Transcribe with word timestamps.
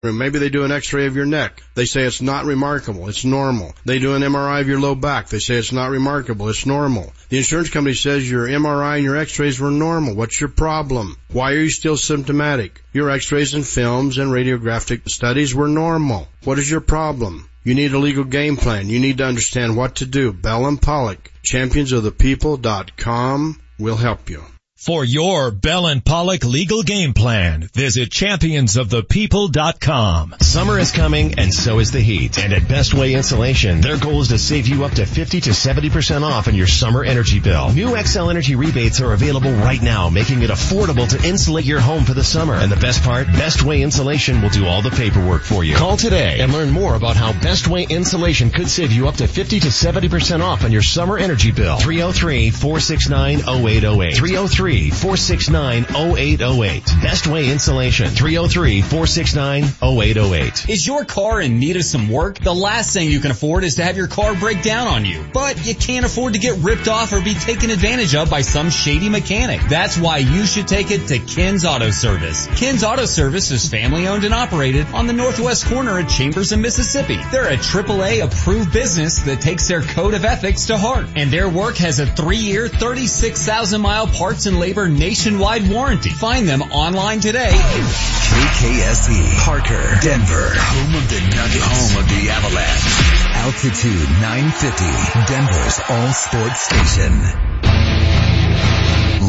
Maybe 0.00 0.38
they 0.38 0.48
do 0.48 0.62
an 0.62 0.70
x-ray 0.70 1.06
of 1.06 1.16
your 1.16 1.26
neck. 1.26 1.60
They 1.74 1.84
say 1.84 2.02
it's 2.02 2.22
not 2.22 2.44
remarkable. 2.44 3.08
It's 3.08 3.24
normal. 3.24 3.74
They 3.84 3.98
do 3.98 4.14
an 4.14 4.22
MRI 4.22 4.60
of 4.60 4.68
your 4.68 4.78
low 4.78 4.94
back. 4.94 5.28
They 5.28 5.40
say 5.40 5.56
it's 5.56 5.72
not 5.72 5.90
remarkable. 5.90 6.48
It's 6.50 6.64
normal. 6.64 7.12
The 7.30 7.38
insurance 7.38 7.70
company 7.70 7.96
says 7.96 8.30
your 8.30 8.46
MRI 8.46 8.98
and 8.98 9.04
your 9.04 9.16
x-rays 9.16 9.58
were 9.58 9.72
normal. 9.72 10.14
What's 10.14 10.40
your 10.40 10.50
problem? 10.50 11.16
Why 11.32 11.50
are 11.50 11.62
you 11.62 11.68
still 11.68 11.96
symptomatic? 11.96 12.80
Your 12.92 13.10
x-rays 13.10 13.54
and 13.54 13.66
films 13.66 14.18
and 14.18 14.30
radiographic 14.30 15.10
studies 15.10 15.52
were 15.52 15.66
normal. 15.66 16.28
What 16.44 16.60
is 16.60 16.70
your 16.70 16.80
problem? 16.80 17.48
You 17.64 17.74
need 17.74 17.92
a 17.92 17.98
legal 17.98 18.22
game 18.22 18.56
plan. 18.56 18.88
You 18.88 19.00
need 19.00 19.18
to 19.18 19.26
understand 19.26 19.76
what 19.76 19.96
to 19.96 20.06
do. 20.06 20.32
Bell 20.32 20.66
and 20.66 20.80
Pollock, 20.80 21.32
championsofthepeople.com 21.44 23.60
will 23.80 23.96
help 23.96 24.30
you. 24.30 24.44
For 24.78 25.04
your 25.04 25.50
Bell 25.50 25.88
and 25.88 26.04
Pollock 26.04 26.44
legal 26.44 26.84
game 26.84 27.12
plan, 27.12 27.68
visit 27.74 28.10
championsofthepeople.com. 28.10 30.36
Summer 30.40 30.78
is 30.78 30.92
coming 30.92 31.36
and 31.36 31.52
so 31.52 31.80
is 31.80 31.90
the 31.90 32.00
heat. 32.00 32.38
And 32.38 32.52
at 32.52 32.68
Best 32.68 32.94
Way 32.94 33.14
Insulation, 33.14 33.80
their 33.80 33.98
goal 33.98 34.20
is 34.20 34.28
to 34.28 34.38
save 34.38 34.68
you 34.68 34.84
up 34.84 34.92
to 34.92 35.04
50 35.04 35.40
to 35.40 35.50
70% 35.50 36.22
off 36.22 36.46
on 36.46 36.54
your 36.54 36.68
summer 36.68 37.02
energy 37.02 37.40
bill. 37.40 37.72
New 37.72 37.96
Xcel 37.96 38.30
Energy 38.30 38.54
rebates 38.54 39.00
are 39.00 39.14
available 39.14 39.50
right 39.50 39.82
now, 39.82 40.10
making 40.10 40.42
it 40.42 40.50
affordable 40.50 41.08
to 41.08 41.28
insulate 41.28 41.64
your 41.64 41.80
home 41.80 42.04
for 42.04 42.14
the 42.14 42.22
summer. 42.22 42.54
And 42.54 42.70
the 42.70 42.76
best 42.76 43.02
part, 43.02 43.26
Best 43.26 43.64
Way 43.64 43.82
Insulation 43.82 44.42
will 44.42 44.50
do 44.50 44.64
all 44.64 44.80
the 44.80 44.90
paperwork 44.90 45.42
for 45.42 45.64
you. 45.64 45.74
Call 45.74 45.96
today 45.96 46.38
and 46.38 46.52
learn 46.52 46.70
more 46.70 46.94
about 46.94 47.16
how 47.16 47.32
Best 47.32 47.66
Way 47.66 47.82
Insulation 47.82 48.50
could 48.50 48.68
save 48.68 48.92
you 48.92 49.08
up 49.08 49.16
to 49.16 49.26
50 49.26 49.58
to 49.58 49.70
70% 49.70 50.40
off 50.40 50.62
on 50.62 50.70
your 50.70 50.82
summer 50.82 51.18
energy 51.18 51.50
bill. 51.50 51.78
303-469-0808. 51.78 54.14
303 54.14 54.67
303-469-0808. 54.68 57.02
Best 57.02 57.26
Way 57.26 57.50
Insulation. 57.50 58.08
303-469-0808. 58.08 60.68
Is 60.68 60.86
your 60.86 61.06
car 61.06 61.40
in 61.40 61.58
need 61.58 61.76
of 61.76 61.84
some 61.84 62.10
work? 62.10 62.38
The 62.38 62.54
last 62.54 62.92
thing 62.92 63.10
you 63.10 63.20
can 63.20 63.30
afford 63.30 63.64
is 63.64 63.76
to 63.76 63.84
have 63.84 63.96
your 63.96 64.08
car 64.08 64.34
break 64.34 64.62
down 64.62 64.88
on 64.88 65.06
you. 65.06 65.24
But 65.32 65.66
you 65.66 65.74
can't 65.74 66.04
afford 66.04 66.34
to 66.34 66.38
get 66.38 66.58
ripped 66.58 66.86
off 66.86 67.14
or 67.14 67.22
be 67.22 67.32
taken 67.32 67.70
advantage 67.70 68.14
of 68.14 68.28
by 68.28 68.42
some 68.42 68.68
shady 68.68 69.08
mechanic. 69.08 69.62
That's 69.70 69.96
why 69.96 70.18
you 70.18 70.44
should 70.44 70.68
take 70.68 70.90
it 70.90 71.06
to 71.08 71.18
Ken's 71.18 71.64
Auto 71.64 71.90
Service. 71.90 72.46
Ken's 72.58 72.84
Auto 72.84 73.06
Service 73.06 73.50
is 73.50 73.70
family 73.70 74.06
owned 74.06 74.24
and 74.24 74.34
operated 74.34 74.86
on 74.88 75.06
the 75.06 75.14
northwest 75.14 75.64
corner 75.66 75.98
of 75.98 76.10
Chambers 76.10 76.52
and 76.52 76.60
Mississippi. 76.60 77.16
They're 77.30 77.48
a 77.48 77.56
AAA 77.56 78.22
approved 78.22 78.70
business 78.70 79.22
that 79.22 79.40
takes 79.40 79.66
their 79.66 79.80
code 79.80 80.12
of 80.12 80.26
ethics 80.26 80.66
to 80.66 80.76
heart. 80.76 81.06
And 81.16 81.30
their 81.30 81.48
work 81.48 81.78
has 81.78 82.00
a 82.00 82.06
three 82.06 82.36
year, 82.36 82.68
36,000 82.68 83.80
mile 83.80 84.06
parts 84.06 84.44
and 84.44 84.57
labor 84.58 84.88
nationwide 84.88 85.70
warranty. 85.70 86.10
Find 86.10 86.48
them 86.48 86.62
online 86.62 87.20
today. 87.20 87.50
KKSE, 87.50 89.38
Parker, 89.44 89.98
Denver, 90.02 90.50
home 90.54 90.94
of 90.94 91.08
the 91.08 91.20
Nuggets, 91.34 91.94
home 91.94 92.02
of 92.02 92.08
the 92.08 92.30
Avalanche. 92.30 93.28
Altitude 93.34 94.08
950, 94.20 95.32
Denver's 95.32 95.80
all 95.88 96.12
sports 96.12 96.60
station. 96.62 97.48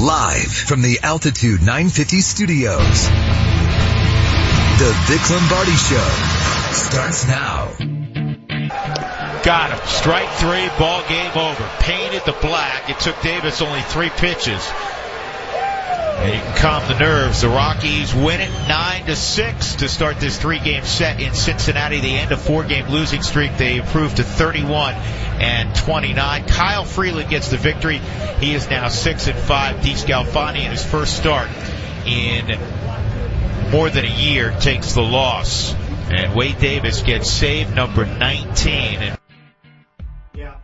Live 0.05 0.51
from 0.51 0.81
the 0.81 0.99
Altitude 1.03 1.61
950 1.61 2.21
studios. 2.21 3.09
The 4.79 4.91
Vic 5.07 5.29
Lombardi 5.29 5.75
Show 5.75 6.09
starts 6.71 7.27
now. 7.27 7.71
Got 9.43 9.71
him. 9.71 9.87
Strike 9.87 10.29
three, 10.31 10.67
ball 10.77 11.01
game 11.07 11.31
over. 11.35 11.69
Painted 11.79 12.23
the 12.25 12.35
black. 12.41 12.89
It 12.89 12.99
took 12.99 13.21
Davis 13.21 13.61
only 13.61 13.81
three 13.81 14.09
pitches. 14.09 14.65
And 16.19 16.35
you 16.35 16.41
can 16.41 16.57
calm 16.57 16.87
the 16.89 16.99
nerves. 16.99 17.41
The 17.41 17.47
Rockies 17.47 18.13
win 18.13 18.41
it 18.41 18.51
9 18.67 19.05
to 19.05 19.15
6 19.15 19.75
to 19.75 19.87
start 19.87 20.19
this 20.19 20.37
three 20.37 20.59
game 20.59 20.83
set 20.83 21.21
in 21.21 21.33
Cincinnati. 21.33 22.01
The 22.01 22.17
end 22.17 22.33
of 22.33 22.41
four 22.41 22.65
game 22.65 22.89
losing 22.89 23.21
streak. 23.21 23.57
They 23.57 23.77
improved 23.77 24.17
to 24.17 24.23
31 24.23 24.95
and 24.95 25.73
29. 25.73 26.45
Kyle 26.45 26.83
Freeland 26.83 27.29
gets 27.29 27.47
the 27.47 27.55
victory. 27.55 27.99
He 28.41 28.53
is 28.53 28.69
now 28.69 28.89
6 28.89 29.27
and 29.27 29.39
5. 29.39 29.77
DeSclafani 29.77 30.65
in 30.65 30.71
his 30.71 30.83
first 30.83 31.15
start 31.15 31.47
in 32.05 32.59
more 33.71 33.89
than 33.89 34.03
a 34.03 34.13
year 34.13 34.51
takes 34.59 34.91
the 34.91 35.01
loss. 35.01 35.73
And 36.11 36.35
Wade 36.35 36.59
Davis 36.59 37.01
gets 37.01 37.31
save 37.31 37.73
number 37.73 38.05
19. 38.05 38.73
And 38.73 39.17
yeah. 40.33 40.57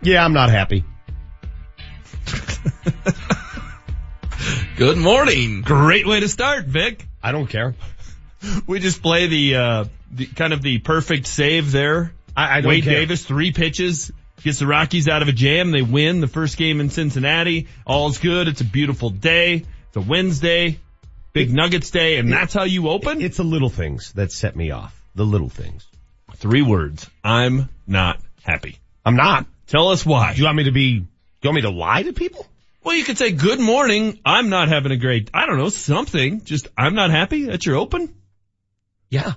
Yeah, 0.00 0.24
I'm 0.24 0.32
not 0.32 0.48
happy. 0.48 0.84
Good 4.78 4.96
morning. 4.96 5.62
Great 5.62 6.06
way 6.06 6.20
to 6.20 6.28
start, 6.28 6.66
Vic. 6.66 7.04
I 7.20 7.32
don't 7.32 7.48
care. 7.48 7.74
We 8.68 8.78
just 8.78 9.02
play 9.02 9.26
the, 9.26 9.56
uh, 9.56 9.84
the 10.12 10.26
kind 10.26 10.52
of 10.52 10.62
the 10.62 10.78
perfect 10.78 11.26
save 11.26 11.72
there. 11.72 12.12
I, 12.36 12.58
I 12.58 12.60
don't 12.60 12.68
Wade 12.68 12.84
care. 12.84 12.92
Davis, 12.92 13.24
three 13.24 13.50
pitches, 13.50 14.12
gets 14.44 14.60
the 14.60 14.68
Rockies 14.68 15.08
out 15.08 15.20
of 15.20 15.26
a 15.26 15.32
jam. 15.32 15.72
They 15.72 15.82
win 15.82 16.20
the 16.20 16.28
first 16.28 16.56
game 16.56 16.80
in 16.80 16.90
Cincinnati. 16.90 17.66
All's 17.84 18.18
good. 18.18 18.46
It's 18.46 18.60
a 18.60 18.64
beautiful 18.64 19.10
day. 19.10 19.64
It's 19.88 19.96
a 19.96 20.00
Wednesday, 20.00 20.78
big 21.32 21.52
Nuggets 21.52 21.90
day, 21.90 22.18
and 22.18 22.32
that's 22.32 22.54
how 22.54 22.62
you 22.62 22.88
open? 22.88 23.20
It's 23.20 23.38
the 23.38 23.42
little 23.42 23.70
things 23.70 24.12
that 24.12 24.30
set 24.30 24.54
me 24.54 24.70
off. 24.70 24.96
The 25.16 25.24
little 25.24 25.48
things. 25.48 25.88
Three 26.36 26.62
words. 26.62 27.10
I'm 27.24 27.68
not 27.88 28.20
happy. 28.44 28.78
I'm 29.04 29.16
not. 29.16 29.44
Tell 29.66 29.88
us 29.88 30.06
why. 30.06 30.34
Do 30.34 30.38
you 30.38 30.44
want 30.44 30.56
me 30.56 30.64
to 30.64 30.72
be, 30.72 31.00
do 31.00 31.06
you 31.42 31.50
want 31.50 31.56
me 31.56 31.62
to 31.62 31.70
lie 31.70 32.04
to 32.04 32.12
people? 32.12 32.46
Well, 32.88 32.96
you 32.96 33.04
could 33.04 33.18
say, 33.18 33.32
good 33.32 33.60
morning. 33.60 34.18
I'm 34.24 34.48
not 34.48 34.68
having 34.68 34.92
a 34.92 34.96
great, 34.96 35.28
I 35.34 35.44
don't 35.44 35.58
know, 35.58 35.68
something. 35.68 36.42
Just, 36.42 36.68
I'm 36.74 36.94
not 36.94 37.10
happy 37.10 37.44
that 37.44 37.66
you're 37.66 37.76
open. 37.76 38.14
Yeah. 39.10 39.34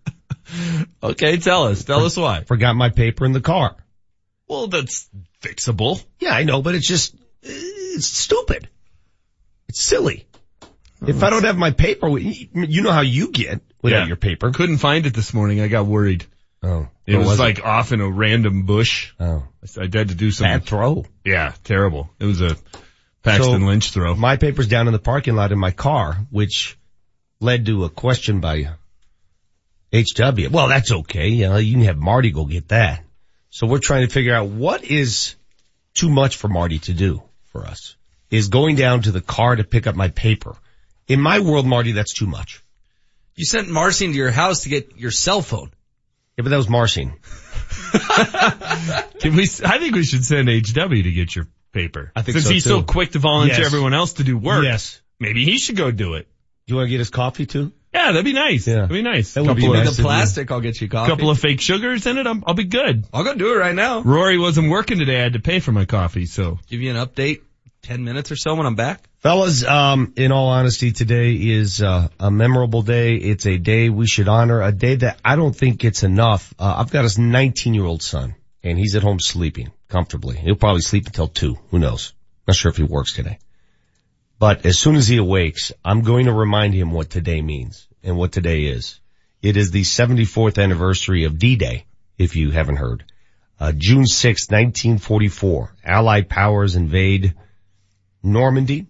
okay, 1.02 1.36
tell 1.36 1.64
us. 1.64 1.84
Tell 1.84 2.06
us 2.06 2.16
why. 2.16 2.44
Forgot 2.44 2.74
my 2.74 2.88
paper 2.88 3.26
in 3.26 3.32
the 3.32 3.42
car. 3.42 3.76
Well, 4.48 4.68
that's 4.68 5.06
fixable. 5.42 6.02
Yeah, 6.18 6.32
I 6.32 6.44
know, 6.44 6.62
but 6.62 6.74
it's 6.74 6.88
just, 6.88 7.14
it's 7.42 8.06
stupid. 8.06 8.70
It's 9.68 9.84
silly. 9.84 10.26
Oh, 10.62 10.68
if 11.08 11.22
I 11.22 11.28
don't 11.28 11.44
have 11.44 11.58
my 11.58 11.72
paper, 11.72 12.08
you 12.16 12.80
know 12.80 12.90
how 12.90 13.02
you 13.02 13.32
get 13.32 13.60
without 13.82 13.98
Yeah. 13.98 14.06
your 14.06 14.16
paper. 14.16 14.50
Couldn't 14.50 14.78
find 14.78 15.04
it 15.04 15.12
this 15.12 15.34
morning. 15.34 15.60
I 15.60 15.68
got 15.68 15.84
worried. 15.84 16.24
Oh. 16.62 16.88
It 17.06 17.16
What 17.16 17.26
was, 17.26 17.38
it? 17.38 17.42
like 17.42 17.64
off 17.64 17.92
in 17.92 18.00
a 18.00 18.10
random 18.10 18.64
bush. 18.64 19.12
oh, 19.20 19.44
I 19.78 19.82
had 19.82 19.92
to 19.92 20.14
do 20.14 20.30
some. 20.32 20.46
bad 20.46 20.64
throw. 20.64 21.04
Yeah, 21.24 21.52
terrible. 21.64 22.10
It 22.18 22.24
was 22.24 22.40
a 22.40 22.56
Paxton 23.22 23.60
So- 23.60 23.66
Lynch 23.66 23.90
throw. 23.92 24.14
My 24.16 24.36
paper's 24.36 24.66
down 24.68 24.86
in 24.88 24.92
the 24.92 24.98
parking 24.98 25.36
lot 25.36 25.52
in 25.52 25.58
my 25.58 25.70
car, 25.70 26.14
which 26.30 26.76
led 27.40 27.66
to 27.66 27.84
a 27.84 27.88
question 27.90 28.40
by 28.40 28.70
HW. 29.92 30.48
Well, 30.50 30.68
that's 30.68 30.90
okay. 30.92 31.28
You 31.28 31.48
know, 31.48 31.56
you 31.56 31.72
can 31.74 31.84
have 31.84 31.96
Marty 31.96 32.30
go 32.30 32.44
get 32.44 32.68
that. 32.68 33.04
So 33.50 33.66
we're 33.66 33.78
trying 33.78 34.06
to 34.06 34.12
figure 34.12 34.34
out 34.34 34.48
what 34.48 34.84
is 34.84 35.36
too 35.94 36.10
much 36.10 36.36
for 36.36 36.48
Marty 36.48 36.78
to 36.80 36.92
do 36.92 37.22
for 37.52 37.64
us 37.66 37.94
is 38.30 38.48
going 38.48 38.74
down 38.76 39.02
to 39.02 39.12
the 39.12 39.20
car 39.20 39.54
to 39.56 39.64
pick 39.64 39.86
up 39.86 39.94
my 39.94 40.08
paper. 40.08 40.56
In 41.08 41.20
my 41.20 41.38
world, 41.38 41.66
Marty, 41.66 41.92
that's 41.92 42.12
too 42.12 42.26
much. 42.26 42.62
You 43.36 43.44
sent 43.44 43.68
Marcin 43.68 44.10
to 44.10 44.16
your 44.16 44.32
house 44.32 44.62
to 44.62 44.68
get 44.68 44.96
your 44.96 45.12
cell 45.12 45.40
phone. 45.42 45.70
Yeah, 46.36 46.42
but 46.42 46.50
that 46.50 46.56
was 46.56 46.68
Marcin. 46.68 47.14
Can 49.20 49.36
we? 49.36 49.44
I 49.64 49.78
think 49.78 49.94
we 49.94 50.04
should 50.04 50.24
send 50.24 50.48
HW 50.48 51.02
to 51.02 51.12
get 51.12 51.34
your 51.34 51.46
paper. 51.72 52.12
I 52.14 52.22
think 52.22 52.34
since 52.34 52.46
so, 52.46 52.52
he's 52.52 52.64
too. 52.64 52.70
so 52.70 52.82
quick 52.82 53.12
to 53.12 53.18
volunteer 53.18 53.58
Yes. 53.58 53.66
everyone 53.66 53.94
else 53.94 54.14
to 54.14 54.24
do 54.24 54.36
work. 54.36 54.64
Yes. 54.64 55.00
maybe 55.18 55.44
he 55.44 55.58
should 55.58 55.76
go 55.76 55.90
do 55.90 56.14
it. 56.14 56.28
Do 56.66 56.72
you 56.72 56.76
want 56.76 56.86
to 56.86 56.90
get 56.90 56.98
his 56.98 57.10
coffee 57.10 57.46
too? 57.46 57.72
Yeah, 57.94 58.08
that'd 58.12 58.24
be 58.24 58.34
nice. 58.34 58.66
Yeah. 58.66 58.74
That'd 58.74 58.90
be 58.90 59.02
nice. 59.02 59.32
That 59.34 59.42
would 59.44 59.56
couple 59.56 59.72
be 59.72 59.78
of, 59.78 59.84
nice. 59.86 59.96
The 59.96 60.02
plastic, 60.02 60.50
I'll 60.50 60.60
get 60.60 60.78
you 60.80 60.88
coffee. 60.88 61.10
couple 61.10 61.30
of 61.30 61.38
fake 61.38 61.60
sugars 61.62 62.06
in 62.06 62.18
it. 62.18 62.26
I'm, 62.26 62.44
I'll 62.46 62.54
be 62.54 62.64
good. 62.64 63.06
I'll 63.14 63.24
go 63.24 63.34
do 63.34 63.54
it 63.54 63.56
right 63.56 63.74
now. 63.74 64.00
Rory 64.02 64.36
wasn't 64.36 64.68
working 64.70 64.98
today. 64.98 65.18
I 65.18 65.22
had 65.22 65.32
to 65.34 65.40
pay 65.40 65.60
for 65.60 65.72
my 65.72 65.86
coffee, 65.86 66.26
so 66.26 66.58
Give 66.68 66.82
you 66.82 66.90
an 66.94 66.96
update, 66.96 67.40
10 67.82 68.04
minutes 68.04 68.30
or 68.30 68.36
so 68.36 68.54
when 68.54 68.66
I'm 68.66 68.74
back. 68.74 69.08
Fellas, 69.26 69.64
um, 69.64 70.12
in 70.14 70.30
all 70.30 70.50
honesty, 70.50 70.92
today 70.92 71.32
is 71.32 71.82
uh, 71.82 72.06
a 72.20 72.30
memorable 72.30 72.82
day. 72.82 73.16
It's 73.16 73.44
a 73.44 73.58
day 73.58 73.88
we 73.88 74.06
should 74.06 74.28
honor, 74.28 74.62
a 74.62 74.70
day 74.70 74.94
that 74.94 75.18
I 75.24 75.34
don't 75.34 75.52
think 75.52 75.78
gets 75.78 76.04
enough. 76.04 76.54
Uh, 76.60 76.76
I've 76.78 76.92
got 76.92 77.04
a 77.04 77.20
19 77.20 77.74
year 77.74 77.84
old 77.84 78.04
son 78.04 78.36
and 78.62 78.78
he's 78.78 78.94
at 78.94 79.02
home 79.02 79.18
sleeping 79.18 79.72
comfortably. 79.88 80.36
He'll 80.36 80.54
probably 80.54 80.82
sleep 80.82 81.06
until 81.06 81.26
two. 81.26 81.58
Who 81.72 81.80
knows? 81.80 82.12
Not 82.46 82.54
sure 82.54 82.70
if 82.70 82.76
he 82.76 82.84
works 82.84 83.14
today. 83.14 83.40
But 84.38 84.64
as 84.64 84.78
soon 84.78 84.94
as 84.94 85.08
he 85.08 85.16
awakes, 85.16 85.72
I'm 85.84 86.02
going 86.02 86.26
to 86.26 86.32
remind 86.32 86.74
him 86.74 86.92
what 86.92 87.10
today 87.10 87.42
means 87.42 87.88
and 88.04 88.16
what 88.16 88.30
today 88.30 88.66
is. 88.66 89.00
It 89.42 89.56
is 89.56 89.72
the 89.72 89.82
74th 89.82 90.62
anniversary 90.62 91.24
of 91.24 91.36
D-Day, 91.36 91.86
if 92.16 92.36
you 92.36 92.52
haven't 92.52 92.76
heard. 92.76 93.02
Uh, 93.58 93.72
June 93.72 94.06
6, 94.06 94.50
1944, 94.50 95.74
Allied 95.84 96.28
powers 96.28 96.76
invade 96.76 97.34
Normandy, 98.22 98.86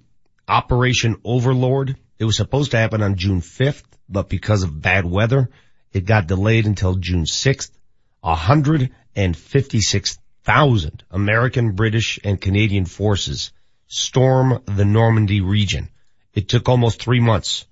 Operation 0.49 1.17
Overlord. 1.25 1.97
It 2.19 2.25
was 2.25 2.37
supposed 2.37 2.71
to 2.71 2.79
happen 2.79 3.03
on 3.03 3.17
June 3.17 3.41
5th, 3.41 3.83
but 4.09 4.29
because 4.29 4.63
of 4.63 4.81
bad 4.81 5.05
weather, 5.05 5.51
it 5.93 6.05
got 6.05 6.29
delayed 6.29 6.67
until 6.67 6.95
June 6.95 7.25
6th. 7.25 7.73
156,000 8.21 11.05
American, 11.11 11.73
British, 11.73 12.21
and 12.25 12.41
Canadian 12.41 12.85
forces 12.85 13.51
storm 13.87 14.63
the 14.67 14.85
Normandy 14.85 15.41
region. 15.41 15.89
It 16.35 16.49
took 16.49 16.69
almost 16.69 17.01
three 17.01 17.21
months. 17.21 17.67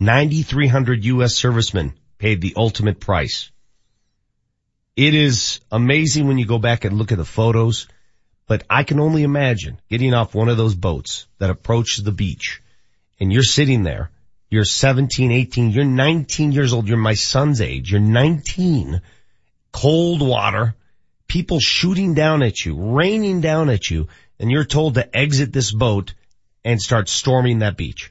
9,300 0.00 1.04
U.S. 1.04 1.36
servicemen 1.36 1.94
paid 2.18 2.40
the 2.40 2.54
ultimate 2.56 2.98
price. 3.00 3.52
It 4.96 5.14
is 5.14 5.60
amazing 5.70 6.26
when 6.28 6.38
you 6.38 6.46
go 6.46 6.58
back 6.58 6.84
and 6.84 6.98
look 6.98 7.12
at 7.12 7.18
the 7.18 7.24
photos, 7.24 7.86
but 8.46 8.64
I 8.68 8.84
can 8.84 9.00
only 9.00 9.22
imagine 9.22 9.80
getting 9.88 10.14
off 10.14 10.34
one 10.34 10.48
of 10.48 10.56
those 10.56 10.74
boats 10.74 11.26
that 11.38 11.50
approaches 11.50 12.04
the 12.04 12.12
beach 12.12 12.62
and 13.20 13.32
you're 13.32 13.42
sitting 13.42 13.82
there. 13.82 14.10
You're 14.50 14.64
17, 14.64 15.32
18, 15.32 15.70
you're 15.70 15.84
19 15.84 16.52
years 16.52 16.72
old. 16.72 16.88
You're 16.88 16.96
my 16.96 17.14
son's 17.14 17.60
age. 17.60 17.90
You're 17.90 18.00
19, 18.00 19.00
cold 19.72 20.20
water, 20.20 20.74
people 21.26 21.58
shooting 21.58 22.14
down 22.14 22.42
at 22.42 22.64
you, 22.64 22.76
raining 22.94 23.40
down 23.40 23.70
at 23.70 23.90
you, 23.90 24.08
and 24.38 24.50
you're 24.50 24.64
told 24.64 24.94
to 24.94 25.16
exit 25.16 25.52
this 25.52 25.72
boat 25.72 26.14
and 26.64 26.80
start 26.80 27.08
storming 27.08 27.60
that 27.60 27.76
beach. 27.76 28.10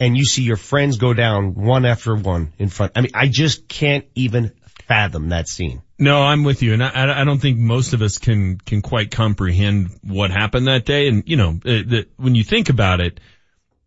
And 0.00 0.16
you 0.16 0.24
see 0.24 0.42
your 0.42 0.56
friends 0.56 0.98
go 0.98 1.14
down 1.14 1.54
one 1.54 1.86
after 1.86 2.14
one 2.14 2.52
in 2.58 2.68
front. 2.68 2.92
I 2.96 3.00
mean, 3.00 3.12
I 3.14 3.28
just 3.28 3.68
can't 3.68 4.04
even 4.14 4.52
fathom 4.86 5.30
that 5.30 5.48
scene. 5.48 5.82
No, 5.98 6.22
I'm 6.22 6.42
with 6.42 6.62
you, 6.62 6.72
and 6.72 6.82
I, 6.82 7.20
I 7.20 7.24
don't 7.24 7.38
think 7.38 7.56
most 7.58 7.92
of 7.92 8.02
us 8.02 8.18
can 8.18 8.58
can 8.58 8.82
quite 8.82 9.10
comprehend 9.12 9.90
what 10.02 10.30
happened 10.32 10.66
that 10.66 10.84
day. 10.84 11.06
And 11.08 11.22
you 11.26 11.36
know, 11.36 11.50
uh, 11.50 11.86
the, 11.86 12.06
when 12.16 12.34
you 12.34 12.42
think 12.42 12.68
about 12.68 13.00
it, 13.00 13.20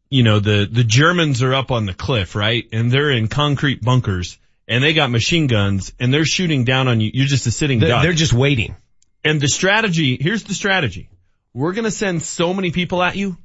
you 0.10 0.24
know 0.24 0.40
the 0.40 0.68
the 0.72 0.86
Germans 0.86 1.44
are 1.44 1.54
up 1.54 1.70
on 1.70 1.86
the 1.86 1.94
cliff, 1.94 2.34
right, 2.36 2.66
and 2.72 2.90
they're 2.90 3.12
in 3.12 3.28
concrete 3.28 3.82
bunkers, 3.84 4.38
and 4.68 4.82
they 4.84 4.94
got 4.94 5.12
machine 5.12 5.48
guns, 5.48 5.94
and 6.00 6.14
they're 6.14 6.26
shooting 6.26 6.64
down 6.64 6.88
on 6.88 7.02
you. 7.02 7.12
You're 7.14 7.28
just 7.28 7.46
a 7.46 7.52
sitting 7.52 7.80
They're, 7.80 7.90
duck. 7.90 8.04
they're 8.04 8.14
just 8.14 8.34
waiting. 8.34 8.78
And 9.26 9.42
the 9.42 9.50
strategy, 9.50 10.18
here's 10.20 10.44
the 10.44 10.54
strategy. 10.54 11.10
We're 11.54 11.74
gonna 11.74 11.92
send 11.92 12.22
so 12.24 12.54
many 12.54 12.72
people 12.72 13.04
at 13.04 13.18
you, 13.18 13.36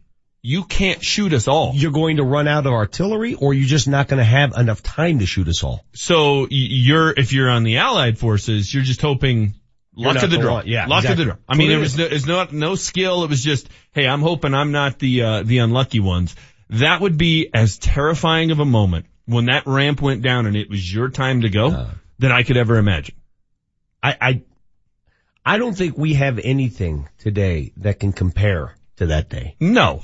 you 0.43 0.65
can't 0.65 1.03
shoot 1.05 1.33
us 1.33 1.47
all. 1.47 1.73
You're 1.75 1.93
going 1.93 2.17
to 2.17 2.25
run 2.25 2.49
out 2.49 2.67
of 2.67 2.73
artillery 2.73 3.35
or 3.35 3.55
you're 3.55 3.69
just 3.69 3.87
not 3.87 4.09
going 4.09 4.19
to 4.19 4.25
have 4.25 4.53
enough 4.57 4.83
time 4.83 5.21
to 5.21 5.27
shoot 5.27 5.47
us 5.47 5.63
all. 5.63 5.85
So 5.95 6.49
you're, 6.51 7.11
if 7.11 7.33
you're 7.33 7.49
on 7.49 7.63
the 7.63 7.79
Allied 7.79 8.19
forces, 8.19 8.73
you're 8.75 8.83
just 8.83 9.01
hoping 9.01 9.55
luck 9.95 10.21
of 10.23 10.31
the 10.31 10.39
draw. 10.39 10.63
yeah, 10.65 10.87
luck 10.87 11.05
exactly. 11.05 11.13
of 11.13 11.19
the 11.19 11.25
draw. 11.35 11.37
I 11.49 11.57
mean, 11.57 11.71
it 11.71 11.77
was 11.77 11.97
no, 11.97 12.05
it's 12.07 12.27
not, 12.27 12.53
no 12.53 12.75
skill. 12.75 13.23
It 13.23 13.31
was 13.31 13.43
just, 13.43 13.69
hey, 13.93 14.09
I'm 14.09 14.21
hoping 14.21 14.53
I'm 14.53 14.73
not 14.73 14.99
the, 14.99 15.23
uh, 15.23 15.43
the 15.45 15.59
unlucky 15.59 16.01
ones. 16.01 16.35
That 16.71 17.01
would 17.01 17.17
be 17.17 17.49
as 17.55 17.79
terrifying 17.79 18.51
of 18.51 18.59
a 18.59 18.65
moment 18.65 19.07
when 19.27 19.45
that 19.47 19.67
ramp 19.67 20.03
went 20.03 20.23
down 20.23 20.47
and 20.47 20.57
it 20.57 20.69
was 20.69 20.93
your 20.93 21.09
time 21.09 21.43
to 21.43 21.51
go 21.51 21.69
Uh. 21.69 21.91
than 22.19 22.33
I 22.33 22.43
could 22.43 22.57
ever 22.57 22.79
imagine. 22.79 23.15
I, 24.03 24.17
I, 24.21 24.43
I 25.45 25.59
don't 25.59 25.75
think 25.77 25.97
we 25.97 26.15
have 26.15 26.41
anything 26.43 27.09
today 27.19 27.73
that 27.77 28.01
can 28.01 28.13
compare 28.13 28.75
to 28.97 29.07
that 29.07 29.29
day 29.29 29.55
No, 29.61 30.03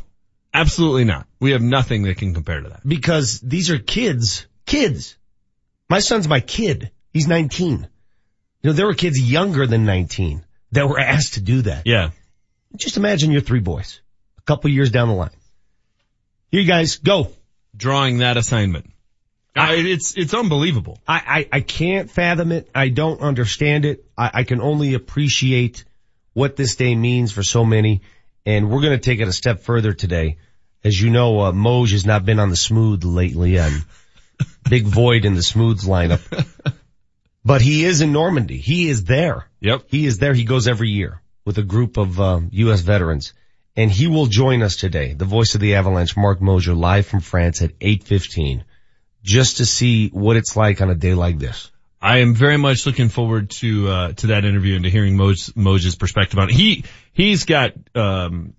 absolutely 0.52 1.04
not. 1.04 1.26
We 1.40 1.52
have 1.52 1.62
nothing 1.62 2.02
that 2.04 2.18
can 2.18 2.34
compare 2.34 2.60
to 2.60 2.68
that. 2.70 2.86
because 2.86 3.40
these 3.40 3.70
are 3.70 3.78
kids, 3.78 4.46
kids. 4.66 5.16
My 5.88 6.00
son's 6.00 6.28
my 6.28 6.40
kid. 6.40 6.90
He's 7.12 7.26
19. 7.26 7.88
You 8.62 8.70
know, 8.70 8.72
there 8.72 8.86
were 8.86 8.94
kids 8.94 9.18
younger 9.20 9.66
than 9.66 9.84
19 9.84 10.44
that 10.72 10.88
were 10.88 10.98
asked 11.00 11.34
to 11.34 11.40
do 11.40 11.62
that. 11.62 11.86
Yeah. 11.86 12.10
Just 12.76 12.96
imagine 12.96 13.30
your 13.30 13.40
three 13.40 13.60
boys 13.60 14.00
a 14.36 14.42
couple 14.42 14.70
years 14.70 14.90
down 14.90 15.08
the 15.08 15.14
line. 15.14 15.30
Here 16.50 16.60
you 16.60 16.66
guys 16.66 16.96
go. 16.96 17.30
Drawing 17.76 18.18
that 18.18 18.36
assignment. 18.36 18.90
I, 19.56 19.74
it's, 19.74 20.16
it's 20.16 20.34
unbelievable. 20.34 20.98
I, 21.06 21.48
I, 21.52 21.58
I 21.58 21.60
can't 21.60 22.10
fathom 22.10 22.52
it. 22.52 22.68
I 22.74 22.90
don't 22.90 23.20
understand 23.20 23.84
it. 23.84 24.04
I, 24.16 24.30
I 24.34 24.44
can 24.44 24.60
only 24.60 24.94
appreciate 24.94 25.84
what 26.32 26.54
this 26.56 26.76
day 26.76 26.94
means 26.94 27.32
for 27.32 27.42
so 27.42 27.64
many. 27.64 28.02
And 28.48 28.70
we're 28.70 28.80
going 28.80 28.98
to 28.98 28.98
take 28.98 29.20
it 29.20 29.28
a 29.28 29.32
step 29.32 29.60
further 29.60 29.92
today. 29.92 30.38
As 30.82 30.98
you 30.98 31.10
know, 31.10 31.40
uh, 31.40 31.52
Moj 31.52 31.92
has 31.92 32.06
not 32.06 32.24
been 32.24 32.38
on 32.38 32.48
the 32.48 32.56
smooth 32.56 33.04
lately 33.04 33.58
and 33.58 33.84
big 34.70 34.86
void 34.86 35.26
in 35.26 35.34
the 35.34 35.42
smooths 35.42 35.86
lineup, 35.86 36.22
but 37.44 37.60
he 37.60 37.84
is 37.84 38.00
in 38.00 38.10
Normandy. 38.10 38.56
He 38.56 38.88
is 38.88 39.04
there. 39.04 39.50
Yep. 39.60 39.82
He 39.88 40.06
is 40.06 40.16
there. 40.16 40.32
He 40.32 40.44
goes 40.44 40.66
every 40.66 40.88
year 40.88 41.20
with 41.44 41.58
a 41.58 41.62
group 41.62 41.98
of 41.98 42.18
um, 42.18 42.48
U.S. 42.52 42.80
veterans, 42.80 43.34
and 43.76 43.90
he 43.90 44.06
will 44.06 44.28
join 44.28 44.62
us 44.62 44.76
today. 44.76 45.12
The 45.12 45.26
voice 45.26 45.54
of 45.54 45.60
the 45.60 45.74
Avalanche, 45.74 46.16
Mark 46.16 46.40
Moser, 46.40 46.72
live 46.72 47.04
from 47.04 47.20
France 47.20 47.60
at 47.60 47.72
eight 47.82 48.04
fifteen, 48.04 48.64
just 49.22 49.58
to 49.58 49.66
see 49.66 50.08
what 50.08 50.38
it's 50.38 50.56
like 50.56 50.80
on 50.80 50.88
a 50.88 50.94
day 50.94 51.12
like 51.12 51.38
this. 51.38 51.70
I 52.00 52.18
am 52.18 52.34
very 52.34 52.56
much 52.56 52.86
looking 52.86 53.08
forward 53.08 53.50
to 53.50 53.88
uh, 53.88 54.12
to 54.12 54.26
that 54.28 54.44
interview 54.44 54.76
and 54.76 54.84
to 54.84 54.90
hearing 54.90 55.16
Moj, 55.16 55.52
Moj's 55.54 55.96
perspective 55.96 56.38
on 56.38 56.48
it. 56.48 56.54
He 56.54 56.84
he's 57.12 57.44
got 57.44 57.72
um, 57.94 58.54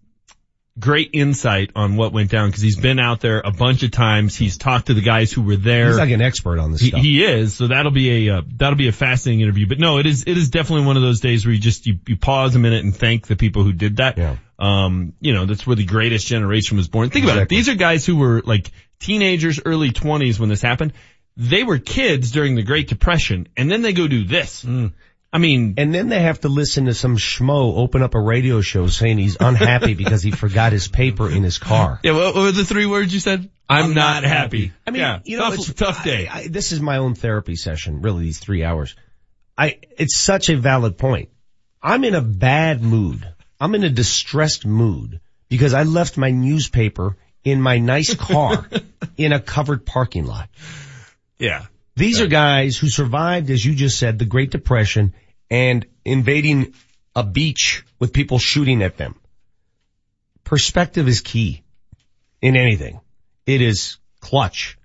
great 0.78 1.12
insight 1.14 1.72
on 1.76 1.96
what 1.96 2.12
went 2.14 2.30
down 2.30 2.50
because 2.50 2.62
he's 2.62 2.78
been 2.78 3.00
out 3.00 3.22
there 3.22 3.42
a 3.44 3.52
bunch 3.52 3.84
of 3.84 3.92
times. 3.92 4.36
He's 4.36 4.58
talked 4.58 4.88
to 4.88 4.94
the 4.94 5.02
guys 5.02 5.32
who 5.32 5.42
were 5.42 5.56
there. 5.56 5.88
He's 5.88 5.98
like 5.98 6.12
an 6.12 6.22
expert 6.22 6.60
on 6.60 6.72
this 6.72 6.82
He, 6.82 6.90
stuff. 6.90 7.02
he 7.02 7.24
is, 7.24 7.54
so 7.54 7.68
that'll 7.68 7.92
be 7.92 8.28
a 8.28 8.38
uh, 8.38 8.42
that'll 8.58 8.78
be 8.78 8.88
a 8.88 8.94
fascinating 8.94 9.42
interview. 9.42 9.68
But 9.68 9.80
no, 9.80 10.00
it 10.00 10.06
is 10.06 10.24
it 10.24 10.38
is 10.38 10.50
definitely 10.50 10.86
one 10.86 10.98
of 10.98 11.02
those 11.04 11.20
days 11.22 11.46
where 11.46 11.54
you 11.54 11.62
just 11.62 11.86
you, 11.86 12.00
you 12.08 12.18
pause 12.18 12.56
a 12.56 12.60
minute 12.60 12.84
and 12.84 12.96
thank 12.96 13.28
the 13.28 13.36
people 13.36 13.64
who 13.64 13.74
did 13.74 13.98
that. 13.98 14.18
Yeah. 14.18 14.36
Um, 14.58 15.14
you 15.22 15.34
know, 15.34 15.46
that's 15.46 15.66
where 15.66 15.78
the 15.78 15.86
greatest 15.86 16.28
generation 16.28 16.76
was 16.76 16.90
born. 16.90 17.10
Think 17.10 17.24
about 17.24 17.38
it. 17.38 17.48
These 17.50 17.70
are 17.70 17.76
guys 17.76 18.06
who 18.06 18.18
were 18.18 18.42
like 18.44 18.70
teenagers, 19.00 19.62
early 19.66 19.92
twenties 19.92 20.40
when 20.40 20.50
this 20.50 20.62
happened. 20.62 20.92
They 21.40 21.64
were 21.64 21.80
kids 21.80 22.32
during 22.32 22.56
the 22.56 22.64
Great 22.64 22.90
Depression, 22.90 23.48
and 23.56 23.72
then 23.72 23.82
they 23.82 23.94
go 23.94 24.10
do 24.10 24.26
this. 24.26 24.62
Hmm. 24.62 24.88
I 25.32 25.38
mean, 25.38 25.76
and 25.78 25.96
then 25.96 26.10
they 26.10 26.20
have 26.20 26.42
to 26.42 26.50
listen 26.50 26.86
to 26.86 26.94
some 26.94 27.16
schmo 27.16 27.78
open 27.78 28.02
up 28.02 28.14
a 28.14 28.20
radio 28.20 28.60
show 28.60 28.88
saying 28.88 29.20
he's 29.20 29.38
unhappy 29.40 29.94
because 30.04 30.22
he 30.22 30.32
forgot 30.32 30.74
his 30.74 30.90
paper 30.90 31.32
in 31.32 31.44
his 31.44 31.58
car. 31.58 32.02
yeah. 32.04 32.12
What, 32.12 32.36
were 32.36 32.52
the 32.52 32.66
three 32.66 32.86
words 32.86 33.14
you 33.14 33.22
said? 33.22 33.50
I'm, 33.70 33.94
not, 33.94 34.26
happy. 34.26 34.74
I 34.86 34.92
mean, 34.92 35.02
yeah, 35.02 35.20
you 35.24 35.38
know, 35.38 35.52
tough, 35.52 35.54
it's 35.54 35.74
tough 35.74 36.04
day. 36.04 36.28
I, 36.28 36.40
I, 36.40 36.48
this 36.50 36.74
is 36.74 36.82
my 36.82 36.98
own 36.98 37.16
therapy 37.16 37.56
session, 37.56 38.02
really, 38.02 38.26
these 38.26 38.40
three 38.40 38.66
hours. 38.66 38.96
I, 39.58 39.80
it's 39.98 40.18
such 40.18 40.50
a 40.50 40.58
valid 40.58 40.98
point. 40.98 41.30
I'm 41.82 42.04
in 42.04 42.16
a 42.16 42.22
bad 42.22 42.84
mood. 42.84 43.26
I'm 43.62 43.76
in 43.76 43.86
a 43.86 43.90
distressed 43.90 44.66
mood 44.66 45.22
because 45.48 45.74
I 45.74 45.84
left 45.84 46.18
my 46.18 46.32
newspaper 46.32 47.16
in 47.46 47.62
my 47.62 47.78
nice 47.78 48.14
car 48.14 48.68
in 49.18 49.32
a 49.32 49.40
covered 49.40 49.86
parking 49.86 50.26
lot. 50.26 50.50
Yeah. 51.40 51.66
These 51.96 52.22
are 52.22 52.28
guys 52.28 52.78
who 52.78 52.88
survived, 52.88 53.50
as 53.50 53.66
you 53.66 53.76
just 53.76 53.98
said, 53.98 54.20
the 54.20 54.26
Great 54.26 54.52
Depression 54.52 55.14
and 55.50 55.86
invading 56.06 56.74
a 57.16 57.24
beach 57.24 57.84
with 57.98 58.14
people 58.14 58.40
shooting 58.40 58.84
at 58.84 58.98
them. 58.98 59.16
Perspective 60.44 61.08
is 61.08 61.22
key 61.22 61.64
in 62.42 62.56
anything. 62.56 63.02
It 63.46 63.62
is 63.62 63.98
clutch. 64.22 64.78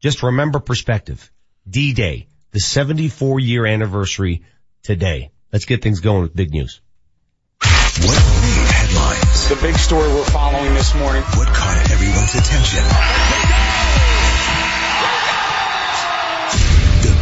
Just 0.00 0.22
remember 0.22 0.58
perspective. 0.58 1.30
D-Day, 1.68 2.26
the 2.52 2.60
74 2.60 3.40
year 3.40 3.66
anniversary 3.66 4.42
today. 4.82 5.30
Let's 5.52 5.66
get 5.66 5.82
things 5.82 6.00
going 6.00 6.22
with 6.22 6.34
big 6.34 6.50
news. 6.50 6.80
What 7.60 8.16
made 8.42 8.70
headlines? 8.70 9.48
The 9.48 9.56
big 9.56 9.76
story 9.76 10.08
we're 10.08 10.24
following 10.24 10.74
this 10.74 10.94
morning. 10.94 11.22
What 11.22 11.48
caught 11.48 11.90
everyone's 11.90 12.34
attention? 12.34 13.59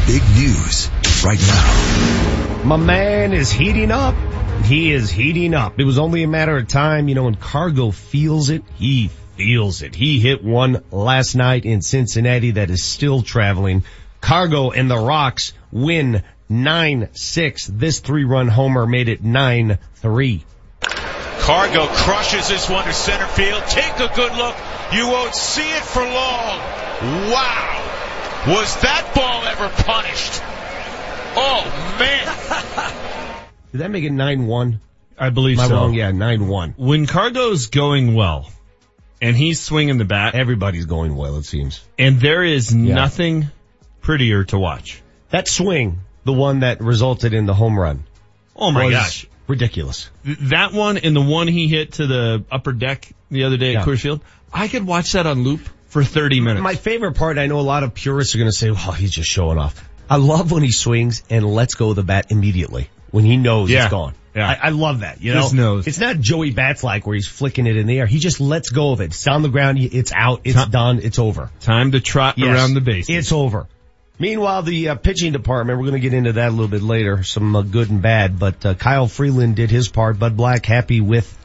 Big 0.08 0.22
news 0.36 0.88
right 1.22 1.38
now. 1.38 2.62
My 2.64 2.78
man 2.78 3.34
is 3.34 3.50
heating 3.50 3.90
up. 3.90 4.14
He 4.64 4.90
is 4.90 5.10
heating 5.10 5.52
up. 5.52 5.78
It 5.78 5.84
was 5.84 5.98
only 5.98 6.22
a 6.22 6.26
matter 6.26 6.56
of 6.56 6.66
time, 6.66 7.08
you 7.08 7.14
know, 7.14 7.24
when 7.24 7.34
Cargo 7.34 7.90
feels 7.90 8.48
it, 8.48 8.62
he 8.76 9.10
feels 9.36 9.82
it. 9.82 9.94
He 9.94 10.18
hit 10.18 10.42
one 10.42 10.82
last 10.90 11.34
night 11.34 11.66
in 11.66 11.82
Cincinnati 11.82 12.52
that 12.52 12.70
is 12.70 12.82
still 12.82 13.20
traveling. 13.20 13.84
Cargo 14.22 14.70
and 14.70 14.90
the 14.90 14.96
Rocks 14.96 15.52
win 15.70 16.22
9-6. 16.50 17.66
This 17.66 18.00
three-run 18.00 18.48
homer 18.48 18.86
made 18.86 19.10
it 19.10 19.22
9-3. 19.22 20.42
Cargo 20.80 21.86
crushes 21.86 22.48
this 22.48 22.68
one 22.70 22.86
to 22.86 22.94
center 22.94 23.26
field. 23.26 23.62
Take 23.68 24.00
a 24.00 24.10
good 24.16 24.34
look. 24.36 24.56
You 24.94 25.08
won't 25.08 25.34
see 25.34 25.70
it 25.70 25.82
for 25.82 26.02
long. 26.02 26.58
Wow. 27.30 27.97
Was 28.48 28.80
that 28.80 29.12
ball 29.14 29.42
ever 29.44 29.68
punished? 29.82 30.40
Oh 31.36 31.96
man. 31.98 33.44
Did 33.72 33.80
that 33.82 33.90
make 33.90 34.04
it 34.04 34.12
9-1? 34.12 34.80
I 35.18 35.30
believe 35.30 35.58
Am 35.58 35.64
I 35.64 35.68
so. 35.68 35.74
wrong? 35.74 35.94
Yeah, 35.94 36.12
9-1. 36.12 36.74
When 36.78 37.06
Cargo's 37.06 37.66
going 37.66 38.14
well, 38.14 38.50
and 39.20 39.36
he's 39.36 39.60
swinging 39.60 39.98
the 39.98 40.04
bat, 40.06 40.34
Everybody's 40.34 40.86
going 40.86 41.14
well, 41.16 41.36
it 41.36 41.44
seems. 41.44 41.84
and 41.98 42.20
there 42.20 42.42
is 42.42 42.74
nothing 42.74 43.48
prettier 44.00 44.44
to 44.44 44.58
watch. 44.58 45.02
That 45.30 45.46
swing, 45.48 46.00
the 46.24 46.32
one 46.32 46.60
that 46.60 46.80
resulted 46.80 47.34
in 47.34 47.44
the 47.44 47.54
home 47.54 47.78
run, 47.78 48.04
Oh 48.56 48.70
my 48.70 48.86
was 48.86 48.94
gosh. 48.94 49.26
ridiculous. 49.46 50.08
That 50.24 50.72
one 50.72 50.96
and 50.98 51.14
the 51.14 51.20
one 51.20 51.48
he 51.48 51.68
hit 51.68 51.92
to 51.94 52.06
the 52.06 52.44
upper 52.50 52.72
deck 52.72 53.12
the 53.30 53.44
other 53.44 53.56
day 53.58 53.72
Yeah. 53.72 53.80
at 53.82 53.86
Coors 53.86 54.00
Field, 54.00 54.22
I 54.52 54.68
could 54.68 54.86
watch 54.86 55.12
that 55.12 55.26
on 55.26 55.44
loop 55.44 55.68
for 56.04 56.10
30 56.10 56.40
minutes. 56.40 56.62
My 56.62 56.74
favorite 56.74 57.14
part, 57.14 57.38
I 57.38 57.46
know 57.46 57.60
a 57.60 57.62
lot 57.62 57.82
of 57.82 57.94
purists 57.94 58.34
are 58.34 58.38
going 58.38 58.50
to 58.50 58.56
say, 58.56 58.70
well, 58.70 58.92
he's 58.92 59.10
just 59.10 59.28
showing 59.28 59.58
off. 59.58 59.88
I 60.10 60.16
love 60.16 60.52
when 60.52 60.62
he 60.62 60.72
swings 60.72 61.22
and 61.28 61.44
lets 61.46 61.74
go 61.74 61.90
of 61.90 61.96
the 61.96 62.02
bat 62.02 62.26
immediately 62.30 62.88
when 63.10 63.24
he 63.24 63.36
knows 63.36 63.70
yeah. 63.70 63.84
it's 63.84 63.90
gone. 63.90 64.14
Yeah. 64.34 64.48
I, 64.48 64.68
I 64.68 64.70
love 64.70 65.00
that. 65.00 65.20
You 65.20 65.34
know, 65.34 65.40
Just 65.40 65.54
knows. 65.54 65.86
it's 65.86 65.98
not 65.98 66.20
Joey 66.20 66.52
Bats 66.52 66.84
like 66.84 67.06
where 67.06 67.14
he's 67.14 67.26
flicking 67.26 67.66
it 67.66 67.76
in 67.76 67.86
the 67.86 67.98
air. 67.98 68.06
He 68.06 68.18
just 68.18 68.40
lets 68.40 68.70
go 68.70 68.92
of 68.92 69.00
it. 69.00 69.06
It's 69.06 69.26
on 69.26 69.42
the 69.42 69.48
ground. 69.48 69.78
It's 69.78 70.12
out. 70.14 70.42
It's 70.44 70.66
done. 70.66 71.00
It's 71.02 71.18
over. 71.18 71.50
Time 71.60 71.92
to 71.92 72.00
trot 72.00 72.38
Yes. 72.38 72.48
around 72.48 72.74
the 72.74 72.80
base. 72.80 73.10
It's 73.10 73.32
over. 73.32 73.66
Meanwhile, 74.20 74.62
the 74.62 74.90
uh, 74.90 74.94
pitching 74.96 75.32
department, 75.32 75.78
we're 75.78 75.86
going 75.86 76.00
to 76.00 76.08
get 76.08 76.14
into 76.14 76.32
that 76.34 76.48
a 76.48 76.50
little 76.50 76.68
bit 76.68 76.82
later, 76.82 77.22
some 77.22 77.54
uh, 77.54 77.62
good 77.62 77.90
and 77.90 78.02
bad, 78.02 78.38
but 78.38 78.64
uh, 78.66 78.74
Kyle 78.74 79.06
Freeland 79.06 79.56
did 79.56 79.70
his 79.70 79.88
part. 79.88 80.18
Bud 80.18 80.36
Black 80.36 80.66
happy 80.66 81.00
with 81.00 81.36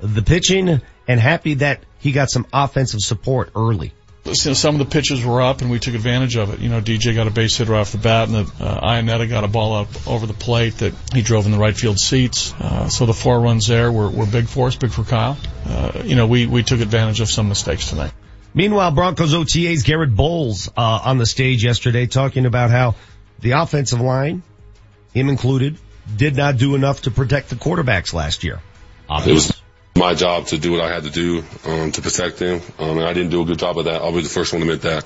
the 0.00 0.22
pitching 0.22 0.80
and 1.06 1.20
happy 1.20 1.54
that 1.54 1.80
he 1.98 2.12
got 2.12 2.30
some 2.30 2.46
offensive 2.52 3.00
support 3.00 3.50
early. 3.56 3.92
you 4.24 4.30
know, 4.30 4.34
some 4.34 4.74
of 4.74 4.78
the 4.78 4.90
pitches 4.90 5.24
were 5.24 5.42
up 5.42 5.62
and 5.62 5.70
we 5.70 5.78
took 5.78 5.94
advantage 5.94 6.36
of 6.36 6.52
it. 6.52 6.60
You 6.60 6.68
know, 6.68 6.80
DJ 6.80 7.14
got 7.14 7.26
a 7.26 7.30
base 7.30 7.56
hitter 7.56 7.74
off 7.74 7.92
the 7.92 7.98
bat 7.98 8.28
and 8.28 8.46
the, 8.46 8.64
uh, 8.64 8.80
Iannetta 8.80 9.28
got 9.28 9.44
a 9.44 9.48
ball 9.48 9.74
up 9.74 10.08
over 10.08 10.26
the 10.26 10.34
plate 10.34 10.78
that 10.78 10.94
he 11.12 11.22
drove 11.22 11.46
in 11.46 11.52
the 11.52 11.58
right 11.58 11.76
field 11.76 11.98
seats. 11.98 12.52
Uh, 12.54 12.88
so 12.88 13.06
the 13.06 13.14
four 13.14 13.40
runs 13.40 13.66
there 13.66 13.90
were, 13.90 14.08
were 14.08 14.26
big 14.26 14.46
for 14.46 14.68
us, 14.68 14.76
big 14.76 14.90
for 14.90 15.04
Kyle. 15.04 15.36
Uh, 15.66 16.02
you 16.04 16.14
know, 16.14 16.26
we, 16.26 16.46
we 16.46 16.62
took 16.62 16.80
advantage 16.80 17.20
of 17.20 17.28
some 17.28 17.48
mistakes 17.48 17.90
tonight. 17.90 18.12
Meanwhile, 18.54 18.90
Broncos 18.92 19.32
OTA's 19.32 19.82
Garett 19.82 20.14
Bolles 20.14 20.68
uh, 20.76 21.00
on 21.04 21.18
the 21.18 21.26
stage 21.26 21.64
yesterday 21.64 22.06
talking 22.06 22.44
about 22.44 22.70
how 22.70 22.96
the 23.40 23.52
offensive 23.52 24.00
line, 24.00 24.42
him 25.14 25.28
included, 25.28 25.78
did 26.16 26.36
not 26.36 26.58
do 26.58 26.74
enough 26.74 27.02
to 27.02 27.10
protect 27.10 27.48
the 27.48 27.56
quarterbacks 27.56 28.12
last 28.12 28.44
year. 28.44 28.60
It 29.10 29.32
was 29.32 29.51
my 29.94 30.14
job 30.14 30.46
to 30.46 30.58
do 30.58 30.72
what 30.72 30.80
I 30.80 30.92
had 30.92 31.04
to 31.04 31.10
do 31.10 31.44
um, 31.66 31.92
to 31.92 32.02
protect 32.02 32.38
him, 32.38 32.60
um, 32.78 32.98
and 32.98 33.06
I 33.06 33.12
didn't 33.12 33.30
do 33.30 33.42
a 33.42 33.44
good 33.44 33.58
job 33.58 33.78
of 33.78 33.84
that. 33.84 34.00
I'll 34.00 34.12
be 34.12 34.22
the 34.22 34.28
first 34.28 34.52
one 34.52 34.62
to 34.62 34.66
admit 34.66 34.82
that. 34.82 35.04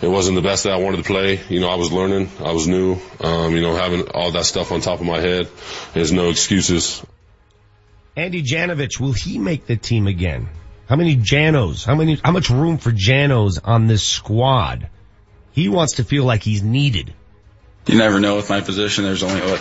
It 0.00 0.08
wasn't 0.08 0.36
the 0.36 0.42
best 0.42 0.64
that 0.64 0.72
I 0.72 0.76
wanted 0.76 0.98
to 0.98 1.02
play. 1.02 1.40
You 1.48 1.60
know, 1.60 1.68
I 1.68 1.74
was 1.74 1.92
learning. 1.92 2.30
I 2.38 2.52
was 2.52 2.68
new. 2.68 2.98
Um, 3.20 3.54
you 3.54 3.62
know, 3.62 3.74
having 3.74 4.08
all 4.08 4.30
that 4.32 4.44
stuff 4.44 4.70
on 4.70 4.80
top 4.80 5.00
of 5.00 5.06
my 5.06 5.20
head, 5.20 5.48
there's 5.92 6.12
no 6.12 6.30
excuses. 6.30 7.04
Andy 8.16 8.42
Janovich, 8.42 9.00
will 9.00 9.12
he 9.12 9.38
make 9.38 9.66
the 9.66 9.76
team 9.76 10.06
again? 10.06 10.48
How 10.88 10.96
many 10.96 11.16
Janos? 11.16 11.84
How 11.84 11.94
many, 11.94 12.18
how 12.24 12.32
much 12.32 12.48
room 12.48 12.78
for 12.78 12.92
Janos 12.92 13.58
on 13.58 13.86
this 13.86 14.02
squad? 14.02 14.88
He 15.52 15.68
wants 15.68 15.96
to 15.96 16.04
feel 16.04 16.24
like 16.24 16.42
he's 16.42 16.62
needed. 16.62 17.12
You 17.86 17.98
never 17.98 18.20
know 18.20 18.36
with 18.36 18.50
my 18.50 18.60
position. 18.60 19.04
There's 19.04 19.22
only 19.22 19.40
what 19.40 19.60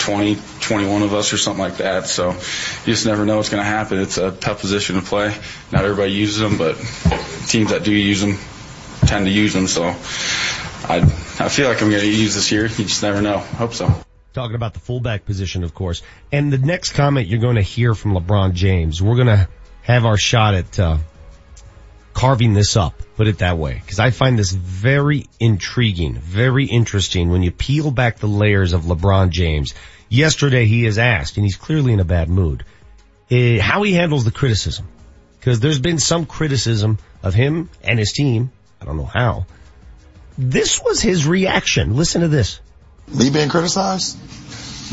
20, 0.00 0.38
21 0.60 1.02
of 1.02 1.14
us 1.14 1.32
or 1.32 1.38
something 1.38 1.62
like 1.62 1.76
that. 1.76 2.06
So 2.06 2.30
you 2.30 2.86
just 2.86 3.06
never 3.06 3.24
know 3.24 3.36
what's 3.36 3.48
going 3.50 3.62
to 3.62 3.68
happen. 3.68 3.98
It's 3.98 4.18
a 4.18 4.32
tough 4.32 4.60
position 4.60 4.96
to 4.96 5.02
play. 5.02 5.34
Not 5.70 5.84
everybody 5.84 6.12
uses 6.12 6.38
them, 6.38 6.58
but 6.58 6.74
teams 7.46 7.70
that 7.70 7.84
do 7.84 7.92
use 7.92 8.20
them 8.20 8.38
tend 9.06 9.26
to 9.26 9.30
use 9.30 9.52
them. 9.52 9.66
So 9.66 9.84
I, 9.84 10.98
I 11.38 11.48
feel 11.48 11.68
like 11.68 11.82
I'm 11.82 11.90
going 11.90 12.02
to 12.02 12.08
use 12.08 12.34
this 12.34 12.50
year. 12.50 12.62
You 12.62 12.84
just 12.84 13.02
never 13.02 13.22
know. 13.22 13.38
Hope 13.38 13.74
so. 13.74 13.94
Talking 14.32 14.56
about 14.56 14.74
the 14.74 14.80
fullback 14.80 15.24
position, 15.24 15.64
of 15.64 15.74
course. 15.74 16.02
And 16.30 16.52
the 16.52 16.58
next 16.58 16.92
comment 16.92 17.26
you're 17.26 17.40
going 17.40 17.56
to 17.56 17.62
hear 17.62 17.94
from 17.94 18.14
LeBron 18.14 18.54
James, 18.54 19.02
we're 19.02 19.16
going 19.16 19.26
to 19.26 19.48
have 19.82 20.04
our 20.04 20.16
shot 20.16 20.54
at, 20.54 20.78
uh, 20.78 20.98
carving 22.12 22.54
this 22.54 22.76
up, 22.76 22.94
put 23.16 23.28
it 23.28 23.38
that 23.38 23.58
way. 23.58 23.82
Cause 23.86 23.98
I 23.98 24.10
find 24.10 24.38
this 24.38 24.50
very 24.50 25.26
intriguing, 25.38 26.14
very 26.14 26.66
interesting 26.66 27.30
when 27.30 27.42
you 27.42 27.50
peel 27.50 27.90
back 27.90 28.18
the 28.18 28.26
layers 28.26 28.72
of 28.72 28.82
LeBron 28.82 29.30
James. 29.30 29.74
Yesterday 30.08 30.66
he 30.66 30.86
is 30.86 30.98
asked, 30.98 31.36
and 31.36 31.44
he's 31.44 31.56
clearly 31.56 31.92
in 31.92 32.00
a 32.00 32.04
bad 32.04 32.28
mood, 32.28 32.64
eh, 33.30 33.58
how 33.60 33.82
he 33.82 33.92
handles 33.92 34.24
the 34.24 34.32
criticism. 34.32 34.88
Cause 35.40 35.60
there's 35.60 35.78
been 35.78 35.98
some 35.98 36.26
criticism 36.26 36.98
of 37.22 37.32
him 37.32 37.70
and 37.82 37.98
his 37.98 38.12
team. 38.12 38.52
I 38.80 38.84
don't 38.84 38.96
know 38.96 39.04
how. 39.04 39.46
This 40.36 40.82
was 40.82 41.00
his 41.00 41.26
reaction. 41.26 41.96
Listen 41.96 42.22
to 42.22 42.28
this. 42.28 42.60
Me 43.08 43.30
being 43.30 43.48
criticized? 43.48 44.18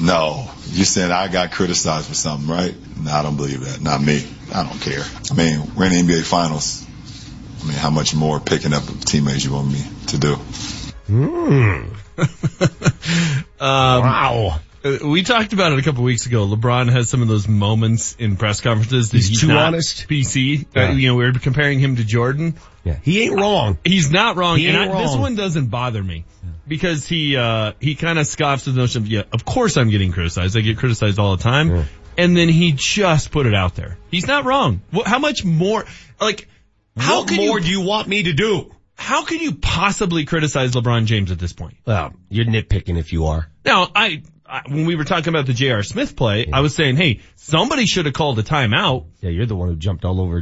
No. 0.02 0.50
You 0.68 0.86
said 0.86 1.12
I 1.12 1.28
got 1.28 1.52
criticized 1.52 2.08
for 2.08 2.14
something, 2.14 2.50
right? 2.50 2.76
No, 2.98 3.12
I 3.12 3.24
don't 3.24 3.36
believe 3.36 3.62
that. 3.62 3.82
Not 3.82 4.02
me. 4.02 4.26
I 4.54 4.64
don't 4.64 4.80
care. 4.80 5.04
I 5.30 5.34
mean, 5.34 5.76
we're 5.76 5.86
in 5.86 6.08
the 6.08 6.14
NBA 6.14 6.24
finals. 6.24 6.87
I 7.62 7.64
mean, 7.64 7.74
how 7.78 7.90
much 7.90 8.14
more 8.16 8.40
picking 8.40 8.74
up 8.74 8.84
teammates 9.06 9.44
you 9.46 9.54
want 9.54 9.72
me 9.72 9.82
to 10.08 10.18
do? 10.18 10.36
Hmm. 11.08 11.84
Um, 13.60 14.02
wow. 14.04 14.60
uh, 14.86 14.98
We 15.04 15.24
talked 15.24 15.52
about 15.54 15.72
it 15.72 15.80
a 15.80 15.82
couple 15.82 16.04
weeks 16.04 16.28
ago. 16.28 16.46
LeBron 16.46 16.92
has 16.92 17.10
some 17.10 17.22
of 17.24 17.28
those 17.28 17.48
moments 17.48 18.16
in 18.20 18.38
press 18.38 18.62
conferences 18.62 19.10
that 19.10 19.18
He's 19.18 19.30
he's, 19.30 19.42
too 19.42 19.48
not 19.48 19.68
honest. 19.74 20.08
PC. 20.08 20.66
Uh, 20.76 20.92
you 20.92 21.08
know, 21.08 21.16
we 21.16 21.26
are 21.26 21.34
comparing 21.34 21.80
him 21.80 21.96
to 21.96 22.04
Jordan. 22.04 22.56
Yeah. 22.84 22.98
He 23.02 23.24
ain't 23.24 23.40
wrong. 23.40 23.80
He's 23.84 24.12
not 24.12 24.36
wrong. 24.36 24.58
He 24.58 24.68
and 24.68 24.78
ain't 24.78 24.92
I, 24.94 25.02
this 25.04 25.16
one 25.16 25.34
doesn't 25.36 25.68
bother 25.68 26.04
me 26.04 26.26
because 26.68 27.08
he, 27.08 27.36
uh, 27.36 27.74
he 27.80 27.96
kind 27.96 28.20
of 28.20 28.28
scoffs 28.28 28.68
at 28.68 28.76
the 28.76 28.80
notion 28.80 29.02
of, 29.04 29.08
yeah, 29.08 29.24
of 29.34 29.44
course 29.44 29.76
I'm 29.78 29.90
getting 29.90 30.12
criticized. 30.12 30.56
I 30.56 30.62
get 30.62 30.78
criticized 30.78 31.18
all 31.18 31.36
the 31.36 31.42
time. 31.44 31.86
And 32.20 32.36
then 32.38 32.50
he 32.50 32.74
just 32.74 33.32
put 33.32 33.46
it 33.48 33.56
out 33.56 33.76
there. 33.76 33.98
He's 34.12 34.28
not 34.28 34.46
wrong. 34.46 34.82
Wh- 34.94 35.06
How 35.06 35.20
much 35.20 35.44
more, 35.46 35.86
like, 36.22 36.48
how 36.98 37.20
what 37.20 37.28
can 37.30 37.38
more 37.38 37.60
you, 37.60 37.66
do 37.66 37.72
you 37.72 37.82
want 37.82 38.08
me 38.08 38.24
to 38.24 38.34
do? 38.34 38.74
how 39.00 39.24
can 39.26 39.38
you 39.40 39.54
possibly 39.54 40.26
criticize 40.26 40.72
LeBron 40.72 41.06
James 41.06 41.32
at 41.32 41.38
this 41.38 41.54
point? 41.54 41.78
Well, 41.86 42.14
you're 42.30 42.46
nitpicking 42.46 42.98
if 42.98 43.14
you 43.14 43.28
are. 43.28 43.48
Now, 43.64 43.92
I, 43.94 44.24
I 44.44 44.64
when 44.68 44.86
we 44.88 44.96
were 44.96 45.04
talking 45.04 45.28
about 45.30 45.46
the 45.46 45.54
J.R. 45.54 45.84
Smith 45.84 46.16
play, 46.16 46.48
I 46.52 46.62
was 46.62 46.74
saying, 46.76 46.96
hey, 46.98 47.20
somebody 47.36 47.86
should 47.86 48.06
have 48.06 48.16
called 48.16 48.40
a 48.40 48.44
timeout, 48.44 49.06
Yeah, 49.22 49.30
you're 49.30 49.46
the 49.46 49.56
one 49.56 49.70
who 49.70 49.76
jumped 49.76 50.04
all 50.04 50.20
over. 50.20 50.40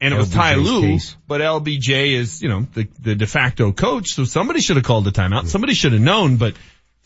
and 0.00 0.14
it 0.14 0.16
was 0.16 0.30
Ty 0.30 0.54
Lue, 0.54 0.82
case. 0.82 1.16
but 1.26 1.40
LBJ 1.40 2.12
is, 2.12 2.42
you 2.42 2.48
know, 2.48 2.60
the, 2.74 2.86
the 3.00 3.16
de 3.16 3.26
facto 3.26 3.72
coach, 3.72 4.10
so 4.10 4.24
somebody 4.24 4.60
should 4.60 4.76
have 4.76 4.84
called 4.84 5.08
a 5.08 5.10
timeout. 5.10 5.48
Somebody 5.48 5.74
should 5.74 5.92
have 5.92 6.00
known, 6.02 6.36
but 6.36 6.54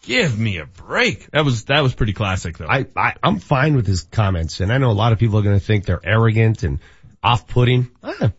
give 0.02 0.38
me 0.38 0.58
a 0.58 0.66
break. 0.66 1.30
That 1.30 1.46
was, 1.46 1.64
that 1.64 1.80
was 1.80 1.94
pretty 1.94 2.12
classic 2.12 2.58
though. 2.58 2.66
I, 2.68 2.84
I, 2.94 3.14
I'm 3.22 3.38
fine 3.38 3.74
with 3.74 3.86
his 3.86 4.02
comments, 4.02 4.60
and 4.60 4.70
I 4.70 4.76
know 4.76 4.90
a 4.90 4.92
lot 4.92 5.12
of 5.12 5.18
people 5.18 5.38
are 5.38 5.42
going 5.42 5.58
to 5.58 5.64
think 5.64 5.86
they're 5.86 6.00
arrogant 6.04 6.62
and 6.62 6.78
off-putting. 7.22 7.90
Ah, 8.02 8.32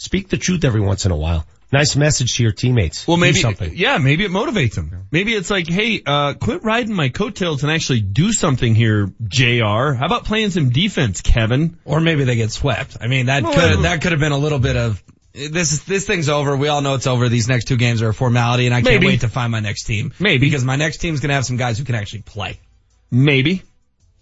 speak 0.00 0.30
the 0.30 0.38
truth 0.38 0.64
every 0.64 0.80
once 0.80 1.04
in 1.04 1.12
a 1.12 1.16
while. 1.16 1.46
Nice 1.72 1.94
message 1.94 2.36
to 2.36 2.42
your 2.42 2.50
teammates. 2.52 3.06
well, 3.06 3.16
maybe, 3.16 3.38
something. 3.38 3.72
yeah, 3.76 3.98
maybe 3.98 4.24
it 4.24 4.32
motivates 4.32 4.74
them. 4.74 5.06
Maybe 5.12 5.34
it's 5.34 5.50
like, 5.50 5.68
hey, 5.68 6.02
uh, 6.04 6.34
quit 6.34 6.64
riding 6.64 6.92
my 6.92 7.10
coattails 7.10 7.62
and 7.62 7.70
actually 7.70 8.00
do 8.00 8.32
something 8.32 8.74
here, 8.74 9.12
JR. 9.22 9.92
How 9.92 10.06
about 10.06 10.24
playing 10.24 10.50
some 10.50 10.70
defense, 10.70 11.20
Kevin? 11.20 11.78
Or 11.84 12.00
maybe 12.00 12.24
they 12.24 12.34
get 12.34 12.50
swept. 12.50 12.96
I 13.00 13.06
mean, 13.06 13.26
that 13.26 13.44
Well, 13.44 13.52
could 13.52 13.84
that 13.84 14.02
could 14.02 14.10
have 14.10 14.20
been 14.20 14.32
a 14.32 14.38
little 14.38 14.58
bit 14.58 14.76
of 14.76 15.00
this 15.32 15.72
is 15.72 15.84
this 15.84 16.06
thing's 16.08 16.28
over. 16.28 16.56
We 16.56 16.66
all 16.66 16.80
know 16.80 16.94
it's 16.94 17.06
over. 17.06 17.28
These 17.28 17.46
next 17.46 17.66
two 17.66 17.76
games 17.76 18.02
are 18.02 18.08
a 18.08 18.14
formality, 18.14 18.66
and 18.66 18.74
I 18.74 18.82
can't 18.82 19.04
wait 19.04 19.20
to 19.20 19.28
find 19.28 19.52
my 19.52 19.60
next 19.60 19.84
team. 19.84 20.12
Maybe. 20.18 20.46
because 20.46 20.64
my 20.64 20.74
next 20.74 20.96
team's 20.98 21.20
gonna 21.20 21.34
have 21.34 21.44
some 21.44 21.56
guys 21.56 21.78
who 21.78 21.84
can 21.84 21.94
actually 21.94 22.22
play. 22.22 22.58
Maybe. 23.12 23.62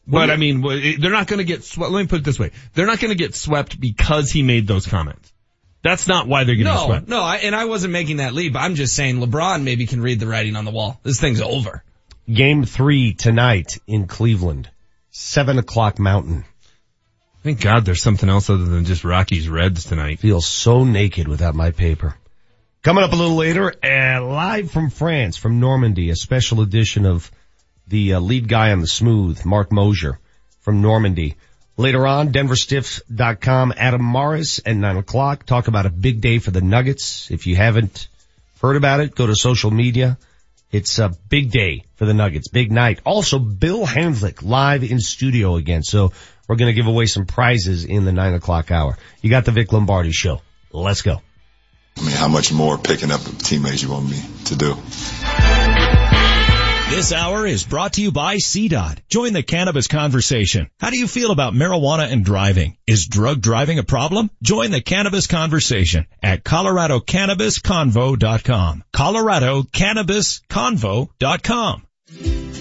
But 0.07 0.13
Well, 0.13 0.31
I 0.31 0.37
mean, 0.37 0.63
they're 1.01 1.11
not 1.11 1.27
going 1.27 1.39
to 1.39 1.45
get 1.45 1.65
swept. 1.65 1.93
Let 1.93 2.01
me 2.01 2.07
put 2.07 2.21
it 2.21 2.25
this 2.25 2.39
way. 2.39 2.51
They're 2.73 2.87
not 2.87 2.99
going 2.99 3.11
to 3.11 3.15
get 3.15 3.35
swept 3.35 3.79
because 3.79 4.31
he 4.31 4.43
made 4.43 4.67
those 4.67 4.87
comments. 4.87 5.31
That's 5.89 6.07
not 6.07 6.29
why 6.29 6.45
they're 6.45 6.55
getting 6.55 6.73
No, 6.73 6.85
swept. 6.85 7.09
no, 7.09 7.23
I, 7.23 7.37
and 7.37 7.55
I 7.55 7.65
wasn't 7.65 7.95
making 7.95 8.19
that 8.19 8.35
leap. 8.35 8.55
I'm 8.57 8.75
just 8.75 8.95
saying 8.95 9.21
LeBron 9.21 9.63
maybe 9.63 9.87
can 9.87 10.03
read 10.03 10.21
the 10.21 10.27
writing 10.27 10.55
on 10.55 10.67
the 10.67 10.71
wall. 10.71 11.01
This 11.03 11.19
thing's 11.19 11.41
over. 11.41 11.83
Game 12.31 12.65
three 12.65 13.15
tonight 13.15 13.79
in 13.87 14.07
Cleveland. 14.07 14.69
Seven 15.11 15.59
o'clock 15.59 15.99
mountain. 15.99 16.45
Thank 17.43 17.63
God 17.63 17.87
there's 17.87 18.03
something 18.03 18.29
else 18.29 18.51
other 18.51 18.67
than 18.67 18.85
just 18.85 19.03
Rockies 19.03 19.49
Reds 19.49 19.85
tonight. 19.85 20.19
Feel 20.19 20.43
so 20.43 20.85
naked 20.85 21.27
without 21.27 21.55
my 21.55 21.71
paper. 21.71 22.15
Coming 22.83 23.03
up 23.03 23.13
a 23.13 23.17
little 23.17 23.37
later, 23.37 23.73
uh, 23.83 24.23
live 24.23 24.71
from 24.71 24.91
France, 24.91 25.39
from 25.39 25.59
Normandy, 25.59 26.11
a 26.11 26.17
special 26.17 26.61
edition 26.61 27.07
of 27.07 27.31
the 27.87 28.15
uh, 28.15 28.21
lead 28.21 28.47
guy 28.47 28.73
on 28.73 28.81
the 28.81 28.87
smooth, 28.87 29.43
Mark 29.47 29.73
Moser 29.73 30.19
from 30.61 30.83
Normandy. 30.83 31.37
Later 31.79 32.09
on, 32.09 32.33
denverstiffs.com, 32.33 33.73
Adam 33.77 34.03
Mares 34.03 34.61
at 34.67 34.75
nine 34.75 34.97
o'clock. 34.97 35.47
Talk 35.47 35.69
about 35.69 35.87
a 35.87 35.91
big 35.91 36.21
day 36.21 36.41
for 36.41 36.51
the 36.51 36.61
Nuggets. 36.61 37.31
If 37.31 37.47
you 37.47 37.55
haven't 37.55 38.09
heard 38.61 38.75
about 38.75 38.99
it, 38.99 39.15
go 39.15 39.29
to 39.29 39.37
social 39.37 39.71
media. 39.71 40.19
It's 40.73 40.99
a 40.99 41.11
big 41.29 41.53
day 41.53 41.85
for 41.95 42.05
the 42.05 42.15
Nuggets, 42.15 42.49
big 42.49 42.73
night. 42.73 42.99
Also, 43.05 43.39
Bill 43.39 43.87
Hanzlik 43.87 44.43
live 44.43 44.83
in 44.83 44.99
studio 44.99 45.55
again. 45.55 45.85
So 45.85 46.11
we're 46.49 46.57
going 46.57 46.75
to 46.75 46.75
give 46.75 46.89
away 46.89 47.07
some 47.07 47.27
prizes 47.27 47.85
in 47.85 48.05
the 48.05 48.13
nine 48.13 48.35
o'clock 48.35 48.73
hour. 48.73 48.99
You 49.23 49.31
got 49.31 49.45
the 49.45 49.53
Vic 49.53 49.73
Lombardi 49.73 50.11
show. 50.11 50.43
Let's 50.73 51.03
go. 51.03 51.23
I 51.97 52.01
mean, 52.01 52.11
how 52.11 52.29
much 52.29 52.53
more 52.53 52.77
picking 52.77 53.13
up 53.13 53.21
teammates 53.39 53.85
you 53.85 53.91
want 53.91 54.11
me 54.11 54.21
to 54.47 54.57
do? 54.57 54.77
This 56.91 57.13
hour 57.13 57.47
is 57.47 57.65
brought 57.65 57.93
to 57.93 58.01
you 58.01 58.11
by 58.13 58.37
CDOT. 58.37 59.01
Join 59.11 59.35
the 59.35 59.43
cannabis 59.43 59.89
conversation. 59.89 60.71
How 60.81 60.89
do 60.89 60.99
you 60.99 61.07
feel 61.07 61.31
about 61.31 61.53
marijuana 61.53 62.11
and 62.11 62.25
driving? 62.25 62.79
Is 62.87 63.07
drug 63.07 63.43
driving 63.43 63.79
a 63.79 63.83
problem? 63.83 64.31
Join 64.43 64.71
the 64.71 64.81
cannabis 64.81 65.27
conversation 65.27 66.07
at 66.23 66.45
coloradocannabisconvo.com. 66.45 68.85
coloradocannabisconvo.com. 68.95 71.83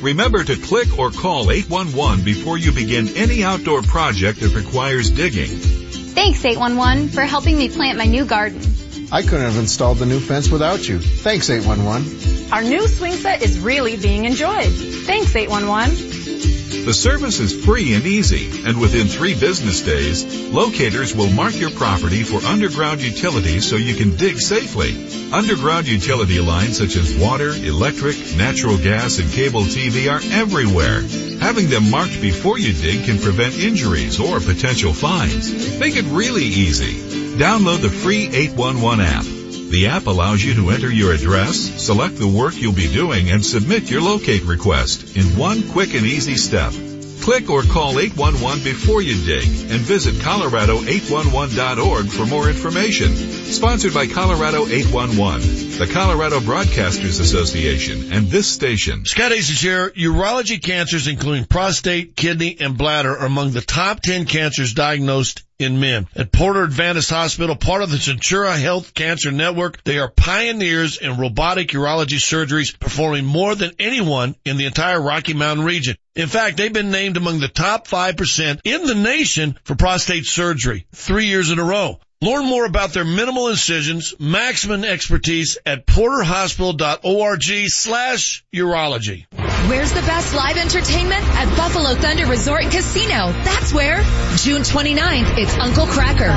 Remember 0.01 0.43
to 0.43 0.57
click 0.57 0.99
or 0.99 1.09
call 1.09 1.49
811 1.49 2.25
before 2.25 2.57
you 2.57 2.73
begin 2.73 3.07
any 3.15 3.45
outdoor 3.45 3.81
project 3.81 4.41
that 4.41 4.53
requires 4.53 5.09
digging. 5.09 5.47
Thanks 5.47 6.43
811 6.43 7.07
for 7.09 7.21
helping 7.21 7.57
me 7.57 7.69
plant 7.69 7.97
my 7.97 8.03
new 8.05 8.25
garden. 8.25 8.59
I 9.09 9.21
couldn't 9.21 9.45
have 9.45 9.57
installed 9.57 9.99
the 9.99 10.05
new 10.05 10.19
fence 10.19 10.49
without 10.49 10.87
you. 10.87 10.99
Thanks 10.99 11.49
811. 11.49 12.51
Our 12.51 12.61
new 12.61 12.87
swing 12.87 13.13
set 13.13 13.41
is 13.41 13.57
really 13.59 13.95
being 13.95 14.25
enjoyed. 14.25 14.73
Thanks 15.05 15.35
811. 15.35 16.85
The 16.85 16.93
service 16.93 17.39
is 17.39 17.65
free 17.65 17.93
and 17.93 18.05
easy, 18.05 18.65
and 18.65 18.79
within 18.79 19.07
three 19.07 19.37
business 19.37 19.81
days, 19.81 20.25
locators 20.51 21.13
will 21.13 21.29
mark 21.29 21.57
your 21.57 21.69
property 21.71 22.23
for 22.23 22.37
underground 22.45 23.01
utilities 23.01 23.69
so 23.69 23.75
you 23.75 23.95
can 23.95 24.15
dig 24.15 24.39
safely. 24.39 24.95
Underground 25.33 25.87
utility 25.87 26.39
lines 26.39 26.77
such 26.77 26.95
as 26.95 27.17
water, 27.17 27.49
electric, 27.49 28.15
natural 28.37 28.77
gas, 28.77 29.19
and 29.19 29.29
cable 29.31 29.63
TV 29.63 30.09
are 30.09 30.21
everywhere. 30.31 31.01
Having 31.41 31.69
them 31.69 31.91
marked 31.91 32.21
before 32.21 32.57
you 32.57 32.73
dig 32.73 33.05
can 33.05 33.19
prevent 33.19 33.57
injuries 33.59 34.19
or 34.19 34.39
potential 34.39 34.93
fines. 34.93 35.77
Make 35.79 35.97
it 35.97 36.05
really 36.05 36.45
easy. 36.45 37.26
Download 37.37 37.79
the 37.79 37.91
free 37.91 38.27
811 38.33 39.05
app. 39.05 39.23
The 39.69 39.87
app 39.89 40.07
allows 40.07 40.43
you 40.43 40.55
to 40.55 40.71
enter 40.71 40.91
your 40.91 41.13
address, 41.13 41.55
select 41.55 42.17
the 42.17 42.27
work 42.27 42.59
you'll 42.59 42.73
be 42.73 42.91
doing, 42.91 43.29
and 43.29 43.45
submit 43.45 43.91
your 43.91 44.01
locate 44.01 44.41
request 44.41 45.15
in 45.15 45.37
one 45.37 45.69
quick 45.69 45.93
and 45.93 46.03
easy 46.03 46.35
step. 46.35 46.73
Click 47.21 47.47
or 47.51 47.61
call 47.61 47.99
811 47.99 48.63
before 48.63 49.03
you 49.03 49.23
dig 49.23 49.45
and 49.69 49.81
visit 49.81 50.15
colorado811.org 50.15 52.07
for 52.07 52.25
more 52.25 52.49
information. 52.49 53.15
Sponsored 53.15 53.93
by 53.93 54.07
Colorado 54.07 54.65
811, 54.65 55.77
the 55.77 55.93
Colorado 55.93 56.39
Broadcasters 56.39 57.21
Association, 57.21 58.13
and 58.13 58.29
this 58.29 58.47
station. 58.47 59.05
Scott 59.05 59.31
Aces 59.31 59.61
here. 59.61 59.91
Urology 59.91 60.59
cancers, 60.59 61.07
including 61.07 61.45
prostate, 61.45 62.15
kidney, 62.15 62.57
and 62.59 62.79
bladder, 62.79 63.15
are 63.15 63.27
among 63.27 63.51
the 63.51 63.61
top 63.61 63.99
10 64.01 64.25
cancers 64.25 64.73
diagnosed 64.73 65.43
in 65.59 65.79
men. 65.79 66.07
At 66.15 66.31
Porter 66.31 66.63
Adventist 66.63 67.09
Hospital, 67.09 67.55
part 67.55 67.81
of 67.81 67.89
the 67.89 67.97
Centura 67.97 68.57
Health 68.57 68.93
Cancer 68.93 69.31
Network, 69.31 69.83
they 69.83 69.97
are 69.97 70.09
pioneers 70.09 70.97
in 70.97 71.17
robotic 71.17 71.69
urology 71.69 72.19
surgeries, 72.19 72.77
performing 72.79 73.25
more 73.25 73.55
than 73.55 73.71
anyone 73.79 74.35
in 74.45 74.57
the 74.57 74.65
entire 74.65 75.01
Rocky 75.01 75.33
Mountain 75.33 75.65
region. 75.65 75.95
In 76.15 76.27
fact, 76.27 76.57
they've 76.57 76.73
been 76.73 76.91
named 76.91 77.17
among 77.17 77.39
the 77.39 77.47
top 77.47 77.87
5% 77.87 78.61
in 78.63 78.85
the 78.85 78.95
nation 78.95 79.57
for 79.63 79.75
prostate 79.75 80.25
surgery 80.25 80.87
three 80.93 81.25
years 81.25 81.51
in 81.51 81.59
a 81.59 81.63
row. 81.63 81.99
Learn 82.19 82.45
more 82.45 82.65
about 82.65 82.93
their 82.93 83.05
minimal 83.05 83.49
incisions, 83.49 84.15
maximum 84.19 84.83
expertise 84.83 85.59
at 85.67 85.85
porterhospital.org 85.85 87.43
slash 87.67 88.43
urology. 88.53 89.25
Where's 89.65 89.91
the 89.91 90.01
best 90.01 90.33
live 90.33 90.55
entertainment? 90.57 91.21
At 91.23 91.53
Buffalo 91.57 91.93
Thunder 91.95 92.25
Resort 92.27 92.63
and 92.63 92.71
Casino. 92.71 93.33
That's 93.43 93.73
where. 93.73 93.97
June 94.37 94.61
29th, 94.61 95.37
it's 95.37 95.53
Uncle 95.57 95.85
Kracker. 95.87 96.31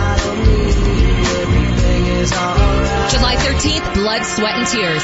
July 3.10 3.36
13th, 3.36 3.94
Blood, 3.94 4.24
Sweat, 4.24 4.54
and 4.56 4.66
Tears. 4.66 5.02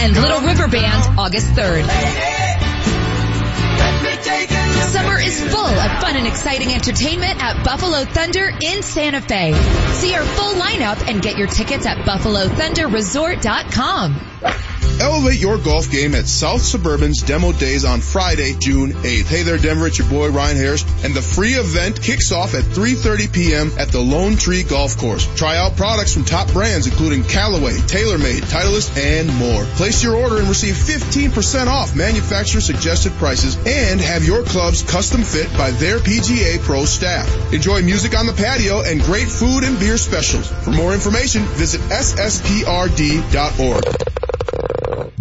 And 0.00 0.12
Little 0.14 0.40
River 0.40 0.68
Band, 0.68 1.18
August 1.18 1.46
3rd. 1.54 1.86
Summer 4.90 5.18
is 5.18 5.40
full 5.52 5.64
of 5.64 6.00
fun 6.00 6.16
and 6.16 6.26
exciting 6.26 6.72
entertainment 6.74 7.42
at 7.42 7.64
Buffalo 7.64 8.04
Thunder 8.04 8.50
in 8.60 8.82
Santa 8.82 9.22
Fe. 9.22 9.54
See 9.92 10.14
our 10.14 10.24
full 10.24 10.52
lineup 10.54 11.08
and 11.08 11.22
get 11.22 11.38
your 11.38 11.46
tickets 11.46 11.86
at 11.86 11.96
buffalothunderresort.com. 11.98 14.33
Elevate 15.00 15.40
your 15.40 15.58
golf 15.58 15.90
game 15.90 16.14
at 16.14 16.26
South 16.26 16.62
Suburban's 16.62 17.20
Demo 17.22 17.52
Days 17.52 17.84
on 17.84 18.00
Friday, 18.00 18.54
June 18.58 18.92
8th. 18.92 19.26
Hey 19.26 19.42
there, 19.42 19.58
Denver. 19.58 19.88
It's 19.88 19.98
your 19.98 20.08
boy 20.08 20.30
Ryan 20.30 20.56
Harris, 20.56 20.84
and 21.04 21.12
the 21.12 21.20
free 21.20 21.54
event 21.54 22.00
kicks 22.00 22.30
off 22.30 22.54
at 22.54 22.62
3:30 22.62 23.32
p.m. 23.32 23.72
at 23.76 23.88
the 23.88 23.98
Lone 24.00 24.36
Tree 24.36 24.62
Golf 24.62 24.96
Course. 24.96 25.26
Try 25.36 25.56
out 25.56 25.76
products 25.76 26.14
from 26.14 26.24
top 26.24 26.52
brands 26.52 26.86
including 26.86 27.24
Callaway, 27.24 27.72
TaylorMade, 27.72 28.42
Titleist, 28.42 28.96
and 28.96 29.34
more. 29.34 29.64
Place 29.76 30.02
your 30.04 30.14
order 30.14 30.38
and 30.38 30.48
receive 30.48 30.74
15% 30.76 31.66
off 31.66 31.96
manufacturer 31.96 32.60
suggested 32.60 33.12
prices, 33.14 33.56
and 33.66 34.00
have 34.00 34.24
your 34.24 34.44
clubs 34.44 34.82
custom 34.82 35.22
fit 35.22 35.52
by 35.58 35.72
their 35.72 35.98
PGA 35.98 36.60
Pro 36.60 36.84
staff. 36.84 37.52
Enjoy 37.52 37.82
music 37.82 38.16
on 38.16 38.26
the 38.26 38.32
patio 38.32 38.80
and 38.82 39.02
great 39.02 39.28
food 39.28 39.64
and 39.64 39.78
beer 39.80 39.98
specials. 39.98 40.46
For 40.64 40.70
more 40.70 40.94
information, 40.94 41.42
visit 41.42 41.80
ssprd.org. 41.80 43.24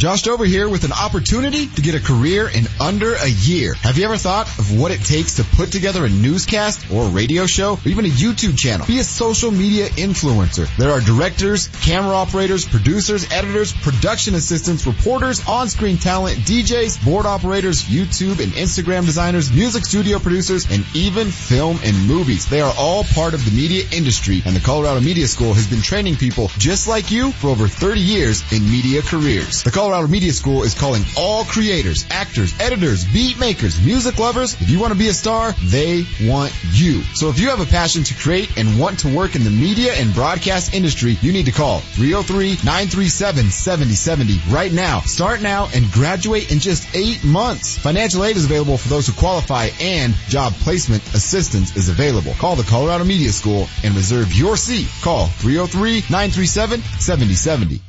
Josh 0.03 0.27
over 0.27 0.43
here 0.43 0.67
with 0.67 0.83
an 0.83 0.91
opportunity 0.91 1.65
to 1.67 1.81
get 1.81 1.95
a 1.95 1.99
career 1.99 2.49
in 2.49 2.65
under 2.81 3.13
a 3.13 3.27
year. 3.27 3.73
Have 3.75 3.97
you 3.97 4.03
ever 4.03 4.17
thought 4.17 4.47
of 4.59 4.77
what 4.77 4.91
it 4.91 4.99
takes 4.99 5.35
to 5.35 5.45
put 5.45 5.71
together 5.71 6.03
a 6.03 6.09
newscast 6.09 6.91
or 6.91 7.05
a 7.05 7.09
radio 7.09 7.45
show 7.45 7.75
or 7.75 7.87
even 7.87 8.03
a 8.03 8.09
YouTube 8.09 8.57
channel? 8.57 8.85
Be 8.85 8.99
a 8.99 9.03
social 9.05 9.49
media 9.49 9.87
influencer. 9.87 10.67
There 10.75 10.91
are 10.91 10.99
directors, 10.99 11.67
camera 11.83 12.15
operators, 12.15 12.65
producers, 12.65 13.31
editors, 13.31 13.71
production 13.71 14.35
assistants, 14.35 14.85
reporters, 14.85 15.47
on-screen 15.47 15.97
talent, 15.97 16.39
DJs, 16.39 17.05
board 17.05 17.25
operators, 17.25 17.83
YouTube 17.83 18.43
and 18.43 18.51
Instagram 18.53 19.05
designers, 19.05 19.53
music 19.53 19.85
studio 19.85 20.19
producers, 20.19 20.69
and 20.69 20.83
even 20.93 21.27
film 21.27 21.79
and 21.81 22.07
movies. 22.07 22.47
They 22.47 22.59
are 22.59 22.73
all 22.77 23.05
part 23.05 23.33
of 23.33 23.45
the 23.45 23.51
media 23.51 23.85
industry 23.93 24.41
and 24.45 24.53
the 24.53 24.59
Colorado 24.59 24.99
Media 24.99 25.27
School 25.27 25.53
has 25.53 25.67
been 25.67 25.81
training 25.81 26.17
people 26.17 26.49
just 26.57 26.89
like 26.89 27.09
you 27.09 27.31
for 27.31 27.47
over 27.47 27.69
30 27.69 28.01
years 28.01 28.43
in 28.51 28.69
media 28.69 29.01
careers. 29.05 29.63
The 29.63 29.71
Colorado 29.71 30.07
Media 30.07 30.33
School 30.33 30.63
is 30.63 30.73
calling 30.73 31.03
all 31.17 31.45
creators, 31.45 32.05
actors, 32.09 32.53
editors, 32.59 33.05
beat 33.05 33.39
makers, 33.39 33.81
music 33.83 34.19
lovers. 34.19 34.59
If 34.61 34.69
you 34.69 34.79
want 34.79 34.93
to 34.93 34.99
be 34.99 35.07
a 35.07 35.13
star, 35.13 35.53
they 35.63 36.05
want 36.21 36.53
you. 36.71 37.01
So 37.13 37.29
if 37.29 37.39
you 37.39 37.49
have 37.49 37.59
a 37.59 37.65
passion 37.65 38.03
to 38.03 38.13
create 38.15 38.55
and 38.57 38.79
want 38.79 38.99
to 38.99 39.15
work 39.15 39.35
in 39.35 39.43
the 39.43 39.49
media 39.49 39.93
and 39.93 40.13
broadcast 40.13 40.73
industry, 40.73 41.17
you 41.21 41.33
need 41.33 41.45
to 41.45 41.51
call 41.51 41.79
303-937-7070 41.79 44.51
right 44.51 44.71
now. 44.71 44.99
Start 45.01 45.41
now 45.41 45.67
and 45.73 45.91
graduate 45.91 46.51
in 46.51 46.59
just 46.59 46.95
eight 46.95 47.23
months. 47.23 47.75
Financial 47.77 48.23
aid 48.23 48.37
is 48.37 48.45
available 48.45 48.77
for 48.77 48.89
those 48.89 49.07
who 49.07 49.13
qualify 49.13 49.69
and 49.79 50.13
job 50.27 50.53
placement 50.53 51.03
assistance 51.13 51.75
is 51.75 51.89
available. 51.89 52.33
Call 52.33 52.55
the 52.55 52.63
Colorado 52.63 53.03
Media 53.03 53.31
School 53.31 53.67
and 53.83 53.95
reserve 53.95 54.33
your 54.33 54.57
seat. 54.57 54.87
Call 55.01 55.27
303-937-7070. 55.27 57.81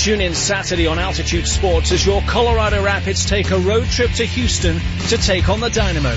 Tune 0.00 0.22
in 0.22 0.34
Saturday 0.34 0.86
on 0.86 0.98
Altitude 0.98 1.46
Sports 1.46 1.92
as 1.92 2.06
your 2.06 2.22
Colorado 2.22 2.82
Rapids 2.82 3.26
take 3.26 3.50
a 3.50 3.58
road 3.58 3.84
trip 3.84 4.10
to 4.12 4.24
Houston 4.24 4.80
to 5.08 5.18
take 5.18 5.50
on 5.50 5.60
the 5.60 5.68
Dynamo. 5.68 6.16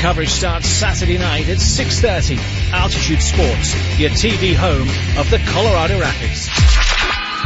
Coverage 0.00 0.28
starts 0.28 0.68
Saturday 0.68 1.16
night 1.16 1.48
at 1.48 1.56
6.30. 1.56 2.36
Altitude 2.74 3.22
Sports, 3.22 3.98
your 3.98 4.10
TV 4.10 4.54
home 4.54 4.86
of 5.18 5.30
the 5.30 5.38
Colorado 5.50 5.98
Rapids. 5.98 6.81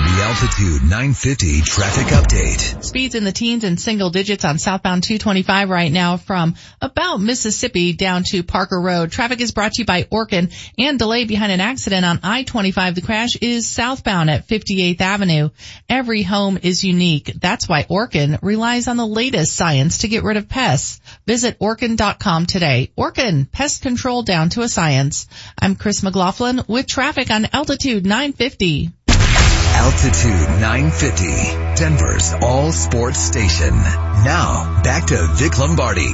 The 0.06 0.22
Altitude 0.22 0.82
950 0.82 1.62
traffic 1.62 2.06
update. 2.06 2.84
Speeds 2.84 3.16
in 3.16 3.24
the 3.24 3.32
teens 3.32 3.64
and 3.64 3.78
single 3.78 4.10
digits 4.10 4.44
on 4.44 4.56
southbound 4.56 5.02
225 5.02 5.68
right 5.68 5.90
now 5.90 6.16
from 6.16 6.54
about 6.80 7.20
Mississippi 7.20 7.92
down 7.92 8.22
to 8.28 8.44
Parker 8.44 8.80
Road. 8.80 9.10
Traffic 9.10 9.40
is 9.40 9.50
brought 9.50 9.72
to 9.72 9.82
you 9.82 9.84
by 9.84 10.04
Orkin 10.04 10.54
and 10.78 10.96
delay 10.96 11.24
behind 11.24 11.50
an 11.50 11.60
accident 11.60 12.06
on 12.06 12.20
I-25. 12.22 12.94
The 12.94 13.02
crash 13.02 13.30
is 13.40 13.66
southbound 13.66 14.30
at 14.30 14.46
58th 14.46 15.00
Avenue. 15.00 15.48
Every 15.88 16.22
home 16.22 16.56
is 16.62 16.84
unique. 16.84 17.32
That's 17.40 17.68
why 17.68 17.82
Orkin 17.82 18.38
relies 18.42 18.86
on 18.86 18.96
the 18.96 19.06
latest 19.06 19.56
science 19.56 19.98
to 19.98 20.08
get 20.08 20.22
rid 20.22 20.36
of 20.36 20.48
pests. 20.48 21.00
Visit 21.26 21.58
Orkin.com 21.58 22.46
today. 22.46 22.92
Orkin, 22.96 23.50
pest 23.50 23.82
control 23.82 24.22
down 24.22 24.50
to 24.50 24.62
a 24.62 24.68
science. 24.68 25.26
I'm 25.58 25.74
Chris 25.74 26.04
McLaughlin 26.04 26.62
with 26.68 26.86
traffic 26.86 27.32
on 27.32 27.48
Altitude 27.52 28.06
950. 28.06 28.92
Altitude 29.76 30.60
950, 30.60 31.26
Denver's 31.76 32.32
all 32.40 32.72
sports 32.72 33.18
station. 33.18 33.74
Now, 33.74 34.80
back 34.82 35.06
to 35.08 35.28
Vic 35.34 35.58
Lombardi. 35.58 36.12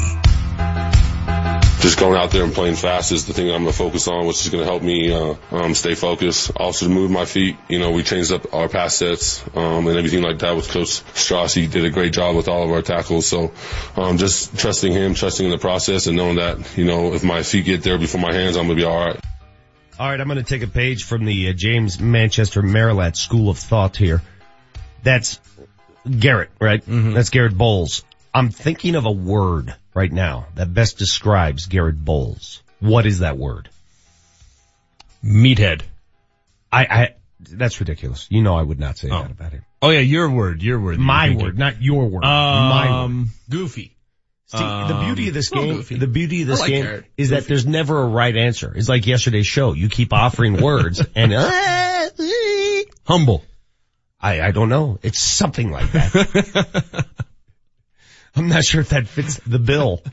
Just 1.81 1.97
going 1.97 2.17
out 2.17 2.33
there 2.33 2.43
and 2.43 2.53
playing 2.53 2.75
fast 2.75 3.13
is 3.13 3.27
the 3.27 3.33
thing 3.33 3.51
I'm 3.51 3.63
going 3.63 3.73
to 3.73 3.73
focus 3.73 4.09
on, 4.09 4.27
which 4.27 4.45
is 4.45 4.51
going 4.51 4.65
to 4.65 4.69
help 4.69 4.83
me 4.83 5.13
uh, 5.13 5.37
um, 5.53 5.77
stay 5.77 5.95
focused. 5.95 6.51
Also, 6.57 6.89
to 6.89 6.93
move 6.93 7.13
my 7.13 7.25
feet. 7.25 7.57
You 7.69 7.79
know, 7.79 7.93
we 7.93 8.03
changed 8.03 8.33
up 8.33 8.53
our 8.53 8.69
pass 8.69 8.97
sets 8.97 9.45
um, 9.55 9.87
and 9.87 9.97
everything 9.97 10.23
like 10.23 10.41
that 10.41 10.57
with 10.57 10.69
Coach 10.69 11.03
Strauss. 11.15 11.55
He 11.55 11.69
did 11.69 11.85
a 11.85 11.91
great 11.91 12.13
job 12.13 12.35
with 12.35 12.49
all 12.49 12.65
of 12.65 12.71
our 12.73 12.83
tackles. 12.83 13.27
So, 13.27 13.53
um, 13.97 14.19
just 14.19 14.59
trusting 14.59 14.93
him, 14.93 15.15
trusting 15.15 15.47
in 15.47 15.53
the 15.53 15.59
process, 15.59 16.09
and 16.09 16.17
knowing 16.17 16.37
that 16.37 16.77
you 16.77 16.85
know 16.85 17.15
if 17.15 17.23
my 17.23 17.45
feet 17.45 17.65
get 17.65 17.85
there 17.85 17.97
before 17.97 18.21
my 18.21 18.35
hands, 18.35 18.57
I'm 18.57 18.67
going 18.67 18.77
to 18.77 18.83
be 18.83 18.89
all 18.89 19.07
right. 19.07 19.21
All 20.03 20.09
right, 20.09 20.21
I'm 20.21 20.27
going 20.27 20.39
to 20.39 20.43
take 20.43 20.63
a 20.63 20.67
page 20.67 21.05
from 21.05 21.25
the 21.25 21.51
uh, 21.51 21.53
James 21.53 22.01
Manchester 22.01 22.61
Merilatt 22.61 23.17
School 23.17 23.49
of 23.49 23.57
Thought 23.57 23.97
here. 23.97 24.21
That's 25.05 25.39
Garett, 26.11 26.51
right? 26.61 26.85
Mm-hmm. 26.85 27.13
That's 27.13 27.31
Garett 27.31 27.57
Bolles. 27.57 28.03
I'm 28.35 28.51
thinking 28.51 28.97
of 28.97 29.07
a 29.07 29.13
word 29.13 29.73
right 29.95 30.11
now 30.11 30.49
that 30.57 30.75
best 30.75 30.99
describes 30.99 31.67
Garett 31.67 32.05
Bolles. 32.05 32.65
What 32.81 33.07
is 33.07 33.21
that 33.21 33.39
word? 33.39 33.69
Meathead. 35.25 35.83
I, 36.73 36.85
I, 36.85 37.15
that's 37.39 37.79
ridiculous. 37.79 38.27
You 38.29 38.43
know 38.43 38.57
I 38.57 38.63
would 38.63 38.81
not 38.81 38.99
say 38.99 39.09
oh. 39.09 39.23
that 39.23 39.31
about 39.31 39.53
him. 39.53 39.65
Oh 39.81 39.91
yeah, 39.91 40.01
your 40.01 40.29
word, 40.29 40.65
your 40.65 40.81
word. 40.81 40.99
My 40.99 41.33
word, 41.33 41.57
not 41.57 41.81
your 41.81 42.09
word. 42.09 42.25
Um, 42.25 42.69
My 42.69 43.07
word. 43.07 43.29
Goofy. 43.49 43.95
See, 44.53 44.59
the 44.59 45.01
beauty 45.07 45.29
of 45.29 45.35
this 45.35 45.51
Um, 45.53 45.59
game, 45.59 45.77
goofy. 45.77 45.95
the 45.97 46.07
beauty 46.07 46.43
of 46.43 46.49
this 46.49 46.61
like 46.61 46.69
game 46.71 47.05
is 47.17 47.31
that 47.31 47.47
there's 47.47 47.65
never 47.67 48.03
a 48.03 48.07
right 48.07 48.37
answer. 48.37 48.71
It's 48.77 48.89
like 48.89 49.07
yesterday's 49.07 49.47
show. 49.47 49.73
You 49.73 49.89
keep 49.89 50.13
offering 50.13 50.61
words 50.61 51.01
and, 51.15 51.33
uh, 51.33 52.09
Humble. 53.07 53.45
I, 54.21 54.43
I 54.43 54.51
don't 54.51 54.69
know. 54.69 54.99
It's 55.03 55.21
something 55.21 55.71
like 55.71 55.91
that. 55.93 57.07
I'm 58.37 58.49
not 58.49 58.65
sure 58.65 58.81
if 58.83 58.91
that 58.91 59.09
fits 59.09 59.41
the 59.47 59.59
bill. 59.59 60.03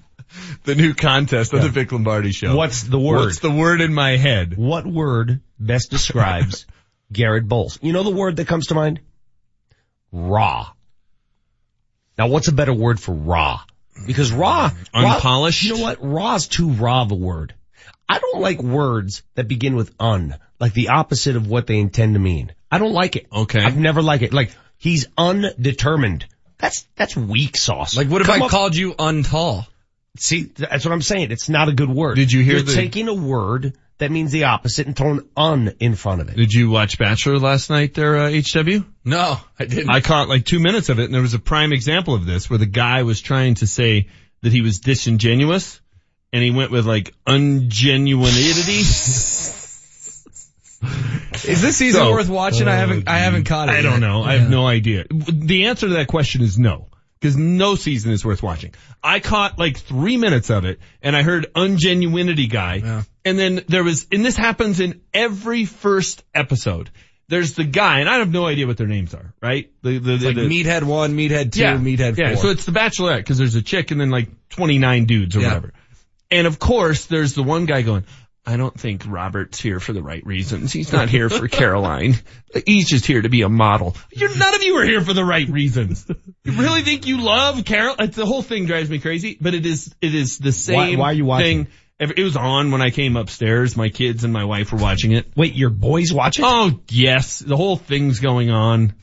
The 0.63 0.75
new 0.75 0.93
contest 0.93 1.54
of 1.54 1.63
the 1.63 1.69
Vic 1.69 1.91
Lombardi 1.91 2.32
show. 2.32 2.56
What's 2.56 2.84
the 2.84 2.99
word? 2.99 3.25
What's 3.25 3.39
the 3.39 3.49
word 3.49 3.82
in 3.82 3.91
my 3.95 4.12
head? 4.15 4.56
What 4.58 4.86
word 4.86 5.39
best 5.60 5.89
describes 5.89 6.67
Garett 7.12 7.47
Bolles? 7.47 7.80
You 7.82 7.93
know 7.93 8.04
the 8.04 8.12
word 8.12 8.36
that 8.36 8.47
comes 8.47 8.67
to 8.67 8.75
mind? 8.75 8.99
Raw. 10.12 10.67
Now 12.15 12.28
what's 12.28 12.47
a 12.47 12.52
better 12.52 12.73
word 12.75 12.99
for 12.99 13.12
raw? 13.15 13.62
Because 14.06 14.32
raw, 14.32 14.72
raw- 14.94 15.16
Unpolished? 15.16 15.64
you 15.64 15.76
know 15.78 15.82
what? 15.84 15.98
Raw 16.02 16.36
is 16.36 16.48
too 16.48 16.70
raw 16.70 17.02
of 17.04 17.12
a 17.12 17.16
word. 17.16 17.54
I 18.08 18.20
don't 18.20 18.42
like 18.42 18.62
words 18.62 19.22
that 19.36 19.48
begin 19.48 19.76
with 19.76 19.94
un, 20.00 20.36
like 20.60 20.74
the 20.74 20.90
opposite 20.90 21.36
of 21.36 21.48
what 21.48 21.68
they 21.68 21.78
intend 21.78 22.16
to 22.16 22.20
mean. 22.20 22.54
I 22.72 22.78
don't 22.80 22.94
like 22.94 23.16
it. 23.16 23.28
Okay. 23.32 23.64
I've 23.64 23.78
never 23.78 24.02
liked 24.02 24.24
it. 24.24 24.34
Like, 24.34 24.52
he's 24.78 25.08
undetermined. 25.18 26.26
That's, 26.58 26.88
that's 26.96 27.16
weak 27.16 27.56
sauce. 27.56 27.96
Like 27.96 28.08
what 28.10 28.22
if 28.22 28.28
Come 28.28 28.42
I 28.42 28.46
up- 28.46 28.52
called 28.52 28.76
you 28.76 28.94
untall? 28.94 29.66
See, 30.18 30.44
that's 30.44 30.84
what 30.86 30.92
I'm 30.92 31.02
saying. 31.02 31.32
It's 31.32 31.50
not 31.50 31.70
a 31.70 31.72
good 31.74 31.90
word. 31.90 32.16
Did 32.16 32.32
you 32.32 32.44
hear 32.44 32.56
You're 32.56 32.64
the- 32.64 32.74
taking 32.74 33.08
a 33.08 33.14
word 33.14 33.74
that 34.00 34.12
means 34.12 34.32
the 34.32 34.46
opposite 34.46 34.88
and 34.88 34.96
throwing 34.96 35.22
un 35.38 35.74
in 35.80 35.94
front 35.96 36.22
of 36.22 36.30
it. 36.30 36.36
Did 36.36 36.52
you 36.54 36.70
watch 36.70 36.98
Bachelor 36.98 37.38
last 37.38 37.70
night 37.70 37.94
there, 37.94 38.18
uh, 38.18 38.32
HW? 38.32 38.84
No, 39.06 39.38
I 39.60 39.66
didn't. 39.66 39.90
I 39.90 40.02
caught 40.02 40.28
like 40.30 40.46
two 40.46 40.60
minutes 40.60 40.90
of 40.90 41.00
it 41.00 41.06
and 41.06 41.14
there 41.14 41.22
was 41.22 41.34
a 41.34 41.40
prime 41.40 41.72
example 41.74 42.14
of 42.16 42.26
this 42.26 42.50
where 42.50 42.60
the 42.60 42.66
guy 42.66 43.04
was 43.04 43.22
trying 43.22 43.56
to 43.56 43.68
say 43.68 44.08
that 44.42 44.52
he 44.52 44.62
was 44.62 44.80
disingenuous 44.80 45.80
and 46.34 46.44
he 46.44 46.52
went 46.52 46.72
with 46.72 46.86
like 46.86 47.14
ungenuinity. 47.28 48.86
Is 51.46 51.62
this 51.62 51.78
season 51.78 52.02
So- 52.02 52.12
worth 52.12 52.30
watching? 52.30 52.68
I 52.68 52.76
haven't. 52.76 53.08
I 53.10 53.20
haven't 53.20 53.46
caught 53.46 53.70
it. 53.70 53.74
I 53.74 53.82
don't 53.82 54.02
yet. 54.02 54.08
know. 54.08 54.24
I 54.24 54.38
have 54.38 54.50
no 54.50 54.66
idea. 54.66 55.06
The 55.10 55.66
answer 55.66 55.88
to 55.88 55.94
that 55.96 56.08
question 56.08 56.42
is 56.42 56.58
no. 56.58 56.88
Because 57.20 57.36
no 57.36 57.76
season 57.76 58.14
is 58.14 58.24
worth 58.24 58.42
watching. 58.42 58.74
I 59.04 59.20
caught 59.20 59.60
like 59.60 59.78
three 59.78 60.16
minutes 60.16 60.50
of 60.50 60.64
it 60.64 60.80
and 61.02 61.18
I 61.18 61.22
heard 61.24 61.48
ungenuinity 61.54 62.50
guy. 62.50 63.04
And 63.30 63.38
then 63.39 63.63
there 63.68 63.84
was, 63.84 64.08
and 64.12 64.26
this 64.26 64.36
happens 64.36 64.80
in 64.80 65.02
every 65.13 65.65
first 65.65 66.24
episode. 66.34 66.89
There's 67.28 67.54
the 67.54 67.63
guy, 67.63 68.00
and 68.00 68.10
I 68.10 68.18
have 68.18 68.32
no 68.32 68.48
idea 68.48 68.65
what 68.65 68.78
their 68.78 68.88
names 68.88 69.13
are, 69.13 69.34
right? 69.42 69.72
The, 69.84 70.00
the, 70.00 70.13
It's 70.13 70.24
the, 70.24 70.28
like 70.30 70.36
the- 70.36 70.48
Meathead 70.50 70.84
one, 70.84 71.13
Meathead 71.13 71.52
two, 71.52 71.62
yeah, 71.62 71.78
Meathead 71.78 72.18
yeah. 72.18 72.34
So 72.36 72.50
it's 72.50 72.65
the 72.65 72.72
Bachelorette 72.72 73.18
because 73.18 73.38
there's 73.38 73.54
a 73.56 73.62
chick 73.62 73.92
and 73.92 74.02
then 74.02 74.10
like 74.10 74.30
29 74.50 75.06
dudes 75.06 75.36
or 75.36 75.42
Yeah. 75.42 75.48
whatever. 75.50 75.74
And 76.32 76.48
of 76.48 76.58
course, 76.58 77.06
there's 77.06 77.36
the 77.36 77.44
one 77.44 77.65
guy 77.68 77.84
going, 77.84 78.06
I 78.48 78.58
don't 78.58 78.80
think 78.80 79.04
Robert's 79.08 79.62
here 79.62 79.80
for 79.80 79.94
the 79.94 80.02
right 80.02 80.26
reasons. 80.26 80.72
He's 80.74 80.92
not 80.92 81.08
here 81.10 81.30
for 81.30 81.48
Caroline. 81.60 82.15
He's 82.65 82.89
just 82.89 83.06
here 83.06 83.22
to 83.22 83.30
be 83.30 83.44
a 83.44 83.50
model. 83.50 83.96
You're, 84.12 84.36
none 84.36 84.56
of 84.56 84.63
you 84.63 84.76
are 84.78 84.86
here 84.86 85.02
for 85.02 85.13
the 85.13 85.26
right 85.26 85.48
reasons. 85.48 86.08
You 86.44 86.54
really 86.54 86.82
think 86.82 87.06
you 87.06 87.22
love 87.22 87.63
Carol? 87.63 87.96
It's, 88.00 88.15
the 88.15 88.26
whole 88.26 88.42
thing 88.42 88.65
drives 88.65 88.89
me 88.89 88.98
crazy, 88.98 89.38
but 89.39 89.54
it 89.54 89.68
is, 89.68 89.94
it 90.02 90.15
is 90.15 90.39
the 90.39 90.52
same 90.52 90.98
why 90.98 91.12
are 91.12 91.13
you 91.13 91.26
watching? 91.26 91.65
thing. 91.65 91.74
Every- 92.00 92.16
It 92.18 92.24
was 92.24 92.38
on 92.38 92.72
when 92.72 92.82
I 92.82 92.90
came 92.92 93.18
upstairs. 93.18 93.76
My 93.76 93.90
kids 93.90 94.24
and 94.24 94.32
my 94.32 94.46
wife 94.46 94.72
were 94.72 94.78
watching 94.80 95.12
it. 95.12 95.28
Wait, 95.36 95.54
your 95.56 95.70
boys 95.70 96.14
watch 96.14 96.40
it? 96.40 96.46
Oh, 96.48 96.80
yes. 96.90 97.40
The 97.40 97.58
whole 97.58 97.76
thing's 97.76 98.20
going 98.20 98.50
on. 98.52 98.94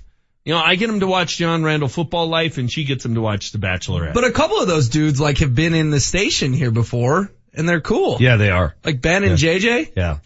You 0.45 0.55
know, 0.55 0.61
I 0.61 0.77
get 0.77 0.87
them 0.87 1.01
to 1.01 1.07
watch 1.07 1.37
John 1.37 1.63
Randle 1.65 1.89
Football 1.89 2.29
Life 2.29 2.57
and 2.57 2.71
she 2.71 2.85
gets 2.85 3.03
them 3.03 3.15
to 3.17 3.21
watch 3.21 3.51
The 3.53 3.59
Bachelorette. 3.59 4.15
But 4.15 4.25
a 4.25 4.31
couple 4.31 4.61
of 4.61 4.69
those 4.69 4.89
dudes 4.89 5.21
like 5.21 5.39
have 5.39 5.55
been 5.55 5.75
in 5.75 5.91
the 5.91 5.99
station 6.01 6.53
here 6.53 6.71
before, 6.71 7.31
and 7.53 7.69
they're 7.69 7.81
cool. 7.81 8.17
Yeah, 8.21 8.37
they 8.37 8.51
are. 8.51 8.75
Like 8.85 9.01
Ben 9.03 9.25
and 9.25 9.37
JJ. 9.37 9.93
Yeah. 9.97 10.19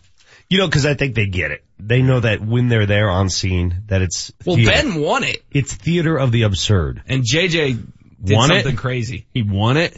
You 0.49 0.59
know, 0.59 0.69
cause 0.69 0.85
I 0.85 0.95
think 0.95 1.15
they 1.15 1.27
get 1.27 1.53
it. 1.53 1.65
They 1.79 2.03
know 2.03 2.21
that 2.21 2.41
when 2.45 2.69
they're 2.69 2.85
there 2.87 3.09
on 3.09 3.31
scene, 3.31 3.85
that 3.87 4.03
it's 4.03 4.31
Well, 4.45 4.57
theater. 4.57 4.71
Ben 4.73 5.01
won 5.01 5.25
it, 5.25 5.43
It's 5.51 5.73
theater 5.73 6.17
of 6.19 6.33
the 6.33 6.43
absurd. 6.43 7.03
and 7.07 7.25
JJ 7.25 7.79
did 8.23 8.37
Won 8.37 8.51
it? 8.53 8.77
crazy. 8.77 9.27
he 9.33 9.43
won 9.43 9.77
it? 9.79 9.97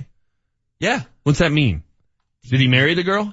Yeah. 0.79 1.03
What's 1.25 1.41
that 1.41 1.51
mean? 1.53 1.83
Did 2.49 2.61
he 2.61 2.69
marry 2.69 2.95
the 2.95 3.03
girl? 3.03 3.33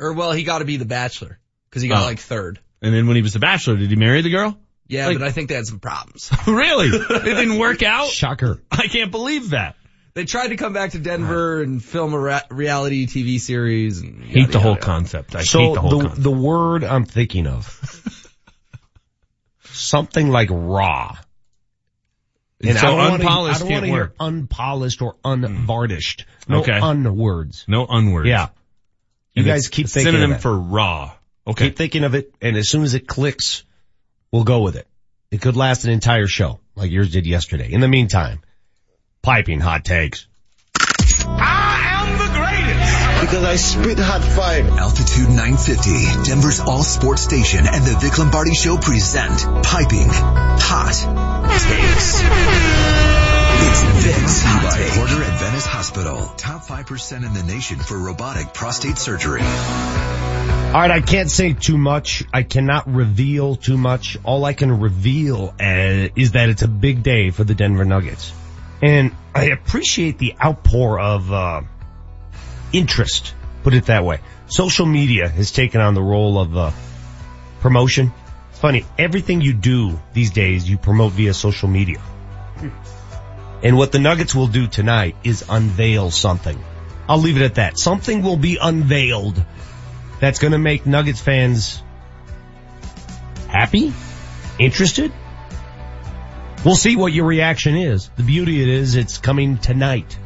Or 0.00 0.12
well, 0.12 0.32
he 0.32 0.44
got 0.44 0.58
to 0.58 0.64
be 0.64 0.76
the 0.76 0.84
Bachelor 0.84 1.38
because 1.68 1.82
he 1.82 1.88
got 1.88 2.02
Oh. 2.02 2.06
like 2.06 2.18
third. 2.20 2.58
And 2.82 2.94
then 2.94 3.06
when 3.06 3.16
he 3.16 3.22
was 3.22 3.32
the 3.32 3.38
Bachelor, 3.38 3.76
did 3.76 3.90
he 3.90 3.96
marry 3.96 4.20
the 4.22 4.30
girl? 4.30 4.58
Yeah, 4.86 5.08
Like- 5.08 5.18
but 5.18 5.26
I 5.26 5.32
think 5.32 5.48
they 5.48 5.54
had 5.56 5.66
some 5.66 5.80
problems. 5.80 6.30
really? 6.46 6.88
It 6.88 7.24
didn't 7.24 7.58
work 7.66 7.82
out? 7.82 8.08
Shocker. 8.08 8.62
I 8.70 8.86
can't 8.88 9.10
believe 9.10 9.50
that. 9.50 9.74
they 10.14 10.24
tried 10.24 10.48
to 10.48 10.56
come 10.56 10.72
back 10.72 10.92
to 10.92 10.98
Denver 10.98 11.60
and 11.62 11.82
film 11.82 12.14
a 12.14 12.18
ra- 12.18 12.40
reality 12.50 13.06
TV 13.06 13.40
series. 13.40 14.00
And 14.00 14.18
yada, 14.24 14.40
Hate 14.40 14.52
the 14.52 14.60
whole 14.60 14.72
yada, 14.72 14.80
yada. 14.80 14.86
concept. 14.86 15.34
I 15.34 15.42
so 15.42 15.58
hate 15.58 15.74
the 15.74 15.80
whole 15.80 15.90
the, 15.98 16.04
concept. 16.06 16.22
the 16.22 16.30
word 16.30 16.84
I'm 16.84 17.04
thinking 17.04 17.46
of, 17.46 17.66
something 19.64 20.28
like 20.30 20.48
raw. 20.52 21.16
And 22.64 22.78
so 22.78 22.86
I 22.86 22.90
don't 22.90 22.98
wanna- 22.98 23.14
unpolished 23.14 23.56
I 23.56 23.58
don't 23.60 23.68
can't 23.68 23.80
want 23.82 23.84
to 23.84 23.92
hear 23.92 24.02
work. 24.04 24.14
unpolished 24.18 25.02
or 25.02 25.16
unvarnished. 25.24 26.24
No 26.48 26.60
Okay. 26.60 26.72
un 26.78 27.16
words. 27.16 27.64
No 27.68 27.86
unwords. 27.86 28.28
Yeah. 28.28 28.48
You 29.34 29.40
And 29.42 29.46
guys 29.46 29.68
keep 29.68 29.86
a 29.86 29.88
thinking 29.90 30.12
synonym 30.12 30.30
of 30.32 30.38
it. 30.38 30.40
for 30.42 30.58
raw. 30.58 31.12
Okay. 31.46 31.66
Keep 31.66 31.76
thinking 31.76 32.04
of 32.04 32.14
it, 32.14 32.32
and 32.40 32.56
as 32.56 32.68
soon 32.70 32.82
as 32.82 32.94
it 32.94 33.06
clicks, 33.06 33.62
we'll 34.32 34.44
go 34.44 34.60
with 34.62 34.76
it. 34.76 34.88
It 35.30 35.40
could 35.42 35.56
last 35.56 35.84
an 35.84 35.90
entire 35.90 36.26
show, 36.26 36.60
like 36.74 36.90
yours 36.90 37.10
did 37.10 37.26
yesterday. 37.26 37.70
In 37.70 37.80
the 37.80 37.88
meantime, 37.88 38.40
piping 39.22 39.60
hot 39.60 39.84
takes. 39.84 40.26
I 41.26 42.06
am 42.06 42.18
the 42.18 42.32
greatest 42.38 43.20
because 43.20 43.44
I 43.44 43.56
spit 43.56 43.98
hot 43.98 44.22
fire. 44.24 44.62
Altitude 44.78 45.28
950, 45.28 46.24
Denver's 46.28 46.60
all 46.60 46.82
sports 46.82 47.22
station 47.22 47.66
and 47.66 47.84
the 47.84 47.98
Vic 48.00 48.16
Lombardi 48.18 48.54
Show 48.54 48.78
present 48.78 49.38
Piping 49.64 50.08
Hot 50.10 51.35
Takes. 51.48 52.20
It's 53.58 53.82
Vic's 54.04 54.42
Hot 54.42 54.72
Take. 54.72 54.96
at 54.96 55.40
Venice 55.40 55.66
Hospital. 55.66 56.26
Top 56.36 56.62
5% 56.62 57.24
in 57.24 57.32
the 57.32 57.42
nation 57.42 57.78
for 57.78 57.98
robotic 57.98 58.52
prostate 58.52 58.98
surgery. 58.98 59.40
All 59.42 60.82
right, 60.82 60.90
I 60.90 61.00
can't 61.00 61.30
say 61.30 61.52
too 61.52 61.78
much. 61.78 62.24
I 62.32 62.42
cannot 62.42 62.92
reveal 62.92 63.56
too 63.56 63.78
much. 63.78 64.18
All 64.24 64.44
I 64.44 64.52
can 64.52 64.80
reveal 64.80 65.54
uh, 65.60 66.08
is 66.16 66.32
that 66.32 66.48
it's 66.48 66.62
a 66.62 66.68
big 66.68 67.02
day 67.02 67.30
for 67.30 67.44
the 67.44 67.54
Denver 67.54 67.84
Nuggets. 67.84 68.32
And 68.82 69.12
I 69.34 69.46
appreciate 69.46 70.18
the 70.18 70.34
outpour 70.42 71.00
of 71.00 71.32
uh, 71.32 71.62
interest, 72.72 73.34
put 73.62 73.74
it 73.74 73.86
that 73.86 74.04
way. 74.04 74.20
Social 74.48 74.86
media 74.86 75.28
has 75.28 75.50
taken 75.50 75.80
on 75.80 75.94
the 75.94 76.02
role 76.02 76.38
of 76.38 76.56
uh, 76.56 76.72
promotion. 77.60 78.12
Funny, 78.60 78.84
everything 78.98 79.42
you 79.42 79.52
do 79.52 80.00
these 80.12 80.30
days, 80.30 80.68
you 80.68 80.78
promote 80.78 81.12
via 81.12 81.34
social 81.34 81.68
media. 81.68 82.00
And 83.62 83.76
what 83.76 83.92
the 83.92 83.98
Nuggets 83.98 84.34
will 84.34 84.46
do 84.46 84.66
tonight 84.66 85.16
is 85.24 85.44
unveil 85.48 86.10
something. 86.10 86.62
I'll 87.08 87.18
leave 87.18 87.36
it 87.36 87.44
at 87.44 87.56
that. 87.56 87.78
Something 87.78 88.22
will 88.22 88.36
be 88.36 88.58
unveiled 88.60 89.42
that's 90.20 90.38
going 90.38 90.52
to 90.52 90.58
make 90.58 90.86
Nuggets 90.86 91.20
fans 91.20 91.82
happy, 93.48 93.92
interested. 94.58 95.12
We'll 96.64 96.76
see 96.76 96.96
what 96.96 97.12
your 97.12 97.26
reaction 97.26 97.76
is. 97.76 98.08
The 98.16 98.22
beauty 98.22 98.62
it 98.62 98.68
is 98.68 98.96
it's 98.96 99.18
coming 99.18 99.58
tonight. 99.58 100.18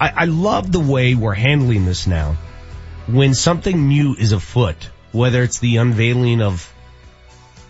I, 0.00 0.08
I 0.08 0.24
love 0.24 0.72
the 0.72 0.80
way 0.80 1.14
we're 1.14 1.34
handling 1.34 1.84
this 1.84 2.06
now. 2.06 2.36
When 3.06 3.34
something 3.34 3.88
new 3.88 4.14
is 4.14 4.32
afoot, 4.32 4.90
whether 5.12 5.42
it's 5.42 5.58
the 5.58 5.76
unveiling 5.76 6.42
of, 6.42 6.72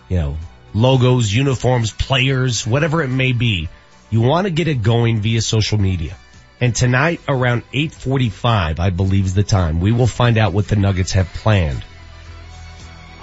you 0.09 0.17
know, 0.17 0.37
logos, 0.73 1.33
uniforms, 1.33 1.91
players, 1.91 2.67
whatever 2.67 3.01
it 3.01 3.07
may 3.07 3.31
be, 3.31 3.69
you 4.09 4.21
want 4.21 4.45
to 4.45 4.51
get 4.51 4.67
it 4.67 4.81
going 4.81 5.21
via 5.21 5.41
social 5.41 5.77
media. 5.77 6.15
And 6.61 6.75
tonight 6.75 7.21
around 7.27 7.63
845, 7.71 8.79
I 8.79 8.89
believe 8.89 9.25
is 9.25 9.33
the 9.33 9.43
time, 9.43 9.79
we 9.79 9.91
will 9.91 10.07
find 10.07 10.37
out 10.37 10.51
what 10.51 10.67
the 10.67 10.75
Nuggets 10.75 11.13
have 11.13 11.27
planned. 11.27 11.83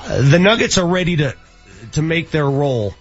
Uh, 0.01 0.23
the 0.23 0.39
Nuggets 0.39 0.79
are 0.79 0.87
ready 0.87 1.17
to, 1.17 1.35
to 1.93 2.03
make 2.03 2.31
their 2.31 2.49
role 2.49 2.95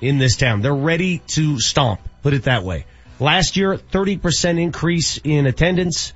in 0.00 0.18
this 0.18 0.36
town. 0.36 0.62
They're 0.62 0.74
ready 0.74 1.18
to 1.28 1.60
stomp, 1.60 2.00
put 2.22 2.32
it 2.32 2.44
that 2.44 2.62
way. 2.62 2.86
Last 3.20 3.56
year, 3.56 3.76
30% 3.76 4.60
increase 4.60 5.18
in 5.22 5.46
attendance, 5.46 6.12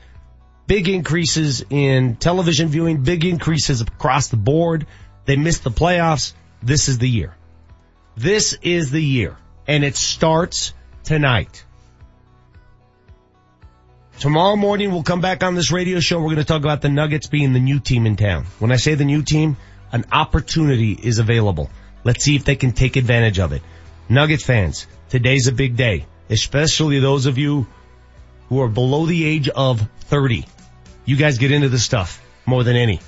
big 0.67 0.89
increases 0.89 1.65
in 1.69 2.17
television 2.17 2.69
viewing, 2.69 3.03
big 3.03 3.25
increases 3.25 3.81
across 3.81 4.29
the 4.29 4.37
board. 4.37 4.87
They 5.27 5.37
missed 5.37 5.63
the 5.63 5.71
playoffs. 5.71 6.33
This 6.63 6.89
is 6.89 6.99
the 6.99 7.09
year. 7.09 7.37
This 8.17 8.55
is 8.63 8.91
the 8.91 9.03
year. 9.03 9.37
And 9.67 9.85
it 9.85 9.97
starts 9.97 10.73
tonight. 11.05 11.65
Tomorrow 14.19 14.57
morning 14.57 14.91
we'll 14.91 15.05
come 15.05 15.21
back 15.21 15.45
on 15.45 15.55
this 15.55 15.71
radio 15.71 16.01
show. 16.01 16.19
We're 16.19 16.35
going 16.35 16.37
to 16.39 16.45
talk 16.45 16.63
about 16.63 16.83
the 16.83 16.89
Nuggets 16.89 17.29
being 17.29 17.53
the 17.53 17.61
new 17.61 17.79
team 17.79 18.07
in 18.07 18.17
town. 18.17 18.47
When 18.59 18.73
I 18.73 18.77
say 18.77 18.95
the 18.95 19.05
new 19.05 19.23
team, 19.23 19.57
an 19.93 20.07
opportunity 20.11 20.93
is 20.93 21.21
available. 21.21 21.71
Let's 22.03 22.25
see 22.25 22.35
if 22.35 22.45
they 22.45 22.57
can 22.57 22.73
take 22.73 22.97
advantage 22.97 23.39
of 23.39 23.53
it. 23.53 23.63
Nuggets 24.09 24.45
fans, 24.45 24.89
today's 25.09 25.47
a 25.47 25.53
big 25.53 25.77
day, 25.77 26.07
especially 26.29 26.99
those 26.99 27.27
of 27.27 27.39
you 27.39 27.69
who 28.49 28.61
are 28.61 28.69
below 28.69 29.07
the 29.07 29.25
age 29.25 29.49
of 29.49 29.87
30. 30.01 30.45
You 31.05 31.17
guys 31.17 31.39
get 31.39 31.53
into 31.53 31.69
this 31.69 31.85
stuff 31.85 32.21
more 32.45 32.65
than 32.65 32.75
any. 32.75 32.99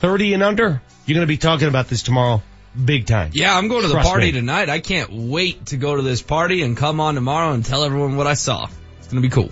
30 0.00 0.34
and 0.34 0.42
under, 0.42 0.82
you're 1.06 1.14
going 1.14 1.26
to 1.26 1.26
be 1.26 1.36
talking 1.36 1.68
about 1.68 1.88
this 1.88 2.02
tomorrow 2.02 2.42
big 2.74 3.06
time. 3.06 3.30
Yeah, 3.34 3.56
I'm 3.56 3.68
going 3.68 3.82
to 3.82 3.88
the 3.88 4.00
party 4.00 4.26
me. 4.26 4.32
tonight. 4.32 4.68
I 4.68 4.80
can't 4.80 5.12
wait 5.12 5.66
to 5.66 5.76
go 5.76 5.96
to 5.96 6.02
this 6.02 6.22
party 6.22 6.62
and 6.62 6.76
come 6.76 7.00
on 7.00 7.14
tomorrow 7.14 7.52
and 7.52 7.64
tell 7.64 7.84
everyone 7.84 8.16
what 8.16 8.26
I 8.26 8.34
saw. 8.34 8.68
It's 8.98 9.08
gonna 9.08 9.20
be 9.20 9.28
cool. 9.28 9.50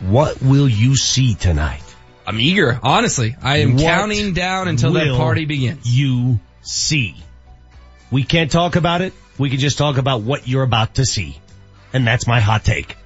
What 0.00 0.42
will 0.42 0.68
you 0.68 0.96
see 0.96 1.34
tonight? 1.34 1.82
I'm 2.26 2.40
eager, 2.40 2.78
honestly. 2.82 3.36
I 3.42 3.58
am 3.58 3.74
What 3.74 3.82
counting 3.82 4.32
down 4.32 4.68
until 4.68 4.92
that 4.94 5.16
party 5.16 5.44
begins. 5.44 5.86
You 5.96 6.40
see. 6.62 7.16
We 8.10 8.22
can't 8.22 8.50
talk 8.50 8.76
about 8.76 9.02
it. 9.02 9.12
We 9.38 9.50
can 9.50 9.58
just 9.58 9.78
talk 9.78 9.98
about 9.98 10.22
what 10.22 10.46
you're 10.48 10.62
about 10.62 10.94
to 10.96 11.04
see. 11.04 11.38
And 11.92 12.06
that's 12.06 12.26
my 12.26 12.40
hot 12.40 12.64
take. 12.64 12.96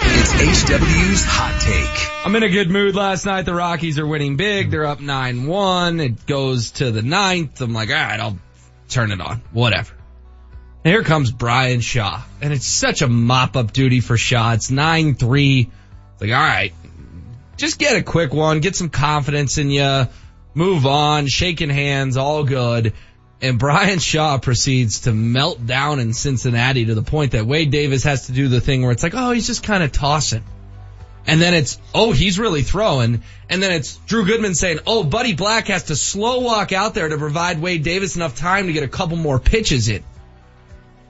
It's 0.00 0.32
HW's 0.32 1.24
hot 1.24 1.60
take. 1.60 2.26
I'm 2.26 2.34
in 2.36 2.42
a 2.42 2.48
good 2.48 2.70
mood 2.70 2.94
last 2.94 3.26
night. 3.26 3.42
The 3.42 3.54
Rockies 3.54 3.98
are 3.98 4.06
winning 4.06 4.36
big. 4.36 4.70
They're 4.70 4.86
up 4.86 4.98
9-1. 4.98 6.04
It 6.04 6.26
goes 6.26 6.72
to 6.72 6.90
the 6.90 7.02
ninth. 7.02 7.60
I'm 7.60 7.72
like, 7.72 7.90
all 7.90 7.94
right, 7.94 8.20
I'll 8.20 8.38
turn 8.88 9.12
it 9.12 9.20
on. 9.20 9.42
Whatever. 9.52 9.94
And 10.84 10.92
here 10.92 11.02
comes 11.02 11.30
Bryan 11.30 11.80
Shaw. 11.80 12.22
And 12.40 12.52
it's 12.52 12.66
such 12.66 13.02
a 13.02 13.08
mop 13.08 13.56
up 13.56 13.72
duty 13.72 14.00
for 14.00 14.16
Shaw. 14.16 14.52
It's 14.52 14.70
9-3. 14.70 15.68
It's 15.68 16.20
like, 16.20 16.30
all 16.30 16.36
right, 16.36 16.72
just 17.56 17.78
get 17.78 17.96
a 17.96 18.02
quick 18.02 18.32
one. 18.34 18.60
Get 18.60 18.76
some 18.76 18.90
confidence 18.90 19.58
in 19.58 19.70
you. 19.70 20.08
Move 20.54 20.86
on. 20.86 21.28
Shaking 21.28 21.70
hands. 21.70 22.16
All 22.16 22.44
good. 22.44 22.94
And 23.40 23.58
Bryan 23.58 23.98
Shaw 23.98 24.38
proceeds 24.38 25.00
to 25.00 25.12
melt 25.12 25.64
down 25.66 25.98
in 25.98 26.12
Cincinnati 26.12 26.86
to 26.86 26.94
the 26.94 27.02
point 27.02 27.32
that 27.32 27.44
Wade 27.44 27.70
Davis 27.70 28.04
has 28.04 28.26
to 28.26 28.32
do 28.32 28.48
the 28.48 28.60
thing 28.60 28.82
where 28.82 28.92
it's 28.92 29.02
like, 29.02 29.14
oh, 29.16 29.32
he's 29.32 29.46
just 29.46 29.64
kind 29.64 29.82
of 29.82 29.90
tossing. 29.90 30.44
And 31.26 31.40
then 31.40 31.54
it's, 31.54 31.78
oh, 31.94 32.12
he's 32.12 32.38
really 32.38 32.62
throwing. 32.62 33.22
And 33.48 33.62
then 33.62 33.72
it's 33.72 33.96
Drew 33.96 34.24
Goodman 34.24 34.54
saying, 34.54 34.80
oh, 34.86 35.04
Buddy 35.04 35.34
Black 35.34 35.68
has 35.68 35.84
to 35.84 35.96
slow 35.96 36.40
walk 36.40 36.72
out 36.72 36.94
there 36.94 37.08
to 37.08 37.18
provide 37.18 37.60
Wade 37.60 37.84
Davis 37.84 38.16
enough 38.16 38.36
time 38.36 38.66
to 38.66 38.72
get 38.72 38.82
a 38.82 38.88
couple 38.88 39.16
more 39.16 39.38
pitches 39.38 39.88
in. 39.88 40.02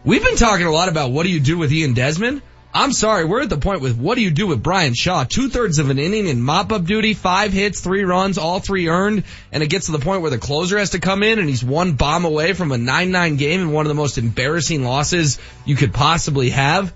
We've 0.04 0.22
been 0.22 0.36
talking 0.36 0.66
a 0.66 0.72
lot 0.72 0.88
about 0.88 1.12
what 1.12 1.24
do 1.24 1.30
you 1.30 1.40
do 1.40 1.56
with 1.56 1.72
Ian 1.72 1.94
Desmond? 1.94 2.42
I'm 2.74 2.92
sorry, 2.92 3.26
we're 3.26 3.42
at 3.42 3.50
the 3.50 3.58
point 3.58 3.82
with 3.82 3.98
what 3.98 4.14
do 4.14 4.22
you 4.22 4.30
do 4.30 4.46
with 4.46 4.62
Bryan 4.62 4.94
Shaw? 4.94 5.24
Two 5.24 5.50
thirds 5.50 5.78
of 5.78 5.90
an 5.90 5.98
inning 5.98 6.26
in 6.26 6.40
mop 6.40 6.72
up 6.72 6.84
duty, 6.86 7.12
five 7.12 7.52
hits, 7.52 7.80
three 7.80 8.02
runs, 8.02 8.38
all 8.38 8.60
three 8.60 8.88
earned, 8.88 9.24
and 9.52 9.62
it 9.62 9.68
gets 9.68 9.86
to 9.86 9.92
the 9.92 9.98
point 9.98 10.22
where 10.22 10.30
the 10.30 10.38
closer 10.38 10.78
has 10.78 10.90
to 10.90 10.98
come 10.98 11.22
in 11.22 11.38
and 11.38 11.48
he's 11.48 11.62
one 11.62 11.92
bomb 11.92 12.24
away 12.24 12.54
from 12.54 12.72
a 12.72 12.76
9-9 12.76 13.36
game 13.36 13.60
and 13.60 13.74
one 13.74 13.84
of 13.84 13.88
the 13.88 13.94
most 13.94 14.16
embarrassing 14.16 14.82
losses 14.82 15.38
you 15.66 15.76
could 15.76 15.92
possibly 15.92 16.48
have. 16.48 16.94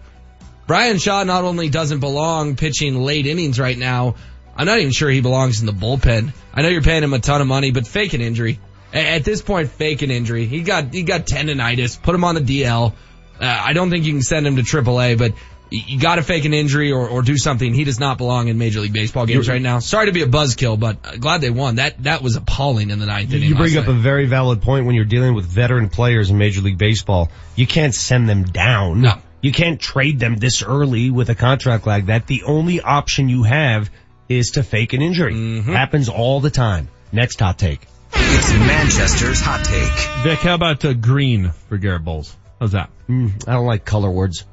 Bryan 0.66 0.98
Shaw 0.98 1.22
not 1.24 1.44
only 1.44 1.68
doesn't 1.68 2.00
belong 2.00 2.56
pitching 2.56 3.00
late 3.00 3.26
innings 3.26 3.58
right 3.60 3.78
now, 3.78 4.16
I'm 4.56 4.66
not 4.66 4.78
even 4.78 4.92
sure 4.92 5.08
he 5.08 5.20
belongs 5.20 5.60
in 5.60 5.66
the 5.66 5.72
bullpen. 5.72 6.32
I 6.52 6.62
know 6.62 6.68
you're 6.68 6.82
paying 6.82 7.02
him 7.02 7.12
a 7.12 7.18
ton 7.18 7.40
of 7.40 7.46
money, 7.46 7.70
but 7.70 7.86
fake 7.86 8.14
an 8.14 8.20
injury. 8.20 8.58
At 8.92 9.24
this 9.24 9.42
point, 9.42 9.70
fake 9.70 10.02
an 10.02 10.10
injury. 10.10 10.46
He 10.46 10.62
got, 10.62 10.92
he 10.94 11.02
got 11.02 11.26
tendonitis. 11.26 12.00
Put 12.00 12.14
him 12.14 12.24
on 12.24 12.34
the 12.34 12.40
DL. 12.40 12.92
Uh, 13.38 13.44
I 13.44 13.74
don't 13.74 13.90
think 13.90 14.04
you 14.06 14.12
can 14.12 14.22
send 14.22 14.46
him 14.46 14.56
to 14.56 14.62
AAA, 14.62 15.18
but 15.18 15.34
you 15.70 15.98
got 15.98 16.16
to 16.16 16.22
fake 16.22 16.44
an 16.44 16.54
injury 16.54 16.92
or, 16.92 17.08
or 17.08 17.22
do 17.22 17.36
something. 17.36 17.74
He 17.74 17.84
does 17.84 17.98
not 17.98 18.18
belong 18.18 18.48
in 18.48 18.56
Major 18.56 18.80
League 18.80 18.92
Baseball 18.92 19.26
games 19.26 19.48
right 19.48 19.60
now. 19.60 19.80
Sorry 19.80 20.06
to 20.06 20.12
be 20.12 20.22
a 20.22 20.26
buzzkill, 20.26 20.78
but 20.78 21.20
glad 21.20 21.40
they 21.40 21.50
won. 21.50 21.76
That 21.76 22.02
that 22.04 22.22
was 22.22 22.36
appalling 22.36 22.90
in 22.90 22.98
the 22.98 23.06
ninth 23.06 23.32
inning. 23.32 23.48
You 23.48 23.56
bring 23.56 23.76
up 23.76 23.86
night. 23.86 23.96
a 23.96 23.98
very 23.98 24.26
valid 24.26 24.62
point 24.62 24.86
when 24.86 24.94
you're 24.94 25.04
dealing 25.04 25.34
with 25.34 25.44
veteran 25.44 25.88
players 25.88 26.30
in 26.30 26.38
Major 26.38 26.60
League 26.60 26.78
Baseball. 26.78 27.30
You 27.56 27.66
can't 27.66 27.94
send 27.94 28.28
them 28.28 28.44
down. 28.44 29.02
No. 29.02 29.18
You 29.42 29.52
can't 29.52 29.80
trade 29.80 30.18
them 30.18 30.36
this 30.36 30.62
early 30.62 31.10
with 31.10 31.28
a 31.30 31.34
contract 31.34 31.86
like 31.86 32.06
that. 32.06 32.26
The 32.26 32.42
only 32.44 32.80
option 32.80 33.28
you 33.28 33.42
have 33.44 33.90
is 34.28 34.52
to 34.52 34.62
fake 34.62 34.92
an 34.92 35.02
injury. 35.02 35.34
Mm-hmm. 35.34 35.72
Happens 35.72 36.08
all 36.08 36.40
the 36.40 36.50
time. 36.50 36.88
Next 37.12 37.38
hot 37.38 37.58
take. 37.58 37.86
It's 38.12 38.50
Manchester's 38.52 39.40
hot 39.40 39.64
take. 39.64 40.24
Vic, 40.24 40.38
how 40.40 40.54
about 40.54 40.84
uh, 40.84 40.94
green 40.94 41.52
for 41.68 41.76
Garett 41.78 42.04
Bolles? 42.04 42.34
How's 42.58 42.72
that? 42.72 42.90
Mm, 43.08 43.46
I 43.46 43.52
don't 43.52 43.66
like 43.66 43.84
color 43.84 44.10
words. 44.10 44.44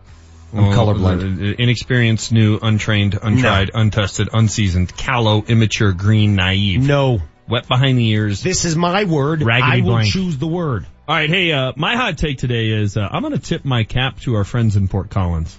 I'm 0.53 0.67
Well, 0.67 0.77
colorblind. 0.93 1.53
uh, 1.53 1.55
Inexperienced, 1.57 2.31
new, 2.31 2.59
untrained, 2.61 3.17
untried, 3.19 3.71
untested, 3.73 4.29
unseasoned, 4.33 4.95
callow, 4.95 5.41
immature, 5.47 5.93
green, 5.93 6.35
naive. 6.35 6.85
No. 6.85 7.21
Wet 7.47 7.67
behind 7.67 7.97
the 7.97 8.08
ears. 8.10 8.41
This 8.41 8.65
is 8.65 8.75
my 8.75 9.03
word. 9.03 9.41
Raggedy 9.41 9.82
I 9.82 9.84
will 9.84 9.95
blank. 9.95 10.12
choose 10.13 10.38
the 10.38 10.47
word. 10.47 10.86
All 11.08 11.15
right, 11.15 11.29
hey, 11.29 11.51
uh, 11.51 11.73
my 11.75 11.95
hot 11.97 12.17
take 12.17 12.38
today 12.38 12.69
is 12.69 12.95
uh, 12.95 13.08
I'm 13.12 13.21
going 13.21 13.34
to 13.34 13.39
tip 13.39 13.65
my 13.65 13.84
cap 13.84 14.21
to 14.21 14.36
our 14.36 14.45
friends 14.45 14.77
in 14.77 14.88
Fort 14.88 15.10
Collins. 15.10 15.58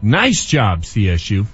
Nice 0.00 0.46
job, 0.46 0.82
CSU. 0.82 1.46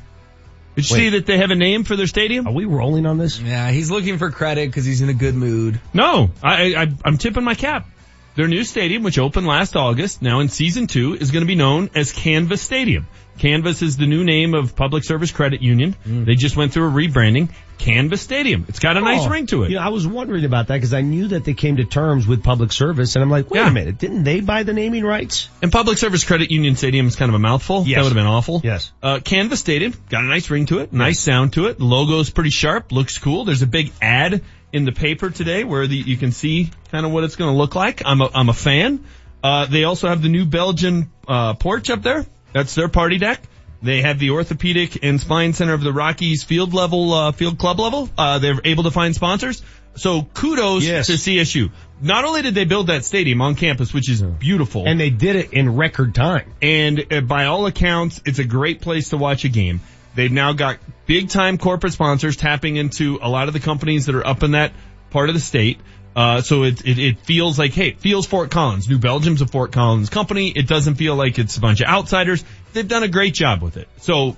Did 0.76 0.90
you 0.90 0.94
Wait. 0.94 1.00
see 1.00 1.08
that 1.10 1.26
they 1.26 1.38
have 1.38 1.50
a 1.50 1.54
name 1.54 1.84
for 1.84 1.96
their 1.96 2.06
stadium? 2.06 2.46
Are 2.46 2.52
we 2.52 2.66
rolling 2.66 3.06
on 3.06 3.18
this? 3.18 3.40
Yeah, 3.40 3.70
he's 3.70 3.90
looking 3.90 4.18
for 4.18 4.30
credit 4.30 4.68
because 4.68 4.84
he's 4.84 5.00
in 5.00 5.08
a 5.08 5.14
good 5.14 5.34
mood. 5.34 5.80
No, 5.92 6.30
I, 6.42 6.74
I, 6.74 6.86
I'm 7.04 7.18
tipping 7.18 7.44
my 7.44 7.54
cap. 7.54 7.88
Their 8.36 8.46
new 8.46 8.62
stadium, 8.62 9.02
which 9.02 9.18
opened 9.18 9.46
last 9.48 9.74
August, 9.74 10.22
now 10.22 10.38
in 10.38 10.48
season 10.48 10.86
two, 10.86 11.14
is 11.14 11.32
going 11.32 11.42
to 11.42 11.48
be 11.48 11.56
known 11.56 11.90
as 11.96 12.12
Canvas 12.12 12.62
Stadium. 12.62 13.08
Canvas 13.38 13.82
is 13.82 13.96
the 13.96 14.06
new 14.06 14.24
name 14.24 14.54
of 14.54 14.74
Public 14.76 15.04
Service 15.04 15.30
Credit 15.30 15.62
Union. 15.62 15.94
They 16.04 16.34
just 16.34 16.56
went 16.56 16.72
through 16.72 16.88
a 16.88 16.90
rebranding. 16.90 17.50
Canvas 17.78 18.20
Stadium. 18.20 18.64
It's 18.68 18.80
got 18.80 18.96
a 18.96 19.00
nice 19.00 19.24
Oh, 19.24 19.28
ring 19.30 19.46
to 19.46 19.62
it. 19.62 19.70
Know, 19.70 19.78
I 19.78 19.90
was 19.90 20.04
wondering 20.04 20.44
about 20.44 20.66
that 20.66 20.74
because 20.74 20.92
I 20.92 21.00
knew 21.00 21.28
that 21.28 21.44
they 21.44 21.54
came 21.54 21.76
to 21.76 21.84
terms 21.84 22.26
with 22.26 22.42
public 22.42 22.72
service 22.72 23.14
and 23.14 23.22
I'm 23.22 23.30
like, 23.30 23.50
wait 23.50 23.60
Yeah. 23.60 23.68
a 23.68 23.72
minute, 23.72 23.98
didn't 23.98 24.24
they 24.24 24.40
buy 24.40 24.64
the 24.64 24.72
naming 24.72 25.04
rights? 25.04 25.48
And 25.62 25.70
Public 25.70 25.96
Service 25.96 26.24
Credit 26.24 26.50
Union 26.50 26.74
Stadium 26.74 27.06
is 27.06 27.14
kind 27.14 27.28
of 27.28 27.36
a 27.36 27.38
mouthful. 27.38 27.84
Yes. 27.86 27.96
That 27.98 28.02
would 28.02 28.08
have 28.08 28.16
been 28.16 28.26
awful. 28.26 28.60
Yes. 28.64 28.90
Uh, 29.00 29.20
Canvas 29.20 29.60
Stadium 29.60 29.94
got 30.08 30.24
a 30.24 30.26
nice 30.26 30.50
ring 30.50 30.66
to 30.66 30.80
it, 30.80 30.92
nice 30.92 31.20
sound 31.20 31.52
to 31.52 31.66
it. 31.66 31.78
The 31.78 31.84
logo's 31.84 32.30
pretty 32.30 32.50
sharp, 32.50 32.90
looks 32.90 33.16
cool. 33.18 33.44
There's 33.44 33.62
a 33.62 33.66
big 33.68 33.92
ad 34.02 34.42
in 34.72 34.84
the 34.84 34.92
paper 34.92 35.30
today 35.30 35.62
where 35.62 35.86
the, 35.86 35.96
you 35.96 36.16
can 36.16 36.32
see 36.32 36.70
kind 36.90 37.06
of 37.06 37.12
what 37.12 37.22
it's 37.22 37.36
going 37.36 37.52
to 37.52 37.56
look 37.56 37.76
like. 37.76 38.02
I'm 38.04 38.20
a, 38.20 38.28
I'm 38.34 38.48
a 38.48 38.54
fan. 38.54 39.04
Uh, 39.40 39.66
they 39.66 39.84
also 39.84 40.08
have 40.08 40.20
the 40.20 40.28
New 40.28 40.46
Belgium, 40.46 41.12
uh, 41.28 41.54
porch 41.54 41.90
up 41.90 42.02
there. 42.02 42.26
That's 42.52 42.74
their 42.74 42.88
party 42.88 43.18
deck. 43.18 43.40
They 43.80 44.02
have 44.02 44.18
the 44.18 44.30
orthopedic 44.30 45.04
and 45.04 45.20
spine 45.20 45.52
center 45.52 45.72
of 45.72 45.82
the 45.82 45.92
Rockies 45.92 46.42
field 46.42 46.74
level, 46.74 47.12
uh, 47.14 47.32
field 47.32 47.58
club 47.58 47.78
level. 47.78 48.10
Uh, 48.18 48.38
they're 48.40 48.60
able 48.64 48.82
to 48.84 48.90
find 48.90 49.14
sponsors. 49.14 49.62
So 49.94 50.22
kudos 50.22 50.84
Yes. 50.84 51.06
to 51.08 51.12
CSU. 51.14 51.70
Not 52.00 52.24
only 52.24 52.42
did 52.42 52.54
they 52.54 52.64
build 52.64 52.88
that 52.88 53.04
stadium 53.04 53.40
on 53.40 53.54
campus, 53.54 53.92
which 53.92 54.08
is 54.10 54.22
beautiful. 54.22 54.84
And 54.86 54.98
they 54.98 55.10
did 55.10 55.36
it 55.36 55.52
in 55.52 55.76
record 55.76 56.14
time. 56.14 56.52
And 56.62 57.12
uh, 57.12 57.20
by 57.20 57.46
all 57.46 57.66
accounts, 57.66 58.20
it's 58.24 58.38
a 58.38 58.44
great 58.44 58.80
place 58.80 59.10
to 59.10 59.16
watch 59.16 59.44
a 59.44 59.48
game. 59.48 59.80
They've 60.14 60.30
now 60.32 60.52
got 60.52 60.78
big 61.06 61.28
time 61.28 61.58
corporate 61.58 61.92
sponsors 61.92 62.36
tapping 62.36 62.76
into 62.76 63.18
a 63.22 63.28
lot 63.28 63.46
of 63.48 63.54
the 63.54 63.60
companies 63.60 64.06
that 64.06 64.14
are 64.16 64.26
up 64.26 64.42
in 64.42 64.52
that 64.52 64.72
part 65.10 65.28
of 65.28 65.34
the 65.34 65.40
state. 65.40 65.78
Uh, 66.18 66.40
so 66.40 66.64
it, 66.64 66.84
it, 66.84 66.98
it 66.98 67.20
feels 67.20 67.60
like, 67.60 67.72
hey, 67.72 67.90
it 67.90 68.00
feels 68.00 68.26
Fort 68.26 68.50
Collins. 68.50 68.88
New 68.88 68.98
Belgium's 68.98 69.40
a 69.40 69.46
Fort 69.46 69.70
Collins 69.70 70.10
company. 70.10 70.48
It 70.48 70.66
doesn't 70.66 70.96
feel 70.96 71.14
like 71.14 71.38
it's 71.38 71.56
a 71.56 71.60
bunch 71.60 71.80
of 71.80 71.86
outsiders. 71.86 72.44
They've 72.72 72.88
done 72.88 73.04
a 73.04 73.08
great 73.08 73.34
job 73.34 73.62
with 73.62 73.76
it. 73.76 73.86
So 73.98 74.36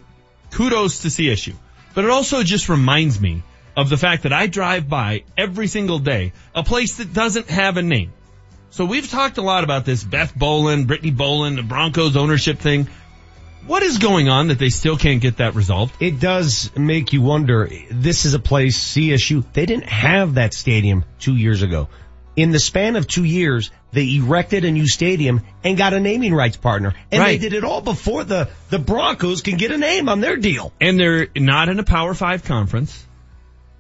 kudos 0.51 1.01
to 1.01 1.09
CSU. 1.09 1.55
But 1.95 2.05
it 2.05 2.11
also 2.11 2.43
just 2.43 2.69
reminds 2.69 3.19
me 3.19 3.43
of 3.79 3.89
the 3.89 3.97
fact 3.97 4.25
that 4.25 4.33
I 4.35 4.47
drive 4.47 4.91
by 4.91 5.25
every 5.39 5.69
single 5.69 5.99
day 5.99 6.35
a 6.55 6.63
place 6.63 6.99
that 6.99 7.15
doesn't 7.15 7.49
have 7.49 7.79
a 7.79 7.83
name. 7.83 8.13
So 8.69 8.85
we've 8.85 9.09
talked 9.09 9.39
a 9.39 9.43
lot 9.43 9.65
about 9.65 9.87
this 9.87 10.05
Beth 10.05 10.37
Bowlen, 10.37 10.85
Brittany 10.85 11.13
Bowlen, 11.13 11.57
the 11.57 11.63
Broncos 11.63 12.15
ownership 12.15 12.59
thing. 12.59 12.89
What 13.67 13.83
is 13.83 13.99
going 13.99 14.29
on 14.29 14.49
that 14.49 14.59
they 14.59 14.71
still 14.71 14.97
can't 14.97 15.21
get 15.21 15.37
that 15.37 15.55
resolved? 15.55 15.95
It 16.01 16.19
does 16.19 16.71
make 16.77 17.13
you 17.13 17.23
wonder, 17.23 17.69
this 17.91 18.25
is 18.25 18.35
a 18.35 18.39
place, 18.39 18.79
CSU, 18.79 19.45
they 19.53 19.67
didn't 19.67 19.89
have 19.89 20.35
that 20.35 20.55
stadium 20.55 21.05
two 21.19 21.37
years 21.37 21.63
ago. 21.63 21.89
In 22.37 22.53
the 22.53 22.59
span 22.59 22.97
of 22.97 23.07
two 23.07 23.25
years, 23.25 23.71
they 23.93 24.17
erected 24.17 24.65
a 24.65 24.71
new 24.71 24.87
stadium 24.87 25.43
and 25.63 25.77
got 25.77 25.93
a 25.93 26.01
naming 26.01 26.33
rights 26.35 26.57
partner. 26.57 26.95
And 27.13 27.21
Right. 27.21 27.39
they 27.39 27.49
did 27.49 27.53
it 27.57 27.65
all 27.65 27.81
before 27.83 28.25
the, 28.25 28.49
the 28.71 28.79
Broncos 28.79 29.43
can 29.43 29.57
get 29.57 29.73
a 29.73 29.79
name 29.79 30.09
on 30.09 30.21
their 30.21 30.37
deal. 30.37 30.73
And 30.81 30.99
they're 30.99 31.29
not 31.37 31.69
in 31.69 31.79
a 31.79 31.85
Power 31.85 32.15
Five 32.15 32.45
conference. 32.45 33.07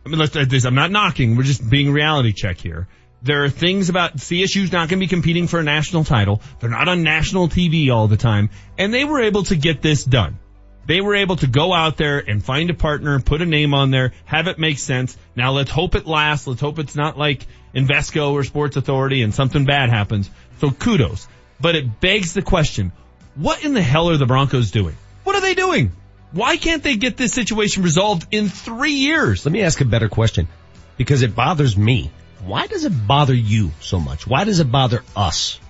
I 0.04 0.08
mean, 0.08 0.18
let's, 0.18 0.36
I'm 0.64 0.74
not 0.74 0.90
knocking. 0.90 1.36
We're 1.36 1.44
just 1.44 1.68
being 1.68 1.92
reality 1.92 2.32
check 2.32 2.58
here. 2.58 2.86
There 3.22 3.44
are 3.44 3.50
things 3.50 3.90
about 3.90 4.16
CSU's 4.16 4.72
not 4.72 4.88
going 4.88 4.98
to 4.98 5.04
be 5.04 5.08
competing 5.08 5.46
for 5.46 5.60
a 5.60 5.62
national 5.62 6.04
title. 6.04 6.40
They're 6.58 6.70
not 6.70 6.88
on 6.88 7.02
national 7.02 7.48
TV 7.48 7.92
all 7.92 8.08
the 8.08 8.16
time. 8.16 8.48
And 8.78 8.94
they 8.94 9.04
were 9.04 9.20
able 9.20 9.42
to 9.44 9.56
get 9.56 9.82
this 9.82 10.04
done. 10.04 10.38
They 10.86 11.02
were 11.02 11.14
able 11.14 11.36
to 11.36 11.46
go 11.46 11.72
out 11.72 11.98
there 11.98 12.18
and 12.18 12.42
find 12.42 12.70
a 12.70 12.74
partner, 12.74 13.20
put 13.20 13.42
a 13.42 13.46
name 13.46 13.74
on 13.74 13.90
there, 13.90 14.12
have 14.24 14.48
it 14.48 14.58
make 14.58 14.78
sense. 14.78 15.16
Now 15.36 15.52
let's 15.52 15.70
hope 15.70 15.94
it 15.94 16.06
lasts. 16.06 16.46
Let's 16.46 16.62
hope 16.62 16.78
it's 16.78 16.96
not 16.96 17.18
like 17.18 17.46
Invesco 17.74 18.32
or 18.32 18.42
Sports 18.42 18.76
Authority 18.76 19.22
and 19.22 19.34
something 19.34 19.66
bad 19.66 19.90
happens. 19.90 20.30
So 20.58 20.70
kudos. 20.70 21.28
But 21.60 21.76
it 21.76 22.00
begs 22.00 22.32
the 22.32 22.42
question, 22.42 22.92
what 23.34 23.62
in 23.64 23.74
the 23.74 23.82
hell 23.82 24.08
are 24.08 24.16
the 24.16 24.26
Broncos 24.26 24.70
doing? 24.70 24.96
What 25.24 25.36
are 25.36 25.42
they 25.42 25.54
doing? 25.54 25.92
Why 26.32 26.56
can't 26.56 26.82
they 26.82 26.96
get 26.96 27.16
this 27.16 27.32
situation 27.32 27.82
resolved 27.82 28.26
in 28.30 28.48
three 28.48 28.94
years? 28.94 29.44
Let 29.44 29.52
me 29.52 29.62
ask 29.62 29.80
a 29.80 29.84
better 29.84 30.08
question 30.08 30.48
because 30.96 31.22
it 31.22 31.34
bothers 31.34 31.76
me. 31.76 32.10
Why 32.44 32.66
does 32.66 32.84
it 32.84 33.06
bother 33.06 33.34
you 33.34 33.70
so 33.80 34.00
much? 34.00 34.26
Why 34.26 34.44
does 34.44 34.60
it 34.60 34.70
bother 34.70 35.02
us? 35.14 35.60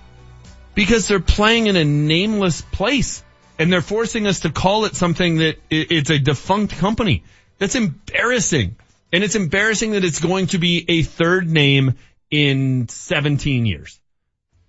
Because 0.73 1.07
they're 1.07 1.19
playing 1.19 1.67
in 1.67 1.75
a 1.75 1.83
nameless 1.83 2.61
place 2.61 3.23
and 3.59 3.71
they're 3.71 3.81
forcing 3.81 4.25
us 4.25 4.41
to 4.41 4.49
call 4.49 4.85
it 4.85 4.95
something 4.95 5.37
that 5.37 5.57
it's 5.69 6.09
a 6.09 6.17
defunct 6.17 6.77
company. 6.77 7.23
That's 7.57 7.75
embarrassing. 7.75 8.77
And 9.13 9.23
it's 9.23 9.35
embarrassing 9.35 9.91
that 9.91 10.05
it's 10.05 10.19
going 10.19 10.47
to 10.47 10.57
be 10.57 10.85
a 10.87 11.03
third 11.03 11.49
name 11.49 11.95
in 12.29 12.87
17 12.87 13.65
years. 13.65 13.99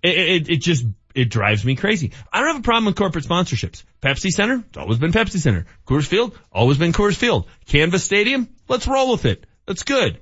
It, 0.03 0.17
it, 0.17 0.49
it 0.49 0.57
just, 0.57 0.85
it 1.15 1.29
drives 1.29 1.63
me 1.63 1.75
crazy. 1.75 2.11
I 2.31 2.39
don't 2.39 2.47
have 2.47 2.59
a 2.59 2.63
problem 2.63 2.85
with 2.85 2.95
corporate 2.95 3.25
sponsorships. 3.25 3.83
Pepsi 4.01 4.31
Center, 4.31 4.63
it's 4.67 4.77
always 4.77 4.99
been 4.99 5.13
Pepsi 5.13 5.39
Center. 5.39 5.65
Coors 5.87 6.05
Field, 6.05 6.37
always 6.51 6.77
been 6.77 6.91
Coors 6.91 7.15
Field. 7.15 7.47
Canvas 7.65 8.03
Stadium, 8.03 8.49
let's 8.67 8.85
roll 8.85 9.13
with 9.13 9.25
it. 9.25 9.45
That's 9.65 9.83
good. 9.83 10.19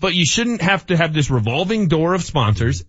But 0.00 0.14
you 0.14 0.24
shouldn't 0.24 0.62
have 0.62 0.86
to 0.86 0.96
have 0.96 1.12
this 1.12 1.30
revolving 1.30 1.88
door 1.88 2.14
of 2.14 2.22
sponsors, 2.22 2.84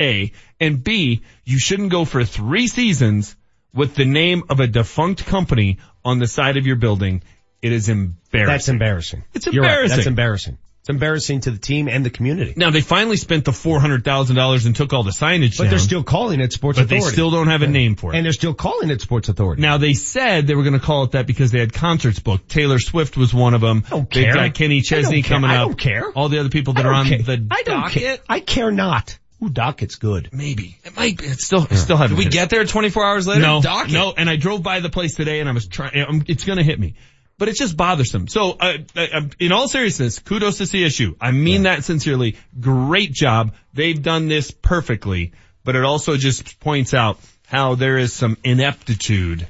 A, 0.00 0.32
and 0.58 0.82
B, 0.82 1.22
you 1.44 1.58
shouldn't 1.58 1.90
go 1.90 2.04
for 2.04 2.24
three 2.24 2.66
seasons 2.66 3.36
with 3.74 3.94
the 3.94 4.06
name 4.06 4.44
of 4.48 4.58
a 4.58 4.66
defunct 4.66 5.26
company 5.26 5.78
on 6.04 6.18
the 6.18 6.26
side 6.26 6.56
of 6.56 6.66
your 6.66 6.76
building. 6.76 7.22
It 7.62 7.72
is 7.72 7.88
embarrassing. 7.88 8.46
That's 8.46 8.68
embarrassing. 8.68 9.24
It's 9.34 9.46
You're 9.46 9.62
right. 9.62 9.70
embarrassing. 9.70 9.96
That's 9.96 10.06
embarrassing. 10.06 10.58
It's 10.80 10.88
embarrassing 10.88 11.40
to 11.40 11.50
the 11.50 11.58
team 11.58 11.88
and 11.88 12.06
the 12.06 12.10
community. 12.10 12.54
Now 12.56 12.70
they 12.70 12.80
finally 12.80 13.18
spent 13.18 13.44
the 13.44 13.52
four 13.52 13.80
hundred 13.80 14.02
thousand 14.02 14.36
dollars 14.36 14.64
and 14.64 14.74
took 14.74 14.94
all 14.94 15.02
the 15.02 15.10
signage 15.10 15.58
But 15.58 15.64
down. 15.64 15.70
they're 15.70 15.78
still 15.78 16.02
calling 16.02 16.40
it 16.40 16.54
Sports 16.54 16.78
but 16.78 16.86
Authority. 16.86 17.04
they 17.06 17.12
still 17.12 17.30
don't 17.30 17.48
have 17.48 17.60
a 17.60 17.66
name 17.66 17.96
for 17.96 18.12
it. 18.12 18.16
And 18.16 18.24
they're 18.24 18.32
still 18.32 18.54
calling 18.54 18.88
it 18.88 19.02
Sports 19.02 19.28
Authority. 19.28 19.60
Now 19.60 19.76
they 19.76 19.92
said 19.92 20.46
they 20.46 20.54
were 20.54 20.62
going 20.62 20.72
to 20.72 20.84
call 20.84 21.04
it 21.04 21.10
that 21.12 21.26
because 21.26 21.50
they 21.50 21.60
had 21.60 21.74
concerts 21.74 22.18
booked. 22.18 22.48
Taylor 22.48 22.78
Swift 22.78 23.18
was 23.18 23.34
one 23.34 23.52
of 23.52 23.60
them. 23.60 23.84
don't 23.90 24.10
They've 24.10 24.24
care. 24.24 24.34
got 24.34 24.54
Kenny 24.54 24.78
I 24.78 24.80
Chesney 24.80 25.20
don't 25.20 25.28
care. 25.28 25.36
coming 25.36 25.50
I 25.50 25.56
up. 25.58 25.68
don't 25.68 25.78
care. 25.78 26.10
All 26.12 26.30
the 26.30 26.38
other 26.40 26.48
people 26.48 26.72
that 26.72 26.86
are 26.86 26.94
on 26.94 27.06
care. 27.06 27.18
the 27.22 27.46
I 27.50 27.62
don't 27.62 27.80
docket. 27.82 28.02
care. 28.02 28.18
I 28.26 28.40
care 28.40 28.70
not. 28.72 29.18
Ooh, 29.42 29.48
docket's 29.50 29.96
good. 29.96 30.28
Maybe 30.32 30.78
it 30.84 30.96
might. 30.96 31.16
Be. 31.18 31.24
It's 31.26 31.44
still. 31.46 31.64
It 31.70 31.76
still 31.76 31.96
haven't. 31.98 32.16
Did 32.16 32.18
we 32.18 32.24
hit. 32.24 32.32
get 32.32 32.50
there 32.50 32.64
24 32.64 33.04
hours 33.04 33.26
later? 33.26 33.40
No, 33.40 33.62
Docket. 33.62 33.92
no. 33.92 34.12
And 34.16 34.28
I 34.28 34.36
drove 34.36 34.62
by 34.62 34.80
the 34.80 34.90
place 34.90 35.14
today, 35.14 35.40
and 35.40 35.48
I 35.48 35.52
was 35.52 35.66
trying. 35.66 36.24
It's 36.28 36.44
going 36.44 36.58
to 36.58 36.62
hit 36.64 36.78
me, 36.78 36.94
but 37.40 37.48
it's 37.48 37.58
just 37.58 37.74
bothersome. 37.74 38.28
So, 38.28 38.52
uh, 38.60 38.74
uh, 38.94 39.22
in 39.38 39.50
all 39.50 39.66
seriousness, 39.66 40.18
kudos 40.18 40.58
to 40.58 40.64
CSU. 40.64 41.16
I 41.20 41.30
mean 41.30 41.62
that 41.62 41.84
sincerely. 41.84 42.36
Great 42.60 43.12
job. 43.14 43.54
They've 43.72 44.00
done 44.00 44.28
this 44.28 44.50
perfectly, 44.50 45.32
but 45.64 45.74
it 45.74 45.82
also 45.82 46.18
just 46.18 46.60
points 46.60 46.92
out 46.92 47.18
how 47.46 47.76
there 47.76 47.96
is 47.96 48.12
some 48.12 48.36
ineptitude 48.44 49.48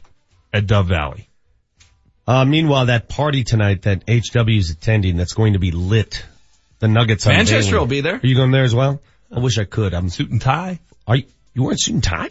at 0.52 0.68
Dove 0.68 0.86
Valley. 0.86 1.28
Uh, 2.28 2.44
meanwhile, 2.44 2.86
that 2.86 3.08
party 3.08 3.42
tonight 3.42 3.82
that 3.82 4.04
HW 4.08 4.50
is 4.56 4.70
attending, 4.70 5.16
that's 5.16 5.32
going 5.34 5.54
to 5.54 5.58
be 5.58 5.72
lit. 5.72 6.24
The 6.78 6.86
Nuggets. 6.86 7.26
Manchester 7.26 7.76
will 7.78 7.86
be 7.86 8.02
there. 8.02 8.14
Are 8.22 8.26
you 8.26 8.36
going 8.36 8.52
there 8.52 8.62
as 8.62 8.74
well? 8.74 9.02
I 9.34 9.40
wish 9.40 9.58
I 9.58 9.64
could. 9.64 9.94
I'm 9.94 10.08
suit 10.10 10.30
and 10.30 10.40
tie. 10.40 10.78
Are 11.08 11.16
you? 11.16 11.24
You 11.54 11.64
wearing 11.64 11.76
suit 11.78 11.94
and 11.94 12.04
tie? 12.04 12.28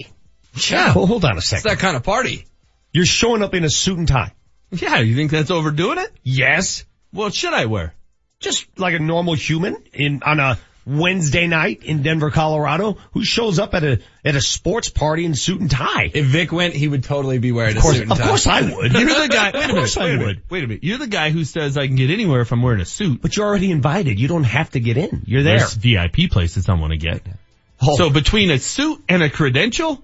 Yeah. 0.70 0.94
Well, 0.96 1.06
hold 1.06 1.26
on 1.26 1.34
a 1.34 1.38
It's 1.40 1.50
second. 1.50 1.70
that 1.70 1.80
kind 1.80 1.98
of 1.98 2.04
party. 2.04 2.46
You're 2.94 3.06
showing 3.06 3.44
up 3.44 3.54
in 3.54 3.66
a 3.66 3.70
suit 3.70 3.98
and 3.98 4.08
tie. 4.08 4.32
Yeah, 4.72 5.00
you 5.00 5.16
think 5.16 5.32
that's 5.32 5.52
overdoing 5.52 5.98
it? 5.98 6.12
Yes. 6.24 6.86
What 7.12 7.34
should 7.34 7.54
I 7.54 7.66
wear? 7.66 7.94
Just 8.40 8.68
like 8.80 8.94
a 8.94 9.00
normal 9.00 9.34
human 9.34 9.78
in 9.94 10.22
on 10.24 10.40
a 10.40 10.58
Wednesday 10.86 11.46
night 11.46 11.84
in 11.84 12.02
Denver, 12.04 12.32
Colorado, 12.32 12.98
who 13.12 13.24
shows 13.24 13.60
up 13.60 13.74
at 13.76 13.84
a 13.84 14.00
at 14.24 14.36
a 14.36 14.42
sports 14.42 14.90
party 14.90 15.26
in 15.26 15.36
suit 15.36 15.60
and 15.60 15.70
tie. 15.70 16.10
If 16.14 16.26
Vic 16.28 16.52
went, 16.52 16.74
he 16.74 16.88
would 16.88 17.04
totally 17.04 17.38
be 17.38 17.52
wearing 17.52 17.76
Of 17.78 17.82
course, 17.84 17.96
a 17.96 18.00
suit 18.00 18.10
and 18.10 18.18
tie. 18.18 18.24
of 18.24 18.30
course 18.30 18.48
I 18.48 18.62
would. 18.62 18.94
You're 18.94 19.06
the 19.22 19.28
guy. 19.28 19.52
Wait 19.54 19.56
a 19.56 19.60
Of 19.60 19.68
minute. 19.68 19.76
course 19.76 19.98
I 19.98 20.04
wait 20.06 20.14
a 20.14 20.18
minute. 20.18 20.38
Wait 20.50 20.64
a 20.64 20.68
minute. 20.68 20.84
You're 20.84 20.98
the 20.98 21.08
guy 21.08 21.30
who 21.32 21.44
says 21.44 21.78
I 21.78 21.86
can 21.88 21.96
get 21.96 22.10
anywhere 22.10 22.42
if 22.42 22.52
I'm 22.52 22.62
wearing 22.62 22.80
a 22.82 22.86
suit. 22.86 23.22
But 23.22 23.36
you're 23.36 23.46
already 23.46 23.72
invited. 23.72 24.20
You 24.20 24.28
don't 24.28 24.46
have 24.46 24.70
to 24.72 24.80
get 24.80 24.98
in. 24.98 25.24
You're 25.26 25.44
there. 25.44 25.58
There's 25.60 25.74
VIP 25.74 26.32
places 26.32 26.70
I 26.70 26.74
want 26.74 26.92
to 26.92 26.98
get. 26.98 27.22
Oh. 27.82 27.96
So 27.98 28.10
between 28.10 28.50
a 28.52 28.58
suit 28.58 29.04
and 29.10 29.22
a 29.22 29.30
credential, 29.30 30.04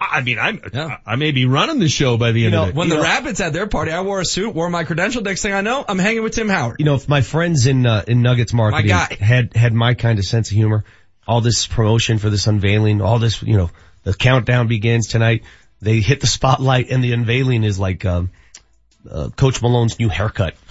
I 0.00 0.20
mean, 0.22 0.38
I'm, 0.38 0.60
I 1.06 1.16
may 1.16 1.30
be 1.32 1.46
running 1.46 1.78
the 1.78 1.88
show 1.88 2.16
by 2.16 2.32
the 2.32 2.44
end 2.44 2.52
know, 2.52 2.62
of 2.64 2.68
it. 2.70 2.74
When 2.74 2.88
You 2.88 2.94
the 2.94 3.02
know- 3.02 3.08
Rapids 3.08 3.38
had 3.38 3.52
their 3.52 3.66
party, 3.66 3.92
I 3.92 4.00
wore 4.02 4.20
a 4.20 4.24
suit, 4.24 4.54
wore 4.54 4.68
my 4.70 4.84
credential. 4.84 5.22
Next 5.22 5.42
thing 5.42 5.52
I 5.52 5.60
know, 5.60 5.84
I'm 5.86 5.98
hanging 5.98 6.22
with 6.22 6.34
Tim 6.34 6.48
Howard. 6.48 6.76
you 6.78 6.84
know, 6.84 6.94
if 6.94 7.08
my 7.08 7.20
friends 7.22 7.66
in 7.66 7.86
uh, 7.86 8.04
in 8.06 8.22
Nuggets 8.22 8.52
marketing 8.52 8.88
guy. 8.88 9.16
had 9.20 9.54
had 9.54 9.72
my 9.72 9.94
kind 9.94 10.18
of 10.18 10.24
sense 10.24 10.50
of 10.50 10.56
humor, 10.56 10.84
all 11.26 11.40
this 11.40 11.66
promotion 11.66 12.18
for 12.18 12.30
this 12.30 12.46
unveiling, 12.46 13.00
all 13.00 13.18
this, 13.18 13.42
you 13.42 13.56
know, 13.56 13.70
the 14.04 14.14
countdown 14.14 14.68
begins 14.68 15.08
tonight. 15.08 15.42
They 15.82 16.00
hit 16.00 16.20
the 16.20 16.26
spotlight, 16.26 16.90
and 16.90 17.02
the 17.02 17.12
unveiling 17.12 17.64
is 17.64 17.78
like 17.78 18.04
um, 18.04 18.30
uh, 19.10 19.28
Coach 19.36 19.60
Malone's 19.60 19.98
new 19.98 20.08
haircut. 20.08 20.54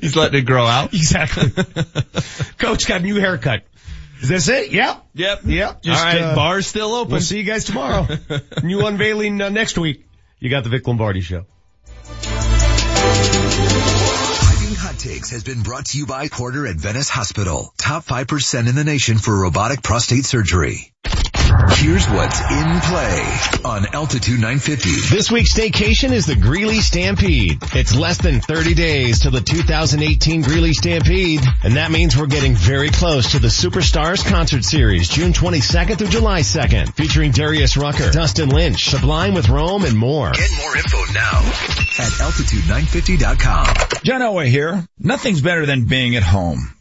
He's 0.00 0.16
letting 0.16 0.40
it 0.40 0.46
grow 0.46 0.66
out. 0.66 0.92
Exactly. 0.98 1.50
Coach 2.58 2.86
got 2.86 3.00
a 3.00 3.04
new 3.04 3.16
haircut. 3.16 3.62
Is 4.20 4.28
this 4.28 4.48
it? 4.48 4.72
Yep. 4.72 5.06
Yep. 5.14 5.40
Yep. 5.44 5.80
All 5.86 5.92
right. 5.92 6.34
bar's 6.34 6.66
still 6.66 6.94
open. 6.94 7.12
We'll 7.12 7.20
see 7.20 7.38
you 7.38 7.44
guys 7.44 7.64
tomorrow. 7.64 8.06
new 8.62 8.84
unveiling 8.86 9.40
uh, 9.40 9.48
next 9.48 9.78
week. 9.78 10.06
You 10.40 10.50
got 10.50 10.64
the 10.64 10.70
Vic 10.70 10.86
Lombardi 10.86 11.20
show. 11.20 11.46
Piping 12.04 12.44
Hot 14.76 14.98
Takes 14.98 15.30
has 15.30 15.44
been 15.44 15.62
brought 15.62 15.86
to 15.86 15.98
you 15.98 16.06
by 16.06 16.28
Porter 16.28 16.66
Adventist 16.66 17.10
Hospital. 17.10 17.72
Top 17.76 18.04
5% 18.04 18.68
in 18.68 18.74
the 18.74 18.84
nation 18.84 19.18
for 19.18 19.38
robotic 19.38 19.82
prostate 19.82 20.24
surgery. 20.24 20.92
Here's 21.48 22.06
what's 22.10 22.40
in 22.40 22.80
play 22.80 23.38
on 23.64 23.86
Altitude 23.94 24.38
950. 24.40 25.14
This 25.14 25.30
week's 25.30 25.54
staycation 25.54 26.12
is 26.12 26.26
the 26.26 26.36
Greeley 26.36 26.80
Stampede. 26.80 27.58
It's 27.74 27.94
less 27.94 28.18
than 28.18 28.40
30 28.40 28.74
days 28.74 29.20
till 29.20 29.30
the 29.30 29.40
2018 29.40 30.42
Greeley 30.42 30.74
Stampede, 30.74 31.40
and 31.64 31.76
that 31.76 31.90
means 31.90 32.16
we're 32.16 32.26
getting 32.26 32.54
very 32.54 32.90
close 32.90 33.32
to 33.32 33.38
the 33.38 33.48
Superstars 33.48 34.28
concert 34.28 34.62
series, 34.62 35.08
June 35.08 35.32
22nd 35.32 35.96
through 35.96 36.08
July 36.08 36.40
2nd, 36.40 36.92
featuring 36.94 37.30
Darius 37.30 37.78
Rucker, 37.78 38.10
Dustin 38.10 38.50
Lynch, 38.50 38.84
Sublime 38.84 39.32
with 39.32 39.48
Rome, 39.48 39.84
and 39.84 39.96
more. 39.96 40.32
Get 40.32 40.50
more 40.58 40.76
info 40.76 40.98
now 41.14 41.38
at 41.98 42.12
altitude950.com. 42.20 44.02
John 44.04 44.20
Elway 44.20 44.48
here. 44.48 44.86
Nothing's 44.98 45.40
better 45.40 45.64
than 45.64 45.86
being 45.86 46.14
at 46.16 46.22
home. 46.22 46.74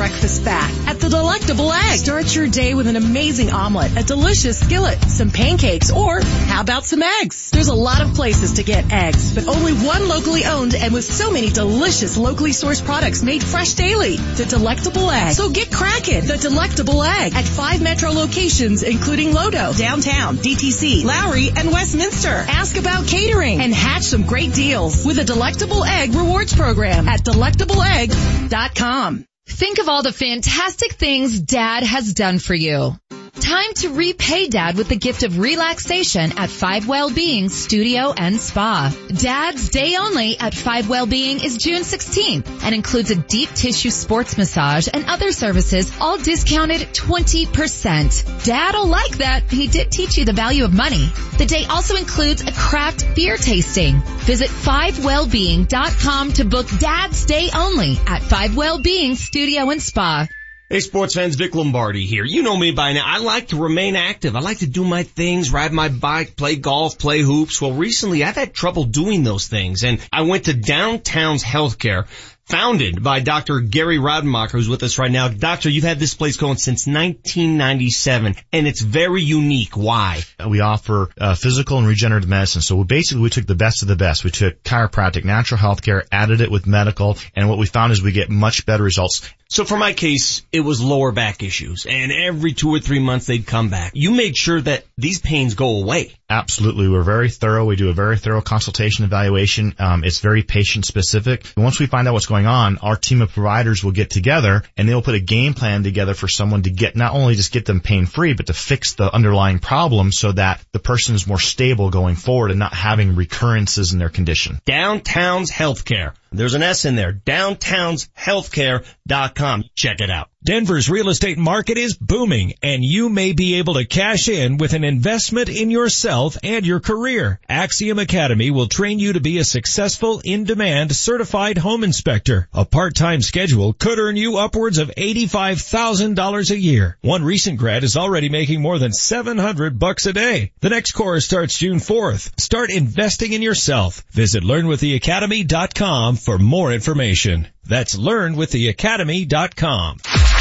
breakfast 0.00 0.46
back 0.46 0.72
at 0.88 0.98
the 0.98 1.10
Delectable 1.10 1.70
Egg. 1.70 1.98
Start 1.98 2.34
your 2.34 2.48
day 2.48 2.72
with 2.72 2.86
an 2.86 2.96
amazing 2.96 3.50
omelet, 3.50 3.94
a 3.98 4.02
delicious 4.02 4.58
skillet, 4.58 4.98
some 5.02 5.30
pancakes, 5.30 5.90
or 5.90 6.22
how 6.22 6.62
about 6.62 6.86
some 6.86 7.02
eggs? 7.02 7.50
There's 7.50 7.68
a 7.68 7.74
lot 7.74 8.00
of 8.00 8.14
places 8.14 8.54
to 8.54 8.62
get 8.62 8.90
eggs, 8.90 9.34
but 9.34 9.46
only 9.46 9.74
one 9.74 10.08
locally 10.08 10.46
owned 10.46 10.74
and 10.74 10.94
with 10.94 11.04
so 11.04 11.30
many 11.30 11.50
delicious 11.50 12.16
locally 12.16 12.52
sourced 12.52 12.82
products 12.82 13.22
made 13.22 13.42
fresh 13.42 13.74
daily. 13.74 14.16
The 14.16 14.46
Delectable 14.46 15.10
Egg. 15.10 15.34
So 15.34 15.50
get 15.50 15.70
cracking. 15.70 16.26
The 16.26 16.38
Delectable 16.38 17.02
Egg 17.02 17.34
at 17.34 17.44
five 17.44 17.82
metro 17.82 18.08
locations, 18.08 18.82
including 18.82 19.32
Lodo, 19.32 19.76
downtown, 19.76 20.38
DTC, 20.38 21.04
Lowry, 21.04 21.50
and 21.54 21.70
Westminster. 21.70 22.46
Ask 22.48 22.78
about 22.78 23.06
catering 23.06 23.60
and 23.60 23.74
hatch 23.74 24.04
some 24.04 24.24
great 24.24 24.54
deals 24.54 25.04
with 25.04 25.18
a 25.18 25.24
Delectable 25.24 25.84
Egg 25.84 26.14
rewards 26.14 26.56
program 26.56 27.06
at 27.06 27.22
delectableegg.com. 27.22 29.26
Think 29.50 29.78
of 29.78 29.88
all 29.88 30.02
the 30.02 30.12
fantastic 30.12 30.92
things 30.92 31.38
dad 31.38 31.82
has 31.82 32.14
done 32.14 32.38
for 32.38 32.54
you. 32.54 32.96
Time 33.38 33.72
to 33.74 33.90
repay 33.94 34.48
dad 34.48 34.76
with 34.76 34.88
the 34.88 34.96
gift 34.96 35.22
of 35.22 35.38
relaxation 35.38 36.36
at 36.36 36.50
Five 36.50 36.88
Wellbeing 36.88 37.48
Studio 37.48 38.12
and 38.16 38.40
Spa. 38.40 38.92
Dad's 39.08 39.68
day 39.68 39.96
only 39.96 40.38
at 40.38 40.54
Five 40.54 40.88
Wellbeing 40.88 41.40
is 41.42 41.56
June 41.56 41.82
16th 41.82 42.64
and 42.64 42.74
includes 42.74 43.10
a 43.10 43.16
deep 43.16 43.50
tissue 43.50 43.90
sports 43.90 44.36
massage 44.36 44.88
and 44.92 45.04
other 45.06 45.30
services 45.30 45.90
all 46.00 46.18
discounted 46.18 46.80
20%. 46.80 48.44
Dad'll 48.44 48.86
like 48.86 49.18
that. 49.18 49.50
He 49.50 49.68
did 49.68 49.92
teach 49.92 50.18
you 50.18 50.24
the 50.24 50.32
value 50.32 50.64
of 50.64 50.74
money. 50.74 51.08
The 51.38 51.46
day 51.46 51.64
also 51.66 51.94
includes 51.96 52.42
a 52.42 52.52
craft 52.52 53.14
beer 53.14 53.36
tasting. 53.36 54.00
Visit 54.26 54.48
5wellbeing.com 54.48 56.32
to 56.32 56.44
book 56.44 56.66
Dad's 56.78 57.26
day 57.26 57.48
only 57.54 57.96
at 58.06 58.22
Five 58.22 58.56
Wellbeing 58.56 59.14
Studio 59.14 59.70
and 59.70 59.80
Spa. 59.80 60.26
Hey 60.72 60.78
sports 60.78 61.16
fans, 61.16 61.34
Vic 61.34 61.56
Lombardi 61.56 62.06
here. 62.06 62.24
You 62.24 62.44
know 62.44 62.56
me 62.56 62.70
by 62.70 62.92
now. 62.92 63.02
I 63.04 63.18
like 63.18 63.48
to 63.48 63.56
remain 63.56 63.96
active. 63.96 64.36
I 64.36 64.38
like 64.38 64.58
to 64.58 64.68
do 64.68 64.84
my 64.84 65.02
things, 65.02 65.52
ride 65.52 65.72
my 65.72 65.88
bike, 65.88 66.36
play 66.36 66.54
golf, 66.54 66.96
play 66.96 67.22
hoops. 67.22 67.60
Well 67.60 67.72
recently 67.72 68.22
I've 68.22 68.36
had 68.36 68.54
trouble 68.54 68.84
doing 68.84 69.24
those 69.24 69.48
things 69.48 69.82
and 69.82 69.98
I 70.12 70.22
went 70.22 70.44
to 70.44 70.54
Downtown's 70.54 71.42
Healthcare 71.42 72.06
founded 72.50 73.02
by 73.02 73.20
Dr. 73.20 73.60
Gary 73.60 73.98
Rademacher, 73.98 74.58
who's 74.58 74.68
with 74.68 74.82
us 74.82 74.98
right 74.98 75.10
now. 75.10 75.28
Doctor, 75.28 75.70
you've 75.70 75.84
had 75.84 76.00
this 76.00 76.14
place 76.14 76.36
going 76.36 76.56
since 76.56 76.86
1997, 76.86 78.34
and 78.52 78.66
it's 78.66 78.82
very 78.82 79.22
unique. 79.22 79.76
Why? 79.76 80.22
We 80.44 80.60
offer 80.60 81.10
uh, 81.18 81.36
physical 81.36 81.78
and 81.78 81.86
regenerative 81.86 82.28
medicine. 82.28 82.62
So 82.62 82.76
we 82.76 82.84
basically 82.84 83.22
we 83.22 83.30
took 83.30 83.46
the 83.46 83.54
best 83.54 83.82
of 83.82 83.88
the 83.88 83.96
best. 83.96 84.24
We 84.24 84.30
took 84.30 84.62
chiropractic, 84.64 85.24
natural 85.24 85.58
health 85.58 85.82
care, 85.82 86.04
added 86.10 86.40
it 86.40 86.50
with 86.50 86.66
medical, 86.66 87.16
and 87.36 87.48
what 87.48 87.58
we 87.58 87.66
found 87.66 87.92
is 87.92 88.02
we 88.02 88.12
get 88.12 88.30
much 88.30 88.66
better 88.66 88.82
results. 88.82 89.28
So 89.48 89.64
for 89.64 89.76
my 89.76 89.92
case, 89.92 90.42
it 90.52 90.60
was 90.60 90.80
lower 90.80 91.10
back 91.10 91.42
issues, 91.42 91.84
and 91.84 92.12
every 92.12 92.52
two 92.52 92.70
or 92.70 92.78
three 92.78 93.00
months 93.00 93.26
they'd 93.26 93.46
come 93.46 93.68
back. 93.68 93.92
You 93.94 94.12
made 94.12 94.36
sure 94.36 94.60
that 94.60 94.84
these 94.96 95.20
pains 95.20 95.54
go 95.54 95.80
away. 95.80 96.14
Absolutely. 96.30 96.88
We're 96.88 97.02
very 97.02 97.28
thorough. 97.28 97.64
We 97.64 97.74
do 97.74 97.88
a 97.88 97.92
very 97.92 98.16
thorough 98.16 98.40
consultation 98.40 99.04
evaluation. 99.04 99.74
Um, 99.80 100.04
it's 100.04 100.20
very 100.20 100.44
patient 100.44 100.86
specific. 100.86 101.44
Once 101.56 101.80
we 101.80 101.86
find 101.86 102.06
out 102.06 102.14
what's 102.14 102.26
going 102.26 102.46
on, 102.46 102.78
our 102.78 102.94
team 102.94 103.20
of 103.20 103.32
providers 103.32 103.82
will 103.82 103.90
get 103.90 104.10
together 104.10 104.62
and 104.76 104.88
they'll 104.88 105.02
put 105.02 105.16
a 105.16 105.20
game 105.20 105.54
plan 105.54 105.82
together 105.82 106.14
for 106.14 106.28
someone 106.28 106.62
to 106.62 106.70
get, 106.70 106.94
not 106.94 107.14
only 107.14 107.34
just 107.34 107.52
get 107.52 107.66
them 107.66 107.80
pain 107.80 108.06
free, 108.06 108.34
but 108.34 108.46
to 108.46 108.52
fix 108.52 108.94
the 108.94 109.12
underlying 109.12 109.58
problem 109.58 110.12
so 110.12 110.30
that 110.30 110.64
the 110.70 110.78
person 110.78 111.16
is 111.16 111.26
more 111.26 111.40
stable 111.40 111.90
going 111.90 112.14
forward 112.14 112.52
and 112.52 112.60
not 112.60 112.74
having 112.74 113.16
recurrences 113.16 113.92
in 113.92 113.98
their 113.98 114.08
condition. 114.08 114.60
Downtown's 114.64 115.50
Healthcare. 115.50 116.14
There's 116.30 116.54
an 116.54 116.62
S 116.62 116.84
in 116.84 116.94
there. 116.94 117.12
Downtownshealthcare.com. 117.12 119.64
Check 119.74 120.00
it 120.00 120.10
out. 120.10 120.28
Denver's 120.42 120.88
real 120.88 121.10
estate 121.10 121.36
market 121.36 121.76
is 121.76 121.94
booming 121.94 122.54
and 122.62 122.82
you 122.82 123.10
may 123.10 123.34
be 123.34 123.56
able 123.56 123.74
to 123.74 123.84
cash 123.84 124.26
in 124.26 124.56
with 124.56 124.72
an 124.72 124.84
investment 124.84 125.50
in 125.50 125.70
yourself 125.70 126.38
and 126.42 126.64
your 126.64 126.80
career. 126.80 127.38
Axiom 127.46 127.98
Academy 127.98 128.50
will 128.50 128.66
train 128.66 128.98
you 128.98 129.12
to 129.12 129.20
be 129.20 129.36
a 129.36 129.44
successful, 129.44 130.22
in-demand, 130.24 130.96
certified 130.96 131.58
home 131.58 131.84
inspector. 131.84 132.48
A 132.54 132.64
part-time 132.64 133.20
schedule 133.20 133.74
could 133.74 133.98
earn 133.98 134.16
you 134.16 134.38
upwards 134.38 134.78
of 134.78 134.90
$85,000 134.96 136.50
a 136.50 136.58
year. 136.58 136.96
One 137.02 137.22
recent 137.22 137.58
grad 137.58 137.84
is 137.84 137.98
already 137.98 138.30
making 138.30 138.62
more 138.62 138.78
than 138.78 138.94
700 138.94 139.78
bucks 139.78 140.06
a 140.06 140.14
day. 140.14 140.52
The 140.60 140.70
next 140.70 140.92
course 140.92 141.26
starts 141.26 141.58
June 141.58 141.80
4th. 141.80 142.40
Start 142.40 142.70
investing 142.70 143.34
in 143.34 143.42
yourself. 143.42 144.02
Visit 144.12 144.42
learnwiththeacademy.com 144.42 146.16
for 146.16 146.38
more 146.38 146.72
information. 146.72 147.46
That's 147.64 147.96
learnwiththeacademy.com. 147.96 150.39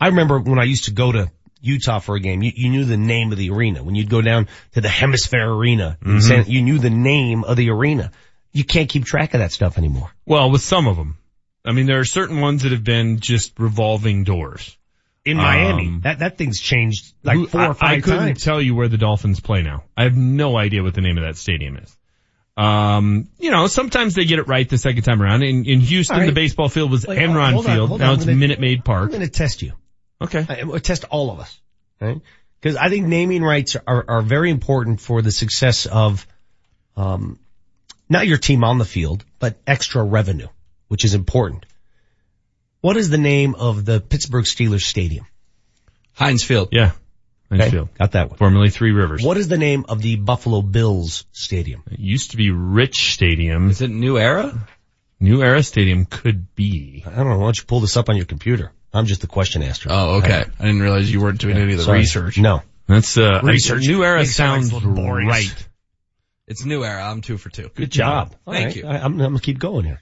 I 0.00 0.08
remember 0.08 0.40
when 0.40 0.58
I 0.58 0.64
used 0.64 0.84
to 0.86 0.90
go 0.90 1.12
to 1.12 1.30
Utah 1.60 2.00
for 2.00 2.16
a 2.16 2.20
game, 2.20 2.42
you, 2.42 2.50
you 2.54 2.70
knew 2.70 2.84
the 2.84 2.96
name 2.96 3.30
of 3.30 3.38
the 3.38 3.50
arena. 3.50 3.84
When 3.84 3.94
you'd 3.94 4.10
go 4.10 4.20
down 4.20 4.48
to 4.72 4.80
the 4.80 4.88
Hemisphere 4.88 5.48
Arena, 5.48 5.96
Mhm. 6.02 6.20
San- 6.20 6.50
you 6.50 6.60
knew 6.60 6.78
the 6.80 6.90
name 6.90 7.44
of 7.44 7.56
the 7.56 7.70
arena. 7.70 8.10
You 8.52 8.64
can't 8.64 8.88
keep 8.88 9.04
track 9.04 9.32
of 9.34 9.38
that 9.40 9.52
stuff 9.52 9.78
anymore. 9.78 10.10
Well, 10.26 10.50
with 10.50 10.60
some 10.62 10.88
of 10.88 10.96
them. 10.96 11.16
I 11.64 11.70
mean, 11.70 11.86
there 11.86 12.00
are 12.00 12.04
certain 12.04 12.40
ones 12.40 12.64
that 12.64 12.72
have 12.72 12.82
been 12.82 13.20
just 13.20 13.52
revolving 13.60 14.24
doors. 14.24 14.76
In 15.24 15.36
Miami, 15.36 15.86
Um, 15.86 16.00
that 16.02 16.18
that 16.18 16.36
thing's 16.36 16.60
changed 16.60 17.12
like 17.22 17.48
four 17.48 17.60
I, 17.60 17.68
or 17.68 17.74
five 17.74 17.90
times. 17.90 18.02
I 18.02 18.10
couldn't 18.10 18.26
times. 18.26 18.42
tell 18.42 18.60
you 18.60 18.74
where 18.74 18.88
the 18.88 18.98
Dolphins 18.98 19.38
play 19.38 19.62
now. 19.62 19.84
I 19.96 20.02
have 20.02 20.16
no 20.16 20.56
idea 20.58 20.82
what 20.82 20.94
the 20.94 21.00
name 21.00 21.16
of 21.16 21.22
that 21.22 21.36
stadium 21.36 21.76
is. 21.76 21.96
Um, 22.56 23.28
you 23.38 23.50
know, 23.50 23.66
sometimes 23.66 24.14
they 24.14 24.24
get 24.26 24.38
it 24.38 24.46
right 24.48 24.68
the 24.68 24.76
second 24.78 25.02
time 25.02 25.22
around. 25.22 25.42
In, 25.42 25.64
in 25.64 25.80
Houston, 25.80 26.14
All 26.16 26.20
right. 26.20 26.26
the 26.26 26.32
baseball 26.32 26.68
field 26.68 26.90
was 26.90 27.06
Wait, 27.06 27.18
Enron 27.18 27.52
hold 27.54 27.66
on, 27.66 27.74
Field. 27.74 27.88
hold 27.88 28.00
now 28.00 28.08
on. 28.10 28.14
it's 28.14 28.22
I'm 28.24 28.28
gonna- 28.28 28.38
Minute 28.38 28.60
Maid 28.60 28.84
Park. 28.84 29.04
I'm 29.04 29.08
going 29.10 29.22
to 29.22 29.28
test 29.28 29.62
you. 29.62 29.72
Okay. 30.20 30.44
I, 30.48 30.62
I 30.70 30.78
test 30.78 31.04
all 31.10 31.30
of 31.30 31.40
us, 31.40 31.58
right? 32.00 32.20
Because 32.60 32.76
I 32.76 32.90
think 32.90 33.06
naming 33.06 33.42
rights 33.42 33.76
are, 33.86 34.04
are 34.06 34.22
very 34.22 34.50
important 34.50 35.00
for 35.00 35.22
the 35.22 35.32
success 35.32 35.86
of, 35.86 36.26
um, 36.96 37.38
not 38.08 38.26
your 38.26 38.38
team 38.38 38.62
on 38.64 38.78
the 38.78 38.84
field, 38.84 39.24
but 39.38 39.56
extra 39.66 40.02
revenue, 40.04 40.48
which 40.88 41.04
is 41.04 41.14
important. 41.14 41.64
What 42.82 42.96
is 42.96 43.08
the 43.10 43.18
name 43.18 43.54
of 43.54 43.84
the 43.84 44.00
Pittsburgh 44.00 44.44
Steelers 44.44 44.82
stadium? 44.82 45.24
Heinz 46.12 46.44
Field. 46.44 46.68
Yeah. 46.72 46.92
Heinz 47.52 47.62
Okay, 47.62 47.70
Field. 47.70 47.88
Got 47.98 48.12
that 48.12 48.30
one. 48.30 48.38
Formerly 48.38 48.70
Three 48.70 48.92
Rivers. 48.92 49.22
What 49.22 49.36
is 49.36 49.48
the 49.48 49.58
name 49.58 49.84
of 49.88 50.00
the 50.02 50.16
Buffalo 50.16 50.62
Bills 50.62 51.24
stadium? 51.32 51.82
It 51.90 52.00
used 52.00 52.32
to 52.32 52.36
be 52.36 52.50
Rich 52.50 53.12
Stadium. 53.14 53.70
Is 53.70 53.80
it 53.82 53.90
New 53.90 54.18
Era? 54.18 54.66
New 55.20 55.42
Era 55.42 55.62
Stadium 55.62 56.04
could 56.06 56.54
be. 56.54 57.04
I 57.06 57.10
don't 57.10 57.28
know. 57.28 57.38
Why 57.38 57.44
don't 57.44 57.58
you 57.58 57.64
pull 57.64 57.80
this 57.80 57.96
up 57.96 58.08
on 58.08 58.16
your 58.16 58.26
computer? 58.26 58.72
I'm 58.92 59.06
just 59.06 59.20
the 59.20 59.26
question 59.26 59.62
asker. 59.62 59.88
Oh, 59.92 60.16
okay. 60.16 60.44
I 60.58 60.64
didn't 60.66 60.80
realize 60.82 61.10
you 61.12 61.20
weren't 61.20 61.40
doing 61.40 61.56
any 61.56 61.72
of 61.72 61.78
the 61.78 61.84
Sorry. 61.84 61.98
research. 62.00 62.38
No. 62.38 62.62
That's, 62.88 63.16
uh, 63.16 63.40
Research. 63.44 63.86
New 63.86 64.02
Era 64.04 64.18
Makes 64.18 64.34
sounds 64.34 64.72
like 64.72 64.82
it's 64.82 64.86
laborious. 64.86 65.28
right. 65.30 65.68
It's 66.48 66.64
New 66.64 66.84
Era. 66.84 67.02
I'm 67.04 67.20
two 67.22 67.38
for 67.38 67.48
two. 67.48 67.70
Good 67.74 67.90
job. 67.92 68.34
All 68.46 68.52
Thank 68.52 68.66
right. 68.66 68.76
you. 68.76 68.86
I, 68.86 68.96
I'm, 68.96 69.12
I'm 69.12 69.18
gonna 69.18 69.38
keep 69.40 69.58
going 69.60 69.84
here. 69.84 70.00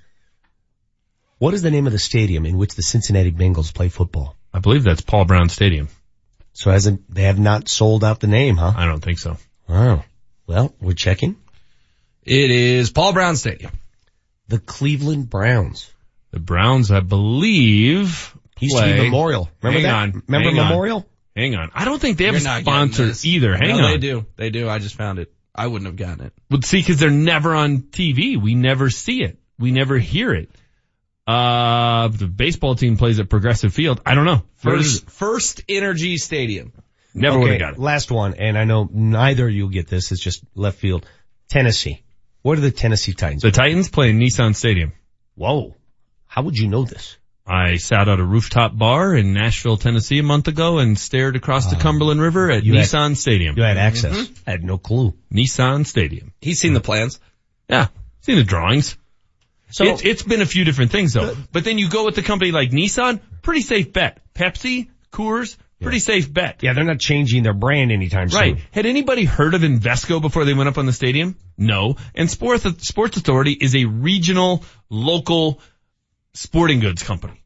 What 1.38 1.54
is 1.54 1.62
the 1.62 1.70
name 1.70 1.86
of 1.86 1.92
the 1.92 1.98
stadium 1.98 2.46
in 2.46 2.56
which 2.58 2.74
the 2.74 2.82
Cincinnati 2.82 3.30
Bengals 3.32 3.72
play 3.72 3.88
football? 3.90 4.36
I 4.52 4.58
believe 4.58 4.82
that's 4.82 5.02
Paul 5.02 5.24
Brown 5.26 5.48
Stadium. 5.50 5.88
So 6.60 6.70
hasn't, 6.70 7.12
they 7.12 7.22
have 7.22 7.38
not 7.38 7.70
sold 7.70 8.04
out 8.04 8.20
the 8.20 8.26
name, 8.26 8.58
huh? 8.58 8.74
I 8.76 8.84
don't 8.84 9.00
think 9.02 9.18
so. 9.18 9.38
Wow. 9.66 10.04
Well, 10.46 10.74
we're 10.78 10.92
checking. 10.92 11.36
It 12.22 12.50
is 12.50 12.90
Paul 12.90 13.14
Brown 13.14 13.36
Stadium. 13.36 13.72
The 14.48 14.58
Cleveland 14.58 15.30
Browns. 15.30 15.90
The 16.32 16.38
Browns, 16.38 16.90
I 16.90 17.00
believe, 17.00 18.36
Used 18.58 18.76
to 18.76 18.82
play- 18.82 18.92
be 18.98 19.02
Memorial. 19.04 19.48
Remember 19.62 19.80
Hang 19.88 20.10
that? 20.10 20.16
on. 20.16 20.22
Remember 20.26 20.50
hang 20.50 20.58
on. 20.58 20.68
Memorial? 20.68 21.06
Hang 21.34 21.54
on. 21.54 21.70
I 21.74 21.86
don't 21.86 21.98
think 21.98 22.18
they 22.18 22.24
have 22.24 22.34
You're 22.34 22.52
a 22.52 22.60
sponsor 22.60 23.10
either. 23.24 23.56
Hang 23.56 23.78
No, 23.78 23.84
on. 23.86 23.90
They 23.92 23.96
do. 23.98 24.26
They 24.36 24.50
do. 24.50 24.68
I 24.68 24.80
just 24.80 24.96
found 24.96 25.18
it. 25.18 25.32
I 25.54 25.66
wouldn't 25.66 25.86
have 25.86 25.96
gotten 25.96 26.26
it. 26.26 26.34
Well, 26.50 26.60
see, 26.60 26.82
cause 26.82 26.98
they're 26.98 27.08
never 27.10 27.54
on 27.54 27.78
TV. 27.78 28.36
We 28.38 28.54
never 28.54 28.90
see 28.90 29.22
it. 29.22 29.38
We 29.58 29.70
never 29.70 29.96
hear 29.98 30.34
it. 30.34 30.50
Uh, 31.30 32.08
the 32.08 32.26
baseball 32.26 32.74
team 32.74 32.96
plays 32.96 33.20
at 33.20 33.28
Progressive 33.28 33.72
Field. 33.72 34.00
I 34.04 34.14
don't 34.14 34.24
know. 34.24 34.42
First, 34.56 35.08
First 35.10 35.62
Energy 35.68 36.16
Stadium. 36.16 36.72
Never 37.14 37.36
okay, 37.36 37.42
would 37.42 37.50
have 37.52 37.60
got 37.60 37.72
it. 37.74 37.78
Last 37.78 38.10
one, 38.10 38.34
and 38.34 38.58
I 38.58 38.64
know 38.64 38.88
neither 38.90 39.46
of 39.46 39.52
you 39.52 39.64
will 39.64 39.70
get 39.72 39.88
this. 39.88 40.12
It's 40.12 40.20
just 40.20 40.42
left 40.54 40.78
field. 40.78 41.06
Tennessee. 41.48 42.02
What 42.42 42.58
are 42.58 42.62
the 42.62 42.70
Tennessee 42.70 43.12
Titans? 43.12 43.42
The 43.42 43.50
Titans 43.50 43.88
play 43.88 44.10
in 44.10 44.18
Nissan 44.18 44.54
Stadium. 44.56 44.92
Whoa. 45.34 45.76
How 46.26 46.42
would 46.42 46.56
you 46.58 46.68
know 46.68 46.84
this? 46.84 47.16
I 47.46 47.76
sat 47.76 48.08
at 48.08 48.20
a 48.20 48.24
rooftop 48.24 48.76
bar 48.78 49.14
in 49.14 49.32
Nashville, 49.32 49.76
Tennessee 49.76 50.20
a 50.20 50.22
month 50.22 50.46
ago 50.46 50.78
and 50.78 50.98
stared 50.98 51.34
across 51.36 51.68
the 51.68 51.76
Cumberland 51.76 52.20
River 52.20 52.50
at 52.50 52.64
you 52.64 52.74
had- 52.74 52.84
Nissan 52.84 53.16
Stadium. 53.16 53.56
You 53.56 53.64
had 53.64 53.76
access. 53.76 54.30
I 54.46 54.52
had 54.52 54.64
no 54.64 54.78
clue. 54.78 55.14
Nissan 55.32 55.84
Stadium. 55.84 56.32
He's 56.40 56.60
seen 56.60 56.74
the 56.74 56.80
plans. 56.80 57.18
Yeah. 57.68 57.88
Seen 58.20 58.36
the 58.36 58.44
drawings. 58.44 58.96
So- 59.70 59.84
it's, 59.84 60.02
it's 60.02 60.22
been 60.22 60.42
a 60.42 60.46
few 60.46 60.64
different 60.64 60.90
things 60.92 61.12
though. 61.12 61.34
But 61.52 61.64
then 61.64 61.78
you 61.78 61.88
go 61.88 62.04
with 62.04 62.14
the 62.16 62.22
company 62.22 62.50
like 62.52 62.70
Nissan, 62.70 63.20
pretty 63.42 63.62
safe 63.62 63.92
bet. 63.92 64.18
Pepsi, 64.34 64.88
Coors, 65.12 65.56
pretty 65.82 65.98
safe 65.98 66.32
bet. 66.32 66.62
Yeah, 66.62 66.72
they're 66.74 66.84
not 66.84 66.98
changing 67.00 67.42
their 67.42 67.54
brand 67.54 67.90
anytime 67.92 68.28
Right. 68.28 68.30
soon. 68.30 68.54
Right. 68.54 68.62
Had 68.70 68.86
anybody 68.86 69.24
heard 69.24 69.54
of 69.54 69.62
Invesco 69.62 70.20
before 70.20 70.44
they 70.44 70.54
went 70.54 70.68
up 70.68 70.78
on 70.78 70.86
the 70.86 70.92
stadium? 70.92 71.36
No. 71.56 71.96
And 72.14 72.30
Sports, 72.30 72.64
Sports 72.86 73.16
Authority 73.16 73.52
is 73.52 73.74
a 73.74 73.84
regional, 73.86 74.64
local 74.88 75.60
sporting 76.34 76.80
goods 76.80 77.02
company. 77.02 77.42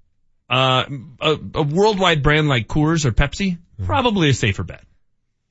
Uh, 0.51 0.85
a, 1.21 1.39
a 1.55 1.63
worldwide 1.63 2.23
brand 2.23 2.49
like 2.49 2.69
Coors 2.69 3.05
or 3.07 3.13
Pepsi, 3.13 3.59
probably 3.87 4.29
a 4.29 4.35
safer 4.35 4.63
bet. 4.63 4.85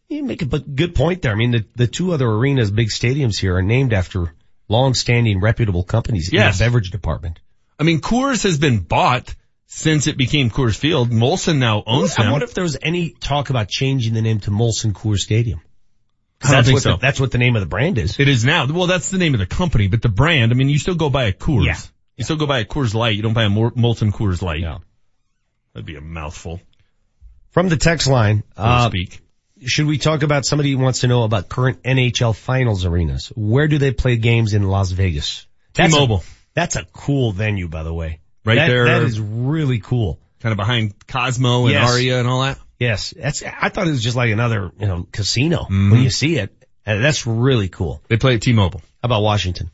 You 0.08 0.24
make 0.24 0.42
a 0.44 0.46
good 0.46 0.94
point 0.94 1.24
there. 1.24 1.32
I 1.32 1.36
mean, 1.36 1.52
the, 1.52 1.66
the 1.76 1.88
two 1.88 2.12
other 2.14 2.28
arenas, 2.28 2.70
big 2.70 2.90
stadiums 2.90 3.40
here 3.40 3.56
are 3.56 3.64
named 3.64 3.94
after 3.94 4.34
long-standing 4.68 5.40
reputable 5.40 5.84
companies 5.84 6.30
Yes. 6.32 6.56
in 6.56 6.58
the 6.66 6.70
beverage 6.70 6.92
department. 6.92 7.40
I 7.80 7.84
mean, 7.84 8.02
Coors 8.02 8.44
has 8.44 8.58
been 8.58 8.80
bought 8.80 9.34
since 9.68 10.08
it 10.08 10.18
became 10.18 10.50
Coors 10.50 10.78
Field. 10.78 11.10
Molson 11.12 11.58
now 11.58 11.84
owns 11.86 12.16
them. 12.16 12.28
I 12.28 12.32
wonder 12.32 12.46
if 12.46 12.54
there 12.54 12.64
was 12.64 12.78
any 12.82 13.12
talk 13.20 13.50
about 13.50 13.68
changing 13.68 14.14
the 14.14 14.22
name 14.22 14.40
to 14.42 14.52
Molson 14.52 14.94
Coors 14.94 15.20
Stadium. 15.20 15.62
I 16.42 16.48
don't 16.48 16.56
that's 16.56 16.68
think 16.68 16.76
what 16.76 16.84
so. 16.84 16.92
The, 16.92 16.98
that's 16.98 17.20
what 17.20 17.32
the 17.32 17.38
name 17.38 17.56
of 17.56 17.62
the 17.62 17.68
brand 17.68 17.98
is. 17.98 18.20
It 18.20 18.28
is 18.28 18.44
now. 18.44 18.68
Well, 18.68 18.88
that's 18.88 19.10
the 19.10 19.18
name 19.18 19.34
of 19.34 19.40
the 19.40 19.46
company, 19.46 19.88
but 19.88 20.02
the 20.02 20.10
brand, 20.10 20.52
I 20.52 20.56
mean, 20.56 20.70
you 20.70 20.78
still 20.78 20.96
go 20.96 21.10
buy 21.10 21.24
a 21.26 21.34
Coors. 21.34 21.66
Yeah. 21.66 21.78
You 22.18 22.24
still 22.26 22.36
go 22.36 22.46
buy 22.46 22.60
a 22.60 22.66
Coors 22.66 22.94
Light. 22.94 23.16
You 23.16 23.22
don't 23.24 23.34
buy 23.34 23.46
a 23.46 23.50
Molson 23.50 24.12
Coors 24.12 24.42
Light. 24.42 24.60
Yeah. 24.60 24.80
That'd 25.74 25.86
be 25.86 25.96
a 25.96 26.02
mouthful. 26.02 26.60
From 27.52 27.70
the 27.70 27.78
text 27.78 28.08
line, 28.08 28.44
uh, 28.58 28.90
speak. 28.90 29.22
Should 29.68 29.86
we 29.88 29.98
talk 29.98 30.24
about 30.24 30.46
somebody 30.46 30.72
who 30.72 30.78
wants 30.80 31.02
to 31.02 31.08
know 31.08 31.24
about 31.24 31.50
current 31.50 31.84
NHL 31.84 32.36
finals 32.36 32.86
arenas? 32.86 33.28
Where 33.36 33.68
do 33.68 33.78
they 33.78 33.92
play 33.92 34.18
games 34.18 34.54
in 34.54 34.64
Las 34.64 34.92
Vegas? 34.92 35.46
That's 35.74 35.94
a- 35.94 35.98
T-Mobile. 35.98 36.24
That's 36.54 36.76
a 36.76 36.86
cool 36.94 37.32
venue, 37.32 37.68
by 37.68 37.84
the 37.84 37.94
way. 37.94 38.20
Right 38.46 38.56
That- 38.56 38.68
there. 38.68 38.86
That 38.86 39.04
is 39.04 39.20
really 39.20 39.80
cool. 39.80 40.20
Kind 40.42 40.52
of 40.52 40.58
behind 40.58 40.94
Cosmo 41.08 41.64
and 41.66 41.72
Yes. 41.74 41.90
Aria 41.90 42.20
and 42.20 42.28
all 42.28 42.42
that. 42.42 42.60
Yes, 42.80 43.14
that's. 43.18 43.42
I 43.44 43.70
thought 43.70 43.88
it 43.88 43.92
was 43.92 44.04
just 44.04 44.18
like 44.18 44.32
another, 44.32 44.72
you 44.78 44.86
know, 44.88 45.08
casino 45.12 45.60
Mm-hmm. 45.64 45.92
when 45.92 46.04
you 46.04 46.10
see 46.10 46.36
it. 46.38 46.54
Uh, 46.86 46.98
that's 46.98 47.26
really 47.26 47.70
cool. 47.70 48.02
They 48.10 48.18
play 48.18 48.36
at 48.36 48.42
T-Mobile. 48.42 48.82
How 48.82 49.06
about 49.06 49.22
Washington? 49.22 49.72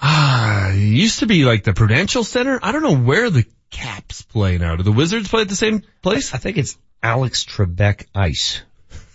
Ah, 0.00 0.70
it 0.72 0.76
used 0.78 1.20
to 1.20 1.26
be 1.26 1.44
like 1.44 1.64
the 1.64 1.72
Prudential 1.72 2.22
Center. 2.22 2.60
I 2.62 2.72
don't 2.72 2.82
know 2.82 2.96
where 2.96 3.30
the 3.30 3.44
Caps 3.70 4.22
play 4.22 4.56
now. 4.58 4.76
Do 4.76 4.82
the 4.82 4.92
Wizards 4.92 5.28
play 5.28 5.42
at 5.42 5.48
the 5.48 5.56
same 5.56 5.82
place? 6.02 6.32
I 6.34 6.38
think 6.38 6.56
it's 6.56 6.76
Alex 7.02 7.44
Trebek 7.44 8.06
Ice. 8.14 8.62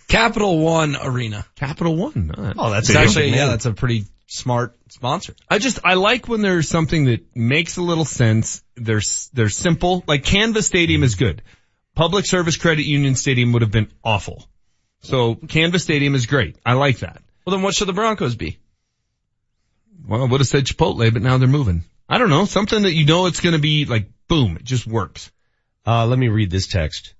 Capital 0.08 0.58
One 0.58 0.96
Arena. 0.96 1.46
Capital 1.56 1.96
One. 1.96 2.30
Uh, 2.36 2.54
Oh, 2.56 2.70
that's 2.70 2.88
It's 2.88 2.96
actually, 2.98 3.30
yeah, 3.30 3.46
that's 3.46 3.66
a 3.66 3.72
pretty 3.72 4.04
smart 4.26 4.76
sponsor. 4.90 5.34
I 5.48 5.58
just, 5.58 5.80
I 5.84 5.94
like 5.94 6.28
when 6.28 6.42
there's 6.42 6.68
something 6.68 7.06
that 7.06 7.24
makes 7.36 7.76
a 7.76 7.82
little 7.82 8.04
sense. 8.04 8.62
They're, 8.76 9.02
they're 9.32 9.48
simple. 9.48 10.04
Like 10.06 10.24
Canvas 10.24 10.66
Stadium 10.66 11.02
is 11.02 11.14
good. 11.14 11.42
Public 11.94 12.26
Service 12.26 12.56
Credit 12.56 12.84
Union 12.84 13.14
Stadium 13.14 13.52
would 13.52 13.62
have 13.62 13.70
been 13.70 13.90
awful. 14.02 14.46
So 15.02 15.34
Canvas 15.34 15.82
Stadium 15.82 16.14
is 16.14 16.26
great. 16.26 16.56
I 16.64 16.72
like 16.72 16.98
that. 17.00 17.22
Well, 17.44 17.54
then 17.54 17.62
what 17.62 17.74
should 17.74 17.88
the 17.88 17.92
Broncos 17.92 18.36
be? 18.36 18.58
Well, 20.06 20.22
I 20.22 20.26
would 20.26 20.40
have 20.40 20.48
said 20.48 20.64
Chipotle, 20.64 21.12
but 21.12 21.22
now 21.22 21.38
they're 21.38 21.48
moving. 21.48 21.84
I 22.08 22.18
don't 22.18 22.30
know. 22.30 22.44
Something 22.44 22.82
that 22.82 22.92
you 22.92 23.06
know 23.06 23.26
it's 23.26 23.40
going 23.40 23.54
to 23.54 23.60
be 23.60 23.84
like, 23.84 24.08
boom, 24.28 24.56
it 24.56 24.64
just 24.64 24.86
works. 24.86 25.30
Uh, 25.86 26.06
let 26.06 26.18
me 26.18 26.28
read 26.28 26.50
this 26.50 26.66
text. 26.66 27.13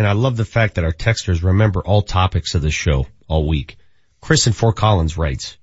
And 0.00 0.08
I 0.08 0.12
love 0.12 0.38
the 0.38 0.46
fact 0.46 0.76
that 0.76 0.84
our 0.84 0.94
texters 0.94 1.42
remember 1.42 1.82
all 1.82 2.00
topics 2.00 2.54
of 2.54 2.62
the 2.62 2.70
show 2.70 3.06
all 3.28 3.46
week. 3.46 3.76
Chris 4.22 4.46
in 4.46 4.54
Fort 4.54 4.74
Collins 4.74 5.18
writes, 5.18 5.58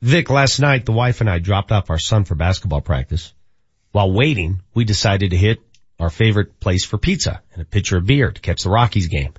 Vic, 0.00 0.30
last 0.30 0.60
night 0.60 0.86
the 0.86 0.92
wife 0.92 1.20
and 1.20 1.28
I 1.28 1.40
dropped 1.40 1.72
off 1.72 1.90
our 1.90 1.98
son 1.98 2.24
for 2.24 2.34
basketball 2.34 2.80
practice. 2.80 3.34
While 3.92 4.12
waiting, 4.12 4.62
we 4.72 4.86
decided 4.86 5.32
to 5.32 5.36
hit 5.36 5.60
our 6.00 6.08
favorite 6.08 6.58
place 6.58 6.86
for 6.86 6.96
pizza 6.96 7.42
and 7.52 7.60
a 7.60 7.66
pitcher 7.66 7.98
of 7.98 8.06
beer 8.06 8.32
to 8.32 8.40
catch 8.40 8.62
the 8.62 8.70
Rockies 8.70 9.08
game. 9.08 9.34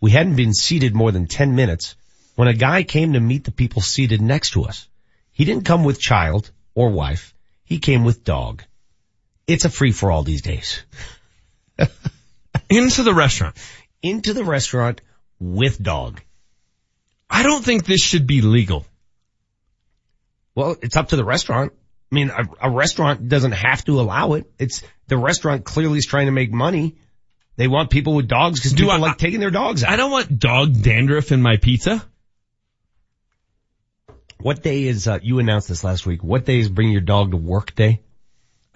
We 0.00 0.10
hadn't 0.10 0.34
been 0.34 0.52
seated 0.52 0.92
more 0.92 1.12
than 1.12 1.28
10 1.28 1.54
minutes 1.54 1.94
when 2.34 2.48
a 2.48 2.54
guy 2.54 2.82
came 2.82 3.12
to 3.12 3.20
meet 3.20 3.44
the 3.44 3.52
people 3.52 3.82
seated 3.82 4.20
next 4.20 4.54
to 4.54 4.64
us. 4.64 4.88
He 5.30 5.44
didn't 5.44 5.64
come 5.64 5.84
with 5.84 6.00
child 6.00 6.50
or 6.74 6.90
wife. 6.90 7.34
He 7.62 7.78
came 7.78 8.02
with 8.02 8.24
dog. 8.24 8.64
It's 9.46 9.64
a 9.64 9.70
free 9.70 9.92
for 9.92 10.10
all 10.10 10.24
these 10.24 10.42
days. 10.42 10.82
Into 12.68 13.02
the 13.02 13.14
restaurant. 13.14 13.56
Into 14.02 14.32
the 14.32 14.44
restaurant 14.44 15.00
with 15.38 15.82
dog. 15.82 16.20
I 17.28 17.42
don't 17.42 17.64
think 17.64 17.84
this 17.84 18.00
should 18.00 18.26
be 18.26 18.40
legal. 18.40 18.86
Well, 20.54 20.76
it's 20.82 20.96
up 20.96 21.08
to 21.08 21.16
the 21.16 21.24
restaurant. 21.24 21.72
I 22.10 22.14
mean, 22.14 22.30
a, 22.30 22.68
a 22.68 22.70
restaurant 22.70 23.28
doesn't 23.28 23.52
have 23.52 23.84
to 23.86 24.00
allow 24.00 24.34
it. 24.34 24.50
It's 24.58 24.82
the 25.08 25.16
restaurant 25.16 25.64
clearly 25.64 25.98
is 25.98 26.06
trying 26.06 26.26
to 26.26 26.32
make 26.32 26.52
money. 26.52 26.96
They 27.56 27.68
want 27.68 27.90
people 27.90 28.14
with 28.14 28.28
dogs 28.28 28.60
because 28.60 28.72
Do 28.72 28.84
people 28.84 28.92
I- 28.92 28.98
like 28.98 29.18
taking 29.18 29.40
their 29.40 29.50
dogs 29.50 29.82
out. 29.82 29.92
I 29.92 29.96
don't 29.96 30.10
want 30.10 30.38
dog 30.38 30.80
dandruff 30.82 31.32
in 31.32 31.42
my 31.42 31.56
pizza. 31.56 32.04
What 34.38 34.62
day 34.62 34.84
is, 34.84 35.08
uh, 35.08 35.18
you 35.22 35.38
announced 35.38 35.68
this 35.68 35.82
last 35.82 36.06
week. 36.06 36.22
What 36.22 36.44
day 36.44 36.58
is 36.58 36.68
bring 36.68 36.90
your 36.90 37.00
dog 37.00 37.30
to 37.32 37.36
work 37.36 37.74
day? 37.74 38.02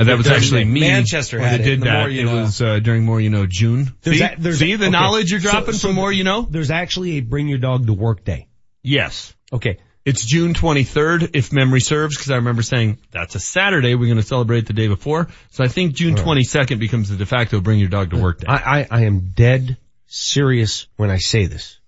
Uh, 0.00 0.04
That 0.04 0.16
was 0.18 0.26
actually 0.28 0.64
me. 0.64 0.80
Manchester 0.80 1.38
had 1.38 1.60
it, 1.60 1.64
did 1.64 1.80
that. 1.82 1.98
more 2.00 2.08
it 2.08 2.24
know. 2.24 2.34
was 2.42 2.60
uh, 2.62 2.78
during 2.78 3.04
More 3.04 3.20
You 3.20 3.28
Know 3.30 3.46
June. 3.46 3.94
There's 4.02 4.18
see, 4.18 4.24
a- 4.24 4.36
there's 4.38 4.58
see 4.58 4.72
a- 4.72 4.76
the 4.78 4.84
okay. 4.86 4.90
knowledge 4.92 5.30
you're 5.30 5.40
dropping 5.40 5.74
so 5.74 5.88
from 5.88 5.96
More 5.96 6.10
You 6.10 6.24
Know? 6.24 6.42
There's 6.48 6.70
actually 6.70 7.18
a 7.18 7.20
bring 7.20 7.48
your 7.48 7.58
dog 7.58 7.86
to 7.86 7.92
work 7.92 8.24
day. 8.24 8.48
Yes. 8.82 9.34
Okay. 9.52 9.78
It's 10.06 10.24
June 10.24 10.54
23rd, 10.54 11.32
if 11.34 11.52
memory 11.52 11.82
serves, 11.82 12.16
because 12.16 12.30
I 12.30 12.36
remember 12.36 12.62
saying 12.62 12.98
that's 13.10 13.34
a 13.34 13.38
Saturday. 13.40 13.94
We're 13.94 14.06
going 14.06 14.16
to 14.16 14.22
celebrate 14.26 14.66
the 14.66 14.72
day 14.72 14.88
before. 14.88 15.28
So 15.50 15.62
I 15.62 15.68
think 15.68 15.94
June 15.94 16.14
22nd 16.14 16.78
becomes 16.78 17.10
the 17.10 17.16
de 17.16 17.26
facto 17.26 17.60
bring 17.60 17.78
your 17.78 17.90
dog 17.90 18.10
to 18.10 18.16
work 18.16 18.40
day. 18.40 18.46
I, 18.48 18.80
I, 18.80 18.86
I 18.90 19.00
am 19.04 19.32
dead 19.34 19.76
serious 20.06 20.86
when 20.96 21.10
I 21.10 21.18
say 21.18 21.44
this. 21.44 21.78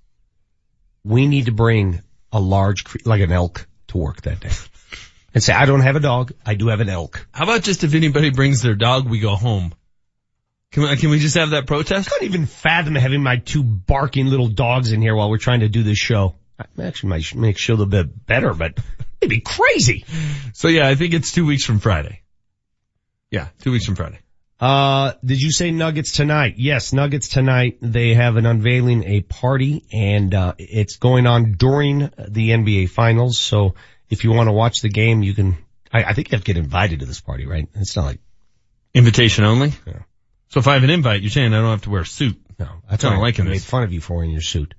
We 1.05 1.27
need 1.27 1.47
to 1.47 1.53
bring 1.53 2.03
a 2.31 2.39
large, 2.39 2.85
like 3.07 3.23
an 3.23 3.33
elk 3.33 3.67
to 3.89 3.97
work 3.99 4.21
that 4.23 4.41
day. 4.41 4.51
And 5.35 5.43
say, 5.43 5.53
I 5.53 5.65
don't 5.65 5.81
have 5.81 5.97
a 5.97 6.01
dog. 6.01 6.33
I 6.45 6.55
do 6.55 6.69
have 6.69 6.81
an 6.81 6.89
elk. 6.89 7.27
How 7.33 7.45
about 7.45 7.63
just 7.63 7.85
if 7.85 7.95
anybody 7.95 8.31
brings 8.31 8.61
their 8.61 8.75
dog, 8.75 9.09
we 9.09 9.21
go 9.21 9.35
home? 9.35 9.75
Can 10.73 10.85
we, 10.85 10.97
can 10.97 11.11
we 11.11 11.19
just 11.19 11.37
have 11.37 11.51
that 11.51 11.67
protest? 11.67 12.09
I 12.09 12.11
couldn't 12.11 12.29
even 12.29 12.47
fathom 12.47 12.95
having 12.95 13.23
my 13.23 13.37
two 13.37 13.63
barking 13.63 14.27
little 14.27 14.49
dogs 14.49 14.93
in 14.93 15.01
here 15.03 15.15
while 15.15 15.31
we're 15.31 15.39
trying 15.39 15.61
to 15.61 15.69
do 15.69 15.83
this 15.83 15.99
show. 15.99 16.35
I 16.59 16.85
actually 16.85 17.11
might 17.11 17.35
make 17.35 17.59
sure 17.59 17.75
a 17.75 17.79
little 17.79 17.91
bit 17.91 18.27
better, 18.27 18.55
but 18.55 18.79
it'd 19.21 19.31
be 19.31 19.41
crazy. 19.41 20.05
So 20.55 20.69
yeah, 20.69 20.89
I 20.89 20.95
think 20.95 21.15
it's 21.15 21.33
two 21.33 21.47
weeks 21.47 21.65
from 21.65 21.79
Friday. 21.79 22.23
Yeah, 23.31 23.49
two 23.61 23.73
weeks 23.73 23.87
from 23.87 23.97
Friday. 23.97 24.19
Uh, 24.61 25.15
did 25.25 25.41
you 25.41 25.51
say 25.51 25.73
Nuggets 25.73 26.13
tonight? 26.13 26.55
Yes, 26.57 26.93
Nuggets 26.93 27.29
tonight. 27.29 27.79
They 27.83 28.15
have 28.15 28.37
an 28.37 28.47
unveiling 28.47 29.03
a 29.05 29.23
party 29.23 29.85
and, 29.93 30.33
uh, 30.33 30.55
it's 30.59 30.97
going 30.97 31.27
on 31.27 31.53
during 31.53 32.11
the 32.17 32.51
NBA 32.51 32.91
finals. 32.91 33.39
So 33.39 33.75
if 34.13 34.23
you 34.25 34.31
want 34.33 34.49
to 34.49 34.53
watch 34.53 34.81
the 34.83 34.89
game, 34.89 35.23
you 35.23 35.35
can, 35.35 35.57
I, 35.93 36.05
I 36.05 36.13
think 36.13 36.31
you 36.31 36.37
have 36.37 36.45
to 36.45 36.53
get 36.53 36.59
invited 36.63 37.01
to 37.01 37.07
this 37.07 37.21
party, 37.21 37.47
right? 37.47 37.67
It's 37.75 37.97
not 37.97 38.05
like, 38.05 38.21
Invitation 38.95 39.45
only? 39.45 39.73
Yeah. 39.87 40.01
So 40.51 40.61
if 40.61 40.69
I 40.69 40.75
have 40.75 40.85
an 40.85 40.91
invite, 40.91 41.23
you're 41.23 41.31
saying 41.31 41.55
I 41.55 41.61
don't 41.61 41.71
have 41.71 41.83
to 41.83 41.91
wear 41.91 42.03
a 42.03 42.07
suit. 42.07 42.39
no, 42.59 42.69
that's 42.91 43.03
all 43.05 43.13
right. 43.13 43.21
liking 43.21 43.47
I 43.47 43.51
made 43.51 43.63
fun 43.63 43.85
of 43.85 43.93
you 43.93 44.03
for 44.03 44.17
wearing 44.17 44.31
your 44.33 44.43
suit. 44.43 44.75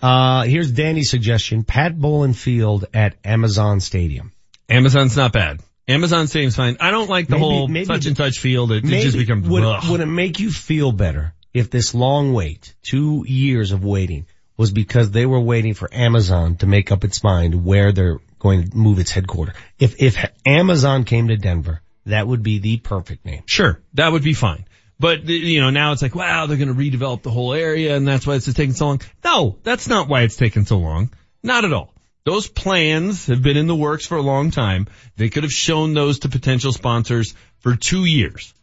Uh, 0.00 0.42
here's 0.44 0.70
Danny's 0.70 1.10
suggestion. 1.10 1.64
Pat 1.64 1.98
Bowlen 1.98 2.34
Field 2.34 2.84
at 2.94 3.16
Amazon 3.24 3.80
Stadium. 3.80 4.32
Amazon's 4.68 5.16
not 5.16 5.32
bad. 5.32 5.60
Amazon 5.88 6.28
Stadium's 6.28 6.54
fine. 6.54 6.76
I 6.80 6.92
don't 6.92 7.10
like 7.10 7.26
the 7.26 7.32
Maybe- 7.32 7.42
whole 7.42 7.68
maybe 7.68 7.86
such 7.86 8.06
and 8.06 8.16
such 8.16 8.38
field. 8.38 8.70
It, 8.70 8.84
it 8.84 9.02
just 9.02 9.16
becomes 9.16 9.48
would, 9.48 9.64
ugh. 9.64 9.90
would 9.90 10.00
it 10.00 10.06
make 10.06 10.38
you 10.38 10.52
feel 10.52 10.92
better 10.92 11.34
if 11.52 11.68
this 11.70 11.94
long 11.94 12.32
wait, 12.32 12.74
two 12.82 13.24
years 13.26 13.72
of 13.72 13.84
waiting, 13.84 14.26
was 14.56 14.70
because 14.70 15.10
they 15.10 15.26
were 15.26 15.40
waiting 15.40 15.74
for 15.74 15.92
Amazon 15.92 16.56
to 16.58 16.66
make 16.66 16.92
up 16.92 17.02
its 17.02 17.24
mind 17.24 17.64
where 17.64 17.90
they're 17.90 18.20
going 18.42 18.68
to 18.68 18.76
move 18.76 18.98
its 18.98 19.12
headquarters? 19.12 19.54
If 19.78 20.02
if 20.02 20.18
Amazon 20.44 21.04
came 21.04 21.28
to 21.28 21.36
Denver, 21.36 21.80
that 22.06 22.26
would 22.26 22.42
be 22.42 22.58
the 22.58 22.78
perfect 22.78 23.24
name. 23.24 23.44
Sure, 23.46 23.80
that 23.94 24.10
would 24.10 24.24
be 24.24 24.34
fine. 24.34 24.66
But 24.98 25.24
you 25.24 25.60
know, 25.60 25.70
now 25.70 25.92
it's 25.92 26.02
like, 26.02 26.14
wow, 26.14 26.46
they're 26.46 26.58
going 26.58 26.68
to 26.68 26.74
redevelop 26.74 27.22
the 27.22 27.30
whole 27.30 27.54
area, 27.54 27.96
and 27.96 28.06
that's 28.06 28.26
why 28.26 28.34
it's 28.34 28.52
taking 28.52 28.74
so 28.74 28.86
long. 28.86 29.00
No, 29.24 29.58
that's 29.62 29.88
not 29.88 30.08
why 30.08 30.22
it's 30.22 30.36
taken 30.36 30.66
so 30.66 30.78
long. 30.78 31.10
Not 31.42 31.64
at 31.64 31.72
all. 31.72 31.94
Those 32.24 32.46
plans 32.46 33.26
have 33.26 33.42
been 33.42 33.56
in 33.56 33.66
the 33.66 33.74
works 33.74 34.06
for 34.06 34.16
a 34.16 34.22
long 34.22 34.50
time. 34.50 34.86
They 35.16 35.28
could 35.28 35.42
have 35.42 35.52
shown 35.52 35.94
those 35.94 36.20
to 36.20 36.28
potential 36.28 36.72
sponsors 36.72 37.34
for 37.60 37.74
two 37.74 38.04
years. 38.04 38.54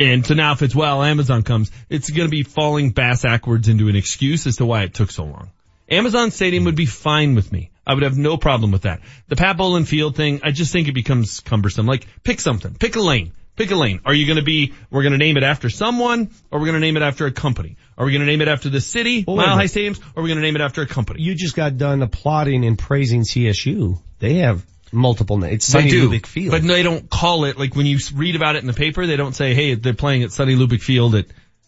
And 0.00 0.26
so 0.26 0.34
now 0.34 0.52
if 0.52 0.62
it's, 0.62 0.74
well, 0.74 1.04
Amazon 1.04 1.44
comes, 1.44 1.70
it's 1.88 2.10
going 2.10 2.26
to 2.26 2.30
be 2.30 2.42
falling 2.42 2.90
bass 2.90 3.22
backwards 3.22 3.68
into 3.68 3.88
an 3.88 3.94
excuse 3.94 4.48
as 4.48 4.56
to 4.56 4.66
why 4.66 4.82
it 4.82 4.92
took 4.92 5.12
so 5.12 5.24
long. 5.24 5.52
Amazon 5.88 6.32
Stadium 6.32 6.64
would 6.64 6.74
be 6.74 6.86
fine 6.86 7.36
with 7.36 7.52
me. 7.52 7.70
I 7.86 7.94
would 7.94 8.02
have 8.02 8.16
no 8.16 8.36
problem 8.36 8.70
with 8.72 8.82
that. 8.82 9.00
The 9.28 9.36
Pat 9.36 9.56
Bowlen 9.56 9.84
Field 9.84 10.16
thing, 10.16 10.40
I 10.42 10.50
just 10.52 10.72
think 10.72 10.88
it 10.88 10.92
becomes 10.94 11.40
cumbersome. 11.40 11.86
Like, 11.86 12.06
pick 12.22 12.40
something. 12.40 12.74
Pick 12.74 12.96
a 12.96 13.00
lane. 13.00 13.32
Pick 13.56 13.70
a 13.70 13.76
lane. 13.76 14.00
Are 14.04 14.12
you 14.14 14.26
going 14.26 14.38
to 14.38 14.42
be, 14.44 14.72
we're 14.90 15.02
going 15.02 15.12
to 15.12 15.18
name 15.18 15.36
it 15.36 15.44
after 15.44 15.70
someone, 15.70 16.30
or 16.50 16.58
we're 16.58 16.66
going 16.66 16.74
to 16.74 16.80
name 16.80 16.96
it 16.96 17.02
after 17.02 17.26
a 17.26 17.30
company? 17.30 17.76
Are 17.96 18.04
we 18.04 18.10
going 18.12 18.22
to 18.22 18.26
name 18.26 18.40
it 18.40 18.48
after 18.48 18.68
the 18.68 18.80
city, 18.80 19.24
Well, 19.26 19.36
Mile 19.36 19.54
High. 19.54 19.64
Stadiums, 19.66 20.00
or 20.16 20.20
are 20.20 20.22
we 20.22 20.28
going 20.28 20.38
to 20.38 20.42
name 20.42 20.56
it 20.56 20.60
after 20.62 20.82
a 20.82 20.86
company? 20.86 21.22
You 21.22 21.34
just 21.36 21.54
got 21.54 21.76
done 21.76 22.02
applauding 22.02 22.64
and 22.64 22.76
praising 22.76 23.22
CSU. 23.22 24.00
They 24.18 24.36
have 24.38 24.64
multiple 24.90 25.38
names. 25.38 25.54
It's 25.54 25.66
Sonny 25.66 25.90
do, 25.90 26.08
Lubick 26.10 26.26
Field. 26.26 26.50
but 26.52 26.62
they 26.62 26.82
don't 26.82 27.08
call 27.08 27.44
it, 27.44 27.56
like 27.58 27.76
when 27.76 27.86
you 27.86 27.98
read 28.14 28.34
about 28.34 28.56
it 28.56 28.60
in 28.62 28.66
the 28.66 28.72
paper, 28.72 29.06
they 29.06 29.16
don't 29.16 29.34
say, 29.34 29.54
hey, 29.54 29.74
they're 29.74 29.94
playing 29.94 30.22
at 30.24 30.32
Sonny 30.32 30.56
Lubick 30.56 30.82
Field 30.82 31.14
at 31.14 31.26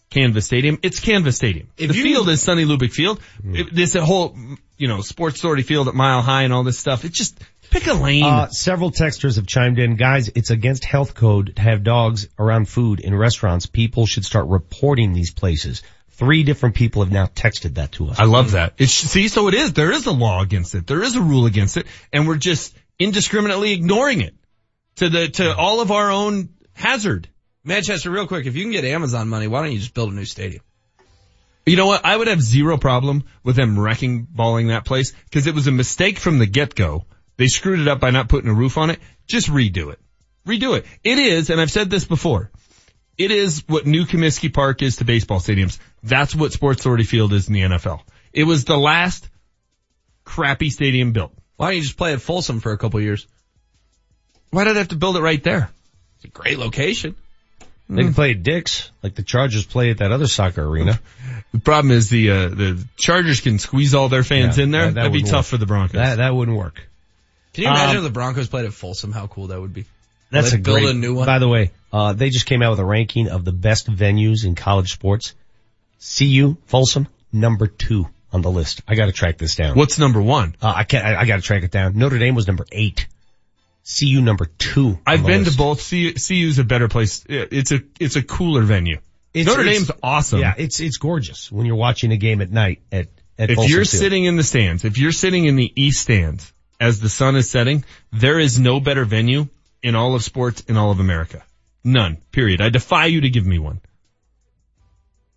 Canvas 0.09 0.45
Stadium. 0.45 0.79
It's 0.83 0.99
Canvas 0.99 1.37
Stadium. 1.37 1.69
If 1.77 1.91
the 1.91 1.97
you- 1.97 2.03
field 2.03 2.27
is 2.29 2.41
Sonny 2.41 2.65
Lubick 2.65 2.91
Field. 2.91 3.19
Hmm. 3.41 3.55
It- 3.55 3.73
this 3.73 3.93
whole, 3.93 4.35
you 4.77 4.87
know, 4.87 5.01
Sports 5.01 5.39
Authority 5.39 5.63
Field 5.63 5.87
at 5.87 5.95
Mile 5.95 6.21
High 6.21 6.43
and 6.43 6.53
all 6.53 6.63
this 6.63 6.77
stuff. 6.77 7.05
It's 7.05 7.17
just, 7.17 7.39
pick 7.69 7.87
a 7.87 7.93
lane. 7.93 8.23
Uh, 8.23 8.47
several 8.49 8.91
texters 8.91 9.35
have 9.35 9.47
chimed 9.47 9.79
in. 9.79 9.95
Guys, 9.95 10.29
it's 10.29 10.49
against 10.49 10.85
health 10.85 11.15
code 11.15 11.55
to 11.55 11.61
have 11.61 11.83
dogs 11.83 12.27
around 12.37 12.69
food 12.69 12.99
in 12.99 13.15
restaurants. 13.15 13.65
People 13.65 14.05
should 14.05 14.25
start 14.25 14.47
reporting 14.47 15.13
these 15.13 15.31
places. 15.31 15.81
Three 16.11 16.43
different 16.43 16.75
people 16.75 17.03
have 17.03 17.11
now 17.11 17.27
texted 17.27 17.75
that 17.75 17.91
to 17.93 18.07
us. 18.07 18.19
I 18.19 18.25
love 18.25 18.51
that. 18.51 18.73
It's, 18.77 18.91
see, 18.91 19.27
so 19.27 19.47
it 19.47 19.53
is, 19.53 19.73
there 19.73 19.91
is 19.91 20.05
a 20.07 20.11
law 20.11 20.41
against 20.41 20.73
it. 20.73 20.87
There 20.87 21.03
is 21.03 21.15
a 21.15 21.21
rule 21.21 21.45
against 21.45 21.77
it. 21.77 21.85
And 22.11 22.27
we're 22.27 22.37
just 22.37 22.75
indiscriminately 22.97 23.73
ignoring 23.73 24.21
it 24.21 24.35
to 24.95 25.09
the, 25.09 25.27
to 25.27 25.55
all 25.55 25.81
of 25.81 25.91
our 25.91 26.09
own 26.09 26.49
hazard. 26.73 27.29
Manchester, 27.63 28.09
real 28.09 28.27
quick, 28.27 28.45
if 28.45 28.55
you 28.55 28.63
can 28.63 28.71
get 28.71 28.85
Amazon 28.85 29.27
money, 29.27 29.47
why 29.47 29.61
don't 29.61 29.71
you 29.71 29.79
just 29.79 29.93
build 29.93 30.11
a 30.11 30.15
new 30.15 30.25
stadium? 30.25 30.63
You 31.67 31.75
know 31.75 31.87
what? 31.87 32.05
I 32.05 32.15
would 32.15 32.27
have 32.27 32.41
zero 32.41 32.77
problem 32.77 33.25
with 33.43 33.57
them 33.57 33.77
wrecking 33.77 34.23
balling 34.23 34.67
that 34.67 34.85
place 34.85 35.13
because 35.25 35.47
it 35.47 35.53
was 35.53 35.67
a 35.67 35.71
mistake 35.71 36.17
from 36.17 36.39
the 36.39 36.45
get-go. 36.45 37.05
They 37.35 37.47
screwed 37.47 37.79
it 37.79 37.89
up 37.89 37.99
by 37.99 38.11
not 38.11 38.29
putting 38.29 38.49
a 38.49 38.53
roof 38.53 38.77
on 38.77 38.89
it. 38.89 38.99
Just 39.27 39.49
redo 39.49 39.91
it. 39.91 39.99
Redo 40.47 40.77
it. 40.77 40.85
It 41.03 41.17
is, 41.17 41.49
and 41.49 41.59
I've 41.59 41.69
said 41.69 41.89
this 41.89 42.05
before, 42.05 42.51
it 43.17 43.31
is 43.31 43.65
what 43.67 43.85
New 43.85 44.05
Comiskey 44.05 44.53
Park 44.53 44.81
is 44.81 44.95
to 44.97 45.05
baseball 45.05 45.39
stadiums. 45.39 45.77
That's 46.01 46.33
what 46.33 46.53
Sports 46.53 46.79
Authority 46.79 47.03
Field 47.03 47.33
is 47.33 47.49
in 47.49 47.53
the 47.53 47.61
NFL. 47.61 47.99
It 48.31 48.45
was 48.45 48.63
the 48.63 48.77
last 48.77 49.29
crappy 50.23 50.69
stadium 50.69 51.11
built. 51.11 51.33
Why 51.57 51.67
don't 51.67 51.75
you 51.75 51.81
just 51.81 51.97
play 51.97 52.13
at 52.13 52.21
Folsom 52.21 52.61
for 52.61 52.71
a 52.71 52.77
couple 52.77 53.01
years? 53.01 53.27
Why 54.51 54.63
did 54.63 54.77
I 54.77 54.79
have 54.79 54.89
to 54.89 54.95
build 54.95 55.17
it 55.17 55.21
right 55.21 55.43
there? 55.43 55.69
It's 56.15 56.25
a 56.25 56.29
great 56.29 56.59
location. 56.59 57.17
They 57.89 58.03
can 58.03 58.13
play 58.13 58.31
at 58.31 58.43
Dick's, 58.43 58.91
like 59.01 59.15
the 59.15 59.23
Chargers 59.23 59.65
play 59.65 59.91
at 59.91 59.99
that 59.99 60.11
other 60.11 60.27
soccer 60.27 60.61
arena. 60.65 60.99
The 61.53 61.59
problem 61.59 61.91
is 61.91 62.09
the 62.09 62.29
uh, 62.31 62.49
the 62.49 62.85
Chargers 62.97 63.39
can 63.39 63.59
squeeze 63.59 63.95
all 63.95 64.09
their 64.09 64.23
fans 64.23 64.57
Yeah, 64.57 64.65
in 64.65 64.71
there. 64.71 64.81
that- 64.81 64.87
that 64.87 64.95
That'd 64.95 65.11
be 65.13 65.17
wouldn't 65.19 65.31
tough 65.31 65.45
work. 65.45 65.49
for 65.51 65.57
the 65.57 65.65
Broncos. 65.65 65.93
That, 65.93 66.15
that 66.17 66.35
wouldn't 66.35 66.57
work. 66.57 66.81
Can 67.53 67.63
you 67.63 67.69
imagine 67.69 67.91
Um, 67.91 67.97
if 67.97 68.03
the 68.03 68.09
Broncos 68.13 68.47
played 68.49 68.65
at 68.65 68.73
Folsom? 68.73 69.11
How 69.13 69.27
cool 69.27 69.47
that 69.47 69.59
would 69.61 69.73
be. 69.73 69.85
That's 70.29 70.51
They 70.51 70.57
a 70.57 70.59
build 70.59 70.79
great, 70.81 70.89
a 70.89 70.93
new 70.93 71.15
one. 71.15 71.25
By 71.25 71.39
the 71.39 71.47
way, 71.47 71.71
uh, 71.93 72.11
they 72.11 72.29
just 72.29 72.45
came 72.45 72.61
out 72.61 72.71
with 72.71 72.79
a 72.79 72.85
ranking 72.85 73.29
of 73.29 73.45
the 73.45 73.53
best 73.53 73.89
venues 73.89 74.43
in 74.45 74.55
college 74.55 74.91
sports. 74.91 75.33
CU, 75.99 76.57
Folsom, 76.67 77.07
number 77.31 77.67
two 77.67 78.07
on 78.33 78.41
the 78.41 78.51
list. 78.51 78.81
I 78.87 78.95
gotta 78.95 79.11
track 79.13 79.37
this 79.37 79.55
down. 79.55 79.75
What's 79.77 79.97
number 79.97 80.21
one? 80.21 80.55
Uh, 80.61 80.73
I 80.75 80.83
can't, 80.83 81.05
I, 81.05 81.21
I 81.21 81.25
gotta 81.25 81.41
track 81.41 81.63
it 81.63 81.71
down. 81.71 81.97
Notre 81.97 82.19
Dame 82.19 82.35
was 82.35 82.45
number 82.47 82.65
eight. 82.71 83.07
CU 83.87 84.19
number 84.21 84.45
two. 84.45 84.99
I've 85.07 85.25
been 85.25 85.45
to 85.45 85.55
both. 85.55 85.81
C- 85.81 86.13
CU's 86.13 86.59
a 86.59 86.63
better 86.63 86.87
place. 86.89 87.23
It's 87.29 87.71
a 87.71 87.79
it's 87.99 88.15
a 88.17 88.21
cooler 88.23 88.63
venue. 88.63 88.99
It's- 89.33 89.45
Notre 89.47 89.61
it's- 89.61 89.77
Dame's 89.77 89.91
awesome. 90.03 90.39
Yeah, 90.39 90.53
it's, 90.57 90.79
it's 90.79 90.97
gorgeous 90.97 91.51
when 91.51 91.65
you're 91.65 91.75
watching 91.77 92.11
a 92.11 92.17
game 92.17 92.41
at 92.41 92.49
night 92.51 92.81
at, 92.91 93.07
at 93.37 93.49
if 93.51 93.55
Folsom 93.55 93.71
you're 93.71 93.85
Field. 93.85 94.01
sitting 94.01 94.25
in 94.25 94.35
the 94.35 94.43
stands, 94.43 94.83
if 94.83 94.97
you're 94.97 95.11
sitting 95.11 95.45
in 95.45 95.55
the 95.55 95.71
east 95.75 96.01
stands 96.01 96.51
as 96.79 96.99
the 96.99 97.09
sun 97.09 97.35
is 97.35 97.49
setting, 97.49 97.85
there 98.11 98.39
is 98.39 98.59
no 98.59 98.79
better 98.79 99.05
venue 99.05 99.47
in 99.83 99.95
all 99.95 100.15
of 100.15 100.23
sports 100.23 100.61
in 100.67 100.75
all 100.75 100.91
of 100.91 100.99
America. 100.99 101.43
None. 101.83 102.17
Period. 102.31 102.59
I 102.61 102.69
defy 102.69 103.05
you 103.05 103.21
to 103.21 103.29
give 103.29 103.45
me 103.45 103.59
one. 103.59 103.79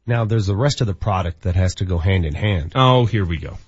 Now 0.07 0.25
there's 0.25 0.47
the 0.47 0.57
rest 0.57 0.81
of 0.81 0.87
the 0.89 0.95
product 0.95 1.43
that 1.43 1.55
has 1.55 1.77
to 1.77 1.85
go 1.85 1.99
hand 1.99 2.25
in 2.25 2.35
hand. 2.35 2.73
Oh, 2.75 3.05
here 3.07 3.25
we 3.25 3.37
go. 3.37 3.59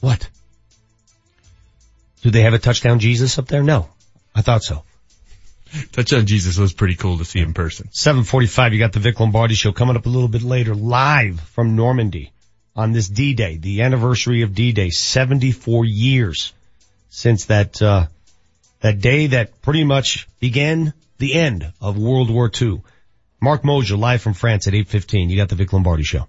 What? 0.00 0.28
Do 2.22 2.30
they 2.30 2.42
have 2.42 2.54
a 2.54 2.58
touchdown 2.58 3.00
Jesus 3.00 3.38
up 3.38 3.48
there? 3.48 3.62
No. 3.62 3.88
I 4.34 4.42
thought 4.42 4.62
so. 4.62 4.84
Touchdown 5.92 6.26
Jesus 6.26 6.58
was 6.58 6.72
pretty 6.72 6.94
cool 6.94 7.18
to 7.18 7.24
see 7.24 7.40
in 7.40 7.54
person. 7.54 7.88
745, 7.92 8.72
you 8.72 8.78
got 8.78 8.92
the 8.92 9.00
Vic 9.00 9.18
Lombardi 9.18 9.54
show 9.54 9.72
coming 9.72 9.96
up 9.96 10.06
a 10.06 10.08
little 10.08 10.28
bit 10.28 10.42
later, 10.42 10.74
live 10.74 11.40
from 11.40 11.76
Normandy 11.76 12.32
on 12.76 12.92
this 12.92 13.08
D-Day, 13.08 13.56
the 13.56 13.82
anniversary 13.82 14.42
of 14.42 14.54
D-Day, 14.54 14.90
74 14.90 15.84
years 15.84 16.52
since 17.10 17.46
that, 17.46 17.80
uh, 17.82 18.06
that 18.80 19.00
day 19.00 19.28
that 19.28 19.60
pretty 19.62 19.84
much 19.84 20.28
began 20.40 20.92
the 21.18 21.34
end 21.34 21.72
of 21.80 21.98
World 21.98 22.30
War 22.30 22.50
II. 22.60 22.82
Mark 23.40 23.64
Moser 23.64 23.96
live 23.96 24.22
from 24.22 24.34
France 24.34 24.66
at 24.68 24.74
815. 24.74 25.30
You 25.30 25.36
got 25.36 25.48
the 25.48 25.56
Vic 25.56 25.72
Lombardi 25.72 26.04
show. 26.04 26.26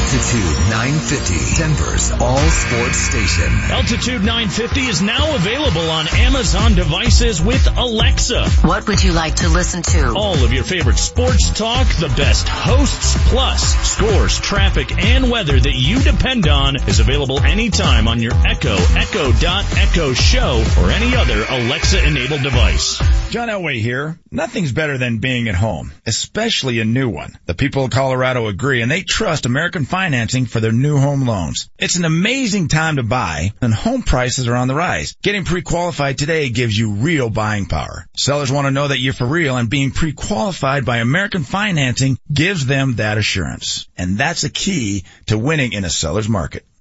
Altitude 0.00 0.56
950, 0.70 1.56
Denver's 1.60 2.10
all 2.12 2.38
sports 2.38 2.96
station. 2.96 3.52
Altitude 3.70 4.22
950 4.22 4.80
is 4.80 5.02
now 5.02 5.36
available 5.36 5.90
on 5.90 6.08
Amazon 6.08 6.74
devices 6.74 7.40
with 7.40 7.68
Alexa. 7.76 8.48
What 8.66 8.88
would 8.88 9.04
you 9.04 9.12
like 9.12 9.36
to 9.36 9.48
listen 9.50 9.82
to? 9.82 10.14
All 10.16 10.42
of 10.42 10.54
your 10.54 10.64
favorite 10.64 10.96
sports 10.96 11.50
talk, 11.50 11.86
the 11.96 12.08
best 12.16 12.48
hosts, 12.48 13.14
plus 13.28 13.62
scores, 13.86 14.40
traffic, 14.40 14.90
and 15.04 15.30
weather 15.30 15.60
that 15.60 15.74
you 15.74 16.00
depend 16.00 16.48
on 16.48 16.76
is 16.88 16.98
available 16.98 17.38
anytime 17.38 18.08
on 18.08 18.20
your 18.20 18.32
Echo, 18.46 18.76
Echo 18.96 19.32
Dot 19.32 19.66
Echo 19.76 20.14
Show, 20.14 20.64
or 20.80 20.90
any 20.90 21.14
other 21.14 21.44
Alexa-enabled 21.48 22.42
device. 22.42 22.98
John 23.30 23.48
Elway 23.48 23.80
here. 23.80 24.18
Nothing's 24.32 24.72
better 24.72 24.96
than 24.96 25.18
being 25.18 25.48
at 25.48 25.54
home, 25.54 25.92
especially 26.06 26.80
a 26.80 26.84
new 26.84 27.08
one. 27.08 27.38
The 27.46 27.54
people 27.54 27.84
of 27.84 27.90
Colorado 27.90 28.46
agree 28.46 28.80
and 28.80 28.90
they 28.90 29.02
trust 29.02 29.44
American 29.46 29.86
financing 29.90 30.46
for 30.46 30.60
their 30.60 30.70
new 30.70 30.98
home 30.98 31.26
loans. 31.26 31.68
It's 31.76 31.96
an 31.96 32.04
amazing 32.04 32.68
time 32.68 32.96
to 32.96 33.02
buy 33.02 33.52
and 33.60 33.74
home 33.74 34.02
prices 34.02 34.46
are 34.46 34.54
on 34.54 34.68
the 34.68 34.74
rise. 34.74 35.16
Getting 35.20 35.44
pre-qualified 35.44 36.16
today 36.16 36.48
gives 36.48 36.78
you 36.78 36.92
real 36.92 37.28
buying 37.28 37.66
power. 37.66 38.06
Sellers 38.16 38.52
want 38.52 38.68
to 38.68 38.70
know 38.70 38.86
that 38.86 39.00
you're 39.00 39.12
for 39.12 39.26
real 39.26 39.56
and 39.56 39.68
being 39.68 39.90
pre-qualified 39.90 40.84
by 40.84 40.98
American 40.98 41.42
financing 41.42 42.18
gives 42.32 42.66
them 42.66 42.94
that 42.96 43.18
assurance. 43.18 43.88
And 43.96 44.16
that's 44.16 44.44
a 44.44 44.50
key 44.50 45.04
to 45.26 45.36
winning 45.36 45.72
in 45.72 45.84
a 45.84 45.90
seller's 45.90 46.28
market. 46.28 46.64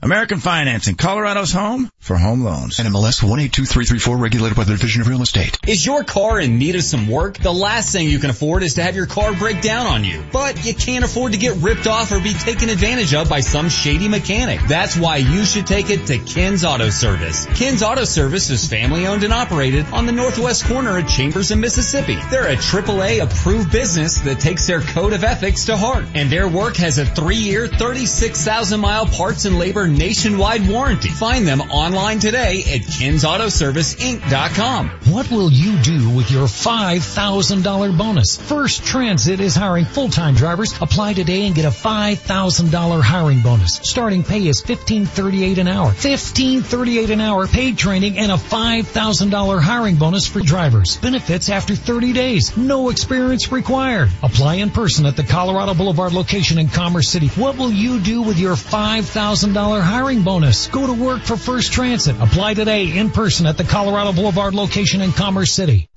American 0.00 0.38
Financing, 0.38 0.94
Colorado's 0.94 1.52
home 1.52 1.90
for 1.98 2.16
home 2.16 2.44
loans. 2.44 2.76
NMLS 2.76 3.20
182334 3.20 4.16
regulated 4.16 4.56
by 4.56 4.62
the 4.62 4.70
Division 4.70 5.02
of 5.02 5.08
Real 5.08 5.22
Estate. 5.22 5.58
Is 5.66 5.84
your 5.84 6.04
car 6.04 6.38
in 6.38 6.56
need 6.56 6.76
of 6.76 6.84
some 6.84 7.08
work? 7.08 7.36
The 7.36 7.52
last 7.52 7.90
thing 7.90 8.08
you 8.08 8.20
can 8.20 8.30
afford 8.30 8.62
is 8.62 8.74
to 8.74 8.82
have 8.84 8.94
your 8.94 9.06
car 9.06 9.34
break 9.34 9.60
down 9.60 9.86
on 9.86 10.04
you. 10.04 10.22
But 10.32 10.64
you 10.64 10.72
can't 10.72 11.04
afford 11.04 11.32
to 11.32 11.38
get 11.38 11.56
ripped 11.56 11.88
off 11.88 12.12
or 12.12 12.20
be 12.20 12.32
taken 12.32 12.68
advantage 12.68 13.12
of 13.12 13.28
by 13.28 13.40
some 13.40 13.68
shady 13.68 14.06
mechanic. 14.06 14.60
That's 14.68 14.96
why 14.96 15.16
you 15.16 15.44
should 15.44 15.66
take 15.66 15.90
it 15.90 16.06
to 16.06 16.18
Ken's 16.18 16.64
Auto 16.64 16.90
Service. 16.90 17.46
Ken's 17.56 17.82
Auto 17.82 18.04
Service 18.04 18.50
is 18.50 18.68
family 18.68 19.04
owned 19.08 19.24
and 19.24 19.32
operated 19.32 19.84
on 19.86 20.06
the 20.06 20.12
northwest 20.12 20.64
corner 20.66 20.96
of 20.96 21.08
Chambers 21.08 21.50
and 21.50 21.60
Mississippi. 21.60 22.20
They're 22.30 22.46
a 22.46 22.56
AAA 22.56 23.20
approved 23.20 23.72
business 23.72 24.20
that 24.20 24.38
takes 24.38 24.68
their 24.68 24.80
code 24.80 25.12
of 25.12 25.24
ethics 25.24 25.64
to 25.64 25.76
heart. 25.76 26.04
And 26.14 26.30
their 26.30 26.46
work 26.46 26.76
has 26.76 26.98
a 26.98 27.04
three 27.04 27.36
year, 27.36 27.66
36,000 27.66 28.78
mile 28.78 29.06
parts 29.06 29.44
and 29.44 29.58
labor 29.58 29.87
nationwide 29.88 30.68
warranty. 30.68 31.08
Find 31.08 31.46
them 31.46 31.60
online 31.60 32.18
today 32.18 32.60
at 32.60 32.80
KensAutoserviceInc.com. 32.82 34.88
What 35.10 35.30
will 35.30 35.50
you 35.50 35.80
do 35.82 36.10
with 36.10 36.30
your 36.30 36.46
$5,000 36.46 37.98
bonus? 37.98 38.36
First 38.36 38.84
Transit 38.84 39.40
is 39.40 39.54
hiring 39.54 39.84
full-time 39.84 40.34
drivers. 40.34 40.74
Apply 40.80 41.14
today 41.14 41.46
and 41.46 41.54
get 41.54 41.64
a 41.64 41.70
$5,000 41.70 43.02
hiring 43.02 43.42
bonus. 43.42 43.80
Starting 43.82 44.24
pay 44.24 44.46
is 44.46 44.62
$15.38 44.62 45.58
an 45.58 45.68
hour. 45.68 45.92
$15.38 45.92 47.10
an 47.10 47.20
hour 47.20 47.46
paid 47.46 47.78
training 47.78 48.18
and 48.18 48.32
a 48.32 48.36
$5,000 48.36 49.60
hiring 49.60 49.96
bonus 49.96 50.26
for 50.26 50.40
drivers. 50.40 50.96
Benefits 50.98 51.48
after 51.48 51.74
30 51.74 52.12
days. 52.12 52.56
No 52.56 52.90
experience 52.90 53.50
required. 53.52 54.10
Apply 54.22 54.56
in 54.56 54.70
person 54.70 55.06
at 55.06 55.16
the 55.16 55.24
Colorado 55.24 55.74
Boulevard 55.74 56.12
location 56.12 56.58
in 56.58 56.68
Commerce 56.68 57.08
City. 57.08 57.28
What 57.28 57.56
will 57.56 57.72
you 57.72 58.00
do 58.00 58.22
with 58.22 58.38
your 58.38 58.54
$5,000 58.54 59.77
hiring 59.82 60.22
bonus? 60.22 60.68
Go 60.68 60.86
to 60.86 60.92
work 60.92 61.22
for 61.22 61.36
First 61.36 61.72
Transit. 61.72 62.16
Apply 62.20 62.54
today 62.54 62.96
in 62.96 63.10
person 63.10 63.46
at 63.46 63.56
the 63.56 63.64
Colorado 63.64 64.12
Boulevard 64.12 64.54
location 64.54 65.00
in 65.00 65.12
Commerce 65.12 65.52
City. 65.52 65.88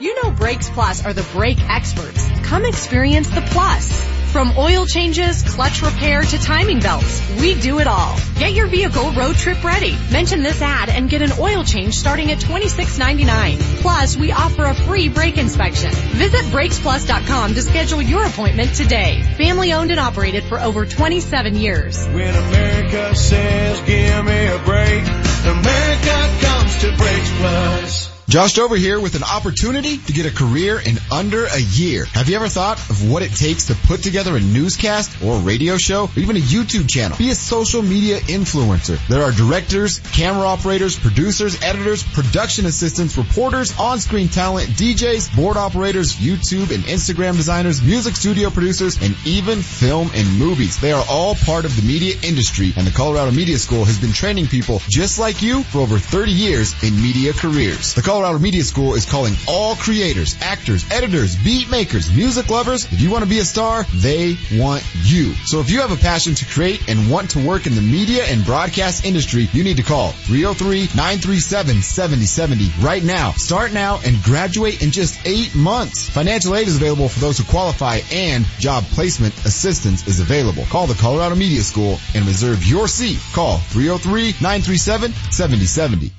You 0.00 0.22
know 0.22 0.30
Brakes 0.30 0.68
Plus 0.70 1.04
are 1.04 1.12
the 1.12 1.26
brake 1.32 1.60
experts. 1.60 2.28
Come 2.44 2.64
experience 2.64 3.28
the 3.28 3.40
plus. 3.40 4.17
From 4.32 4.58
oil 4.58 4.84
changes, 4.84 5.42
clutch 5.42 5.80
repair 5.80 6.20
to 6.20 6.38
timing 6.38 6.80
belts, 6.80 7.22
we 7.40 7.54
do 7.54 7.78
it 7.78 7.86
all. 7.86 8.14
Get 8.38 8.52
your 8.52 8.66
vehicle 8.66 9.10
road 9.12 9.36
trip 9.36 9.64
ready. 9.64 9.96
Mention 10.12 10.42
this 10.42 10.60
ad 10.60 10.90
and 10.90 11.08
get 11.08 11.22
an 11.22 11.32
oil 11.38 11.64
change 11.64 11.94
starting 11.94 12.30
at 12.30 12.38
$26.99. 12.38 13.58
Plus, 13.80 14.16
we 14.18 14.30
offer 14.32 14.66
a 14.66 14.74
free 14.74 15.08
brake 15.08 15.38
inspection. 15.38 15.90
Visit 15.90 16.44
brakesplus.com 16.52 17.54
to 17.54 17.62
schedule 17.62 18.02
your 18.02 18.26
appointment 18.26 18.74
today. 18.74 19.22
Family 19.38 19.72
owned 19.72 19.90
and 19.90 19.98
operated 19.98 20.44
for 20.44 20.60
over 20.60 20.84
27 20.84 21.56
years. 21.56 22.06
When 22.06 22.34
America 22.34 23.14
says 23.14 23.80
give 23.80 24.24
me 24.26 24.46
a 24.46 24.58
break, 24.58 25.04
America 25.46 26.46
comes 26.46 26.78
to 26.82 26.96
Brakes 26.96 27.32
Plus. 27.38 28.17
Josh 28.28 28.52
Dover 28.52 28.76
here 28.76 29.00
with 29.00 29.14
an 29.14 29.22
opportunity 29.22 29.96
to 29.96 30.12
get 30.12 30.26
a 30.26 30.30
career 30.30 30.78
in 30.78 30.98
under 31.10 31.46
a 31.46 31.58
year. 31.58 32.04
Have 32.12 32.28
you 32.28 32.36
ever 32.36 32.50
thought 32.50 32.76
of 32.90 33.10
what 33.10 33.22
it 33.22 33.34
takes 33.34 33.68
to 33.68 33.74
put 33.74 34.02
together 34.02 34.36
a 34.36 34.40
newscast 34.40 35.22
or 35.24 35.38
radio 35.38 35.78
show 35.78 36.10
or 36.14 36.18
even 36.20 36.36
a 36.36 36.40
YouTube 36.40 36.90
channel? 36.90 37.16
Be 37.16 37.30
a 37.30 37.34
social 37.34 37.80
media 37.80 38.18
influencer. 38.18 38.98
There 39.08 39.22
are 39.22 39.32
directors, 39.32 40.00
camera 40.12 40.44
operators, 40.44 40.98
producers, 40.98 41.62
editors, 41.62 42.02
production 42.02 42.66
assistants, 42.66 43.16
reporters, 43.16 43.72
on-screen 43.78 44.28
talent, 44.28 44.68
DJs, 44.68 45.34
board 45.34 45.56
operators, 45.56 46.14
YouTube 46.16 46.70
and 46.74 46.84
Instagram 46.84 47.34
designers, 47.34 47.80
music 47.80 48.14
studio 48.14 48.50
producers, 48.50 49.00
and 49.00 49.16
even 49.24 49.62
film 49.62 50.10
and 50.12 50.38
movies. 50.38 50.78
They 50.78 50.92
are 50.92 51.04
all 51.08 51.34
part 51.34 51.64
of 51.64 51.74
the 51.76 51.82
media 51.82 52.14
industry 52.22 52.74
and 52.76 52.86
the 52.86 52.90
Colorado 52.90 53.30
Media 53.30 53.56
School 53.56 53.86
has 53.86 53.98
been 53.98 54.12
training 54.12 54.48
people 54.48 54.82
just 54.86 55.18
like 55.18 55.40
you 55.40 55.62
for 55.62 55.78
over 55.78 55.98
30 55.98 56.30
years 56.30 56.74
in 56.84 56.94
media 56.94 57.32
careers. 57.32 57.94
The 57.94 58.02
Media 58.40 58.64
School 58.64 58.94
is 58.94 59.06
calling 59.06 59.34
all 59.46 59.76
creators, 59.76 60.36
actors, 60.40 60.84
editors, 60.90 61.36
beat 61.36 61.70
makers, 61.70 62.12
music 62.14 62.50
lovers. 62.50 62.84
If 62.86 63.00
you 63.00 63.10
want 63.10 63.22
to 63.22 63.30
be 63.30 63.38
a 63.38 63.44
star, 63.44 63.84
they 63.94 64.36
want 64.54 64.84
you. 65.02 65.34
So 65.46 65.60
if 65.60 65.70
you 65.70 65.80
have 65.80 65.92
a 65.92 65.96
passion 65.96 66.34
to 66.34 66.44
create 66.44 66.88
and 66.88 67.08
want 67.10 67.30
to 67.30 67.46
work 67.46 67.66
in 67.66 67.76
the 67.76 67.80
media 67.80 68.24
and 68.24 68.44
broadcast 68.44 69.04
industry, 69.04 69.48
you 69.52 69.62
need 69.62 69.76
to 69.76 69.84
call 69.84 70.10
303-937-7070 70.12 72.82
right 72.82 73.04
now. 73.04 73.30
Start 73.32 73.72
now 73.72 74.00
and 74.04 74.20
graduate 74.22 74.82
in 74.82 74.90
just 74.90 75.20
eight 75.24 75.54
months. 75.54 76.08
Financial 76.08 76.56
aid 76.56 76.66
is 76.66 76.74
available 76.76 77.08
for 77.08 77.20
those 77.20 77.38
who 77.38 77.44
qualify 77.44 78.00
and 78.12 78.44
job 78.58 78.82
placement 78.84 79.32
assistance 79.46 80.08
is 80.08 80.18
available. 80.18 80.64
Call 80.64 80.88
the 80.88 80.94
Colorado 80.94 81.36
Media 81.36 81.62
School 81.62 82.00
and 82.14 82.26
reserve 82.26 82.64
your 82.64 82.88
seat. 82.88 83.20
Call 83.32 83.58
303-937-7070. 83.58 86.17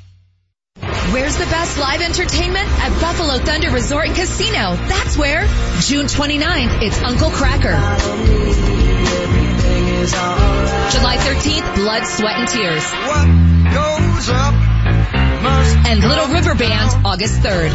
Where's 1.12 1.38
the 1.38 1.46
best 1.46 1.80
live 1.80 2.02
entertainment? 2.02 2.68
At 2.68 3.02
Buffalo 3.02 3.40
Thunder 3.40 3.72
Resort 3.72 4.06
and 4.06 4.16
Casino. 4.16 4.76
That's 4.76 5.18
where. 5.18 5.48
June 5.82 6.06
29th, 6.06 6.84
it's 6.84 7.00
Uncle 7.00 7.32
Kracker. 7.32 7.74
July 10.92 11.18
13th, 11.18 11.76
Blood, 11.78 12.06
Sweat, 12.06 12.36
and 12.38 12.48
Tears. 12.48 12.84
And 15.88 16.04
Little 16.04 16.28
River 16.28 16.54
Band, 16.54 16.92
August 17.04 17.42
3rd. 17.42 17.72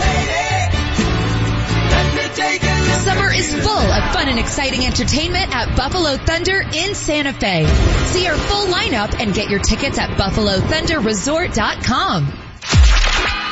Summer 3.03 3.32
is 3.32 3.53
full 3.53 3.68
of 3.76 4.12
fun 4.12 4.28
and 4.28 4.38
exciting 4.38 4.86
entertainment 4.86 5.53
at 5.53 5.76
Buffalo 5.76 6.16
Thunder 6.18 6.61
in 6.61 6.95
Santa 6.95 7.32
Fe. 7.32 7.66
See 8.07 8.28
our 8.28 8.36
full 8.36 8.66
lineup 8.66 9.20
and 9.20 9.34
get 9.34 9.51
your 9.51 9.59
tickets 9.59 9.99
at 9.99 10.11
buffalothunderresort.com. 10.11 12.43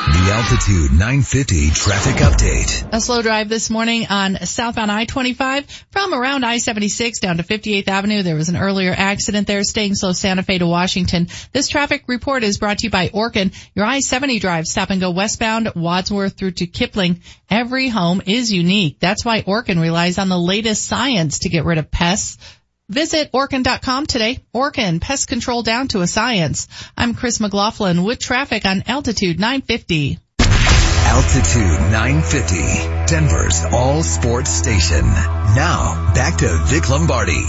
The 0.05 0.33
Altitude 0.33 0.91
950 0.91 1.71
traffic 1.71 2.17
update. 2.17 2.89
A 2.93 3.01
slow 3.01 3.23
drive 3.23 3.49
this 3.49 3.71
morning 3.71 4.09
on 4.11 4.37
southbound 4.45 4.91
I-25 4.91 5.71
from 5.93 6.13
around 6.13 6.45
I-76 6.45 7.21
down 7.21 7.37
to 7.37 7.45
58th 7.45 7.87
Avenue. 7.87 8.23
There 8.25 8.35
was 8.35 8.49
an 8.49 8.57
earlier 8.57 8.93
accident 8.97 9.47
there, 9.47 9.63
staying 9.63 9.95
slow 9.95 10.13
Santa 10.13 10.43
Fe 10.43 10.59
to 10.59 10.67
Washington. 10.67 11.29
This 11.53 11.69
traffic 11.69 12.03
report 12.09 12.43
is 12.43 12.59
brought 12.59 12.79
to 12.79 12.89
you 12.89 12.91
by 12.91 13.11
Orkin. 13.11 13.55
Your 13.77 13.87
I-70 13.87 14.41
drive, 14.41 14.67
stop 14.67 14.91
and 14.91 15.01
go 15.01 15.13
westbound, 15.13 15.71
Wadsworth 15.77 16.37
through 16.37 16.53
to 16.53 16.67
Kipling. 16.67 17.21
Every 17.49 17.89
home 17.89 18.23
is 18.27 18.51
unique. 18.51 18.99
That's 18.99 19.25
why 19.25 19.43
Orkin 19.43 19.81
relies 19.81 20.19
on 20.19 20.29
the 20.29 20.39
latest 20.39 20.85
science 20.85 21.41
to 21.41 21.49
get 21.49 21.65
rid 21.65 21.79
of 21.79 21.93
pests. 21.93 22.39
Visit 22.93 23.33
Orkin.com 23.33 24.05
today. 24.05 24.41
Orkin, 24.55 25.01
pest 25.01 25.27
control 25.27 25.63
down 25.63 25.89
to 25.89 26.03
a 26.03 26.07
science. 26.07 26.69
I'm 26.95 27.15
Chris 27.15 27.41
McLaughlin 27.41 28.05
with 28.05 28.19
traffic 28.19 28.67
on 28.67 28.83
Altitude 28.87 29.41
950. 29.41 30.19
Altitude 30.39 31.81
950, 31.91 33.07
Denver's 33.07 33.65
all 33.73 34.03
sports 34.03 34.51
station. 34.51 35.07
Now, 35.07 36.13
back 36.15 36.37
to 36.39 36.49
Vic 36.67 36.91
Lombardi. 36.91 37.43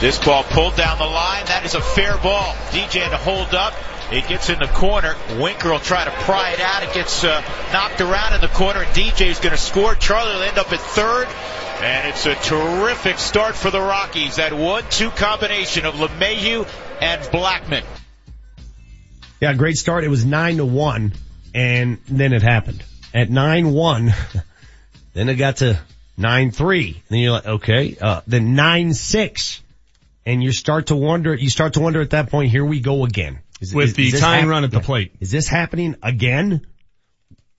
This 0.00 0.18
ball 0.24 0.44
pulled 0.44 0.76
down 0.76 0.96
the 0.96 1.04
line. 1.04 1.44
That 1.44 1.66
is 1.66 1.74
a 1.74 1.82
fair 1.82 2.16
ball. 2.16 2.54
DJ 2.70 3.02
had 3.02 3.10
to 3.10 3.18
hold 3.18 3.52
up. 3.52 3.74
It 4.12 4.28
gets 4.28 4.50
in 4.50 4.58
the 4.58 4.66
corner. 4.66 5.14
Winker 5.38 5.70
will 5.70 5.78
try 5.78 6.04
to 6.04 6.10
pry 6.10 6.50
it 6.50 6.60
out. 6.60 6.82
It 6.82 6.92
gets 6.92 7.24
uh, 7.24 7.40
knocked 7.72 8.00
around 8.02 8.34
in 8.34 8.42
the 8.42 8.48
corner, 8.48 8.82
and 8.82 8.94
DJ's 8.94 9.40
going 9.40 9.52
to 9.52 9.56
score. 9.56 9.94
Charlie 9.94 10.34
will 10.34 10.42
end 10.42 10.58
up 10.58 10.70
at 10.70 10.80
third. 10.80 11.28
And 11.82 12.08
it's 12.08 12.26
a 12.26 12.34
terrific 12.34 13.18
start 13.18 13.56
for 13.56 13.70
the 13.70 13.80
Rockies. 13.80 14.36
That 14.36 14.52
one-two 14.52 15.10
combination 15.10 15.86
of 15.86 15.94
LeMahieu 15.94 16.68
and 17.00 17.22
Blackmon. 17.22 17.84
Yeah, 19.40 19.54
great 19.54 19.76
start. 19.76 20.04
It 20.04 20.08
was 20.08 20.24
nine 20.24 20.58
to 20.58 20.64
one, 20.64 21.14
and 21.54 21.98
then 22.06 22.32
it 22.32 22.42
happened 22.42 22.84
at 23.12 23.30
nine 23.30 23.72
one. 23.72 24.14
then 25.14 25.28
it 25.28 25.34
got 25.34 25.56
to 25.56 25.80
nine 26.16 26.52
three. 26.52 27.02
Then 27.08 27.18
you're 27.18 27.32
like, 27.32 27.46
okay, 27.46 27.96
uh, 28.00 28.20
then 28.28 28.54
nine 28.54 28.94
six, 28.94 29.60
and 30.24 30.40
you 30.40 30.52
start 30.52 30.86
to 30.88 30.96
wonder. 30.96 31.34
You 31.34 31.50
start 31.50 31.72
to 31.72 31.80
wonder 31.80 32.00
at 32.00 32.10
that 32.10 32.30
point. 32.30 32.52
Here 32.52 32.64
we 32.64 32.78
go 32.78 33.04
again. 33.04 33.40
Is, 33.62 33.72
With 33.72 33.88
is- 33.90 33.94
the 33.94 34.08
is 34.08 34.20
tying 34.20 34.40
hap- 34.42 34.50
run 34.50 34.64
at 34.64 34.70
the 34.72 34.78
yeah. 34.78 34.82
plate. 34.82 35.12
Is 35.20 35.30
this 35.30 35.46
happening 35.46 35.96
again? 36.02 36.66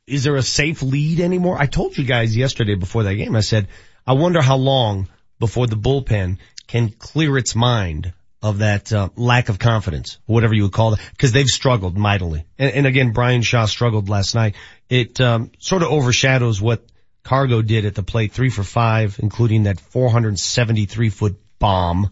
Is 0.06 0.26
there 0.26 0.36
a 0.36 0.42
safe 0.44 0.84
lead 0.84 1.22
anymore? 1.22 1.58
I 1.58 1.66
told 1.66 1.98
you 1.98 2.04
guys 2.04 2.36
yesterday 2.36 2.76
before 2.76 3.04
that 3.04 3.16
game. 3.16 3.36
I 3.38 3.40
said, 3.40 3.70
I 4.06 4.14
wonder 4.14 4.42
how 4.42 4.58
long 4.58 5.08
before 5.40 5.66
the 5.66 5.78
bullpen 5.78 6.40
can 6.68 6.90
clear 6.90 7.38
its 7.38 7.56
mind 7.56 8.12
of 8.42 8.58
that 8.60 8.92
uh, 8.92 9.08
lack 9.16 9.48
of 9.48 9.60
confidence, 9.60 10.18
whatever 10.26 10.54
you 10.54 10.64
would 10.64 10.74
call 10.74 10.94
it, 10.96 11.00
because 11.12 11.32
they've 11.32 11.48
struggled 11.48 11.98
mightily. 11.98 12.46
And, 12.60 12.74
and 12.74 12.86
again, 12.86 13.14
Bryan 13.14 13.42
Shaw 13.42 13.66
struggled 13.66 14.10
last 14.10 14.36
night. 14.36 14.56
It 14.90 15.22
um, 15.22 15.52
sort 15.60 15.84
of 15.84 15.88
overshadows 15.88 16.62
what 16.62 16.84
Cargo 17.24 17.62
did 17.62 17.86
at 17.86 17.96
the 17.96 18.04
plate, 18.04 18.34
three 18.34 18.50
for 18.50 18.64
five, 18.64 19.18
including 19.24 19.64
that 19.64 19.80
473 19.80 21.10
foot 21.10 21.38
bomb, 21.60 22.12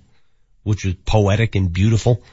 which 0.63 0.85
was 0.85 0.93
poetic 1.05 1.55
and 1.55 1.73
beautiful. 1.73 2.23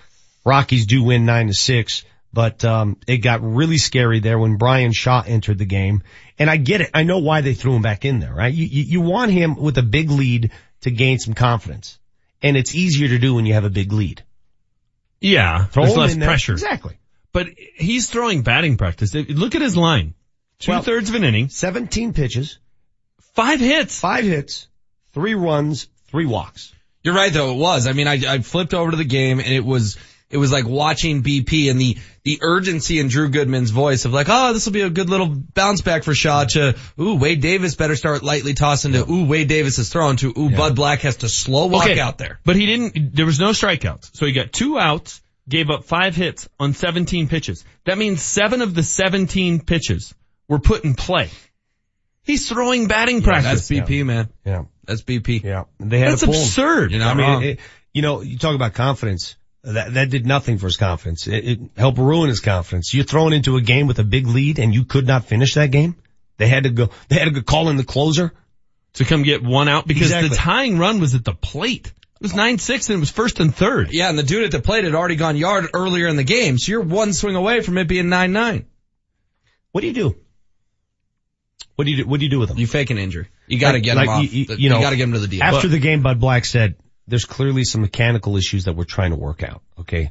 Rockies 0.48 0.86
do 0.86 1.02
win 1.04 1.26
nine 1.26 1.48
to 1.48 1.54
six, 1.54 2.04
but 2.32 2.64
um, 2.64 2.96
it 3.06 3.18
got 3.18 3.42
really 3.42 3.78
scary 3.78 4.20
there 4.20 4.38
when 4.38 4.56
Bryan 4.56 4.92
Shaw 4.92 5.22
entered 5.26 5.58
the 5.58 5.64
game. 5.66 6.02
And 6.38 6.48
I 6.48 6.56
get 6.56 6.80
it. 6.80 6.90
I 6.94 7.02
know 7.02 7.18
why 7.18 7.40
they 7.42 7.54
threw 7.54 7.74
him 7.74 7.82
back 7.82 8.04
in 8.04 8.20
there, 8.20 8.32
right? 8.32 8.52
You, 8.52 8.64
you, 8.64 8.82
you 8.84 9.00
want 9.00 9.30
him 9.30 9.56
with 9.56 9.76
a 9.78 9.82
big 9.82 10.10
lead 10.10 10.52
to 10.82 10.90
gain 10.90 11.18
some 11.18 11.34
confidence. 11.34 11.98
And 12.42 12.56
it's 12.56 12.74
easier 12.74 13.08
to 13.08 13.18
do 13.18 13.34
when 13.34 13.44
you 13.46 13.54
have 13.54 13.64
a 13.64 13.70
big 13.70 13.92
lead. 13.92 14.22
Yeah, 15.20 15.64
Throw 15.66 15.84
there's 15.84 15.96
less 15.96 16.14
in 16.14 16.20
there. 16.20 16.28
pressure. 16.28 16.52
Exactly. 16.52 16.96
But 17.32 17.48
he's 17.74 18.08
throwing 18.08 18.42
batting 18.42 18.76
practice. 18.76 19.12
Look 19.14 19.54
at 19.54 19.62
his 19.62 19.76
line. 19.76 20.14
Two 20.60 20.72
Well, 20.72 20.82
thirds 20.82 21.08
of 21.10 21.16
an 21.16 21.24
inning. 21.24 21.48
17 21.48 22.12
pitches. 22.12 22.58
Five 23.34 23.60
hits. 23.60 23.98
Five 23.98 24.24
hits. 24.24 24.68
Three 25.12 25.34
runs. 25.34 25.88
Three 26.06 26.26
walks. 26.26 26.72
You're 27.02 27.14
right 27.14 27.32
though, 27.32 27.52
it 27.52 27.58
was. 27.58 27.86
I 27.86 27.92
mean, 27.92 28.06
I, 28.08 28.14
I 28.34 28.38
flipped 28.40 28.74
over 28.74 28.90
to 28.92 28.96
the 28.96 29.04
game 29.04 29.38
and 29.40 29.52
it 29.52 29.64
was 29.64 29.96
it 30.30 30.36
was 30.36 30.52
like 30.52 30.66
watching 30.66 31.22
BP 31.22 31.70
and 31.70 31.80
the, 31.80 31.96
the 32.24 32.38
urgency 32.42 32.98
in 32.98 33.08
Drew 33.08 33.30
Goodman's 33.30 33.70
voice 33.70 34.04
of 34.04 34.12
like, 34.12 34.26
oh, 34.28 34.52
this 34.52 34.66
will 34.66 34.74
be 34.74 34.82
a 34.82 34.90
good 34.90 35.08
little 35.08 35.26
bounce 35.28 35.80
back 35.80 36.04
for 36.04 36.14
Shaw 36.14 36.44
to, 36.44 36.76
ooh, 37.00 37.14
Wade 37.16 37.40
Davis 37.40 37.74
better 37.76 37.96
start 37.96 38.22
lightly 38.22 38.52
tossing 38.54 38.92
to, 38.92 39.10
ooh, 39.10 39.24
Wade 39.26 39.48
Davis 39.48 39.78
is 39.78 39.90
throwing 39.90 40.16
to, 40.18 40.32
ooh, 40.36 40.50
Bud 40.50 40.76
Black 40.76 41.00
has 41.00 41.16
to 41.18 41.28
slow 41.28 41.66
walk 41.66 41.84
Okay, 41.84 41.98
out 41.98 42.18
there. 42.18 42.40
But 42.44 42.56
he 42.56 42.66
didn't, 42.66 43.14
there 43.14 43.24
was 43.26 43.40
no 43.40 43.50
strikeouts. 43.50 44.14
So 44.16 44.26
he 44.26 44.32
got 44.32 44.52
two 44.52 44.78
outs, 44.78 45.22
gave 45.48 45.70
up 45.70 45.84
five 45.84 46.14
hits 46.14 46.46
on 46.60 46.74
17 46.74 47.28
pitches. 47.28 47.64
That 47.86 47.96
means 47.96 48.20
seven 48.22 48.60
of 48.60 48.74
the 48.74 48.82
17 48.82 49.60
pitches 49.60 50.14
were 50.46 50.58
put 50.58 50.84
in 50.84 50.92
play. 50.94 51.30
He's 52.22 52.46
throwing 52.46 52.86
batting 52.88 53.20
Yeah, 53.20 53.24
practice. 53.24 53.68
that's 53.68 53.88
BP, 53.88 54.04
man. 54.04 54.28
Yeah. 54.44 54.64
That's 54.84 55.00
BP. 55.00 55.42
Yeah. 55.42 55.64
They 55.80 56.00
had 56.00 56.10
That's 56.12 56.22
to 56.22 56.28
absurd. 56.28 56.92
You're 56.92 57.02
I 57.02 57.14
mean, 57.14 57.42
it, 57.42 57.60
you 57.94 58.02
know, 58.02 58.20
you 58.20 58.36
talk 58.36 58.54
about 58.54 58.74
confidence. 58.74 59.36
That 59.64 59.94
that 59.94 60.10
did 60.10 60.24
nothing 60.26 60.58
for 60.58 60.66
his 60.66 60.76
confidence. 60.76 61.26
It, 61.26 61.44
it 61.48 61.60
helped 61.76 61.98
ruin 61.98 62.28
his 62.28 62.40
confidence. 62.40 62.94
You're 62.94 63.04
thrown 63.04 63.32
into 63.32 63.56
a 63.56 63.60
game 63.60 63.86
with 63.86 63.98
a 63.98 64.04
big 64.04 64.26
lead 64.26 64.58
and 64.58 64.72
you 64.74 64.84
could 64.84 65.06
not 65.06 65.24
finish 65.24 65.54
that 65.54 65.70
game. 65.70 65.96
They 66.36 66.46
had 66.48 66.62
to 66.64 66.70
go. 66.70 66.90
They 67.08 67.16
had 67.16 67.24
to 67.26 67.30
go 67.32 67.42
call 67.42 67.68
in 67.68 67.76
the 67.76 67.84
closer. 67.84 68.32
to 68.94 69.04
come 69.04 69.22
get 69.22 69.42
one 69.42 69.68
out 69.68 69.86
because 69.86 70.06
Exactly. 70.08 70.28
the 70.30 70.36
tying 70.36 70.78
run 70.78 71.00
was 71.00 71.14
at 71.14 71.24
the 71.24 71.34
plate. 71.34 71.88
It 71.88 72.22
was 72.22 72.32
9-6 72.32 72.88
and 72.88 72.96
it 72.96 73.00
was 73.00 73.10
first 73.10 73.38
and 73.38 73.54
third. 73.54 73.90
Yeah, 73.92 74.08
and 74.08 74.18
the 74.18 74.22
dude 74.24 74.44
at 74.44 74.50
the 74.50 74.60
plate 74.60 74.82
had 74.84 74.94
already 74.94 75.14
gone 75.16 75.36
yard 75.36 75.66
earlier 75.74 76.08
in 76.08 76.16
the 76.16 76.24
game, 76.24 76.58
so 76.58 76.72
you're 76.72 76.80
one 76.80 77.12
swing 77.12 77.36
away 77.36 77.60
from 77.60 77.78
it 77.78 77.86
being 77.86 78.06
9-9. 78.06 78.64
What 79.72 79.82
do 79.82 79.86
you 79.86 79.92
do? 79.92 80.16
What 81.76 81.84
do 81.84 81.90
you 81.92 81.98
do? 81.98 82.08
What 82.08 82.18
do 82.18 82.24
you 82.26 82.30
do 82.30 82.40
with 82.40 82.50
him? 82.50 82.58
You 82.58 82.66
fake 82.66 82.90
an 82.90 82.98
injury. 82.98 83.28
You 83.46 83.58
gotta 83.60 83.74
Like- 83.76 83.82
get 83.84 83.96
like, 83.96 84.06
him 84.08 84.14
off. 84.14 84.32
You, 84.32 84.44
The- 84.46 84.60
you 84.60 84.68
know, 84.68 84.80
gotta 84.80 84.96
get 84.96 85.04
him 85.04 85.12
to 85.12 85.20
the 85.20 85.28
deal. 85.28 85.42
After 85.44 85.62
But- 85.68 85.70
the 85.72 85.78
game, 85.78 86.02
Bud 86.02 86.18
Black 86.18 86.44
said, 86.44 86.74
"There's 87.08 87.24
clearly 87.24 87.64
some 87.64 87.80
mechanical 87.80 88.36
issues 88.36 88.64
that 88.64 88.74
we're 88.74 88.84
trying 88.84 89.10
to 89.10 89.16
work 89.16 89.42
out." 89.42 89.62
Okay. 89.80 90.10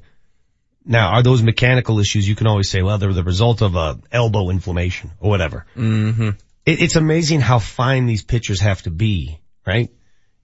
Now, 0.85 1.09
are 1.09 1.23
those 1.23 1.43
mechanical 1.43 1.99
issues? 1.99 2.27
You 2.27 2.35
can 2.35 2.47
always 2.47 2.69
say, 2.69 2.81
"Well, 2.81 2.97
they're 2.97 3.13
the 3.13 3.23
result 3.23 3.61
of 3.61 3.75
a 3.75 3.99
elbow 4.11 4.49
inflammation 4.49 5.11
or 5.19 5.29
whatever." 5.29 5.65
Mm-hmm. 5.75 6.29
It, 6.65 6.81
it's 6.81 6.95
amazing 6.95 7.41
how 7.41 7.59
fine 7.59 8.05
these 8.05 8.23
pitchers 8.23 8.61
have 8.61 8.81
to 8.83 8.89
be, 8.91 9.39
right? 9.65 9.89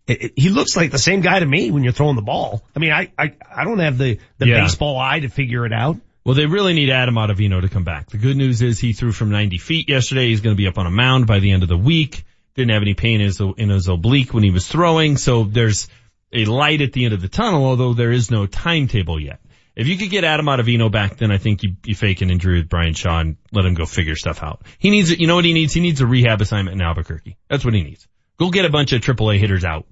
It, 0.06 0.22
it, 0.22 0.32
he 0.36 0.50
looks 0.50 0.76
like 0.76 0.92
the 0.92 1.00
same 1.00 1.22
guy 1.22 1.40
to 1.40 1.46
me 1.46 1.72
when 1.72 1.84
you're 1.84 1.94
throwing 1.94 2.18
the 2.18 2.22
ball. 2.22 2.62
I 2.76 2.80
mean, 2.80 2.92
I 2.92 3.12
I, 3.18 3.34
I 3.56 3.64
don't 3.64 3.80
have 3.80 3.98
the 3.98 4.20
the 4.38 4.48
Yeah. 4.48 4.62
baseball 4.62 4.98
eye 5.00 5.22
to 5.22 5.30
figure 5.30 5.66
it 5.66 5.72
out. 5.74 5.98
Well, 6.26 6.36
they 6.36 6.46
really 6.46 6.74
need 6.74 6.90
Adam 6.90 7.16
Ottavino 7.16 7.60
to 7.62 7.68
come 7.70 7.84
back. 7.84 8.10
The 8.10 8.18
good 8.18 8.38
news 8.38 8.62
is 8.62 8.80
he 8.80 8.94
threw 8.94 9.12
from 9.12 9.30
90 9.30 9.58
feet 9.58 9.90
yesterday. 9.90 10.28
He's 10.30 10.40
going 10.40 10.56
to 10.56 10.58
be 10.58 10.68
up 10.68 10.78
on 10.78 10.86
a 10.86 10.90
mound 10.92 11.28
by 11.28 11.40
the 11.40 11.52
end 11.52 11.64
of 11.64 11.70
the 11.70 11.78
week. 11.78 12.24
Didn't 12.56 12.72
have 12.72 12.82
any 12.82 12.94
pain 12.94 13.20
in 13.20 13.26
his, 13.26 13.42
in 13.42 13.70
his 13.70 13.90
oblique 13.90 14.34
when 14.34 14.42
he 14.42 14.50
was 14.50 14.66
throwing. 14.66 15.18
So 15.18 15.44
there's 15.44 15.90
a 16.34 16.46
light 16.46 16.82
at 16.82 16.94
the 16.94 17.06
end 17.06 17.14
of 17.14 17.22
the 17.22 17.30
tunnel, 17.30 17.66
although 17.66 17.94
there 17.94 18.12
is 18.12 18.32
no 18.32 18.46
timetable 18.46 19.20
yet. 19.20 19.40
If 19.76 19.88
you 19.88 19.98
could 19.98 20.10
get 20.10 20.24
Adam 20.24 20.46
Ottavino 20.46 20.92
back, 20.92 21.18
then 21.18 21.32
I 21.32 21.38
think 21.38 21.64
you, 21.64 21.76
you 21.86 21.96
fake 21.96 22.22
an 22.22 22.30
injury 22.30 22.60
with 22.60 22.70
Bryan 22.70 22.94
Shaw 22.94 23.20
and 23.20 23.38
let 23.52 23.66
him 23.66 23.74
go 23.74 23.86
figure 23.86 24.16
stuff 24.16 24.44
out. 24.44 24.62
He 24.78 24.92
needs, 24.92 25.10
you 25.10 25.26
know 25.26 25.36
what 25.36 25.46
he 25.46 25.54
needs? 25.54 25.74
He 25.74 25.82
needs 25.82 26.00
a 26.02 26.06
rehab 26.06 26.42
assignment 26.42 26.76
in 26.80 26.82
Albuquerque. 26.86 27.38
That's 27.50 27.66
what 27.66 27.74
he 27.74 27.84
needs. 27.84 28.08
Go 28.38 28.52
get 28.52 28.66
a 28.66 28.70
bunch 28.70 28.94
of 28.94 29.02
AAA 29.02 29.40
hitters 29.40 29.64
out. 29.64 29.86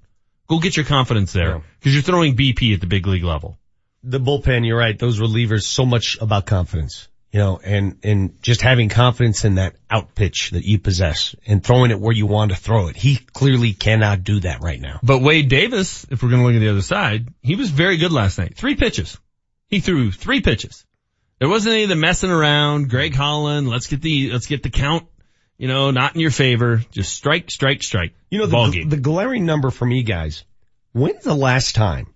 Go 0.47 0.59
get 0.59 0.75
your 0.75 0.85
confidence 0.85 1.33
there 1.33 1.61
because 1.79 1.93
you're 1.93 2.03
throwing 2.03 2.35
BP 2.35 2.73
at 2.73 2.81
the 2.81 2.87
big 2.87 3.07
league 3.07 3.23
level. 3.23 3.57
the 4.03 4.19
bullpen, 4.19 4.65
you're 4.65 4.77
right. 4.77 4.97
Those 4.97 5.19
relievers, 5.19 5.63
so 5.63 5.85
much 5.85 6.17
about 6.19 6.45
confidence, 6.45 7.07
you 7.31 7.39
know, 7.39 7.59
and, 7.63 7.97
and 8.03 8.41
just 8.41 8.61
having 8.61 8.89
confidence 8.89 9.45
in 9.45 9.55
that 9.55 9.75
out 9.89 10.13
pitch 10.15 10.51
that 10.51 10.65
you 10.65 10.79
possess 10.79 11.33
and 11.47 11.63
throwing 11.63 11.91
it 11.91 11.99
where 11.99 12.13
you 12.13 12.25
want 12.25 12.51
to 12.51 12.57
throw 12.57 12.87
it. 12.87 12.97
He 12.97 13.15
clearly 13.15 13.73
cannot 13.73 14.23
do 14.23 14.41
that 14.41 14.61
right 14.61 14.79
now. 14.79 14.99
But 15.01 15.19
Wade 15.19 15.47
Davis, 15.47 16.05
if 16.09 16.21
we're 16.21 16.29
going 16.29 16.41
to 16.41 16.47
look 16.47 16.55
at 16.55 16.59
the 16.59 16.69
other 16.69 16.81
side, 16.81 17.29
he 17.41 17.55
was 17.55 17.69
very 17.69 17.97
good 17.97 18.11
last 18.11 18.37
night. 18.37 18.57
Three 18.57 18.75
pitches. 18.75 19.17
He 19.67 19.79
threw 19.79 20.11
three 20.11 20.41
pitches. 20.41 20.85
There 21.39 21.47
wasn't 21.47 21.73
any 21.73 21.83
of 21.83 21.89
the 21.89 21.95
messing 21.95 22.31
around. 22.31 22.89
Greg 22.89 23.15
Holland, 23.15 23.69
let's 23.69 23.87
get 23.87 24.01
the, 24.01 24.31
let's 24.31 24.47
get 24.47 24.61
the 24.61 24.69
count, 24.69 25.07
you 25.57 25.69
know, 25.69 25.91
not 25.91 26.13
in 26.13 26.21
your 26.21 26.31
favor. 26.31 26.81
Just 26.91 27.13
strike, 27.13 27.49
strike, 27.49 27.81
strike. 27.81 28.13
You 28.29 28.39
know, 28.39 28.45
the, 28.45 28.85
the 28.89 28.97
glaring 28.97 29.45
number 29.45 29.71
for 29.71 29.85
me 29.85 30.03
guys, 30.03 30.43
when's 30.91 31.23
the 31.23 31.33
last 31.33 31.75
time 31.75 32.13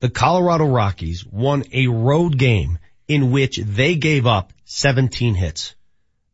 the 0.00 0.10
Colorado 0.10 0.66
Rockies 0.66 1.24
won 1.24 1.64
a 1.72 1.86
road 1.86 2.36
game 2.36 2.78
in 3.08 3.30
which 3.30 3.58
they 3.58 3.96
gave 3.96 4.26
up 4.26 4.52
17 4.64 5.34
hits? 5.34 5.74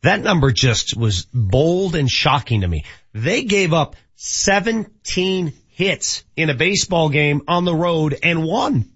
That 0.03 0.21
number 0.21 0.51
just 0.51 0.97
was 0.97 1.27
bold 1.33 1.95
and 1.95 2.11
shocking 2.11 2.63
to 2.63 2.69
me. 2.69 2.85
They 3.13 3.45
gave 3.45 3.73
up 3.73 3.97
17 4.17 5.53
hits 5.69 6.25
in 6.37 6.51
a 6.51 6.55
baseball 6.55 7.09
game 7.09 7.43
on 7.49 7.65
the 7.65 7.75
road 7.75 8.19
and 8.23 8.45
won 8.45 8.91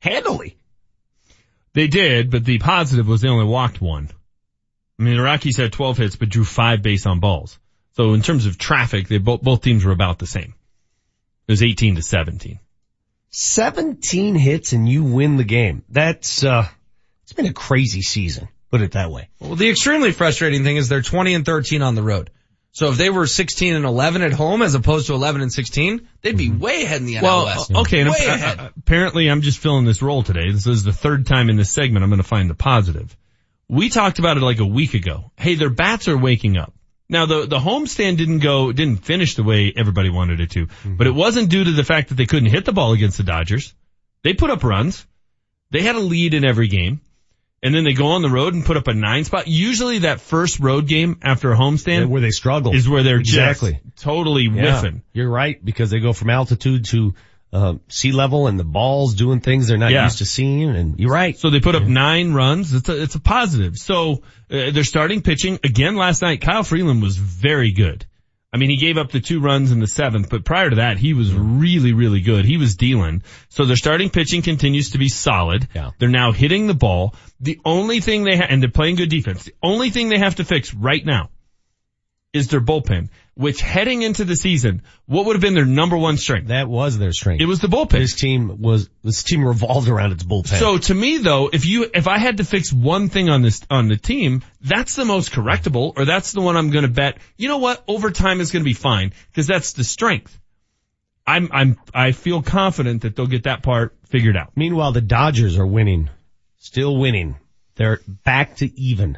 handily. 0.00 0.56
They 1.72 1.86
did, 1.86 2.30
but 2.30 2.44
the 2.44 2.58
positive 2.58 3.06
was 3.06 3.20
they 3.20 3.28
only 3.28 3.44
walked 3.44 3.80
one. 3.80 4.10
I 4.98 5.02
mean, 5.02 5.16
the 5.16 5.22
Rockies 5.22 5.56
had 5.56 5.72
12 5.72 5.98
hits, 5.98 6.16
but 6.16 6.28
drew 6.28 6.44
five 6.44 6.82
base 6.82 7.06
on 7.06 7.20
balls. 7.20 7.58
So 7.92 8.14
in 8.14 8.22
terms 8.22 8.46
of 8.46 8.58
traffic, 8.58 9.08
they 9.08 9.18
both, 9.18 9.42
both 9.42 9.62
teams 9.62 9.84
were 9.84 9.92
about 9.92 10.18
the 10.18 10.26
same. 10.26 10.54
It 11.46 11.52
was 11.52 11.62
18 11.62 11.96
to 11.96 12.02
17. 12.02 12.58
17 13.30 14.34
hits 14.34 14.72
and 14.72 14.88
you 14.88 15.04
win 15.04 15.36
the 15.36 15.44
game. 15.44 15.84
That's, 15.88 16.44
uh, 16.44 16.68
it's 17.28 17.34
been 17.34 17.44
a 17.44 17.52
crazy 17.52 18.00
season. 18.00 18.48
Put 18.70 18.80
it 18.80 18.92
that 18.92 19.10
way. 19.10 19.28
Well, 19.38 19.54
the 19.54 19.68
extremely 19.68 20.12
frustrating 20.12 20.64
thing 20.64 20.76
is 20.76 20.88
they're 20.88 21.02
20 21.02 21.34
and 21.34 21.44
13 21.44 21.82
on 21.82 21.94
the 21.94 22.02
road. 22.02 22.30
So 22.72 22.88
if 22.90 22.96
they 22.96 23.10
were 23.10 23.26
16 23.26 23.74
and 23.74 23.84
11 23.84 24.22
at 24.22 24.32
home 24.32 24.62
as 24.62 24.74
opposed 24.74 25.08
to 25.08 25.14
11 25.14 25.42
and 25.42 25.52
16, 25.52 26.08
they'd 26.22 26.38
be 26.38 26.50
way 26.50 26.84
ahead 26.84 27.02
in 27.02 27.06
the 27.06 27.16
NL 27.16 27.22
Well, 27.22 27.44
West. 27.44 27.70
okay. 27.70 28.00
And 28.00 28.08
way 28.08 28.26
uh, 28.26 28.34
ahead. 28.34 28.58
uh, 28.60 28.70
apparently 28.78 29.30
I'm 29.30 29.42
just 29.42 29.58
filling 29.58 29.84
this 29.84 30.00
role 30.00 30.22
today. 30.22 30.50
This 30.50 30.66
is 30.66 30.84
the 30.84 30.92
third 30.92 31.26
time 31.26 31.50
in 31.50 31.56
this 31.56 31.70
segment 31.70 32.02
I'm 32.02 32.08
going 32.08 32.22
to 32.22 32.26
find 32.26 32.48
the 32.48 32.54
positive. 32.54 33.14
We 33.68 33.90
talked 33.90 34.18
about 34.18 34.38
it 34.38 34.40
like 34.40 34.60
a 34.60 34.66
week 34.66 34.94
ago. 34.94 35.30
Hey, 35.36 35.54
their 35.54 35.68
bats 35.68 36.08
are 36.08 36.16
waking 36.16 36.56
up. 36.56 36.72
Now 37.10 37.26
the, 37.26 37.44
the 37.46 37.58
homestand 37.58 38.16
didn't 38.16 38.38
go, 38.38 38.72
didn't 38.72 39.04
finish 39.04 39.34
the 39.34 39.42
way 39.42 39.70
everybody 39.76 40.08
wanted 40.08 40.40
it 40.40 40.50
to, 40.52 40.68
but 40.86 41.06
it 41.06 41.14
wasn't 41.14 41.50
due 41.50 41.64
to 41.64 41.72
the 41.72 41.84
fact 41.84 42.08
that 42.08 42.14
they 42.14 42.26
couldn't 42.26 42.48
hit 42.50 42.64
the 42.64 42.72
ball 42.72 42.92
against 42.94 43.18
the 43.18 43.22
Dodgers. 43.22 43.74
They 44.24 44.32
put 44.32 44.48
up 44.50 44.64
runs. 44.64 45.06
They 45.70 45.82
had 45.82 45.96
a 45.96 46.00
lead 46.00 46.32
in 46.32 46.44
every 46.44 46.68
game. 46.68 47.00
And 47.62 47.74
then 47.74 47.82
they 47.82 47.92
go 47.92 48.08
on 48.08 48.22
the 48.22 48.28
road 48.30 48.54
and 48.54 48.64
put 48.64 48.76
up 48.76 48.86
a 48.86 48.94
nine 48.94 49.24
spot. 49.24 49.48
Usually 49.48 49.98
that 50.00 50.20
first 50.20 50.60
road 50.60 50.86
game 50.86 51.18
after 51.22 51.50
a 51.52 51.56
homestand 51.56 52.06
where 52.08 52.20
they 52.20 52.30
struggle 52.30 52.72
is 52.74 52.88
where 52.88 53.02
they're 53.02 53.18
Exactly. 53.18 53.80
just 53.84 54.04
totally 54.04 54.44
Yeah, 54.44 54.62
whiffing. 54.80 55.02
You're 55.12 55.28
right 55.30 55.62
because 55.64 55.90
they 55.90 55.98
go 55.98 56.12
from 56.12 56.30
altitude 56.30 56.84
to 56.90 57.14
uh, 57.52 57.74
sea 57.88 58.12
level 58.12 58.46
and 58.46 58.60
the 58.60 58.64
ball's 58.64 59.14
doing 59.14 59.40
things 59.40 59.66
they're 59.68 59.78
not 59.78 59.90
Yeah. 59.90 60.04
used 60.04 60.18
to 60.18 60.26
seeing. 60.26 60.68
And 60.68 61.00
you're 61.00 61.10
right. 61.10 61.36
So 61.36 61.50
they 61.50 61.58
put 61.60 61.74
up 61.74 61.82
nine 61.82 62.32
runs. 62.32 62.72
It's 62.74 62.88
a, 62.88 63.02
it's 63.02 63.14
a 63.16 63.20
positive. 63.20 63.76
So 63.76 64.22
uh, 64.50 64.70
they're 64.70 64.84
starting 64.84 65.22
pitching 65.22 65.58
again 65.64 65.96
last 65.96 66.22
night. 66.22 66.40
Kyle 66.40 66.62
Freeland 66.62 67.02
was 67.02 67.16
very 67.16 67.72
good. 67.72 68.04
I 68.52 68.56
mean, 68.56 68.70
he 68.70 68.76
gave 68.76 68.96
up 68.96 69.10
the 69.10 69.20
two 69.20 69.40
runs 69.40 69.72
in 69.72 69.80
the 69.80 69.86
seventh, 69.86 70.30
but 70.30 70.44
prior 70.44 70.70
to 70.70 70.76
that, 70.76 70.96
he 70.96 71.12
was 71.12 71.34
really, 71.34 71.92
really 71.92 72.22
good. 72.22 72.46
He 72.46 72.56
was 72.56 72.76
dealing. 72.76 73.22
So 73.50 73.66
their 73.66 73.76
starting 73.76 74.08
pitching 74.08 74.40
continues 74.40 74.90
to 74.90 74.98
be 74.98 75.10
solid. 75.10 75.68
Yeah. 75.74 75.90
They're 75.98 76.08
now 76.08 76.32
hitting 76.32 76.66
the 76.66 76.74
ball. 76.74 77.14
The 77.40 77.60
only 77.64 78.00
thing 78.00 78.24
they 78.24 78.36
have, 78.36 78.46
and 78.48 78.62
they're 78.62 78.70
playing 78.70 78.96
good 78.96 79.10
defense. 79.10 79.44
The 79.44 79.54
only 79.62 79.90
thing 79.90 80.08
they 80.08 80.18
have 80.18 80.36
to 80.36 80.44
fix 80.44 80.72
right 80.72 81.04
now 81.04 81.28
is 82.32 82.48
their 82.48 82.60
bullpen, 82.60 83.10
which 83.38 83.60
heading 83.60 84.02
into 84.02 84.24
the 84.24 84.34
season, 84.34 84.82
what 85.06 85.24
would 85.26 85.36
have 85.36 85.40
been 85.40 85.54
their 85.54 85.64
number 85.64 85.96
one 85.96 86.16
strength? 86.16 86.48
That 86.48 86.68
was 86.68 86.98
their 86.98 87.12
strength. 87.12 87.40
It 87.40 87.46
was 87.46 87.60
the 87.60 87.68
bullpen. 87.68 87.92
This 87.92 88.16
team 88.16 88.60
was 88.60 88.90
this 89.04 89.22
team 89.22 89.46
revolved 89.46 89.88
around 89.88 90.10
its 90.10 90.24
bullpen. 90.24 90.58
So 90.58 90.76
to 90.76 90.94
me 90.94 91.18
though, 91.18 91.48
if 91.52 91.64
you, 91.64 91.88
if 91.94 92.08
I 92.08 92.18
had 92.18 92.38
to 92.38 92.44
fix 92.44 92.72
one 92.72 93.08
thing 93.08 93.28
on 93.28 93.42
this, 93.42 93.62
on 93.70 93.86
the 93.86 93.96
team, 93.96 94.42
that's 94.60 94.96
the 94.96 95.04
most 95.04 95.30
correctable, 95.30 95.92
or 95.96 96.04
that's 96.04 96.32
the 96.32 96.40
one 96.40 96.56
I'm 96.56 96.70
gonna 96.70 96.88
bet, 96.88 97.18
you 97.36 97.46
know 97.46 97.58
what, 97.58 97.84
overtime 97.86 98.40
is 98.40 98.50
gonna 98.50 98.64
be 98.64 98.72
fine, 98.72 99.12
because 99.30 99.46
that's 99.46 99.74
the 99.74 99.84
strength. 99.84 100.36
I'm, 101.24 101.48
I'm, 101.52 101.78
I 101.94 102.10
feel 102.10 102.42
confident 102.42 103.02
that 103.02 103.14
they'll 103.14 103.28
get 103.28 103.44
that 103.44 103.62
part 103.62 103.94
figured 104.06 104.36
out. 104.36 104.50
Meanwhile, 104.56 104.92
the 104.92 105.00
Dodgers 105.00 105.58
are 105.58 105.66
winning, 105.66 106.10
still 106.58 106.96
winning. 106.96 107.36
They're 107.76 108.00
back 108.24 108.56
to 108.56 108.80
even. 108.80 109.16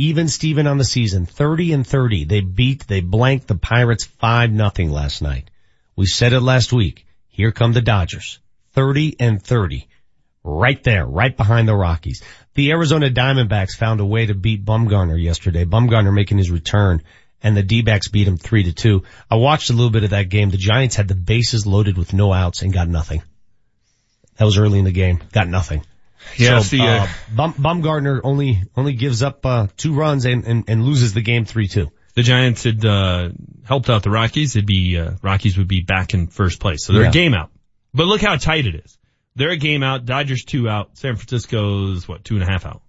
Even 0.00 0.28
Steven 0.28 0.68
on 0.68 0.78
the 0.78 0.84
season, 0.84 1.26
30 1.26 1.72
and 1.72 1.84
30. 1.84 2.24
They 2.24 2.40
beat, 2.40 2.86
they 2.86 3.00
blanked 3.00 3.48
the 3.48 3.56
Pirates 3.56 4.04
5 4.04 4.52
nothing 4.52 4.92
last 4.92 5.22
night. 5.22 5.50
We 5.96 6.06
said 6.06 6.32
it 6.32 6.40
last 6.40 6.72
week. 6.72 7.04
Here 7.26 7.50
come 7.50 7.72
the 7.72 7.80
Dodgers. 7.80 8.38
30 8.74 9.16
and 9.18 9.42
30. 9.42 9.88
Right 10.44 10.80
there, 10.84 11.04
right 11.04 11.36
behind 11.36 11.66
the 11.66 11.74
Rockies. 11.74 12.22
The 12.54 12.70
Arizona 12.70 13.10
Diamondbacks 13.10 13.76
found 13.76 13.98
a 13.98 14.06
way 14.06 14.26
to 14.26 14.34
beat 14.34 14.64
Bumgarner 14.64 15.20
yesterday. 15.20 15.64
Bumgarner 15.64 16.14
making 16.14 16.38
his 16.38 16.52
return 16.52 17.02
and 17.42 17.56
the 17.56 17.64
D-backs 17.64 18.06
beat 18.06 18.28
him 18.28 18.36
3 18.36 18.62
to 18.64 18.72
2. 18.72 19.02
I 19.28 19.34
watched 19.34 19.70
a 19.70 19.72
little 19.72 19.90
bit 19.90 20.04
of 20.04 20.10
that 20.10 20.28
game. 20.28 20.50
The 20.50 20.58
Giants 20.58 20.94
had 20.94 21.08
the 21.08 21.16
bases 21.16 21.66
loaded 21.66 21.98
with 21.98 22.12
no 22.12 22.32
outs 22.32 22.62
and 22.62 22.72
got 22.72 22.86
nothing. 22.88 23.22
That 24.36 24.44
was 24.44 24.58
early 24.58 24.78
in 24.78 24.84
the 24.84 24.92
game. 24.92 25.18
Got 25.32 25.48
nothing. 25.48 25.84
Yeah, 26.36 26.60
so, 26.60 26.76
the, 26.76 26.82
uh, 26.82 26.86
uh, 26.86 27.08
Bum, 27.34 27.54
Bumgarner 27.54 28.20
only, 28.22 28.62
only 28.76 28.92
gives 28.92 29.22
up, 29.22 29.44
uh, 29.46 29.66
two 29.76 29.94
runs 29.94 30.24
and, 30.24 30.44
and, 30.44 30.64
and 30.68 30.84
loses 30.84 31.14
the 31.14 31.22
game 31.22 31.44
3-2. 31.44 31.90
The 32.14 32.22
Giants 32.22 32.64
had, 32.64 32.84
uh, 32.84 33.30
helped 33.64 33.88
out 33.90 34.02
the 34.02 34.10
Rockies. 34.10 34.56
It'd 34.56 34.66
be, 34.66 34.98
uh, 34.98 35.12
Rockies 35.22 35.56
would 35.58 35.68
be 35.68 35.80
back 35.80 36.14
in 36.14 36.26
first 36.26 36.60
place. 36.60 36.84
So 36.84 36.92
they're 36.92 37.02
Yeah. 37.02 37.08
a 37.08 37.12
game 37.12 37.34
out. 37.34 37.50
But 37.94 38.06
look 38.06 38.20
how 38.20 38.36
tight 38.36 38.66
it 38.66 38.74
is. 38.74 38.98
They're 39.36 39.50
a 39.50 39.56
game 39.56 39.82
out. 39.84 40.04
Dodgers 40.04 40.44
two 40.44 40.68
out. 40.68 40.98
San 40.98 41.14
Francisco's 41.14 42.08
what 42.08 42.24
two 42.24 42.34
and 42.34 42.42
a 42.42 42.46
half 42.46 42.66
out. 42.66 42.82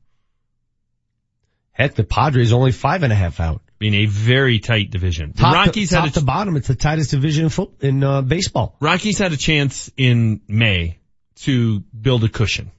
Heck, 1.72 1.96
the 1.96 2.04
Padres 2.04 2.52
only 2.52 2.72
five 2.72 3.04
and 3.04 3.14
a 3.14 3.16
half 3.16 3.40
out. 3.40 3.62
In 3.80 3.94
a 3.94 4.08
very 4.08 4.60
tight 4.60 4.92
division. 4.92 5.32
The 5.34 5.42
Top 5.42 5.54
Rockies 5.54 5.90
to, 5.90 5.96
top 5.96 6.04
had 6.06 6.18
a, 6.18 6.20
to 6.20 6.26
bottom, 6.26 6.58
it's 6.58 6.68
the 6.68 6.76
tightest 6.76 7.12
division 7.12 7.46
in 7.46 7.50
foot 7.50 7.72
in 7.80 8.04
uh, 8.04 8.22
baseball. 8.22 8.76
Rockies 8.82 9.20
had 9.20 9.32
a 9.32 9.38
chance 9.38 9.90
in 9.96 10.42
May 10.50 10.98
to 11.44 11.80
build 11.80 12.26
a 12.26 12.30
cushion. 12.30 12.72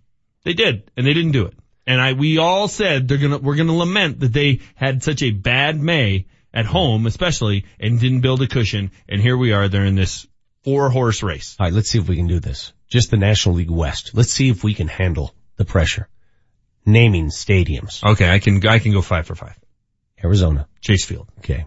They 0.45 0.55
did, 0.55 0.91
and 0.97 1.07
they 1.07 1.13
didn't 1.13 1.33
do 1.33 1.47
it. 1.47 1.55
And 1.87 2.01
I, 2.01 2.13
we 2.13 2.39
all 2.39 2.69
said 2.69 3.09
they're 3.09 3.19
gonna, 3.19 3.39
we're 3.39 3.57
gonna 3.57 3.77
lament 3.77 4.21
that 4.21 4.33
they 4.33 4.61
had 4.75 5.03
such 5.03 5.23
a 5.23 5.31
bad 5.31 5.81
May 5.81 6.27
at 6.53 6.67
home, 6.67 7.07
especially, 7.07 7.65
and 7.79 8.01
didn't 8.01 8.21
build 8.21 8.43
a 8.43 8.47
cushion. 8.47 8.91
And 9.09 9.21
here 9.21 9.37
we 9.37 9.53
are, 9.53 9.69
they're 9.69 9.85
in 9.85 9.95
this 9.95 10.27
four 10.63 10.91
horse 10.91 11.23
race. 11.23 11.57
All 11.59 11.67
right, 11.67 11.73
let's 11.73 11.91
see 11.91 11.99
if 11.99 12.09
we 12.09 12.17
can 12.17 12.27
do 12.27 12.41
this. 12.41 12.73
Just 12.89 13.11
the 13.11 13.17
National 13.17 13.57
League 13.57 13.71
West. 13.71 14.13
Let's 14.15 14.33
see 14.33 14.49
if 14.51 14.65
we 14.65 14.75
can 14.75 14.89
handle 14.89 15.35
the 15.57 15.65
pressure. 15.65 16.09
Naming 16.87 17.27
stadiums. 17.27 18.03
Okay, 18.03 18.29
I 18.29 18.39
can, 18.39 18.67
I 18.67 18.79
can 18.79 18.93
go 18.93 19.03
five 19.03 19.27
for 19.27 19.35
five. 19.35 19.59
Arizona. 20.23 20.67
Chase 20.81 21.05
Field. 21.05 21.29
Okay. 21.39 21.67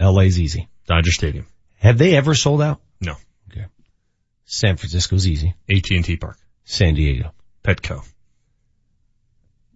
LA's 0.00 0.38
easy. 0.38 0.68
Dodger 0.86 1.12
Stadium. 1.12 1.46
Have 1.76 1.98
they 1.98 2.16
ever 2.16 2.34
sold 2.34 2.62
out? 2.62 2.80
No. 3.00 3.14
Okay. 3.50 3.66
San 4.44 4.76
Francisco's 4.76 5.26
easy. 5.26 5.54
AT&T 5.68 6.16
Park. 6.16 6.38
San 6.64 6.94
Diego. 6.94 7.32
Petco. 7.66 8.06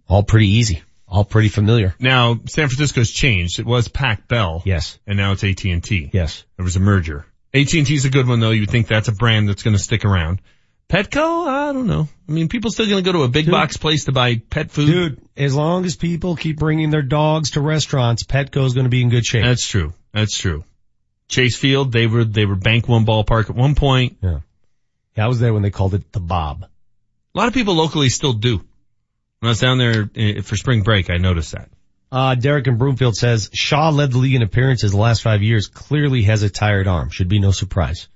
All 0.07 0.23
pretty 0.23 0.47
easy. 0.47 0.81
All 1.07 1.25
pretty 1.25 1.49
familiar. 1.49 1.93
Now, 1.99 2.39
San 2.47 2.69
Francisco's 2.69 3.11
changed. 3.11 3.59
It 3.59 3.65
was 3.65 3.89
Pac 3.89 4.29
Bell. 4.29 4.61
Yes. 4.65 4.97
And 5.05 5.17
now 5.17 5.33
it's 5.33 5.43
AT&T. 5.43 6.09
Yes. 6.13 6.45
There 6.55 6.63
was 6.63 6.77
a 6.77 6.79
merger. 6.79 7.25
AT&T's 7.53 8.05
a 8.05 8.09
good 8.09 8.27
one 8.27 8.39
though. 8.39 8.51
You 8.51 8.65
think 8.65 8.87
that's 8.87 9.09
a 9.09 9.11
brand 9.11 9.49
that's 9.49 9.63
going 9.63 9.75
to 9.75 9.81
stick 9.81 10.05
around. 10.05 10.41
Petco, 10.87 11.47
I 11.47 11.73
don't 11.73 11.87
know. 11.87 12.07
I 12.27 12.31
mean, 12.31 12.47
people 12.47 12.71
still 12.71 12.85
going 12.85 13.03
to 13.03 13.09
go 13.09 13.17
to 13.17 13.23
a 13.23 13.29
big 13.29 13.45
Dude. 13.45 13.51
box 13.51 13.77
place 13.77 14.05
to 14.05 14.11
buy 14.11 14.41
pet 14.49 14.71
food. 14.71 14.87
Dude, 14.87 15.21
as 15.37 15.53
long 15.55 15.85
as 15.85 15.95
people 15.95 16.35
keep 16.35 16.59
bringing 16.59 16.89
their 16.89 17.01
dogs 17.01 17.51
to 17.51 17.61
restaurants, 17.61 18.23
Petco's 18.23 18.73
going 18.73 18.85
to 18.85 18.89
be 18.89 19.01
in 19.01 19.09
good 19.09 19.25
shape. 19.25 19.43
That's 19.43 19.65
true. 19.65 19.93
That's 20.13 20.37
true. 20.37 20.63
Chase 21.29 21.57
Field, 21.57 21.93
they 21.93 22.07
were, 22.07 22.25
they 22.25 22.45
were 22.45 22.55
bank 22.55 22.89
one 22.89 23.05
ballpark 23.05 23.49
at 23.49 23.55
one 23.55 23.75
point. 23.75 24.17
Yeah. 24.21 24.39
yeah. 25.15 25.25
I 25.25 25.27
was 25.27 25.39
there 25.39 25.53
when 25.53 25.61
they 25.61 25.69
called 25.71 25.93
it 25.93 26.11
the 26.11 26.19
Bob. 26.19 26.67
A 27.33 27.37
lot 27.37 27.47
of 27.47 27.53
people 27.53 27.75
locally 27.75 28.09
still 28.09 28.33
do. 28.33 28.57
When 28.57 29.47
I 29.47 29.49
was 29.49 29.59
down 29.59 29.77
there 29.77 30.09
eh, 30.15 30.41
for 30.41 30.55
spring 30.55 30.83
break, 30.83 31.09
I 31.09 31.17
noticed 31.17 31.53
that. 31.53 31.69
Uh, 32.11 32.35
Derek 32.35 32.67
in 32.67 32.77
Broomfield 32.77 33.15
says 33.15 33.49
Shaw 33.53 33.89
led 33.89 34.11
the 34.11 34.17
league 34.17 34.35
in 34.35 34.41
appearances 34.41 34.91
the 34.91 34.97
last 34.97 35.21
five 35.21 35.41
years, 35.41 35.67
clearly 35.67 36.23
has 36.23 36.43
a 36.43 36.49
tired 36.49 36.87
arm. 36.87 37.09
Should 37.09 37.29
be 37.29 37.39
no 37.39 37.51
surprise. 37.51 38.09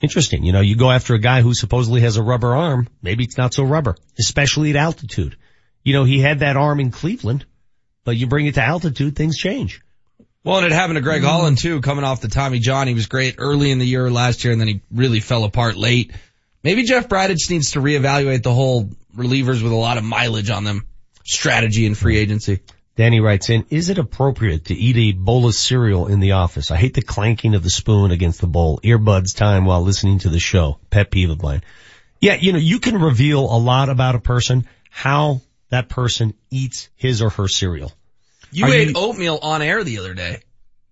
Interesting. 0.00 0.42
You 0.42 0.52
know, 0.52 0.60
you 0.60 0.76
go 0.76 0.90
after 0.90 1.14
a 1.14 1.18
guy 1.18 1.42
who 1.42 1.54
supposedly 1.54 2.00
has 2.00 2.16
a 2.16 2.22
rubber 2.22 2.54
arm. 2.56 2.88
Maybe 3.02 3.24
it's 3.24 3.38
not 3.38 3.54
so 3.54 3.62
rubber, 3.62 3.96
especially 4.18 4.70
at 4.70 4.76
altitude. 4.76 5.36
You 5.84 5.92
know, 5.92 6.04
he 6.04 6.20
had 6.20 6.40
that 6.40 6.56
arm 6.56 6.80
in 6.80 6.90
Cleveland, 6.90 7.46
but 8.04 8.16
you 8.16 8.26
bring 8.26 8.46
it 8.46 8.56
to 8.56 8.62
altitude, 8.62 9.14
things 9.14 9.38
change. 9.38 9.80
Well, 10.42 10.58
and 10.58 10.66
it 10.66 10.72
happened 10.72 10.96
to 10.96 11.00
Greg 11.00 11.22
Holland 11.22 11.58
too, 11.58 11.80
coming 11.80 12.04
off 12.04 12.20
the 12.20 12.28
Tommy 12.28 12.58
John. 12.58 12.88
He 12.88 12.94
was 12.94 13.06
great 13.06 13.36
early 13.38 13.70
in 13.70 13.78
the 13.78 13.86
year 13.86 14.10
last 14.10 14.44
year 14.44 14.52
and 14.52 14.60
then 14.60 14.68
he 14.68 14.80
really 14.90 15.20
fell 15.20 15.44
apart 15.44 15.76
late. 15.76 16.12
Maybe 16.62 16.84
Jeff 16.84 17.08
Bridich 17.08 17.48
needs 17.50 17.72
to 17.72 17.80
reevaluate 17.80 18.42
the 18.42 18.52
whole 18.52 18.90
relievers 19.16 19.62
with 19.62 19.72
a 19.72 19.76
lot 19.76 19.98
of 19.98 20.04
mileage 20.04 20.50
on 20.50 20.64
them 20.64 20.86
strategy 21.24 21.86
in 21.86 21.94
free 21.94 22.18
agency. 22.18 22.60
Danny 22.96 23.20
writes 23.20 23.50
in, 23.50 23.66
is 23.68 23.90
it 23.90 23.98
appropriate 23.98 24.66
to 24.66 24.74
eat 24.74 24.96
a 24.96 25.12
bowl 25.18 25.46
of 25.46 25.54
cereal 25.54 26.06
in 26.06 26.18
the 26.20 26.32
office? 26.32 26.70
I 26.70 26.76
hate 26.76 26.94
the 26.94 27.02
clanking 27.02 27.54
of 27.54 27.62
the 27.62 27.68
spoon 27.70 28.10
against 28.10 28.40
the 28.40 28.46
bowl. 28.46 28.80
Earbuds 28.82 29.36
time 29.36 29.66
while 29.66 29.82
listening 29.82 30.20
to 30.20 30.30
the 30.30 30.40
show. 30.40 30.78
Pet 30.88 31.10
peeve 31.10 31.28
of 31.30 31.42
mine. 31.42 31.62
Yeah, 32.20 32.36
you 32.40 32.52
know, 32.52 32.58
you 32.58 32.78
can 32.80 32.98
reveal 33.00 33.40
a 33.40 33.58
lot 33.58 33.90
about 33.90 34.14
a 34.14 34.18
person, 34.18 34.66
how 34.90 35.42
that 35.68 35.90
person 35.90 36.32
eats 36.50 36.88
his 36.96 37.20
or 37.20 37.28
her 37.30 37.48
cereal. 37.48 37.92
You 38.50 38.64
Are 38.64 38.72
ate 38.72 38.88
you- 38.88 38.94
oatmeal 38.96 39.38
on 39.42 39.60
air 39.60 39.84
the 39.84 39.98
other 39.98 40.14
day. 40.14 40.38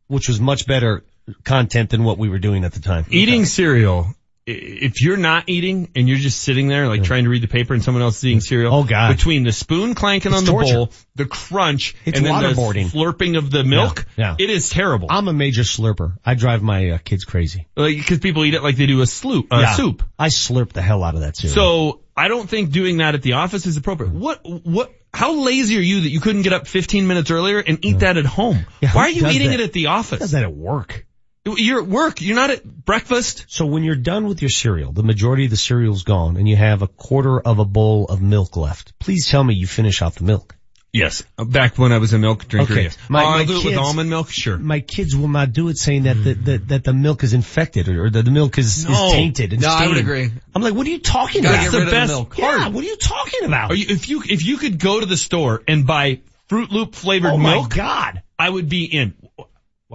Which 0.06 0.28
was 0.28 0.38
much 0.38 0.66
better 0.66 1.02
content 1.44 1.88
than 1.88 2.04
what 2.04 2.18
we 2.18 2.28
were 2.28 2.38
doing 2.38 2.64
at 2.64 2.74
the 2.74 2.80
time. 2.80 3.06
Eating 3.08 3.46
cereal, 3.46 4.08
i- 4.10 4.14
if 4.46 5.00
you're 5.00 5.16
not 5.16 5.44
eating 5.48 5.90
and 5.96 6.06
you're 6.08 6.18
just 6.18 6.40
sitting 6.42 6.68
there 6.68 6.86
like 6.86 7.02
trying 7.02 7.24
to 7.24 7.30
read 7.30 7.42
the 7.42 7.48
paper 7.48 7.72
and 7.72 7.82
someone 7.82 8.02
else 8.02 8.18
is 8.18 8.26
eating 8.26 8.40
cereal. 8.40 8.74
Oh, 8.74 8.84
God. 8.84 9.16
Between 9.16 9.42
the 9.42 9.52
spoon 9.52 9.94
clanking 9.94 10.32
It's 10.32 10.38
on 10.40 10.44
the 10.44 10.50
torture. 10.52 10.74
bowl, 10.74 10.92
the 11.14 11.24
crunch, 11.24 11.94
It's 12.04 12.18
and 12.18 12.26
then 12.26 12.42
the 12.42 12.50
slurping 12.52 13.38
of 13.38 13.50
the 13.50 13.64
milk, 13.64 14.04
Yeah, 14.16 14.36
it 14.38 14.50
is 14.50 14.68
terrible. 14.68 15.08
I'm 15.10 15.28
a 15.28 15.32
major 15.32 15.62
slurper. 15.62 16.18
I 16.24 16.34
drive 16.34 16.62
my 16.62 16.90
uh, 16.90 16.98
kids 16.98 17.24
crazy. 17.24 17.66
Like, 17.74 18.06
cause 18.06 18.18
people 18.18 18.44
eat 18.44 18.52
it 18.54 18.62
like 18.62 18.76
they 18.76 18.86
do 18.86 19.00
a 19.00 19.06
sloop, 19.06 19.50
uh, 19.50 19.60
Yeah. 19.60 19.72
soup. 19.76 20.02
I 20.18 20.28
slurp 20.28 20.72
the 20.72 20.82
hell 20.82 21.02
out 21.02 21.14
of 21.14 21.20
that 21.22 21.36
cereal. 21.36 21.54
So 21.54 22.00
I 22.14 22.28
don't 22.28 22.48
think 22.48 22.70
doing 22.70 22.98
that 22.98 23.14
at 23.14 23.22
the 23.22 23.34
office 23.34 23.64
is 23.64 23.78
appropriate. 23.78 24.12
What, 24.12 24.40
what, 24.44 24.92
how 25.14 25.32
lazy 25.40 25.78
are 25.78 25.80
you 25.80 26.02
that 26.02 26.10
you 26.10 26.20
couldn't 26.20 26.42
get 26.42 26.52
up 26.52 26.66
15 26.66 27.06
minutes 27.06 27.30
earlier 27.30 27.60
and 27.60 27.82
eat 27.82 28.00
that 28.00 28.18
at 28.18 28.26
home? 28.26 28.66
Yeah, 28.82 28.90
Why 28.92 29.02
are 29.04 29.08
you 29.10 29.26
eating 29.28 29.48
that? 29.52 29.60
it 29.60 29.64
at 29.64 29.72
the 29.72 29.84
Who 29.84 29.88
office? 29.88 30.18
does 30.18 30.32
that 30.32 30.42
at 30.42 30.54
work? 30.54 31.06
You're 31.46 31.82
at 31.82 31.86
work. 31.86 32.20
You're 32.22 32.36
not 32.36 32.50
at 32.50 32.64
breakfast. 32.64 33.44
So 33.48 33.66
when 33.66 33.82
you're 33.84 33.96
done 33.96 34.26
with 34.26 34.40
your 34.40 34.48
cereal, 34.48 34.92
the 34.92 35.02
majority 35.02 35.44
of 35.44 35.50
the 35.50 35.56
cereal's 35.58 36.02
gone 36.02 36.36
and 36.38 36.48
you 36.48 36.56
have 36.56 36.80
a 36.82 36.88
quarter 36.88 37.38
of 37.40 37.58
a 37.58 37.64
bowl 37.66 38.06
of 38.06 38.22
milk 38.22 38.56
left. 38.56 38.98
Please 38.98 39.28
tell 39.28 39.44
me 39.44 39.54
you 39.54 39.66
finish 39.66 40.00
off 40.00 40.14
the 40.16 40.24
milk. 40.24 40.56
Yes. 40.90 41.24
Back 41.36 41.76
when 41.76 41.90
I 41.92 41.98
was 41.98 42.12
a 42.12 42.18
milk 42.18 42.46
drinker, 42.46 42.72
Okay. 42.72 42.82
yes. 42.84 42.96
My- 43.08 43.22
oh, 43.24 43.26
my 43.30 43.38
I'll 43.40 43.44
do 43.46 43.52
it 43.52 43.54
with 43.56 43.62
kids- 43.64 43.76
almond 43.78 44.08
milk? 44.08 44.30
Sure. 44.30 44.56
My 44.56 44.78
kids 44.80 45.14
will 45.16 45.28
not 45.28 45.52
do 45.52 45.68
it 45.68 45.76
saying 45.76 46.04
that 46.04 46.14
the, 46.14 46.34
that, 46.34 46.68
that 46.68 46.84
the 46.84 46.94
milk 46.94 47.24
is 47.24 47.34
infected 47.34 47.88
or, 47.88 48.04
or 48.04 48.10
that 48.10 48.24
the 48.24 48.30
milk 48.30 48.56
is, 48.58 48.86
No. 48.88 49.08
is 49.08 49.12
tainted 49.12 49.52
and 49.52 49.60
No, 49.60 49.68
I 49.68 49.88
would 49.88 49.98
agree. 49.98 50.30
I'm 50.54 50.62
like, 50.62 50.72
what 50.72 50.86
are 50.86 50.90
you 50.90 51.00
talking 51.00 51.42
Gotta 51.42 51.56
about? 51.56 51.62
get 51.64 51.72
the 51.72 51.78
rid 51.78 51.86
of 51.88 51.90
the 51.90 51.96
best 51.96 52.10
milk. 52.12 52.38
Yeah, 52.38 52.68
what 52.68 52.84
are 52.84 52.86
you 52.86 52.96
talking 52.96 53.44
about? 53.44 53.72
Are 53.72 53.74
you, 53.74 53.86
if 53.88 54.08
you, 54.08 54.22
if 54.24 54.46
you 54.46 54.56
could 54.56 54.78
go 54.78 55.00
to 55.00 55.04
the 55.06 55.16
store 55.16 55.62
and 55.66 55.84
buy 55.86 56.20
Fruit 56.48 56.70
Loop 56.70 56.94
flavored 56.94 57.32
oh 57.32 57.38
milk, 57.38 57.70
my 57.70 57.76
god. 57.76 58.22
I 58.38 58.48
would 58.48 58.68
be 58.68 58.84
in. 58.84 59.14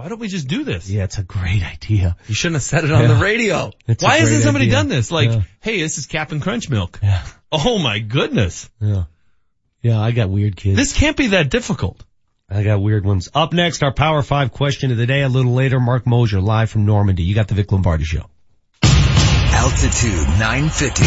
Why 0.00 0.08
don't 0.08 0.18
we 0.18 0.28
just 0.28 0.48
do 0.48 0.64
this? 0.64 0.88
Yeah, 0.88 1.04
it's 1.04 1.18
a 1.18 1.22
great 1.22 1.62
idea. 1.62 2.16
You 2.26 2.34
shouldn't 2.34 2.54
have 2.54 2.62
said 2.62 2.84
it 2.84 2.90
on 2.90 3.02
Yeah. 3.02 3.08
the 3.08 3.16
radio. 3.22 3.70
It's 3.86 4.02
Why 4.02 4.16
hasn't 4.16 4.42
somebody 4.42 4.64
idea. 4.64 4.76
done 4.76 4.88
this? 4.88 5.10
Like, 5.10 5.28
Yeah. 5.30 5.42
hey, 5.60 5.82
this 5.82 5.98
is 5.98 6.06
Captain 6.06 6.40
Crunch 6.40 6.70
milk. 6.70 6.98
Yeah. 7.02 7.22
Oh 7.52 7.78
my 7.78 7.98
goodness. 7.98 8.70
Yeah. 8.80 9.04
Yeah, 9.82 10.00
I 10.00 10.12
got 10.12 10.30
weird 10.30 10.56
kids. 10.56 10.78
This 10.78 10.94
can't 10.94 11.18
be 11.18 11.26
that 11.28 11.50
difficult. 11.50 12.02
I 12.48 12.62
got 12.62 12.80
weird 12.80 13.04
ones. 13.04 13.28
Up 13.34 13.52
next, 13.52 13.82
our 13.82 13.92
Power 13.92 14.22
5 14.22 14.52
question 14.52 14.90
of 14.90 14.96
the 14.96 15.04
day. 15.06 15.20
A 15.20 15.28
little 15.28 15.52
later, 15.52 15.78
Mark 15.80 16.06
Moser 16.06 16.40
live 16.40 16.70
from 16.70 16.86
Normandy. 16.86 17.24
You 17.24 17.34
got 17.34 17.48
the 17.48 17.54
Vic 17.54 17.70
Lombardi 17.70 18.04
Show. 18.04 18.24
Altitude 18.82 20.26
950. 20.38 21.04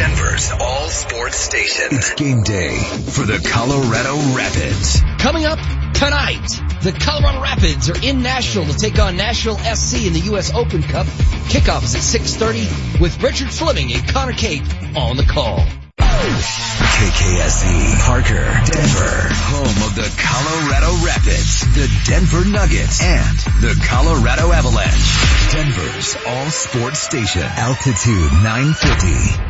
Denver's 0.00 0.50
all 0.58 0.88
sports 0.88 1.36
station. 1.36 1.84
It's 1.90 2.14
game 2.14 2.42
day 2.42 2.78
for 3.12 3.26
the 3.26 3.38
Colorado 3.52 4.16
Rapids. 4.34 5.02
Coming 5.18 5.44
up 5.44 5.58
tonight, 5.92 6.48
the 6.80 6.96
Colorado 6.98 7.42
Rapids 7.42 7.90
are 7.90 8.02
in 8.02 8.22
Nashville 8.22 8.64
to 8.64 8.72
take 8.72 8.98
on 8.98 9.18
Nashville 9.18 9.58
SC 9.58 10.06
in 10.06 10.14
the 10.14 10.20
U.S. 10.32 10.54
Open 10.54 10.82
Cup. 10.82 11.06
Kickoff 11.52 11.84
is 11.84 11.94
at 11.94 12.00
6.30 12.00 12.98
with 12.98 13.22
Richard 13.22 13.50
Fleming 13.50 13.92
and 13.92 14.08
Connor 14.08 14.32
Cape 14.32 14.62
on 14.96 15.18
the 15.18 15.24
call. 15.24 15.58
KKSE, 15.98 17.98
Parker, 18.00 18.48
Denver, 18.72 19.28
home 19.52 19.82
of 19.84 19.94
the 19.96 20.08
Colorado 20.16 20.96
Rapids, 21.04 21.60
the 21.74 21.90
Denver 22.06 22.46
Nuggets, 22.48 23.02
and 23.02 23.36
the 23.60 23.78
Colorado 23.86 24.50
Avalanche. 24.50 25.52
Denver's 25.52 26.16
all 26.26 26.48
sports 26.48 27.00
station, 27.00 27.42
altitude 27.42 28.32
950. 28.42 29.49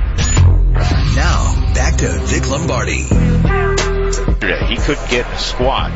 Now, 1.17 1.73
back 1.75 1.97
to 1.99 2.09
Vic 2.25 2.49
Lombardi. 2.49 3.03
He 4.69 4.77
couldn't 4.77 5.11
get 5.11 5.27
in 5.27 5.33
a 5.33 5.39
squat. 5.39 5.91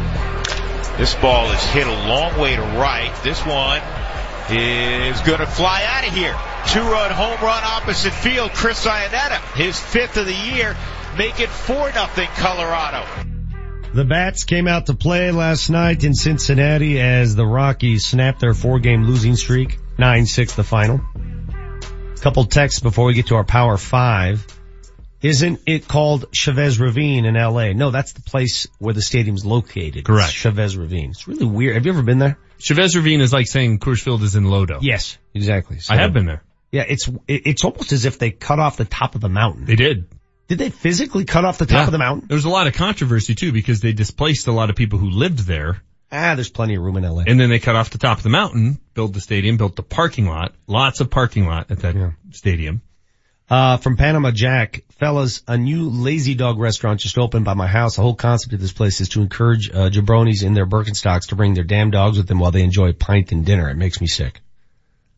This 0.98 1.14
ball 1.14 1.50
is 1.50 1.62
hit 1.70 1.86
a 1.86 2.08
long 2.08 2.38
way 2.38 2.54
to 2.54 2.62
right. 2.62 3.12
This 3.24 3.44
one 3.44 3.80
is 4.50 5.20
going 5.22 5.40
to 5.40 5.46
fly 5.46 5.82
out 5.86 6.06
of 6.06 6.14
here. 6.14 6.36
Two-run 6.68 7.10
home 7.10 7.40
run 7.42 7.62
opposite 7.64 8.12
field. 8.12 8.52
Chris 8.52 8.86
Iannetta, 8.86 9.40
his 9.56 9.78
fifth 9.78 10.16
of 10.16 10.26
the 10.26 10.34
year, 10.34 10.76
make 11.16 11.40
it 11.40 11.48
four 11.48 11.90
nothing 11.92 12.28
Colorado. 12.36 13.04
The 13.94 14.04
Bats 14.04 14.44
came 14.44 14.66
out 14.66 14.86
to 14.86 14.94
play 14.94 15.30
last 15.30 15.70
night 15.70 16.04
in 16.04 16.14
Cincinnati 16.14 17.00
as 17.00 17.36
the 17.36 17.46
Rockies 17.46 18.06
snapped 18.06 18.40
their 18.40 18.54
four 18.54 18.80
game 18.80 19.04
losing 19.04 19.36
streak. 19.36 19.78
9-6 19.98 20.56
the 20.56 20.64
final. 20.64 21.00
Couple 22.24 22.46
texts 22.46 22.80
before 22.80 23.04
we 23.04 23.12
get 23.12 23.26
to 23.26 23.34
our 23.34 23.44
Power 23.44 23.76
5. 23.76 24.46
Isn't 25.20 25.60
it 25.66 25.86
called 25.86 26.24
Chavez 26.32 26.80
Ravine 26.80 27.26
in 27.26 27.34
LA? 27.34 27.74
No, 27.74 27.90
that's 27.90 28.14
the 28.14 28.22
place 28.22 28.66
where 28.78 28.94
the 28.94 29.02
stadium's 29.02 29.44
located. 29.44 30.06
Correct. 30.06 30.30
It's 30.30 30.32
Chavez 30.32 30.74
Ravine. 30.74 31.10
It's 31.10 31.28
really 31.28 31.44
weird. 31.44 31.74
Have 31.74 31.84
you 31.84 31.92
ever 31.92 32.02
been 32.02 32.18
there? 32.18 32.38
Chavez 32.56 32.96
Ravine 32.96 33.20
is 33.20 33.30
like 33.30 33.46
saying 33.46 33.78
Coors 33.78 34.00
Field 34.00 34.22
is 34.22 34.36
in 34.36 34.44
Lodo. 34.44 34.78
Yes, 34.80 35.18
exactly. 35.34 35.80
So- 35.80 35.92
I 35.92 35.98
have 35.98 36.14
been 36.14 36.24
there. 36.24 36.42
Yeah, 36.72 36.86
it's, 36.88 37.10
it's 37.28 37.62
almost 37.62 37.92
as 37.92 38.06
if 38.06 38.18
they 38.18 38.30
cut 38.30 38.58
off 38.58 38.78
the 38.78 38.86
top 38.86 39.14
of 39.14 39.20
the 39.20 39.28
mountain. 39.28 39.66
They 39.66 39.76
did. 39.76 40.08
Did 40.48 40.56
they 40.56 40.70
physically 40.70 41.26
cut 41.26 41.44
off 41.44 41.58
the 41.58 41.66
top 41.66 41.74
Yeah. 41.74 41.84
of 41.84 41.92
the 41.92 41.98
mountain? 41.98 42.28
There 42.28 42.36
was 42.36 42.46
a 42.46 42.48
lot 42.48 42.68
of 42.68 42.72
controversy 42.72 43.34
too 43.34 43.52
because 43.52 43.80
they 43.80 43.92
displaced 43.92 44.46
a 44.46 44.52
lot 44.52 44.70
of 44.70 44.76
people 44.76 44.98
who 44.98 45.10
lived 45.10 45.40
there 45.40 45.82
Ah, 46.16 46.34
there's 46.36 46.48
plenty 46.48 46.76
of 46.76 46.82
room 46.82 46.96
in 46.96 47.02
LA. 47.02 47.24
and 47.26 47.40
then 47.40 47.48
they 47.50 47.58
cut 47.58 47.74
off 47.74 47.90
the 47.90 47.98
top 47.98 48.18
of 48.18 48.22
the 48.22 48.30
mountain, 48.30 48.78
built 48.94 49.12
the 49.12 49.20
stadium, 49.20 49.56
built 49.56 49.74
the 49.74 49.82
parking 49.82 50.26
lot, 50.26 50.54
lots 50.68 51.00
of 51.00 51.10
parking 51.10 51.44
lot 51.46 51.70
at 51.72 51.80
that 51.80 52.14
stadium. 52.30 52.82
Uh, 53.50 53.76
from 53.76 53.96
Panama 53.96 54.30
Jack, 54.30 54.84
fellas, 54.98 55.42
a 55.46 55.58
new 55.58 55.90
lazy 55.90 56.34
dog 56.34 56.58
restaurant 56.58 57.00
just 57.00 57.18
opened 57.18 57.44
by 57.44 57.52
my 57.54 57.66
house. 57.66 57.96
The 57.96 58.02
whole 58.02 58.14
concept 58.14 58.54
of 58.54 58.60
this 58.60 58.72
place 58.72 59.00
is 59.02 59.10
to 59.10 59.20
encourage, 59.22 59.68
uh, 59.70 59.90
jabronis 59.90 60.42
in 60.42 60.54
their 60.54 60.64
Birkenstocks 60.66 61.28
to 61.28 61.36
bring 61.36 61.52
their 61.54 61.64
damn 61.64 61.90
dogs 61.90 62.16
with 62.16 62.26
them 62.26 62.38
while 62.38 62.52
they 62.52 62.62
enjoy 62.62 62.88
a 62.90 62.94
pint 62.94 63.32
and 63.32 63.44
dinner. 63.44 63.68
It 63.68 63.76
makes 63.76 64.00
me 64.00 64.06
sick. 64.06 64.40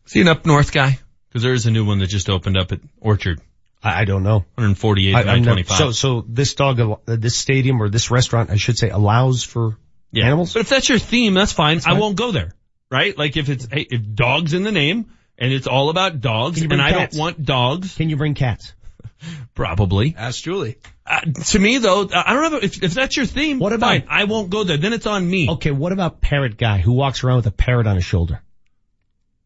See 0.07 0.19
an 0.19 0.27
up 0.27 0.45
north 0.45 0.71
guy? 0.73 0.99
Cause 1.31 1.41
there 1.43 1.53
is 1.53 1.67
a 1.67 1.71
new 1.71 1.85
one 1.85 1.99
that 1.99 2.07
just 2.07 2.29
opened 2.29 2.57
up 2.57 2.71
at 2.71 2.79
Orchard. 2.99 3.39
I, 3.83 4.01
I 4.01 4.05
don't 4.05 4.23
know. 4.23 4.39
148 4.55 5.15
I- 5.15 5.23
by 5.23 5.31
I'm 5.31 5.41
not- 5.43 5.51
25. 5.51 5.77
so, 5.77 5.91
so 5.91 6.25
this 6.27 6.53
dog, 6.55 6.79
uh, 6.81 6.95
this 7.05 7.37
stadium 7.37 7.81
or 7.81 7.87
this 7.89 8.09
restaurant, 8.11 8.49
I 8.49 8.55
should 8.55 8.77
say, 8.77 8.89
allows 8.89 9.43
for 9.43 9.77
Yeah. 10.17 10.25
animals? 10.27 10.53
But 10.53 10.61
if 10.61 10.69
that's 10.69 10.89
your 10.89 10.99
theme, 10.99 11.33
that's 11.33 11.51
fine. 11.51 11.77
I 11.77 11.81
fine. 11.81 11.99
won't 11.99 12.15
go 12.17 12.31
there. 12.31 12.53
Right? 12.89 13.17
Like 13.17 13.35
if 13.37 13.49
it's, 13.49 13.67
hey, 13.71 13.85
if 13.89 14.01
dogs 14.15 14.53
in 14.53 14.63
the 14.63 14.71
name 14.71 15.11
and 15.37 15.51
it's 15.51 15.67
all 15.67 15.89
about 15.89 16.21
dogs 16.21 16.59
and 16.61 16.69
bring 16.69 16.79
I 16.81 16.91
cats? 16.91 17.15
don't 17.15 17.19
want 17.21 17.43
dogs. 17.43 17.95
Can 17.95 18.09
you 18.09 18.15
bring 18.17 18.33
cats? 18.33 18.73
Probably. 19.55 20.15
Ask 20.17 20.43
Julie. 20.43 20.77
Uh, 21.05 21.21
to 21.21 21.59
me 21.59 21.77
though, 21.79 22.07
I 22.13 22.33
don't 22.33 22.51
know 22.51 22.59
if, 22.61 22.83
if 22.83 22.93
that's 22.93 23.15
your 23.17 23.25
theme. 23.25 23.59
What 23.59 23.73
about- 23.73 23.87
fine, 23.89 24.05
I 24.09 24.23
won't 24.25 24.49
go 24.49 24.63
there. 24.63 24.77
Then 24.77 24.93
it's 24.93 25.05
on 25.07 25.27
me. 25.29 25.49
Okay, 25.51 25.71
what 25.71 25.91
about 25.91 26.21
parrot 26.21 26.57
guy 26.57 26.77
who 26.79 26.91
walks 26.93 27.23
around 27.23 27.37
with 27.37 27.47
a 27.47 27.51
parrot 27.51 27.87
on 27.87 27.95
his 27.95 28.05
shoulder? 28.05 28.41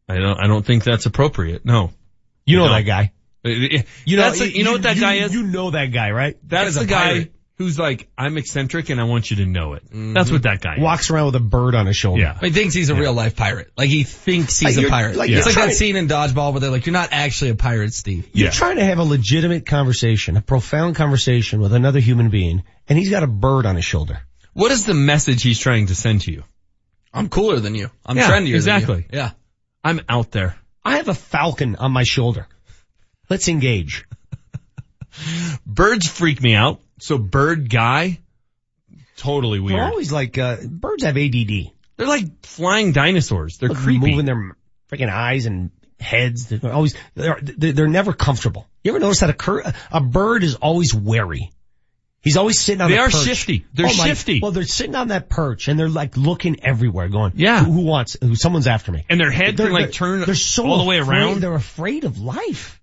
I 0.09 0.15
don't, 0.17 0.39
I 0.39 0.47
don't 0.47 0.65
think 0.65 0.83
that's 0.83 1.05
appropriate. 1.05 1.65
No. 1.65 1.91
You 2.45 2.57
know 2.57 2.65
No. 2.67 2.73
that 2.73 2.81
guy. 2.81 3.13
Uh, 3.45 3.49
You 3.49 4.17
know, 4.17 4.23
that's 4.23 4.39
the- 4.39 4.55
you 4.55 4.63
know 4.63 4.73
what 4.73 4.83
that 4.83 4.95
you- 4.95 5.01
guy 5.01 5.13
is? 5.15 5.33
You 5.33 5.43
know 5.43 5.71
that 5.71 5.87
guy, 5.87 6.11
right? 6.11 6.37
That's 6.43 6.65
Guy's 6.65 6.75
the 6.75 6.81
a 6.81 6.85
guy 6.85 7.07
pirate. 7.13 7.33
Who's 7.61 7.77
like, 7.79 8.09
I'm 8.17 8.37
eccentric 8.37 8.89
and 8.89 8.99
I 8.99 9.03
want 9.05 9.29
you 9.31 9.37
to 9.37 9.45
know 9.45 9.73
it. 9.73 9.83
That's 9.91 10.31
what 10.31 10.43
that 10.43 10.61
guy 10.61 10.75
is. 10.75 10.81
walks 10.81 11.09
around 11.09 11.27
with 11.27 11.35
a 11.35 11.39
bird 11.39 11.75
on 11.75 11.85
his 11.85 11.95
shoulder. 11.95 12.21
Yeah. 12.21 12.37
He 12.39 12.49
thinks 12.49 12.73
he's 12.73 12.89
a 12.89 12.95
real 12.95 13.13
life 13.13 13.35
pirate. 13.35 13.71
Like 13.77 13.89
he 13.89 14.03
thinks 14.03 14.59
he's 14.59 14.69
Like 14.69 14.77
a 14.77 14.81
you're- 14.81 14.89
pirate. 14.89 15.15
like 15.15 15.29
it's 15.29 15.35
you're 15.37 15.45
like 15.45 15.53
trying- 15.53 15.67
that 15.69 15.75
scene 15.75 15.95
in 15.95 16.07
Dodgeball 16.07 16.51
where 16.53 16.59
they're 16.59 16.71
like, 16.71 16.85
you're 16.85 16.93
not 16.93 17.09
actually 17.11 17.51
a 17.51 17.55
pirate, 17.55 17.93
Steve. 17.93 18.27
You're 18.33 18.45
Yeah. 18.47 18.51
trying 18.51 18.77
to 18.77 18.83
have 18.83 18.97
a 18.99 19.03
legitimate 19.03 19.65
conversation, 19.65 20.37
a 20.37 20.41
profound 20.41 20.95
conversation 20.95 21.59
with 21.61 21.73
another 21.73 21.99
human 21.99 22.29
being, 22.29 22.63
and 22.89 22.97
he's 22.97 23.09
got 23.09 23.23
a 23.23 23.27
bird 23.27 23.65
on 23.65 23.75
his 23.75 23.85
shoulder. 23.85 24.21
What 24.53 24.71
is 24.71 24.85
the 24.85 24.93
message 24.93 25.43
he's 25.43 25.59
trying 25.59 25.87
to 25.87 25.95
send 25.95 26.21
to 26.21 26.31
you? 26.31 26.43
I'm 27.13 27.29
cooler 27.29 27.59
than 27.59 27.75
you. 27.75 27.89
I'm 28.05 28.17
Yeah, 28.17 28.29
trendier 28.29 28.55
exactly. 28.55 28.95
than 28.95 29.05
you. 29.11 29.17
Yeah. 29.19 29.31
I'm 29.83 30.01
out 30.09 30.31
there. 30.31 30.55
I 30.83 30.97
have 30.97 31.07
a 31.09 31.13
falcon 31.13 31.75
on 31.75 31.91
my 31.91 32.03
shoulder. 32.03 32.47
Let's 33.29 33.47
engage. 33.47 34.05
Birds 35.65 36.07
freak 36.07 36.41
me 36.41 36.55
out. 36.55 36.79
So 37.01 37.17
bird 37.17 37.69
guy, 37.69 38.19
totally 39.17 39.59
weird. 39.59 39.79
They're 39.79 39.85
always 39.87 40.11
like, 40.11 40.37
uh, 40.37 40.57
birds 40.65 41.03
have 41.03 41.17
ADD. 41.17 41.71
They're 41.97 42.07
like 42.07 42.45
flying 42.45 42.91
dinosaurs. 42.91 43.57
They're 43.57 43.69
creepy. 43.69 44.11
Moving 44.11 44.25
their 44.25 44.55
freaking 44.91 45.09
eyes 45.11 45.45
and 45.47 45.71
heads. 45.99 46.47
They're 46.49 46.71
always, 46.73 46.95
they're, 47.15 47.39
they're 47.41 47.87
never 47.87 48.13
comfortable. 48.13 48.67
You 48.83 48.91
ever 48.91 48.99
notice 48.99 49.19
that 49.21 49.29
a, 49.29 49.33
cur- 49.33 49.63
a 49.91 50.01
bird 50.01 50.43
is 50.43 50.55
always 50.55 50.93
wary? 50.93 51.51
He's 52.21 52.37
always 52.37 52.59
sitting 52.59 52.81
on 52.81 52.91
They 52.91 52.97
the 52.97 53.01
are 53.03 53.09
perch. 53.09 53.23
shifty. 53.23 53.65
They're 53.73 53.87
Oh 53.87 53.97
my- 53.97 54.07
shifty. 54.07 54.39
Well, 54.41 54.51
they're 54.51 54.63
sitting 54.63 54.93
on 54.95 55.07
that 55.07 55.27
perch 55.27 55.67
and 55.67 55.79
they're 55.79 55.89
like 55.89 56.17
looking 56.17 56.63
everywhere 56.63 57.09
going, 57.09 57.33
Yeah. 57.35 57.63
who, 57.63 57.71
who 57.71 57.81
wants, 57.81 58.15
who, 58.21 58.35
someone's 58.35 58.67
after 58.67 58.91
me. 58.91 59.05
And 59.09 59.19
their 59.19 59.31
head 59.31 59.57
They're- 59.57 59.67
can 59.67 59.73
like 59.73 59.85
they're- 59.85 59.91
turn 59.91 60.19
they're 60.21 60.35
so 60.35 60.67
all 60.67 60.77
the 60.77 60.83
way 60.83 60.99
afraid- 60.99 61.17
around. 61.17 61.41
They're 61.41 61.55
afraid 61.55 62.03
of 62.03 62.19
life. 62.19 62.79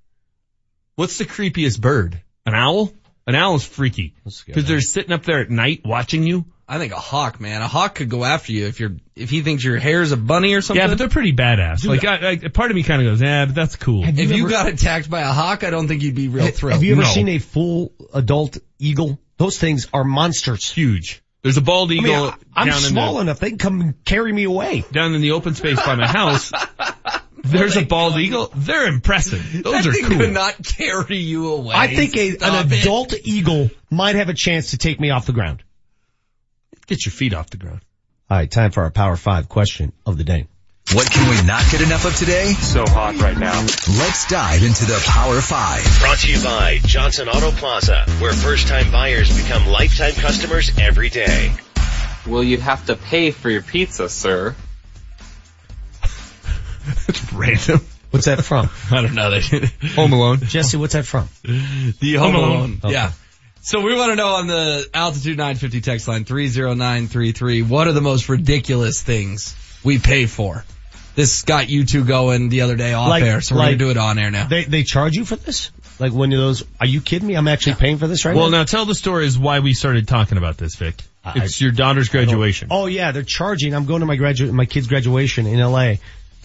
What's 0.97 1.19
the 1.19 1.25
creepiest 1.25 1.81
bird? 1.81 2.21
An 2.47 2.55
owl? 2.55 2.93
An 3.29 3.35
owl 3.35 3.57
is 3.57 3.65
freaky. 3.65 4.15
Cause 4.25 4.65
they're 4.65 4.81
sitting 4.81 5.13
up 5.13 5.23
there 5.23 5.41
at 5.41 5.51
night 5.51 5.83
watching 5.85 6.27
you. 6.27 6.47
I 6.67 6.79
think 6.79 6.95
a 6.95 6.97
hawk, 6.97 7.41
man. 7.41 7.61
A 7.61 7.69
hawk 7.69 7.97
could 7.97 8.09
go 8.09 8.25
after 8.25 8.53
you 8.53 8.67
if 8.67 8.81
you're, 8.81 8.97
if 9.15 9.29
he 9.29 9.43
thinks 9.43 9.63
your 9.63 9.77
hair's 9.77 10.13
a 10.13 10.17
bunny 10.17 10.55
or 10.55 10.63
something. 10.63 10.81
Yeah, 10.81 10.89
but 10.89 10.97
they're 10.97 11.11
pretty 11.11 11.35
badass. 11.35 11.85
like, 11.87 12.07
I, 12.07 12.31
I, 12.31 12.37
part 12.49 12.71
of 12.71 12.75
me 12.75 12.85
kind 12.85 13.03
of 13.03 13.07
goes, 13.13 13.21
yeah, 13.21 13.45
but 13.45 13.55
that's 13.55 13.77
cool. 13.77 14.03
Have 14.03 14.19
if 14.19 14.33
you 14.33 14.49
got 14.49 14.67
attacked 14.67 15.11
by 15.11 15.21
a 15.21 15.33
hawk, 15.33 15.63
I 15.63 15.69
don't 15.69 15.89
think 15.89 16.03
you'd 16.03 16.15
be 16.15 16.29
real 16.29 16.47
thrilled. 16.47 16.73
Have 16.77 16.83
you 16.83 16.93
ever 16.93 17.03
No. 17.03 17.09
seen 17.09 17.29
a 17.29 17.39
full 17.39 17.93
adult 18.15 18.57
eagle? 18.79 19.19
Those 19.37 19.59
things 19.59 19.89
are 19.93 20.05
monsters. 20.05 20.71
Huge. 20.71 21.23
There's 21.43 21.59
a 21.59 21.63
bald 21.63 21.91
I 21.91 21.97
eagle 21.97 22.25
mean, 22.25 22.35
I, 22.55 22.63
am 22.63 22.69
down 22.69 22.77
in 22.79 22.83
small 22.83 23.15
the, 23.17 23.21
enough. 23.21 23.41
They 23.41 23.51
can 23.51 23.59
come 23.59 23.81
and 23.83 24.05
carry 24.07 24.33
me 24.33 24.45
away. 24.45 24.85
down 24.91 25.15
in 25.15 25.21
the 25.21 25.33
open 25.33 25.55
space 25.55 25.77
by 25.85 25.97
my 25.97 26.09
house. 26.09 26.51
There's 27.51 27.77
a 27.77 27.85
bald 27.85 28.17
eagle. 28.17 28.51
They're 28.55 28.87
impressive. 28.87 29.63
Those 29.63 29.85
that 29.85 29.87
are 29.87 29.93
thing 29.93 30.05
cool. 30.07 30.19
could 30.19 30.33
not 30.33 30.57
carry 30.65 31.17
you 31.19 31.53
away. 31.53 31.75
I 31.75 31.95
think 31.95 32.17
a, 32.17 32.33
Stop 32.33 32.65
an 32.67 32.73
it. 32.73 32.83
adult 32.83 33.15
eagle 33.25 33.71
might 33.91 34.17
have 34.17 34.29
a 34.29 34.35
chance 34.35 34.71
to 34.71 34.79
take 34.79 35.01
me 35.01 35.11
off 35.11 35.27
the 35.27 35.33
ground. 35.33 35.63
Get 36.87 37.05
your 37.05 37.13
feet 37.13 37.35
off 37.35 37.51
the 37.51 37.57
ground. 37.59 37.81
All 38.31 38.37
right, 38.37 38.51
time 38.51 38.71
for 38.71 38.83
our 38.83 38.91
Power 38.91 39.17
Five 39.17 39.49
question 39.49 39.93
of 40.07 40.19
the 40.19 40.25
day. 40.25 40.47
What 40.95 41.11
can 41.11 41.29
we 41.29 41.47
not 41.47 41.63
get 41.71 41.83
enough 41.83 42.07
of 42.07 42.17
today? 42.17 42.53
So 42.55 42.87
hot 42.87 43.17
right 43.21 43.37
now. 43.37 43.61
Let's 43.61 44.27
dive 44.29 44.63
into 44.63 44.87
the 44.87 45.03
Power 45.07 45.41
Five. 45.43 45.85
Brought 46.01 46.19
to 46.21 46.33
you 46.33 46.43
by 46.43 46.79
Johnson 46.83 47.29
Auto 47.29 47.51
Plaza, 47.51 48.07
where 48.21 48.33
first-time 48.33 48.91
buyers 48.91 49.35
become 49.37 49.67
lifetime 49.67 50.13
customers 50.13 50.71
every 50.79 51.11
day. 51.11 51.53
Well, 52.27 52.43
you'd 52.43 52.61
have 52.61 52.87
to 52.87 52.97
pay 52.97 53.33
for 53.33 53.51
your 53.51 53.61
pizza, 53.63 54.09
sir. 54.09 54.55
It's 57.09 57.33
random. 57.33 57.81
What's 58.11 58.27
that 58.27 58.43
from? 58.45 58.71
I 58.91 59.03
don't 59.03 59.15
know. 59.15 59.31
They 59.31 59.43
Home 59.95 60.13
Alone. 60.13 60.39
Jesse, 60.41 60.77
what's 60.77 60.95
that 60.95 61.05
from? 61.05 61.29
The 61.45 62.15
Home 62.19 62.35
Alone. 62.35 62.81
Okay. 62.83 62.93
Yeah. 62.93 63.13
So 63.61 63.81
we 63.81 63.95
want 63.97 64.11
to 64.13 64.17
know 64.17 64.29
on 64.29 64.47
the 64.47 64.89
Altitude 64.95 65.37
950 65.37 65.81
text 65.83 66.09
line 66.09 66.25
30933, 66.25 67.63
what 67.63 67.87
are 67.87 67.93
the 67.93 68.01
most 68.01 68.29
ridiculous 68.29 69.03
things 69.03 69.55
we 69.85 69.99
pay 69.99 70.27
for? 70.27 70.65
This 71.17 71.43
got 71.43 71.69
you 71.69 71.85
two 71.85 72.05
going 72.05 72.49
the 72.49 72.61
other 72.63 72.77
day 72.77 72.93
off 72.95 73.09
Like- 73.11 73.25
air, 73.25 73.41
so 73.41 73.57
we're 73.57 73.63
like- 73.63 73.67
gonna 73.71 73.79
do 73.79 73.91
it 73.91 73.97
on 73.97 74.19
air 74.19 74.31
now. 74.31 74.47
They 74.47 74.65
they 74.65 74.85
charge 74.85 75.15
you 75.17 75.25
for 75.25 75.37
this? 75.37 75.71
Like 75.99 76.13
when 76.13 76.31
you 76.31 76.37
those? 76.39 76.63
Are 76.81 76.87
you 76.87 77.01
kidding 77.01 77.27
me? 77.27 77.35
I'm 77.35 77.49
actually 77.49 77.75
paying 77.75 77.99
for 77.99 78.07
this 78.07 78.25
right 78.25 78.37
Well, 78.37 78.47
now. 78.47 78.53
Well, 78.53 78.61
now 78.61 78.65
tell 78.65 78.85
the 78.85 78.95
story 78.95 79.27
is 79.27 79.37
why 79.37 79.59
we 79.59 79.75
started 79.75 80.07
talking 80.07 80.39
about 80.39 80.57
this, 80.57 80.77
Vic. 80.77 80.95
I- 81.25 81.41
It's 81.45 81.61
your 81.61 81.73
daughter's 81.73 82.09
graduation. 82.09 82.69
Oh 82.71 82.87
yeah, 82.87 83.11
they're 83.11 83.25
charging. 83.25 83.75
I'm 83.75 83.85
going 83.85 84.01
to 84.01 84.07
my 84.07 84.15
graduate, 84.17 84.53
my 84.55 84.65
kid's 84.65 84.87
graduation 84.87 85.47
in 85.49 85.59
LA. 85.59 85.95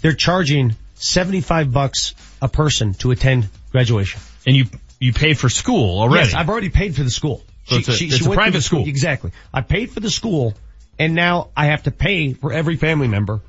They're 0.04 0.14
charging 0.14 0.76
75 0.96 1.72
bucks 1.74 2.14
a 2.42 2.48
person 2.48 2.94
to 2.96 3.10
attend 3.12 3.50
graduation. 3.72 4.22
And 4.46 4.56
you, 4.56 4.66
you 5.00 5.14
pay 5.14 5.34
for 5.34 5.50
school 5.50 6.00
already. 6.00 6.26
Yes, 6.28 6.36
I've 6.36 6.50
already 6.50 6.70
paid 6.70 6.96
for 6.96 7.04
the 7.04 7.10
school. 7.10 7.44
So 7.66 7.78
it's 7.78 7.88
a- 7.90 7.94
it's 8.04 8.26
a 8.26 8.30
went 8.30 8.38
private 8.38 8.58
the 8.58 8.62
school. 8.62 8.86
Exactly. 8.88 9.32
I 9.54 9.62
paid 9.62 9.92
for 9.92 10.00
the 10.02 10.12
school 10.12 10.54
and 11.00 11.16
now 11.16 11.50
I 11.58 11.68
have 11.68 11.84
to 11.84 11.92
pay 11.92 12.34
for 12.34 12.54
every 12.54 12.76
family 12.76 13.08
member 13.08 13.42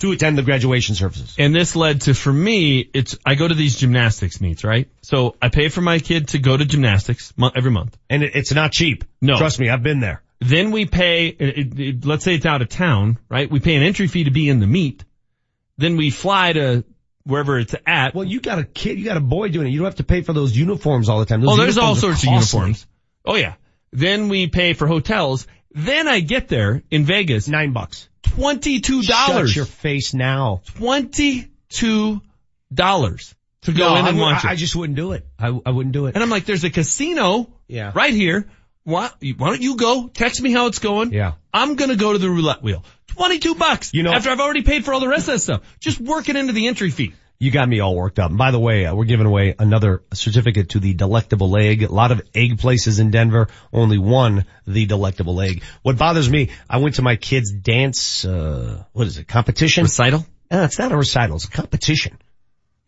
to 0.00 0.10
attend 0.12 0.36
the 0.36 0.42
graduation 0.42 0.94
services. 0.94 1.36
And 1.38 1.54
this 1.54 1.76
led 1.76 2.00
to, 2.02 2.14
for 2.14 2.32
me, 2.32 2.88
it's, 2.92 3.16
I 3.24 3.34
go 3.36 3.46
to 3.46 3.54
these 3.54 3.76
gymnastics 3.76 4.40
meets, 4.40 4.64
right? 4.64 4.88
So 5.02 5.36
I 5.40 5.50
pay 5.50 5.68
for 5.68 5.80
my 5.82 5.98
kid 6.00 6.28
to 6.28 6.38
go 6.38 6.56
to 6.56 6.64
gymnastics 6.64 7.32
every 7.54 7.70
month. 7.70 7.96
And 8.10 8.22
it, 8.22 8.34
it's 8.34 8.52
not 8.52 8.72
cheap. 8.72 9.04
No. 9.20 9.36
Trust 9.38 9.60
me, 9.60 9.68
I've 9.68 9.82
been 9.82 10.00
there. 10.00 10.22
Then 10.40 10.72
we 10.72 10.86
pay, 10.86 11.28
it, 11.28 11.78
it- 11.78 12.04
let's 12.06 12.24
say 12.24 12.34
it's 12.34 12.46
out 12.46 12.60
of 12.62 12.68
town, 12.70 13.18
right? 13.28 13.50
We 13.50 13.60
pay 13.60 13.76
an 13.76 13.82
entry 13.82 14.08
fee 14.08 14.24
to 14.24 14.30
be 14.30 14.48
in 14.48 14.58
the 14.60 14.66
meet. 14.66 15.04
Then 15.76 15.96
we 15.96 16.10
fly 16.10 16.52
to 16.52 16.84
wherever 17.24 17.58
it's 17.58 17.74
at. 17.86 18.14
Well, 18.14 18.24
you 18.24 18.40
got 18.40 18.58
a 18.58 18.64
kid, 18.64 18.98
you 18.98 19.04
got 19.04 19.16
a 19.16 19.20
boy 19.20 19.48
doing 19.48 19.66
it. 19.66 19.70
You 19.70 19.78
don't 19.78 19.86
have 19.86 19.96
to 19.96 20.04
pay 20.04 20.22
for 20.22 20.32
those 20.32 20.56
uniforms 20.56 21.08
all 21.08 21.18
the 21.20 21.26
time. 21.26 21.40
Those 21.40 21.58
oh, 21.58 21.62
there's 21.62 21.78
all 21.78 21.94
sorts 21.94 22.22
of 22.22 22.28
uniforms. 22.30 22.86
Oh 23.24 23.36
yeah. 23.36 23.54
Then 23.92 24.28
we 24.28 24.46
pay 24.46 24.74
for 24.74 24.86
hotels. 24.86 25.46
Then 25.70 26.06
I 26.08 26.20
get 26.20 26.48
there 26.48 26.82
in 26.90 27.04
Vegas. 27.04 27.48
Nine 27.48 27.72
bucks. 27.72 28.08
Twenty-two 28.22 29.02
dollars. 29.02 29.06
Shut 29.06 29.28
dollars. 29.34 29.56
your 29.56 29.64
face 29.64 30.14
now. 30.14 30.62
Twenty-two 30.76 32.20
dollars 32.72 33.34
to 33.62 33.72
go 33.72 33.94
No, 33.94 34.00
in 34.00 34.06
and 34.06 34.16
would- 34.18 34.22
watch 34.22 34.44
I, 34.44 34.48
it. 34.50 34.52
I 34.52 34.56
just 34.56 34.76
wouldn't 34.76 34.96
do 34.96 35.12
it. 35.12 35.26
I, 35.38 35.48
I 35.64 35.70
wouldn't 35.70 35.92
do 35.92 36.06
it. 36.06 36.14
and 36.14 36.22
I'm 36.22 36.30
like, 36.30 36.44
there's 36.44 36.64
a 36.64 36.70
casino 36.70 37.50
Yeah. 37.68 37.92
right 37.94 38.12
here. 38.12 38.48
Why, 38.84 39.08
why 39.38 39.48
don't 39.48 39.62
you 39.62 39.76
go? 39.76 40.08
Text 40.08 40.42
me 40.42 40.52
how 40.52 40.66
it's 40.66 40.78
going. 40.78 41.12
Yeah. 41.12 41.32
I'm 41.54 41.76
gonna 41.76 41.96
go 41.96 42.12
to 42.12 42.18
the 42.18 42.28
roulette 42.28 42.62
wheel. 42.62 42.84
22 43.14 43.54
bucks. 43.54 43.90
You 43.94 44.02
know- 44.02 44.12
after 44.12 44.30
I've 44.30 44.40
already 44.40 44.62
paid 44.62 44.84
for 44.84 44.92
all 44.94 45.00
the 45.00 45.08
rest 45.08 45.28
of 45.28 45.34
that 45.34 45.40
stuff. 45.40 45.62
Just 45.80 46.00
work 46.00 46.28
it 46.28 46.36
into 46.36 46.52
the 46.52 46.66
entry 46.66 46.90
fee. 46.90 47.14
You 47.40 47.50
got 47.50 47.68
me 47.68 47.80
all 47.80 47.96
worked 47.96 48.18
up. 48.20 48.30
And 48.30 48.38
by 48.38 48.52
the 48.52 48.60
way, 48.60 48.86
uh, 48.86 48.94
we're 48.94 49.04
giving 49.06 49.26
away 49.26 49.54
another 49.58 50.02
certificate 50.14 50.70
to 50.70 50.78
the 50.80 50.94
Delectable 50.94 51.56
Egg. 51.56 51.82
A 51.82 51.92
lot 51.92 52.12
of 52.12 52.22
egg 52.34 52.58
places 52.58 53.00
in 53.00 53.10
Denver, 53.10 53.48
only 53.72 53.98
one, 53.98 54.44
the 54.66 54.86
Delectable 54.86 55.40
Egg. 55.40 55.62
What 55.82 55.98
bothers 55.98 56.30
me, 56.30 56.50
I 56.70 56.78
went 56.78 56.94
to 56.96 57.02
my 57.02 57.16
kid's 57.16 57.52
dance, 57.52 58.24
uh, 58.24 58.84
what 58.92 59.08
is 59.08 59.18
it, 59.18 59.26
competition? 59.26 59.82
Recital? 59.82 60.24
Uh, 60.50 60.58
it's 60.58 60.78
not 60.78 60.92
a 60.92 60.96
recital, 60.96 61.36
it's 61.36 61.46
a 61.46 61.50
competition. 61.50 62.16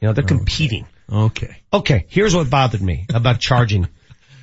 You 0.00 0.08
know, 0.08 0.14
they're 0.14 0.24
competing. 0.24 0.86
Okay. 1.12 1.56
Okay, 1.72 2.06
here's 2.08 2.34
what 2.34 2.48
bothered 2.48 2.82
me 2.82 3.06
about 3.12 3.40
charging. 3.40 3.88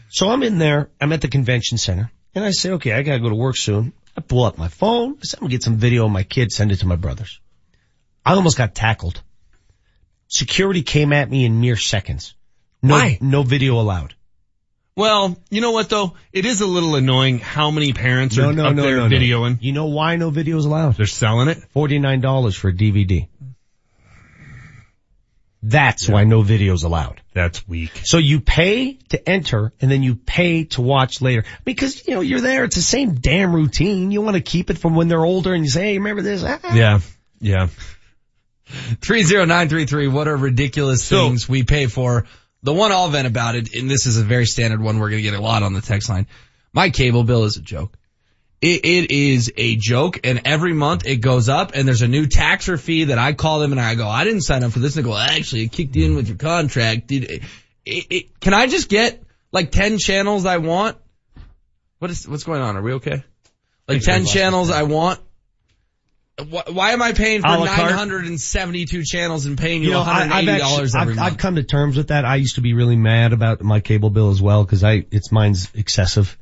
So 0.10 0.30
I'm 0.30 0.43
in 0.43 0.57
there, 0.57 0.89
I'm 0.99 1.14
at 1.14 1.22
the 1.22 1.27
convention 1.30 1.77
center, 1.77 2.11
and 2.35 2.43
I 2.43 2.51
say, 2.51 2.72
okay, 2.72 2.91
I 2.91 3.03
gotta 3.03 3.19
go 3.19 3.30
to 3.30 3.35
work 3.35 3.55
soon. 3.55 3.93
I 4.15 4.22
pull 4.22 4.44
up 4.45 4.57
my 4.57 4.68
phone, 4.68 5.14
I'm 5.14 5.40
gonna 5.40 5.49
get 5.49 5.64
some 5.64 5.77
video 5.77 6.06
of 6.06 6.11
my 6.11 6.23
kid, 6.23 6.52
send 6.52 6.72
it 6.72 6.77
to 6.77 6.88
my 6.88 6.95
brothers. 6.95 7.40
I 8.26 8.34
almost 8.34 8.57
got 8.57 8.76
tackled. 8.76 9.22
Security 10.27 10.81
came 10.84 11.14
at 11.14 11.30
me 11.30 11.45
in 11.45 11.60
mere 11.60 11.76
seconds. 11.76 12.35
No, 12.81 12.95
Why? 12.95 13.18
no 13.22 13.44
video 13.44 13.80
allowed. 13.80 14.14
Well, 14.95 15.38
you 15.49 15.61
know 15.61 15.72
what 15.72 15.90
though? 15.90 16.14
It 16.31 16.45
is 16.45 16.61
a 16.61 16.68
little 16.68 16.95
annoying 16.95 17.40
how 17.40 17.72
many 17.72 17.94
parents 17.94 18.38
No, 18.38 18.49
are 18.49 18.53
no, 18.53 18.68
up 18.68 18.76
no, 18.76 18.84
there 18.84 18.98
videoing. 18.99 19.57
You 19.61 19.72
know 19.72 19.85
why 19.85 20.15
no 20.18 20.30
video 20.30 20.57
is 20.57 20.65
allowed? 20.65 20.95
They're 20.95 21.07
selling 21.07 21.48
it. 21.48 21.57
$49 21.76 22.56
for 22.56 22.69
a 22.69 22.73
DVD. 22.73 23.27
That's 25.65 26.10
why 26.10 26.26
no 26.26 26.41
video's 26.41 26.84
allowed. 26.84 27.22
That's 27.34 27.65
weak. 27.68 27.91
So 28.03 28.18
you 28.18 28.41
pay 28.41 28.95
to 29.10 29.30
enter 29.30 29.72
and 29.80 29.90
then 29.90 30.03
you 30.03 30.15
pay 30.15 30.65
to 30.65 30.81
watch 30.81 31.22
later 31.22 31.45
because, 31.64 32.06
you 32.06 32.15
know, 32.15 32.19
you're 32.22 32.41
there. 32.41 32.65
It's 32.65 32.76
the 32.76 32.81
same 32.81 33.15
damn 33.15 33.56
routine. 33.56 34.11
You 34.11 34.22
want 34.22 34.35
to 34.35 34.41
keep 34.41 34.69
it 34.69 34.77
from 34.77 34.94
when 34.95 35.07
they're 35.07 35.23
older 35.23 35.53
and 35.53 35.64
you 35.64 35.69
say, 35.69 35.84
hey, 35.94 35.98
remember 35.98 36.22
this? 36.22 36.44
Ah. 36.45 36.76
Yeah. 36.76 36.99
Yeah. 37.40 37.68
30933, 39.02 40.07
what 40.07 40.27
are 40.27 40.35
ridiculous 40.35 41.03
So- 41.03 41.27
things 41.30 41.48
we 41.48 41.64
pay 41.64 41.88
for? 41.88 42.26
The 42.64 42.73
one 42.73 42.91
I'll 42.94 43.10
vent 43.10 43.27
about 43.27 43.56
it, 43.56 43.73
and 43.76 43.90
this 43.91 44.06
is 44.06 44.18
a 44.18 44.23
very 44.23 44.45
standard 44.45 44.81
one 44.81 44.99
we're 44.99 45.10
going 45.10 45.22
to 45.23 45.30
get 45.30 45.38
a 45.38 45.41
lot 45.41 45.64
on 45.64 45.73
the 45.73 45.81
text 45.81 46.07
line. 46.10 46.27
My 46.72 46.90
cable 46.90 47.23
bill 47.26 47.44
is 47.44 47.57
a 47.57 47.61
joke. 47.61 47.98
It, 48.64 48.85
it 48.85 49.11
is 49.11 49.52
a 49.57 49.76
joke 49.76 50.22
and 50.23 50.44
every 50.45 50.72
month 50.72 51.06
it 51.06 51.18
goes 51.18 51.49
up 51.49 51.73
and 51.76 51.85
there's 51.85 52.02
a 52.02 52.07
new 52.07 52.27
tax 52.27 52.69
or 52.69 52.77
fee 52.77 53.06
that 53.06 53.18
I 53.18 53.34
call 53.34 53.60
them 53.60 53.73
and 53.73 53.81
I 53.81 53.95
go, 53.95 54.07
I 54.07 54.23
didn't 54.23 54.44
sign 54.44 54.64
up 54.64 54.72
for 54.72 54.80
this. 54.80 54.95
And 54.95 55.03
they 55.03 55.10
go, 55.10 55.18
actually 55.18 55.64
it 55.64 55.73
kicked 55.73 55.98
in 55.98 56.15
with 56.15 56.30
your 56.30 56.38
contract. 56.38 57.07
Did 57.07 57.30
it, 57.30 57.44
it, 57.85 58.40
can 58.40 58.53
I 58.53 58.68
just 58.68 58.88
get 58.88 59.22
like 59.52 59.72
10 59.72 59.98
channels 59.98 60.45
I 60.45 60.60
want? 60.60 60.98
What 61.99 62.10
is, 62.10 62.26
what's 62.26 62.45
going 62.45 62.61
on? 62.61 62.77
Are 62.77 62.81
we 62.81 62.94
okay? 62.94 63.26
Like 63.85 64.02
10 64.02 64.27
channels 64.27 64.72
I 64.72 64.84
want? 64.84 65.19
Why, 66.48 66.91
am 66.91 67.02
I 67.02 67.11
paying 67.11 67.41
for 67.41 67.48
A 67.48 67.57
la 67.57 67.65
carte? 67.65 67.90
972 67.91 69.03
channels 69.03 69.45
and 69.45 69.57
paying 69.57 69.81
you, 69.81 69.90
You 69.90 69.95
know, 69.95 70.03
I, 70.03 70.41
$180 70.41 70.61
I've, 70.61 70.95
I've, 70.95 71.07
month? 71.07 71.19
I've 71.19 71.38
come 71.38 71.56
to 71.56 71.64
terms 71.64 71.98
with 71.98 72.07
that. 72.07 72.23
I 72.23 72.38
used 72.38 72.56
to 72.56 72.61
be 72.61 72.73
really 72.73 72.95
mad 72.95 73.34
about 73.34 73.61
my 73.61 73.81
cable 73.81 74.10
bill 74.10 74.31
as 74.31 74.41
well 74.41 74.64
because 74.64 74.85
I, 74.85 75.06
it's 75.11 75.34
mine's 75.34 75.69
excessive 75.76 76.38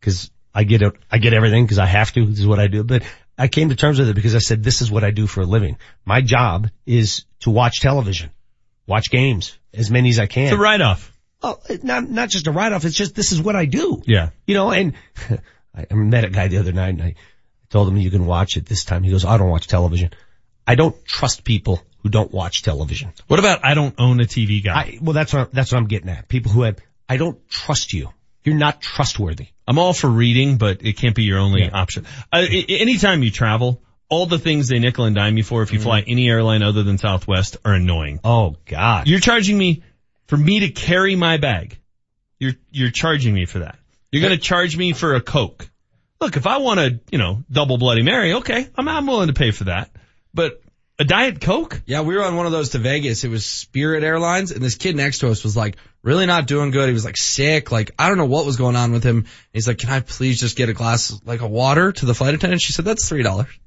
because 0.00 0.32
I 0.54 0.64
get 0.64 0.82
it, 0.82 0.94
I 1.10 1.18
get 1.18 1.32
everything 1.32 1.64
because 1.64 1.78
I 1.78 1.86
have 1.86 2.12
to. 2.12 2.26
This 2.26 2.40
is 2.40 2.46
what 2.46 2.58
I 2.58 2.66
do. 2.66 2.82
But 2.82 3.02
I 3.38 3.48
came 3.48 3.68
to 3.70 3.76
terms 3.76 3.98
with 3.98 4.08
it 4.08 4.14
because 4.14 4.34
I 4.34 4.38
said, 4.38 4.62
this 4.62 4.82
is 4.82 4.90
what 4.90 5.04
I 5.04 5.10
do 5.10 5.26
for 5.26 5.40
a 5.42 5.46
living. 5.46 5.78
My 6.04 6.20
job 6.20 6.68
is 6.86 7.24
to 7.40 7.50
watch 7.50 7.80
television, 7.80 8.30
watch 8.86 9.10
games, 9.10 9.56
as 9.72 9.90
many 9.90 10.10
as 10.10 10.18
I 10.18 10.26
can. 10.26 10.44
It's 10.44 10.52
a 10.52 10.58
write 10.58 10.80
off. 10.80 11.12
Oh, 11.42 11.58
not, 11.82 12.08
not 12.08 12.28
just 12.28 12.46
a 12.48 12.52
write 12.52 12.72
off. 12.72 12.84
It's 12.84 12.96
just, 12.96 13.14
this 13.14 13.32
is 13.32 13.40
what 13.40 13.56
I 13.56 13.64
do. 13.64 14.02
Yeah. 14.04 14.30
You 14.46 14.54
know, 14.54 14.70
and 14.72 14.94
I 15.74 15.86
I 15.90 15.94
met 15.94 16.24
a 16.24 16.30
guy 16.30 16.48
the 16.48 16.58
other 16.58 16.72
night 16.72 16.90
and 16.90 17.02
I 17.02 17.14
told 17.70 17.88
him 17.88 17.96
you 17.96 18.10
can 18.10 18.26
watch 18.26 18.56
it 18.56 18.66
this 18.66 18.84
time. 18.84 19.04
He 19.04 19.10
goes, 19.10 19.24
I 19.24 19.38
don't 19.38 19.48
watch 19.48 19.68
television. 19.68 20.10
I 20.66 20.74
don't 20.74 21.02
trust 21.04 21.44
people 21.44 21.82
who 22.02 22.08
don't 22.08 22.32
watch 22.32 22.62
television. 22.62 23.12
What 23.26 23.38
about 23.38 23.64
I 23.64 23.74
don't 23.74 23.94
own 23.98 24.20
a 24.20 24.24
TV 24.24 24.62
guy? 24.62 24.74
I, 24.74 24.98
well, 25.00 25.14
that's 25.14 25.32
what, 25.32 25.52
that's 25.52 25.72
what 25.72 25.78
I'm 25.78 25.86
getting 25.86 26.10
at. 26.10 26.28
People 26.28 26.52
who 26.52 26.62
have, 26.62 26.78
I 27.08 27.16
don't 27.16 27.48
trust 27.48 27.92
you. 27.92 28.10
You're 28.44 28.56
not 28.56 28.80
trustworthy. 28.80 29.48
I'm 29.66 29.78
all 29.78 29.92
for 29.92 30.08
reading, 30.08 30.56
but 30.56 30.84
it 30.84 30.96
can't 30.96 31.14
be 31.14 31.24
your 31.24 31.38
only 31.38 31.70
option. 31.70 32.06
Uh, 32.32 32.44
anytime 32.68 33.22
you 33.22 33.30
travel, 33.30 33.82
all 34.08 34.26
the 34.26 34.38
things 34.38 34.68
they 34.68 34.78
nickel 34.78 35.04
and 35.04 35.14
dime 35.14 35.36
you 35.36 35.44
for 35.44 35.62
if 35.62 35.72
you 35.72 35.78
fly 35.78 36.00
any 36.00 36.28
airline 36.28 36.62
other 36.62 36.82
than 36.82 36.98
Southwest 36.98 37.58
are 37.64 37.74
annoying. 37.74 38.20
Oh 38.24 38.56
God. 38.66 39.06
You're 39.06 39.20
charging 39.20 39.56
me 39.56 39.82
for 40.26 40.36
me 40.36 40.60
to 40.60 40.70
carry 40.70 41.14
my 41.14 41.36
bag. 41.36 41.78
You're, 42.38 42.54
you're 42.70 42.90
charging 42.90 43.34
me 43.34 43.44
for 43.44 43.60
that. 43.60 43.78
You're 44.10 44.22
going 44.22 44.36
to 44.36 44.42
charge 44.42 44.76
me 44.76 44.92
for 44.92 45.14
a 45.14 45.20
Coke. 45.20 45.70
Look, 46.20 46.36
if 46.36 46.46
I 46.46 46.58
want 46.58 46.80
a, 46.80 47.00
you 47.12 47.18
know, 47.18 47.44
double 47.50 47.78
Bloody 47.78 48.02
Mary, 48.02 48.34
okay, 48.34 48.68
I'm, 48.76 48.88
I'm 48.88 49.06
willing 49.06 49.28
to 49.28 49.34
pay 49.34 49.52
for 49.52 49.64
that. 49.64 49.90
But 50.34 50.60
a 50.98 51.04
Diet 51.04 51.40
Coke? 51.40 51.80
Yeah, 51.86 52.02
we 52.02 52.16
were 52.16 52.24
on 52.24 52.36
one 52.36 52.46
of 52.46 52.52
those 52.52 52.70
to 52.70 52.78
Vegas. 52.78 53.24
It 53.24 53.28
was 53.28 53.46
Spirit 53.46 54.02
Airlines 54.02 54.50
and 54.50 54.60
this 54.60 54.74
kid 54.74 54.96
next 54.96 55.20
to 55.20 55.30
us 55.30 55.44
was 55.44 55.56
like 55.56 55.76
really 56.02 56.26
not 56.26 56.46
doing 56.46 56.70
good. 56.70 56.88
He 56.88 56.92
was 56.92 57.04
like 57.04 57.16
sick. 57.16 57.70
Like 57.70 57.90
I 57.98 58.08
don't 58.08 58.18
know 58.18 58.26
what 58.26 58.46
was 58.46 58.56
going 58.56 58.76
on 58.76 58.92
with 58.92 59.04
him. 59.04 59.26
He's 59.52 59.66
like, 59.68 59.78
can 59.78 59.90
I 59.90 60.00
please 60.00 60.40
just 60.40 60.56
get 60.56 60.68
a 60.68 60.72
glass 60.72 61.20
like 61.24 61.40
a 61.40 61.48
water 61.48 61.92
to 61.92 62.06
the 62.06 62.14
flight 62.14 62.34
attendant? 62.34 62.62
She 62.62 62.72
said, 62.72 62.84
that's 62.84 63.08
three 63.08 63.22
dollars. 63.22 63.48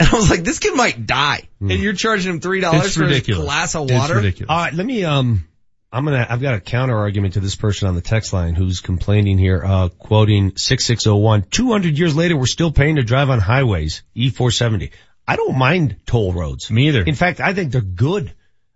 And 0.00 0.08
I 0.08 0.16
was 0.16 0.30
like, 0.30 0.42
this 0.42 0.58
kid 0.58 0.74
might 0.74 1.06
die. 1.06 1.48
And 1.60 1.70
you're 1.70 1.92
charging 1.92 2.32
him 2.32 2.40
three 2.40 2.60
dollars 2.60 2.86
It's 2.86 2.94
for 2.96 3.02
ridiculous. 3.02 3.42
a 3.42 3.44
glass 3.44 3.74
of 3.76 3.82
water. 3.90 4.18
It's 4.24 4.40
water. 4.40 4.50
All 4.50 4.58
right, 4.58 4.72
let 4.74 4.86
me, 4.86 5.04
um, 5.04 5.46
I'm 5.92 6.04
gonna, 6.06 6.26
I've 6.28 6.40
got 6.40 6.54
a 6.54 6.60
counter 6.60 6.96
argument 6.96 7.34
to 7.34 7.40
this 7.40 7.54
person 7.54 7.86
on 7.86 7.94
the 7.94 8.00
text 8.00 8.32
line 8.32 8.54
who's 8.54 8.80
complaining 8.80 9.36
here, 9.36 9.62
uh, 9.64 9.90
quoting 9.90 10.56
6601, 10.56 11.42
200 11.50 11.98
years 11.98 12.16
later, 12.16 12.36
we're 12.36 12.46
still 12.46 12.72
paying 12.72 12.96
to 12.96 13.02
drive 13.02 13.28
on 13.28 13.38
highways, 13.38 14.02
E470. 14.16 14.90
I 15.28 15.36
don't 15.36 15.56
mind 15.58 15.96
toll 16.06 16.32
roads. 16.32 16.70
Me 16.70 16.88
either. 16.88 17.02
In 17.02 17.14
fact, 17.14 17.40
I 17.40 17.52
think 17.52 17.70
they're 17.70 17.82
good. 17.82 18.32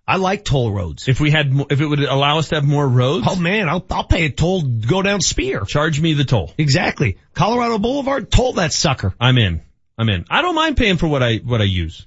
I 0.08 0.16
like 0.16 0.44
toll 0.44 0.70
roads. 0.70 1.08
If 1.08 1.18
we 1.20 1.32
had, 1.32 1.52
if 1.68 1.80
it 1.80 1.86
would 1.86 1.98
allow 2.00 2.38
us 2.38 2.50
to 2.50 2.54
have 2.54 2.64
more 2.64 2.86
roads. 2.86 3.26
Oh 3.28 3.34
man, 3.34 3.68
I'll, 3.68 3.84
I'll 3.90 4.04
pay 4.04 4.26
a 4.26 4.30
toll 4.30 4.62
to 4.62 4.68
go 4.68 5.02
down 5.02 5.20
Speer. 5.20 5.62
Charge 5.62 6.00
me 6.00 6.12
the 6.12 6.24
toll. 6.24 6.52
Exactly. 6.56 7.18
Colorado 7.34 7.78
Boulevard, 7.78 8.30
toll 8.30 8.54
that 8.54 8.72
sucker. 8.72 9.14
I'm 9.20 9.36
in. 9.36 9.62
I'm 9.98 10.08
in. 10.08 10.24
I 10.30 10.42
don't 10.42 10.54
mind 10.54 10.76
paying 10.76 10.96
for 10.96 11.08
what 11.08 11.22
I, 11.22 11.38
what 11.38 11.60
I 11.60 11.64
use. 11.64 12.06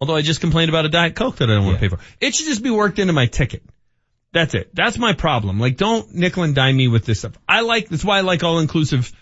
Although 0.00 0.16
I 0.16 0.22
just 0.22 0.40
complained 0.40 0.70
about 0.70 0.86
a 0.86 0.88
Diet 0.88 1.14
Coke 1.14 1.36
that 1.36 1.48
I 1.48 1.54
don't 1.54 1.64
want 1.64 1.76
to 1.76 1.80
pay 1.80 1.88
for. 1.88 2.02
It 2.20 2.34
should 2.34 2.46
just 2.46 2.62
be 2.62 2.70
worked 2.70 2.98
into 2.98 3.12
my 3.12 3.26
ticket. 3.26 3.62
That's 4.32 4.54
it. 4.54 4.74
That's 4.74 4.98
my 4.98 5.12
problem. 5.12 5.60
Like 5.60 5.76
don't 5.76 6.14
nickel 6.14 6.42
and 6.42 6.54
dime 6.54 6.76
me 6.76 6.88
with 6.88 7.04
this 7.04 7.20
stuff. 7.20 7.38
I 7.48 7.60
like, 7.60 7.88
that's 7.88 8.04
why 8.04 8.18
I 8.18 8.20
like 8.22 8.42
all 8.42 8.58
inclusive 8.58 9.12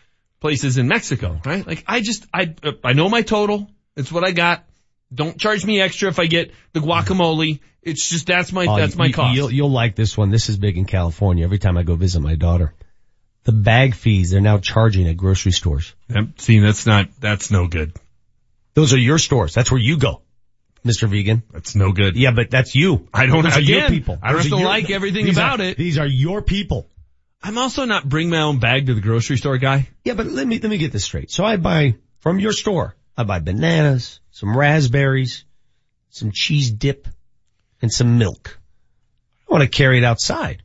places 0.40 0.78
in 0.78 0.88
Mexico, 0.88 1.40
right? 1.44 1.64
Like 1.64 1.84
I 1.86 2.00
just, 2.00 2.26
I, 2.32 2.54
uh, 2.62 2.72
I 2.82 2.94
know 2.94 3.08
my 3.08 3.22
total. 3.22 3.70
It's 3.96 4.10
what 4.10 4.24
I 4.24 4.32
got. 4.32 4.64
Don't 5.14 5.38
charge 5.38 5.64
me 5.64 5.80
extra 5.80 6.08
if 6.08 6.18
I 6.18 6.26
get 6.26 6.52
the 6.72 6.80
guacamole. 6.80 7.60
It's 7.82 8.08
just, 8.08 8.26
that's 8.26 8.52
my, 8.52 8.66
Oh, 8.66 8.76
that's 8.76 8.96
my 8.96 9.06
you, 9.06 9.12
cost. 9.12 9.36
You'll, 9.36 9.50
you'll 9.50 9.70
like 9.70 9.94
this 9.94 10.16
one. 10.16 10.30
This 10.30 10.48
is 10.48 10.56
big 10.56 10.78
in 10.78 10.86
California. 10.86 11.44
Every 11.44 11.58
time 11.58 11.76
I 11.76 11.82
go 11.82 11.94
visit 11.96 12.20
my 12.20 12.34
daughter, 12.34 12.74
the 13.44 13.52
bag 13.52 13.94
fees 13.94 14.30
they're 14.30 14.40
now 14.40 14.58
charging 14.58 15.06
at 15.06 15.16
grocery 15.18 15.52
stores. 15.52 15.94
Yep. 16.08 16.40
See, 16.40 16.58
that's 16.60 16.86
not, 16.86 17.08
that's 17.20 17.50
no 17.50 17.68
good. 17.68 17.92
Those 18.72 18.92
are 18.94 18.98
your 18.98 19.18
stores. 19.18 19.52
That's 19.54 19.70
where 19.70 19.80
you 19.80 19.98
go, 19.98 20.22
Mr. 20.84 21.06
Vegan. 21.08 21.42
That's 21.52 21.74
no 21.76 21.92
good. 21.92 22.16
Yeah, 22.16 22.30
but 22.32 22.50
that's 22.50 22.74
you. 22.74 23.06
I 23.12 23.26
don't, 23.26 23.42
Those 23.44 23.56
are 23.58 23.60
your 23.60 23.88
people. 23.88 24.18
I 24.22 24.28
don't 24.28 24.36
Those 24.36 24.44
have 24.44 24.52
to 24.52 24.58
your- 24.60 24.68
like 24.68 24.90
everything 24.90 25.28
about 25.28 25.60
are- 25.60 25.64
it. 25.64 25.76
These 25.76 25.98
are 25.98 26.06
your 26.06 26.40
people. 26.42 26.88
I'm 27.42 27.58
also 27.58 27.84
not 27.84 28.08
bring 28.08 28.30
my 28.30 28.40
own 28.40 28.58
bag 28.58 28.86
to 28.86 28.94
the 28.94 29.02
grocery 29.02 29.36
store 29.36 29.58
guy. 29.58 29.88
Yeah, 30.04 30.14
but 30.14 30.24
let 30.26 30.46
me, 30.46 30.58
let 30.58 30.70
me 30.70 30.78
get 30.78 30.92
this 30.92 31.04
straight. 31.04 31.30
So 31.30 31.44
I 31.44 31.58
buy 31.58 31.96
from 32.20 32.40
your 32.40 32.52
store, 32.52 32.96
I 33.16 33.22
buy 33.24 33.38
bananas, 33.38 34.20
some 34.30 34.56
raspberries, 34.56 35.44
some 36.10 36.32
cheese 36.32 36.70
dip, 36.70 37.08
and 37.80 37.92
some 37.92 38.18
milk. 38.18 38.58
I 39.48 39.52
want 39.52 39.62
to 39.62 39.68
carry 39.68 39.98
it 39.98 40.04
outside. 40.04 40.62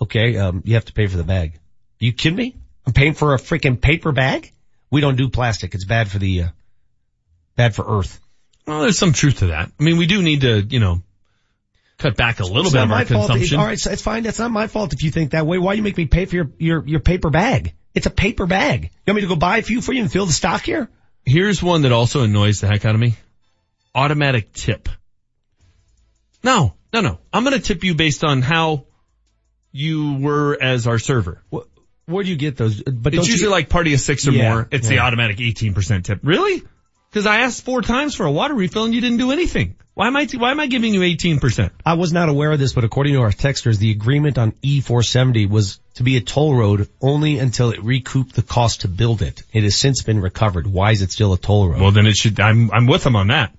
Okay, 0.00 0.36
um, 0.36 0.62
you 0.64 0.74
have 0.74 0.84
to 0.86 0.92
pay 0.92 1.06
for 1.06 1.16
the 1.16 1.24
bag. 1.24 1.54
Are 1.54 2.04
you 2.04 2.12
kidding 2.12 2.36
me? 2.36 2.56
I'm 2.86 2.92
paying 2.92 3.14
for 3.14 3.34
a 3.34 3.38
freaking 3.38 3.80
paper 3.80 4.12
bag? 4.12 4.52
We 4.90 5.00
don't 5.00 5.16
do 5.16 5.28
plastic. 5.30 5.74
It's 5.74 5.84
bad 5.84 6.10
for 6.10 6.18
the, 6.18 6.42
uh, 6.42 6.48
bad 7.56 7.74
for 7.74 7.98
earth. 7.98 8.20
Well, 8.66 8.82
there's 8.82 8.98
some 8.98 9.12
truth 9.12 9.38
to 9.38 9.46
that. 9.48 9.70
I 9.78 9.82
mean, 9.82 9.96
we 9.96 10.06
do 10.06 10.22
need 10.22 10.42
to, 10.42 10.60
you 10.60 10.80
know, 10.80 11.02
cut 11.98 12.16
back 12.16 12.40
a 12.40 12.44
little 12.44 12.64
It's 12.64 12.72
bit 12.72 12.82
of 12.82 12.92
our 12.92 13.04
fault. 13.06 13.28
consumption. 13.28 13.58
All 13.58 13.64
right, 13.64 13.78
so 13.78 13.90
it's 13.90 14.02
fine. 14.02 14.22
That's 14.24 14.38
not 14.38 14.50
my 14.50 14.66
fault 14.66 14.92
if 14.92 15.02
you 15.02 15.10
think 15.10 15.30
that 15.30 15.46
way. 15.46 15.58
Why 15.58 15.72
you 15.74 15.82
make 15.82 15.96
me 15.96 16.06
pay 16.06 16.26
for 16.26 16.36
your, 16.36 16.50
your, 16.58 16.86
your 16.86 17.00
paper 17.00 17.30
bag? 17.30 17.74
It's 17.94 18.06
a 18.06 18.10
paper 18.10 18.46
bag. 18.46 18.84
You 18.84 18.90
want 19.06 19.16
me 19.16 19.20
to 19.22 19.28
go 19.28 19.36
buy 19.36 19.58
a 19.58 19.62
few 19.62 19.80
for 19.80 19.92
you 19.92 20.02
and 20.02 20.12
fill 20.12 20.26
the 20.26 20.32
stock 20.32 20.62
here? 20.62 20.90
Here's 21.26 21.62
one 21.62 21.82
that 21.82 21.92
also 21.92 22.22
annoys 22.22 22.60
the 22.60 22.68
heck 22.68 22.84
out 22.84 22.94
of 22.94 23.00
me. 23.00 23.16
Automatic 23.94 24.52
tip. 24.52 24.88
No, 26.42 26.74
no, 26.92 27.00
no. 27.00 27.18
I'm 27.32 27.44
going 27.44 27.56
to 27.56 27.62
tip 27.62 27.82
you 27.82 27.94
based 27.94 28.22
on 28.24 28.42
how 28.42 28.84
you 29.72 30.14
were 30.18 30.56
as 30.60 30.86
our 30.86 30.98
server. 30.98 31.42
Where 32.06 32.22
do 32.22 32.30
you 32.30 32.36
get 32.36 32.56
those? 32.56 32.80
But 32.82 33.12
it's 33.14 33.16
don't 33.22 33.26
you- 33.26 33.32
usually 33.32 33.50
like 33.50 33.68
party 33.68 33.92
of 33.94 34.00
six 34.00 34.28
or 34.28 34.30
Yeah, 34.30 34.50
more. 34.50 34.68
It's 34.70 34.86
the 34.88 35.00
automatic 35.00 35.38
18% 35.38 36.04
tip. 36.04 36.20
Really? 36.22 36.62
Because 37.10 37.26
I 37.26 37.38
asked 37.40 37.64
four 37.64 37.82
times 37.82 38.14
for 38.14 38.26
a 38.26 38.30
water 38.30 38.54
refill 38.54 38.84
and 38.84 38.94
you 38.94 39.00
didn't 39.00 39.18
do 39.18 39.32
anything. 39.32 39.74
Why 39.96 40.08
am 40.08 40.16
I, 40.16 40.28
why 40.34 40.50
am 40.50 40.60
I 40.60 40.66
giving 40.66 40.92
you 40.92 41.00
18%? 41.00 41.70
I 41.86 41.94
was 41.94 42.12
not 42.12 42.28
aware 42.28 42.52
of 42.52 42.58
this, 42.58 42.74
but 42.74 42.84
according 42.84 43.14
to 43.14 43.20
our 43.22 43.30
texters, 43.30 43.78
the 43.78 43.92
agreement 43.92 44.36
on 44.36 44.52
E470 44.62 45.48
was 45.48 45.80
to 45.94 46.02
be 46.02 46.18
a 46.18 46.20
toll 46.20 46.54
road 46.54 46.90
only 47.00 47.38
until 47.38 47.70
it 47.70 47.82
recouped 47.82 48.34
the 48.34 48.42
cost 48.42 48.82
to 48.82 48.88
build 48.88 49.22
it. 49.22 49.42
It 49.54 49.62
has 49.62 49.74
since 49.74 50.02
been 50.02 50.20
recovered. 50.20 50.66
Why 50.66 50.90
is 50.90 51.00
it 51.00 51.12
still 51.12 51.32
a 51.32 51.38
toll 51.38 51.70
road? 51.70 51.80
Well, 51.80 51.92
then 51.92 52.04
it 52.04 52.14
should, 52.14 52.38
I'm, 52.38 52.70
I'm 52.74 52.86
with 52.86 53.04
them 53.04 53.16
on 53.16 53.28
that. 53.28 53.56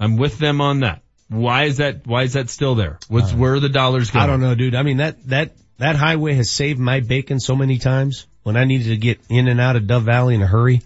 I'm 0.00 0.16
with 0.16 0.38
them 0.38 0.60
on 0.60 0.80
that. 0.80 1.02
Why 1.28 1.66
is 1.66 1.76
that, 1.76 2.04
why 2.04 2.24
is 2.24 2.32
that 2.32 2.50
still 2.50 2.74
there? 2.74 2.98
What's, 3.06 3.32
uh, 3.32 3.36
where 3.36 3.54
are 3.54 3.60
the 3.60 3.68
dollars 3.68 4.10
going? 4.10 4.24
I 4.24 4.26
don't 4.26 4.40
know, 4.40 4.56
dude. 4.56 4.74
I 4.74 4.82
mean, 4.82 4.96
that, 4.96 5.24
that, 5.28 5.52
that 5.78 5.94
highway 5.94 6.34
has 6.34 6.50
saved 6.50 6.80
my 6.80 6.98
bacon 6.98 7.38
so 7.38 7.54
many 7.54 7.78
times 7.78 8.26
when 8.42 8.56
I 8.56 8.64
needed 8.64 8.88
to 8.88 8.96
get 8.96 9.20
in 9.28 9.46
and 9.46 9.60
out 9.60 9.76
of 9.76 9.86
Dove 9.86 10.02
Valley 10.02 10.34
in 10.34 10.42
a 10.42 10.48
hurry. 10.48 10.82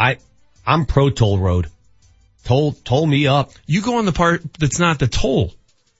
I, 0.00 0.18
I'm 0.66 0.84
pro 0.84 1.10
toll 1.10 1.38
road. 1.38 1.68
Toll, 2.44 2.72
toll 2.72 3.06
me 3.06 3.26
up. 3.26 3.52
You 3.66 3.82
go 3.82 3.98
on 3.98 4.04
the 4.04 4.12
part 4.12 4.42
that's 4.54 4.78
not 4.78 4.98
the 4.98 5.06
toll. 5.06 5.52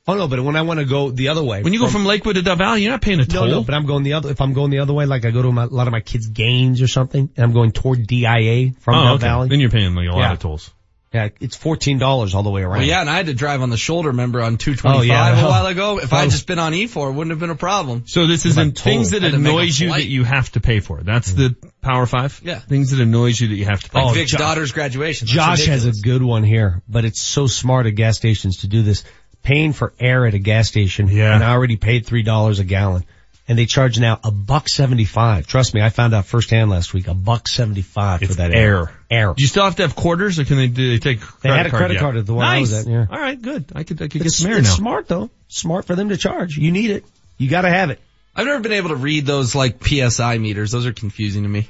Oh 0.06 0.14
no, 0.14 0.28
but 0.28 0.38
when 0.40 0.54
I 0.54 0.62
want 0.62 0.80
to 0.80 0.86
go 0.86 1.10
the 1.10 1.28
other 1.28 1.42
way. 1.42 1.62
When 1.62 1.72
you 1.72 1.78
go 1.78 1.88
from 1.88 2.04
Lakewood 2.04 2.36
to 2.36 2.42
Dove 2.42 2.58
Valley, 2.58 2.82
you're 2.82 2.92
not 2.92 3.00
paying 3.00 3.20
a 3.20 3.24
toll. 3.24 3.46
No, 3.46 3.50
no, 3.52 3.64
but 3.64 3.74
I'm 3.74 3.86
going 3.86 4.02
the 4.02 4.12
other, 4.12 4.30
if 4.30 4.40
I'm 4.42 4.52
going 4.52 4.70
the 4.70 4.80
other 4.80 4.92
way, 4.92 5.06
like 5.06 5.24
I 5.24 5.30
go 5.30 5.40
to 5.40 5.50
my, 5.50 5.64
a 5.64 5.66
lot 5.66 5.86
of 5.86 5.92
my 5.92 6.00
kids' 6.00 6.28
games 6.28 6.82
or 6.82 6.88
something, 6.88 7.30
and 7.34 7.44
I'm 7.44 7.52
going 7.54 7.72
toward 7.72 8.06
DIA 8.06 8.72
from 8.80 8.94
oh, 8.96 9.04
Dove 9.04 9.14
okay. 9.16 9.26
Valley. 9.26 9.48
Then 9.48 9.60
you're 9.60 9.70
paying 9.70 9.94
like 9.94 10.08
a 10.08 10.12
lot 10.12 10.34
of 10.34 10.40
tolls. 10.40 10.70
Yeah, 11.14 11.28
it's 11.40 11.56
$14 11.56 12.34
all 12.34 12.42
the 12.42 12.50
way 12.50 12.62
around. 12.62 12.78
Well, 12.78 12.82
yeah, 12.88 13.00
and 13.00 13.08
I 13.08 13.16
had 13.16 13.26
to 13.26 13.34
drive 13.34 13.62
on 13.62 13.70
the 13.70 13.76
shoulder, 13.76 14.08
remember, 14.08 14.42
on 14.42 14.56
225 14.58 14.98
Oh, 14.98 15.02
yeah. 15.02 15.40
a 15.40 15.44
while 15.48 15.66
ago. 15.66 15.98
If 16.00 16.12
I 16.12 16.16
Oh. 16.16 16.20
had 16.22 16.30
just 16.30 16.48
been 16.48 16.58
on 16.58 16.72
E4, 16.72 17.10
it 17.10 17.12
wouldn't 17.12 17.30
have 17.30 17.38
been 17.38 17.50
a 17.50 17.54
problem. 17.54 18.02
So 18.06 18.26
this 18.26 18.44
is 18.44 18.54
About 18.56 18.66
in 18.66 18.72
things 18.72 19.10
that 19.12 19.22
Had 19.22 19.30
to 19.32 19.38
make 19.38 19.52
a 19.52 19.56
annoys 19.56 19.78
you 19.78 19.90
that 19.90 20.06
you 20.06 20.24
have 20.24 20.50
to 20.52 20.60
pay 20.60 20.80
for. 20.80 21.02
That's 21.04 21.30
mm. 21.32 21.36
the 21.36 21.68
Power 21.82 22.06
Five? 22.06 22.40
Yeah. 22.44 22.58
Things 22.58 22.90
that 22.90 22.98
annoys 23.00 23.40
you 23.40 23.46
that 23.48 23.54
you 23.54 23.64
have 23.66 23.80
to 23.84 23.90
pay 23.90 24.00
Like 24.02 24.08
for. 24.08 24.14
Vic's 24.18 24.32
daughter's 24.32 24.72
graduation. 24.72 25.26
That's 25.26 25.34
Josh 25.60 25.66
has 25.66 25.86
a 25.86 25.92
good 25.92 26.22
one 26.22 26.42
here, 26.42 26.82
but 26.88 27.04
it's 27.04 27.20
so 27.20 27.46
smart 27.46 27.86
at 27.86 27.94
gas 27.94 28.16
stations 28.16 28.58
to 28.62 28.66
do 28.66 28.82
this. 28.82 29.04
paying 29.44 29.72
for 29.74 29.92
air 30.00 30.26
at 30.26 30.32
a 30.34 30.38
gas 30.38 30.68
station 30.68 31.06
Yeah. 31.06 31.34
and 31.34 31.44
I 31.44 31.52
already 31.52 31.76
paid 31.76 32.06
three 32.06 32.22
dollars 32.22 32.58
a 32.58 32.64
gallon. 32.64 33.04
And 33.46 33.58
they 33.58 33.66
charge 33.66 34.00
now 34.00 34.18
a 34.24 34.30
buck 34.30 34.70
seventy 34.70 35.04
five. 35.04 35.46
Trust 35.46 35.74
me, 35.74 35.82
I 35.82 35.90
found 35.90 36.14
out 36.14 36.24
firsthand 36.24 36.70
last 36.70 36.94
week, 36.94 37.08
a 37.08 37.14
buck 37.14 37.46
seventy 37.46 37.82
five 37.82 38.20
for 38.22 38.34
that 38.34 38.54
air. 38.54 38.90
Air. 39.10 39.34
Do 39.34 39.42
you 39.42 39.46
still 39.48 39.64
have 39.64 39.76
to 39.76 39.82
have 39.82 39.94
quarters, 39.94 40.38
or 40.38 40.44
can 40.44 40.56
they 40.56 40.68
do 40.68 40.90
they 40.90 40.98
take? 40.98 41.20
They 41.20 41.50
credit 41.50 41.56
had 41.56 41.66
a 41.66 41.70
credit 41.70 41.94
yet? 41.94 42.00
card 42.00 42.16
at 42.16 42.24
the 42.24 42.32
one 42.32 42.46
I 42.46 42.60
nice. 42.60 42.70
was 42.70 42.86
at, 42.86 42.90
yeah. 42.90 43.06
All 43.10 43.18
right, 43.18 43.40
good. 43.40 43.66
I 43.74 43.82
could 43.84 44.00
I 44.00 44.08
could 44.08 44.22
get 44.22 44.32
some 44.32 44.50
air 44.50 44.58
it's 44.58 44.68
now. 44.68 44.74
smart 44.74 45.08
though. 45.08 45.28
Smart 45.48 45.84
for 45.84 45.94
them 45.94 46.08
to 46.08 46.16
charge. 46.16 46.56
You 46.56 46.72
need 46.72 46.90
it. 46.90 47.04
You 47.36 47.50
gotta 47.50 47.68
have 47.68 47.90
it. 47.90 48.00
I've 48.34 48.46
never 48.46 48.60
been 48.60 48.72
able 48.72 48.88
to 48.88 48.96
read 48.96 49.26
those 49.26 49.54
like 49.54 49.84
PSI 49.84 50.38
meters. 50.38 50.72
Those 50.72 50.86
are 50.86 50.92
confusing 50.94 51.42
to 51.42 51.48
me. 51.48 51.68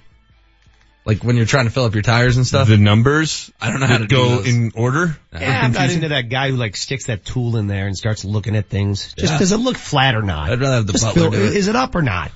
Like 1.07 1.23
when 1.23 1.37
you're 1.37 1.45
trying 1.45 1.67
to 1.67 1.71
fill 1.71 1.85
up 1.85 1.93
your 1.95 2.03
tires 2.03 2.39
and 2.39 2.47
stuff. 2.47 2.67
The 2.67 2.79
numbers. 2.79 3.53
I 3.61 3.71
don't 3.71 3.81
know 3.81 3.87
how 3.87 3.99
to 3.99 4.07
go 4.07 4.37
those. 4.37 4.47
in 4.49 4.73
order. 4.75 5.17
Yeah, 5.35 5.61
I'm 5.63 5.73
not 5.73 5.91
into 5.91 6.09
that 6.09 6.31
guy 6.31 6.49
who 6.51 6.57
like 6.57 6.77
sticks 6.77 7.07
that 7.07 7.25
tool 7.27 7.57
in 7.59 7.67
there 7.67 7.87
and 7.87 7.95
starts 7.97 8.25
looking 8.25 8.57
at 8.57 8.67
things. 8.71 9.13
Just 9.19 9.35
Yeah. 9.35 9.39
does 9.39 9.53
it 9.53 9.59
look 9.59 9.77
flat 9.77 10.15
or 10.15 10.23
not? 10.23 10.51
I'd 10.51 10.61
rather 10.61 10.77
have 10.77 10.87
the 10.87 10.93
Just 10.95 11.05
butler 11.05 11.23
feel- 11.23 11.31
do 11.33 11.45
it. 11.47 11.57
Is 11.57 11.69
it 11.69 11.77
up 11.77 11.95
or 11.95 12.01
not? 12.03 12.33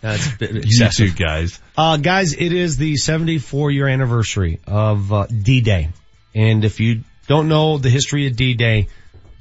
That's 0.00 0.32
a 0.32 0.36
bit 0.36 0.50
You 0.52 0.60
excessive. 0.62 1.16
two 1.16 1.24
guys. 1.24 1.60
Uh, 1.76 1.96
guys, 1.96 2.32
it 2.32 2.52
is 2.52 2.76
the 2.76 2.96
74 2.96 3.70
year 3.70 3.86
anniversary 3.86 4.58
of 4.66 5.12
uh, 5.12 5.26
D-Day. 5.26 5.90
And 6.34 6.64
if 6.64 6.80
you 6.80 7.04
don't 7.28 7.48
know 7.48 7.78
the 7.78 7.90
history 7.90 8.26
of 8.26 8.34
D-Day, 8.34 8.88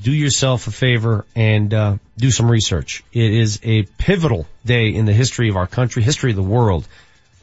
do 0.03 0.11
yourself 0.11 0.68
a 0.68 0.72
favor 0.72 1.26
and 1.35 1.73
uh, 1.73 1.98
do 2.18 2.30
some 2.31 2.49
research. 2.52 3.03
It 3.11 3.34
is 3.34 3.60
a 3.64 3.84
pivotal 3.98 4.45
day 4.65 4.89
in 4.93 5.06
the 5.06 5.14
history 5.14 5.49
of 5.49 5.56
our 5.56 5.68
country, 5.68 6.03
history 6.03 6.31
of 6.31 6.35
the 6.35 6.43
world. 6.43 6.88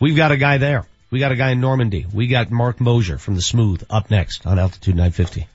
We've 0.00 0.16
got 0.16 0.32
a 0.32 0.36
guy 0.36 0.58
there. 0.58 0.86
We 1.10 1.18
got 1.18 1.32
a 1.32 1.36
guy 1.36 1.50
in 1.50 1.60
Normandy. 1.60 2.06
We 2.12 2.26
got 2.26 2.50
Mark 2.50 2.80
Moser 2.80 3.18
from 3.18 3.34
the 3.34 3.42
Smooth 3.42 3.84
up 3.90 4.10
next 4.10 4.46
on 4.46 4.58
Altitude 4.58 4.94
950. 4.94 5.46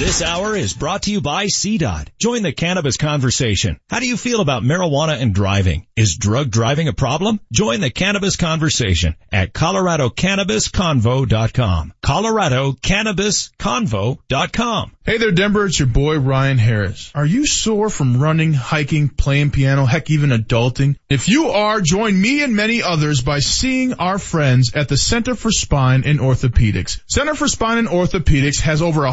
This 0.00 0.22
hour 0.22 0.56
is 0.56 0.72
brought 0.72 1.02
to 1.02 1.10
you 1.10 1.20
by 1.20 1.44
CDOT. 1.44 2.08
Join 2.18 2.42
the 2.42 2.52
cannabis 2.52 2.96
conversation. 2.96 3.78
How 3.90 4.00
do 4.00 4.08
you 4.08 4.16
feel 4.16 4.40
about 4.40 4.62
marijuana 4.62 5.20
and 5.20 5.34
driving? 5.34 5.86
Is 5.94 6.16
drug 6.16 6.50
driving 6.50 6.88
a 6.88 6.94
problem? 6.94 7.38
Join 7.52 7.82
the 7.82 7.90
cannabis 7.90 8.36
conversation 8.36 9.14
at 9.30 9.52
coloradocannabisconvo.com. 9.52 11.92
coloradocannabisconvo.com. 12.02 14.96
Hey 15.02 15.18
there, 15.18 15.32
Denver. 15.32 15.66
It's 15.66 15.78
your 15.78 15.88
boy 15.88 16.18
Ryan 16.18 16.56
Harris. 16.56 17.12
Are 17.14 17.26
you 17.26 17.46
sore 17.46 17.90
from 17.90 18.22
running, 18.22 18.54
hiking, 18.54 19.10
playing 19.10 19.50
piano, 19.50 19.84
heck, 19.84 20.08
even 20.08 20.30
adulting? 20.30 20.96
If 21.10 21.28
you 21.28 21.48
are, 21.48 21.82
join 21.82 22.18
me 22.18 22.42
and 22.42 22.56
many 22.56 22.82
others 22.82 23.20
by 23.20 23.40
seeing 23.40 23.92
our 23.94 24.18
friends 24.18 24.72
at 24.74 24.88
the 24.88 24.96
Center 24.96 25.34
for 25.34 25.50
Spine 25.50 26.04
and 26.06 26.20
Orthopedics. 26.20 27.00
Center 27.06 27.34
for 27.34 27.48
Spine 27.48 27.76
and 27.78 27.88
Orthopedics 27.88 28.60
has 28.60 28.80
over 28.80 29.04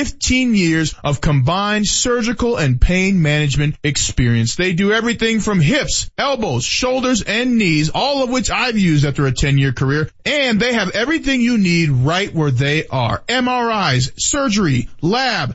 115 0.00 0.54
years 0.54 0.94
of 1.04 1.20
combined 1.20 1.86
surgical 1.86 2.56
and 2.56 2.80
pain 2.80 3.20
management 3.20 3.76
experience. 3.84 4.56
They 4.56 4.72
do 4.72 4.92
everything 4.92 5.40
from 5.40 5.60
hips, 5.60 6.10
elbows, 6.16 6.64
shoulders, 6.64 7.20
and 7.20 7.58
knees, 7.58 7.90
all 7.90 8.24
of 8.24 8.30
which 8.30 8.50
I've 8.50 8.78
used 8.78 9.04
after 9.04 9.26
a 9.26 9.32
10 9.32 9.58
year 9.58 9.72
career. 9.72 10.08
And 10.24 10.58
they 10.58 10.72
have 10.72 10.92
everything 10.92 11.42
you 11.42 11.58
need 11.58 11.90
right 11.90 12.32
where 12.32 12.50
they 12.50 12.86
are. 12.86 13.22
MRIs, 13.28 14.12
surgery, 14.16 14.88
lab, 15.02 15.54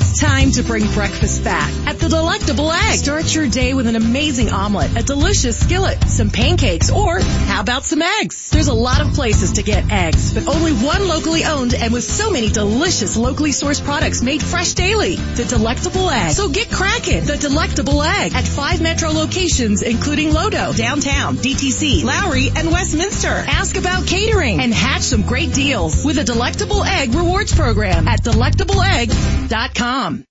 time 0.19 0.51
to 0.51 0.63
bring 0.63 0.85
breakfast 0.93 1.43
back 1.43 1.71
at 1.87 1.99
the 1.99 2.09
Delectable 2.09 2.71
Egg. 2.71 2.95
Start 2.95 3.33
your 3.33 3.47
day 3.47 3.73
with 3.73 3.87
an 3.87 3.95
amazing 3.95 4.49
omelet, 4.49 4.97
a 4.97 5.03
delicious 5.03 5.59
skillet, 5.59 6.03
some 6.07 6.29
pancakes, 6.29 6.89
or 6.89 7.19
how 7.19 7.61
about 7.61 7.83
some 7.85 8.01
eggs? 8.01 8.49
There's 8.49 8.67
a 8.67 8.73
lot 8.73 9.01
of 9.01 9.13
places 9.13 9.53
to 9.53 9.63
get 9.63 9.91
eggs, 9.91 10.33
but 10.33 10.47
only 10.47 10.73
one 10.73 11.07
locally 11.07 11.45
owned 11.45 11.73
and 11.73 11.93
with 11.93 12.03
so 12.03 12.31
many 12.31 12.49
delicious 12.49 13.15
locally 13.17 13.51
sourced 13.51 13.83
products 13.83 14.21
made 14.21 14.41
fresh 14.41 14.73
daily. 14.73 15.15
The 15.15 15.45
Delectable 15.45 16.09
Egg. 16.09 16.31
So 16.31 16.49
get 16.49 16.71
cracking. 16.71 17.25
The 17.25 17.37
Delectable 17.37 18.01
Egg 18.01 18.33
at 18.33 18.47
five 18.47 18.81
metro 18.81 19.09
locations, 19.11 19.81
including 19.81 20.29
Lodo, 20.29 20.75
downtown, 20.75 21.37
DTC, 21.37 22.03
Lowry, 22.03 22.49
and 22.55 22.71
Westminster. 22.71 23.27
Ask 23.27 23.77
about 23.77 24.07
catering 24.07 24.59
and 24.59 24.73
hatch 24.73 25.03
some 25.03 25.21
great 25.21 25.53
deals 25.53 26.03
with 26.03 26.17
a 26.17 26.23
Delectable 26.23 26.83
Egg 26.83 27.13
rewards 27.13 27.53
program 27.53 28.07
at 28.07 28.21
delectableegg.com. 28.23 29.90
Um. 29.91 30.30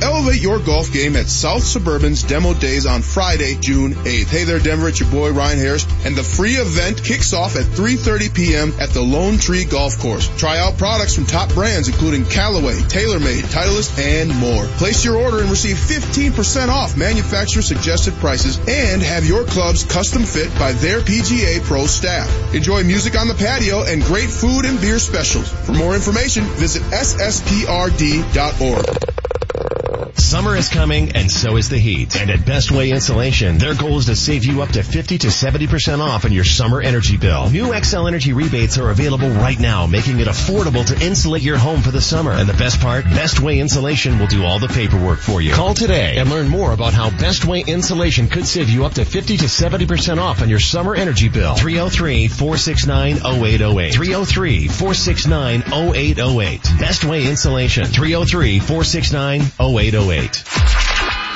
Elevate 0.00 0.40
your 0.40 0.60
golf 0.60 0.92
game 0.92 1.16
at 1.16 1.26
South 1.26 1.64
Suburban's 1.64 2.22
demo 2.22 2.54
days 2.54 2.86
on 2.86 3.02
Friday, 3.02 3.56
June 3.56 3.94
8th. 3.94 4.28
Hey 4.28 4.44
there, 4.44 4.60
Denver. 4.60 4.88
It's 4.88 5.00
your 5.00 5.10
boy 5.10 5.32
Ryan 5.32 5.58
Harris, 5.58 5.86
and 6.04 6.14
the 6.14 6.22
free 6.22 6.54
event 6.54 7.02
kicks 7.02 7.32
off 7.32 7.56
at 7.56 7.64
3:30 7.64 8.32
p.m. 8.32 8.72
at 8.78 8.90
the 8.90 9.02
Lone 9.02 9.38
Tree 9.38 9.64
Golf 9.64 9.98
Course. 9.98 10.28
Try 10.38 10.58
out 10.58 10.78
products 10.78 11.16
from 11.16 11.26
top 11.26 11.52
brands 11.52 11.88
including 11.88 12.24
Callaway, 12.24 12.74
TaylorMade, 12.74 13.42
Titleist, 13.52 13.98
and 13.98 14.34
more. 14.38 14.66
Place 14.78 15.04
your 15.04 15.16
order 15.16 15.40
and 15.40 15.50
receive 15.50 15.76
15% 15.76 16.68
off 16.68 16.96
manufacturer 16.96 17.62
suggested 17.62 18.14
prices, 18.14 18.58
and 18.68 19.02
have 19.02 19.24
your 19.24 19.44
clubs 19.44 19.82
custom 19.84 20.22
fit 20.22 20.56
by 20.58 20.72
their 20.72 21.00
PGA 21.00 21.60
Pro 21.64 21.86
staff. 21.86 22.54
Enjoy 22.54 22.84
music 22.84 23.18
on 23.18 23.26
the 23.26 23.34
patio 23.34 23.82
and 23.82 24.02
great 24.02 24.30
food 24.30 24.64
and 24.64 24.80
beer 24.80 25.00
specials. 25.00 25.50
For 25.50 25.72
more 25.72 25.94
information, 25.94 26.44
visit 26.44 26.82
ssprd.org. 26.82 28.28
Summer 30.18 30.56
is 30.56 30.68
coming 30.68 31.12
and 31.12 31.30
so 31.30 31.56
is 31.56 31.68
the 31.68 31.78
heat. 31.78 32.20
And 32.20 32.30
at 32.30 32.44
Best 32.44 32.70
Way 32.70 32.90
Insulation, 32.90 33.56
their 33.58 33.74
goal 33.74 33.98
is 33.98 34.06
to 34.06 34.16
save 34.16 34.44
you 34.44 34.62
up 34.62 34.70
to 34.70 34.82
50 34.82 35.18
to 35.18 35.26
70% 35.28 36.00
off 36.00 36.24
on 36.24 36.32
your 36.32 36.44
summer 36.44 36.80
energy 36.82 37.16
bill. 37.16 37.48
New 37.50 37.68
Xcel 37.68 38.08
Energy 38.08 38.32
rebates 38.32 38.78
are 38.78 38.90
available 38.90 39.30
right 39.30 39.58
now, 39.58 39.86
making 39.86 40.18
it 40.20 40.28
affordable 40.28 40.84
to 40.86 41.00
insulate 41.04 41.42
your 41.42 41.56
home 41.56 41.80
for 41.82 41.90
the 41.92 42.00
summer. 42.00 42.32
And 42.32 42.48
the 42.48 42.54
best 42.54 42.80
part, 42.80 43.04
Best 43.04 43.40
Way 43.40 43.60
Insulation 43.60 44.18
will 44.18 44.26
do 44.26 44.44
all 44.44 44.58
the 44.58 44.68
paperwork 44.68 45.20
for 45.20 45.40
you. 45.40 45.54
Call 45.54 45.74
today 45.74 46.16
and 46.18 46.28
learn 46.28 46.48
more 46.48 46.72
about 46.72 46.92
how 46.92 47.08
Best 47.10 47.44
Way 47.46 47.64
Insulation 47.66 48.28
could 48.28 48.46
save 48.46 48.68
you 48.68 48.84
up 48.84 48.94
to 48.94 49.04
50 49.04 49.36
to 49.38 49.46
70% 49.46 50.18
off 50.18 50.42
on 50.42 50.48
your 50.48 50.60
summer 50.60 50.94
energy 50.94 51.28
bill. 51.28 51.54
303-469-0808. 51.54 53.92
303-469-0808. 53.92 56.78
Best 56.78 57.04
Way 57.04 57.26
Insulation. 57.26 57.84
303-469-0808. 57.84 59.67
0808. 59.68 60.87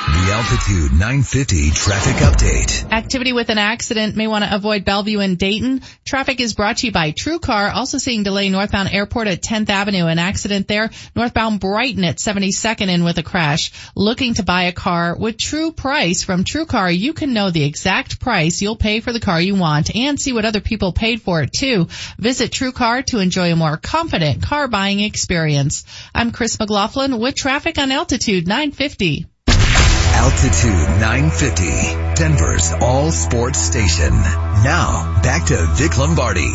The 0.05 0.33
Altitude 0.33 0.91
950 0.91 1.71
traffic 1.71 2.15
update. 2.17 2.91
Activity 2.91 3.31
with 3.31 3.47
an 3.47 3.57
accident 3.57 4.17
may 4.17 4.27
want 4.27 4.43
to 4.43 4.53
avoid 4.53 4.83
Belleview 4.83 5.23
and 5.23 5.37
Dayton. 5.37 5.81
Traffic 6.03 6.41
is 6.41 6.53
brought 6.53 6.79
to 6.79 6.87
you 6.87 6.91
by 6.91 7.11
True 7.11 7.39
Car. 7.39 7.69
Also 7.69 7.99
seeing 7.99 8.23
delay 8.23 8.49
northbound 8.49 8.89
airport 8.91 9.27
at 9.29 9.41
10th 9.41 9.69
Avenue. 9.69 10.07
An 10.07 10.19
accident 10.19 10.67
there. 10.67 10.89
Northbound 11.15 11.61
Brighton 11.61 12.03
at 12.03 12.17
72nd 12.17 12.89
in 12.89 13.05
with 13.05 13.17
a 13.17 13.23
crash. 13.23 13.71
Looking 13.95 14.33
to 14.33 14.43
buy 14.43 14.63
a 14.63 14.73
car 14.73 15.15
with 15.17 15.37
True 15.37 15.71
Price 15.71 16.21
from 16.21 16.43
True 16.43 16.65
Car. 16.65 16.91
You 16.91 17.13
can 17.13 17.31
know 17.31 17.49
the 17.49 17.63
exact 17.63 18.19
price 18.19 18.61
you'll 18.61 18.75
pay 18.75 18.99
for 18.99 19.13
the 19.13 19.21
car 19.21 19.39
you 19.39 19.55
want 19.55 19.95
and 19.95 20.19
see 20.19 20.33
what 20.33 20.43
other 20.43 20.59
people 20.59 20.91
paid 20.91 21.21
for 21.21 21.41
it 21.43 21.53
too. 21.53 21.87
Visit 22.19 22.51
True 22.51 22.73
Car 22.73 23.03
to 23.03 23.19
enjoy 23.19 23.53
a 23.53 23.55
more 23.55 23.77
confident 23.77 24.43
car 24.43 24.67
buying 24.67 24.99
experience. 24.99 25.85
I'm 26.13 26.31
Chris 26.31 26.59
McLaughlin 26.59 27.19
with 27.19 27.35
traffic 27.35 27.77
on 27.77 27.89
Altitude 27.89 28.49
950. 28.49 29.27
Altitude 30.23 31.01
950, 31.01 32.15
Denver's 32.15 32.71
all 32.79 33.11
sports 33.11 33.59
station. 33.59 34.13
Now, 34.13 35.19
back 35.21 35.47
to 35.47 35.57
Vic 35.73 35.97
Lombardi. 35.97 36.49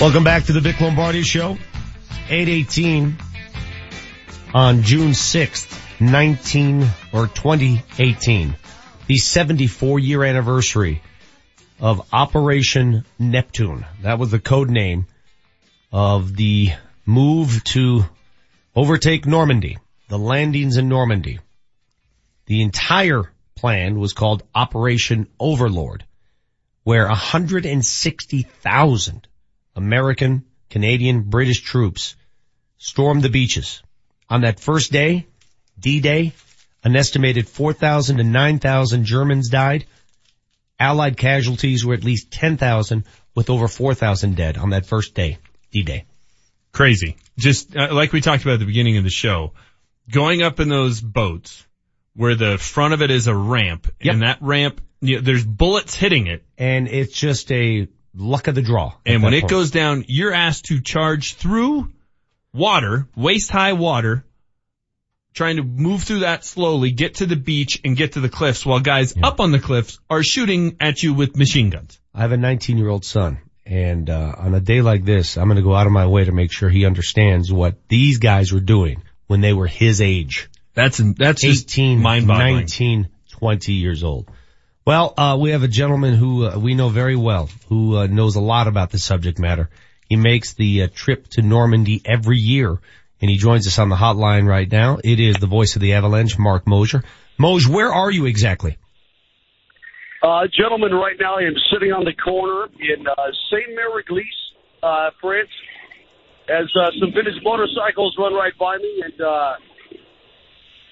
Welcome 0.00 0.22
back 0.22 0.44
to 0.44 0.52
the 0.52 0.60
Vic 0.60 0.80
Lombardi 0.80 1.24
Show. 1.24 1.58
818 2.28 3.16
on 4.54 4.82
June 4.82 5.10
6th, 5.10 6.00
19 6.00 6.86
or 7.12 7.26
2018. 7.26 8.56
The 9.08 9.16
74 9.16 9.98
year 9.98 10.22
anniversary 10.22 11.02
of 11.84 12.08
Operation 12.14 13.04
Neptune. 13.18 13.84
That 14.00 14.18
was 14.18 14.30
the 14.30 14.38
code 14.38 14.70
name 14.70 15.04
of 15.92 16.34
the 16.34 16.70
move 17.04 17.62
to 17.64 18.06
overtake 18.74 19.26
Normandy, 19.26 19.76
the 20.08 20.18
landings 20.18 20.78
in 20.78 20.88
Normandy. 20.88 21.40
The 22.46 22.62
entire 22.62 23.30
plan 23.54 23.98
was 23.98 24.14
called 24.14 24.44
Operation 24.54 25.26
Overlord, 25.38 26.06
where 26.84 27.06
160,000 27.06 29.28
American, 29.76 30.46
Canadian, 30.70 31.24
British 31.24 31.60
troops 31.60 32.16
stormed 32.78 33.20
the 33.20 33.28
beaches. 33.28 33.82
On 34.30 34.40
that 34.40 34.58
first 34.58 34.90
day, 34.90 35.26
D-Day, 35.78 36.32
an 36.82 36.96
estimated 36.96 37.46
4,000 37.46 38.16
to 38.16 38.24
9,000 38.24 39.04
Germans 39.04 39.50
died. 39.50 39.84
Allied 40.78 41.16
casualties 41.16 41.84
were 41.84 41.94
at 41.94 42.04
least 42.04 42.30
10,000 42.32 43.04
with 43.34 43.50
over 43.50 43.68
4,000 43.68 44.36
dead 44.36 44.56
on 44.58 44.70
that 44.70 44.86
first 44.86 45.14
day, 45.14 45.38
D-Day. 45.70 46.04
Crazy. 46.72 47.16
Just 47.38 47.76
uh, 47.76 47.94
like 47.94 48.12
we 48.12 48.20
talked 48.20 48.42
about 48.42 48.54
at 48.54 48.60
the 48.60 48.66
beginning 48.66 48.96
of 48.96 49.04
the 49.04 49.10
show, 49.10 49.52
going 50.10 50.42
up 50.42 50.58
in 50.60 50.68
those 50.68 51.00
boats 51.00 51.64
where 52.16 52.34
the 52.34 52.58
front 52.58 52.94
of 52.94 53.02
it 53.02 53.10
is 53.10 53.26
a 53.26 53.34
ramp 53.34 53.88
Yep. 54.00 54.12
and 54.12 54.22
that 54.22 54.38
ramp, 54.40 54.80
you 55.00 55.16
know, 55.16 55.20
there's 55.22 55.44
bullets 55.44 55.94
hitting 55.94 56.26
it. 56.26 56.44
And 56.58 56.88
it's 56.88 57.16
just 57.16 57.50
a 57.52 57.88
luck 58.14 58.46
of 58.48 58.54
the 58.54 58.62
draw. 58.62 58.94
And 59.06 59.22
when 59.22 59.32
that 59.32 59.38
it 59.38 59.40
point. 59.42 59.50
goes 59.50 59.70
down, 59.70 60.04
you're 60.08 60.32
asked 60.32 60.66
to 60.66 60.80
charge 60.80 61.34
through 61.34 61.92
water, 62.52 63.08
waist 63.16 63.50
high 63.50 63.72
water, 63.72 64.24
trying 65.34 65.56
to 65.56 65.62
move 65.62 66.04
through 66.04 66.20
that 66.20 66.44
slowly, 66.44 66.92
get 66.92 67.16
to 67.16 67.26
the 67.26 67.36
beach 67.36 67.80
and 67.84 67.96
get 67.96 68.12
to 68.12 68.20
the 68.20 68.28
cliffs 68.28 68.64
while 68.64 68.80
guys 68.80 69.14
up 69.22 69.40
on 69.40 69.52
the 69.52 69.58
cliffs 69.58 69.98
are 70.08 70.22
shooting 70.22 70.76
at 70.80 71.02
you 71.02 71.12
with 71.12 71.36
machine 71.36 71.70
guns. 71.70 72.00
I 72.14 72.22
have 72.22 72.32
a 72.32 72.36
19 72.36 72.78
year 72.78 72.88
old 72.88 73.04
son 73.04 73.38
and, 73.66 74.10
uh, 74.10 74.34
on 74.36 74.54
a 74.54 74.60
day 74.60 74.82
like 74.82 75.04
this, 75.04 75.38
I'm 75.38 75.46
going 75.48 75.56
to 75.56 75.62
go 75.62 75.74
out 75.74 75.86
of 75.86 75.92
my 75.92 76.06
way 76.06 76.24
to 76.24 76.32
make 76.32 76.52
sure 76.52 76.68
he 76.68 76.84
understands 76.84 77.50
what 77.52 77.76
these 77.88 78.18
guys 78.18 78.52
were 78.52 78.60
doing 78.60 79.02
when 79.26 79.40
they 79.40 79.52
were 79.52 79.66
his 79.66 80.00
age. 80.00 80.50
That's, 80.74 80.98
that's 80.98 81.40
just 81.40 81.70
18, 81.70 82.00
mind-boggling. 82.00 82.56
19, 82.56 83.08
20 83.30 83.72
years 83.72 84.04
old. 84.04 84.30
Well, 84.86 85.14
uh, 85.16 85.38
we 85.40 85.50
have 85.50 85.62
a 85.62 85.68
gentleman 85.68 86.14
who 86.14 86.46
uh, 86.46 86.58
we 86.58 86.74
know 86.74 86.90
very 86.90 87.16
well, 87.16 87.48
who 87.68 87.96
uh, 87.96 88.06
knows 88.06 88.36
a 88.36 88.40
lot 88.40 88.68
about 88.68 88.90
the 88.90 88.98
subject 88.98 89.38
matter. 89.38 89.70
He 90.10 90.16
makes 90.16 90.52
the 90.52 90.82
uh, 90.82 90.88
trip 90.94 91.26
to 91.28 91.42
Normandy 91.42 92.02
every 92.04 92.38
year, 92.38 92.78
and 93.24 93.30
he 93.30 93.38
joins 93.38 93.66
us 93.66 93.78
on 93.78 93.88
the 93.88 93.96
hotline 93.96 94.46
right 94.46 94.70
now. 94.70 94.98
It 95.02 95.18
is 95.18 95.36
the 95.36 95.46
voice 95.46 95.76
of 95.76 95.80
the 95.80 95.94
Avalanche, 95.94 96.38
Mark 96.38 96.66
Moser. 96.66 97.04
Moj, 97.40 97.66
where 97.66 97.90
are 97.90 98.10
you 98.10 98.26
exactly? 98.26 98.76
Uh, 100.22 100.42
gentlemen, 100.54 100.92
right 100.92 101.16
now 101.18 101.36
I 101.38 101.44
am 101.48 101.54
sitting 101.72 101.90
on 101.90 102.04
the 102.04 102.12
corner 102.12 102.68
in 102.78 103.06
uh, 103.08 103.14
Sainte-Mère-Église, 103.48 104.40
uh, 104.82 105.08
France, 105.22 105.48
as 106.50 106.68
uh, 106.76 106.90
some 107.00 107.12
vintage 107.16 107.40
motorcycles 107.42 108.14
run 108.18 108.34
right 108.34 108.52
by 108.60 108.76
me, 108.76 109.02
and 109.02 109.18
uh, 109.18 109.54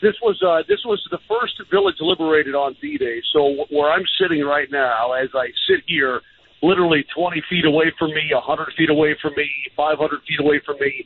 this 0.01 0.15
was 0.23 0.41
uh, 0.41 0.65
this 0.67 0.81
was 0.87 1.07
the 1.11 1.21
first 1.29 1.61
village 1.71 1.97
liberated 2.01 2.55
on 2.55 2.75
D-Day. 2.81 3.21
So 3.35 3.61
wh- 3.61 3.71
where 3.71 3.93
I'm 3.93 4.09
sitting 4.19 4.41
right 4.41 4.71
now, 4.73 5.13
as 5.13 5.29
I 5.35 5.49
sit 5.69 5.85
here, 5.87 6.23
literally 6.63 7.05
20 7.15 7.43
feet 7.51 7.67
away 7.67 7.93
from 7.99 8.09
me, 8.09 8.33
100 8.33 8.73
feet 8.73 8.89
away 8.89 9.17
from 9.21 9.35
me, 9.37 9.51
500 9.77 10.21
feet 10.27 10.41
away 10.41 10.63
from 10.65 10.81
me, 10.81 11.05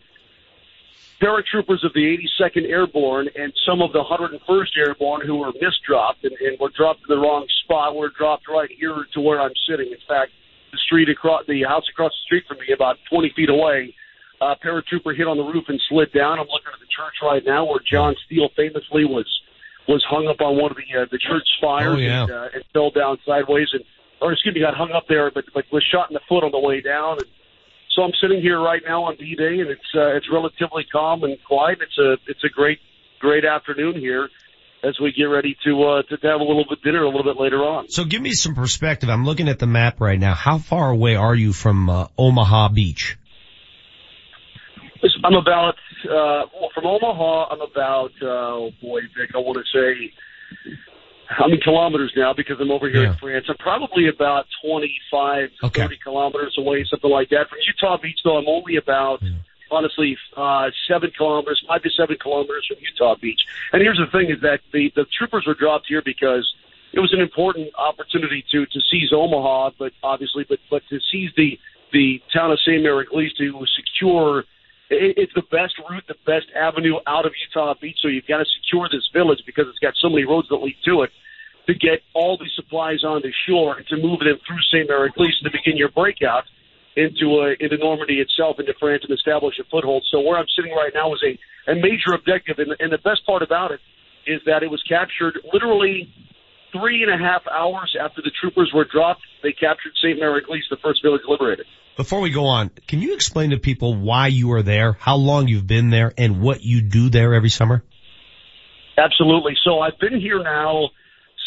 paratroopers 1.22 1.84
of 1.84 1.92
the 1.94 2.18
82nd 2.40 2.68
Airborne 2.68 3.28
and 3.36 3.52
some 3.66 3.80
of 3.80 3.92
the 3.92 4.02
101st 4.04 4.76
Airborne 4.76 5.26
who 5.26 5.36
were 5.36 5.52
misdropped 5.52 6.22
and, 6.24 6.32
and 6.40 6.58
were 6.60 6.70
dropped 6.76 7.00
in 7.08 7.14
the 7.14 7.20
wrong 7.20 7.46
spot 7.64 7.94
were 7.96 8.10
dropped 8.16 8.48
right 8.48 8.70
here 8.78 9.06
to 9.14 9.20
where 9.20 9.40
I'm 9.40 9.52
sitting. 9.68 9.86
In 9.88 9.98
fact, 10.06 10.32
the 10.72 10.78
street 10.84 11.08
across 11.08 11.42
the 11.48 11.62
house 11.62 11.84
across 11.90 12.12
the 12.12 12.24
street 12.26 12.44
from 12.46 12.58
me, 12.58 12.72
about 12.74 12.96
20 13.10 13.32
feet 13.34 13.48
away, 13.48 13.94
uh, 14.40 14.54
paratrooper 14.62 15.16
hit 15.16 15.26
on 15.26 15.38
the 15.38 15.42
roof 15.44 15.64
and 15.68 15.80
slid 15.88 16.12
down. 16.12 16.38
I'm 16.38 16.46
looking 16.52 16.68
at 16.72 16.80
the 16.80 16.86
church 16.94 17.14
right 17.22 17.42
now 17.46 17.64
where 17.64 17.80
John 17.90 18.14
Steele 18.26 18.50
famously 18.56 19.04
was 19.06 19.26
was 19.88 20.04
hung 20.10 20.26
up 20.26 20.40
on 20.40 20.56
one 20.60 20.72
of 20.72 20.76
the 20.76 21.00
uh, 21.00 21.06
the 21.10 21.18
church 21.18 21.46
spires 21.58 21.94
Oh, 21.94 21.98
yeah. 21.98 22.22
and, 22.24 22.30
uh, 22.32 22.48
and 22.54 22.64
fell 22.72 22.90
down 22.90 23.18
sideways 23.24 23.68
and 23.72 23.84
or 24.20 24.32
excuse 24.32 24.52
me 24.54 24.60
got 24.60 24.74
hung 24.74 24.90
up 24.92 25.04
there 25.08 25.30
but 25.30 25.44
but 25.54 25.64
was 25.72 25.84
shot 25.84 26.10
in 26.10 26.14
the 26.14 26.20
foot 26.28 26.42
on 26.42 26.50
the 26.50 26.58
way 26.58 26.80
down 26.80 27.18
and 27.18 27.26
so 27.96 28.02
I'm 28.02 28.12
sitting 28.20 28.42
here 28.42 28.60
right 28.60 28.82
now 28.86 29.04
on 29.04 29.16
D-Day, 29.16 29.60
and 29.60 29.70
it's 29.70 29.90
uh, 29.94 30.14
it's 30.14 30.26
relatively 30.30 30.84
calm 30.92 31.24
and 31.24 31.36
quiet. 31.48 31.78
It's 31.80 31.98
a 31.98 32.12
it's 32.30 32.44
a 32.44 32.48
great 32.48 32.78
great 33.18 33.44
afternoon 33.44 33.98
here 33.98 34.28
as 34.84 35.00
we 35.00 35.12
get 35.12 35.24
ready 35.24 35.56
to 35.64 35.82
uh, 35.82 36.02
to 36.02 36.16
have 36.28 36.40
a 36.40 36.44
little 36.44 36.66
bit 36.68 36.82
dinner 36.84 37.02
a 37.02 37.08
little 37.08 37.24
bit 37.24 37.40
later 37.40 37.64
on. 37.64 37.88
So 37.88 38.04
give 38.04 38.20
me 38.20 38.32
some 38.32 38.54
perspective. 38.54 39.08
I'm 39.08 39.24
looking 39.24 39.48
at 39.48 39.58
the 39.58 39.66
map 39.66 40.00
right 40.00 40.20
now. 40.20 40.34
How 40.34 40.58
far 40.58 40.90
away 40.90 41.16
are 41.16 41.34
you 41.34 41.54
from 41.54 41.88
uh, 41.88 42.08
Omaha 42.18 42.68
Beach? 42.68 43.16
I'm 45.24 45.34
about 45.34 45.74
uh, 46.04 46.46
well, 46.52 46.70
from 46.74 46.86
Omaha. 46.86 47.48
I'm 47.50 47.60
about 47.62 48.12
uh, 48.22 48.26
oh 48.26 48.70
boy, 48.82 49.00
Vic. 49.16 49.30
I 49.34 49.38
want 49.38 49.58
to 49.58 49.64
say 49.72 50.12
I'm 51.30 51.52
in 51.52 51.60
kilometers 51.60 52.12
now 52.16 52.32
because 52.32 52.56
I'm 52.60 52.70
over 52.70 52.88
here 52.88 53.02
Yeah. 53.04 53.12
in 53.12 53.16
France. 53.18 53.46
I'm 53.48 53.56
probably 53.56 54.08
about 54.08 54.46
25, 54.62 55.50
Okay. 55.64 55.82
30 55.82 55.96
kilometers 55.98 56.54
away, 56.58 56.84
something 56.84 57.10
like 57.10 57.28
that. 57.30 57.48
From 57.48 57.58
Utah 57.66 57.96
Beach, 57.96 58.18
though, 58.24 58.36
I'm 58.38 58.48
only 58.48 58.76
about 58.76 59.22
honestly 59.70 60.16
uh, 60.36 60.70
seven 60.86 61.10
kilometers, 61.16 61.62
five 61.66 61.82
to 61.82 61.90
seven 61.90 62.16
kilometers 62.20 62.66
from 62.68 62.76
Utah 62.80 63.16
Beach. 63.20 63.40
And 63.72 63.82
here's 63.82 63.98
the 63.98 64.06
thing: 64.06 64.30
is 64.30 64.40
that 64.42 64.60
the 64.72 64.92
the 64.94 65.04
troopers 65.18 65.44
were 65.46 65.54
dropped 65.54 65.86
here 65.88 66.02
because 66.04 66.46
it 66.92 67.00
was 67.00 67.12
an 67.12 67.20
important 67.20 67.70
opportunity 67.76 68.44
to 68.52 68.66
to 68.66 68.80
seize 68.90 69.12
Omaha, 69.12 69.70
but 69.78 69.92
obviously, 70.02 70.44
but 70.48 70.58
but 70.70 70.82
to 70.90 71.00
seize 71.10 71.30
the 71.36 71.58
the 71.92 72.20
town 72.32 72.50
of 72.50 72.58
Sainte-Mère-Église 72.66 73.34
to 73.38 73.64
secure. 73.76 74.44
It- 74.90 75.18
It's 75.18 75.34
the 75.34 75.42
best 75.50 75.74
route, 75.88 76.04
the 76.06 76.16
best 76.26 76.46
avenue 76.54 76.98
out 77.06 77.26
of 77.26 77.32
Utah 77.48 77.74
Beach. 77.80 77.98
So 78.00 78.08
you've 78.08 78.26
got 78.26 78.38
to 78.38 78.44
secure 78.44 78.88
this 78.90 79.08
village 79.12 79.40
because 79.46 79.66
it's 79.68 79.78
got 79.80 79.94
so 79.96 80.08
many 80.08 80.24
roads 80.24 80.48
that 80.48 80.56
lead 80.56 80.76
to 80.84 81.02
it 81.02 81.10
to 81.66 81.74
get 81.74 82.02
all 82.14 82.36
the 82.36 82.48
supplies 82.54 83.02
on 83.02 83.16
onto 83.16 83.32
shore 83.46 83.76
and 83.76 83.86
to 83.88 83.96
move 83.96 84.20
them 84.20 84.38
through 84.46 84.62
Sainte-Mère-Église 84.70 85.38
to 85.42 85.50
begin 85.50 85.76
your 85.76 85.88
breakout 85.90 86.44
into 86.94 87.40
uh, 87.40 87.54
into 87.60 87.76
Normandy 87.76 88.20
itself, 88.20 88.58
into 88.58 88.72
France, 88.78 89.02
and 89.04 89.12
establish 89.12 89.58
a 89.58 89.64
foothold. 89.64 90.04
So 90.10 90.20
where 90.20 90.38
I'm 90.38 90.46
sitting 90.54 90.72
right 90.72 90.92
now 90.94 91.12
is 91.14 91.22
a, 91.22 91.72
a 91.72 91.74
major 91.74 92.14
objective, 92.14 92.58
and, 92.58 92.74
and 92.78 92.92
the 92.92 92.98
best 92.98 93.26
part 93.26 93.42
about 93.42 93.72
it 93.72 93.80
is 94.26 94.40
that 94.46 94.62
it 94.62 94.70
was 94.70 94.82
captured 94.88 95.38
literally 95.52 96.08
three 96.78 97.02
and 97.02 97.12
a 97.12 97.18
half 97.18 97.42
hours 97.46 97.96
after 98.00 98.22
the 98.22 98.30
troopers 98.40 98.70
were 98.74 98.86
dropped. 98.90 99.20
They 99.42 99.52
captured 99.52 99.92
Sainte-Mère-Église, 100.02 100.68
the 100.70 100.76
first 100.82 101.02
village 101.02 101.22
liberated. 101.28 101.66
Before 101.96 102.20
we 102.20 102.30
go 102.30 102.44
on, 102.46 102.70
can 102.86 103.00
you 103.00 103.14
explain 103.14 103.50
to 103.50 103.58
people 103.58 103.94
why 103.94 104.26
you 104.26 104.52
are 104.52 104.62
there, 104.62 104.92
how 105.00 105.16
long 105.16 105.48
you've 105.48 105.66
been 105.66 105.90
there, 105.90 106.12
and 106.18 106.40
what 106.40 106.62
you 106.62 106.82
do 106.82 107.08
there 107.08 107.32
every 107.32 107.48
summer? 107.48 107.82
Absolutely. 108.98 109.54
So 109.64 109.80
I've 109.80 109.98
been 109.98 110.20
here 110.20 110.42
now 110.42 110.90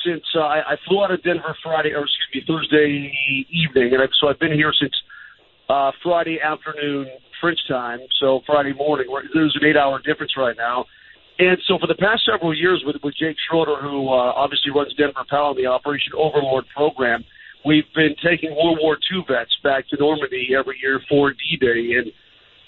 since 0.05 0.23
uh, 0.35 0.39
I, 0.39 0.73
I 0.73 0.75
flew 0.87 1.03
out 1.03 1.11
of 1.11 1.21
Denver 1.23 1.55
Friday, 1.61 1.93
or 1.93 2.05
excuse 2.05 2.29
me, 2.33 2.41
Thursday 2.47 3.11
evening, 3.51 3.93
and 3.93 4.01
I've, 4.01 4.09
so 4.19 4.27
I've 4.27 4.39
been 4.39 4.53
here 4.53 4.71
since 4.79 4.93
uh, 5.67 5.91
Friday 6.01 6.39
afternoon 6.41 7.07
French 7.41 7.59
time. 7.67 7.99
So 8.19 8.41
Friday 8.45 8.73
morning, 8.73 9.07
there's 9.33 9.57
an 9.59 9.67
eight-hour 9.67 10.01
difference 10.05 10.33
right 10.37 10.55
now. 10.57 10.85
And 11.39 11.57
so 11.67 11.79
for 11.79 11.87
the 11.87 11.95
past 11.95 12.27
several 12.27 12.53
years 12.53 12.83
with, 12.85 12.97
with 13.01 13.15
Jake 13.15 13.37
Schroeder, 13.47 13.77
who 13.79 14.09
uh, 14.09 14.35
obviously 14.35 14.71
runs 14.75 14.93
Denver 14.95 15.23
Power 15.29 15.55
the 15.55 15.67
Operation 15.67 16.11
Overlord 16.13 16.65
program, 16.75 17.23
we've 17.63 17.87
been 17.95 18.13
taking 18.21 18.51
World 18.51 18.79
War 18.81 18.99
II 19.07 19.23
vets 19.25 19.55
back 19.63 19.87
to 19.87 19.97
Normandy 19.97 20.51
every 20.51 20.77
year 20.83 20.99
for 21.07 21.31
D-Day, 21.31 21.95
and 21.95 22.11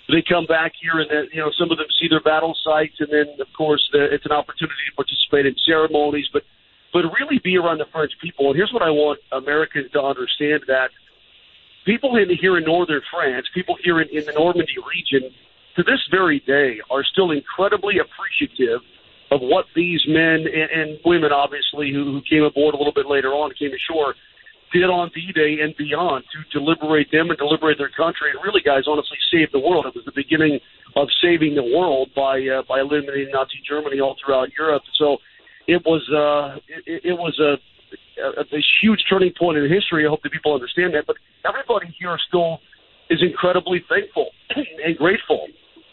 they 0.08 0.24
come 0.28 0.46
back 0.46 0.72
here, 0.82 1.00
and 1.00 1.10
then, 1.12 1.28
you 1.32 1.40
know 1.40 1.52
some 1.60 1.72
of 1.72 1.78
them 1.78 1.88
see 2.00 2.08
their 2.08 2.24
battle 2.24 2.56
sites, 2.64 2.96
and 3.00 3.08
then 3.12 3.28
of 3.40 3.48
course 3.56 3.84
the, 3.92 4.08
it's 4.12 4.26
an 4.26 4.32
opportunity 4.32 4.84
to 4.90 4.96
participate 4.96 5.46
in 5.46 5.56
ceremonies, 5.66 6.28
but 6.32 6.44
but 6.92 7.04
really 7.20 7.40
be 7.44 7.58
around 7.58 7.78
the 7.78 7.88
French 7.92 8.12
people. 8.22 8.48
And 8.48 8.56
here's 8.56 8.74
what 8.74 8.84
I 8.84 8.90
want 8.90 9.20
Americans 9.32 9.92
to 9.92 10.02
understand 10.02 10.64
that 10.68 10.92
people 11.86 12.18
in 12.18 12.28
here 12.36 12.58
in 12.58 12.66
northern 12.66 13.02
France, 13.12 13.48
people 13.54 13.78
here 13.84 14.02
in, 14.02 14.10
in 14.10 14.26
the 14.26 14.34
Normandy 14.34 14.76
region, 14.84 15.32
to 15.76 15.84
this 15.84 16.00
very 16.10 16.40
day, 16.46 16.80
are 16.90 17.04
still 17.04 17.32
incredibly 17.32 17.96
appreciative 18.00 18.82
of 19.32 19.40
what 19.40 19.66
these 19.76 20.02
men 20.08 20.44
and, 20.44 20.70
and 20.72 21.00
women, 21.06 21.32
obviously, 21.32 21.92
who, 21.92 22.04
who 22.12 22.22
came 22.28 22.44
aboard 22.44 22.76
a 22.76 22.78
little 22.78 22.94
bit 22.94 23.08
later 23.08 23.30
on, 23.30 23.52
came 23.58 23.72
ashore, 23.72 24.14
did 24.74 24.88
on 24.88 25.12
D-Day 25.14 25.64
and 25.64 25.76
beyond 25.78 26.24
to 26.52 26.60
liberate 26.60 27.12
them 27.12 27.30
and 27.30 27.40
liberate 27.44 27.78
their 27.78 27.92
country. 27.92 28.32
And 28.32 28.40
really, 28.44 28.62
guys, 28.64 28.84
honestly, 28.88 29.18
save 29.32 29.52
the 29.52 29.60
world. 29.60 29.86
It 29.86 29.96
was 29.96 30.06
the 30.06 30.16
beginning 30.16 30.60
of 30.96 31.08
saving 31.22 31.56
the 31.56 31.64
world 31.64 32.10
by 32.16 32.40
uh, 32.40 32.64
by 32.68 32.80
eliminating 32.80 33.32
Nazi 33.32 33.60
Germany 33.68 34.00
all 34.00 34.16
throughout 34.24 34.50
Europe. 34.58 34.84
So 34.98 35.18
it 35.68 35.84
was 35.86 36.04
uh, 36.12 36.60
it, 36.88 37.12
it 37.12 37.16
was 37.16 37.36
a, 37.40 37.60
a, 38.20 38.44
a 38.44 38.62
huge 38.82 39.04
turning 39.10 39.32
point 39.38 39.58
in 39.58 39.68
history. 39.70 40.06
I 40.06 40.10
hope 40.10 40.24
that 40.24 40.32
people 40.32 40.54
understand 40.54 40.94
that. 40.96 41.04
But 41.08 41.18
everybody 41.48 41.94
here 42.00 42.18
still 42.28 42.60
is 43.10 43.20
incredibly 43.22 43.84
thankful 43.88 44.32
and 44.56 44.96
grateful, 44.98 45.48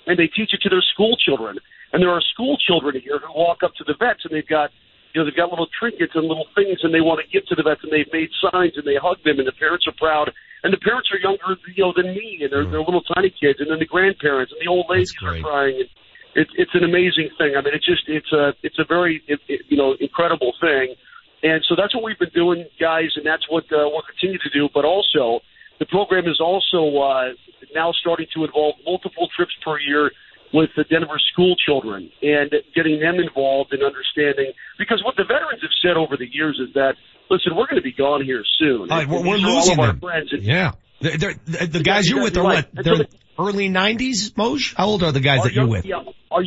and 0.09 0.19
they 0.19 0.27
teach 0.27 0.57
it 0.57 0.65
to 0.65 0.73
their 0.73 0.83
school 0.83 1.15
children. 1.21 1.61
And 1.93 2.03
there 2.03 2.11
are 2.11 2.25
school 2.33 2.57
children 2.57 2.97
here 3.01 3.21
who 3.21 3.33
walk 3.37 3.61
up 3.63 3.77
to 3.77 3.85
the 3.85 3.95
vets 3.95 4.25
and 4.25 4.33
they've 4.33 4.49
got 4.49 4.73
you 5.13 5.21
know, 5.21 5.25
they've 5.25 5.37
got 5.37 5.49
little 5.49 5.69
trinkets 5.73 6.13
and 6.15 6.29
little 6.29 6.49
things 6.53 6.85
and 6.85 6.93
they 6.93 7.01
want 7.01 7.21
to 7.21 7.27
give 7.33 7.47
to 7.49 7.57
the 7.57 7.65
vets 7.65 7.81
and 7.81 7.89
they've 7.89 8.13
made 8.13 8.29
signs 8.45 8.77
and 8.77 8.85
they 8.85 9.01
hug 9.01 9.17
them 9.25 9.41
and 9.41 9.49
the 9.49 9.57
parents 9.57 9.89
are 9.89 9.97
proud 9.97 10.29
and 10.65 10.73
the 10.73 10.81
parents 10.85 11.09
are 11.13 11.21
younger, 11.21 11.57
you 11.73 11.85
know, 11.85 11.93
than 11.97 12.13
me 12.13 12.45
and 12.45 12.53
they're, 12.53 12.69
they're 12.69 12.85
little 12.85 13.05
tiny 13.17 13.33
kids 13.33 13.57
and 13.61 13.73
then 13.73 13.81
the 13.81 13.89
grandparents 13.89 14.53
and 14.53 14.61
the 14.61 14.69
old 14.69 14.85
ladies 14.89 15.13
are 15.25 15.41
crying 15.41 15.81
and 15.81 15.89
it's, 16.37 16.53
it's 16.61 16.75
an 16.77 16.85
amazing 16.85 17.33
thing. 17.41 17.57
I 17.57 17.65
mean, 17.65 17.73
it's 17.73 17.89
just, 17.89 18.05
it's 18.07 18.33
a, 18.33 18.53
it's 18.63 18.79
a 18.79 18.85
very, 18.85 19.25
it, 19.27 19.41
it, 19.49 19.65
you 19.69 19.77
know, 19.77 19.97
incredible 19.99 20.53
thing. 20.61 20.95
And 21.43 21.65
so 21.65 21.75
that's 21.75 21.95
what 21.95 22.05
we've 22.05 22.19
been 22.19 22.35
doing, 22.35 22.67
guys, 22.79 23.15
and 23.17 23.25
that's 23.25 23.49
what 23.49 23.65
uh, 23.73 23.89
we'll 23.89 24.05
continue 24.05 24.39
to 24.39 24.51
do. 24.51 24.69
But 24.75 24.85
also, 24.85 25.41
the 25.79 25.87
program 25.87 26.27
is 26.27 26.41
also 26.41 26.97
uh, 26.99 27.29
now 27.75 27.93
starting 27.93 28.27
to 28.35 28.45
involve 28.45 28.75
multiple 28.85 29.29
trips 29.37 29.53
per 29.65 29.79
year 29.81 30.11
with 30.53 30.71
the 30.77 30.85
Denver 30.85 31.21
school 31.33 31.55
children 31.65 32.11
and 32.23 32.51
getting 32.75 33.01
them 33.01 33.17
involved 33.17 33.73
in 33.75 33.83
understanding. 33.83 34.53
Because 34.79 35.03
what 35.05 35.15
the 35.17 35.25
veterans 35.25 35.61
have 35.63 35.71
said 35.83 35.97
over 35.97 36.17
the 36.17 36.27
years 36.31 36.59
is 36.67 36.73
that, 36.75 36.95
listen, 37.31 37.55
we're 37.55 37.67
going 37.67 37.77
to 37.77 37.83
be 37.83 37.93
gone 37.93 38.25
here 38.25 38.43
soon. 38.59 38.89
Right, 38.89 39.07
we're, 39.07 39.21
we're 39.23 39.37
are 39.37 39.47
all 39.47 39.57
losing 39.57 39.73
of 39.75 39.79
our 39.81 39.87
them. 39.89 40.01
friends. 40.01 40.33
And- 40.33 40.43
Yeah. 40.43 40.73
They're, 41.01 41.17
they're, 41.17 41.67
the 41.69 41.83
guys 41.85 42.09
you're 42.09 42.23
with 42.25 42.37
are 42.37 42.43
what? 42.43 42.67
They're 42.73 42.97
so 42.97 43.05
early 43.39 43.69
90s, 43.69 44.33
Moj? 44.35 44.75
How 44.77 44.87
old 44.87 45.05
are 45.05 45.13
the 45.13 45.21
guys 45.21 45.39
Our 45.41 45.45
that 45.45 45.55
you're 45.55 45.69
with? 45.69 45.85
Yeah, 45.85 46.03
our, 46.33 46.43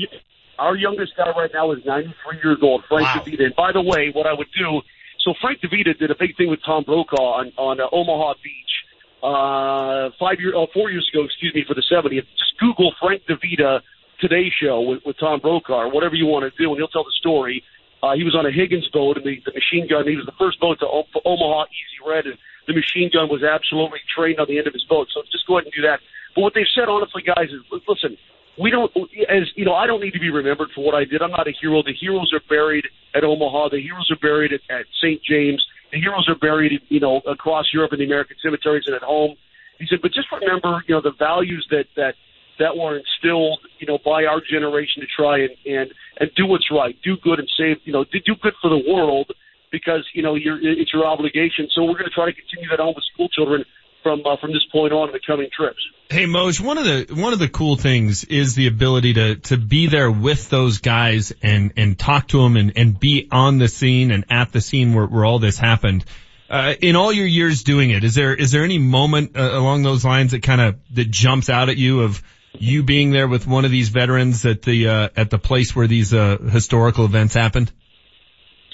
our 0.60 0.76
youngest 0.76 1.14
guy 1.16 1.30
right 1.38 1.50
now 1.54 1.72
is 1.72 1.80
93 1.86 2.40
years 2.44 2.58
old, 2.62 2.84
Frank 2.90 3.06
Wow. 3.06 3.24
DeVita. 3.26 3.44
And 3.46 3.56
by 3.56 3.72
the 3.72 3.82
way, 3.82 4.12
what 4.14 4.28
I 4.28 4.34
would 4.34 4.48
do, 4.58 4.82
so 5.24 5.34
Frank 5.40 5.60
DeVita 5.62 5.98
did 5.98 6.12
a 6.12 6.16
big 6.20 6.36
thing 6.36 6.50
with 6.50 6.60
Tom 6.66 6.84
Brokaw 6.84 7.22
on, 7.40 7.54
on 7.56 7.80
uh, 7.80 7.84
Omaha 7.94 8.34
Beach 8.44 8.74
uh, 9.24 10.10
five 10.20 10.40
year, 10.40 10.54
oh, 10.56 10.68
four 10.74 10.90
years 10.90 11.08
ago, 11.14 11.24
excuse 11.24 11.54
me, 11.54 11.64
for 11.68 11.74
the 11.74 11.84
70th. 11.86 12.26
Just 12.38 12.58
Google 12.60 12.94
Frank 13.00 13.24
DeVita 13.30 13.82
Today 14.20 14.52
Show 14.62 14.82
with, 14.82 15.00
with 15.06 15.18
Tom 15.20 15.40
Brokaw, 15.40 15.90
whatever 15.90 16.16
you 16.16 16.26
want 16.26 16.46
to 16.46 16.52
do, 16.58 16.70
and 16.70 16.78
he'll 16.78 16.88
tell 16.88 17.04
the 17.04 17.16
story. 17.20 17.64
Uh, 18.02 18.14
he 18.16 18.24
was 18.24 18.36
on 18.36 18.46
a 18.46 18.52
Higgins 18.52 18.90
boat, 18.90 19.18
and 19.18 19.26
the, 19.26 19.38
the 19.46 19.54
machine 19.54 19.88
gun. 19.88 20.08
He 20.08 20.16
was 20.18 20.26
the 20.26 20.38
first 20.38 20.60
boat 20.60 20.80
to 20.80 20.88
o- 20.88 21.06
Omaha 21.26 21.70
Easy 21.70 22.02
Red, 22.02 22.26
and 22.26 22.38
the 22.66 22.74
machine 22.74 23.10
gun 23.14 23.30
was 23.30 23.44
absolutely 23.44 24.02
trained 24.10 24.40
on 24.40 24.48
the 24.50 24.58
end 24.58 24.66
of 24.66 24.74
his 24.74 24.86
boat. 24.86 25.08
So 25.14 25.22
just 25.32 25.46
go 25.46 25.58
ahead 25.58 25.66
and 25.70 25.74
do 25.74 25.86
that. 25.86 26.02
But 26.34 26.42
what 26.42 26.54
they've 26.54 26.70
said, 26.74 26.90
honestly, 26.90 27.22
guys, 27.22 27.50
is 27.54 27.62
listen. 27.88 28.18
We 28.60 28.70
don't, 28.70 28.92
as 29.30 29.48
you 29.56 29.64
know, 29.66 29.74
I 29.74 29.88
don't 29.88 30.02
need 30.02 30.12
to 30.12 30.20
be 30.20 30.30
remembered 30.30 30.70
for 30.76 30.84
what 30.84 30.94
I 30.94 31.06
did. 31.06 31.22
I'm 31.22 31.32
not 31.32 31.48
a 31.48 31.54
hero. 31.54 31.82
The 31.84 31.94
heroes 31.94 32.34
are 32.34 32.42
buried 32.50 32.86
at 33.16 33.24
Omaha. 33.24 33.70
The 33.70 33.82
heroes 33.82 34.12
are 34.12 34.20
buried 34.20 34.52
at, 34.52 34.60
at 34.70 34.86
St. 35.02 35.24
James. 35.24 35.66
The 35.92 36.00
heroes 36.00 36.28
are 36.30 36.36
buried, 36.36 36.80
you 36.90 37.00
know, 37.00 37.22
across 37.28 37.66
Europe 37.74 37.94
in 37.94 38.00
the 38.00 38.06
American 38.06 38.38
cemeteries 38.42 38.84
and 38.88 38.96
at 38.96 39.02
home. 39.02 39.36
He 39.80 39.86
said, 39.90 40.00
but 40.02 40.14
just 40.14 40.28
remember, 40.32 40.84
you 40.88 40.96
know, 40.96 41.02
the 41.02 41.14
values 41.18 41.66
that 41.72 41.86
that 41.96 42.16
that 42.60 42.78
were 42.78 42.98
instilled, 42.98 43.60
you 43.80 43.88
know, 43.88 43.98
by 44.06 44.26
our 44.26 44.40
generation 44.40 45.02
to 45.02 45.08
try 45.08 45.40
and 45.40 45.52
and 45.66 45.92
and 46.20 46.30
do 46.36 46.46
what's 46.46 46.70
right, 46.72 46.96
do 47.04 47.18
good 47.24 47.40
and 47.40 47.50
save, 47.58 47.78
you 47.84 47.94
know, 47.94 48.06
do 48.06 48.36
good 48.42 48.54
for 48.62 48.70
the 48.70 48.82
world 48.88 49.32
because 49.72 50.06
you 50.14 50.22
know 50.22 50.36
you're, 50.36 50.60
it's 50.62 50.94
your 50.94 51.06
obligation. 51.06 51.68
So 51.74 51.84
we're 51.84 51.98
going 51.98 52.12
to 52.12 52.16
try 52.16 52.26
to 52.26 52.34
continue 52.34 52.70
that 52.70 52.80
on 52.80 52.94
with 52.96 53.04
school 53.14 53.30
children 53.30 53.66
from 54.04 54.22
uh, 54.26 54.38
from 54.38 54.52
this 54.52 54.64
point 54.72 54.94
on 54.94 55.10
in 55.10 55.14
the 55.14 55.20
coming 55.26 55.50
trips. 55.56 55.80
Hey 56.10 56.26
Moj, 56.26 56.60
one 56.60 56.78
of 56.78 56.86
the 56.86 57.16
one 57.16 57.34
of 57.34 57.40
the 57.40 57.48
cool 57.48 57.76
things 57.76 58.24
is 58.24 58.56
the 58.56 58.68
ability 58.68 59.14
to 59.14 59.36
to 59.36 59.58
be 59.58 59.88
there 59.88 60.12
with 60.12 60.50
those 60.50 60.80
guys 60.80 61.34
and 61.42 61.74
and 61.78 61.98
talk 61.98 62.28
to 62.30 62.42
them 62.42 62.58
and 62.58 62.74
and 62.76 63.00
be 63.00 63.28
on 63.32 63.58
the 63.58 63.68
scene 63.68 64.12
and 64.12 64.26
at 64.30 64.52
the 64.52 64.62
scene 64.62 64.94
where, 64.94 65.06
where 65.06 65.26
all 65.26 65.40
this 65.40 65.58
happened. 65.58 66.06
Uh, 66.50 66.74
in 66.82 66.98
all 66.98 67.14
your 67.14 67.26
years 67.26 67.64
doing 67.64 67.92
it, 67.92 68.04
is 68.04 68.14
there 68.14 68.36
is 68.36 68.52
there 68.52 68.66
any 68.66 68.78
moment 68.78 69.38
uh, 69.38 69.52
along 69.54 69.84
those 69.84 70.04
lines 70.04 70.32
that 70.32 70.44
kind 70.44 70.60
of 70.60 70.76
that 70.94 71.10
jumps 71.10 71.50
out 71.50 71.70
at 71.70 71.78
you 71.78 72.02
of 72.02 72.22
you 72.60 72.84
being 72.84 73.12
there 73.12 73.28
with 73.28 73.48
one 73.48 73.64
of 73.64 73.72
these 73.72 73.88
veterans 73.88 74.46
at 74.46 74.62
the 74.62 74.90
uh, 74.90 75.10
at 75.16 75.30
the 75.30 75.40
place 75.40 75.74
where 75.74 75.88
these 75.88 76.14
uh, 76.14 76.38
historical 76.38 77.06
events 77.06 77.34
happened? 77.34 77.72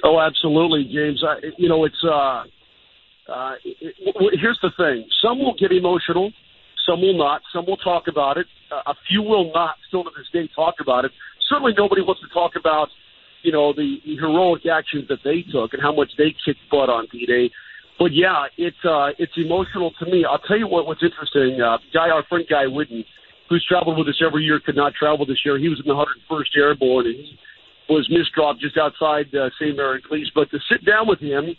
Oh, 0.04 0.20
absolutely, 0.20 0.86
James. 0.86 1.24
I, 1.24 1.52
you 1.58 1.70
know, 1.70 1.86
it's 1.86 2.04
uh, 3.30 3.56
here's 3.64 4.60
the 4.62 4.72
thing: 4.78 5.08
some 5.22 5.40
will 5.40 5.56
get 5.60 5.72
emotional, 5.72 6.32
some 6.88 7.02
will 7.02 7.18
not. 7.18 7.42
Some 7.54 7.66
will 7.66 7.78
talk 7.78 8.08
about 8.08 8.38
it. 8.38 8.48
Uh, 8.72 8.92
a 8.92 8.96
few 9.08 9.22
will 9.22 9.52
not. 9.54 9.76
Still 9.88 10.04
to 10.04 10.12
this 10.16 10.28
day, 10.32 10.50
talk 10.56 10.76
about 10.80 11.06
it. 11.06 11.12
Certainly, 11.50 11.74
nobody 11.78 12.02
wants 12.02 12.22
to 12.22 12.28
talk 12.34 12.54
about, 12.56 12.88
you 13.44 13.52
know, 13.52 13.74
the, 13.74 13.98
the 14.06 14.16
heroic 14.16 14.66
actions 14.66 15.08
that 15.10 15.20
they 15.24 15.44
took 15.52 15.74
and 15.74 15.82
how 15.82 15.94
much 15.94 16.12
they 16.18 16.36
kicked 16.46 16.60
butt 16.72 16.90
on 16.90 17.08
D-Day. 17.12 17.50
But 18.00 18.14
yeah, 18.14 18.46
it's 18.58 18.78
uh, 18.86 19.10
it's 19.18 19.34
emotional 19.38 19.92
to 20.00 20.06
me. 20.06 20.24
I'll 20.24 20.40
tell 20.40 20.58
you 20.58 20.68
what. 20.68 20.86
What's 20.86 21.04
interesting, 21.04 21.60
uh, 21.62 21.78
guy, 21.94 22.10
our 22.10 22.24
friend 22.30 22.46
Guy 22.48 22.68
Whidden, 22.68 23.04
who's 23.50 23.66
traveled 23.68 23.98
with 23.98 24.08
us 24.08 24.22
every 24.26 24.44
year, 24.44 24.60
could 24.64 24.76
not 24.76 24.94
travel 24.94 25.26
this 25.26 25.40
year. 25.44 25.58
He 25.58 25.68
was 25.68 25.80
in 25.80 25.88
the 25.88 25.98
101st 25.98 26.58
Airborne, 26.58 27.08
and 27.08 27.16
he 27.16 27.40
was 27.90 28.08
misdropped 28.08 28.60
just 28.60 28.78
outside 28.78 29.34
uh, 29.34 29.50
Sainte-Mère-Église. 29.60 30.30
But 30.36 30.52
to 30.52 30.60
sit 30.70 30.86
down 30.86 31.08
with 31.08 31.20
him, 31.20 31.56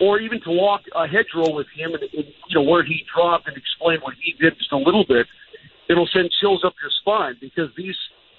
or 0.00 0.18
even 0.20 0.40
to 0.42 0.50
walk 0.50 0.82
a 0.94 1.06
hedgerow 1.06 1.54
with 1.54 1.66
him, 1.76 1.94
and, 1.94 2.02
and 2.02 2.26
you 2.48 2.54
know 2.54 2.62
where 2.62 2.84
he 2.84 3.04
dropped 3.14 3.48
and 3.48 3.56
explain 3.56 4.00
what 4.00 4.14
he 4.20 4.32
did 4.40 4.56
just 4.58 4.72
a 4.72 4.76
little 4.76 5.04
bit, 5.06 5.26
it'll 5.88 6.08
send 6.12 6.30
chills 6.40 6.62
up 6.64 6.74
your 6.82 6.90
spine 7.00 7.36
because 7.40 7.70
these 7.76 7.96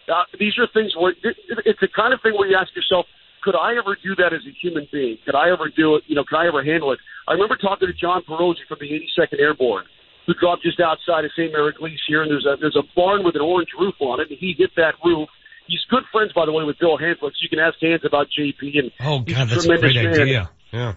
uh, 0.10 0.24
these 0.40 0.58
are 0.60 0.68
things 0.74 0.92
where 0.98 1.12
it, 1.12 1.38
it's 1.66 1.80
the 1.80 1.88
kind 1.88 2.14
of 2.14 2.22
thing 2.22 2.34
where 2.36 2.48
you 2.48 2.58
ask 2.60 2.76
yourself, 2.76 3.06
could 3.44 3.56
I 3.56 3.78
ever 3.78 3.96
do 4.02 4.16
that 4.16 4.34
as 4.34 4.42
a 4.48 4.54
human 4.62 4.88
being? 4.92 5.18
Could 5.26 5.36
I 5.36 5.52
ever 5.52 5.70
do 5.70 5.96
it? 5.96 6.04
You 6.08 6.16
know, 6.16 6.24
could 6.28 6.38
I 6.38 6.48
ever 6.48 6.64
handle 6.64 6.92
it? 6.92 7.00
I 7.28 7.34
remember 7.34 7.56
talking 7.56 7.88
to 7.88 7.94
John 7.94 8.24
Perosi 8.28 8.68
from 8.68 8.80
the 8.82 8.88
82nd 8.92 9.40
Airborne, 9.40 9.86
who 10.28 10.34
dropped 10.36 10.64
just 10.64 10.80
outside 10.80 11.24
of 11.24 11.32
Sainte-Mère-Église 11.36 12.00
here, 12.08 12.24
and 12.24 12.32
there's 12.32 12.46
a 12.46 12.56
there's 12.60 12.76
a 12.76 12.84
barn 12.96 13.24
with 13.24 13.36
an 13.36 13.42
orange 13.42 13.70
roof 13.80 13.96
on 14.00 14.20
it, 14.20 14.28
and 14.30 14.38
he 14.40 14.56
hit 14.58 14.72
that 14.76 14.96
roof. 15.04 15.30
He's 15.68 15.80
good 15.90 16.04
friends, 16.12 16.34
by 16.34 16.46
the 16.46 16.52
way, 16.52 16.66
with 16.66 16.78
Bill 16.80 16.98
Hanzlik. 16.98 17.32
So 17.32 17.40
you 17.40 17.48
can 17.48 17.60
ask 17.60 17.80
Hans 17.80 18.04
about 18.04 18.28
JP, 18.38 18.60
and 18.80 18.92
Oh 19.00 19.24
he's 19.26 19.36
God, 19.36 19.48
that's 19.50 19.66
a 19.66 19.78
great 19.78 19.96
man. 19.96 20.08
idea. 20.22 20.50
Yeah. 20.74 20.94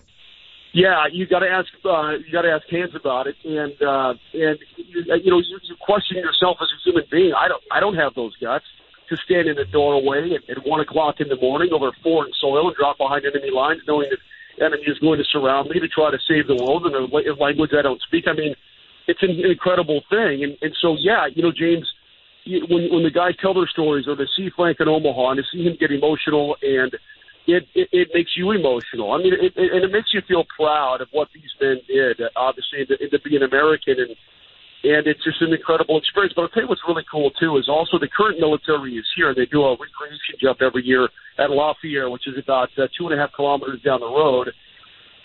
Yeah, 0.76 1.06
you 1.10 1.26
got 1.26 1.38
to 1.38 1.48
ask. 1.48 1.72
Uh, 1.82 2.20
you 2.20 2.30
got 2.30 2.42
to 2.42 2.52
ask 2.52 2.68
Hans 2.68 2.94
about 2.94 3.26
it, 3.26 3.36
and 3.48 3.72
uh, 3.80 4.12
and 4.34 4.58
you, 4.76 5.30
know 5.32 5.40
you, 5.40 5.56
you 5.64 5.74
question 5.80 6.18
yourself 6.18 6.58
as 6.60 6.68
a 6.68 6.78
human 6.84 7.04
being. 7.10 7.32
I 7.32 7.48
don't. 7.48 7.62
I 7.72 7.80
don't 7.80 7.96
have 7.96 8.12
those 8.12 8.36
guts 8.36 8.66
to 9.08 9.16
stand 9.24 9.48
in 9.48 9.56
the 9.56 9.64
doorway 9.64 10.36
at, 10.36 10.44
at 10.50 10.66
one 10.68 10.80
o'clock 10.80 11.16
in 11.18 11.28
the 11.28 11.40
morning 11.40 11.70
over 11.72 11.92
foreign 12.02 12.30
soil 12.38 12.68
and 12.68 12.76
drop 12.76 12.98
behind 12.98 13.24
enemy 13.24 13.50
lines, 13.50 13.80
knowing 13.88 14.10
that 14.10 14.20
enemy 14.62 14.84
is 14.86 14.98
going 14.98 15.16
to 15.16 15.24
surround 15.24 15.70
me 15.70 15.80
to 15.80 15.88
try 15.88 16.10
to 16.10 16.18
save 16.28 16.46
the 16.46 16.62
world 16.62 16.84
in 16.84 16.92
a 16.92 17.32
language 17.40 17.70
I 17.72 17.80
don't 17.80 18.02
speak. 18.02 18.28
I 18.28 18.34
mean, 18.34 18.54
it's 19.08 19.22
an 19.22 19.32
incredible 19.48 20.02
thing, 20.10 20.44
and 20.44 20.58
and 20.60 20.76
so 20.82 20.96
yeah, 21.00 21.24
you 21.24 21.42
know, 21.42 21.52
James. 21.56 21.88
When 22.68 22.92
when 22.92 23.02
the 23.02 23.10
guys 23.10 23.32
tell 23.40 23.54
their 23.54 23.66
stories, 23.66 24.06
or 24.06 24.14
to 24.14 24.26
see 24.36 24.50
Frank 24.54 24.76
in 24.78 24.88
Omaha 24.88 25.30
and 25.30 25.38
to 25.38 25.44
see 25.50 25.64
him 25.64 25.74
get 25.80 25.90
emotional 25.90 26.54
and 26.60 26.92
it, 27.46 27.64
it, 27.74 27.88
it 27.92 28.08
makes 28.12 28.32
you 28.36 28.50
emotional. 28.52 29.12
I 29.12 29.18
mean, 29.18 29.32
it, 29.34 29.54
it, 29.54 29.72
and 29.72 29.84
it 29.84 29.92
makes 29.92 30.10
you 30.12 30.20
feel 30.26 30.44
proud 30.58 31.00
of 31.00 31.08
what 31.12 31.28
these 31.34 31.50
men 31.60 31.78
did, 31.86 32.20
obviously, 32.34 32.82
and 32.82 32.88
to, 32.88 32.96
and 33.00 33.10
to 33.10 33.20
be 33.22 33.36
an 33.36 33.42
American. 33.42 33.94
And, 33.98 34.14
and 34.86 35.06
it's 35.06 35.22
just 35.24 35.40
an 35.42 35.52
incredible 35.54 35.98
experience. 35.98 36.34
But 36.34 36.42
I'll 36.42 36.54
tell 36.54 36.62
you 36.62 36.68
what's 36.68 36.84
really 36.86 37.06
cool, 37.10 37.30
too, 37.38 37.56
is 37.58 37.68
also 37.68 37.98
the 37.98 38.10
current 38.10 38.38
military 38.38 38.94
is 38.98 39.06
here. 39.16 39.34
They 39.34 39.46
do 39.46 39.62
a 39.62 39.72
recreation 39.72 40.38
jump 40.42 40.62
every 40.62 40.84
year 40.84 41.08
at 41.38 41.50
Lafayette, 41.50 42.10
which 42.10 42.26
is 42.26 42.34
about 42.38 42.70
uh, 42.78 42.90
two 42.98 43.06
and 43.06 43.14
a 43.14 43.18
half 43.18 43.32
kilometers 43.34 43.82
down 43.82 44.00
the 44.00 44.10
road. 44.10 44.50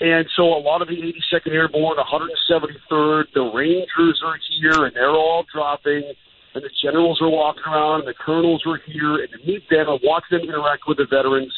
And 0.02 0.26
so 0.36 0.50
a 0.50 0.58
lot 0.58 0.82
of 0.82 0.88
the 0.90 0.98
82nd 0.98 1.54
Airborne, 1.54 1.98
173rd, 2.02 3.26
the 3.36 3.52
Rangers 3.54 4.18
are 4.26 4.38
here, 4.50 4.86
and 4.86 4.96
they're 4.96 5.14
all 5.14 5.46
dropping, 5.54 6.02
and 6.56 6.64
the 6.64 6.74
generals 6.82 7.22
are 7.22 7.30
walking 7.30 7.62
around, 7.70 8.00
and 8.02 8.10
the 8.10 8.18
colonels 8.18 8.64
are 8.66 8.82
here, 8.90 9.22
and 9.22 9.30
to 9.30 9.38
meet 9.46 9.62
them 9.70 9.86
and 9.90 10.00
watch 10.04 10.24
them 10.32 10.42
interact 10.42 10.84
with 10.88 10.98
the 10.98 11.06
veterans, 11.06 11.54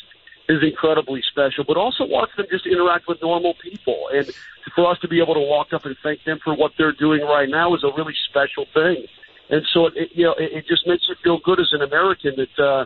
is 0.49 0.59
incredibly 0.61 1.21
special, 1.31 1.63
but 1.65 1.77
also 1.77 2.03
watch 2.05 2.29
them 2.35 2.45
just 2.51 2.65
interact 2.67 3.07
with 3.07 3.21
normal 3.21 3.53
people. 3.61 4.09
And 4.13 4.29
for 4.75 4.89
us 4.91 4.99
to 4.99 5.07
be 5.07 5.21
able 5.21 5.35
to 5.35 5.39
walk 5.39 5.67
up 5.73 5.85
and 5.85 5.95
thank 6.03 6.23
them 6.25 6.39
for 6.43 6.55
what 6.55 6.71
they're 6.77 6.93
doing 6.93 7.21
right 7.21 7.47
now 7.49 7.73
is 7.75 7.83
a 7.83 7.91
really 7.95 8.13
special 8.29 8.65
thing. 8.73 9.05
And 9.49 9.61
so, 9.73 9.87
it, 9.87 10.09
you 10.13 10.25
know, 10.25 10.33
it, 10.37 10.51
it 10.51 10.65
just 10.67 10.87
makes 10.87 11.03
you 11.07 11.15
feel 11.23 11.39
good 11.43 11.59
as 11.59 11.67
an 11.71 11.81
American 11.81 12.33
that, 12.37 12.63
uh, 12.63 12.85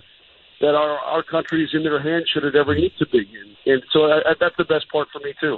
that 0.61 0.75
our, 0.75 0.99
our 0.99 1.23
country 1.23 1.63
is 1.63 1.69
in 1.73 1.83
their 1.83 2.01
hands 2.01 2.29
should 2.31 2.43
it 2.43 2.55
ever 2.55 2.75
need 2.75 2.91
to 2.99 3.07
be. 3.07 3.19
And, 3.19 3.73
and 3.73 3.83
so 3.91 4.05
I, 4.05 4.17
I, 4.17 4.33
that's 4.39 4.57
the 4.57 4.65
best 4.65 4.89
part 4.91 5.07
for 5.11 5.19
me 5.19 5.33
too. 5.39 5.57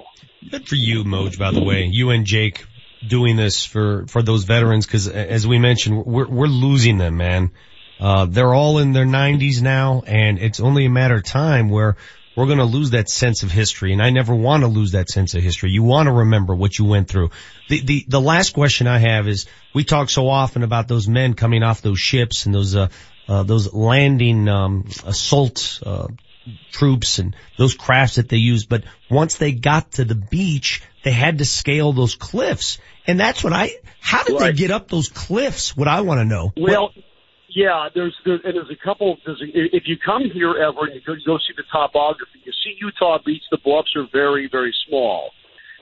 Good 0.50 0.68
for 0.68 0.76
you, 0.76 1.04
Moj, 1.04 1.38
by 1.38 1.52
the 1.52 1.64
way. 1.64 1.88
You 1.90 2.12
and 2.12 2.26
Jake 2.26 2.66
doing 3.06 3.36
this 3.36 3.66
for, 3.66 4.06
for 4.08 4.22
those 4.22 4.44
veterans 4.44 4.86
because 4.86 5.08
as 5.08 5.48
we 5.48 5.58
mentioned, 5.58 6.06
we're, 6.06 6.28
we're 6.28 6.48
losing 6.48 6.98
them, 6.98 7.18
man. 7.18 7.52
Uh, 8.00 8.26
they're 8.26 8.54
all 8.54 8.78
in 8.80 8.94
their 8.94 9.06
90s 9.06 9.62
now 9.62 10.04
and 10.08 10.40
it's 10.40 10.60
only 10.60 10.86
a 10.86 10.90
matter 10.90 11.16
of 11.16 11.24
time 11.24 11.70
where 11.70 11.98
we're 12.36 12.46
going 12.46 12.60
to 12.60 12.64
lose 12.66 12.92
that 12.92 13.10
sense 13.10 13.44
of 13.44 13.52
history. 13.52 13.92
And 13.92 14.02
I 14.02 14.12
never 14.12 14.34
want 14.34 14.62
to 14.64 14.68
lose 14.68 14.92
that 14.94 15.10
sense 15.10 15.34
of 15.34 15.44
history. 15.44 15.72
You 15.72 15.84
want 15.84 16.08
to 16.08 16.14
remember 16.14 16.56
what 16.56 16.80
you 16.80 16.86
went 16.86 17.10
through. 17.10 17.32
The, 17.68 17.82
the, 17.82 18.06
the 18.08 18.22
last 18.22 18.54
question 18.54 18.88
I 18.88 19.00
have 19.00 19.28
is 19.28 19.46
we 19.74 19.84
talk 19.84 20.10
so 20.10 20.30
often 20.30 20.64
about 20.64 20.88
those 20.88 21.08
men 21.08 21.34
coming 21.34 21.64
off 21.64 21.82
those 21.82 22.00
ships 22.00 22.46
and 22.46 22.56
those, 22.56 22.76
uh, 22.76 22.88
uh, 23.28 23.44
those 23.44 23.74
landing, 23.74 24.48
um, 24.48 24.88
assault, 25.06 25.82
uh, 25.86 26.08
troops 26.72 27.20
and 27.20 27.36
those 27.58 27.74
crafts 27.74 28.16
that 28.16 28.30
they 28.30 28.38
used. 28.38 28.70
But 28.70 28.84
once 29.10 29.36
they 29.36 29.52
got 29.52 29.92
to 29.94 30.06
the 30.06 30.16
beach, 30.16 30.82
they 31.04 31.12
had 31.12 31.40
to 31.40 31.46
scale 31.46 31.92
those 31.94 32.16
cliffs. 32.16 32.78
And 33.06 33.20
that's 33.20 33.44
what 33.44 33.54
I, 33.54 33.74
how 34.00 34.24
did 34.24 34.40
Right. 34.40 34.52
they 34.52 34.58
get 34.58 34.72
up 34.72 34.88
those 34.88 35.10
cliffs? 35.10 35.76
What 35.76 35.88
I 35.88 36.02
want 36.02 36.20
to 36.20 36.26
know. 36.26 36.54
Well, 36.56 36.92
yeah, 37.56 37.90
there's, 37.94 38.16
there's 38.26 38.42
and 38.44 38.56
there's 38.56 38.70
a 38.70 38.84
couple. 38.84 39.18
There's 39.26 39.42
a, 39.42 39.48
if 39.76 39.84
you 39.86 39.98
come 39.98 40.24
here 40.32 40.54
ever 40.58 40.86
and 40.86 40.96
you 40.96 41.02
go, 41.06 41.14
go 41.26 41.38
see 41.38 41.54
the 41.58 41.64
topography, 41.72 42.40
you 42.44 42.54
see 42.64 42.78
Utah 42.80 43.18
Beach. 43.26 43.42
The 43.52 43.58
bluffs 43.64 43.94
are 43.96 44.06
very 44.12 44.48
very 44.52 44.74
small, 44.88 45.32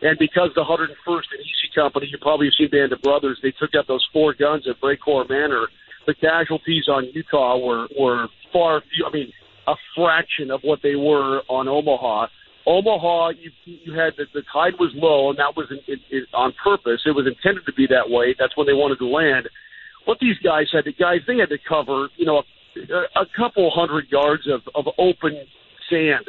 and 0.01 0.17
because 0.17 0.49
the 0.55 0.63
101st 0.63 1.27
and 1.31 1.41
Easy 1.41 1.69
Company, 1.75 2.07
you 2.09 2.17
probably 2.21 2.47
have 2.47 2.53
seen 2.57 2.69
Band 2.69 2.93
of 2.93 3.01
Brothers. 3.01 3.39
They 3.43 3.51
took 3.51 3.75
out 3.75 3.87
those 3.87 4.05
four 4.13 4.33
guns 4.33 4.65
at 4.69 4.79
Brécourt 4.79 5.29
Manor. 5.29 5.67
The 6.05 6.15
casualties 6.15 6.87
on 6.87 7.09
Utah 7.13 7.57
were 7.57 7.87
were 7.99 8.27
far. 8.53 8.81
I 9.05 9.11
mean, 9.11 9.31
a 9.67 9.75
fraction 9.95 10.51
of 10.51 10.61
what 10.63 10.79
they 10.81 10.95
were 10.95 11.41
on 11.49 11.67
Omaha. 11.67 12.27
Omaha, 12.65 13.29
you 13.39 13.51
you 13.65 13.93
had 13.93 14.13
the, 14.15 14.25
the 14.33 14.43
tide 14.53 14.73
was 14.79 14.91
low, 14.95 15.29
and 15.31 15.39
that 15.39 15.55
was 15.57 15.67
in, 15.69 15.79
in, 15.87 15.99
in, 16.11 16.25
on 16.33 16.53
purpose. 16.63 17.01
It 17.05 17.11
was 17.11 17.27
intended 17.27 17.65
to 17.65 17.73
be 17.73 17.87
that 17.87 18.09
way. 18.09 18.35
That's 18.39 18.55
when 18.55 18.67
they 18.67 18.73
wanted 18.73 18.99
to 18.99 19.07
land 19.07 19.49
what 20.07 20.17
these 20.19 20.37
guys 20.39 20.67
had 20.71 20.85
to 20.85 20.93
guys 20.93 21.19
they 21.27 21.37
had 21.37 21.49
to 21.49 21.59
cover 21.67 22.07
you 22.15 22.25
know 22.25 22.43
a, 22.77 23.19
a 23.19 23.25
couple 23.35 23.69
hundred 23.69 24.07
yards 24.09 24.47
of 24.47 24.61
of 24.73 24.87
open 24.97 25.35
sand 25.89 26.25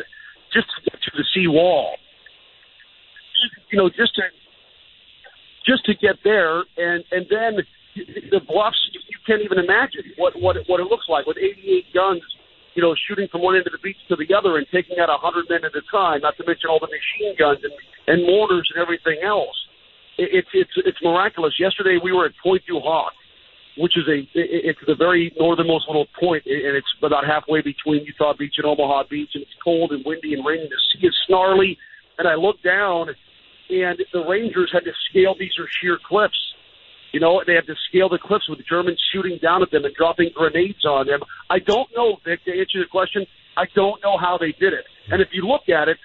just 0.52 0.66
to 0.74 0.90
get 0.90 0.98
to 1.02 1.10
the 1.16 1.24
sea 1.34 1.46
wall 1.46 1.94
you 3.70 3.78
know 3.78 3.88
just 3.88 4.14
to 4.14 4.22
just 5.66 5.84
to 5.86 5.94
get 5.94 6.16
there 6.24 6.66
and 6.76 7.04
and 7.12 7.26
then 7.30 7.62
the 8.30 8.40
bluffs 8.46 8.78
you, 8.92 9.18
can't 9.26 9.42
even 9.42 9.58
imagine 9.58 10.02
what 10.16 10.34
what 10.40 10.56
it, 10.56 10.64
what 10.66 10.80
it 10.80 10.88
looks 10.88 11.04
like 11.08 11.26
with 11.26 11.36
88 11.36 11.84
guns 11.94 12.22
you 12.74 12.82
know 12.82 12.96
shooting 13.06 13.28
from 13.30 13.42
one 13.42 13.54
end 13.54 13.66
of 13.66 13.72
the 13.72 13.82
beach 13.84 14.00
to 14.08 14.16
the 14.16 14.26
other 14.34 14.56
and 14.56 14.66
taking 14.72 14.98
out 14.98 15.12
a 15.12 15.20
hundred 15.20 15.46
men 15.48 15.62
at 15.68 15.76
a 15.76 15.84
time 15.92 16.24
not 16.24 16.34
to 16.40 16.44
mention 16.48 16.66
all 16.72 16.80
the 16.80 16.90
machine 16.90 17.36
guns 17.38 17.60
and 17.62 17.72
and 18.08 18.24
mortars 18.24 18.66
and 18.74 18.82
everything 18.82 19.20
else. 19.22 19.54
It, 20.16 20.42
it's 20.42 20.48
it's 20.52 20.76
it's 20.88 20.98
miraculous. 21.04 21.54
Yesterday 21.60 22.00
we 22.02 22.10
were 22.10 22.26
at 22.26 22.32
Pointe 22.42 22.64
du 22.66 22.80
Hoc 22.80 23.12
which 23.78 23.96
is 23.96 24.04
a 24.08 24.26
it's 24.34 24.78
the 24.86 24.94
very 24.94 25.32
northernmost 25.38 25.86
little 25.86 26.06
point, 26.18 26.42
and 26.46 26.76
it's 26.76 26.90
about 27.02 27.24
halfway 27.24 27.62
between 27.62 28.04
Utah 28.04 28.34
Beach 28.36 28.54
and 28.58 28.66
Omaha 28.66 29.04
Beach, 29.08 29.30
and 29.34 29.42
it's 29.42 29.54
cold 29.62 29.92
and 29.92 30.04
windy 30.04 30.34
and 30.34 30.44
rainy. 30.44 30.68
The 30.68 30.82
sea 30.92 31.06
is 31.06 31.14
snarly, 31.26 31.78
and 32.18 32.26
I 32.26 32.34
look 32.34 32.60
down, 32.62 33.08
and 33.70 33.98
the 34.12 34.24
Rangers 34.26 34.70
had 34.72 34.84
to 34.84 34.92
scale 35.08 35.34
these 35.38 35.54
are 35.58 35.68
sheer 35.80 35.98
cliffs. 36.02 36.38
You 37.12 37.20
know, 37.20 37.40
they 37.46 37.54
had 37.54 37.66
to 37.66 37.74
scale 37.88 38.08
the 38.08 38.18
cliffs 38.18 38.48
with 38.50 38.58
Germans 38.68 39.00
shooting 39.12 39.38
down 39.40 39.62
at 39.62 39.70
them 39.70 39.84
and 39.84 39.94
dropping 39.94 40.30
grenades 40.34 40.84
on 40.84 41.06
them. 41.06 41.20
I 41.48 41.58
don't 41.58 41.88
know, 41.96 42.18
Vic, 42.26 42.44
to 42.44 42.50
answer 42.50 42.78
your 42.84 42.90
question, 42.90 43.24
I 43.56 43.64
don't 43.74 44.02
know 44.02 44.18
how 44.18 44.36
they 44.38 44.52
did 44.60 44.74
it. 44.74 44.84
And 45.08 45.22
if 45.22 45.28
you 45.32 45.46
look 45.46 45.70
at 45.70 45.88
it, 45.88 45.96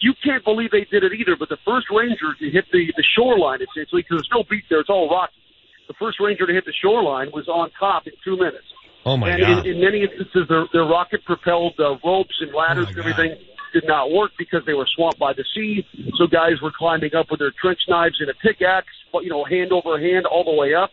you 0.00 0.12
can't 0.22 0.44
believe 0.44 0.70
they 0.70 0.84
did 0.90 1.04
it 1.04 1.12
either. 1.14 1.36
But 1.38 1.48
the 1.48 1.56
first 1.64 1.86
Ranger 1.88 2.36
to 2.38 2.50
hit 2.50 2.66
the 2.70 2.92
the 2.96 3.04
shoreline, 3.16 3.60
essentially, 3.62 4.02
because 4.02 4.20
there's 4.20 4.34
no 4.34 4.44
beach 4.50 4.64
there, 4.68 4.80
it's 4.80 4.90
all 4.90 5.08
rocky 5.08 5.45
the 5.88 5.94
first 5.98 6.18
Ranger 6.20 6.46
to 6.46 6.52
hit 6.52 6.64
the 6.64 6.74
shoreline 6.82 7.30
was 7.32 7.48
on 7.48 7.70
top 7.78 8.06
in 8.06 8.12
two 8.24 8.36
minutes. 8.36 8.66
Oh 9.04 9.16
my 9.16 9.30
and 9.30 9.40
God. 9.40 9.66
In, 9.66 9.76
in 9.76 9.80
many 9.80 10.02
instances, 10.02 10.48
their, 10.48 10.66
their 10.72 10.84
rocket-propelled 10.84 11.78
uh, 11.78 11.94
ropes 12.04 12.34
and 12.40 12.52
ladders 12.52 12.88
and 12.88 12.98
everything 12.98 13.38
did 13.72 13.84
not 13.86 14.10
work 14.10 14.32
because 14.38 14.62
they 14.66 14.74
were 14.74 14.88
swamped 14.96 15.18
by 15.18 15.32
the 15.32 15.44
sea. 15.54 15.86
So 16.18 16.26
guys 16.26 16.58
were 16.62 16.72
climbing 16.72 17.14
up 17.14 17.26
with 17.30 17.38
their 17.38 17.52
trench 17.60 17.80
knives 17.88 18.16
and 18.20 18.30
a 18.30 18.34
pickaxe, 18.34 18.90
but, 19.12 19.22
you 19.22 19.30
know, 19.30 19.44
hand 19.44 19.70
over 19.70 20.00
hand 20.00 20.26
all 20.26 20.44
the 20.44 20.54
way 20.54 20.74
up. 20.74 20.90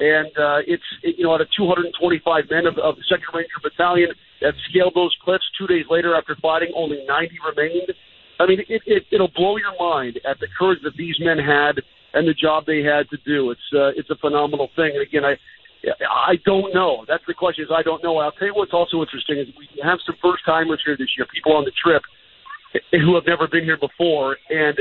And 0.00 0.32
uh, 0.34 0.66
it's 0.66 0.82
it, 1.04 1.14
you 1.18 1.24
know, 1.24 1.34
out 1.34 1.40
of 1.40 1.48
225 1.54 1.94
men 2.50 2.66
of, 2.66 2.74
of 2.78 2.96
the 2.96 3.04
Second 3.06 3.30
Ranger 3.30 3.60
Battalion 3.62 4.10
that 4.40 4.54
scaled 4.68 4.94
those 4.96 5.14
cliffs 5.22 5.44
two 5.54 5.68
days 5.68 5.84
later 5.88 6.16
after 6.16 6.34
fighting, 6.42 6.72
only 6.74 7.04
90 7.06 7.38
remained. 7.46 7.92
I 8.42 8.46
mean, 8.46 8.60
it, 8.68 8.82
it, 8.86 9.04
it'll 9.12 9.30
blow 9.34 9.56
your 9.56 9.74
mind 9.78 10.18
at 10.28 10.40
the 10.40 10.48
courage 10.58 10.80
that 10.82 10.96
these 10.96 11.14
men 11.20 11.38
had 11.38 11.78
and 12.14 12.26
the 12.26 12.34
job 12.34 12.66
they 12.66 12.82
had 12.82 13.08
to 13.10 13.18
do. 13.24 13.50
It's 13.50 13.68
uh, 13.72 13.94
it's 13.94 14.10
a 14.10 14.16
phenomenal 14.16 14.68
thing. 14.74 14.92
And 14.94 15.02
again, 15.02 15.24
I 15.24 15.38
I 16.10 16.36
don't 16.44 16.74
know. 16.74 17.04
That's 17.06 17.24
the 17.26 17.34
question. 17.34 17.64
Is 17.64 17.70
I 17.74 17.82
don't 17.82 18.02
know. 18.02 18.18
I'll 18.18 18.32
tell 18.32 18.48
you 18.48 18.54
what's 18.54 18.74
also 18.74 19.00
interesting 19.00 19.38
is 19.38 19.46
we 19.58 19.68
have 19.82 19.98
some 20.06 20.16
first 20.20 20.44
timers 20.44 20.82
here 20.84 20.96
this 20.96 21.14
year, 21.16 21.26
people 21.32 21.54
on 21.54 21.64
the 21.64 21.72
trip 21.72 22.02
who 22.90 23.14
have 23.14 23.26
never 23.26 23.46
been 23.46 23.64
here 23.64 23.76
before, 23.76 24.36
and 24.48 24.76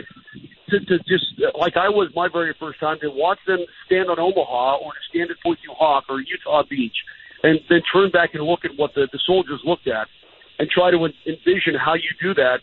to, 0.69 0.79
to 0.79 0.97
just 1.05 1.25
like 1.59 1.77
I 1.77 1.89
was 1.89 2.09
my 2.15 2.29
very 2.31 2.55
first 2.59 2.79
time 2.79 2.97
to 3.01 3.09
watch 3.09 3.39
them 3.45 3.59
stand 3.85 4.09
on 4.09 4.19
Omaha 4.19 4.77
or 4.77 4.93
to 4.93 5.03
stand 5.09 5.29
at 5.31 5.37
Point 5.43 5.59
Hoc 5.77 6.05
or 6.09 6.21
Utah 6.21 6.63
Beach, 6.69 6.95
and 7.43 7.59
then 7.69 7.81
turn 7.91 8.09
back 8.11 8.33
and 8.33 8.43
look 8.43 8.65
at 8.65 8.71
what 8.77 8.93
the, 8.95 9.07
the 9.11 9.19
soldiers 9.25 9.61
looked 9.65 9.87
at, 9.87 10.07
and 10.59 10.69
try 10.69 10.91
to 10.91 10.97
envision 11.27 11.75
how 11.75 11.93
you 11.93 12.09
do 12.21 12.33
that 12.35 12.59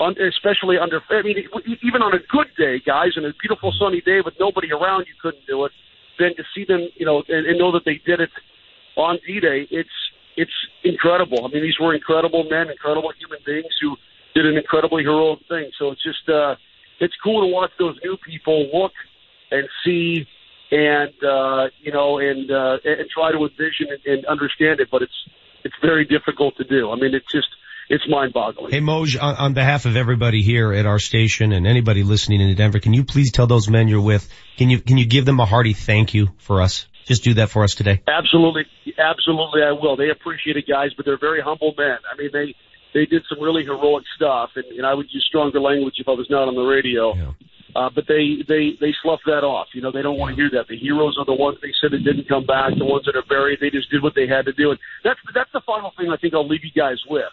especially 0.00 0.76
under, 0.78 1.00
I 1.10 1.22
mean, 1.22 1.36
even 1.82 2.02
on 2.02 2.14
a 2.14 2.18
good 2.28 2.48
day, 2.58 2.80
guys, 2.84 3.12
and 3.16 3.24
a 3.26 3.32
beautiful 3.40 3.72
sunny 3.78 4.00
day 4.00 4.20
with 4.24 4.34
nobody 4.40 4.72
around, 4.72 5.06
you 5.06 5.14
couldn't 5.22 5.46
do 5.46 5.64
it. 5.64 5.72
Then 6.18 6.34
to 6.36 6.44
see 6.54 6.64
them, 6.64 6.88
you 6.96 7.06
know, 7.06 7.22
and, 7.28 7.46
and 7.46 7.58
know 7.58 7.72
that 7.72 7.84
they 7.84 8.00
did 8.04 8.20
it 8.20 8.30
on 8.96 9.18
D-Day, 9.26 9.66
it's, 9.70 9.88
it's 10.36 10.52
incredible. 10.82 11.44
I 11.44 11.48
mean, 11.48 11.62
these 11.62 11.78
were 11.80 11.94
incredible 11.94 12.44
men, 12.44 12.70
incredible 12.70 13.12
human 13.18 13.38
beings 13.46 13.74
who 13.80 13.96
did 14.34 14.46
an 14.46 14.56
incredibly 14.56 15.02
heroic 15.02 15.40
thing. 15.48 15.70
So 15.78 15.90
it's 15.90 16.02
just, 16.02 16.28
uh, 16.28 16.56
it's 17.00 17.14
cool 17.22 17.40
to 17.42 17.52
watch 17.52 17.70
those 17.78 17.96
new 18.04 18.16
people 18.16 18.68
look 18.72 18.92
and 19.50 19.68
see 19.84 20.26
and, 20.70 21.14
uh, 21.24 21.68
you 21.80 21.92
know, 21.92 22.18
and, 22.18 22.50
uh, 22.50 22.78
and 22.84 23.08
try 23.10 23.30
to 23.30 23.38
envision 23.38 23.86
and 24.06 24.24
understand 24.26 24.80
it, 24.80 24.88
but 24.90 25.02
it's, 25.02 25.28
it's 25.64 25.74
very 25.80 26.04
difficult 26.04 26.56
to 26.56 26.64
do. 26.64 26.90
I 26.90 26.96
mean, 26.96 27.14
it's 27.14 27.30
just, 27.30 27.48
it's 27.88 28.04
mind-boggling. 28.08 28.70
Hey 28.70 28.80
Moj, 28.80 29.20
on, 29.20 29.36
on 29.36 29.54
behalf 29.54 29.86
of 29.86 29.96
everybody 29.96 30.42
here 30.42 30.72
at 30.72 30.86
our 30.86 30.98
station 30.98 31.52
and 31.52 31.66
anybody 31.66 32.02
listening 32.02 32.40
in 32.40 32.54
Denver, 32.56 32.78
can 32.78 32.94
you 32.94 33.04
please 33.04 33.32
tell 33.32 33.46
those 33.46 33.68
men 33.68 33.88
you're 33.88 34.00
with, 34.00 34.28
can 34.56 34.70
you, 34.70 34.80
can 34.80 34.98
you 34.98 35.06
give 35.06 35.24
them 35.24 35.40
a 35.40 35.44
hearty 35.44 35.72
thank 35.72 36.14
you 36.14 36.28
for 36.38 36.62
us? 36.62 36.86
Just 37.06 37.22
do 37.22 37.34
that 37.34 37.50
for 37.50 37.64
us 37.64 37.74
today. 37.74 38.02
Absolutely, 38.08 38.64
absolutely, 38.96 39.62
I 39.62 39.72
will. 39.72 39.96
They 39.96 40.08
appreciate 40.08 40.56
it, 40.56 40.64
guys, 40.66 40.90
but 40.96 41.04
they're 41.04 41.18
very 41.18 41.42
humble 41.42 41.74
men. 41.76 41.98
I 42.10 42.16
mean, 42.16 42.30
they 42.32 42.54
they 42.94 43.04
did 43.04 43.24
some 43.28 43.42
really 43.42 43.62
heroic 43.62 44.04
stuff, 44.16 44.50
and, 44.56 44.64
and 44.64 44.86
I 44.86 44.94
would 44.94 45.06
use 45.10 45.24
stronger 45.28 45.60
language 45.60 45.96
if 45.98 46.08
I 46.08 46.12
was 46.12 46.28
not 46.30 46.48
on 46.48 46.54
the 46.54 46.62
radio. 46.62 47.14
Yeah. 47.14 47.32
Uh, 47.76 47.90
but 47.94 48.04
they 48.08 48.40
they 48.48 48.78
they 48.80 48.94
slough 49.02 49.20
that 49.26 49.44
off. 49.44 49.66
You 49.74 49.82
know, 49.82 49.92
they 49.92 50.00
don't 50.00 50.16
want 50.16 50.30
to 50.30 50.36
hear 50.40 50.48
that. 50.56 50.68
The 50.68 50.78
heroes 50.78 51.16
are 51.18 51.26
the 51.26 51.34
ones 51.34 51.58
they 51.60 51.74
said 51.80 51.90
that 51.90 52.04
didn't 52.04 52.26
come 52.26 52.46
back. 52.46 52.72
The 52.78 52.86
ones 52.86 53.04
that 53.04 53.16
are 53.16 53.26
buried, 53.28 53.58
they 53.60 53.68
just 53.68 53.90
did 53.90 54.02
what 54.02 54.14
they 54.14 54.26
had 54.26 54.46
to 54.46 54.54
do. 54.54 54.70
And 54.70 54.78
that's 55.02 55.20
that's 55.34 55.50
the 55.52 55.60
final 55.66 55.92
thing 55.98 56.08
I 56.08 56.16
think 56.16 56.32
I'll 56.32 56.48
leave 56.48 56.64
you 56.64 56.72
guys 56.72 57.02
with. 57.10 57.28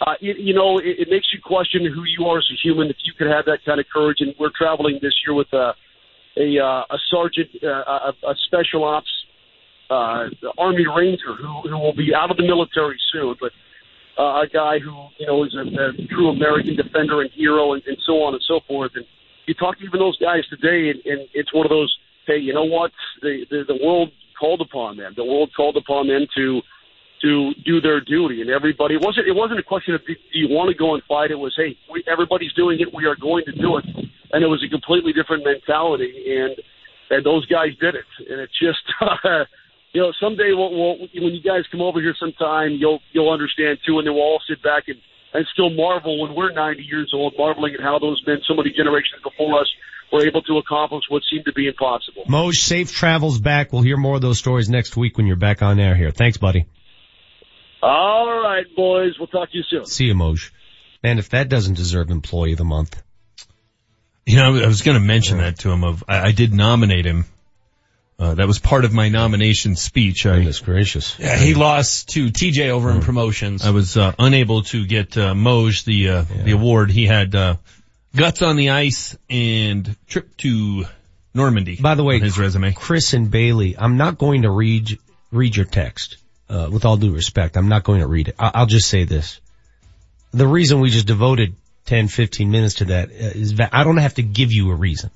Uh, 0.00 0.14
you, 0.20 0.34
you 0.36 0.54
know, 0.54 0.78
it, 0.78 0.98
it 0.98 1.08
makes 1.10 1.26
you 1.32 1.40
question 1.42 1.84
who 1.84 2.04
you 2.04 2.26
are 2.26 2.38
as 2.38 2.48
a 2.50 2.56
human 2.62 2.88
if 2.88 2.96
you 3.04 3.12
could 3.16 3.28
have 3.28 3.44
that 3.46 3.58
kind 3.64 3.80
of 3.80 3.86
courage. 3.92 4.18
And 4.20 4.34
we're 4.38 4.50
traveling 4.56 4.98
this 5.00 5.14
year 5.26 5.34
with 5.34 5.52
a 5.52 5.72
a, 6.36 6.58
uh, 6.58 6.82
a 6.90 6.98
sergeant, 7.10 7.48
uh, 7.62 7.68
a, 7.68 8.12
a 8.26 8.34
special 8.46 8.82
ops 8.82 9.08
uh, 9.90 10.28
Army 10.58 10.86
Ranger 10.86 11.34
who, 11.36 11.68
who 11.68 11.78
will 11.78 11.94
be 11.94 12.14
out 12.14 12.30
of 12.30 12.36
the 12.36 12.42
military 12.42 12.98
soon, 13.12 13.36
but 13.40 13.52
uh, 14.18 14.42
a 14.42 14.46
guy 14.52 14.78
who 14.78 15.08
you 15.18 15.26
know 15.26 15.44
is 15.44 15.54
a, 15.54 15.60
a 15.60 16.06
true 16.08 16.30
American 16.30 16.76
defender 16.76 17.20
and 17.20 17.30
hero, 17.32 17.74
and, 17.74 17.82
and 17.86 17.98
so 18.06 18.22
on 18.22 18.34
and 18.34 18.42
so 18.46 18.60
forth. 18.66 18.92
And 18.94 19.04
you 19.46 19.54
talk 19.54 19.78
to 19.78 19.84
even 19.84 19.98
those 20.00 20.18
guys 20.18 20.46
today, 20.48 20.90
and, 20.90 21.00
and 21.04 21.28
it's 21.34 21.52
one 21.52 21.66
of 21.66 21.70
those. 21.70 21.94
Hey, 22.26 22.38
you 22.38 22.54
know 22.54 22.64
what? 22.64 22.90
The, 23.20 23.44
the 23.50 23.64
the 23.68 23.78
world 23.84 24.10
called 24.38 24.60
upon 24.60 24.96
them. 24.96 25.12
The 25.16 25.24
world 25.24 25.50
called 25.56 25.76
upon 25.76 26.08
them 26.08 26.26
to 26.36 26.62
to 27.22 27.52
do 27.64 27.80
their 27.80 28.00
duty, 28.00 28.40
and 28.40 28.50
everybody 28.50 28.94
it 28.94 29.00
wasn't. 29.00 29.26
It 29.26 29.34
wasn't 29.34 29.60
a 29.60 29.62
question 29.62 29.94
of 29.94 30.06
do 30.06 30.14
you 30.32 30.48
want 30.48 30.68
to 30.70 30.76
go 30.76 30.94
and 30.94 31.02
fight. 31.04 31.30
It 31.30 31.38
was 31.38 31.54
hey, 31.56 31.76
we, 31.90 32.04
everybody's 32.10 32.52
doing 32.52 32.80
it. 32.80 32.92
We 32.94 33.06
are 33.06 33.16
going 33.16 33.44
to 33.46 33.52
do 33.52 33.78
it, 33.78 33.84
and 34.32 34.44
it 34.44 34.48
was 34.48 34.62
a 34.64 34.68
completely 34.68 35.12
different 35.12 35.44
mentality. 35.44 36.12
And 36.28 36.56
and 37.10 37.24
those 37.24 37.46
guys 37.46 37.70
did 37.80 37.94
it, 37.94 38.08
and 38.28 38.40
it's 38.40 38.58
just. 38.58 38.82
Uh, 39.00 39.44
you 39.94 40.00
know, 40.02 40.12
someday 40.20 40.50
we'll, 40.50 40.74
we'll, 40.74 40.96
when 40.98 41.32
you 41.32 41.40
guys 41.40 41.62
come 41.70 41.80
over 41.80 42.00
here 42.00 42.16
sometime, 42.18 42.72
you'll 42.72 42.98
you'll 43.12 43.30
understand 43.30 43.78
too, 43.86 43.98
and 43.98 44.06
then 44.06 44.14
we'll 44.14 44.24
all 44.24 44.42
sit 44.48 44.60
back 44.62 44.88
and 44.88 44.98
and 45.34 45.46
still 45.52 45.70
marvel 45.70 46.20
when 46.22 46.34
we're 46.34 46.52
90 46.52 46.82
years 46.82 47.10
old, 47.12 47.34
marveling 47.36 47.74
at 47.74 47.80
how 47.80 47.98
those 47.98 48.22
men, 48.26 48.38
so 48.46 48.54
many 48.54 48.70
generations 48.70 49.20
before 49.22 49.60
us, 49.60 49.66
were 50.12 50.26
able 50.26 50.42
to 50.42 50.58
accomplish 50.58 51.04
what 51.08 51.22
seemed 51.30 51.44
to 51.44 51.52
be 51.52 51.66
impossible. 51.66 52.24
Moj, 52.28 52.54
safe 52.54 52.92
travels 52.92 53.40
back. 53.40 53.72
We'll 53.72 53.82
hear 53.82 53.96
more 53.96 54.16
of 54.16 54.22
those 54.22 54.38
stories 54.38 54.68
next 54.68 54.96
week 54.96 55.16
when 55.16 55.26
you're 55.26 55.36
back 55.36 55.60
on 55.60 55.80
air 55.80 55.96
here. 55.96 56.12
Thanks, 56.12 56.38
buddy. 56.38 56.66
All 57.84 58.40
right, 58.40 58.64
boys. 58.74 59.18
We'll 59.18 59.26
talk 59.26 59.50
to 59.50 59.58
you 59.58 59.62
soon. 59.68 59.84
See 59.84 60.06
you, 60.06 60.14
Moj. 60.14 60.50
Man, 61.02 61.18
if 61.18 61.28
that 61.30 61.50
doesn't 61.50 61.74
deserve 61.74 62.10
employee 62.10 62.52
of 62.52 62.58
the 62.58 62.64
month. 62.64 63.02
You 64.24 64.36
know, 64.36 64.56
I 64.56 64.66
was 64.66 64.80
going 64.80 64.96
to 64.96 65.04
mention 65.04 65.36
that 65.36 65.58
to 65.60 65.70
him. 65.70 65.84
Of 65.84 66.02
I, 66.08 66.28
I 66.28 66.32
did 66.32 66.54
nominate 66.54 67.04
him. 67.04 67.26
Uh, 68.18 68.36
that 68.36 68.46
was 68.46 68.58
part 68.58 68.86
of 68.86 68.94
my 68.94 69.10
nomination 69.10 69.76
speech. 69.76 70.24
I, 70.24 70.36
Goodness 70.36 70.60
gracious. 70.60 71.18
Yeah, 71.18 71.36
he 71.36 71.52
lost 71.52 72.08
to 72.10 72.28
TJ 72.28 72.70
over 72.70 72.90
in 72.90 73.02
promotions. 73.02 73.66
I 73.66 73.70
was 73.70 73.98
uh, 73.98 74.14
unable 74.18 74.62
to 74.62 74.86
get 74.86 75.18
uh, 75.18 75.34
Moj 75.34 75.84
the 75.84 76.08
uh, 76.08 76.24
the 76.44 76.52
award. 76.52 76.90
He 76.90 77.04
had 77.04 77.34
uh, 77.34 77.56
guts 78.16 78.40
on 78.40 78.56
the 78.56 78.70
ice 78.70 79.14
and 79.28 79.94
trip 80.06 80.34
to 80.38 80.84
Normandy. 81.34 81.76
By 81.76 81.96
the 81.96 82.04
way, 82.04 82.14
on 82.14 82.22
his 82.22 82.38
resume. 82.38 82.72
Chris 82.72 83.12
and 83.12 83.30
Bailey, 83.30 83.76
I'm 83.76 83.98
not 83.98 84.16
going 84.16 84.42
to 84.42 84.50
read 84.50 84.98
read 85.30 85.54
your 85.54 85.66
text. 85.66 86.16
Uh, 86.48 86.68
with 86.70 86.84
all 86.84 86.96
due 86.96 87.12
respect, 87.12 87.56
I'm 87.56 87.68
not 87.68 87.84
going 87.84 88.00
to 88.00 88.06
read 88.06 88.28
it. 88.28 88.36
I- 88.38 88.50
I'll 88.54 88.66
just 88.66 88.88
say 88.88 89.04
this: 89.04 89.40
the 90.32 90.46
reason 90.46 90.80
we 90.80 90.90
just 90.90 91.06
devoted 91.06 91.54
10, 91.86 92.08
15 92.08 92.50
minutes 92.50 92.76
to 92.76 92.86
that 92.86 93.08
uh, 93.10 93.56
that 93.56 93.70
I 93.72 93.84
don't 93.84 93.98
have 93.98 94.14
to 94.14 94.22
give 94.22 94.52
you 94.52 94.70
a 94.70 94.74
reason. 94.74 95.10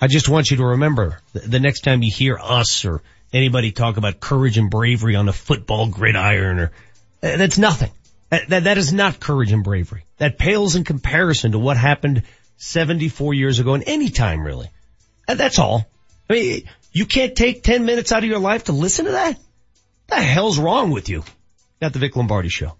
I 0.00 0.08
just 0.08 0.28
want 0.28 0.50
you 0.50 0.58
to 0.58 0.64
remember 0.64 1.18
the, 1.32 1.58
next 1.58 1.80
time 1.80 2.02
you 2.02 2.10
hear 2.10 2.38
us 2.40 2.84
or 2.84 3.02
anybody 3.32 3.72
talk 3.72 3.96
about 3.96 4.20
courage 4.20 4.58
and 4.58 4.70
bravery 4.70 5.16
on 5.16 5.26
the 5.26 5.32
football 5.32 5.88
gridiron 5.88 6.58
or 6.58 6.72
uh, 7.22 7.36
that's 7.36 7.58
nothing. 7.58 7.90
That, 8.28 8.48
that, 8.48 8.64
that 8.64 8.78
is 8.78 8.92
not 8.92 9.20
courage 9.20 9.52
and 9.52 9.64
bravery. 9.64 10.04
That 10.18 10.38
pales 10.38 10.76
in 10.76 10.84
comparison 10.84 11.52
to 11.52 11.58
what 11.58 11.76
happened 11.76 12.24
74 12.58 13.34
years 13.34 13.58
ago 13.58 13.74
and 13.74 13.84
any 13.86 14.10
time 14.10 14.44
really. 14.44 14.68
That's 15.26 15.58
all. 15.58 15.86
I 16.28 16.32
mean, 16.32 16.68
you 16.92 17.06
can't 17.06 17.34
take 17.34 17.62
10 17.62 17.84
minutes 17.84 18.12
out 18.12 18.22
of 18.22 18.28
your 18.28 18.38
life 18.38 18.64
to 18.64 18.72
listen 18.72 19.06
to 19.06 19.12
that? 19.12 19.38
The 20.08 20.16
hell's 20.16 20.58
wrong 20.58 20.90
with 20.90 21.08
you? 21.08 21.24
At 21.80 21.92
the 21.92 21.98
Vic 21.98 22.16
Lombardi 22.16 22.48
Show. 22.48 22.76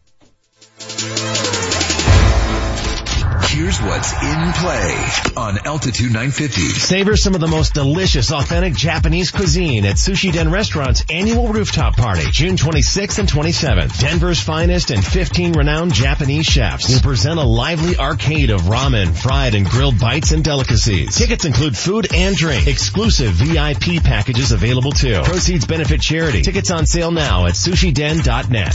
Here's 3.57 3.81
what's 3.81 4.13
in 4.13 4.53
play 4.53 5.09
on 5.35 5.67
Altitude 5.67 6.09
950. 6.13 6.61
Savor 6.61 7.17
some 7.17 7.35
of 7.35 7.41
the 7.41 7.47
most 7.47 7.73
delicious, 7.73 8.31
authentic 8.31 8.75
Japanese 8.75 9.31
cuisine 9.31 9.87
at 9.87 9.95
Sushi 9.97 10.31
Den 10.31 10.51
Restaurant's 10.51 11.03
annual 11.09 11.49
rooftop 11.49 11.97
party, 11.97 12.25
June 12.31 12.57
26th 12.57 13.19
and 13.19 13.27
27th. 13.27 13.99
Denver's 13.99 14.41
finest 14.41 14.91
and 14.91 15.03
15 15.03 15.53
renowned 15.53 15.95
Japanese 15.95 16.45
chefs 16.45 16.91
will 16.91 17.01
present 17.01 17.41
a 17.41 17.45
lively 17.45 17.97
arcade 17.97 18.51
of 18.51 18.61
ramen, 18.65 19.17
fried 19.17 19.55
and 19.55 19.65
grilled 19.65 19.99
bites 19.99 20.33
and 20.33 20.45
delicacies. 20.45 21.17
Tickets 21.17 21.47
include 21.47 21.75
food 21.75 22.09
and 22.15 22.37
drink. 22.37 22.67
Exclusive 22.67 23.33
VIP 23.33 24.05
packages 24.05 24.53
available 24.53 24.93
too. 24.93 25.23
Proceeds 25.25 25.67
benefit 25.67 26.03
charity. 26.03 26.43
Tickets 26.43 26.71
on 26.71 26.85
sale 26.85 27.11
now 27.11 27.47
at 27.47 27.53
sushiden.net. 27.53 28.75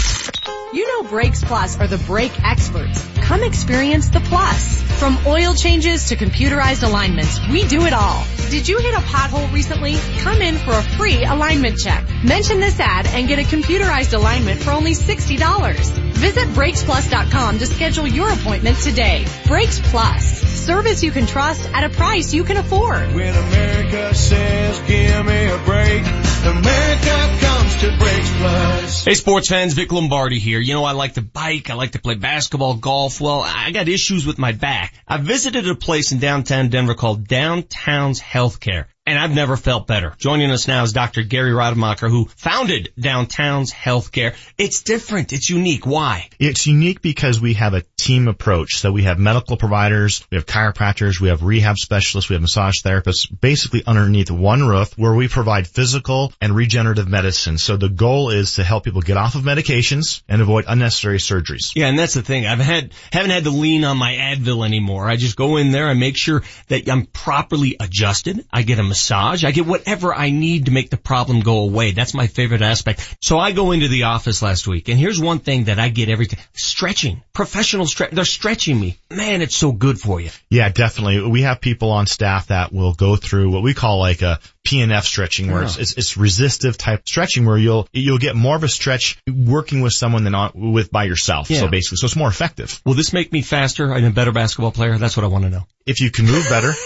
You 0.74 0.88
know 0.88 1.08
Brakes 1.08 1.44
Plus 1.44 1.80
are 1.80 1.88
the 1.88 1.98
brake 1.98 2.32
experts. 2.44 3.06
Come 3.18 3.44
experience 3.44 4.08
the 4.08 4.22
plus. 4.22 4.71
From 4.72 5.18
oil 5.26 5.54
changes 5.54 6.10
to 6.10 6.16
computerized 6.16 6.84
alignments, 6.84 7.40
we 7.50 7.68
do 7.68 7.86
it 7.86 7.94
all. 7.94 8.24
Did 8.50 8.68
you 8.68 8.78
hit 8.80 8.94
a 8.94 9.00
pothole 9.00 9.52
recently? 9.52 9.96
Come 10.20 10.42
in 10.42 10.58
for 10.58 10.72
a 10.72 10.84
free 10.84 11.24
alignment 11.24 11.80
check. 11.80 12.06
Mention 12.24 12.60
this 12.60 12.80
ad 12.80 13.08
and 13.08 13.28
get 13.28 13.40
a 13.40 13.44
computerized 13.44 14.14
alignment 14.14 14.62
for 14.62 14.72
only 14.72 14.92
$60. 14.92 16.12
Visit 16.22 16.50
BrakesPlus.com 16.50 17.58
to 17.58 17.66
schedule 17.66 18.08
your 18.08 18.32
appointment 18.32 18.78
today. 18.78 19.26
Brakes 19.48 19.80
Plus. 19.86 20.52
Service 20.62 21.02
you 21.02 21.10
can 21.10 21.26
trust 21.26 21.68
at 21.74 21.84
a 21.84 21.90
price 21.90 22.34
you 22.34 22.44
can 22.44 22.58
afford. 22.58 23.16
When 23.16 23.36
America 23.36 24.14
says 24.14 24.80
give 24.82 25.26
me 25.26 25.48
a 25.48 25.58
break, 25.66 26.04
America 26.46 27.38
comes 27.40 27.76
to 27.82 27.98
Brakes 27.98 28.32
Plus. 28.38 29.06
Hey 29.06 29.14
sports 29.16 29.50
fans, 29.50 29.74
Vic 29.74 29.92
Lombardi 29.92 30.38
here. 30.38 30.60
You 30.60 30.76
know 30.76 30.84
I 30.84 30.92
like 30.92 31.16
to 31.16 31.24
bike, 31.24 31.72
I 31.72 31.74
like 31.74 31.94
to 31.94 32.00
play 32.00 32.14
basketball, 32.14 32.76
golf. 32.76 33.20
Well, 33.20 33.42
I 33.42 33.72
got 33.72 33.88
issues 33.90 34.28
with 34.28 34.38
my 34.38 34.52
back. 34.62 34.94
I 35.06 35.18
visited 35.18 35.68
a 35.68 35.76
place 35.76 36.14
in 36.14 36.20
downtown 36.20 36.70
Denver 36.70 36.94
called 36.94 37.28
Downtown's 37.28 38.22
Healthcare. 38.22 38.86
And 39.12 39.20
I've 39.20 39.36
never 39.36 39.58
felt 39.58 39.88
better. 39.88 40.16
Joining 40.20 40.52
us 40.52 40.70
now 40.70 40.84
is 40.84 40.94
Dr. 40.94 41.24
Gary 41.24 41.54
Rademacher, 41.54 42.08
who 42.08 42.30
founded 42.38 42.94
Downtown's 42.98 43.74
Healthcare. 43.74 44.36
It's 44.58 44.84
different. 44.84 45.34
It's 45.34 45.50
unique. 45.50 45.86
Why? 45.86 46.30
It's 46.40 46.66
unique 46.66 47.02
because 47.02 47.42
we 47.42 47.56
have 47.56 47.74
a 47.74 47.84
team 47.98 48.30
approach. 48.30 48.78
So 48.78 48.94
we 48.94 49.04
have 49.04 49.20
medical 49.20 49.58
providers, 49.58 50.26
we 50.32 50.38
have 50.38 50.46
chiropractors, 50.46 51.20
we 51.20 51.28
have 51.28 51.44
rehab 51.44 51.78
specialists, 51.78 52.30
we 52.30 52.36
have 52.36 52.42
massage 52.42 52.76
therapists, 52.86 53.28
basically 53.42 53.84
underneath 53.86 54.32
one 54.32 54.66
roof 54.66 54.98
where 54.98 55.14
we 55.14 55.28
provide 55.28 55.68
physical 55.68 56.32
and 56.40 56.56
regenerative 56.56 57.10
medicine. 57.10 57.58
So 57.58 57.76
the 57.76 57.90
goal 57.90 58.30
is 58.30 58.54
to 58.54 58.64
help 58.64 58.86
people 58.86 59.02
get 59.02 59.18
off 59.18 59.36
of 59.36 59.42
medications 59.42 60.24
and 60.30 60.42
avoid 60.42 60.64
unnecessary 60.70 61.18
surgeries. 61.18 61.74
Yeah, 61.76 61.88
and 61.88 62.00
that's 62.00 62.14
the 62.14 62.22
thing. 62.22 62.48
I've 62.48 62.60
had, 62.60 62.94
haven't 63.12 63.32
had 63.32 63.44
to 63.44 63.52
lean 63.52 63.84
on 63.84 63.98
my 63.98 64.14
Advil 64.14 64.66
anymore. 64.66 65.10
I 65.10 65.18
just 65.18 65.36
go 65.36 65.58
in 65.58 65.72
there, 65.72 65.90
and 65.90 66.00
make 66.00 66.16
sure 66.16 66.44
that 66.70 66.90
I'm 66.90 67.08
properly 67.08 67.76
adjusted. 67.78 68.46
I 68.54 68.62
get 68.62 68.80
a 68.80 68.84
massage. 68.84 69.01
I 69.44 69.52
get 69.52 69.66
whatever 69.66 70.14
I 70.14 70.30
need 70.30 70.66
to 70.66 70.72
make 70.72 70.90
the 70.90 70.98
problem 70.98 71.42
go 71.42 71.60
away. 71.60 71.92
That's 71.92 72.14
my 72.14 72.28
favorite 72.28 72.62
aspect. 72.62 73.18
So 73.22 73.40
I 73.40 73.52
go 73.52 73.72
into 73.72 73.88
the 73.88 74.04
office 74.04 74.42
last 74.42 74.68
week 74.68 74.90
and 74.90 75.00
here's 75.00 75.20
one 75.20 75.40
thing 75.40 75.66
that 75.66 75.80
I 75.80 75.90
get 75.90 76.10
every 76.10 76.28
time. 76.28 76.40
Stretching. 76.54 77.24
Professional 77.34 77.86
stretch. 77.86 78.12
They're 78.12 78.26
stretching 78.26 78.80
me. 78.80 79.00
Man, 79.10 79.42
it's 79.42 79.56
so 79.56 79.72
good 79.72 80.00
for 80.00 80.20
you. 80.20 80.30
Yeah, 80.50 80.70
definitely. 80.70 81.22
We 81.30 81.42
have 81.44 81.62
people 81.62 81.92
on 81.92 82.06
staff 82.06 82.48
that 82.48 82.72
will 82.72 82.94
go 82.94 83.16
through 83.16 83.52
what 83.52 83.64
we 83.64 83.74
call 83.74 84.00
like 84.00 84.22
a 84.22 84.40
PNF 84.66 85.04
stretching 85.04 85.52
where 85.52 85.64
it's, 85.64 85.76
Yeah. 85.78 85.82
it's, 85.82 85.98
it's 85.98 86.18
resistive 86.18 86.78
type 86.78 87.08
stretching 87.08 87.46
where 87.46 87.58
you'll, 87.58 87.88
you'll 87.94 88.20
get 88.20 88.36
more 88.36 88.56
of 88.56 88.64
a 88.64 88.68
stretch 88.68 89.18
working 89.28 89.82
with 89.82 89.94
someone 89.94 90.24
than 90.24 90.36
on, 90.36 90.52
with 90.56 90.92
by 90.92 91.06
yourself. 91.06 91.50
Yeah. 91.50 91.62
So 91.62 91.68
basically, 91.68 91.98
so 91.98 92.06
it's 92.06 92.16
more 92.16 92.30
effective. 92.30 92.82
Will 92.86 92.94
this 92.94 93.12
make 93.14 93.32
me 93.32 93.42
faster 93.42 93.92
and 93.92 94.06
a 94.06 94.12
better 94.12 94.32
basketball 94.32 94.72
player? 94.72 94.98
That's 94.98 95.18
what 95.18 95.24
I 95.24 95.28
want 95.28 95.46
to 95.46 95.50
know. 95.50 95.64
If 95.86 96.00
you 96.00 96.12
can 96.12 96.26
move 96.26 96.46
better. 96.48 96.74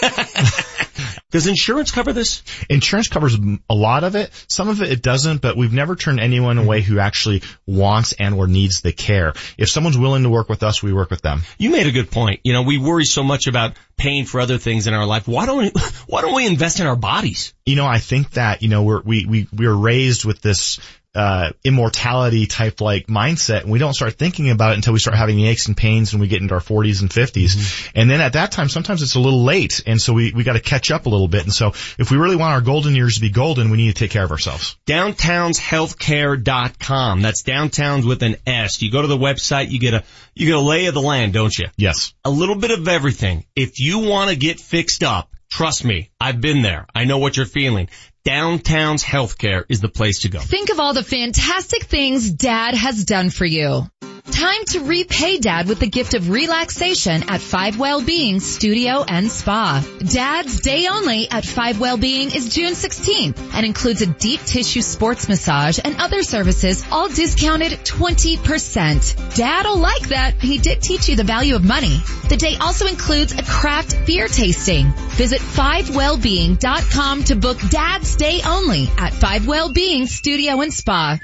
Does 1.30 1.46
insurance 1.48 1.90
cover 1.90 2.12
this? 2.12 2.42
Insurance 2.70 3.08
covers 3.08 3.36
a 3.68 3.74
lot 3.74 4.04
of 4.04 4.14
it. 4.14 4.30
Some 4.48 4.68
of 4.68 4.80
it 4.80 4.90
it 4.90 5.02
doesn't, 5.02 5.42
but 5.42 5.56
we've 5.56 5.72
never 5.72 5.96
turned 5.96 6.20
anyone 6.20 6.56
away 6.56 6.80
who 6.80 6.98
actually 6.98 7.42
wants 7.66 8.12
and 8.12 8.34
or 8.36 8.46
needs 8.46 8.80
the 8.80 8.92
care. 8.92 9.34
If 9.58 9.68
someone's 9.68 9.98
willing 9.98 10.22
to 10.22 10.30
work 10.30 10.48
with 10.48 10.62
us, 10.62 10.82
we 10.82 10.92
work 10.92 11.10
with 11.10 11.22
them. 11.22 11.42
You 11.58 11.70
made 11.70 11.86
a 11.86 11.90
good 11.92 12.10
point. 12.10 12.40
You 12.44 12.52
know, 12.52 12.62
we 12.62 12.78
worry 12.78 13.04
so 13.04 13.22
much 13.22 13.48
about 13.48 13.74
paying 13.96 14.24
for 14.24 14.40
other 14.40 14.56
things 14.56 14.86
in 14.86 14.94
our 14.94 15.04
life. 15.04 15.26
Why 15.26 15.46
don't 15.46 15.58
we, 15.58 15.72
why 16.06 16.22
don't 16.22 16.34
we 16.34 16.46
invest 16.46 16.80
in 16.80 16.86
our 16.86 16.96
bodies? 16.96 17.52
You 17.66 17.76
know, 17.76 17.86
I 17.86 17.98
think 17.98 18.30
that, 18.32 18.62
you 18.62 18.68
know, 18.68 18.84
we're, 18.84 19.02
we, 19.02 19.26
we, 19.26 19.48
we 19.52 19.66
were 19.66 19.76
raised 19.76 20.24
with 20.24 20.40
this, 20.40 20.78
uh, 21.16 21.50
immortality 21.64 22.46
type 22.46 22.80
like 22.82 23.06
mindset 23.06 23.62
and 23.62 23.70
we 23.70 23.78
don't 23.78 23.94
start 23.94 24.18
thinking 24.18 24.50
about 24.50 24.72
it 24.72 24.74
until 24.74 24.92
we 24.92 24.98
start 24.98 25.16
having 25.16 25.36
the 25.36 25.48
aches 25.48 25.66
and 25.66 25.74
pains 25.74 26.12
and 26.12 26.20
we 26.20 26.28
get 26.28 26.42
into 26.42 26.52
our 26.52 26.60
40s 26.60 27.00
and 27.00 27.08
50s. 27.08 27.90
And 27.94 28.10
then 28.10 28.20
at 28.20 28.34
that 28.34 28.52
time, 28.52 28.68
sometimes 28.68 29.02
it's 29.02 29.14
a 29.14 29.20
little 29.20 29.42
late. 29.42 29.82
And 29.86 29.98
so 29.98 30.12
we, 30.12 30.32
we 30.32 30.44
got 30.44 30.52
to 30.52 30.60
catch 30.60 30.90
up 30.90 31.06
a 31.06 31.08
little 31.08 31.28
bit. 31.28 31.44
And 31.44 31.54
so 31.54 31.68
if 31.98 32.10
we 32.10 32.18
really 32.18 32.36
want 32.36 32.52
our 32.52 32.60
golden 32.60 32.94
years 32.94 33.14
to 33.14 33.22
be 33.22 33.30
golden, 33.30 33.70
we 33.70 33.78
need 33.78 33.88
to 33.88 33.98
take 33.98 34.10
care 34.10 34.24
of 34.24 34.30
ourselves. 34.30 34.76
Downtownshealthcare.com. 34.86 37.22
That's 37.22 37.42
downtowns 37.42 38.06
with 38.06 38.22
an 38.22 38.36
S. 38.46 38.82
You 38.82 38.90
go 38.90 39.00
to 39.00 39.08
the 39.08 39.16
website, 39.16 39.70
you 39.70 39.78
get 39.78 39.94
a, 39.94 40.04
you 40.34 40.44
get 40.46 40.56
a 40.56 40.60
lay 40.60 40.84
of 40.84 40.92
the 40.92 41.00
land, 41.00 41.32
don't 41.32 41.56
you? 41.56 41.68
Yes. 41.78 42.12
A 42.26 42.30
little 42.30 42.56
bit 42.56 42.72
of 42.72 42.88
everything. 42.88 43.46
If 43.56 43.80
you 43.80 44.00
want 44.00 44.28
to 44.28 44.36
get 44.36 44.60
fixed 44.60 45.02
up, 45.02 45.30
trust 45.50 45.84
me, 45.84 46.10
I've 46.20 46.40
been 46.40 46.62
there. 46.62 46.86
I 46.94 47.04
know 47.04 47.18
what 47.18 47.36
you're 47.36 47.46
feeling. 47.46 47.88
Downtown's 48.24 49.04
Healthcare 49.04 49.64
is 49.68 49.80
the 49.80 49.88
place 49.88 50.22
to 50.22 50.28
go. 50.28 50.40
Think 50.40 50.70
of 50.70 50.80
all 50.80 50.94
the 50.94 51.04
fantastic 51.04 51.84
things 51.84 52.28
Dad 52.30 52.74
has 52.74 53.04
done 53.04 53.30
for 53.30 53.44
you. 53.44 53.88
Time 54.36 54.64
to 54.66 54.80
repay 54.80 55.38
Dad 55.38 55.66
with 55.66 55.80
the 55.80 55.86
gift 55.86 56.12
of 56.12 56.28
relaxation 56.28 57.22
at 57.30 57.40
Five 57.40 57.78
Wellbeing 57.78 58.40
Studio 58.40 59.02
and 59.02 59.32
Spa. 59.32 59.82
Dad's 60.12 60.60
Day 60.60 60.86
Only 60.88 61.30
at 61.30 61.46
Five 61.46 61.80
Wellbeing 61.80 62.30
is 62.34 62.54
June 62.54 62.74
16th 62.74 63.54
and 63.54 63.64
includes 63.64 64.02
a 64.02 64.06
deep 64.06 64.42
tissue 64.42 64.82
sports 64.82 65.26
massage 65.26 65.78
and 65.82 65.96
other 65.96 66.22
services 66.22 66.84
all 66.92 67.08
discounted 67.08 67.72
20%. 67.78 69.36
Dad'll 69.36 69.78
like 69.78 70.08
that. 70.08 70.34
He 70.34 70.58
did 70.58 70.82
teach 70.82 71.08
you 71.08 71.16
the 71.16 71.24
value 71.24 71.56
of 71.56 71.64
money. 71.64 71.98
The 72.28 72.36
day 72.36 72.56
also 72.60 72.86
includes 72.86 73.32
a 73.32 73.42
craft 73.42 74.04
beer 74.04 74.28
tasting. 74.28 74.92
Visit 75.16 75.40
5wellbeing.com 75.40 77.24
to 77.24 77.36
book 77.36 77.58
Dad's 77.70 78.16
Day 78.16 78.42
Only 78.44 78.86
at 78.98 79.14
Five 79.14 79.46
Wellbeing 79.46 80.04
Studio 80.04 80.60
and 80.60 80.74
Spa. 80.74 81.18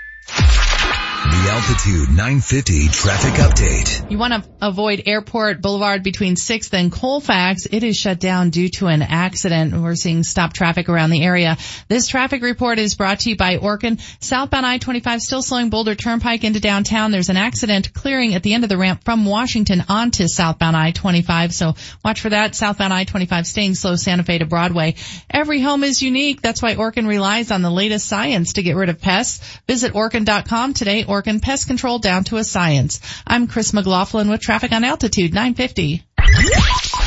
The 1.32 1.48
Altitude 1.48 2.08
950 2.10 2.88
traffic 2.88 3.32
update. 3.40 4.10
You 4.10 4.18
want 4.18 4.34
to 4.34 4.50
avoid 4.60 5.04
Airport 5.06 5.62
Boulevard 5.62 6.02
between 6.02 6.34
6th 6.34 6.74
and 6.74 6.92
Colfax. 6.92 7.64
It 7.64 7.82
is 7.82 7.96
shut 7.96 8.20
down 8.20 8.50
due 8.50 8.68
to 8.76 8.88
an 8.88 9.00
accident. 9.00 9.72
We're 9.72 9.94
seeing 9.94 10.24
stop 10.24 10.52
traffic 10.52 10.90
around 10.90 11.08
the 11.08 11.24
area. 11.24 11.56
This 11.88 12.06
traffic 12.06 12.42
report 12.42 12.78
is 12.78 12.96
brought 12.96 13.20
to 13.20 13.30
you 13.30 13.36
by 13.36 13.56
Orkin. 13.56 13.98
Southbound 14.22 14.66
I-25 14.66 15.20
still 15.22 15.40
slowing 15.40 15.70
Boulder 15.70 15.94
Turnpike 15.94 16.44
into 16.44 16.60
downtown. 16.60 17.12
There's 17.12 17.30
an 17.30 17.38
accident 17.38 17.94
clearing 17.94 18.34
at 18.34 18.42
the 18.42 18.52
end 18.52 18.64
of 18.64 18.68
the 18.68 18.76
ramp 18.76 19.02
from 19.02 19.24
Washington 19.24 19.84
onto 19.88 20.28
southbound 20.28 20.76
I-25. 20.76 21.54
So 21.54 21.74
watch 22.04 22.20
for 22.20 22.28
that. 22.28 22.54
Southbound 22.54 22.92
I-25 22.92 23.46
staying 23.46 23.74
slow 23.74 23.96
Santa 23.96 24.22
Fe 24.22 24.36
to 24.38 24.46
Broadway. 24.46 24.96
Every 25.30 25.62
home 25.62 25.82
is 25.82 26.02
unique. 26.02 26.42
That's 26.42 26.60
why 26.60 26.74
Orkin 26.74 27.08
relies 27.08 27.50
on 27.50 27.62
the 27.62 27.70
latest 27.70 28.06
science 28.06 28.52
to 28.52 28.62
get 28.62 28.76
rid 28.76 28.90
of 28.90 29.00
pests. 29.00 29.58
Visit 29.66 29.94
Orkin.com 29.94 30.74
today. 30.74 31.04
Orkin 31.04 31.21
And 31.26 31.42
pest 31.42 31.66
Control 31.66 31.98
down 31.98 32.24
to 32.24 32.36
a 32.36 32.44
science. 32.44 33.00
I'm 33.26 33.46
Chris 33.46 33.72
McLaughlin 33.72 34.28
with 34.28 34.40
traffic 34.40 34.72
on 34.72 34.84
Altitude 34.84 35.32
950. 35.32 36.02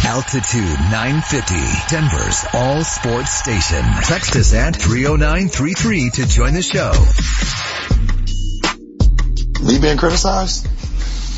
Altitude 0.06 0.80
950, 0.92 1.56
Denver's 1.90 2.46
all 2.54 2.84
sports 2.84 3.32
station. 3.32 3.84
Text 4.04 4.36
us 4.36 4.54
at 4.54 4.76
30933 4.76 6.10
to 6.12 6.28
join 6.28 6.54
the 6.54 6.62
show. 6.62 6.92
Me 9.66 9.80
being 9.80 9.98
criticized? 9.98 10.68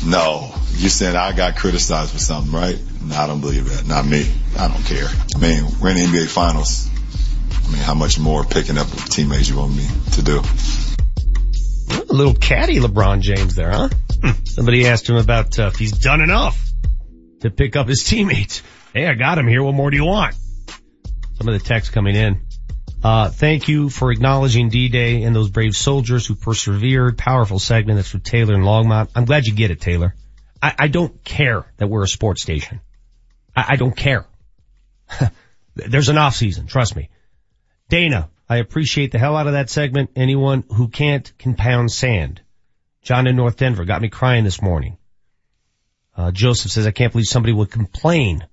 No. 0.06 0.54
You 0.76 0.88
said 0.88 1.16
I 1.16 1.32
got 1.32 1.56
criticized 1.56 2.12
for 2.12 2.18
something, 2.18 2.52
right? 2.52 2.78
No, 3.02 3.16
I 3.16 3.26
don't 3.26 3.40
believe 3.40 3.68
that. 3.68 3.86
Not 3.86 4.06
me. 4.06 4.30
I 4.56 4.68
don't 4.68 4.84
care. 4.84 5.08
I 5.34 5.38
mean, 5.38 5.64
we're 5.80 5.90
in 5.90 5.96
the 5.96 6.02
NBA 6.04 6.28
finals. 6.28 6.88
I 7.66 7.72
mean, 7.72 7.82
how 7.82 7.94
much 7.94 8.18
more 8.18 8.44
picking 8.44 8.78
up 8.78 8.86
teammates 8.88 9.48
you 9.48 9.56
want 9.56 9.74
me 9.74 9.86
to 10.12 10.22
do? 10.22 10.42
A 11.90 12.12
little 12.12 12.34
catty 12.34 12.78
LeBron 12.78 13.20
James 13.20 13.54
there, 13.54 13.70
huh? 13.70 13.88
Hmm. 14.22 14.44
Somebody 14.44 14.86
asked 14.86 15.08
him 15.08 15.16
about 15.16 15.58
uh, 15.58 15.66
if 15.66 15.76
he's 15.76 15.92
done 15.92 16.20
enough 16.20 16.58
to 17.40 17.50
pick 17.50 17.76
up 17.76 17.88
his 17.88 18.04
teammates. 18.08 18.62
Hey, 18.92 19.06
I 19.06 19.14
got 19.14 19.38
him 19.38 19.46
here. 19.46 19.62
What 19.62 19.74
more 19.74 19.90
do 19.90 19.96
you 19.96 20.04
want? 20.04 20.34
Some 21.34 21.48
of 21.48 21.54
the 21.54 21.60
text 21.60 21.92
coming 21.92 22.16
in. 22.16 22.40
Uh, 23.02 23.30
thank 23.30 23.68
you 23.68 23.90
for 23.90 24.10
acknowledging 24.10 24.70
D-Day 24.70 25.22
and 25.22 25.34
those 25.34 25.50
brave 25.50 25.76
soldiers 25.76 26.26
who 26.26 26.34
persevered. 26.34 27.16
Powerful 27.16 27.60
segment. 27.60 27.96
That's 27.96 28.10
for 28.10 28.18
Taylor 28.18 28.54
and 28.54 28.64
Longmont. 28.64 29.10
I'm 29.14 29.24
glad 29.24 29.46
you 29.46 29.54
get 29.54 29.70
it, 29.70 29.80
Taylor. 29.80 30.14
I, 30.60 30.74
I 30.78 30.88
don't 30.88 31.22
care 31.22 31.64
that 31.76 31.86
we're 31.86 32.02
a 32.02 32.08
sports 32.08 32.42
station. 32.42 32.80
I, 33.54 33.66
I 33.70 33.76
don't 33.76 33.96
care. 33.96 34.26
There's 35.76 36.08
an 36.08 36.18
off 36.18 36.34
season. 36.34 36.66
Trust 36.66 36.96
me. 36.96 37.08
Dana, 37.88 38.30
I 38.48 38.56
appreciate 38.56 39.12
the 39.12 39.18
hell 39.18 39.36
out 39.36 39.46
of 39.46 39.52
that 39.52 39.70
segment. 39.70 40.10
Anyone 40.16 40.64
who 40.74 40.88
can't 40.88 41.36
can 41.38 41.54
pound 41.54 41.90
sand. 41.90 42.40
John 43.02 43.26
in 43.26 43.36
North 43.36 43.56
Denver 43.56 43.84
got 43.84 44.02
me 44.02 44.08
crying 44.08 44.44
this 44.44 44.62
morning. 44.62 44.96
Uh, 46.16 46.30
Joseph 46.30 46.72
says, 46.72 46.86
I 46.86 46.90
can't 46.90 47.12
believe 47.12 47.26
somebody 47.26 47.52
would 47.52 47.70
complain 47.70 48.46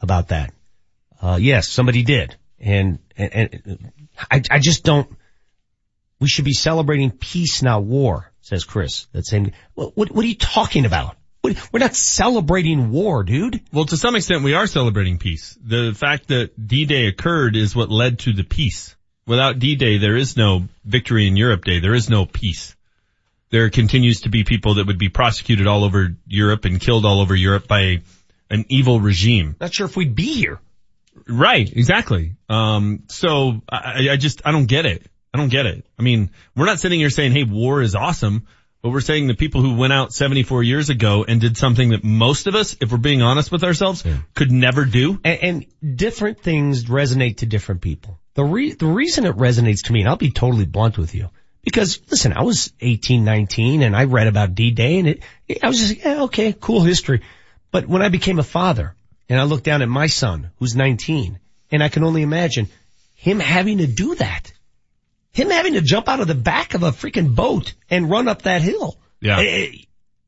about 0.00 0.28
that. 0.28 0.52
Uh, 1.22 1.38
yes, 1.40 1.68
somebody 1.68 2.02
did. 2.02 2.36
And, 2.60 2.98
and, 3.16 3.32
and 3.34 3.92
I, 4.30 4.42
I 4.50 4.58
just 4.58 4.84
don't, 4.84 5.08
we 6.20 6.28
should 6.28 6.44
be 6.44 6.52
celebrating 6.52 7.10
peace, 7.10 7.62
not 7.62 7.84
war, 7.84 8.30
says 8.40 8.64
Chris. 8.64 9.06
That's 9.12 9.32
what, 9.74 9.96
what, 9.96 10.10
what 10.10 10.24
are 10.24 10.28
you 10.28 10.36
talking 10.36 10.84
about? 10.84 11.16
We're 11.42 11.78
not 11.78 11.94
celebrating 11.94 12.90
war, 12.90 13.22
dude. 13.22 13.62
Well, 13.72 13.86
to 13.86 13.96
some 13.96 14.16
extent, 14.16 14.42
we 14.42 14.54
are 14.54 14.66
celebrating 14.66 15.18
peace. 15.18 15.56
The 15.62 15.94
fact 15.96 16.28
that 16.28 16.66
D-Day 16.66 17.06
occurred 17.06 17.56
is 17.56 17.74
what 17.74 17.90
led 17.90 18.18
to 18.20 18.32
the 18.32 18.44
peace. 18.44 18.96
Without 19.28 19.58
D-Day, 19.58 19.98
there 19.98 20.16
is 20.16 20.38
no 20.38 20.66
victory 20.86 21.28
in 21.28 21.36
Europe 21.36 21.62
Day. 21.62 21.80
There 21.80 21.94
is 21.94 22.08
no 22.08 22.24
peace. 22.24 22.74
There 23.50 23.68
continues 23.68 24.22
to 24.22 24.30
be 24.30 24.42
people 24.42 24.74
that 24.74 24.86
would 24.86 24.98
be 24.98 25.10
prosecuted 25.10 25.66
all 25.66 25.84
over 25.84 26.16
Europe 26.26 26.64
and 26.64 26.80
killed 26.80 27.04
all 27.04 27.20
over 27.20 27.36
Europe 27.36 27.68
by 27.68 28.00
an 28.48 28.64
evil 28.70 29.00
regime. 29.00 29.54
Not 29.60 29.74
sure 29.74 29.84
if 29.84 29.96
we'd 29.96 30.14
be 30.14 30.34
here. 30.34 30.60
Right, 31.28 31.70
exactly. 31.70 32.36
Um, 32.48 33.02
so 33.08 33.60
I, 33.68 34.08
I 34.12 34.16
just, 34.16 34.40
I 34.46 34.50
don't 34.50 34.64
get 34.66 34.86
it. 34.86 35.04
I 35.34 35.36
don't 35.36 35.50
get 35.50 35.66
it. 35.66 35.84
I 35.98 36.02
mean, 36.02 36.30
we're 36.56 36.64
not 36.64 36.80
sitting 36.80 36.98
here 36.98 37.10
saying, 37.10 37.32
hey, 37.32 37.44
war 37.44 37.82
is 37.82 37.94
awesome. 37.94 38.46
But 38.80 38.90
we're 38.90 39.00
saying 39.00 39.26
the 39.26 39.34
people 39.34 39.60
who 39.60 39.74
went 39.74 39.92
out 39.92 40.12
74 40.12 40.62
years 40.62 40.88
ago 40.88 41.24
and 41.26 41.40
did 41.40 41.56
something 41.56 41.90
that 41.90 42.04
most 42.04 42.46
of 42.46 42.54
us, 42.54 42.76
if 42.80 42.92
we're 42.92 42.98
being 42.98 43.22
honest 43.22 43.50
with 43.50 43.64
ourselves, 43.64 44.04
yeah. 44.04 44.18
could 44.34 44.52
never 44.52 44.84
do. 44.84 45.20
And, 45.24 45.42
and, 45.42 45.96
different 45.96 46.40
things 46.40 46.84
resonate 46.84 47.38
to 47.38 47.46
different 47.46 47.80
people. 47.80 48.20
The 48.34 48.44
re- 48.44 48.72
the 48.72 48.86
reason 48.86 49.24
it 49.24 49.36
resonates 49.36 49.84
to 49.84 49.92
me, 49.92 50.00
and 50.00 50.08
I'll 50.08 50.16
be 50.16 50.30
totally 50.30 50.64
blunt 50.64 50.96
with 50.96 51.14
you, 51.14 51.28
because 51.62 52.00
listen, 52.10 52.32
I 52.32 52.42
was 52.42 52.72
18, 52.80 53.24
19 53.24 53.82
and 53.82 53.96
I 53.96 54.04
read 54.04 54.28
about 54.28 54.54
D-Day 54.54 54.98
and 54.98 55.08
it, 55.08 55.22
I 55.62 55.68
was 55.68 55.78
just, 55.78 56.04
yeah, 56.04 56.22
okay, 56.24 56.54
cool 56.58 56.82
history. 56.82 57.22
But 57.72 57.86
when 57.86 58.00
I 58.00 58.10
became 58.10 58.38
a 58.38 58.44
father 58.44 58.94
and 59.28 59.40
I 59.40 59.44
look 59.44 59.64
down 59.64 59.82
at 59.82 59.88
my 59.88 60.06
son 60.06 60.50
who's 60.58 60.76
19 60.76 61.38
and 61.70 61.82
I 61.82 61.88
can 61.88 62.04
only 62.04 62.22
imagine 62.22 62.68
him 63.14 63.40
having 63.40 63.78
to 63.78 63.86
do 63.86 64.14
that 64.14 64.52
him 65.32 65.50
having 65.50 65.74
to 65.74 65.80
jump 65.80 66.08
out 66.08 66.20
of 66.20 66.26
the 66.26 66.34
back 66.34 66.74
of 66.74 66.82
a 66.82 66.90
freaking 66.90 67.34
boat 67.34 67.74
and 67.90 68.10
run 68.10 68.28
up 68.28 68.42
that 68.42 68.62
hill. 68.62 68.98
Yeah. 69.20 69.36
I, 69.38 69.86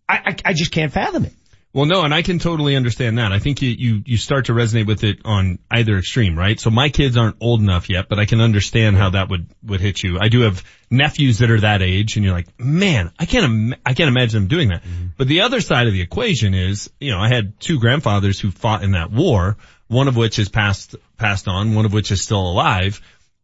I, 0.09 0.37
I 0.45 0.53
just 0.53 0.73
can't 0.73 0.93
fathom 0.93 1.25
it. 1.25 1.33
Well, 1.73 1.87
no, 1.87 2.03
and 2.03 2.13
I 2.13 2.23
can 2.23 2.41
totally 2.41 2.75
understand 2.75 3.19
that. 3.19 3.31
I 3.31 3.39
think 3.39 3.63
you, 3.63 3.71
you, 3.71 4.03
you 4.05 4.17
start 4.17 4.47
to 4.47 4.53
resonate 4.53 4.89
with 4.89 5.05
it 5.05 5.21
on 5.25 5.61
either 5.71 5.99
extreme, 5.99 6.37
right? 6.37 6.59
So 6.59 6.69
my 6.69 6.89
kids 6.89 7.17
aren't 7.17 7.37
old 7.41 7.61
enough 7.61 7.89
yet, 7.89 8.09
but 8.09 8.19
I 8.19 8.25
can 8.25 8.41
understand 8.41 8.97
how 8.97 9.11
that 9.11 9.29
would, 9.29 9.47
would 9.63 9.81
hit 9.81 10.03
you. 10.03 10.19
I 10.21 10.29
do 10.31 10.41
have 10.41 10.65
nephews 10.91 11.39
that 11.39 11.51
are 11.51 11.61
that 11.61 11.81
age 11.81 12.17
and 12.17 12.25
you're 12.25 12.35
like, 12.35 12.49
man, 12.59 13.13
I 13.21 13.27
can't, 13.27 13.45
Im- 13.45 13.75
I 13.87 13.95
can't 13.95 14.09
imagine 14.09 14.41
them 14.41 14.49
doing 14.49 14.71
that. 14.71 14.83
Mm-hmm. 14.83 15.07
But 15.17 15.29
the 15.29 15.43
other 15.43 15.61
side 15.61 15.87
of 15.87 15.93
the 15.93 16.03
equation 16.03 16.55
is, 16.55 16.91
you 16.99 17.13
know, 17.13 17.21
I 17.21 17.29
had 17.29 17.61
two 17.61 17.79
grandfathers 17.79 18.41
who 18.41 18.51
fought 18.51 18.83
in 18.83 18.93
that 18.93 19.13
war, 19.13 19.57
one 19.87 20.09
of 20.09 20.17
which 20.17 20.41
is 20.41 20.49
passed, 20.49 20.97
passed 21.19 21.47
on, 21.47 21.77
one 21.77 21.85
of 21.85 21.93
which 21.93 22.11
is 22.11 22.21
still 22.21 22.51
alive 22.51 23.01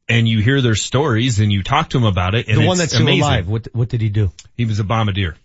and 0.08 0.28
you 0.28 0.40
hear 0.40 0.60
their 0.60 0.74
stories 0.74 1.40
and 1.40 1.52
you 1.52 1.62
talk 1.62 1.90
to 1.90 1.98
them 1.98 2.06
about 2.06 2.34
it. 2.34 2.46
the 2.46 2.66
one 2.66 2.78
that's 2.78 2.92
still 2.92 3.02
amazing. 3.02 3.22
alive. 3.22 3.48
What 3.48 3.68
what 3.72 3.88
did 3.88 4.00
he 4.00 4.08
do? 4.08 4.32
He 4.56 4.64
was 4.64 4.78
a 4.78 4.84
bombardier. 4.84 5.36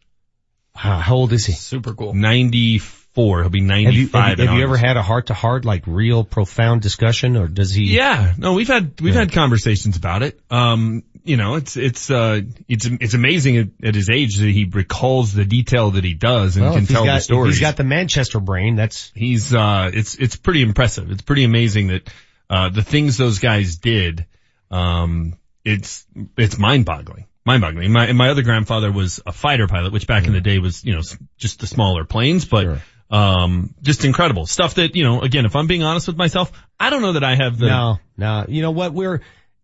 Wow, 0.75 0.99
how 0.99 1.15
old 1.15 1.33
is 1.33 1.45
he? 1.45 1.53
Super 1.53 1.93
cool. 1.93 2.13
Ninety 2.13 2.77
four. 2.77 3.41
He'll 3.41 3.49
be 3.49 3.61
ninety 3.61 4.05
five. 4.05 4.37
Have 4.37 4.39
you, 4.39 4.45
have 4.45 4.53
you, 4.55 4.61
have 4.61 4.69
you 4.69 4.75
ever 4.75 4.77
had 4.77 4.97
a 4.97 5.01
heart 5.01 5.27
to 5.27 5.33
heart, 5.33 5.65
like 5.65 5.83
real 5.85 6.23
profound 6.23 6.81
discussion, 6.81 7.35
or 7.35 7.47
does 7.47 7.73
he? 7.73 7.95
Yeah, 7.95 8.33
no, 8.37 8.53
we've 8.53 8.67
had 8.67 8.99
we've 9.01 9.13
yeah. 9.13 9.21
had 9.21 9.31
conversations 9.31 9.97
about 9.97 10.23
it. 10.23 10.39
Um, 10.49 11.03
you 11.23 11.37
know, 11.37 11.55
it's 11.55 11.77
it's 11.77 12.09
uh 12.09 12.41
it's 12.67 12.85
it's 12.85 13.13
amazing 13.13 13.57
at, 13.57 13.67
at, 13.83 13.95
his 13.95 14.09
age 14.09 14.37
that 14.37 14.49
he 14.49 14.65
recalls 14.65 15.33
the 15.33 15.45
detail 15.45 15.91
that 15.91 16.03
he 16.03 16.13
does 16.13 16.55
and 16.55 16.65
well, 16.65 16.75
can 16.75 16.85
tell 16.85 17.05
got, 17.05 17.15
the 17.15 17.21
stories. 17.21 17.55
He's 17.55 17.61
got 17.61 17.77
the 17.77 17.83
Manchester 17.83 18.39
brain. 18.39 18.75
That's 18.75 19.11
he's 19.13 19.53
uh 19.53 19.91
it's 19.93 20.15
it's 20.15 20.35
pretty 20.35 20.61
impressive. 20.61 21.11
It's 21.11 21.21
pretty 21.21 21.43
amazing 21.43 21.87
that 21.87 22.09
uh 22.49 22.69
the 22.69 22.81
things 22.81 23.17
those 23.17 23.39
guys 23.39 23.77
did 23.77 24.25
um, 24.71 25.37
it's, 25.63 26.05
it's 26.37 26.57
mind 26.57 26.85
boggling. 26.85 27.25
Mind 27.45 27.61
boggling. 27.61 27.91
My, 27.91 28.11
my 28.13 28.29
other 28.29 28.43
grandfather 28.43 28.91
was 28.91 29.19
a 29.25 29.31
fighter 29.31 29.67
pilot, 29.67 29.91
which 29.93 30.07
back 30.07 30.25
in 30.25 30.33
the 30.33 30.41
day 30.41 30.59
was, 30.59 30.83
you 30.83 30.93
know, 30.93 31.01
just 31.37 31.59
the 31.59 31.67
smaller 31.67 32.05
planes, 32.05 32.45
but, 32.45 32.63
sure. 32.63 32.81
um, 33.09 33.73
just 33.81 34.05
incredible 34.05 34.45
stuff 34.45 34.75
that, 34.75 34.95
you 34.95 35.03
know, 35.03 35.21
again, 35.21 35.45
if 35.45 35.55
I'm 35.55 35.67
being 35.67 35.83
honest 35.83 36.07
with 36.07 36.17
myself, 36.17 36.51
I 36.79 36.89
don't 36.89 37.01
know 37.01 37.13
that 37.13 37.23
I 37.23 37.35
have 37.35 37.57
the. 37.57 37.67
No, 37.67 37.99
no. 38.15 38.45
You 38.47 38.61
know 38.61 38.71
what? 38.71 38.93
We're, 38.93 39.21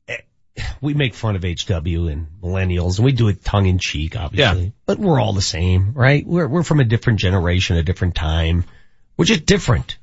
eh, 0.08 0.18
we 0.82 0.96
make 0.96 1.14
fun 1.14 1.36
of 1.36 1.44
HW 1.44 2.08
and 2.08 2.28
millennials 2.42 2.98
and 2.98 3.06
we 3.06 3.12
do 3.12 3.28
it 3.28 3.44
tongue 3.44 3.68
in 3.68 3.78
cheek, 3.78 4.16
obviously, 4.16 4.64
yeah. 4.64 4.70
but 4.88 4.98
we're 4.98 5.20
all 5.22 5.34
the 5.34 5.42
same, 5.42 5.94
right? 5.94 6.26
We're, 6.26 6.48
we're 6.48 6.64
from 6.64 6.80
a 6.80 6.86
different 6.86 7.20
generation, 7.20 7.78
a 7.78 7.84
different 7.84 8.16
time. 8.16 8.66
We're 9.18 9.26
just 9.26 9.46
different. 9.46 9.98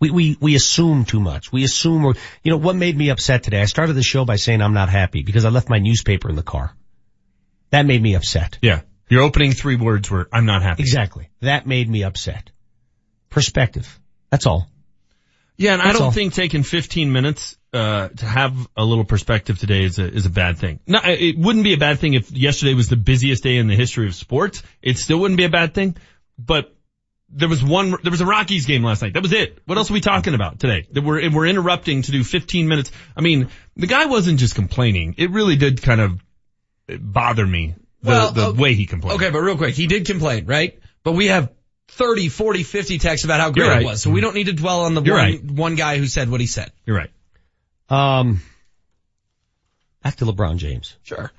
We, 0.00 0.10
we, 0.10 0.36
we 0.40 0.54
assume 0.54 1.04
too 1.04 1.20
much. 1.20 1.50
We 1.50 1.64
assume 1.64 2.02
we're, 2.02 2.14
you 2.42 2.52
know, 2.52 2.56
what 2.58 2.76
made 2.76 2.96
me 2.96 3.10
upset 3.10 3.42
today? 3.42 3.60
I 3.60 3.64
started 3.64 3.94
the 3.94 4.02
show 4.02 4.24
by 4.24 4.36
saying 4.36 4.62
I'm 4.62 4.74
not 4.74 4.88
happy 4.88 5.22
because 5.22 5.44
I 5.44 5.48
left 5.50 5.68
my 5.68 5.78
newspaper 5.78 6.28
in 6.28 6.36
the 6.36 6.42
car. 6.42 6.74
That 7.70 7.84
made 7.84 8.00
me 8.00 8.14
upset. 8.14 8.58
Yeah. 8.62 8.82
Your 9.08 9.22
opening 9.22 9.52
three 9.52 9.76
words 9.76 10.10
were, 10.10 10.28
I'm 10.32 10.46
not 10.46 10.62
happy. 10.62 10.82
Exactly. 10.82 11.30
That 11.40 11.66
made 11.66 11.88
me 11.88 12.04
upset. 12.04 12.50
Perspective. 13.30 13.98
That's 14.30 14.46
all. 14.46 14.68
Yeah, 15.56 15.72
and 15.72 15.80
That's 15.80 15.90
I 15.90 15.92
don't 15.94 16.02
all. 16.02 16.10
think 16.12 16.34
taking 16.34 16.62
15 16.62 17.10
minutes 17.12 17.58
uh, 17.72 18.08
to 18.08 18.24
have 18.24 18.54
a 18.76 18.84
little 18.84 19.04
perspective 19.04 19.58
today 19.58 19.82
is 19.82 19.98
a 19.98 20.08
is 20.08 20.24
a 20.24 20.30
bad 20.30 20.58
thing. 20.58 20.78
No, 20.86 21.00
it 21.04 21.36
wouldn't 21.36 21.64
be 21.64 21.74
a 21.74 21.78
bad 21.78 21.98
thing 21.98 22.14
if 22.14 22.30
yesterday 22.30 22.74
was 22.74 22.88
the 22.88 22.96
busiest 22.96 23.42
day 23.42 23.56
in 23.56 23.66
the 23.66 23.74
history 23.74 24.06
of 24.06 24.14
sports. 24.14 24.62
It 24.80 24.98
still 24.98 25.18
wouldn't 25.18 25.36
be 25.36 25.44
a 25.44 25.50
bad 25.50 25.74
thing, 25.74 25.96
but 26.38 26.74
there 27.30 27.48
was 27.48 27.62
one, 27.62 27.94
there 28.02 28.10
was 28.10 28.20
a 28.20 28.26
Rockies 28.26 28.66
game 28.66 28.82
last 28.82 29.02
night. 29.02 29.14
That 29.14 29.22
was 29.22 29.32
it. 29.32 29.58
What 29.66 29.78
else 29.78 29.90
are 29.90 29.94
we 29.94 30.00
talking 30.00 30.34
about 30.34 30.58
today? 30.58 30.86
That 30.92 31.02
we're, 31.02 31.30
we're 31.30 31.46
interrupting 31.46 32.02
to 32.02 32.12
do 32.12 32.24
15 32.24 32.68
minutes. 32.68 32.90
I 33.16 33.20
mean, 33.20 33.48
the 33.76 33.86
guy 33.86 34.06
wasn't 34.06 34.38
just 34.38 34.54
complaining. 34.54 35.14
It 35.18 35.30
really 35.30 35.56
did 35.56 35.82
kind 35.82 36.00
of 36.00 36.20
bother 36.88 37.46
me. 37.46 37.74
The, 38.02 38.10
well, 38.10 38.32
the 38.32 38.52
way 38.52 38.74
he 38.74 38.86
complained. 38.86 39.20
Okay, 39.20 39.30
but 39.30 39.40
real 39.40 39.56
quick, 39.56 39.74
he 39.74 39.88
did 39.88 40.06
complain, 40.06 40.46
right? 40.46 40.78
But 41.02 41.12
we 41.12 41.26
have 41.26 41.52
30, 41.88 42.28
40, 42.28 42.62
50 42.62 42.98
texts 42.98 43.24
about 43.24 43.40
how 43.40 43.50
great 43.50 43.68
right. 43.68 43.82
it 43.82 43.84
was. 43.84 44.02
So 44.02 44.10
we 44.10 44.20
don't 44.20 44.34
need 44.34 44.46
to 44.46 44.52
dwell 44.52 44.82
on 44.82 44.94
the 44.94 45.00
one, 45.00 45.10
right. 45.10 45.42
one 45.42 45.74
guy 45.74 45.98
who 45.98 46.06
said 46.06 46.30
what 46.30 46.40
he 46.40 46.46
said. 46.46 46.70
You're 46.86 46.96
right. 46.96 47.10
Um, 47.88 48.40
back 50.02 50.16
to 50.16 50.26
LeBron 50.26 50.58
James. 50.58 50.96
Sure. 51.02 51.32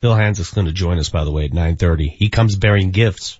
Bill 0.00 0.16
Phil 0.16 0.30
is 0.30 0.50
going 0.50 0.66
to 0.66 0.72
join 0.72 0.98
us, 0.98 1.08
by 1.08 1.24
the 1.24 1.30
way, 1.30 1.44
at 1.44 1.52
9.30. 1.52 2.10
He 2.10 2.30
comes 2.30 2.56
bearing 2.56 2.90
gifts. 2.90 3.38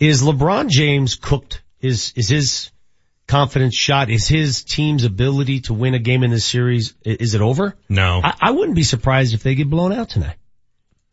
Is 0.00 0.22
LeBron 0.22 0.68
James 0.68 1.14
cooked? 1.14 1.62
Is, 1.80 2.14
is 2.16 2.28
his 2.28 2.70
confidence 3.26 3.76
shot? 3.76 4.08
Is 4.10 4.26
his 4.26 4.64
team's 4.64 5.04
ability 5.04 5.60
to 5.62 5.74
win 5.74 5.94
a 5.94 5.98
game 5.98 6.22
in 6.24 6.30
this 6.30 6.44
series, 6.44 6.94
is 7.04 7.34
it 7.34 7.42
over? 7.42 7.76
No. 7.88 8.22
I, 8.24 8.34
I 8.40 8.50
wouldn't 8.50 8.76
be 8.76 8.82
surprised 8.82 9.34
if 9.34 9.42
they 9.42 9.54
get 9.54 9.68
blown 9.68 9.92
out 9.92 10.08
tonight. 10.08 10.36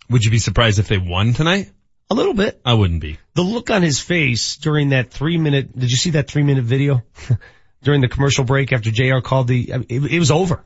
Would 0.09 0.23
you 0.23 0.31
be 0.31 0.39
surprised 0.39 0.79
if 0.79 0.87
they 0.87 0.97
won 0.97 1.33
tonight? 1.33 1.69
A 2.09 2.15
little 2.15 2.33
bit. 2.33 2.61
I 2.63 2.73
wouldn't 2.73 3.01
be. 3.01 3.19
The 3.33 3.41
look 3.41 3.69
on 3.69 3.81
his 3.81 3.99
face 3.99 4.55
during 4.55 4.89
that 4.89 5.11
three 5.11 5.37
minute, 5.37 5.77
did 5.77 5.91
you 5.91 5.97
see 5.97 6.11
that 6.11 6.29
three 6.29 6.43
minute 6.43 6.63
video? 6.63 7.03
during 7.83 8.01
the 8.01 8.07
commercial 8.07 8.43
break 8.43 8.71
after 8.71 8.89
JR 8.89 9.19
called 9.19 9.47
the, 9.47 9.71
it, 9.89 10.03
it 10.11 10.19
was 10.19 10.31
over. 10.31 10.63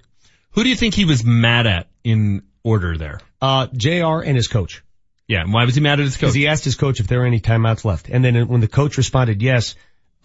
Who 0.52 0.64
do 0.64 0.70
you 0.70 0.76
think 0.76 0.94
he 0.94 1.06
was 1.06 1.24
mad 1.24 1.66
at 1.66 1.88
in 2.04 2.44
order 2.64 2.98
there? 2.98 3.20
Uh, 3.42 3.68
JR 3.76 4.22
and 4.22 4.36
his 4.36 4.48
coach. 4.48 4.84
Yeah, 5.32 5.44
and 5.44 5.54
why 5.54 5.64
was 5.64 5.76
he 5.76 5.82
mad 5.82 6.02
at 6.02 6.04
his 6.04 6.16
coach? 6.16 6.20
Because 6.20 6.36
he 6.36 6.50
asked 6.50 6.66
his 6.66 6.76
coach 6.76 7.00
if 7.00 7.08
there 7.08 7.20
were 7.20 7.26
any 7.26 7.40
timeouts 7.40 7.86
left. 7.86 8.10
And 8.10 8.24
then 8.24 8.50
when 8.50 8.60
the 8.60 8.68
coach 8.68 8.98
responded 8.98 9.42
yes, 9.42 9.76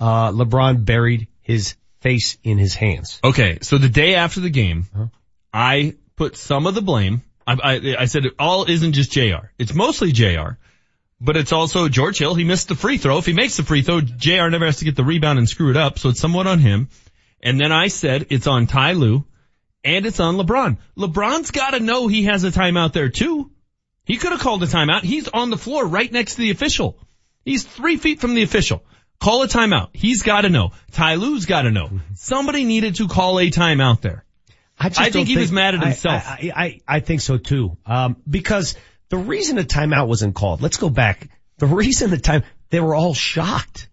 uh, 0.01 0.33
LeBron 0.33 0.85
buried 0.85 1.29
his 1.43 1.77
face 2.01 2.39
in 2.43 2.59
his 2.59 2.75
hands. 2.75 3.21
Okay, 3.23 3.59
so 3.63 3.79
the 3.79 3.89
day 3.89 4.17
after 4.17 4.41
the 4.41 4.51
game, 4.51 4.87
I 5.55 5.95
put 6.17 6.37
some 6.37 6.67
of 6.67 6.75
the 6.75 6.83
blame. 6.83 7.23
I, 7.47 7.53
I, 7.53 7.97
I 8.01 8.05
said 8.07 8.27
it 8.27 8.35
all 8.41 8.65
isn't 8.65 8.95
just 8.95 9.13
JR. 9.13 9.53
It's 9.61 9.73
mostly 9.73 10.11
JR, 10.11 10.59
but 11.21 11.37
it's 11.37 11.53
also 11.53 11.89
George 11.89 12.19
Hill. 12.19 12.35
He 12.35 12.43
missed 12.43 12.67
the 12.67 12.75
free 12.75 12.99
throw. 12.99 13.19
If 13.19 13.27
he 13.27 13.33
makes 13.33 13.57
the 13.57 13.63
free 13.63 13.83
throw, 13.83 14.01
JR 14.01 14.49
never 14.49 14.67
has 14.67 14.79
to 14.79 14.85
get 14.85 14.97
the 14.97 15.05
rebound 15.05 15.39
and 15.39 15.49
screw 15.49 15.71
it 15.71 15.77
up, 15.77 16.01
so 16.01 16.09
it's 16.09 16.19
somewhat 16.19 16.49
on 16.49 16.59
him. 16.59 16.89
And 17.41 17.61
then 17.61 17.71
I 17.71 17.87
said 17.87 18.27
it's 18.31 18.49
on 18.49 18.67
Ty 18.67 18.95
Lue 18.95 19.25
and 19.85 20.05
it's 20.05 20.19
on 20.19 20.35
LeBron. 20.35 20.79
LeBron's 20.99 21.53
gotta 21.53 21.79
know 21.79 22.09
he 22.09 22.25
has 22.25 22.43
a 22.43 22.51
timeout 22.51 22.93
there 22.93 23.09
too. 23.09 23.53
He 24.07 24.17
could 24.17 24.33
have 24.33 24.41
called 24.41 24.63
a 24.63 24.67
timeout. 24.67 25.03
He's 25.03 25.29
on 25.29 25.51
the 25.51 25.59
floor 25.59 25.85
right 25.87 26.11
next 26.11 26.37
to 26.37 26.41
the 26.41 26.51
official. 26.53 26.99
He's 27.45 27.65
three 27.65 27.97
feet 27.97 28.21
from 28.21 28.35
the 28.35 28.43
official. 28.43 28.83
Call 29.21 29.43
a 29.43 29.49
timeout. 29.49 29.91
He's 29.93 30.23
gotta 30.23 30.49
know. 30.49 30.73
Ty 30.93 31.17
Lue's 31.17 31.47
gotta 31.47 31.71
know. 31.71 31.91
Somebody 32.15 32.65
needed 32.65 32.97
to 32.97 33.09
call 33.09 33.39
a 33.41 33.51
timeout 33.51 34.01
there. 34.01 34.25
I, 34.79 34.89
just 34.89 35.01
I 35.01 35.05
think 35.05 35.15
don't 35.15 35.27
he 35.27 35.37
was 35.39 35.51
mad 35.51 35.75
at 35.75 35.83
himself. 35.83 36.23
I, 36.27 36.53
I, 36.55 36.63
I, 36.65 36.81
I 36.87 37.01
think 37.01 37.21
so 37.21 37.37
too. 37.37 37.77
Um, 37.85 38.17
because 38.29 38.77
the 39.09 39.17
reason 39.17 39.57
the 39.57 39.65
timeout 39.65 40.07
wasn't 40.07 40.35
called, 40.35 40.63
let's 40.63 40.77
go 40.77 40.91
back. 40.91 41.29
The 41.59 41.67
reason 41.67 42.11
the 42.11 42.19
time, 42.19 42.45
they 42.71 42.81
were 42.81 42.95
all 42.95 43.15
shocked. 43.15 43.89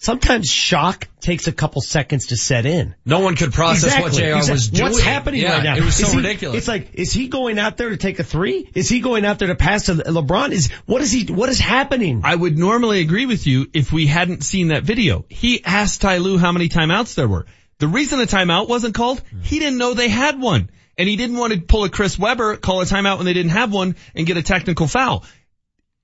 Sometimes 0.00 0.48
shock 0.48 1.08
takes 1.20 1.48
a 1.48 1.52
couple 1.52 1.82
seconds 1.82 2.26
to 2.28 2.36
set 2.36 2.66
in. 2.66 2.94
No 3.04 3.18
one 3.20 3.34
could 3.34 3.52
process 3.52 3.98
what 3.98 4.08
Exactly, 4.08 4.30
JR 4.30 4.36
was 4.36 4.48
exactly. 4.48 4.78
doing. 4.78 4.92
What's 4.92 5.00
happening 5.02 5.40
Yeah, 5.40 5.52
right 5.54 5.64
now? 5.64 5.76
It 5.76 5.84
was 5.84 5.96
so 5.96 6.10
he- 6.12 6.16
ridiculous. 6.18 6.58
It's 6.58 6.68
like, 6.68 6.94
is 6.94 7.12
he 7.12 7.26
going 7.26 7.58
out 7.58 7.76
there 7.76 7.90
to 7.90 7.96
take 7.96 8.20
a 8.20 8.24
three? 8.24 8.70
Is 8.74 8.88
he 8.88 9.00
going 9.00 9.24
out 9.24 9.40
there 9.40 9.48
to 9.48 9.56
pass 9.56 9.86
to 9.86 9.94
LeBron? 9.94 10.52
Is, 10.52 10.68
what 10.86 11.02
is 11.02 11.10
he, 11.10 11.24
what 11.32 11.48
is 11.48 11.58
happening? 11.58 12.20
I 12.24 12.34
would 12.34 12.56
normally 12.56 13.00
agree 13.00 13.26
with 13.26 13.46
you 13.48 13.66
if 13.74 13.92
we 13.92 14.06
hadn't 14.06 14.44
seen 14.44 14.68
that 14.68 14.84
video. 14.84 15.24
He 15.28 15.64
asked 15.64 16.00
Ty 16.00 16.18
Lue 16.18 16.38
how 16.38 16.52
many 16.52 16.68
timeouts 16.68 17.16
there 17.16 17.26
were. 17.28 17.46
The 17.78 17.88
reason 17.88 18.20
the 18.20 18.26
timeout 18.26 18.68
wasn't 18.68 18.94
called, 18.94 19.20
he 19.42 19.58
didn't 19.58 19.78
know 19.78 19.94
they 19.94 20.08
had 20.08 20.40
one. 20.40 20.70
And 20.96 21.08
he 21.08 21.14
didn't 21.14 21.36
want 21.36 21.52
to 21.52 21.60
pull 21.60 21.84
a 21.84 21.88
Chris 21.90 22.18
Webber, 22.18 22.56
call 22.56 22.80
a 22.80 22.84
timeout 22.84 23.18
when 23.18 23.26
they 23.26 23.32
didn't 23.32 23.52
have 23.52 23.72
one 23.72 23.94
and 24.16 24.26
get 24.26 24.36
a 24.36 24.42
technical 24.42 24.88
foul. 24.88 25.24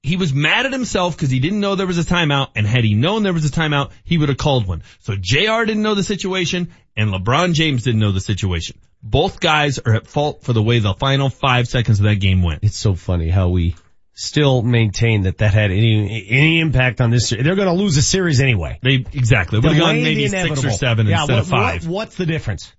He 0.05 0.18
was 0.18 0.35
mad 0.35 0.66
at 0.66 0.72
himself 0.74 1.16
because 1.16 1.31
he 1.31 1.40
didn't 1.40 1.60
know 1.60 1.76
there 1.76 1.86
was 1.86 1.97
a 1.97 2.05
timeout 2.05 2.48
and 2.55 2.66
had 2.66 2.85
he 2.85 2.93
known 2.93 3.22
there 3.22 3.32
was 3.32 3.47
a 3.47 3.51
timeout, 3.51 3.90
he 4.05 4.18
would 4.18 4.28
have 4.28 4.36
called 4.36 4.66
one. 4.66 4.82
So 5.01 5.14
JR 5.16 5.64
didn't 5.64 5.81
know 5.82 5.94
the 5.94 6.02
situation 6.02 6.72
and 6.94 7.10
LeBron 7.10 7.55
James 7.55 7.85
didn't 7.85 8.01
know 8.01 8.12
the 8.12 8.20
situation. 8.20 8.78
Both 9.02 9.40
guys 9.40 9.78
are 9.78 9.94
at 9.94 10.06
fault 10.06 10.43
for 10.44 10.52
the 10.52 10.62
way 10.62 10.78
the 10.78 10.93
final 10.93 11.31
five 11.31 11.68
seconds 11.68 12.01
of 12.01 12.05
that 12.05 12.16
game 12.16 12.43
went. 12.43 12.64
It's 12.64 12.76
so 12.76 12.94
funny 12.94 13.31
how 13.31 13.48
we 13.48 13.76
still 14.12 14.60
maintain 14.60 15.22
that 15.22 15.39
that 15.39 15.55
had 15.55 15.70
any, 15.70 16.26
any 16.28 16.60
impact 16.60 17.01
on 17.01 17.09
this. 17.10 17.31
They're 17.31 17.43
going 17.56 17.68
to 17.68 17.72
lose 17.72 17.94
the 17.94 18.02
series 18.02 18.43
anyway. 18.43 18.78
They, 18.82 18.97
exactly. 18.97 19.59
Would 19.59 19.72
have 19.72 19.81
gone 19.81 20.02
maybe 20.02 20.28
six 20.28 20.62
or 20.66 20.70
seven 20.70 21.06
Yeah, 21.06 21.20
instead 21.22 21.32
what- 21.32 21.40
of 21.44 21.48
five. 21.48 21.86
what- 21.86 21.93
what's 21.94 22.16
the 22.16 22.26
difference? 22.26 22.74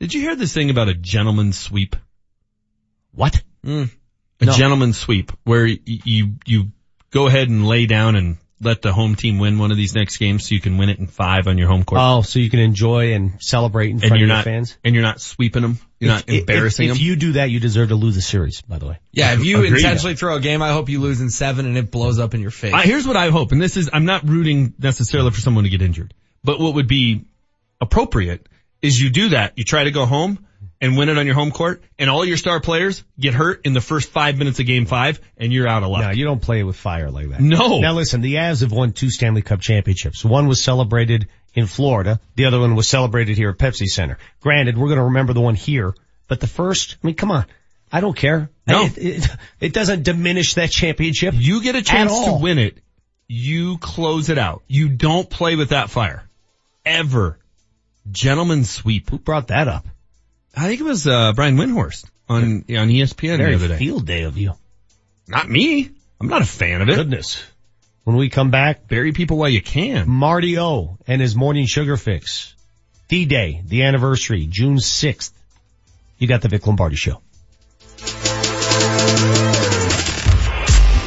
Did 0.00 0.12
you 0.12 0.20
hear 0.20 0.36
this 0.36 0.52
thing 0.52 0.68
about 0.68 0.88
a 0.90 0.94
gentleman's 0.94 1.56
sweep? 1.56 1.96
What? 3.12 3.42
Mm. 3.64 3.90
A 4.40 4.46
No. 4.46 4.52
gentleman's 4.52 4.96
sweep 4.98 5.32
where 5.44 5.64
y- 5.66 5.78
you, 5.86 6.34
you 6.46 6.66
go 7.10 7.26
ahead 7.26 7.48
and 7.48 7.66
lay 7.66 7.86
down 7.86 8.14
and 8.16 8.36
let 8.60 8.82
the 8.82 8.92
home 8.92 9.14
team 9.14 9.38
win 9.38 9.58
one 9.58 9.70
of 9.70 9.76
these 9.76 9.94
next 9.94 10.16
games 10.18 10.48
so 10.48 10.54
you 10.54 10.60
can 10.60 10.78
win 10.78 10.88
it 10.88 10.98
in 10.98 11.06
five 11.06 11.46
on 11.46 11.58
your 11.58 11.68
home 11.68 11.84
court. 11.84 12.00
Oh, 12.02 12.22
so 12.22 12.38
you 12.40 12.50
can 12.50 12.58
enjoy 12.60 13.14
and 13.14 13.40
celebrate 13.40 13.86
in 13.90 13.92
and 13.92 14.00
front 14.02 14.12
of 14.14 14.18
you're 14.20 14.26
your 14.28 14.36
not, 14.36 14.44
fans? 14.44 14.76
and 14.84 14.94
you're 14.94 15.02
not 15.02 15.20
sweeping 15.20 15.62
them. 15.62 15.78
You're 16.00 16.12
not 16.12 16.28
embarrassing 16.28 16.86
if, 16.86 16.90
them. 16.90 16.96
If 16.96 17.02
you 17.02 17.16
do 17.16 17.32
that, 17.32 17.50
you 17.50 17.60
deserve 17.60 17.88
to 17.90 17.94
lose 17.94 18.14
the 18.16 18.20
series, 18.20 18.60
by 18.62 18.78
the 18.78 18.86
way. 18.86 18.98
yeah, 19.12 19.34
if 19.34 19.44
you 19.44 19.58
Agreed. 19.58 19.74
intentionally 19.74 20.14
throw 20.16 20.36
a 20.36 20.40
game, 20.40 20.60
I 20.62 20.70
hope 20.70 20.88
you 20.88 21.00
lose 21.00 21.20
in 21.20 21.30
seven 21.30 21.66
and 21.66 21.76
it 21.76 21.90
blows 21.92 22.18
up 22.18 22.34
in 22.34 22.40
your 22.40 22.50
face. 22.50 22.72
I, 22.74 22.82
here's 22.82 23.06
what 23.06 23.16
I 23.16 23.30
hope, 23.30 23.52
and 23.52 23.60
this 23.62 23.76
is, 23.76 23.90
I'm 23.92 24.04
not 24.04 24.28
rooting 24.28 24.74
necessarily 24.78 25.30
for 25.30 25.40
someone 25.40 25.64
to 25.64 25.70
get 25.70 25.82
injured, 25.82 26.12
but 26.44 26.58
what 26.60 26.74
would 26.74 26.88
be 26.88 27.26
appropriate 27.80 28.48
is 28.82 29.00
you 29.00 29.10
do 29.10 29.30
that. 29.30 29.52
You 29.56 29.64
try 29.64 29.84
to 29.84 29.90
go 29.90 30.06
home 30.06 30.46
and 30.80 30.96
win 30.96 31.08
it 31.08 31.18
on 31.18 31.26
your 31.26 31.34
home 31.34 31.50
court 31.50 31.82
and 31.98 32.08
all 32.08 32.24
your 32.24 32.36
star 32.36 32.60
players 32.60 33.02
get 33.18 33.34
hurt 33.34 33.62
in 33.64 33.72
the 33.72 33.80
first 33.80 34.10
five 34.10 34.38
minutes 34.38 34.60
of 34.60 34.66
game 34.66 34.86
five 34.86 35.20
and 35.36 35.52
you're 35.52 35.68
out 35.68 35.82
of 35.82 35.90
luck. 35.90 36.02
No, 36.02 36.10
you 36.10 36.24
don't 36.24 36.40
play 36.40 36.62
with 36.62 36.76
fire 36.76 37.10
like 37.10 37.30
that. 37.30 37.40
No. 37.40 37.80
Now 37.80 37.94
listen, 37.94 38.20
the 38.20 38.34
Avs 38.34 38.60
have 38.60 38.72
won 38.72 38.92
two 38.92 39.10
Stanley 39.10 39.42
Cup 39.42 39.60
championships. 39.60 40.24
One 40.24 40.46
was 40.46 40.62
celebrated 40.62 41.28
in 41.54 41.66
Florida. 41.66 42.20
The 42.36 42.44
other 42.44 42.60
one 42.60 42.74
was 42.74 42.88
celebrated 42.88 43.36
here 43.36 43.50
at 43.50 43.58
Pepsi 43.58 43.86
Center. 43.86 44.18
Granted, 44.40 44.78
we're 44.78 44.88
going 44.88 44.98
to 44.98 45.04
remember 45.04 45.32
the 45.32 45.40
one 45.40 45.54
here, 45.54 45.94
but 46.28 46.40
the 46.40 46.46
first, 46.46 46.96
I 47.02 47.06
mean, 47.06 47.16
come 47.16 47.30
on. 47.30 47.46
I 47.90 48.00
don't 48.00 48.16
care. 48.16 48.50
No. 48.66 48.84
It, 48.84 48.98
it, 48.98 49.26
it 49.60 49.72
doesn't 49.72 50.02
diminish 50.02 50.54
that 50.54 50.70
championship. 50.70 51.34
You 51.36 51.62
get 51.62 51.74
a 51.74 51.82
chance 51.82 52.12
to 52.26 52.38
win 52.40 52.58
it. 52.58 52.78
You 53.26 53.78
close 53.78 54.28
it 54.28 54.38
out. 54.38 54.62
You 54.68 54.88
don't 54.88 55.28
play 55.28 55.56
with 55.56 55.70
that 55.70 55.90
fire. 55.90 56.28
Ever. 56.84 57.38
Gentleman's 58.10 58.70
sweep. 58.70 59.10
Who 59.10 59.18
brought 59.18 59.48
that 59.48 59.68
up? 59.68 59.86
I 60.56 60.66
think 60.68 60.80
it 60.80 60.84
was, 60.84 61.06
uh, 61.06 61.32
Brian 61.34 61.56
Windhorst 61.56 62.04
on, 62.28 62.64
on 62.68 62.90
E 62.90 63.00
ESPN 63.00 63.36
Very 63.38 63.50
the 63.56 63.64
other 63.64 63.68
day. 63.68 63.78
field 63.78 64.06
day 64.06 64.22
of 64.22 64.36
you. 64.36 64.54
Not 65.28 65.48
me. 65.48 65.90
I'm 66.20 66.28
not 66.28 66.42
a 66.42 66.46
fan 66.46 66.82
of 66.82 66.88
it. 66.88 66.94
Goodness. 66.96 67.42
When 68.04 68.16
we 68.16 68.28
come 68.30 68.50
back, 68.50 68.88
Bury 68.88 69.12
people 69.12 69.36
while 69.36 69.50
you 69.50 69.60
can. 69.60 70.08
Marty 70.08 70.58
O 70.58 70.98
and 71.06 71.20
his 71.20 71.36
morning 71.36 71.66
sugar 71.66 71.96
fix. 71.96 72.54
D-Day, 73.08 73.62
the 73.64 73.82
anniversary, 73.84 74.46
June 74.46 74.76
6th. 74.76 75.32
You 76.18 76.26
got 76.26 76.42
the 76.42 76.48
Vic 76.48 76.66
Lombardi 76.66 76.96
show. 76.96 77.20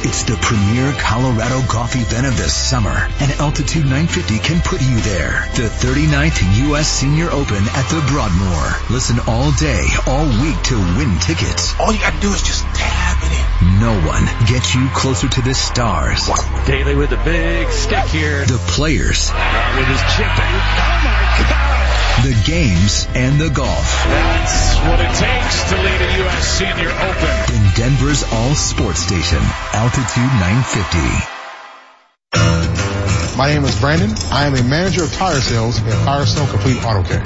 It's 0.04 0.24
the 0.24 0.34
premier 0.42 0.92
Colorado 0.98 1.62
golf 1.70 1.94
event 1.94 2.26
of 2.26 2.36
the 2.36 2.48
summer, 2.48 2.90
and 3.20 3.30
Altitude 3.38 3.84
950 3.84 4.38
can 4.40 4.60
put 4.60 4.82
you 4.82 4.98
there. 4.98 5.46
The 5.54 5.70
39th 5.70 6.42
U.S. 6.66 6.88
Senior 6.88 7.30
Open 7.30 7.62
at 7.62 7.86
the 7.86 8.02
Broadmoor. 8.10 8.64
Listen 8.90 9.20
all 9.28 9.52
day, 9.52 9.86
all 10.08 10.26
week 10.42 10.60
to 10.74 10.76
win 10.98 11.20
tickets. 11.20 11.78
All 11.78 11.92
you 11.92 12.00
gotta 12.00 12.20
do 12.20 12.34
is 12.34 12.42
just 12.42 12.66
tap 12.74 13.22
it 13.22 13.30
in. 13.30 13.78
No 13.78 13.94
one 14.02 14.26
gets 14.50 14.74
you 14.74 14.88
closer 14.90 15.28
to 15.28 15.40
the 15.40 15.54
stars. 15.54 16.26
Daly 16.66 16.96
with 16.96 17.12
a 17.12 17.22
big 17.22 17.70
stick 17.70 18.06
here. 18.06 18.44
The 18.44 18.58
players, 18.74 19.30
with 19.30 19.86
his 19.86 20.02
chipping. 20.18 20.50
Oh 20.50 21.00
my 21.06 21.46
God. 21.48 21.61
The 22.20 22.34
games, 22.44 23.08
and 23.14 23.40
the 23.40 23.48
golf. 23.48 24.04
That's 24.06 24.76
what 24.86 25.00
it 25.00 25.12
takes 25.16 25.64
to 25.70 25.76
lead 25.76 26.00
a 26.00 26.18
U.S. 26.22 26.46
Senior 26.46 26.90
Open. 26.90 27.54
In 27.56 27.64
Denver's 27.74 28.22
all 28.32 28.54
sports 28.54 29.00
station, 29.00 29.40
Altitude 29.72 30.30
950. 30.38 31.42
My 33.36 33.48
name 33.48 33.64
is 33.64 33.80
Brandon. 33.80 34.10
I 34.30 34.46
am 34.46 34.54
a 34.54 34.62
manager 34.62 35.04
of 35.04 35.12
tire 35.12 35.40
sales 35.40 35.80
at 35.80 36.04
Firestone 36.04 36.48
Complete 36.48 36.84
Auto 36.84 37.02
Care. 37.02 37.24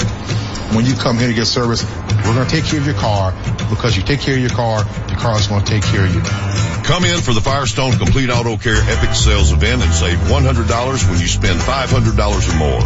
When 0.74 0.84
you 0.84 0.94
come 0.94 1.18
here 1.18 1.28
to 1.28 1.34
get 1.34 1.46
service, 1.46 1.84
we're 2.24 2.34
going 2.34 2.46
to 2.46 2.50
take 2.50 2.64
care 2.64 2.80
of 2.80 2.86
your 2.86 2.96
car 2.96 3.32
because 3.70 3.96
you 3.96 4.02
take 4.02 4.20
care 4.20 4.34
of 4.34 4.40
your 4.40 4.50
car, 4.50 4.84
your 5.08 5.18
car 5.18 5.38
is 5.38 5.46
going 5.46 5.64
to 5.64 5.70
take 5.70 5.82
care 5.84 6.04
of 6.04 6.14
you. 6.14 6.20
Come 6.84 7.04
in 7.04 7.20
for 7.20 7.32
the 7.32 7.40
Firestone 7.40 7.92
Complete 7.92 8.30
Auto 8.30 8.56
Care 8.56 8.76
Epic 8.76 9.14
Sales 9.14 9.52
Event 9.52 9.82
and 9.82 9.92
save 9.92 10.18
$100 10.18 11.10
when 11.10 11.20
you 11.20 11.26
spend 11.26 11.60
$500 11.60 12.54
or 12.54 12.58
more. 12.58 12.82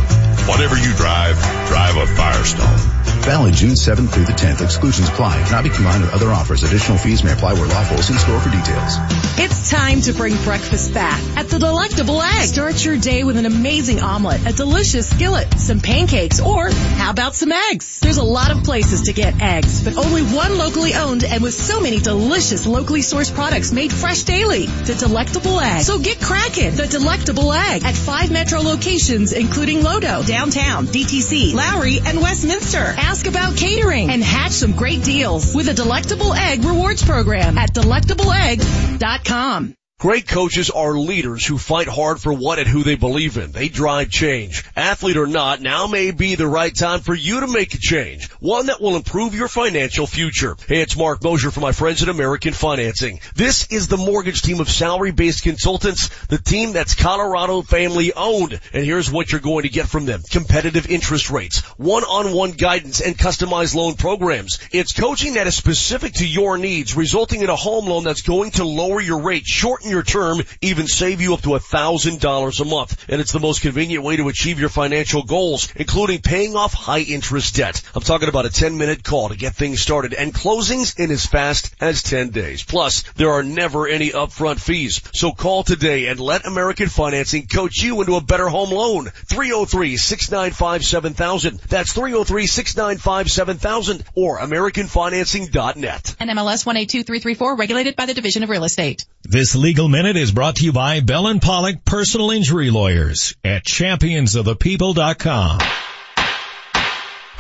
Whatever 0.49 0.77
you 0.77 0.95
drive, 0.95 1.37
drive 1.69 1.97
a 1.97 2.07
Firestone. 2.07 3.10
Valid 3.21 3.55
June 3.55 3.73
7th 3.73 4.11
through 4.11 4.25
the 4.25 4.33
10th. 4.33 4.63
Exclusions 4.63 5.09
apply. 5.09 5.39
Not 5.51 5.63
be 5.63 5.71
combined 5.71 6.03
with 6.03 6.13
other 6.15 6.31
offers. 6.31 6.63
Additional 6.63 6.97
fees 6.97 7.23
may 7.23 7.33
apply 7.33 7.53
where 7.53 7.67
lawful. 7.67 7.99
See 7.99 8.15
store 8.15 8.41
for 8.41 8.51
details. 8.51 8.97
It's 9.39 9.71
time 9.71 10.01
to 10.03 10.15
bring 10.15 10.37
breakfast 10.43 10.95
back 10.95 11.21
at 11.37 11.49
the 11.49 11.59
Delectable 11.59 12.23
Egg. 12.23 12.49
Start 12.49 12.83
your 12.85 12.97
day 12.97 13.23
with 13.23 13.37
an 13.37 13.47
amazing 13.47 14.01
omelet, 14.01 14.47
a 14.47 14.53
delicious 14.53 15.11
skillet, 15.11 15.61
some 15.61 15.81
pancakes, 15.81 16.41
or 16.41 16.71
how 16.71 17.11
about 17.11 17.35
some 17.35 17.53
eggs? 17.53 18.01
There's 18.01 18.17
a 18.17 18.25
lot 18.25 18.51
of 18.51 18.65
places 18.65 19.03
to 19.03 19.13
get 19.13 19.41
eggs, 19.41 19.85
but 19.85 19.97
only 19.97 20.23
one 20.23 20.57
locally 20.57 20.95
owned 20.95 21.23
and 21.25 21.43
with 21.43 21.55
so 21.55 21.81
many 21.81 22.01
delicious 22.01 22.67
locally 22.67 23.01
sourced 23.01 23.33
products 23.35 23.71
made 23.71 23.93
fresh 23.93 24.23
daily. 24.23 24.67
The 24.67 24.95
Delectable 24.95 25.61
Egg. 25.61 25.83
So 25.83 25.99
get 25.99 26.21
cracking. 26.21 26.75
The 26.75 26.87
Delectable 26.87 27.53
Egg 27.53 27.85
at 27.85 27.95
five 27.95 28.31
metro 28.31 28.61
locations 28.61 29.33
including 29.33 29.81
Lodo, 29.81 30.27
downtown, 30.27 30.87
DTC, 30.87 31.55
Lowry, 31.55 32.01
and 32.05 32.21
Westminster. 32.21 32.95
Ask 33.11 33.27
about 33.27 33.57
catering 33.57 34.09
and 34.09 34.23
hatch 34.23 34.53
some 34.53 34.71
great 34.71 35.03
deals 35.03 35.53
with 35.53 35.69
a 35.69 35.75
Delectable 35.75 36.33
Egg 36.33 36.63
rewards 36.63 37.05
program 37.05 37.59
at 37.59 37.75
delectableegg.com. 37.75 39.75
Great 40.01 40.27
coaches 40.27 40.71
are 40.71 40.95
leaders 40.95 41.45
who 41.45 41.59
fight 41.59 41.87
hard 41.87 42.19
for 42.19 42.33
what 42.33 42.59
and 42.59 42.67
who 42.67 42.83
they 42.83 42.95
believe 42.95 43.37
in. 43.37 43.53
They 43.53 43.69
drive 43.69 44.09
change. 44.09 44.65
Athlete 44.75 45.19
or 45.19 45.27
not, 45.27 45.61
now 45.61 45.89
may 45.89 46.11
be 46.11 46.37
the 46.37 46.47
right 46.47 46.75
time 46.75 47.01
for 47.01 47.15
you 47.15 47.41
to 47.41 47.47
make 47.47 47.75
a 47.75 47.79
change. 47.79 48.31
One 48.41 48.69
that 48.69 48.81
will 48.81 48.97
improve 48.97 49.35
your 49.35 49.49
financial 49.49 50.07
future. 50.07 50.57
Hey, 50.67 50.81
it's 50.81 50.97
Mark 50.97 51.23
Moser 51.23 51.51
for 51.51 51.61
my 51.61 51.73
friends 51.73 52.03
at 52.03 52.09
American 52.09 52.55
Financing. 52.55 53.21
This 53.35 53.71
is 53.71 53.89
the 53.89 53.99
mortgage 53.99 54.41
team 54.41 54.61
of 54.61 54.71
salary-based 54.71 55.43
consultants, 55.43 56.09
the 56.29 56.39
team 56.39 56.73
that's 56.73 56.95
Colorado 56.95 57.61
family 57.61 58.15
owned. 58.15 58.59
And 58.73 58.83
here's 58.87 59.13
what 59.13 59.31
you're 59.31 59.43
going 59.43 59.65
to 59.65 59.69
get 59.69 59.87
from 59.87 60.07
them. 60.07 60.23
Competitive 60.31 60.89
interest 60.89 61.29
rates, 61.29 61.61
one-on-one 61.77 62.53
guidance, 62.53 63.03
and 63.03 63.19
customized 63.19 63.75
loan 63.75 63.97
programs. 63.97 64.61
It's 64.73 64.99
coaching 64.99 65.35
that 65.35 65.47
is 65.47 65.57
specific 65.57 66.15
to 66.15 66.27
your 66.27 66.57
needs, 66.57 66.97
resulting 66.97 67.43
in 67.43 67.51
a 67.51 67.55
home 67.55 67.85
loan 67.85 68.05
that's 68.05 68.23
going 68.23 68.53
to 68.53 68.65
lower 68.65 69.03
your 69.03 69.21
rate, 69.21 69.45
shorten 69.45 69.90
your 69.91 70.03
term, 70.03 70.41
even 70.63 70.87
save 70.87 71.21
you 71.21 71.35
up 71.35 71.43
to 71.43 71.55
a 71.55 71.61
thousand 71.61 72.21
dollars 72.21 72.61
a 72.61 72.65
month. 72.65 73.05
And 73.09 73.21
it's 73.21 73.33
the 73.33 73.41
most 73.41 73.63
convenient 73.63 74.05
way 74.05 74.17
to 74.17 74.29
achieve 74.29 74.59
your 74.59 74.69
financial 74.69 75.23
goals, 75.23 75.73
including 75.77 76.23
paying 76.23 76.57
off 76.57 76.73
high 76.73 77.01
interest 77.01 77.57
debt. 77.57 77.83
I'm 77.95 78.03
talking 78.03 78.29
about 78.29 78.47
a 78.47 78.51
10 78.51 78.79
minute 78.79 79.05
call 79.05 79.29
to 79.29 79.37
get 79.37 79.55
things 79.55 79.81
started 79.81 80.15
and 80.15 80.33
closings 80.33 80.99
in 80.99 81.11
as 81.11 81.27
fast 81.27 81.75
as 81.81 82.03
10 82.03 82.31
days. 82.31 82.63
Plus, 82.63 83.03
there 83.17 83.33
are 83.33 83.43
never 83.43 83.87
any 83.87 84.11
upfront 84.11 84.61
fees. 84.61 85.03
So 85.13 85.33
call 85.33 85.65
today 85.65 86.07
and 86.07 86.21
let 86.21 86.47
American 86.47 86.89
Financing 86.89 87.47
coach 87.47 87.83
you 87.83 88.01
into 88.01 88.15
a 88.15 88.21
better 88.21 88.49
home 88.49 88.71
loan. 88.71 89.07
303-695-7000. 89.07 91.61
That's 91.63 91.97
303-695-7000 91.97 94.03
or 94.15 94.39
AmericanFinancing.net. 94.39 96.17
And 96.21 96.31
MLS 96.31 96.67
182334 96.67 97.57
regulated 97.57 97.97
by 97.97 98.07
the 98.07 98.15
Division 98.15 98.43
of 98.43 98.51
Real 98.51 98.65
Estate. 98.65 99.07
This 99.23 99.55
legal 99.55 99.87
minute 99.89 100.17
is 100.17 100.33
brought 100.33 100.57
to 100.57 100.65
you 100.65 100.73
by 100.73 101.01
Bell 101.01 101.27
and 101.27 101.43
Pollock 101.43 101.85
Personal 101.85 102.31
Injury 102.31 102.71
Lawyers 102.71 103.37
at 103.45 103.65
championsofthepeople.com. 103.65 105.90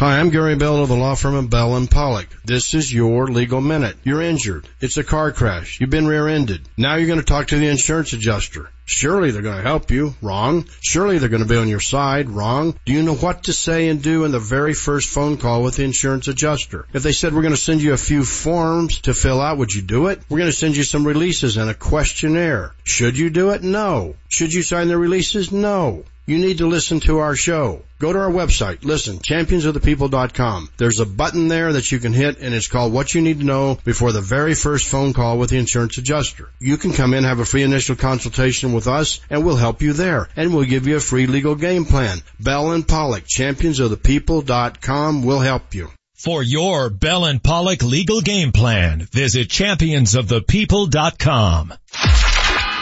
Hi, 0.01 0.19
I'm 0.19 0.31
Gary 0.31 0.55
Bell 0.57 0.83
of 0.83 0.89
the 0.89 0.97
law 0.97 1.15
firm 1.15 1.35
of 1.35 1.51
Bell 1.51 1.77
and 1.77 1.91
Pollock. 1.91 2.27
This 2.43 2.73
is 2.73 2.91
your 2.91 3.27
legal 3.27 3.61
minute. 3.61 3.99
You're 4.03 4.23
injured. 4.23 4.67
It's 4.81 4.97
a 4.97 5.05
car 5.05 5.31
crash. 5.31 5.79
You've 5.79 5.91
been 5.91 6.07
rear-ended. 6.07 6.67
Now 6.79 6.95
you're 6.95 7.07
going 7.07 7.19
to 7.19 7.25
talk 7.27 7.49
to 7.49 7.59
the 7.59 7.69
insurance 7.69 8.15
adjuster. 8.15 8.71
Surely 8.87 9.31
they're 9.31 9.43
going 9.43 9.59
to 9.59 9.63
help 9.63 9.91
you. 9.91 10.15
Wrong. 10.23 10.65
Surely 10.81 11.19
they're 11.19 11.29
going 11.29 11.43
to 11.43 11.49
be 11.49 11.59
on 11.59 11.69
your 11.69 11.81
side. 11.81 12.31
Wrong. 12.31 12.75
Do 12.87 12.95
you 12.95 13.03
know 13.03 13.15
what 13.15 13.43
to 13.43 13.53
say 13.53 13.89
and 13.89 14.03
do 14.03 14.25
in 14.25 14.33
the 14.33 14.39
very 14.39 14.73
first 14.73 15.11
phone 15.11 15.37
call 15.37 15.63
with 15.63 15.77
the 15.77 15.85
insurance 15.85 16.29
adjuster? 16.29 16.87
If 16.95 17.03
they 17.03 17.13
said 17.13 17.35
we're 17.35 17.43
going 17.43 17.53
to 17.53 17.61
send 17.61 17.83
you 17.83 17.93
a 17.93 17.99
few 17.99 18.25
forms 18.25 19.03
to 19.03 19.13
fill 19.13 19.43
out, 19.43 19.59
would 19.59 19.75
you 19.75 19.83
do 19.83 20.07
it? 20.07 20.23
We're 20.31 20.39
going 20.39 20.51
to 20.51 20.57
send 20.57 20.79
you 20.79 20.83
some 20.83 21.07
releases 21.07 21.59
and 21.59 21.69
a 21.69 21.75
questionnaire. 21.75 22.73
Should 22.85 23.19
you 23.19 23.29
do 23.29 23.51
it? 23.51 23.63
No. 23.63 24.15
Should 24.31 24.55
you 24.55 24.63
sign 24.63 24.89
the 24.89 24.97
releases? 24.97 25.53
No. 25.53 26.07
You 26.31 26.39
need 26.39 26.59
to 26.59 26.69
listen 26.69 27.01
to 27.01 27.19
our 27.19 27.35
show. 27.35 27.83
Go 27.99 28.13
to 28.13 28.19
our 28.21 28.31
website, 28.31 28.85
listen, 28.85 29.19
championsofthepeople.com. 29.19 30.71
There's 30.77 31.01
a 31.01 31.05
button 31.05 31.49
there 31.49 31.73
that 31.73 31.91
you 31.91 31.99
can 31.99 32.13
hit 32.13 32.39
and 32.39 32.55
it's 32.55 32.69
called 32.69 32.93
what 32.93 33.13
you 33.13 33.21
need 33.21 33.41
to 33.41 33.45
know 33.45 33.81
before 33.85 34.13
the 34.13 34.21
very 34.21 34.55
first 34.55 34.87
phone 34.87 35.13
call 35.13 35.39
with 35.39 35.51
the 35.51 35.59
insurance 35.59 35.99
adjuster. 35.99 36.49
You 36.61 36.77
can 36.77 36.93
come 36.93 37.15
in, 37.15 37.25
have 37.25 37.41
a 37.41 37.45
free 37.45 37.65
initial 37.65 37.97
consultation 37.97 38.73
with 38.73 38.87
us 38.87 39.19
and 39.29 39.45
we'll 39.45 39.57
help 39.57 39.83
you 39.83 39.93
there 39.93 40.29
and 40.37 40.55
we'll 40.55 40.67
give 40.67 40.87
you 40.87 40.99
a 40.99 41.01
free 41.01 41.27
legal 41.27 41.57
game 41.57 41.85
plan. 41.85 42.23
Bell 42.39 42.71
and 42.71 42.87
Pollock, 42.87 43.25
championsofthepeople.com 43.25 45.25
will 45.25 45.41
help 45.41 45.75
you. 45.75 45.91
For 46.15 46.45
your 46.45 46.91
Bell 46.91 47.25
and 47.25 47.43
Pollock 47.43 47.83
legal 47.83 48.21
game 48.21 48.53
plan, 48.53 49.01
visit 49.01 49.49
championsofthepeople.com. 49.49 51.73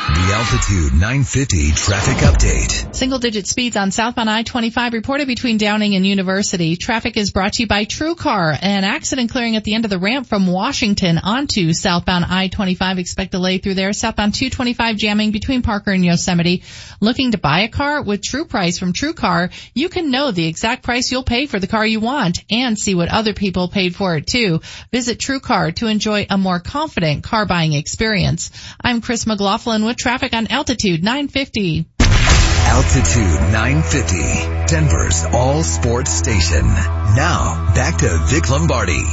The 0.09 0.33
Altitude 0.33 0.93
950 0.95 1.73
traffic 1.73 2.17
update. 2.19 2.97
Single 2.97 3.19
digit 3.19 3.47
speeds 3.47 3.77
on 3.77 3.91
southbound 3.91 4.31
I-25 4.31 4.95
reported 4.95 5.29
between 5.29 5.59
Downing 5.59 5.95
and 5.97 6.07
University. 6.07 6.77
Traffic 6.77 7.19
is 7.19 7.31
brought 7.31 7.53
to 7.53 7.65
you 7.65 7.67
by 7.67 7.85
True 7.85 8.15
Car. 8.15 8.57
An 8.59 8.85
accident 8.85 9.31
clearing 9.31 9.57
at 9.57 9.65
the 9.65 9.75
end 9.75 9.85
of 9.85 9.91
the 9.91 9.99
ramp 9.99 10.27
from 10.27 10.47
Washington 10.47 11.19
onto 11.19 11.75
southbound 11.75 12.25
I-25. 12.25 12.99
Expect 12.99 13.33
delay 13.33 13.59
through 13.59 13.75
there. 13.75 13.93
Southbound 13.93 14.33
225 14.33 14.97
jamming 14.97 15.31
between 15.31 15.61
Parker 15.61 15.91
and 15.91 16.03
Yosemite. 16.03 16.63
Looking 17.01 17.33
to 17.33 17.39
buy 17.39 17.61
a 17.61 17.69
car 17.69 18.03
with 18.03 18.23
True 18.23 18.47
Price 18.47 18.79
from 18.79 18.95
True 18.95 19.13
Car? 19.13 19.51
You 19.75 19.91
can 19.91 20.11
know 20.11 20.31
the 20.31 20.47
exact 20.47 20.85
price 20.85 21.13
you'll 21.13 21.23
pay 21.23 21.45
for 21.45 21.61
the 21.61 21.67
car 21.67 21.87
you 21.87 22.01
want 22.01 22.45
and 22.51 22.79
see 22.79 22.95
what 22.95 23.13
other 23.13 23.35
people 23.35 23.69
paid 23.69 23.95
for 23.95 24.17
it 24.17 24.27
too. 24.27 24.63
Visit 24.91 25.21
True 25.21 25.41
Car 25.41 25.71
to 25.73 25.87
enjoy 25.87 26.27
a 26.31 26.39
more 26.39 26.61
confident 26.61 27.25
car 27.25 27.45
buying 27.45 27.75
experience. 27.75 28.51
I'm 28.81 29.03
Chris 29.03 29.27
McLaughlin 29.27 29.85
with 29.85 29.98
traffic 29.99 30.35
on 30.35 30.47
Altitude 30.47 31.03
950. 31.03 31.87
Altitude 32.01 33.53
950, 33.53 34.67
Denver's 34.67 35.25
all 35.25 35.63
sports 35.63 36.13
station. 36.13 36.67
Now, 36.67 37.73
back 37.75 37.99
to 37.99 38.19
Vic 38.29 38.49
Lombardi. 38.51 39.05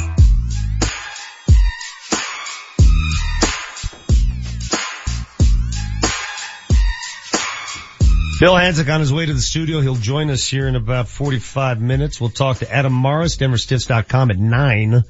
Bill 8.37 8.53
Hanzlik 8.53 8.93
on 8.93 8.99
his 8.99 9.13
way 9.13 9.25
to 9.25 9.33
the 9.33 9.41
studio. 9.41 9.79
He'll 9.79 9.95
join 9.95 10.29
us 10.29 10.45
here 10.45 10.67
in 10.67 10.75
about 10.75 11.07
45 11.07 11.79
minutes. 11.79 12.19
We'll 12.19 12.29
talk 12.29 12.57
to 12.57 12.71
Adam 12.71 12.93
Mares, 12.93 13.37
DenverStiffs.com 13.37 14.29
at 14.29 14.37
9. 14.37 15.03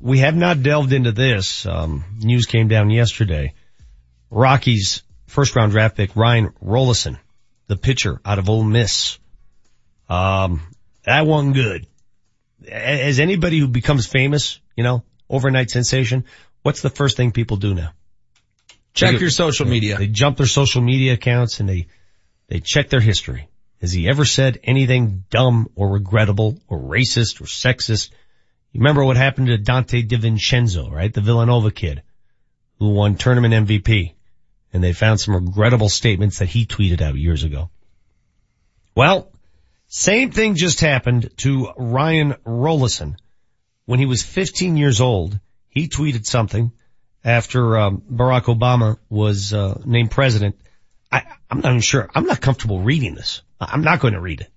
We 0.00 0.18
have 0.20 0.34
not 0.34 0.62
delved 0.62 0.94
into 0.94 1.12
this. 1.12 1.66
Um, 1.66 2.02
news 2.18 2.46
came 2.46 2.68
down 2.68 2.88
yesterday. 2.88 3.52
Rockies 4.30 5.02
first 5.26 5.56
round 5.56 5.72
draft 5.72 5.96
pick 5.96 6.16
Ryan 6.16 6.50
Rolison, 6.64 7.18
the 7.66 7.76
pitcher 7.76 8.20
out 8.24 8.38
of 8.38 8.48
Ole 8.48 8.64
Miss. 8.64 9.18
Um, 10.08 10.62
that 11.04 11.26
wasn't 11.26 11.54
good. 11.54 11.86
As 12.70 13.20
anybody 13.20 13.58
who 13.58 13.68
becomes 13.68 14.06
famous, 14.06 14.60
you 14.76 14.84
know, 14.84 15.04
overnight 15.28 15.70
sensation, 15.70 16.24
what's 16.62 16.82
the 16.82 16.90
first 16.90 17.16
thing 17.16 17.32
people 17.32 17.56
do 17.56 17.74
now? 17.74 17.92
Check 18.92 19.14
They- 19.14 19.20
your 19.20 19.30
social 19.30 19.66
media. 19.66 19.96
They 19.98 20.08
jump 20.08 20.36
their 20.36 20.46
social 20.46 20.82
media 20.82 21.14
accounts 21.14 21.60
and 21.60 21.68
they, 21.68 21.86
they 22.48 22.60
check 22.60 22.90
their 22.90 23.00
history. 23.00 23.48
Has 23.80 23.92
he 23.92 24.08
ever 24.08 24.26
said 24.26 24.60
anything 24.62 25.24
dumb 25.30 25.70
or 25.74 25.90
regrettable 25.90 26.60
or 26.68 26.78
racist 26.78 27.40
or 27.40 27.44
sexist? 27.44 28.10
You 28.72 28.80
remember 28.80 29.04
what 29.04 29.16
happened 29.16 29.46
to 29.46 29.58
Donte 29.58 30.06
DiVincenzo, 30.06 30.90
right? 30.90 31.12
The 31.12 31.22
Villanova 31.22 31.70
kid 31.70 32.02
who 32.78 32.90
won 32.90 33.14
tournament 33.16 33.54
MVP 33.54 34.12
and 34.72 34.82
they 34.82 34.92
found 34.92 35.20
some 35.20 35.34
regrettable 35.34 35.88
statements 35.88 36.38
that 36.38 36.48
he 36.48 36.66
tweeted 36.66 37.00
out 37.00 37.16
years 37.16 37.44
ago. 37.44 37.70
Well, 38.94 39.30
same 39.88 40.30
thing 40.30 40.54
just 40.54 40.80
happened 40.80 41.30
to 41.38 41.72
Ryan 41.76 42.34
Rolison 42.46 43.16
when 43.86 43.98
he 43.98 44.06
was 44.06 44.22
15 44.22 44.76
years 44.76 45.00
old. 45.00 45.38
He 45.68 45.88
tweeted 45.88 46.26
something 46.26 46.72
after 47.24 47.76
um, 47.76 48.02
Barack 48.10 48.44
Obama 48.44 48.98
was 49.08 49.52
uh, 49.52 49.80
named 49.84 50.10
president. 50.10 50.56
I, 51.10 51.22
I'm 51.50 51.60
not 51.60 51.70
even 51.70 51.80
sure. 51.80 52.08
I'm 52.14 52.26
not 52.26 52.40
comfortable 52.40 52.80
reading 52.80 53.14
this. 53.14 53.42
I'm 53.60 53.82
not 53.82 54.00
going 54.00 54.14
to 54.14 54.20
read 54.20 54.42
it. 54.42 54.48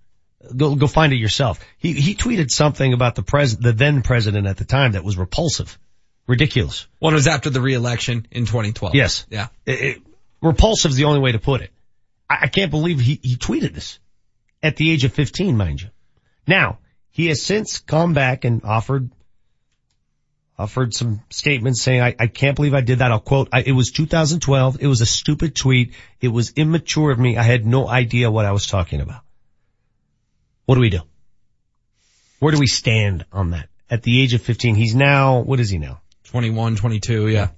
Go 0.56 0.76
go 0.76 0.88
find 0.88 1.14
it 1.14 1.18
yourself. 1.18 1.60
He 1.78 1.94
he 1.94 2.16
tweeted 2.16 2.52
something 2.52 2.94
about 2.94 3.16
the 3.16 3.24
pres 3.24 3.58
the 3.58 3.72
then 3.72 4.02
president 4.02 4.46
at 4.46 4.58
the 4.58 4.66
time 4.66 4.92
that 4.92 5.04
was 5.04 5.18
repulsive, 5.18 5.80
ridiculous. 6.28 6.88
Well, 7.00 7.12
it 7.12 7.16
was 7.16 7.28
after 7.28 7.50
the 7.50 7.62
re-election 7.62 8.28
in 8.32 8.46
2012. 8.46 8.96
Yes. 8.96 9.26
Yeah. 9.30 9.48
It, 9.66 9.82
it, 9.82 10.02
repulsive 10.42 10.92
is 10.92 10.98
the 10.98 11.06
only 11.06 11.20
way 11.20 11.32
to 11.32 11.40
put 11.40 11.62
it. 11.62 11.72
I, 12.30 12.40
I 12.44 12.48
can't 12.48 12.72
believe 12.72 13.00
he, 13.00 13.20
he 13.22 13.36
tweeted 13.36 13.74
this 13.74 14.00
at 14.62 14.78
the 14.78 14.92
age 14.92 15.04
of 15.04 15.14
15, 15.14 15.58
mind 15.58 15.82
you. 15.82 15.90
Now, 16.48 16.80
he 17.12 17.28
has 17.28 17.42
since 17.42 17.80
come 17.80 18.14
back 18.14 18.46
and 18.46 18.64
offered, 18.64 19.12
offered 20.58 20.94
some 20.94 21.22
statements 21.30 21.82
saying, 21.82 22.02
I, 22.02 22.16
I 22.18 22.28
can't 22.28 22.56
believe 22.56 22.74
I 22.74 22.82
did 22.82 23.00
that. 23.00 23.12
I'll 23.12 23.20
quote, 23.20 23.50
I, 23.52 23.62
it 23.62 23.74
was 23.74 23.92
2012. 23.92 24.78
It 24.82 24.88
was 24.88 25.02
a 25.02 25.06
stupid 25.06 25.56
tweet. 25.56 25.94
It 26.22 26.30
was 26.30 26.54
immature 26.56 27.12
of 27.12 27.20
me. 27.20 27.38
I 27.38 27.44
had 27.44 27.66
no 27.66 27.88
idea 27.88 28.32
what 28.32 28.46
I 28.46 28.52
was 28.52 28.68
talking 28.68 29.02
about. 29.02 29.22
What 30.66 30.76
do 30.76 30.82
we 30.82 30.90
do? 30.90 31.02
Where 32.40 32.52
do 32.52 32.60
we 32.60 32.68
stand 32.68 33.26
on 33.32 33.52
that? 33.52 33.70
At 33.90 34.04
the 34.04 34.22
age 34.22 34.34
of 34.34 34.42
15, 34.42 34.76
he's 34.76 34.96
now, 34.96 35.40
what 35.40 35.60
is 35.60 35.70
he 35.70 35.78
now? 35.78 36.02
21, 36.34 36.78
22, 36.78 37.28
yeah. 37.28 37.50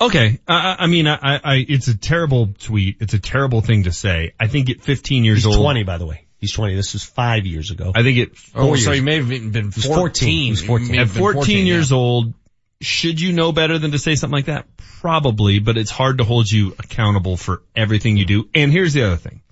Okay. 0.00 0.38
I, 0.46 0.76
I 0.78 0.86
mean, 0.86 1.08
I, 1.08 1.18
I, 1.20 1.66
it's 1.68 1.88
a 1.88 1.98
terrible 1.98 2.54
tweet. 2.56 2.98
It's 3.00 3.12
a 3.12 3.18
terrible 3.18 3.60
thing 3.60 3.84
to 3.84 3.92
say. 3.92 4.34
I 4.38 4.46
think 4.46 4.70
at 4.70 4.82
15 4.82 5.24
years 5.24 5.44
old. 5.44 5.54
He's 5.54 5.58
old. 5.58 5.64
20, 5.64 5.82
by 5.82 5.98
the 5.98 6.06
way. 6.06 6.24
He's 6.38 6.52
20. 6.52 6.76
This 6.76 6.92
was 6.92 7.02
five 7.02 7.44
years 7.44 7.72
ago. 7.72 7.90
I 7.92 8.04
think 8.04 8.18
it. 8.18 8.30
Oh, 8.54 8.68
four 8.68 8.76
so 8.76 8.92
he 8.92 9.00
may 9.00 9.16
have 9.16 9.28
been 9.28 9.50
been 9.50 9.72
14. 9.72 9.90
14. 9.90 10.28
He 10.28 10.50
was 10.50 10.62
14. 10.62 10.90
At 10.90 10.98
have 10.98 11.14
been 11.14 11.22
14, 11.22 11.66
years 11.66 11.90
yeah. 11.90 11.96
old, 11.96 12.34
should 12.80 13.20
you 13.20 13.32
know 13.32 13.50
better 13.50 13.80
than 13.80 13.90
to 13.90 13.98
say 13.98 14.14
something 14.14 14.36
like 14.36 14.44
that? 14.44 14.68
Probably, 15.00 15.58
but 15.58 15.76
it's 15.76 15.90
hard 15.90 16.18
to 16.18 16.24
hold 16.24 16.48
you 16.48 16.76
accountable 16.78 17.36
for 17.36 17.64
everything 17.74 18.16
you 18.16 18.26
do. 18.26 18.48
And 18.54 18.70
here's 18.70 18.92
the 18.92 19.02
other 19.02 19.16
thing. 19.16 19.42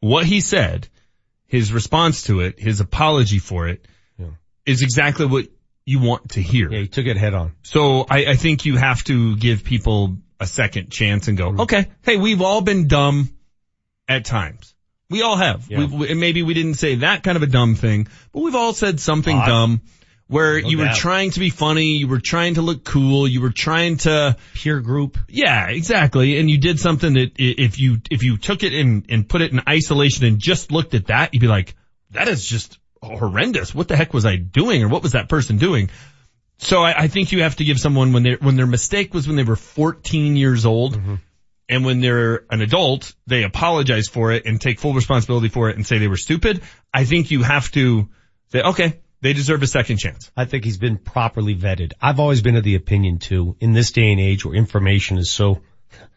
What 0.00 0.26
he 0.26 0.42
said, 0.42 0.86
his 1.46 1.72
response 1.72 2.24
to 2.24 2.40
it, 2.40 2.60
his 2.60 2.80
apology 2.80 3.38
for 3.38 3.68
it, 3.68 3.86
is 4.66 4.82
exactly 4.82 5.26
what 5.26 5.46
you 5.86 6.00
want 6.00 6.30
to 6.30 6.42
hear. 6.42 6.70
Yeah, 6.70 6.80
he 6.80 6.88
took 6.88 7.06
it 7.06 7.16
head 7.16 7.34
on. 7.34 7.52
So 7.62 8.06
I, 8.08 8.26
I 8.26 8.36
think 8.36 8.64
you 8.64 8.76
have 8.76 9.04
to 9.04 9.36
give 9.36 9.64
people 9.64 10.16
a 10.40 10.46
second 10.46 10.90
chance 10.90 11.28
and 11.28 11.36
go, 11.36 11.56
okay, 11.60 11.88
hey, 12.02 12.16
we've 12.16 12.42
all 12.42 12.60
been 12.60 12.88
dumb 12.88 13.30
at 14.08 14.24
times. 14.24 14.74
We 15.10 15.22
all 15.22 15.36
have. 15.36 15.70
Yeah. 15.70 15.78
We've, 15.80 15.92
we, 15.92 16.14
maybe 16.14 16.42
we 16.42 16.54
didn't 16.54 16.74
say 16.74 16.96
that 16.96 17.22
kind 17.22 17.36
of 17.36 17.42
a 17.42 17.46
dumb 17.46 17.74
thing, 17.74 18.08
but 18.32 18.42
we've 18.42 18.54
all 18.54 18.72
said 18.72 18.98
something 19.00 19.36
Odd. 19.36 19.46
dumb 19.46 19.80
where 20.26 20.60
No 20.60 20.68
you 20.68 20.78
were 20.78 20.90
trying 20.94 21.30
to 21.32 21.40
be 21.40 21.50
funny, 21.50 21.96
you 21.98 22.08
were 22.08 22.20
trying 22.20 22.54
to 22.54 22.62
look 22.62 22.82
cool, 22.84 23.28
you 23.28 23.42
were 23.42 23.52
trying 23.52 23.98
to 23.98 24.36
peer 24.54 24.80
group. 24.80 25.18
Yeah, 25.28 25.68
exactly. 25.68 26.38
And 26.38 26.50
you 26.50 26.58
did 26.58 26.80
something 26.80 27.12
that 27.14 27.32
if 27.36 27.78
you 27.78 27.98
if 28.10 28.22
you 28.22 28.38
took 28.38 28.62
it 28.62 28.72
and 28.72 29.04
and 29.10 29.28
put 29.28 29.42
it 29.42 29.52
in 29.52 29.60
isolation 29.68 30.24
and 30.24 30.38
just 30.38 30.72
looked 30.72 30.94
at 30.94 31.08
that, 31.08 31.34
you'd 31.34 31.40
be 31.40 31.46
like, 31.46 31.76
that 32.12 32.28
is 32.28 32.44
just 32.44 32.78
horrendous. 33.04 33.74
What 33.74 33.88
the 33.88 33.96
heck 33.96 34.12
was 34.12 34.26
I 34.26 34.36
doing, 34.36 34.82
or 34.82 34.88
what 34.88 35.02
was 35.02 35.12
that 35.12 35.28
person 35.28 35.58
doing? 35.58 35.90
So 36.58 36.82
I, 36.82 37.04
I 37.04 37.08
think 37.08 37.32
you 37.32 37.42
have 37.42 37.56
to 37.56 37.64
give 37.64 37.78
someone 37.78 38.12
when 38.12 38.22
they 38.22 38.34
when 38.34 38.56
their 38.56 38.66
mistake 38.66 39.12
was 39.12 39.26
when 39.26 39.36
they 39.36 39.42
were 39.42 39.56
14 39.56 40.36
years 40.36 40.66
old, 40.66 40.96
mm-hmm. 40.96 41.14
and 41.68 41.84
when 41.84 42.00
they're 42.00 42.44
an 42.50 42.60
adult, 42.60 43.14
they 43.26 43.42
apologize 43.42 44.08
for 44.08 44.32
it 44.32 44.46
and 44.46 44.60
take 44.60 44.78
full 44.78 44.94
responsibility 44.94 45.48
for 45.48 45.68
it 45.70 45.76
and 45.76 45.86
say 45.86 45.98
they 45.98 46.08
were 46.08 46.16
stupid. 46.16 46.62
I 46.92 47.04
think 47.04 47.30
you 47.30 47.42
have 47.42 47.70
to 47.72 48.08
say, 48.52 48.62
okay, 48.62 49.00
they 49.20 49.32
deserve 49.32 49.62
a 49.62 49.66
second 49.66 49.98
chance. 49.98 50.30
I 50.36 50.44
think 50.44 50.64
he's 50.64 50.78
been 50.78 50.98
properly 50.98 51.56
vetted. 51.56 51.92
I've 52.00 52.20
always 52.20 52.42
been 52.42 52.56
of 52.56 52.64
the 52.64 52.74
opinion 52.74 53.18
too, 53.18 53.56
in 53.58 53.72
this 53.72 53.90
day 53.90 54.12
and 54.12 54.20
age 54.20 54.44
where 54.44 54.54
information 54.54 55.18
is 55.18 55.30
so 55.30 55.62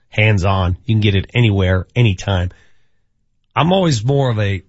hands 0.10 0.46
on, 0.46 0.78
you 0.86 0.96
can 0.96 1.02
get 1.02 1.16
it 1.16 1.32
anywhere, 1.34 1.88
anytime. 1.96 2.52
I'm 3.56 3.72
always 3.72 4.04
more 4.04 4.30
of 4.30 4.40
a, 4.40 4.64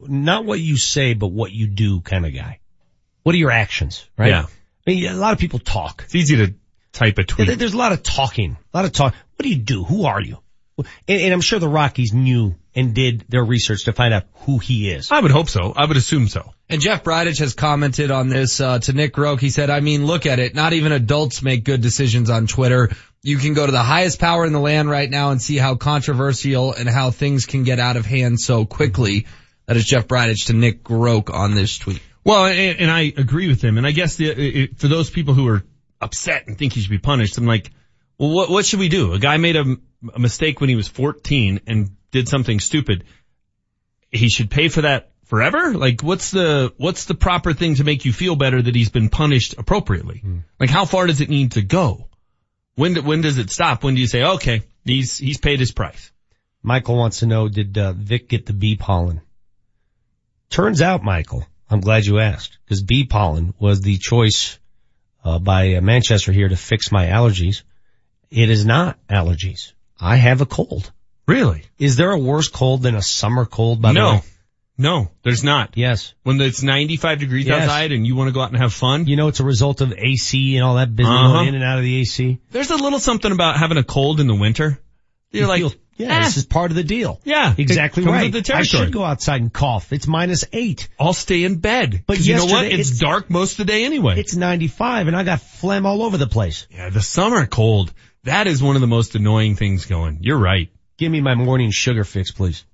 not 0.00 0.44
what 0.44 0.60
you 0.60 0.76
say, 0.76 1.14
but 1.14 1.28
what 1.28 1.52
you 1.52 1.66
do 1.66 2.00
kind 2.00 2.24
of 2.26 2.34
guy. 2.34 2.60
What 3.22 3.34
are 3.34 3.38
your 3.38 3.50
actions, 3.50 4.08
right? 4.16 4.28
Yeah. 4.30 4.46
I 4.86 4.90
mean, 4.90 5.06
a 5.06 5.14
lot 5.14 5.32
of 5.32 5.38
people 5.38 5.58
talk. 5.58 6.02
It's 6.06 6.14
easy 6.14 6.36
to 6.36 6.54
type 6.92 7.18
a 7.18 7.24
tweet. 7.24 7.46
There- 7.48 7.56
There's 7.56 7.74
a 7.74 7.78
lot 7.78 7.92
of 7.92 8.02
talking, 8.02 8.56
a 8.72 8.76
lot 8.76 8.84
of 8.86 8.92
talk. 8.92 9.14
What 9.36 9.42
do 9.42 9.48
you 9.48 9.56
do? 9.58 9.84
Who 9.84 10.06
are 10.06 10.20
you? 10.20 10.38
And, 10.78 10.86
and 11.08 11.32
I'm 11.34 11.40
sure 11.40 11.58
the 11.58 11.68
Rockies 11.68 12.12
knew 12.14 12.54
and 12.74 12.94
did 12.94 13.24
their 13.28 13.44
research 13.44 13.84
to 13.86 13.92
find 13.92 14.14
out 14.14 14.24
who 14.46 14.58
he 14.58 14.88
is. 14.90 15.10
I 15.10 15.18
would 15.20 15.32
hope 15.32 15.48
so. 15.48 15.72
I 15.76 15.84
would 15.84 15.96
assume 15.96 16.28
so. 16.28 16.52
And 16.68 16.80
Jeff 16.80 17.02
Bridich 17.02 17.40
has 17.40 17.54
commented 17.54 18.12
on 18.12 18.28
this 18.28 18.60
uh, 18.60 18.78
to 18.78 18.92
Nick 18.92 19.12
Groke. 19.14 19.40
He 19.40 19.50
said, 19.50 19.68
I 19.70 19.80
mean, 19.80 20.06
look 20.06 20.24
at 20.26 20.38
it. 20.38 20.54
Not 20.54 20.72
even 20.74 20.92
adults 20.92 21.42
make 21.42 21.64
good 21.64 21.80
decisions 21.80 22.30
on 22.30 22.46
Twitter. 22.46 22.90
You 23.22 23.38
can 23.38 23.54
go 23.54 23.66
to 23.66 23.72
the 23.72 23.82
highest 23.82 24.20
power 24.20 24.46
in 24.46 24.52
the 24.52 24.60
land 24.60 24.88
right 24.88 25.10
now 25.10 25.32
and 25.32 25.42
see 25.42 25.56
how 25.56 25.74
controversial 25.74 26.72
and 26.72 26.88
how 26.88 27.10
things 27.10 27.46
can 27.46 27.64
get 27.64 27.80
out 27.80 27.96
of 27.96 28.06
hand 28.06 28.38
so 28.38 28.64
quickly. 28.64 29.26
That 29.68 29.76
is 29.76 29.84
Jeff 29.84 30.08
Bridich 30.08 30.46
to 30.46 30.54
Nick 30.54 30.82
Groke 30.82 31.32
on 31.32 31.54
this 31.54 31.76
tweet. 31.76 32.00
Well, 32.24 32.46
and, 32.46 32.80
and 32.80 32.90
I 32.90 33.12
agree 33.14 33.48
with 33.48 33.62
him. 33.62 33.76
And 33.76 33.86
I 33.86 33.90
guess 33.90 34.16
the, 34.16 34.28
it, 34.30 34.78
for 34.78 34.88
those 34.88 35.10
people 35.10 35.34
who 35.34 35.46
are 35.46 35.62
upset 36.00 36.46
and 36.46 36.56
think 36.56 36.72
he 36.72 36.80
should 36.80 36.90
be 36.90 36.98
punished, 36.98 37.36
I'm 37.36 37.44
like, 37.44 37.70
well, 38.16 38.30
what, 38.30 38.48
what 38.48 38.64
should 38.64 38.80
we 38.80 38.88
do? 38.88 39.12
A 39.12 39.18
guy 39.18 39.36
made 39.36 39.56
a, 39.56 39.76
a 40.14 40.18
mistake 40.18 40.62
when 40.62 40.70
he 40.70 40.74
was 40.74 40.88
14 40.88 41.60
and 41.66 41.90
did 42.10 42.30
something 42.30 42.60
stupid. 42.60 43.04
He 44.10 44.30
should 44.30 44.50
pay 44.50 44.68
for 44.68 44.80
that 44.80 45.10
forever? 45.26 45.74
Like, 45.74 46.02
what's 46.02 46.30
the, 46.30 46.72
what's 46.78 47.04
the 47.04 47.14
proper 47.14 47.52
thing 47.52 47.74
to 47.74 47.84
make 47.84 48.06
you 48.06 48.12
feel 48.14 48.36
better 48.36 48.62
that 48.62 48.74
he's 48.74 48.88
been 48.88 49.10
punished 49.10 49.54
appropriately? 49.58 50.22
Like, 50.58 50.70
how 50.70 50.86
far 50.86 51.06
does 51.06 51.20
it 51.20 51.28
need 51.28 51.52
to 51.52 51.62
go? 51.62 52.08
When, 52.74 52.94
do- 52.94 53.02
when 53.02 53.20
does 53.20 53.36
it 53.36 53.50
stop? 53.50 53.84
When 53.84 53.96
do 53.96 54.00
you 54.00 54.06
say, 54.06 54.22
okay, 54.22 54.62
he's, 54.86 55.18
he's 55.18 55.36
paid 55.36 55.60
his 55.60 55.72
price? 55.72 56.10
Michael 56.62 56.96
wants 56.96 57.18
to 57.20 57.26
know, 57.26 57.48
did 57.50 57.76
uh, 57.76 57.92
Vic 57.92 58.30
get 58.30 58.46
the 58.46 58.54
bee 58.54 58.76
pollen? 58.76 59.20
Turns 60.50 60.80
out, 60.82 61.02
Michael, 61.02 61.46
I'm 61.70 61.80
glad 61.80 62.06
you 62.06 62.18
asked, 62.18 62.58
because 62.64 62.82
bee 62.82 63.04
pollen 63.04 63.54
was 63.58 63.80
the 63.80 63.98
choice 63.98 64.58
uh, 65.24 65.38
by 65.38 65.74
uh, 65.74 65.80
Manchester 65.80 66.32
here 66.32 66.48
to 66.48 66.56
fix 66.56 66.90
my 66.90 67.06
allergies. 67.06 67.62
It 68.30 68.50
is 68.50 68.64
not 68.64 68.98
allergies. 69.08 69.72
I 70.00 70.16
have 70.16 70.40
a 70.40 70.46
cold. 70.46 70.90
Really? 71.26 71.64
Is 71.78 71.96
there 71.96 72.10
a 72.12 72.18
worse 72.18 72.48
cold 72.48 72.82
than 72.82 72.94
a 72.94 73.02
summer 73.02 73.44
cold? 73.44 73.82
By 73.82 73.92
the 73.92 73.98
No. 73.98 74.12
way, 74.12 74.22
No, 74.80 75.10
there's 75.24 75.42
not. 75.44 75.72
Yes. 75.76 76.14
When 76.22 76.40
it's 76.40 76.62
95 76.62 77.18
degrees 77.18 77.46
Yes. 77.46 77.62
outside 77.64 77.92
and 77.92 78.06
you 78.06 78.14
want 78.16 78.28
to 78.28 78.32
go 78.32 78.40
out 78.40 78.50
and 78.52 78.58
have 78.62 78.72
fun. 78.72 79.06
you 79.06 79.16
know 79.16 79.28
it's 79.28 79.40
a 79.40 79.44
result 79.44 79.80
of 79.80 79.92
AC 79.92 80.56
and 80.56 80.64
all 80.64 80.76
that 80.76 80.94
business 80.94 81.14
Uh-huh. 81.16 81.32
going 81.34 81.48
in 81.48 81.54
and 81.56 81.64
out 81.64 81.78
of 81.78 81.84
the 81.84 81.96
AC. 82.00 82.38
There's 82.52 82.70
a 82.70 82.76
little 82.76 83.00
something 83.00 83.32
about 83.32 83.58
having 83.58 83.76
a 83.76 83.82
cold 83.84 84.20
in 84.20 84.26
the 84.28 84.34
winter. 84.36 84.80
You're 85.32 85.42
You 85.42 85.48
like, 85.48 85.60
feel- 85.60 85.74
yeah, 85.98 86.16
eh, 86.20 86.24
this 86.24 86.36
is 86.38 86.46
part 86.46 86.70
of 86.70 86.76
the 86.76 86.84
deal. 86.84 87.20
yeah, 87.24 87.54
Exactly 87.58 88.04
right. 88.04 88.32
with 88.32 88.46
the 88.46 88.54
I 88.54 88.62
should 88.62 88.92
go 88.92 89.04
outside 89.04 89.40
and 89.42 89.52
cough. 89.52 89.92
It's 89.92 90.06
minus 90.06 90.44
eight. 90.52 90.88
I'll 90.98 91.12
stay 91.12 91.44
in 91.44 91.56
bed. 91.56 92.04
But 92.06 92.20
you 92.20 92.36
know 92.36 92.46
what? 92.46 92.64
It's, 92.64 92.74
it's- 92.90 92.98
dark 92.98 93.28
most 93.28 93.52
of 93.52 93.58
the 93.58 93.72
day 93.72 93.84
anyway. 93.84 94.18
It's 94.18 94.34
95 94.34 95.08
and 95.08 95.16
I 95.16 95.24
got 95.24 95.40
phlegm 95.40 95.84
all 95.84 96.02
over 96.02 96.16
the 96.16 96.26
place. 96.28 96.66
yeah, 96.70 96.88
the 96.90 97.02
summer 97.02 97.46
cold. 97.46 97.92
That 98.24 98.46
is 98.46 98.62
one 98.62 98.74
of 98.76 98.80
the 98.80 98.86
most 98.88 99.14
annoying 99.14 99.56
things 99.56 99.86
going. 99.86 100.18
You're 100.22 100.38
right. 100.38 100.70
Give 100.96 101.10
me 101.12 101.20
my 101.20 101.34
morning 101.34 101.70
sugar 101.70 102.04
fix, 102.04 102.32
please. 102.32 102.64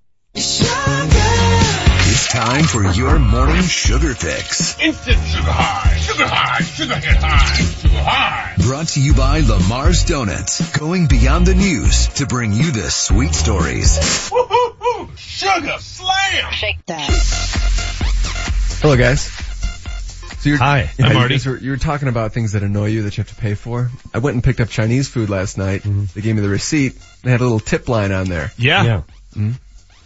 It's 2.36 2.42
time 2.44 2.64
for 2.64 2.84
your 2.90 3.16
morning 3.20 3.62
sugar 3.62 4.12
fix. 4.12 4.76
Instant 4.80 5.18
sugar 5.24 5.52
high, 5.52 5.96
sugar 5.98 6.26
high, 6.26 6.62
sugar 6.64 6.96
hit 6.96 7.16
high, 7.22 7.54
sugar 7.62 7.94
high. 7.94 8.54
Brought 8.58 8.88
to 8.88 9.00
you 9.00 9.14
by 9.14 9.38
Lamar's 9.38 10.02
Donuts, 10.04 10.76
going 10.76 11.06
beyond 11.06 11.46
the 11.46 11.54
news 11.54 12.08
to 12.14 12.26
bring 12.26 12.52
you 12.52 12.72
the 12.72 12.90
sweet 12.90 13.36
stories. 13.36 14.30
Woo-hoo-hoo, 14.32 15.10
sugar 15.16 15.76
slam. 15.78 16.52
Shake 16.52 16.84
that. 16.86 17.08
Hello, 18.82 18.96
guys. 18.96 19.20
So 20.40 20.48
you're, 20.48 20.58
Hi. 20.58 20.90
yeah, 20.98 21.06
I'm 21.06 21.14
Marty. 21.14 21.36
guys 21.36 21.46
were- 21.46 21.56
you 21.56 21.70
were 21.70 21.76
talking 21.76 22.08
about 22.08 22.32
things 22.32 22.52
that 22.52 22.64
annoy 22.64 22.86
you 22.86 23.02
that 23.04 23.16
you 23.16 23.22
have 23.22 23.28
to 23.32 23.40
pay 23.40 23.54
for. 23.54 23.92
I 24.12 24.18
went 24.18 24.34
and 24.34 24.42
picked 24.42 24.58
up 24.60 24.70
Chinese 24.70 25.06
food 25.08 25.30
last 25.30 25.56
night. 25.56 25.82
Mm-hmm. 25.84 26.06
They 26.14 26.20
gave 26.20 26.34
me 26.34 26.42
the 26.42 26.48
receipt. 26.48 26.94
They 27.22 27.30
had 27.30 27.40
a 27.40 27.44
little 27.44 27.60
tip 27.60 27.88
line 27.88 28.10
on 28.10 28.26
there. 28.26 28.50
Yeah. 28.58 29.02
Hmm? 29.34 29.52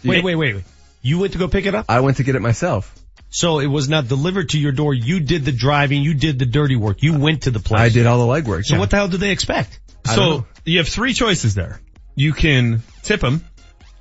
Wait, 0.05 0.23
wait, 0.23 0.35
wait, 0.35 0.53
wait. 0.53 0.63
You 1.01 1.19
went 1.19 1.33
to 1.33 1.39
go 1.39 1.47
pick 1.47 1.65
it 1.65 1.75
up? 1.75 1.85
I 1.89 2.01
went 2.01 2.17
to 2.17 2.23
get 2.23 2.35
it 2.35 2.41
myself. 2.41 2.93
So 3.29 3.59
it 3.59 3.67
was 3.67 3.87
not 3.87 4.07
delivered 4.07 4.49
to 4.49 4.59
your 4.59 4.71
door. 4.71 4.93
You 4.93 5.19
did 5.19 5.45
the 5.45 5.51
driving. 5.51 6.01
You 6.01 6.13
did 6.13 6.39
the 6.39 6.45
dirty 6.45 6.75
work. 6.75 7.03
You 7.03 7.17
went 7.17 7.43
to 7.43 7.51
the 7.51 7.59
place. 7.59 7.81
I 7.81 7.89
did 7.89 8.07
all 8.07 8.25
the 8.25 8.33
legwork. 8.33 8.65
So 8.65 8.75
yeah. 8.75 8.79
what 8.79 8.89
the 8.89 8.97
hell 8.97 9.07
did 9.07 9.19
they 9.19 9.31
expect? 9.31 9.79
I 10.05 10.15
So 10.15 10.45
you 10.65 10.79
have 10.79 10.87
three 10.87 11.13
choices 11.13 11.53
there. 11.53 11.79
You 12.15 12.33
can 12.33 12.81
tip 13.03 13.21
him, 13.21 13.43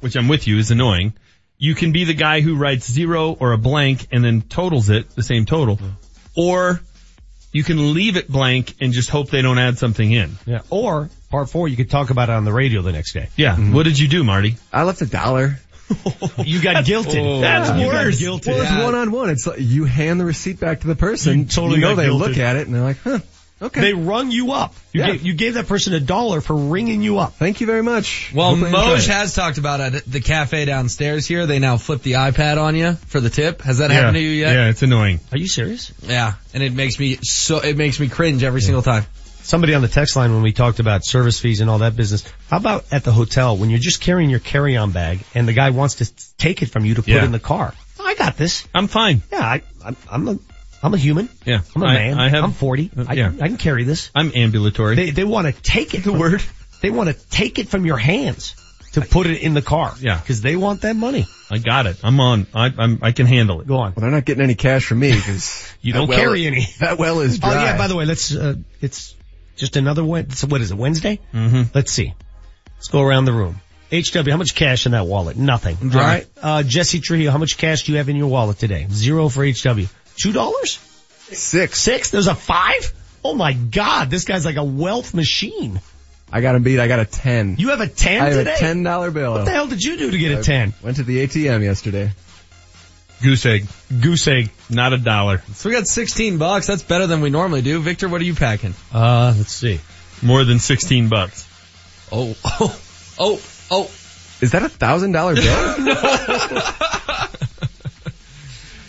which 0.00 0.16
I'm 0.16 0.28
with 0.28 0.46
you 0.46 0.58
is 0.58 0.70
annoying. 0.70 1.14
You 1.58 1.74
can 1.74 1.92
be 1.92 2.04
the 2.04 2.14
guy 2.14 2.40
who 2.40 2.56
writes 2.56 2.90
zero 2.90 3.32
or 3.32 3.52
a 3.52 3.58
blank 3.58 4.08
and 4.12 4.24
then 4.24 4.42
totals 4.42 4.90
it, 4.90 5.10
the 5.10 5.22
same 5.22 5.44
total. 5.44 5.78
Or 6.36 6.80
you 7.52 7.64
can 7.64 7.94
leave 7.94 8.16
it 8.16 8.28
blank 8.28 8.76
and 8.80 8.92
just 8.92 9.10
hope 9.10 9.30
they 9.30 9.42
don't 9.42 9.58
add 9.58 9.78
something 9.78 10.10
in. 10.10 10.36
Yeah. 10.46 10.60
Or 10.70 11.10
part 11.30 11.50
four, 11.50 11.68
you 11.68 11.76
could 11.76 11.90
talk 11.90 12.10
about 12.10 12.28
it 12.28 12.32
on 12.32 12.44
the 12.44 12.52
radio 12.52 12.82
the 12.82 12.92
next 12.92 13.12
day. 13.12 13.28
Yeah. 13.36 13.56
Mm-hmm. 13.56 13.74
What 13.74 13.84
did 13.84 13.98
you 13.98 14.08
do, 14.08 14.24
Marty? 14.24 14.56
I 14.72 14.84
left 14.84 15.02
a 15.02 15.06
dollar. 15.06 15.58
You 16.44 16.62
got 16.62 16.84
guilted. 16.84 17.18
Oh. 17.24 17.40
That's 17.40 17.70
You 17.78 17.86
you 17.86 17.92
worse. 17.92 18.20
guilted. 18.20 18.46
Well, 18.48 18.62
it's 18.62 18.84
one 18.84 18.94
on 18.94 19.10
one. 19.10 19.30
It's 19.30 19.46
like 19.46 19.58
you 19.60 19.84
hand 19.84 20.20
the 20.20 20.24
receipt 20.24 20.60
back 20.60 20.80
to 20.80 20.86
the 20.86 20.96
person. 20.96 21.38
You 21.40 21.44
totally 21.46 21.80
know 21.80 21.94
they 21.94 22.06
guilted. 22.06 22.18
look 22.18 22.38
at 22.38 22.56
it 22.56 22.66
and 22.66 22.74
they're 22.76 22.82
like, 22.82 22.98
huh, 22.98 23.18
okay. 23.62 23.80
They 23.80 23.92
rung 23.94 24.30
you 24.30 24.52
up. 24.52 24.74
You, 24.92 25.00
Yeah. 25.00 25.06
gave, 25.12 25.22
you 25.22 25.32
gave 25.34 25.54
that 25.54 25.66
person 25.66 25.94
a 25.94 26.00
dollar 26.00 26.40
for 26.40 26.54
ringing 26.54 27.02
you 27.02 27.18
up. 27.18 27.34
Thank 27.34 27.60
you 27.60 27.66
very 27.66 27.82
much. 27.82 28.32
Well, 28.34 28.54
Hope 28.56 28.68
Moj 28.68 29.06
has 29.08 29.34
talked 29.34 29.58
about 29.58 29.80
it 29.80 29.94
at 29.94 30.04
the 30.04 30.20
cafe 30.20 30.64
downstairs 30.64 31.26
here. 31.26 31.46
They 31.46 31.58
now 31.58 31.76
flip 31.76 32.02
the 32.02 32.12
iPad 32.12 32.58
on 32.58 32.76
you 32.76 32.92
for 32.94 33.20
the 33.20 33.30
tip. 33.30 33.62
Has 33.62 33.78
that 33.78 33.90
happened 33.90 34.14
to 34.14 34.20
you 34.20 34.30
yet? 34.30 34.52
Yeah, 34.54 34.68
it's 34.68 34.82
annoying. 34.82 35.20
Are 35.32 35.38
you 35.38 35.48
serious? 35.48 35.92
Yeah. 36.02 36.34
And 36.54 36.62
it 36.62 36.72
makes 36.72 36.98
me 36.98 37.18
so, 37.22 37.58
it 37.60 37.76
makes 37.76 37.98
me 38.00 38.08
cringe 38.08 38.42
every 38.44 38.60
single 38.60 38.82
time. 38.82 39.06
Somebody 39.48 39.72
on 39.72 39.80
the 39.80 39.88
text 39.88 40.14
line 40.14 40.34
when 40.34 40.42
we 40.42 40.52
talked 40.52 40.78
about 40.78 41.06
service 41.06 41.40
fees 41.40 41.62
and 41.62 41.70
all 41.70 41.78
that 41.78 41.96
business. 41.96 42.22
How 42.50 42.58
about 42.58 42.84
at 42.92 43.02
the 43.02 43.12
hotel 43.12 43.56
when 43.56 43.70
you're 43.70 43.78
just 43.78 44.02
carrying 44.02 44.28
your 44.28 44.40
carry-on 44.40 44.90
bag 44.92 45.20
and 45.34 45.48
the 45.48 45.54
guy 45.54 45.70
wants 45.70 45.94
to 45.96 46.36
take 46.36 46.60
it 46.60 46.66
from 46.66 46.84
you 46.84 46.96
to 46.96 47.00
put 47.02 47.08
Yeah. 47.08 47.24
in 47.24 47.32
the 47.32 47.38
car? 47.38 47.72
I 47.98 48.14
got 48.14 48.36
this. 48.36 48.68
I'm 48.74 48.88
fine. 48.88 49.22
Yeah, 49.32 49.40
I, 49.40 49.62
I'm, 49.82 49.96
I'm 50.10 50.28
a, 50.28 50.38
I'm 50.82 50.92
a 50.92 50.98
human. 50.98 51.30
Yeah. 51.46 51.60
I'm 51.74 51.82
a 51.82 51.86
I- 51.86 51.94
man. 51.94 52.18
I 52.20 52.28
have- 52.28 52.44
I'm 52.44 52.52
40. 52.52 52.90
I, 53.08 53.14
yeah. 53.14 53.32
I 53.40 53.48
can 53.48 53.56
carry 53.56 53.84
this. 53.84 54.10
I'm 54.14 54.32
ambulatory. 54.34 54.96
They, 54.96 55.10
they 55.12 55.24
want 55.24 55.46
to 55.46 55.62
take 55.62 55.94
it. 55.94 56.04
The 56.04 56.12
word. 56.12 56.42
They 56.82 56.90
want 56.90 57.08
to 57.08 57.14
take 57.30 57.58
it 57.58 57.70
from 57.70 57.86
your 57.86 57.96
hands 57.96 58.54
to 58.92 59.00
put 59.00 59.26
it 59.26 59.40
in 59.42 59.54
the 59.54 59.62
car. 59.62 59.94
Yeah. 59.98 60.20
Cause 60.26 60.42
they 60.42 60.56
want 60.56 60.82
that 60.82 60.94
money. 60.94 61.26
I 61.50 61.56
got 61.56 61.86
it. 61.86 61.96
I'm 62.04 62.20
on. 62.20 62.46
I, 62.54 62.70
I'm, 62.76 62.98
I 63.00 63.12
can 63.12 63.24
handle 63.24 63.62
it. 63.62 63.66
Go 63.66 63.78
on. 63.78 63.94
Well, 63.96 64.02
they're 64.02 64.10
not 64.10 64.26
getting 64.26 64.44
any 64.44 64.54
cash 64.56 64.84
from 64.84 64.98
me 64.98 65.12
because 65.14 65.72
You 65.80 65.94
don't 65.94 66.06
carry 66.10 66.46
any. 66.46 66.66
That 66.80 66.98
well 66.98 67.20
is 67.20 67.40
Oh 67.42 67.50
yeah, 67.50 67.78
by 67.78 67.88
the 67.88 67.96
way, 67.96 68.04
let's, 68.04 68.34
uh, 68.34 68.56
it's 68.82 69.14
just 69.58 69.76
another 69.76 70.04
Wed. 70.04 70.32
so 70.32 70.46
What 70.46 70.60
is 70.60 70.70
it, 70.70 70.76
Wednesday? 70.76 71.20
Mm-hmm. 71.34 71.62
Let's 71.74 71.92
see. 71.92 72.14
Let's 72.76 72.88
go 72.88 73.02
around 73.02 73.24
the 73.26 73.32
room. 73.32 73.60
HW, 73.90 74.30
how 74.30 74.36
much 74.36 74.54
cash 74.54 74.86
in 74.86 74.92
that 74.92 75.06
wallet? 75.06 75.36
Nothing. 75.36 75.76
All 75.82 75.88
dry. 75.88 76.02
right. 76.02 76.26
Uh, 76.40 76.62
Jesse 76.62 77.00
Trujillo, 77.00 77.30
how 77.30 77.38
much 77.38 77.56
cash 77.56 77.84
do 77.84 77.92
you 77.92 77.98
have 77.98 78.08
in 78.08 78.16
your 78.16 78.28
wallet 78.28 78.58
today? 78.58 78.86
Zero 78.90 79.28
for 79.28 79.44
HW. 79.44 79.86
Two 80.16 80.32
dollars? 80.32 80.78
Six. 81.30 81.80
Six? 81.80 82.10
There's 82.10 82.26
a 82.26 82.34
five? 82.34 82.92
Oh 83.24 83.34
my 83.34 83.52
god, 83.52 84.10
this 84.10 84.24
guy's 84.24 84.44
like 84.44 84.56
a 84.56 84.64
wealth 84.64 85.14
machine. 85.14 85.80
I 86.30 86.40
got 86.42 86.54
him 86.54 86.62
beat. 86.62 86.78
I 86.78 86.88
got 86.88 87.00
a 87.00 87.04
ten. 87.06 87.56
You 87.58 87.70
have 87.70 87.80
a 87.80 87.86
ten 87.88 88.20
I 88.22 88.26
have 88.26 88.34
today? 88.34 88.54
a 88.54 88.58
ten 88.58 88.82
dollar 88.82 89.10
bill. 89.10 89.32
What 89.32 89.44
the 89.46 89.50
hell 89.50 89.66
did 89.66 89.82
you 89.82 89.96
do 89.96 90.10
to 90.10 90.18
get 90.18 90.38
a 90.38 90.42
ten? 90.42 90.74
Went 90.82 90.96
to 90.98 91.02
the 91.02 91.26
ATM 91.26 91.62
yesterday. 91.62 92.10
Goose 93.22 93.44
egg. 93.46 93.66
Goose 94.00 94.26
egg. 94.28 94.50
Not 94.70 94.92
a 94.92 94.98
dollar. 94.98 95.42
So 95.54 95.68
we 95.68 95.74
got 95.74 95.86
16 95.86 96.38
bucks. 96.38 96.66
That's 96.66 96.82
better 96.82 97.06
than 97.06 97.20
we 97.20 97.30
normally 97.30 97.62
do. 97.62 97.80
Victor, 97.80 98.08
what 98.08 98.20
are 98.20 98.24
you 98.24 98.34
packing? 98.34 98.74
Uh, 98.92 99.34
let's 99.36 99.52
see. 99.52 99.80
More 100.22 100.44
than 100.44 100.58
16 100.58 101.08
bucks. 101.08 101.46
Oh, 102.12 102.36
oh, 102.44 102.80
oh, 103.18 103.40
oh. 103.70 103.84
Is 104.40 104.52
that 104.52 104.62
a 104.62 104.68
thousand 104.68 105.12
dollar 105.12 105.34
bill? 105.34 105.44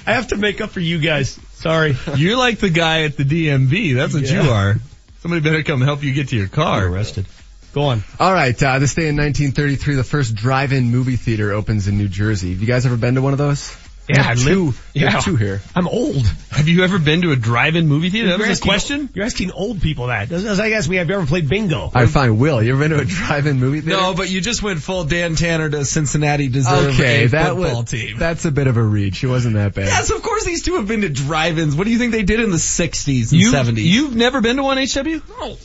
I 0.06 0.14
have 0.14 0.27
to 0.30 0.38
make 0.38 0.61
up 0.61 0.69
for 0.72 0.80
you 0.80 0.99
guys. 0.99 1.39
Sorry. 1.53 1.95
You're 2.15 2.38
like 2.38 2.60
the 2.60 2.69
guy 2.69 3.03
at 3.03 3.18
the 3.18 3.23
DMV. 3.23 3.95
That's 3.95 4.14
what 4.14 4.23
Yeah. 4.23 4.43
you 4.43 4.49
are. 4.51 4.76
Somebody 5.22 5.41
better 5.41 5.61
come 5.64 5.81
help 5.81 6.03
you 6.03 6.14
get 6.14 6.30
to 6.30 6.38
your 6.38 6.47
car. 6.47 6.85
arrested. 6.85 7.26
Go 7.73 7.81
on. 7.84 8.03
All 8.19 8.34
right, 8.34 8.61
uh, 8.64 8.80
this 8.80 8.95
day 8.95 9.07
in 9.10 9.15
1933, 9.18 9.95
the 9.95 10.03
first 10.03 10.34
drive-in 10.34 10.89
movie 10.89 11.18
theater 11.18 11.51
opens 11.53 11.88
in 11.88 11.97
New 11.99 12.07
Jersey. 12.07 12.51
Have 12.51 12.61
you 12.61 12.65
guys 12.68 12.85
ever 12.88 12.97
been 12.97 13.14
to 13.15 13.22
one 13.22 13.34
of 13.34 13.38
those? 13.38 13.76
We 14.10 14.15
Yeah, 14.15 14.27
I 14.27 14.34
two. 14.34 14.65
live- 14.65 14.81
We 14.95 15.02
have 15.02 15.14
yeah. 15.14 15.19
two 15.19 15.36
here. 15.36 15.61
I'm 15.76 15.88
old. 15.88 16.26
Have 16.49 16.68
you 16.68 16.84
ever 16.84 16.98
been 16.98 17.22
to 17.22 17.31
a 17.31 17.36
drive-in 17.36 17.88
movie 17.88 18.10
theater? 18.10 18.30
That 18.30 18.40
You're 18.40 18.48
was 18.48 18.57
a 18.57 18.61
asking- 18.64 18.69
question? 18.69 19.10
You're 19.14 19.26
asking 19.26 19.52
old 19.52 19.81
people 19.84 20.07
that. 20.07 20.31
As 20.31 20.45
as 20.45 20.60
I 20.60 20.72
ask 20.72 20.90
me, 20.90 20.95
have 20.95 21.07
you 21.10 21.14
ever 21.15 21.27
played 21.27 21.48
bingo? 21.48 21.91
I 21.94 22.07
find 22.07 22.40
Will, 22.40 22.61
you 22.64 22.72
ever 22.73 22.80
been 22.81 22.98
to 22.98 23.03
a 23.03 23.06
drive-in 23.06 23.60
movie 23.60 23.81
theater? 23.81 24.02
No, 24.02 24.15
but 24.15 24.27
you 24.31 24.41
just 24.41 24.64
went 24.64 24.81
full 24.81 25.03
Dan 25.03 25.36
Tanner 25.36 25.69
to 25.69 25.86
Cincinnati 25.86 26.48
deserve 26.48 26.95
Okay, 26.95 27.26
a 27.26 27.27
that 27.30 27.49
football 27.56 27.81
was 27.84 27.91
team. 27.91 28.18
that's 28.18 28.45
a 28.45 28.52
bit 28.52 28.65
of 28.65 28.77
a 28.77 28.84
reach. 28.84 29.23
It 29.23 29.27
wasn't 29.27 29.53
that 29.56 29.76
bad. 29.76 29.86
Yes, 29.86 30.10
of 30.10 30.23
course 30.23 30.44
these 30.44 30.64
two 30.64 30.76
have 30.77 30.88
been 30.88 31.02
to 31.02 31.10
drive-ins. 31.10 31.76
What 31.76 31.86
do 31.86 31.91
you 31.91 31.99
think 31.99 32.11
they 32.11 32.23
did 32.23 32.40
in 32.40 32.49
the 32.49 32.57
60s 32.57 33.31
and 33.31 33.40
You, 33.40 33.52
70s? 33.52 33.84
You've 33.86 34.15
never 34.15 34.41
been 34.41 34.56
to 34.56 34.64
one 34.64 34.80
HW? 34.80 35.22
No. 35.40 35.56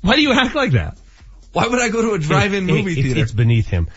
Why 0.00 0.16
do 0.16 0.22
you 0.22 0.32
act 0.32 0.54
like 0.54 0.72
that? 0.72 0.96
Why 1.52 1.66
would 1.66 1.78
I 1.80 1.90
go 1.90 2.00
to 2.00 2.12
a 2.14 2.18
drive-in 2.18 2.66
Hey, 2.66 2.72
movie 2.74 2.92
it's- 2.92 3.04
theater? 3.04 3.20
It's 3.20 3.32
beneath 3.32 3.66
him. 3.66 3.88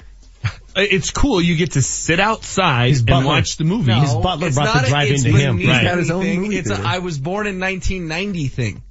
Uh, 0.76 0.82
It's 0.82 1.12
cool. 1.12 1.42
You 1.42 1.56
get 1.56 1.74
to 1.74 1.82
sit 1.82 2.20
outside 2.20 2.90
His 2.90 3.04
and 3.08 3.26
watch 3.26 3.58
the 3.58 3.64
movie. 3.64 3.94
His 3.94 4.14
butler 4.14 4.48
it's 4.48 4.56
brought 4.56 4.66
not 4.74 4.82
the 4.82 4.88
a- 4.88 4.90
drive-in 4.90 5.14
it's 5.16 5.24
to 5.24 5.32
him. 5.32 5.58
beneath 5.58 5.70
Right. 5.70 5.84
Got 5.84 5.98
his 5.98 6.12
own 6.12 6.26
movie 6.40 6.58
It's 6.58 6.70
a 6.70 6.76
theater. 6.76 6.88
I 6.88 7.00
was 7.00 7.18
born 7.20 7.48
in 7.48 7.60
1990 7.60 8.48
thing. 8.48 8.82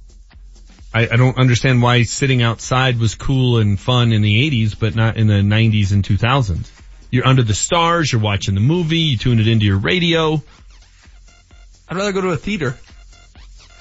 I, 0.93 1.01
I 1.09 1.15
don't 1.15 1.37
understand 1.39 1.81
why 1.81 2.03
sitting 2.03 2.41
outside 2.43 2.99
was 2.99 3.15
cool 3.15 3.57
and 3.57 3.79
fun 3.79 4.13
in 4.13 4.21
the 4.21 4.49
80s, 4.49 4.79
but 4.79 4.95
not 4.95 5.17
in 5.17 5.27
the 5.27 5.41
90s 5.41 5.91
and 5.91 6.03
2000s. 6.03 6.69
You're 7.09 7.27
under 7.27 7.43
the 7.43 7.53
stars, 7.55 8.11
you're 8.11 8.21
watching 8.21 8.53
the 8.55 8.61
movie, 8.61 8.99
you 8.99 9.17
tune 9.17 9.39
it 9.39 9.47
into 9.47 9.65
your 9.65 9.77
radio. 9.79 10.41
I'd 11.89 11.97
rather 11.97 12.11
go 12.11 12.21
to 12.21 12.29
a 12.29 12.37
theater. 12.37 12.77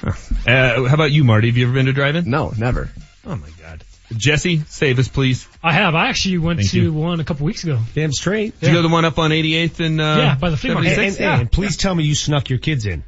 Uh, 0.05 0.85
how 0.89 0.95
about 0.95 1.13
you, 1.13 1.23
Marty? 1.23 1.49
Have 1.49 1.57
you 1.57 1.65
ever 1.67 1.75
been 1.75 1.87
to 1.87 1.93
drive-in? 1.93 2.29
No, 2.29 2.53
never. 2.59 2.91
Oh 3.25 3.37
my 3.37 3.49
god. 3.61 3.85
Jesse, 4.17 4.63
save 4.69 4.99
us 4.99 5.09
please. 5.09 5.47
I 5.63 5.73
have. 5.73 5.95
I 5.95 6.09
actually 6.09 6.39
went 6.39 6.59
Thank 6.61 6.71
to 6.73 6.83
you. 6.83 6.93
one 6.93 7.21
a 7.21 7.25
couple 7.25 7.47
weeks 7.47 7.65
ago. 7.65 7.79
Damn 7.95 8.13
straight. 8.13 8.59
Did 8.61 8.69
you 8.69 8.73
go 8.75 8.83
to 8.83 8.89
the 8.89 8.93
one 8.93 9.05
up 9.05 9.19
on 9.19 9.31
88th 9.31 9.81
and, 9.81 10.01
uh, 10.01 10.05
Yeah, 10.19 10.35
by 10.37 10.51
the 10.51 10.57
flea 10.57 10.75
market. 10.75 10.91
76? 10.91 11.17
And, 11.21 11.27
and, 11.27 11.41
and 11.43 11.53
please 11.53 11.77
tell 11.77 11.95
me 11.95 12.05
you 12.05 12.15
snuck 12.15 12.51
your 12.51 12.59
kids 12.59 12.87
in. 12.87 13.05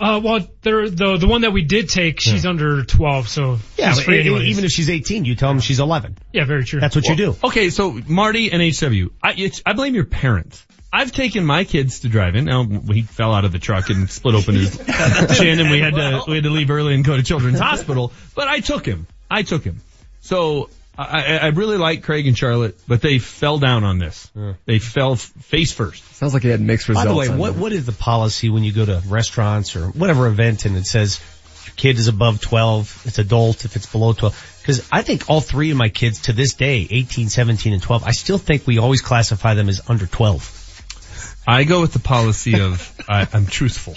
Uh, 0.00 0.20
well, 0.24 0.40
there, 0.62 0.90
the 0.90 1.18
the 1.18 1.28
one 1.28 1.42
that 1.42 1.52
we 1.52 1.62
did 1.62 1.88
take, 1.88 2.18
she's 2.18 2.44
under 2.44 2.84
12, 2.84 3.28
so 3.28 3.58
Yeah, 3.76 3.92
she's 3.92 4.02
free 4.04 4.20
anyways. 4.20 4.48
even 4.48 4.64
if 4.64 4.72
she's 4.72 4.90
18, 4.90 5.24
you 5.24 5.36
tell 5.36 5.50
them 5.50 5.60
she's 5.60 5.78
11. 5.78 6.18
yeah, 6.32 6.44
very 6.44 6.64
true. 6.64 6.80
That's 6.80 6.96
what 6.96 7.06
you 7.06 7.14
do. 7.14 7.36
Okay, 7.44 7.70
so 7.70 7.92
Marty 8.08 8.50
and 8.50 8.60
HW, 8.60 9.10
I, 9.22 9.34
it's, 9.36 9.62
I 9.64 9.72
blame 9.74 9.94
your 9.94 10.04
parents. 10.04 10.66
I've 10.92 11.12
taken 11.12 11.44
my 11.44 11.62
kids 11.64 12.00
to 12.00 12.08
drive-in. 12.08 12.44
Now 12.44 12.64
he 12.64 13.02
fell 13.02 13.32
out 13.34 13.44
of 13.44 13.52
the 13.52 13.58
truck 13.60 13.88
and 13.90 14.10
split 14.10 14.34
open 14.34 14.54
his 14.56 14.76
chin, 15.38 15.58
and 15.60 15.70
we 15.70 15.80
had 15.80 15.94
to 15.94 16.22
we 16.28 16.34
had 16.36 16.44
to 16.44 16.50
leave 16.50 16.70
early 16.70 16.94
and 16.94 17.04
go 17.04 17.16
to 17.16 17.22
Children's 17.24 17.58
Hospital. 17.58 18.12
But 18.36 18.46
I 18.46 18.60
took 18.60 18.86
him. 18.86 19.08
I 19.28 19.42
took 19.42 19.64
him. 19.64 19.80
So 20.24 20.70
I, 20.96 21.04
I 21.04 21.36
I 21.36 21.46
really 21.48 21.76
like 21.76 22.02
Craig 22.02 22.26
and 22.26 22.36
Charlotte, 22.36 22.78
but 22.88 23.02
they 23.02 23.18
fell 23.18 23.58
down 23.58 23.84
on 23.84 23.98
this. 23.98 24.30
They 24.64 24.78
fell 24.78 25.12
f- 25.12 25.20
face 25.20 25.70
first. 25.70 26.02
Sounds 26.14 26.32
like 26.32 26.42
they 26.42 26.48
had 26.48 26.62
mixed 26.62 26.88
results. 26.88 27.06
By 27.06 27.12
the 27.12 27.18
way, 27.18 27.28
what 27.38 27.54
that. 27.54 27.60
what 27.60 27.72
is 27.72 27.84
the 27.84 27.92
policy 27.92 28.48
when 28.48 28.64
you 28.64 28.72
go 28.72 28.86
to 28.86 29.02
restaurants 29.06 29.76
or 29.76 29.88
whatever 29.88 30.26
event 30.26 30.64
and 30.64 30.78
it 30.78 30.86
says 30.86 31.20
your 31.66 31.74
kid 31.76 31.98
is 31.98 32.08
above 32.08 32.40
12, 32.40 33.02
it's 33.04 33.18
adult 33.18 33.66
if 33.66 33.76
it's 33.76 33.84
below 33.84 34.14
12? 34.14 34.60
Because 34.62 34.88
I 34.90 35.02
think 35.02 35.28
all 35.28 35.42
three 35.42 35.70
of 35.70 35.76
my 35.76 35.90
kids 35.90 36.22
to 36.22 36.32
this 36.32 36.54
day, 36.54 36.86
18, 36.90 37.28
17, 37.28 37.74
and 37.74 37.82
12, 37.82 38.04
I 38.04 38.12
still 38.12 38.38
think 38.38 38.66
we 38.66 38.78
always 38.78 39.02
classify 39.02 39.52
them 39.52 39.68
as 39.68 39.82
under 39.90 40.06
12. 40.06 41.42
I 41.46 41.64
go 41.64 41.82
with 41.82 41.92
the 41.92 41.98
policy 41.98 42.60
of 42.60 42.94
I, 43.06 43.28
I'm 43.30 43.44
truthful. 43.46 43.94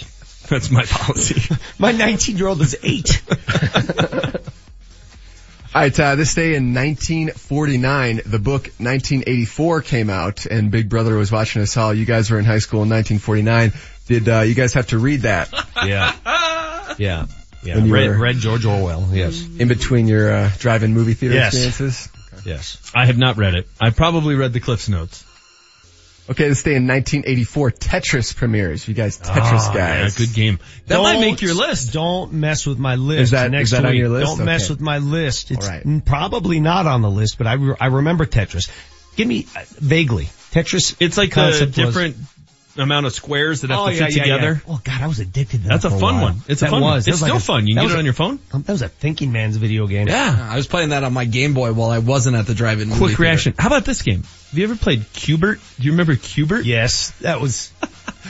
That's 0.50 0.70
my 0.70 0.84
policy. 0.84 1.54
My 1.78 1.92
19 1.92 2.36
year 2.36 2.48
old 2.48 2.60
is 2.60 2.76
eight. 2.82 3.22
All 5.74 5.82
right, 5.82 6.00
uh, 6.00 6.14
this 6.14 6.34
day 6.34 6.54
in 6.54 6.72
1949, 6.74 8.22
the 8.24 8.38
book 8.38 8.64
1984 8.78 9.82
came 9.82 10.08
out, 10.08 10.46
and 10.46 10.70
Big 10.70 10.88
Brother 10.88 11.14
was 11.16 11.30
watching 11.30 11.60
us 11.60 11.76
all. 11.76 11.92
You 11.92 12.06
guys 12.06 12.30
were 12.30 12.38
in 12.38 12.46
high 12.46 12.58
school 12.60 12.82
in 12.84 12.88
1949. 12.88 13.72
Did 14.06 14.28
uh, 14.28 14.40
you 14.40 14.54
guys 14.54 14.72
have 14.74 14.86
to 14.88 14.98
read 14.98 15.22
that 15.22 15.52
Yeah. 15.84 16.14
Yeah. 16.98 17.26
Yeah. 17.62 17.80
Read, 17.84 18.08
read 18.08 18.36
George 18.36 18.64
Orwell. 18.64 19.08
Yes. 19.12 19.40
in 19.58 19.68
between 19.68 20.08
your 20.08 20.32
uh, 20.32 20.50
drive-in 20.58 20.94
movie 20.94 21.14
theater 21.14 21.34
Yes. 21.34 21.54
experiences? 21.54 22.08
Yes. 22.46 22.90
I 22.94 23.04
have 23.06 23.18
not 23.18 23.36
read 23.36 23.54
it. 23.54 23.68
I 23.80 23.90
probably 23.90 24.34
read 24.36 24.52
the 24.54 24.60
Cliff's 24.60 24.88
Notes. 24.88 25.22
Okay, 26.30 26.48
this 26.48 26.62
day 26.62 26.74
in 26.74 26.86
1984, 26.86 27.70
Tetris 27.70 28.36
premieres. 28.36 28.86
You 28.86 28.92
guys 28.94 29.16
Tetris 29.18 29.68
Ah, 29.68 29.72
guys. 29.74 30.20
yeah, 30.20 30.26
good 30.26 30.34
game. 30.34 30.58
That 30.86 30.98
might 31.00 31.12
Don't- 31.14 31.20
make 31.22 31.40
your 31.40 31.54
list. 31.54 31.92
Don't 31.94 32.34
mess 32.34 32.66
with 32.66 32.78
my 32.78 32.96
list. 32.96 33.20
Is 33.22 33.30
that- 33.30 33.50
next 33.50 33.68
is 33.68 33.70
that 33.70 33.86
on 33.86 33.96
your 33.96 34.10
list? 34.10 34.26
Don't 34.36 34.44
mess 34.44 34.68
with 34.68 34.80
my 34.80 34.98
list. 34.98 35.50
It's 35.50 35.66
All 35.66 35.72
right. 35.72 35.84
n- 35.86 36.02
probably 36.02 36.60
not 36.60 36.86
on 36.86 37.00
the 37.00 37.10
list, 37.10 37.38
but 37.38 37.46
I, 37.46 37.54
re- 37.54 37.76
I 37.80 37.86
remember 37.86 38.26
Tetris. 38.26 38.68
Give 39.16 39.26
me 39.26 39.46
uh, 39.56 39.60
vaguely 39.80 40.28
Tetris. 40.52 40.94
It's 41.00 41.16
like 41.16 41.30
a 41.30 41.34
concept 41.34 41.76
was- 41.78 41.86
different 41.86 42.16
amount 42.76 43.06
of 43.06 43.12
squares 43.12 43.62
that 43.62 43.70
have 43.70 43.78
Oh, 43.80 43.86
to 43.88 43.94
yeah, 43.94 44.04
fit 44.06 44.16
yeah, 44.16 44.22
together. 44.22 44.62
yeah. 44.68 44.72
Oh 44.74 44.80
God, 44.84 45.00
I 45.00 45.06
was 45.08 45.18
addicted 45.18 45.62
to 45.62 45.62
that. 45.64 45.68
That's 45.68 45.82
that 45.84 45.88
a 45.96 45.98
fun 45.98 46.14
while. 46.16 46.22
one. 46.24 46.42
It's 46.46 46.60
a 46.62 46.66
that 46.66 46.70
fun 46.70 46.82
one. 46.82 46.94
was. 46.96 47.08
It's 47.08 47.14
was 47.14 47.20
still 47.20 47.34
like 47.34 47.42
a- 47.42 47.44
fun. 47.44 47.66
You 47.66 47.74
can 47.74 47.82
that 47.84 47.88
get 47.88 47.92
it 47.92 47.96
a- 47.96 47.98
on 48.00 48.04
your 48.04 48.14
phone. 48.14 48.38
Um, 48.52 48.62
that 48.62 48.70
was 48.72 48.82
a 48.82 48.88
thinking 48.88 49.32
man's 49.32 49.56
video 49.56 49.86
game. 49.88 50.06
Yeah. 50.08 50.48
I 50.50 50.54
was 50.56 50.66
playing 50.68 50.90
that 50.90 51.02
on 51.04 51.12
my 51.14 51.24
Game 51.24 51.54
Boy 51.54 51.72
while 51.72 51.90
I 51.90 51.98
wasn't 51.98 52.36
at 52.36 52.46
the 52.46 52.54
drive-in 52.54 52.88
movie 52.88 52.98
Quick 52.98 53.10
theater. 53.12 53.22
reaction. 53.22 53.54
How 53.58 53.66
about 53.68 53.84
this 53.86 54.02
game? 54.02 54.22
Have 54.50 54.58
you 54.58 54.64
ever 54.64 54.76
played 54.76 55.04
Q*bert? 55.12 55.60
Do 55.78 55.84
you 55.84 55.92
remember 55.92 56.16
Q*bert? 56.16 56.64
Yes, 56.64 57.10
that 57.20 57.40
was. 57.40 57.70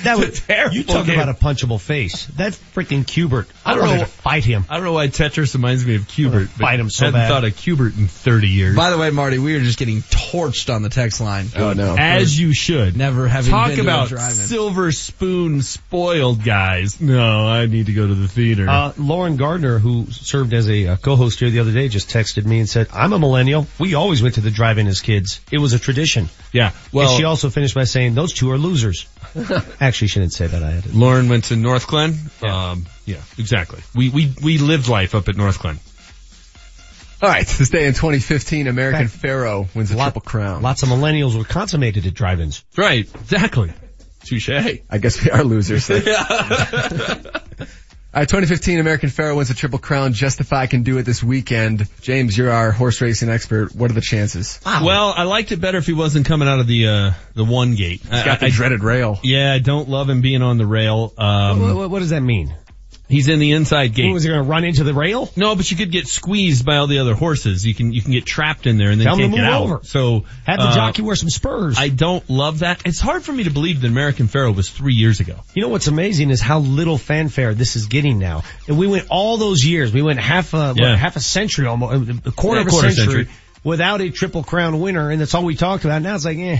That 0.02 0.18
was 0.18 0.40
terrible 0.46 0.74
You 0.76 0.84
talk 0.84 1.06
game. 1.06 1.18
about 1.18 1.28
a 1.28 1.34
punchable 1.34 1.80
face. 1.80 2.26
That 2.36 2.52
freaking 2.52 3.06
Q*bert. 3.06 3.48
I, 3.64 3.70
I 3.70 3.74
don't 3.74 3.82
wanted 3.84 3.98
know- 3.98 4.04
to 4.04 4.10
fight 4.10 4.44
him. 4.44 4.64
I 4.68 4.74
don't 4.76 4.84
know 4.84 4.92
why 4.92 5.08
Tetris 5.08 5.54
reminds 5.54 5.84
me 5.86 5.94
of 5.96 6.06
Q*bert. 6.08 6.48
fight 6.50 6.78
him 6.80 6.90
so 6.90 7.04
I 7.04 7.06
haven't 7.06 7.20
bad. 7.20 7.28
thought 7.28 7.44
of 7.44 7.56
Q*bert 7.56 7.96
in 7.96 8.06
30 8.08 8.48
years. 8.48 8.76
By 8.76 8.90
the 8.90 8.98
way, 8.98 9.10
Marty, 9.10 9.38
we 9.38 9.54
are 9.56 9.60
just 9.60 9.78
getting 9.78 10.02
torched 10.02 10.72
on 10.74 10.82
the 10.82 10.88
text 10.88 11.20
line. 11.20 11.46
Oh 11.56 11.72
no. 11.72 11.94
As 11.98 12.38
you 12.38 12.52
should. 12.52 12.96
Never 12.96 13.28
having 13.28 13.50
Talk 13.52 13.68
been 13.68 13.76
to 13.76 13.82
a 13.82 13.84
about 13.84 14.08
silver 14.08 14.90
spoon 14.92 15.62
spoiled 15.62 16.44
guys. 16.44 17.00
No, 17.00 17.46
I 17.46 17.66
need 17.66 17.86
to 17.86 17.92
go 17.92 18.06
to 18.06 18.14
the 18.14 18.28
theater. 18.28 18.68
Uh, 18.68 18.92
Lauren 18.98 19.36
Gardner, 19.36 19.78
who 19.78 20.06
served 20.10 20.52
as 20.52 20.68
a 20.68 20.88
uh, 20.88 20.96
co-host 20.96 21.38
here 21.40 21.50
the 21.50 21.60
other 21.60 21.72
day, 21.72 21.88
just 21.88 22.10
texted 22.10 22.44
me 22.44 22.58
and 22.58 22.68
said, 22.68 22.88
"I'm 22.92 23.12
a 23.12 23.18
millennial. 23.18 23.66
We 23.78 23.94
always 23.94 24.22
went 24.22 24.34
to 24.36 24.40
the 24.40 24.50
drive-in 24.50 24.86
as 24.88 25.00
kids. 25.00 25.40
It 25.52 25.58
was 25.58 25.72
a 25.72 25.78
tradition." 25.78 26.07
Yeah. 26.52 26.70
Well, 26.92 27.04
Well, 27.04 27.08
and 27.10 27.18
she 27.18 27.24
also 27.24 27.50
finished 27.50 27.74
by 27.74 27.84
saying, 27.84 28.14
"Those 28.14 28.32
two 28.32 28.50
are 28.50 28.58
losers." 28.58 29.06
Actually, 29.80 30.08
she 30.08 30.20
didn't 30.20 30.32
say 30.32 30.46
that. 30.46 30.62
I 30.62 30.70
had 30.70 30.86
it. 30.86 30.94
Lauren 30.94 31.28
went 31.28 31.44
to 31.44 31.54
Northglenn. 31.54 32.16
Yeah. 32.42 32.70
Um, 32.70 32.86
yeah, 33.04 33.20
exactly. 33.38 33.80
We, 33.94 34.08
we, 34.08 34.32
we 34.42 34.58
lived 34.58 34.88
life 34.88 35.14
up 35.14 35.28
at 35.28 35.34
Northglenn. 35.36 35.78
All 37.20 37.28
right, 37.28 37.46
this 37.46 37.68
day 37.70 37.86
in 37.86 37.94
2015, 37.94 38.68
American 38.68 39.08
Pharoah 39.08 39.66
wins 39.74 39.90
a 39.90 39.96
Lot- 39.96 40.04
triple 40.12 40.20
crown. 40.22 40.62
Lots 40.62 40.82
of 40.84 40.88
millennials 40.88 41.36
were 41.36 41.44
consummated 41.44 42.06
at 42.06 42.14
drive-ins. 42.14 42.64
Right. 42.76 43.08
Exactly. 43.12 43.72
Touche. 44.24 44.50
I 44.50 44.98
guess 44.98 45.24
we 45.24 45.30
are 45.30 45.42
losers. 45.42 45.90
then. 48.12 48.18
All 48.18 48.20
right, 48.22 48.28
2015 48.28 48.78
American 48.78 49.10
Pharoah 49.10 49.34
wins 49.36 49.50
a 49.50 49.54
triple 49.54 49.78
crown. 49.78 50.12
Justify 50.12 50.66
can 50.66 50.82
do 50.82 50.98
it 50.98 51.02
this 51.02 51.22
weekend. 51.22 51.86
James, 52.00 52.36
you're 52.36 52.50
our 52.50 52.70
horse 52.72 53.00
racing 53.00 53.28
expert. 53.28 53.74
What 53.74 53.90
are 53.90 53.94
the 53.94 54.00
chances? 54.00 54.58
Well, 54.64 55.12
I 55.16 55.24
liked 55.24 55.52
it 55.52 55.60
better 55.60 55.78
if 55.78 55.86
he 55.86 55.92
wasn't 55.92 56.26
coming 56.26 56.48
out 56.48 56.58
of 56.60 56.66
the, 56.66 56.88
uh, 56.88 57.12
the 57.34 57.44
one 57.44 57.74
gate. 57.74 58.00
He's 58.02 58.24
got 58.24 58.40
the 58.40 58.48
dreaded 58.50 58.82
rail. 58.82 59.18
Yeah, 59.22 59.52
I 59.52 59.58
don't 59.58 59.88
love 59.88 60.08
him 60.08 60.20
being 60.20 60.42
on 60.42 60.58
the 60.58 60.66
rail. 60.66 61.12
Um, 61.18 61.60
what, 61.60 61.76
what- 61.76 61.90
what 61.90 61.98
does 62.00 62.10
that 62.10 62.20
mean? 62.22 62.54
He's 63.08 63.28
in 63.28 63.38
the 63.38 63.52
inside 63.52 63.94
gate. 63.94 64.12
Was 64.12 64.22
he 64.22 64.28
going 64.28 64.44
to 64.44 64.48
run 64.50 64.64
into 64.64 64.84
the 64.84 64.92
rail? 64.92 65.30
No, 65.34 65.56
but 65.56 65.70
you 65.70 65.78
could 65.78 65.90
get 65.90 66.06
squeezed 66.08 66.66
by 66.66 66.76
all 66.76 66.86
the 66.86 66.98
other 66.98 67.14
horses. 67.14 67.64
You 67.66 67.74
can 67.74 67.92
you 67.94 68.02
can 68.02 68.12
get 68.12 68.26
trapped 68.26 68.66
in 68.66 68.76
there 68.76 68.90
and 68.90 69.00
then 69.00 69.06
Tell 69.06 69.16
can't 69.16 69.30
to 69.32 69.36
get 69.38 69.42
move 69.44 69.50
out. 69.54 69.62
over. 69.62 69.80
So 69.84 70.24
Have 70.44 70.58
the 70.58 70.66
uh, 70.66 70.74
jockey 70.74 71.00
wear 71.00 71.16
some 71.16 71.30
spurs. 71.30 71.78
I 71.78 71.88
don't 71.88 72.28
love 72.28 72.58
that. 72.58 72.82
It's 72.84 73.00
hard 73.00 73.22
for 73.24 73.32
me 73.32 73.44
to 73.44 73.50
believe 73.50 73.80
that 73.80 73.88
American 73.88 74.28
Pharoah 74.28 74.52
was 74.52 74.68
three 74.68 74.92
years 74.92 75.20
ago. 75.20 75.36
You 75.54 75.62
know 75.62 75.68
what's 75.70 75.86
amazing 75.86 76.28
is 76.28 76.42
how 76.42 76.58
little 76.58 76.98
fanfare 76.98 77.54
this 77.54 77.76
is 77.76 77.86
getting 77.86 78.18
now. 78.18 78.42
And 78.66 78.76
we 78.78 78.86
went 78.86 79.06
all 79.08 79.38
those 79.38 79.64
years. 79.64 79.90
We 79.90 80.02
went 80.02 80.18
half 80.20 80.52
a 80.52 80.74
Yeah. 80.76 80.90
what, 80.90 80.98
half 80.98 81.16
a 81.16 81.20
century 81.20 81.66
almost, 81.66 82.10
a 82.26 82.30
quarter 82.30 82.60
Yeah, 82.60 82.62
of 82.62 82.66
a 82.66 82.70
quarter 82.70 82.90
century, 82.90 83.14
century. 83.24 83.34
without 83.64 84.02
a 84.02 84.10
triple 84.10 84.42
crown 84.42 84.80
winner, 84.80 85.10
and 85.10 85.18
that's 85.18 85.34
all 85.34 85.44
we 85.44 85.54
talked 85.56 85.86
about. 85.86 86.02
Now 86.02 86.14
it's 86.14 86.26
like, 86.26 86.36
eh. 86.36 86.58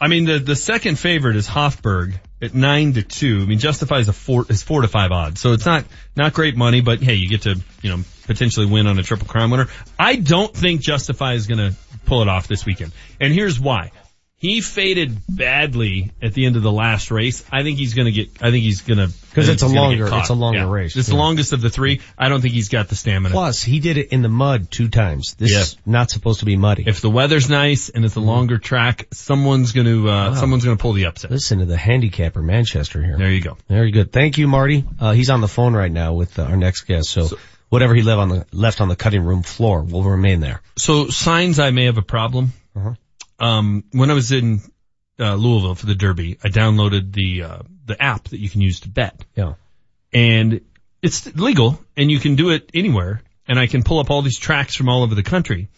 I 0.00 0.08
mean, 0.08 0.24
the 0.24 0.38
the 0.38 0.56
second 0.56 0.98
favorite 0.98 1.36
is 1.36 1.46
Hofburg 1.46 2.14
at 2.42 2.54
nine 2.54 2.94
to 2.94 3.02
two. 3.02 3.40
I 3.42 3.46
mean, 3.46 3.58
Justify 3.58 3.98
is 3.98 4.08
a 4.08 4.12
four 4.12 4.46
is 4.48 4.62
four 4.62 4.82
to 4.82 4.88
five 4.88 5.12
odds, 5.12 5.40
so 5.40 5.52
it's 5.52 5.66
not 5.66 5.84
not 6.14 6.32
great 6.32 6.56
money, 6.56 6.80
but 6.80 7.02
hey, 7.02 7.14
you 7.14 7.28
get 7.28 7.42
to 7.42 7.60
you 7.82 7.90
know 7.90 8.02
potentially 8.26 8.66
win 8.66 8.86
on 8.86 8.98
a 8.98 9.02
triple 9.02 9.26
crown 9.26 9.50
winner. 9.50 9.68
I 9.98 10.16
don't 10.16 10.54
think 10.54 10.80
Justify 10.80 11.34
is 11.34 11.46
going 11.46 11.58
to 11.58 11.76
pull 12.04 12.22
it 12.22 12.28
off 12.28 12.48
this 12.48 12.66
weekend, 12.66 12.92
and 13.20 13.32
here's 13.32 13.58
why. 13.58 13.92
He 14.38 14.60
faded 14.60 15.18
badly 15.28 16.12
at 16.22 16.34
the 16.34 16.44
end 16.44 16.56
of 16.56 16.62
the 16.62 16.70
last 16.70 17.10
race. 17.10 17.42
I 17.50 17.62
think 17.62 17.78
he's 17.78 17.94
gonna 17.94 18.10
get, 18.10 18.28
I 18.42 18.50
think 18.50 18.64
he's 18.64 18.82
gonna, 18.82 19.08
Because 19.36 19.50
it's 19.50 19.62
a 19.62 19.68
longer- 19.68 20.08
it's 20.10 20.30
a 20.30 20.34
longer 20.34 20.58
Yeah. 20.60 20.70
race. 20.70 20.96
It's 20.96 21.08
the 21.08 21.14
longest 21.16 21.52
of 21.52 21.60
the 21.60 21.68
three. 21.68 22.00
I 22.16 22.30
don't 22.30 22.40
think 22.40 22.54
he's 22.54 22.70
got 22.70 22.88
the 22.88 22.94
stamina. 22.96 23.32
Plus, 23.34 23.62
he 23.62 23.80
did 23.80 23.98
it 23.98 24.08
in 24.08 24.22
the 24.22 24.30
mud 24.30 24.70
two 24.70 24.88
times. 24.88 25.34
This 25.38 25.52
Yeah. 25.52 25.60
is 25.60 25.76
not 25.84 26.10
supposed 26.10 26.40
to 26.40 26.46
be 26.46 26.56
muddy. 26.56 26.84
If 26.86 27.02
the 27.02 27.10
weather's 27.10 27.50
nice 27.50 27.90
and 27.90 28.04
it's 28.04 28.16
a 28.16 28.20
longer 28.20 28.56
track, 28.56 29.06
someone's 29.12 29.72
gonna, 29.72 30.00
uh, 30.00 30.04
Wow. 30.04 30.34
someone's 30.34 30.64
gonna 30.64 30.78
pull 30.78 30.94
the 30.94 31.04
upset. 31.04 31.30
Listen 31.30 31.58
to 31.58 31.66
the 31.66 31.76
handicapper 31.76 32.40
Manchester 32.40 33.02
here. 33.04 33.18
There 33.18 33.30
you 33.30 33.42
go. 33.42 33.58
Very 33.68 33.90
good. 33.90 34.10
Thank 34.10 34.38
you, 34.38 34.48
Marty. 34.48 34.84
Uh, 34.98 35.12
he's 35.12 35.28
on 35.28 35.42
the 35.42 35.48
phone 35.48 35.74
right 35.74 35.92
now 35.92 36.14
with 36.14 36.38
uh, 36.38 36.44
our 36.44 36.56
next 36.56 36.82
guest. 36.86 37.10
So, 37.10 37.28
whatever 37.68 37.94
he 37.94 38.00
left 38.02 38.18
on 38.18 38.28
the 38.30 38.46
left 38.52 38.80
on 38.80 38.88
the 38.88 38.96
cutting 38.96 39.22
room 39.22 39.42
floor 39.42 39.82
will 39.82 40.04
remain 40.04 40.40
there. 40.40 40.62
So 40.78 41.08
signs 41.08 41.58
I 41.58 41.70
may 41.72 41.84
have 41.86 41.98
a 41.98 42.02
problem. 42.02 42.52
Uh-huh. 42.74 42.94
Um, 43.38 43.84
when 43.92 44.10
I 44.10 44.14
was 44.14 44.32
in 44.32 44.62
uh, 45.18 45.34
Louisville 45.34 45.74
for 45.74 45.86
the 45.86 45.94
Derby, 45.94 46.38
I 46.42 46.48
downloaded 46.48 47.12
the 47.12 47.42
uh, 47.42 47.58
the 47.84 48.00
app 48.00 48.24
that 48.28 48.38
you 48.38 48.50
can 48.50 48.60
use 48.60 48.80
to 48.80 48.88
bet. 48.88 49.24
Yeah. 49.34 49.54
And 50.12 50.60
it's 51.02 51.34
legal 51.36 51.78
and 51.96 52.10
you 52.10 52.18
can 52.18 52.36
do 52.36 52.50
it 52.50 52.70
anywhere 52.74 53.22
and 53.46 53.58
I 53.58 53.66
can 53.66 53.82
pull 53.82 53.98
up 53.98 54.10
all 54.10 54.22
these 54.22 54.38
tracks 54.38 54.74
from 54.74 54.88
all 54.88 55.02
over 55.02 55.14
the 55.14 55.22
country. 55.22 55.68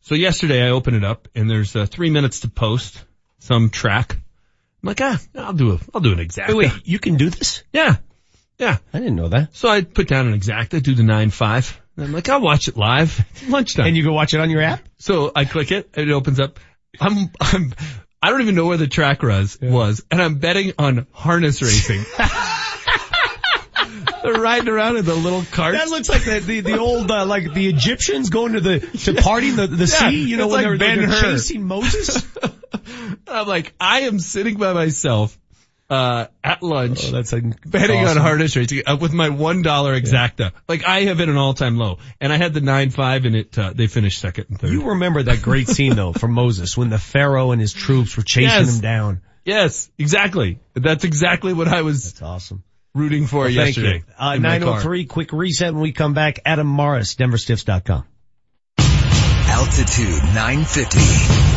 So 0.00 0.14
yesterday 0.14 0.62
I 0.66 0.70
opened 0.70 0.96
it 0.96 1.04
up 1.04 1.28
and 1.34 1.48
there's 1.48 1.76
uh, 1.76 1.86
three 1.86 2.10
minutes 2.10 2.40
to 2.40 2.48
post 2.48 3.02
some 3.38 3.70
track. 3.70 4.14
I'm 4.14 4.86
like, 4.88 5.00
ah, 5.00 5.18
I'll 5.36 5.52
do 5.52 5.72
a, 5.72 5.78
I'll 5.94 6.00
do 6.00 6.12
an 6.12 6.20
exact. 6.20 6.48
Wait, 6.48 6.72
wait, 6.72 6.72
you 6.84 6.98
can 6.98 7.16
do 7.16 7.30
this? 7.30 7.62
Yeah. 7.72 7.96
Yeah. 8.58 8.78
I 8.92 8.98
didn't 8.98 9.16
know 9.16 9.28
that. 9.28 9.54
So 9.54 9.68
I 9.68 9.82
put 9.82 10.08
down 10.08 10.26
an 10.26 10.38
exacta, 10.38 10.82
do 10.82 10.94
the 10.94 11.02
nine 11.02 11.30
five. 11.30 11.78
And 11.96 12.06
I'm 12.06 12.12
like, 12.12 12.28
I'll 12.28 12.40
watch 12.40 12.68
it 12.68 12.76
live. 12.76 13.24
It's 13.32 13.48
lunchtime. 13.48 13.86
And 13.86 13.96
you 13.96 14.02
can 14.02 14.14
watch 14.14 14.34
it 14.34 14.40
on 14.40 14.50
your 14.50 14.62
app? 14.62 14.80
So 14.98 15.30
I 15.34 15.44
click 15.44 15.70
it 15.70 15.90
and 15.94 16.08
it 16.08 16.12
opens 16.12 16.40
up. 16.40 16.58
I'm, 17.00 17.30
I'm, 17.40 17.74
I 18.22 18.30
don't 18.30 18.42
even 18.42 18.54
know 18.54 18.66
where 18.66 18.76
the 18.76 18.86
track 18.86 19.22
was, 19.22 19.58
was, 19.60 20.04
and 20.10 20.22
I'm 20.22 20.36
betting 20.36 20.72
on 20.78 21.06
harness 21.12 21.60
racing. 21.60 22.04
They're 24.22 24.34
riding 24.34 24.68
around 24.68 24.96
in 24.98 25.04
the 25.04 25.16
little 25.16 25.42
carts. 25.50 25.76
That 25.76 25.88
looks 25.88 26.08
like 26.08 26.24
the 26.24 26.38
the, 26.38 26.60
the 26.60 26.78
old 26.78 27.10
uh, 27.10 27.26
like 27.26 27.52
the 27.52 27.68
Egyptians 27.68 28.30
going 28.30 28.52
to 28.52 28.60
the 28.60 28.78
to 28.78 29.14
party 29.14 29.48
in 29.48 29.56
the 29.56 29.66
the 29.66 29.86
Yeah, 29.86 30.10
sea. 30.10 30.22
You 30.22 30.36
know 30.36 30.46
when 30.46 30.64
like 30.64 30.78
they're, 30.78 31.06
they're 31.06 31.20
chasing 31.20 31.64
Moses. 31.64 32.24
I'm 33.26 33.48
like, 33.48 33.74
I 33.80 34.02
am 34.02 34.20
sitting 34.20 34.56
by 34.56 34.72
myself, 34.72 35.36
uh, 35.92 36.26
at 36.42 36.62
lunch. 36.62 37.04
Oh, 37.08 37.10
that's 37.12 37.32
like 37.32 37.44
betting 37.70 37.98
on 37.98 38.06
awesome. 38.06 38.22
harness 38.22 38.56
racing 38.56 38.82
uh, 38.86 38.96
with 39.00 39.12
my 39.12 39.28
one 39.28 39.62
dollar 39.62 39.98
exacta. 40.00 40.52
Like 40.68 40.84
I 40.84 41.02
have 41.02 41.18
hit 41.18 41.28
an 41.28 41.36
all 41.36 41.54
time 41.54 41.76
low, 41.76 41.98
and 42.20 42.32
I 42.32 42.36
had 42.38 42.54
the 42.54 42.60
nine 42.62 42.90
five, 42.90 43.24
and 43.26 43.36
it 43.36 43.58
uh, 43.58 43.72
they 43.74 43.86
finished 43.86 44.20
second 44.20 44.46
and 44.48 44.58
third. 44.58 44.70
You 44.70 44.88
remember 44.90 45.22
that 45.24 45.42
great 45.42 45.68
scene 45.68 45.94
though 45.94 46.12
from 46.12 46.32
Moses 46.32 46.76
when 46.76 46.88
the 46.88 46.98
Pharaoh 46.98 47.50
and 47.50 47.60
his 47.60 47.72
troops 47.72 48.16
were 48.16 48.22
chasing 48.22 48.48
Yes. 48.48 48.74
him 48.76 48.80
down. 48.80 49.20
yes, 49.44 49.90
exactly. 49.98 50.58
That's 50.74 51.04
exactly 51.04 51.52
what 51.52 51.68
I 51.68 51.82
was 51.82 52.04
That's 52.12 52.22
awesome. 52.22 52.64
rooting 52.94 53.26
for 53.26 53.40
Well, 53.44 53.54
thank 53.54 53.76
yesterday. 53.76 54.04
you. 54.06 54.14
Uh, 54.18 54.34
in 54.36 54.42
my 54.42 54.58
car. 54.58 54.66
903, 54.82 55.04
quick 55.06 55.32
reset 55.32 55.72
when 55.74 55.82
we 55.82 55.92
come 55.92 56.14
back. 56.14 56.40
Adam 56.46 56.66
Mares, 56.74 57.16
DenverStiffs.com. 57.16 58.04
Altitude 59.48 60.22
950, 60.34 60.98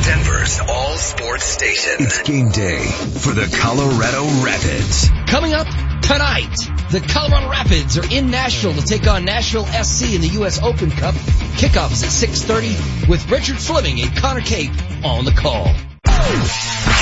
Denver's 0.06 0.60
all 0.60 0.98
sports 0.98 1.46
station. 1.46 1.94
It's 1.98 2.22
game 2.22 2.50
day 2.50 2.86
for 2.86 3.34
the 3.34 3.52
Colorado 3.60 4.44
Rapids. 4.46 5.10
Coming 5.26 5.54
up 5.56 5.66
tonight, 6.04 6.56
the 6.92 7.04
Colorado 7.10 7.50
Rapids 7.50 7.98
are 7.98 8.06
in 8.14 8.30
Nashville 8.30 8.74
to 8.74 8.86
take 8.86 9.08
on 9.08 9.26
Nashville 9.26 9.66
SC 9.66 10.14
in 10.14 10.22
the 10.22 10.28
U.S. 10.34 10.62
Open 10.62 10.92
Cup. 10.92 11.16
Kickoff 11.58 11.92
is 11.92 12.04
at 12.04 12.30
6.30 12.30 13.10
with 13.10 13.32
Richard 13.32 13.58
Fleming 13.58 14.00
and 14.00 14.16
Connor 14.16 14.42
Cape 14.42 14.74
on 15.04 15.26
the 15.26 15.32
call. 15.32 15.74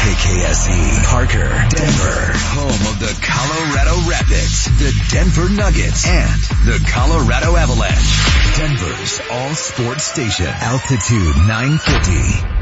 KKSE, 0.03 1.03
Parker, 1.05 1.47
Denver, 1.69 2.33
home 2.53 2.81
of 2.91 2.99
the 2.99 3.13
Colorado 3.21 4.09
Rapids, 4.09 4.65
the 4.79 4.91
Denver 5.11 5.49
Nuggets, 5.49 6.07
and 6.07 6.41
the 6.65 6.79
Colorado 6.89 7.55
Avalanche. 7.55 8.57
Denver's 8.57 9.21
all 9.31 9.53
sports 9.55 10.03
station, 10.03 10.47
altitude 10.47 11.35
950. 11.47 12.53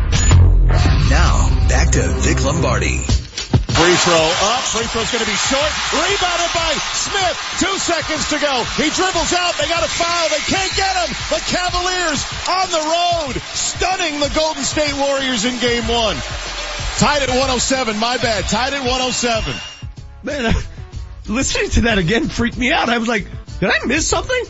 Now, 1.10 1.68
back 1.69 1.91
to 1.91 2.02
Vic 2.19 2.44
Lombardi. 2.44 3.20
Free 3.72 3.95
throw 4.03 4.26
up. 4.52 4.64
Free 4.68 4.85
throw's 4.88 5.11
going 5.11 5.23
to 5.23 5.31
be 5.31 5.38
short. 5.38 5.72
Rebounded 5.95 6.52
by 6.53 6.72
Smith. 6.93 7.35
Two 7.60 7.76
seconds 7.80 8.27
to 8.30 8.39
go. 8.39 8.64
He 8.76 8.89
dribbles 8.89 9.34
out. 9.34 9.56
They 9.57 9.68
got 9.68 9.84
a 9.84 9.91
foul. 9.91 10.30
They 10.30 10.43
can't 10.43 10.73
get 10.76 10.93
him. 10.95 11.10
The 11.31 11.41
Cavaliers 11.48 12.22
on 12.48 12.68
the 12.69 12.84
road, 12.84 13.41
stunning 13.56 14.19
the 14.19 14.31
Golden 14.35 14.64
State 14.64 14.93
Warriors 14.93 15.45
in 15.45 15.60
game 15.60 15.88
one. 15.88 16.18
Tied 16.98 17.23
at 17.23 17.30
107. 17.30 17.98
My 17.98 18.18
bad. 18.18 18.45
Tied 18.49 18.73
at 18.73 18.81
107. 18.81 19.56
Man, 20.23 20.53
listening 21.27 21.69
to 21.72 21.81
that 21.81 21.98
again 21.98 22.30
freaked 22.30 22.57
me 22.57 22.72
out. 22.72 22.89
I 22.89 22.98
was 22.98 23.07
like, 23.07 23.27
did 23.60 23.69
I 23.69 23.85
miss 23.85 24.07
something? 24.07 24.43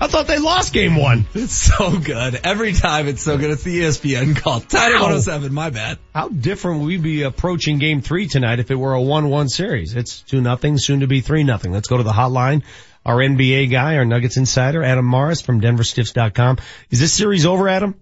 I 0.00 0.06
thought 0.06 0.26
they 0.26 0.38
lost 0.38 0.72
game 0.72 0.96
one. 0.96 1.26
It's 1.34 1.52
so 1.52 1.98
good. 1.98 2.40
Every 2.42 2.72
time 2.72 3.06
it's 3.06 3.22
so 3.22 3.36
good. 3.36 3.50
It's 3.50 3.62
the 3.62 3.80
ESPN 3.80 4.36
call. 4.36 4.60
Wow. 4.60 4.92
107. 4.92 5.52
My 5.52 5.70
bad. 5.70 5.98
How 6.14 6.28
different 6.28 6.80
would 6.80 6.86
we 6.86 6.96
be 6.96 7.22
approaching 7.22 7.78
game 7.78 8.00
three 8.00 8.26
tonight 8.26 8.60
if 8.60 8.70
it 8.70 8.76
were 8.76 8.94
a 8.94 9.00
1-1 9.00 9.48
series? 9.48 9.94
It's 9.94 10.22
2 10.22 10.40
nothing, 10.40 10.78
soon 10.78 11.00
to 11.00 11.06
be 11.06 11.20
3 11.20 11.44
nothing. 11.44 11.72
Let's 11.72 11.88
go 11.88 11.96
to 11.98 12.02
the 12.02 12.12
hotline. 12.12 12.62
Our 13.04 13.16
NBA 13.16 13.70
guy, 13.70 13.96
our 13.96 14.04
Nuggets 14.04 14.36
insider, 14.36 14.82
Adam 14.82 15.08
Mares 15.08 15.40
from 15.40 15.60
DenverStiffs.com. 15.60 16.58
Is 16.90 17.00
this 17.00 17.12
series 17.12 17.46
over, 17.46 17.68
Adam? 17.68 17.94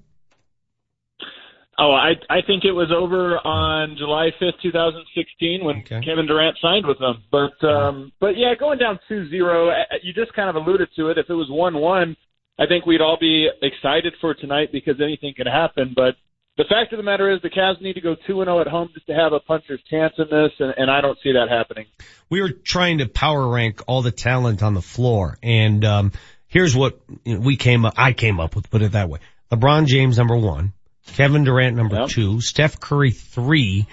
Oh, 1.81 1.93
I 1.93 2.15
I 2.29 2.43
think 2.45 2.65
it 2.65 2.73
was 2.73 2.91
over 2.91 3.39
on 3.47 3.97
July 3.97 4.31
fifth, 4.39 4.61
two 4.63 4.73
thousand 4.73 5.05
sixteen, 5.15 5.65
when 5.65 5.83
Kevin 5.83 6.27
Durant 6.27 6.57
signed 6.61 6.87
with 6.87 6.99
them. 6.99 7.23
But 7.31 7.55
um, 7.67 8.13
but 8.21 8.37
yeah, 8.37 8.55
going 8.59 8.79
down 8.79 8.99
2-0, 9.09 9.71
uh, 9.71 9.95
you 10.03 10.13
just 10.13 10.33
kind 10.35 10.51
of 10.51 10.57
alluded 10.57 10.89
to 10.97 11.11
it. 11.11 11.19
If 11.19 11.31
it 11.31 11.35
was 11.35 11.47
one 11.51 11.77
one, 11.79 12.17
I 12.59 12.67
think 12.67 12.85
we'd 12.85 13.01
all 13.01 13.17
be 13.21 13.49
excited 13.63 14.15
for 14.21 14.35
tonight 14.35 14.71
because 14.73 14.97
anything 15.01 15.35
could 15.37 15.47
happen. 15.47 15.93
But 15.95 16.17
the 16.57 16.65
fact 16.69 16.93
of 16.93 16.97
the 16.97 17.05
matter 17.05 17.31
is, 17.33 17.41
the 17.43 17.51
Cavs 17.51 17.81
need 17.81 17.93
to 17.93 18.01
go 18.01 18.17
two 18.27 18.41
and 18.41 18.49
zero 18.49 18.61
at 18.61 18.67
home 18.67 18.89
just 18.93 19.07
to 19.07 19.15
have 19.15 19.33
a 19.33 19.39
puncher's 19.39 19.81
chance 19.89 20.15
in 20.19 20.25
this, 20.29 20.51
and, 20.59 20.75
and 20.77 20.91
I 20.91 21.01
don't 21.01 21.17
see 21.23 21.33
that 21.35 21.47
happening. 21.49 21.87
we 22.29 22.43
were 22.43 22.51
trying 22.51 22.99
to 22.99 23.07
power 23.07 23.47
rank 23.49 23.83
all 23.87 24.03
the 24.03 24.11
talent 24.11 24.65
on 24.65 24.75
the 24.75 24.83
floor 24.83 25.39
and 25.45 25.85
um 25.85 26.11
here's 26.49 26.75
what 26.75 26.99
we 27.25 27.57
came 27.57 27.85
up 27.85 27.95
I 27.97 28.13
came 28.13 28.41
up 28.41 28.57
with 28.57 28.69
put 28.69 28.83
it 28.83 28.93
that 28.93 29.09
way. 29.09 29.21
LeBron 29.53 29.87
James 29.87 30.19
number 30.19 30.37
1, 30.37 30.73
Kevin 31.14 31.44
Durant 31.44 31.76
number 31.76 32.06
2, 32.06 32.40
Steph 32.40 32.80
Curry 32.80 33.10
3, 33.10 33.86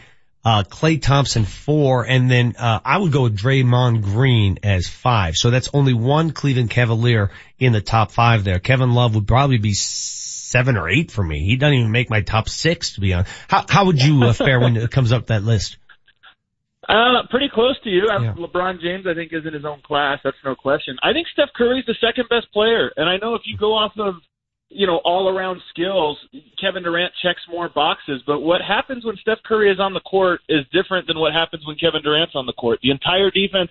uh 0.45 0.63
Klay 0.63 1.01
Thompson 1.01 1.43
4 1.43 2.05
and 2.05 2.29
then 2.29 2.55
uh 2.57 2.79
I 2.85 2.97
would 2.97 3.11
go 3.11 3.23
with 3.23 3.37
Draymond 3.37 4.03
Green 4.03 4.59
as 4.63 4.87
5. 4.87 5.35
So 5.35 5.49
that's 5.49 5.69
only 5.73 5.93
one 5.93 6.31
Cleveland 6.31 6.69
Cavalier 6.69 7.31
in 7.57 7.73
the 7.73 7.81
top 7.81 8.11
5 8.11 8.43
there. 8.43 8.59
Kevin 8.59 8.93
Love 8.93 9.15
would 9.15 9.27
probably 9.27 9.57
be 9.57 9.73
7 9.73 10.77
or 10.77 10.87
8 10.87 11.11
for 11.11 11.23
me. 11.23 11.43
He 11.43 11.55
doesn't 11.55 11.73
even 11.73 11.91
make 11.91 12.09
my 12.09 12.21
top 12.21 12.47
6 12.47 12.93
to 12.93 13.01
be 13.01 13.13
honest. 13.13 13.31
How 13.47 13.65
how 13.67 13.85
would 13.85 14.01
you 14.01 14.23
uh, 14.23 14.33
fare 14.33 14.59
when 14.59 14.77
it 14.77 14.91
comes 14.91 15.11
up 15.11 15.27
that 15.27 15.43
list? 15.43 15.77
Uh, 16.87 17.25
pretty 17.31 17.49
close 17.51 17.79
to 17.83 17.89
you. 17.89 18.07
Uh, 18.07 18.35
LeBron 18.35 18.79
James, 18.79 19.07
I 19.07 19.15
think, 19.15 19.33
is 19.33 19.43
in 19.47 19.53
his 19.53 19.65
own 19.65 19.81
class. 19.81 20.19
That's 20.23 20.37
no 20.45 20.53
question. 20.53 20.97
I 21.01 21.13
think 21.13 21.27
Steph 21.33 21.49
Curry's 21.55 21.85
the 21.87 21.95
second 21.99 22.29
best 22.29 22.51
player, 22.53 22.91
and 22.95 23.09
I 23.09 23.17
know 23.17 23.33
if 23.33 23.41
you 23.45 23.57
go 23.57 23.73
off 23.73 23.93
of 23.97 24.15
you 24.69 24.87
know 24.87 25.01
all 25.05 25.29
around 25.29 25.61
skills, 25.69 26.17
Kevin 26.59 26.83
Durant 26.83 27.13
checks 27.21 27.41
more 27.49 27.69
boxes. 27.69 28.21
But 28.25 28.41
what 28.41 28.61
happens 28.61 29.05
when 29.05 29.15
Steph 29.17 29.39
Curry 29.45 29.71
is 29.71 29.79
on 29.79 29.93
the 29.93 30.01
court 30.01 30.41
is 30.49 30.65
different 30.73 31.07
than 31.07 31.19
what 31.19 31.33
happens 31.33 31.65
when 31.65 31.77
Kevin 31.77 32.01
Durant's 32.03 32.35
on 32.35 32.45
the 32.45 32.53
court. 32.53 32.79
The 32.81 32.91
entire 32.91 33.31
defense 33.31 33.69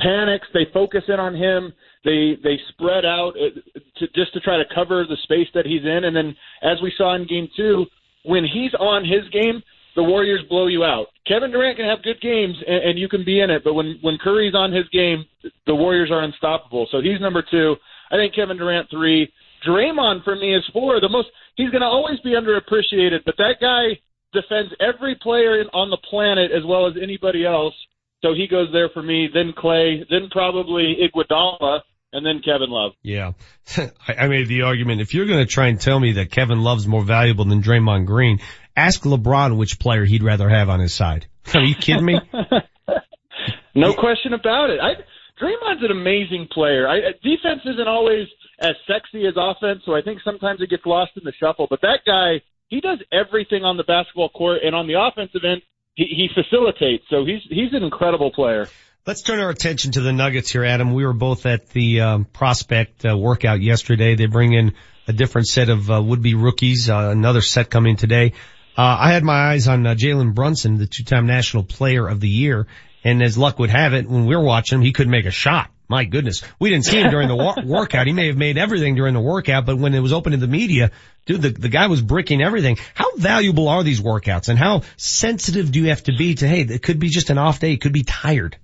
panics. 0.00 0.46
They 0.52 0.66
focus 0.72 1.02
in 1.08 1.20
on 1.20 1.34
him. 1.34 1.72
They 2.04 2.36
they 2.42 2.58
spread 2.70 3.04
out 3.04 3.32
uh, 3.36 3.60
to 3.98 4.06
just 4.14 4.32
to 4.34 4.40
try 4.40 4.56
to 4.56 4.74
cover 4.74 5.04
the 5.08 5.16
space 5.22 5.48
that 5.54 5.66
he's 5.66 5.82
in. 5.82 6.04
And 6.04 6.16
then, 6.16 6.36
as 6.62 6.78
we 6.82 6.92
saw 6.96 7.14
in 7.14 7.26
Game 7.26 7.48
Two, 7.56 7.86
when 8.24 8.44
he's 8.44 8.74
on 8.78 9.04
his 9.04 9.28
game, 9.32 9.62
the 9.96 10.02
Warriors 10.02 10.40
blow 10.48 10.66
you 10.66 10.84
out. 10.84 11.06
Kevin 11.26 11.50
Durant 11.50 11.76
can 11.76 11.86
have 11.86 12.02
good 12.02 12.20
games 12.20 12.56
and, 12.66 12.90
and 12.90 12.98
you 12.98 13.08
can 13.08 13.24
be 13.24 13.40
in 13.40 13.50
it, 13.50 13.62
but 13.64 13.74
when 13.74 13.98
when 14.02 14.18
Curry's 14.18 14.54
on 14.54 14.72
his 14.72 14.88
game, 14.88 15.24
the 15.66 15.74
Warriors 15.74 16.10
are 16.10 16.22
unstoppable. 16.22 16.88
So 16.90 17.00
he's 17.00 17.20
number 17.20 17.44
two. 17.48 17.76
I 18.10 18.16
think 18.16 18.34
Kevin 18.34 18.56
Durant 18.56 18.90
three. 18.90 19.32
Draymond 19.66 20.24
for 20.24 20.36
me 20.36 20.54
is 20.54 20.64
four. 20.72 21.00
The 21.00 21.08
most 21.08 21.28
he's 21.56 21.70
going 21.70 21.82
to 21.82 21.86
always 21.86 22.20
be 22.20 22.30
underappreciated, 22.30 23.20
but 23.24 23.36
that 23.38 23.56
guy 23.60 24.00
defends 24.32 24.72
every 24.80 25.16
player 25.16 25.60
in, 25.60 25.68
on 25.68 25.90
the 25.90 25.98
planet 26.08 26.50
as 26.50 26.64
well 26.66 26.86
as 26.86 26.94
anybody 27.00 27.46
else. 27.46 27.74
So 28.22 28.34
he 28.34 28.46
goes 28.46 28.68
there 28.72 28.88
for 28.88 29.02
me. 29.02 29.28
Then 29.32 29.52
Klay. 29.56 30.04
Then 30.08 30.28
probably 30.30 30.96
Iguodala, 31.02 31.80
and 32.12 32.24
then 32.24 32.40
Kevin 32.44 32.70
Love. 32.70 32.92
Yeah. 33.02 33.32
I 34.08 34.28
made 34.28 34.48
the 34.48 34.62
argument, 34.62 35.00
if 35.00 35.14
you're 35.14 35.26
going 35.26 35.44
to 35.44 35.52
try 35.52 35.68
and 35.68 35.80
tell 35.80 36.00
me 36.00 36.12
that 36.12 36.30
Kevin 36.30 36.62
Love's 36.62 36.86
more 36.86 37.04
valuable 37.04 37.44
than 37.44 37.62
Draymond 37.62 38.06
Green, 38.06 38.40
ask 38.76 39.02
LeBron 39.02 39.56
which 39.56 39.78
player 39.78 40.04
he'd 40.04 40.22
rather 40.22 40.48
have 40.48 40.68
on 40.68 40.80
his 40.80 40.94
side. 40.94 41.26
Are 41.54 41.62
you 41.62 41.74
kidding 41.74 42.04
me? 42.04 42.20
No 43.74 43.92
question 43.92 44.32
about 44.32 44.70
it. 44.70 44.78
I, 44.80 44.94
Draymond's 45.42 45.82
an 45.82 45.90
amazing 45.90 46.48
player. 46.52 46.88
I, 46.88 47.00
defense 47.22 47.62
isn't 47.64 47.88
always 47.88 48.28
as 48.60 48.74
sexy 48.86 49.26
as 49.26 49.34
offense, 49.36 49.82
so 49.84 49.94
I 49.94 50.02
think 50.02 50.20
sometimes 50.24 50.60
it 50.60 50.70
gets 50.70 50.86
lost 50.86 51.12
in 51.16 51.24
the 51.24 51.32
shuffle. 51.32 51.66
But 51.68 51.80
that 51.82 52.00
guy, 52.06 52.42
he 52.68 52.80
does 52.80 52.98
everything 53.12 53.64
on 53.64 53.76
the 53.76 53.84
basketball 53.84 54.28
court 54.28 54.58
and 54.64 54.74
on 54.74 54.86
the 54.86 54.94
offensive 54.98 55.42
end, 55.44 55.62
he, 55.94 56.04
he 56.04 56.28
facilitates. 56.34 57.04
So 57.10 57.24
he's 57.24 57.42
he's 57.48 57.72
an 57.72 57.82
incredible 57.82 58.30
player. 58.32 58.68
Let's 59.06 59.20
turn 59.20 59.38
our 59.38 59.50
attention 59.50 59.92
to 59.92 60.00
the 60.00 60.12
Nuggets 60.12 60.50
here, 60.50 60.64
Adam. 60.64 60.94
We 60.94 61.04
were 61.04 61.12
both 61.12 61.44
at 61.44 61.68
the 61.68 62.00
um, 62.00 62.24
prospect 62.24 63.04
uh, 63.04 63.16
workout 63.18 63.60
yesterday. 63.60 64.14
They 64.14 64.26
bring 64.26 64.54
in 64.54 64.72
a 65.06 65.12
different 65.12 65.46
set 65.46 65.68
of 65.68 65.90
uh, 65.90 66.02
would-be 66.02 66.34
rookies. 66.34 66.88
Uh, 66.88 67.10
another 67.10 67.42
set 67.42 67.68
coming 67.68 67.96
today. 67.96 68.32
Uh, 68.76 68.96
I 69.00 69.12
had 69.12 69.22
my 69.22 69.50
eyes 69.50 69.68
on 69.68 69.86
uh, 69.86 69.94
Jalen 69.94 70.34
Brunson, 70.34 70.78
the 70.78 70.86
two-time 70.86 71.26
National 71.26 71.64
Player 71.64 72.08
of 72.08 72.18
the 72.18 72.28
Year, 72.28 72.66
and 73.04 73.22
as 73.22 73.36
luck 73.36 73.58
would 73.58 73.70
have 73.70 73.92
it, 73.92 74.08
when 74.08 74.24
we 74.24 74.34
were 74.34 74.42
watching 74.42 74.78
him, 74.78 74.84
he 74.84 74.92
couldn't 74.92 75.12
make 75.12 75.26
a 75.26 75.30
shot. 75.30 75.70
My 75.88 76.04
goodness, 76.04 76.42
we 76.58 76.70
didn't 76.70 76.86
see 76.86 77.00
him 77.00 77.10
during 77.10 77.28
the 77.28 77.36
wa- 77.36 77.56
workout. 77.64 78.06
He 78.06 78.14
may 78.14 78.28
have 78.28 78.36
made 78.36 78.56
everything 78.56 78.94
during 78.94 79.12
the 79.12 79.20
workout, 79.20 79.66
but 79.66 79.76
when 79.76 79.94
it 79.94 80.00
was 80.00 80.14
open 80.14 80.32
to 80.32 80.38
the 80.38 80.46
media, 80.46 80.90
dude, 81.26 81.42
the, 81.42 81.50
the 81.50 81.68
guy 81.68 81.88
was 81.88 82.00
bricking 82.00 82.42
everything. 82.42 82.78
How 82.94 83.16
valuable 83.16 83.68
are 83.68 83.82
these 83.82 84.00
workouts, 84.00 84.48
and 84.48 84.58
how 84.58 84.82
sensitive 84.96 85.70
do 85.72 85.80
you 85.80 85.88
have 85.90 86.02
to 86.04 86.12
be 86.16 86.34
to? 86.36 86.48
Hey, 86.48 86.62
it 86.62 86.82
could 86.82 86.98
be 86.98 87.08
just 87.10 87.28
an 87.28 87.36
off 87.36 87.60
day. 87.60 87.72
It 87.72 87.82
could 87.82 87.92
be 87.92 88.02
tired. 88.02 88.56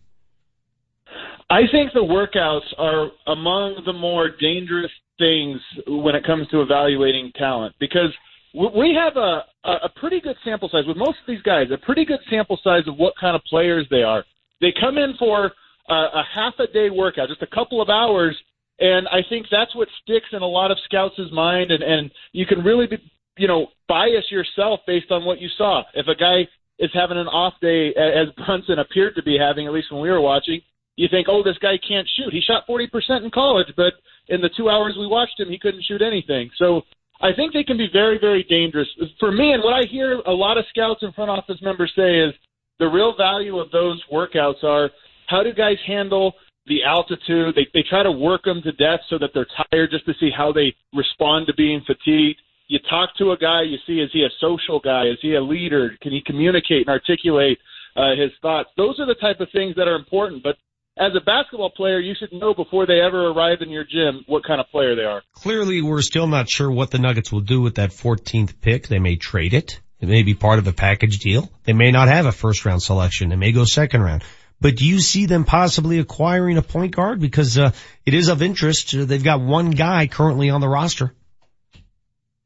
I 1.51 1.63
think 1.71 1.93
the 1.93 2.01
workouts 2.01 2.67
are 2.79 3.09
among 3.27 3.83
the 3.85 3.93
more 3.93 4.31
dangerous 4.41 4.93
things 5.19 5.61
when 5.87 6.15
it 6.15 6.25
comes 6.25 6.49
to 6.49 6.63
evaluating 6.63 7.33
talent 7.37 7.75
because 7.79 8.15
we 8.55 8.97
have 8.99 9.17
a, 9.17 9.43
a 9.65 9.89
pretty 9.97 10.21
good 10.21 10.37
sample 10.45 10.69
size 10.71 10.85
with 10.87 10.97
most 10.97 11.19
of 11.21 11.27
these 11.27 11.43
guys, 11.43 11.67
a 11.73 11.79
pretty 11.85 12.05
good 12.05 12.21
sample 12.31 12.59
size 12.65 12.83
of 12.87 12.97
what 12.97 13.15
kind 13.21 13.37
of 13.37 13.43
players 13.45 13.87
they 13.91 14.03
are. 14.03 14.25
They 14.61 14.73
come 14.81 14.97
in 14.97 15.15
for 15.19 15.53
a, 15.91 15.95
a 15.95 16.25
half 16.35 16.55
a 16.59 16.67
day 16.67 16.91
workout, 16.91 17.29
just 17.29 17.43
a 17.43 17.47
couple 17.47 17.83
of 17.83 17.89
hours, 17.89 18.37
and 18.79 19.07
I 19.09 19.21
think 19.29 19.47
that's 19.51 19.75
what 19.75 19.89
sticks 20.03 20.29
in 20.33 20.41
a 20.41 20.47
lot 20.47 20.71
of 20.71 20.79
scouts' 20.85 21.21
mind, 21.33 21.71
and, 21.71 21.83
and 21.83 22.11
you 22.33 22.47
can 22.47 22.61
really 22.65 22.87
be, 22.87 22.99
you 23.37 23.47
know, 23.47 23.67
bias 23.89 24.25
yourself 24.31 24.81
based 24.87 25.11
on 25.11 25.25
what 25.25 25.41
you 25.41 25.49
saw. 25.59 25.83
If 25.95 26.07
a 26.09 26.15
guy 26.15 26.49
is 26.79 26.91
having 26.95 27.19
an 27.19 27.29
off 27.29 27.55
day, 27.61 27.89
as 27.89 28.29
Brunson 28.37 28.79
appeared 28.79 29.15
to 29.17 29.23
be 29.23 29.37
having, 29.39 29.67
at 29.67 29.73
least 29.73 29.93
when 29.93 30.01
we 30.01 30.11
were 30.11 30.21
watching, 30.21 30.63
you 30.97 31.09
think, 31.11 31.29
oh, 31.29 31.43
this 31.43 31.59
guy 31.59 31.79
can't 31.87 32.09
shoot. 32.17 32.33
He 32.33 32.41
shot 32.41 32.67
40% 32.69 33.25
in 33.25 33.31
college, 33.31 33.69
but 33.77 33.95
in 34.29 34.41
the 34.41 34.51
two 34.57 34.71
hours 34.71 34.97
we 34.99 35.07
watched 35.07 35.39
him, 35.39 35.49
he 35.49 35.59
couldn't 35.59 35.85
shoot 35.85 36.03
anything. 36.03 36.51
So 36.57 36.83
I 37.21 37.33
think 37.35 37.53
they 37.53 37.65
can 37.65 37.77
be 37.77 37.89
very, 37.93 38.19
very 38.19 38.45
dangerous. 38.45 38.89
For 39.19 39.31
me, 39.31 39.53
and 39.53 39.63
what 39.63 39.75
I 39.75 39.87
hear 39.91 40.21
a 40.27 40.33
lot 40.33 40.57
of 40.57 40.65
scouts 40.71 41.03
and 41.03 41.15
front 41.15 41.31
office 41.31 41.61
members 41.61 41.93
say 41.95 42.21
is 42.21 42.35
the 42.79 42.87
real 42.87 43.15
value 43.17 43.59
of 43.59 43.71
those 43.71 44.03
workouts 44.11 44.65
are 44.65 44.91
how 45.31 45.43
do 45.43 45.53
guys 45.53 45.79
handle 45.87 46.35
the 46.67 46.83
altitude? 46.85 47.55
They, 47.55 47.67
they 47.73 47.85
try 47.89 48.03
to 48.03 48.11
work 48.11 48.45
them 48.45 48.61
to 48.63 48.73
death 48.73 49.01
so 49.09 49.19
that 49.19 49.31
they're 49.33 49.47
tired 49.71 49.91
just 49.91 50.07
to 50.07 50.13
see 50.19 50.31
how 50.37 50.53
they 50.53 50.75
respond 50.93 51.47
to 51.47 51.55
being 51.55 51.83
fatigued. 51.87 52.41
You 52.67 52.79
talk 52.89 53.11
to 53.19 53.33
a 53.33 53.37
guy, 53.37 53.63
you 53.63 53.79
see, 53.87 54.01
is 54.01 54.11
he 54.13 54.23
a 54.25 54.31
social 54.41 54.81
guy? 54.81 55.07
Is 55.07 55.19
he 55.23 55.35
a 55.35 55.41
leader? 55.41 55.91
Can 56.03 56.13
he 56.13 56.23
communicate 56.25 56.87
and 56.87 56.91
articulate 56.91 57.59
uh, 57.97 58.15
his 58.21 58.31
thoughts? 58.43 58.71
Those 58.77 58.99
are 59.01 59.07
the 59.07 59.17
type 59.21 59.41
of 59.41 59.49
things 59.53 59.75
that 59.77 59.89
are 59.89 59.97
important. 59.97 60.43
But 60.43 60.57
as 60.97 61.13
a 61.17 61.25
basketball 61.25 61.71
player, 61.71 61.99
you 61.99 62.15
should 62.19 62.33
know 62.33 62.55
before 62.55 62.87
they 62.87 63.01
ever 63.01 63.31
arrive 63.31 63.59
in 63.61 63.71
your 63.71 63.85
gym 63.85 64.25
what 64.27 64.45
kind 64.45 64.61
of 64.61 64.69
player 64.69 64.95
they 64.95 65.03
are. 65.03 65.23
Clearly, 65.35 65.83
we're 65.83 66.03
still 66.03 66.27
not 66.27 66.49
sure 66.49 66.71
what 66.71 66.91
the 66.91 66.99
Nuggets 66.99 67.33
will 67.33 67.41
do 67.41 67.61
with 67.61 67.77
that 67.77 67.91
14th 67.91 68.61
pick. 68.61 68.87
They 68.87 68.99
may 68.99 69.17
trade 69.17 69.55
it. 69.55 69.81
It 70.01 70.09
may 70.09 70.23
be 70.23 70.35
part 70.35 70.59
of 70.59 70.67
a 70.67 70.73
package 70.73 71.19
deal. 71.19 71.51
They 71.65 71.73
may 71.73 71.91
not 71.91 72.09
have 72.09 72.27
a 72.27 72.33
first 72.33 72.65
round 72.65 72.83
selection. 72.83 73.31
They 73.31 73.37
may 73.37 73.53
go 73.53 73.65
second 73.65 74.03
round. 74.03 74.23
But 74.61 74.77
do 74.77 74.87
you 74.87 75.01
see 75.01 75.27
them 75.27 75.45
possibly 75.45 75.99
acquiring 75.99 76.59
a 76.59 76.63
point 76.63 76.95
guard? 76.95 77.21
Because 77.21 77.57
uh, 77.57 77.73
it 78.05 78.15
is 78.15 78.29
of 78.29 78.43
interest. 78.43 78.95
They've 78.95 79.25
got 79.25 79.41
one 79.41 79.71
guy 79.71 80.07
currently 80.07 80.51
on 80.51 80.61
the 80.61 80.69
roster. 80.69 81.15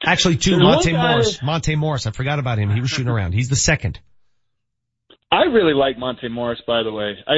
Actually, 0.04 0.36
two. 0.36 0.58
Monte 0.58 0.92
Morris. 0.92 1.42
Monte 1.42 1.74
Morris. 1.76 2.06
I 2.06 2.10
forgot 2.12 2.38
about 2.38 2.58
him. 2.58 2.70
He 2.70 2.80
was 2.80 2.90
shooting 2.90 3.10
around. 3.10 3.32
He's 3.32 3.48
the 3.48 3.56
second. 3.56 3.98
I 5.32 5.44
really 5.44 5.74
like 5.74 5.98
Monte 5.98 6.28
Morris, 6.28 6.60
by 6.66 6.82
the 6.84 6.92
way. 6.92 7.16
I, 7.26 7.34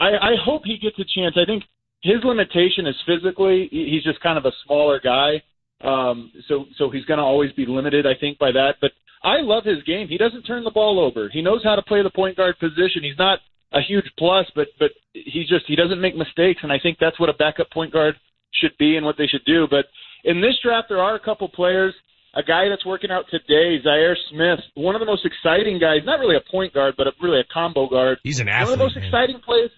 I 0.00 0.08
I 0.08 0.32
hope 0.42 0.62
he 0.64 0.78
gets 0.78 0.98
a 0.98 1.04
chance. 1.04 1.36
I 1.36 1.44
think 1.44 1.64
his 2.02 2.24
limitation 2.24 2.86
is 2.86 2.94
physically. 3.06 3.68
He's 3.70 4.04
just 4.04 4.20
kind 4.20 4.38
of 4.38 4.46
a 4.46 4.52
smaller 4.64 5.00
guy, 5.00 5.42
um, 5.82 6.32
so 6.48 6.64
so 6.78 6.88
he's 6.88 7.04
going 7.04 7.18
to 7.18 7.24
always 7.24 7.52
be 7.52 7.66
limited. 7.66 8.06
I 8.06 8.14
think 8.18 8.38
by 8.38 8.52
that. 8.52 8.76
But 8.80 8.92
I 9.22 9.40
love 9.40 9.64
his 9.64 9.82
game. 9.82 10.08
He 10.08 10.16
doesn't 10.16 10.44
turn 10.44 10.64
the 10.64 10.70
ball 10.70 11.00
over. 11.00 11.28
He 11.28 11.42
knows 11.42 11.62
how 11.64 11.74
to 11.76 11.82
play 11.82 12.02
the 12.02 12.10
point 12.10 12.36
guard 12.36 12.58
position. 12.58 13.02
He's 13.02 13.18
not 13.18 13.40
a 13.74 13.80
huge 13.86 14.06
plus, 14.18 14.46
but 14.54 14.68
but 14.78 14.90
he's 15.12 15.48
just 15.48 15.66
he 15.66 15.76
doesn't 15.76 16.00
make 16.00 16.16
mistakes, 16.16 16.60
and 16.62 16.72
I 16.72 16.78
think 16.78 16.98
that's 17.00 17.18
what 17.20 17.28
a 17.28 17.34
backup 17.34 17.70
point 17.70 17.92
guard 17.92 18.14
should 18.52 18.76
be 18.78 18.96
and 18.96 19.04
what 19.04 19.16
they 19.18 19.26
should 19.26 19.44
do. 19.44 19.66
But 19.68 19.86
in 20.24 20.40
this 20.40 20.54
draft, 20.62 20.88
there 20.88 21.00
are 21.00 21.14
a 21.14 21.20
couple 21.20 21.48
players 21.48 21.94
a 22.36 22.42
guy 22.42 22.68
that's 22.68 22.84
working 22.84 23.10
out 23.10 23.26
today, 23.30 23.78
Zhaire 23.84 24.16
Smith, 24.30 24.60
one 24.74 24.94
of 24.94 25.00
the 25.00 25.06
most 25.06 25.24
exciting 25.24 25.78
guys, 25.78 26.00
not 26.04 26.18
really 26.18 26.36
a 26.36 26.50
point 26.50 26.74
guard, 26.74 26.94
but 26.96 27.06
a, 27.06 27.12
really 27.22 27.40
a 27.40 27.44
combo 27.52 27.88
guard. 27.88 28.18
He's 28.22 28.40
an 28.40 28.48
athlete. 28.48 28.64
One 28.66 28.72
of 28.72 28.78
the 28.78 28.84
most 28.84 28.96
man. 28.96 29.04
exciting 29.04 29.40
plays. 29.40 29.70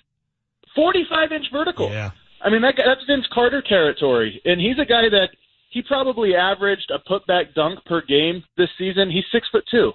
45 0.74 1.32
inch 1.32 1.46
vertical. 1.52 1.90
Yeah. 1.90 2.10
I 2.42 2.50
mean, 2.50 2.62
that, 2.62 2.74
that's 2.76 3.04
Vince 3.06 3.26
Carter 3.32 3.62
territory. 3.66 4.40
And 4.44 4.60
he's 4.60 4.78
a 4.78 4.84
guy 4.84 5.08
that 5.10 5.28
he 5.70 5.82
probably 5.82 6.34
averaged 6.34 6.90
a 6.90 6.98
putback 6.98 7.54
dunk 7.54 7.84
per 7.84 8.02
game 8.02 8.44
this 8.56 8.68
season. 8.78 9.10
He's 9.10 9.24
six 9.32 9.48
foot 9.50 9.64
two. 9.70 9.92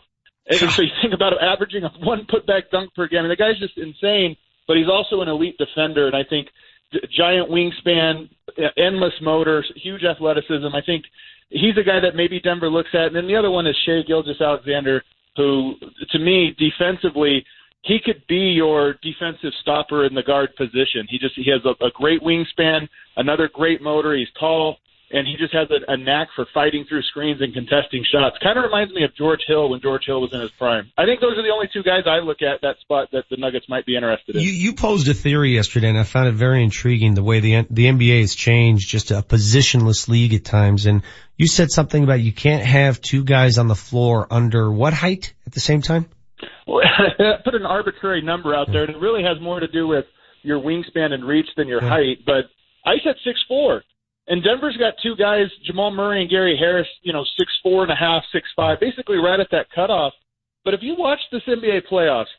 So 0.51 0.81
you 0.81 0.89
think 1.01 1.13
about 1.13 1.33
averaging 1.41 1.83
a 1.83 1.89
one 2.05 2.25
putback 2.25 2.69
dunk 2.71 2.93
per 2.95 3.07
game. 3.07 3.19
I 3.19 3.21
mean, 3.23 3.29
the 3.29 3.35
guy's 3.35 3.59
just 3.59 3.77
insane, 3.77 4.35
but 4.67 4.77
he's 4.77 4.89
also 4.89 5.21
an 5.21 5.29
elite 5.29 5.57
defender. 5.57 6.07
And 6.07 6.15
I 6.15 6.23
think 6.23 6.47
giant 7.17 7.49
wingspan, 7.49 8.29
endless 8.77 9.13
motor, 9.21 9.63
huge 9.75 10.03
athleticism. 10.03 10.67
I 10.73 10.81
think 10.85 11.05
he's 11.49 11.77
a 11.77 11.83
guy 11.83 11.99
that 11.99 12.15
maybe 12.15 12.39
Denver 12.39 12.69
looks 12.69 12.89
at. 12.93 13.07
And 13.07 13.15
then 13.15 13.27
the 13.27 13.35
other 13.35 13.51
one 13.51 13.65
is 13.67 13.75
Shai 13.85 14.01
Gilgeous-Alexander, 14.05 15.03
who, 15.37 15.75
to 16.11 16.19
me, 16.19 16.55
defensively, 16.57 17.45
he 17.83 17.99
could 18.03 18.21
be 18.27 18.51
your 18.51 18.95
defensive 19.01 19.53
stopper 19.61 20.05
in 20.05 20.13
the 20.13 20.21
guard 20.23 20.55
position. 20.55 21.07
He 21.09 21.17
just 21.17 21.35
he 21.35 21.49
has 21.49 21.61
a, 21.65 21.85
a 21.85 21.89
great 21.91 22.21
wingspan, 22.21 22.87
another 23.17 23.49
great 23.51 23.81
motor. 23.81 24.15
He's 24.15 24.27
tall, 24.39 24.77
and 25.13 25.27
he 25.27 25.35
just 25.37 25.53
has 25.53 25.67
a, 25.71 25.91
a 25.91 25.97
knack 25.97 26.29
for 26.35 26.45
fighting 26.53 26.85
through 26.87 27.01
screens 27.03 27.41
and 27.41 27.53
contesting 27.53 28.03
shots. 28.11 28.37
Kind 28.41 28.57
of 28.57 28.63
reminds 28.63 28.93
me 28.93 29.03
of 29.03 29.15
George 29.15 29.41
Hill 29.47 29.69
when 29.69 29.81
George 29.81 30.03
Hill 30.05 30.21
was 30.21 30.31
in 30.33 30.39
his 30.41 30.51
prime. 30.51 30.91
I 30.97 31.05
think 31.05 31.21
those 31.21 31.37
are 31.37 31.43
the 31.43 31.49
only 31.53 31.67
two 31.73 31.83
guys 31.83 32.03
I 32.05 32.19
look 32.19 32.41
at 32.41 32.61
that 32.61 32.79
spot 32.81 33.09
that 33.11 33.25
the 33.29 33.37
Nuggets 33.37 33.67
might 33.69 33.85
be 33.85 33.95
interested 33.95 34.35
in. 34.35 34.41
You, 34.41 34.51
you 34.51 34.73
posed 34.73 35.07
a 35.07 35.13
theory 35.13 35.55
yesterday, 35.55 35.89
and 35.89 35.97
I 35.97 36.03
found 36.03 36.27
it 36.29 36.33
very 36.35 36.63
intriguing 36.63 37.13
the 37.13 37.23
way 37.23 37.39
the 37.39 37.65
the 37.69 37.85
NBA 37.85 38.21
has 38.21 38.35
changed, 38.35 38.89
just 38.89 39.11
a 39.11 39.21
positionless 39.21 40.07
league 40.07 40.33
at 40.33 40.45
times. 40.45 40.85
And 40.85 41.01
you 41.37 41.47
said 41.47 41.71
something 41.71 42.03
about 42.03 42.19
you 42.21 42.31
can't 42.33 42.63
have 42.63 43.01
two 43.01 43.23
guys 43.23 43.57
on 43.57 43.67
the 43.67 43.75
floor 43.75 44.27
under 44.31 44.71
what 44.71 44.93
height 44.93 45.33
at 45.45 45.53
the 45.53 45.59
same 45.59 45.81
time? 45.81 46.09
Well, 46.67 46.81
put 47.43 47.55
an 47.55 47.65
arbitrary 47.65 48.21
number 48.21 48.55
out 48.55 48.67
there, 48.71 48.83
and 48.83 48.95
it 48.95 48.99
really 48.99 49.23
has 49.23 49.41
more 49.41 49.59
to 49.59 49.67
do 49.67 49.87
with 49.87 50.05
your 50.43 50.59
wingspan 50.59 51.11
and 51.11 51.23
reach 51.25 51.47
than 51.57 51.67
your 51.67 51.83
Yeah. 51.83 51.89
height. 51.89 52.17
But 52.25 52.45
I 52.85 52.95
said 53.03 53.15
six 53.23 53.39
four. 53.47 53.83
And 54.27 54.43
Denver's 54.43 54.77
got 54.77 54.93
two 55.01 55.15
guys, 55.15 55.47
Jamal 55.65 55.91
Murray 55.91 56.21
and 56.21 56.29
Gary 56.29 56.55
Harris, 56.57 56.87
you 57.01 57.11
know, 57.11 57.25
six 57.37 57.51
four 57.63 57.83
and 57.83 57.91
a 57.91 57.95
half, 57.95 58.23
six 58.31 58.47
five, 58.55 58.79
basically 58.79 59.17
right 59.17 59.39
at 59.39 59.49
that 59.51 59.67
cutoff. 59.73 60.13
But 60.63 60.73
if 60.73 60.81
you 60.83 60.95
watch 60.97 61.19
this 61.31 61.41
NBA 61.47 61.87
playoffs, 61.91 62.31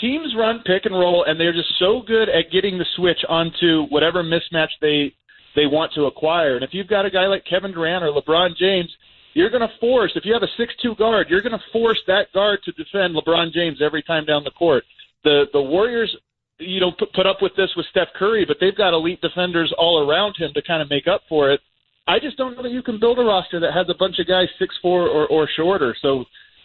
teams 0.00 0.34
run 0.36 0.62
pick 0.66 0.86
and 0.86 0.94
roll, 0.94 1.24
and 1.24 1.38
they're 1.38 1.52
just 1.52 1.72
so 1.78 2.02
good 2.06 2.28
at 2.28 2.50
getting 2.50 2.78
the 2.78 2.86
switch 2.96 3.24
onto 3.28 3.86
whatever 3.88 4.22
mismatch 4.22 4.70
they 4.80 5.12
they 5.56 5.66
want 5.66 5.92
to 5.94 6.04
acquire. 6.04 6.54
And 6.54 6.64
if 6.64 6.70
you've 6.72 6.88
got 6.88 7.06
a 7.06 7.10
guy 7.10 7.26
like 7.26 7.44
Kevin 7.44 7.72
Durant 7.72 8.04
or 8.04 8.12
LeBron 8.12 8.56
James, 8.56 8.90
you're 9.34 9.50
going 9.50 9.66
to 9.66 9.78
force. 9.80 10.12
If 10.14 10.24
you 10.24 10.32
have 10.32 10.42
a 10.42 10.56
six-two 10.56 10.94
guard, 10.96 11.28
you're 11.28 11.42
going 11.42 11.58
to 11.58 11.64
force 11.72 12.00
that 12.06 12.32
guard 12.32 12.60
to 12.64 12.72
defend 12.72 13.14
LeBron 13.14 13.52
James 13.52 13.78
every 13.82 14.02
time 14.02 14.24
down 14.24 14.44
the 14.44 14.50
court. 14.52 14.84
The 15.24 15.44
the 15.52 15.62
Warriors, 15.62 16.14
you 16.60 16.80
know, 16.80 16.92
put, 16.96 17.12
put 17.12 17.26
up 17.26 17.38
with 17.42 17.52
this 17.56 17.70
with 17.76 17.86
Steph 17.90 18.08
Curry, 18.18 18.44
but 18.46 18.58
they've 18.60 18.76
got 18.76 18.92
elite 18.94 19.20
defenders 19.20 19.72
all 19.76 20.08
around 20.08 20.36
him 20.38 20.50
to 20.54 20.62
kind 20.62 20.82
of 20.82 20.88
make 20.90 21.06
up 21.06 21.22
for 21.28 21.50
it. 21.50 21.60
I 22.06 22.18
just 22.18 22.36
don't 22.36 22.56
know 22.56 22.62
that 22.62 22.72
you 22.72 22.82
can 22.82 22.98
build 23.00 23.18
a 23.18 23.22
roster 23.22 23.60
that 23.60 23.72
has 23.74 23.86
a 23.88 23.94
bunch 23.98 24.18
of 24.18 24.26
guys 24.26 24.48
six 24.58 24.74
four 24.82 25.08
or, 25.08 25.26
or 25.28 25.48
shorter. 25.56 25.94
So 26.02 26.24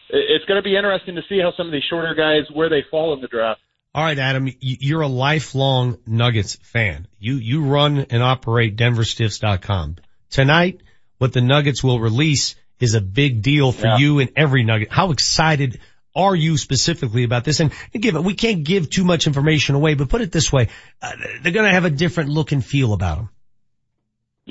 it's 0.09 0.45
going 0.45 0.57
to 0.57 0.63
be 0.63 0.75
interesting 0.75 1.15
to 1.15 1.21
see 1.29 1.39
how 1.39 1.51
some 1.57 1.67
of 1.67 1.71
these 1.71 1.83
shorter 1.89 2.13
guys 2.15 2.43
where 2.53 2.69
they 2.69 2.83
fall 2.89 3.13
in 3.13 3.21
the 3.21 3.27
draft. 3.27 3.61
All 3.93 4.03
right, 4.03 4.17
Adam, 4.19 4.49
you're 4.59 5.01
a 5.01 5.07
lifelong 5.07 5.99
Nuggets 6.05 6.55
fan. 6.61 7.07
You, 7.17 7.35
you 7.35 7.63
run 7.63 8.05
and 8.09 8.21
operate 8.21 8.75
DenverStiffs.com. 8.75 9.97
Tonight, 10.29 10.81
what 11.17 11.31
the 11.31 11.41
Nuggets 11.41 11.83
will 11.83 11.99
release 11.99 12.55
is 12.79 12.93
a 12.93 13.01
big 13.01 13.41
deal 13.41 13.71
for 13.71 13.87
Yeah. 13.87 13.97
you 13.97 14.19
and 14.19 14.31
every 14.35 14.63
Nugget. 14.63 14.91
How 14.91 15.11
excited 15.11 15.79
are 16.15 16.35
you 16.35 16.57
specifically 16.57 17.23
about 17.23 17.43
this? 17.43 17.59
And, 17.59 17.71
give 17.93 18.15
it, 18.15 18.23
we 18.23 18.33
can't 18.33 18.63
give 18.63 18.89
too 18.89 19.03
much 19.03 19.27
information 19.27 19.75
away, 19.75 19.95
but 19.95 20.09
put 20.09 20.21
it 20.21 20.31
this 20.31 20.51
way, 20.51 20.69
uh, 21.01 21.11
they're 21.41 21.51
gonna 21.51 21.73
have 21.73 21.85
a 21.85 21.89
different 21.89 22.29
look 22.29 22.51
and 22.51 22.63
feel 22.63 22.93
about 22.93 23.17
them. 23.17 23.29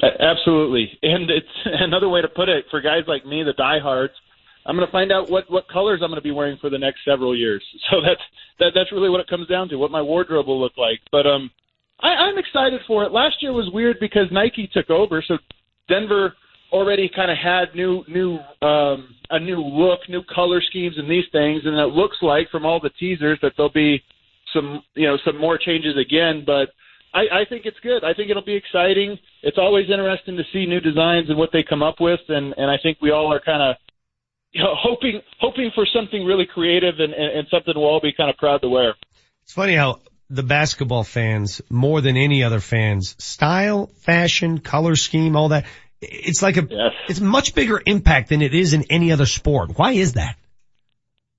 Absolutely, 0.02 0.90
and 1.02 1.30
it's 1.30 1.46
another 1.64 2.08
way 2.08 2.20
to 2.20 2.28
put 2.28 2.48
it 2.48 2.66
for 2.70 2.80
guys 2.80 3.02
like 3.06 3.24
me, 3.24 3.42
the 3.42 3.52
diehards. 3.52 4.14
I'm 4.66 4.76
going 4.76 4.86
to 4.86 4.92
find 4.92 5.12
out 5.12 5.30
what 5.30 5.50
what 5.50 5.68
colors 5.68 6.00
I'm 6.02 6.08
going 6.08 6.20
to 6.20 6.24
be 6.24 6.30
wearing 6.30 6.56
for 6.58 6.70
the 6.70 6.78
next 6.78 7.00
several 7.04 7.36
years. 7.36 7.62
So 7.90 8.00
that's 8.00 8.20
that 8.58 8.72
that's 8.74 8.92
really 8.92 9.10
what 9.10 9.20
it 9.20 9.28
comes 9.28 9.46
down 9.46 9.68
to, 9.68 9.76
what 9.76 9.90
my 9.90 10.02
wardrobe 10.02 10.46
will 10.46 10.60
look 10.60 10.76
like. 10.78 11.00
But 11.12 11.26
um, 11.26 11.50
I, 12.00 12.08
I'm 12.08 12.38
excited 12.38 12.80
for 12.86 13.04
it. 13.04 13.12
Last 13.12 13.36
year 13.42 13.52
was 13.52 13.70
weird 13.72 13.98
because 14.00 14.26
Nike 14.32 14.68
took 14.72 14.90
over, 14.90 15.22
so 15.26 15.36
Denver 15.88 16.34
already 16.74 17.08
kind 17.14 17.30
of 17.30 17.38
had 17.38 17.74
new 17.74 18.02
new 18.08 18.38
um, 18.60 19.14
a 19.30 19.38
new 19.38 19.60
look, 19.62 20.00
new 20.08 20.22
color 20.34 20.60
schemes, 20.60 20.96
and 20.98 21.08
these 21.08 21.24
things, 21.32 21.62
and 21.64 21.76
it 21.76 21.94
looks 21.94 22.16
like 22.20 22.50
from 22.50 22.66
all 22.66 22.80
the 22.80 22.90
teasers 22.98 23.38
that 23.42 23.52
there'll 23.56 23.72
be 23.72 24.02
some 24.52 24.82
you 24.94 25.06
know 25.06 25.16
some 25.24 25.38
more 25.40 25.58
changes 25.58 25.96
again, 25.96 26.42
but. 26.44 26.68
I, 27.16 27.42
I 27.42 27.44
think 27.48 27.62
it's 27.64 27.78
good. 27.80 28.02
I 28.02 28.12
think 28.12 28.30
it'll 28.30 28.42
be 28.42 28.56
exciting. 28.56 29.16
It's 29.44 29.56
always 29.56 29.88
interesting 29.88 30.36
to 30.36 30.42
see 30.52 30.66
new 30.66 30.80
designs 30.80 31.30
and 31.30 31.38
what 31.38 31.50
they 31.52 31.62
come 31.62 31.80
up 31.80 32.00
with, 32.00 32.18
and 32.28 32.52
and 32.56 32.68
I 32.68 32.76
think 32.82 32.98
we 33.00 33.12
all 33.12 33.32
are 33.32 33.38
kind 33.38 33.62
of 33.62 33.76
you 34.54 34.62
know, 34.62 34.74
hoping 34.76 35.20
hoping 35.40 35.70
for 35.74 35.86
something 35.86 36.24
really 36.24 36.46
creative 36.46 36.94
and, 36.98 37.12
and, 37.12 37.38
and 37.38 37.48
something 37.50 37.74
we'll 37.76 37.84
all 37.84 38.00
be 38.00 38.12
kind 38.12 38.30
of 38.30 38.36
proud 38.36 38.62
to 38.62 38.68
wear. 38.68 38.94
It's 39.42 39.52
funny 39.52 39.74
how 39.74 40.00
the 40.30 40.42
basketball 40.42 41.04
fans, 41.04 41.60
more 41.68 42.00
than 42.00 42.16
any 42.16 42.44
other 42.44 42.60
fans, 42.60 43.14
style, 43.22 43.90
fashion, 43.98 44.58
color 44.58 44.96
scheme, 44.96 45.36
all 45.36 45.48
that, 45.48 45.66
it's 46.10 46.42
like 46.42 46.56
a, 46.56 46.66
yes. 46.68 46.92
it's 47.08 47.20
much 47.20 47.54
bigger 47.54 47.80
impact 47.84 48.28
than 48.28 48.42
it 48.42 48.54
is 48.54 48.72
in 48.72 48.84
any 48.90 49.12
other 49.12 49.26
sport. 49.26 49.70
Why 49.76 49.92
is 49.92 50.14
that? 50.14 50.36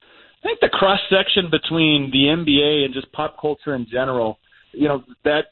I 0.02 0.48
think 0.48 0.60
the 0.60 0.70
cross 0.70 1.00
section 1.10 1.50
between 1.50 2.12
the 2.12 2.26
NBA 2.26 2.86
and 2.86 2.94
just 2.94 3.12
pop 3.12 3.40
culture 3.40 3.74
in 3.74 3.88
general 3.92 4.40
you 4.76 4.88
know 4.88 5.04
that 5.24 5.46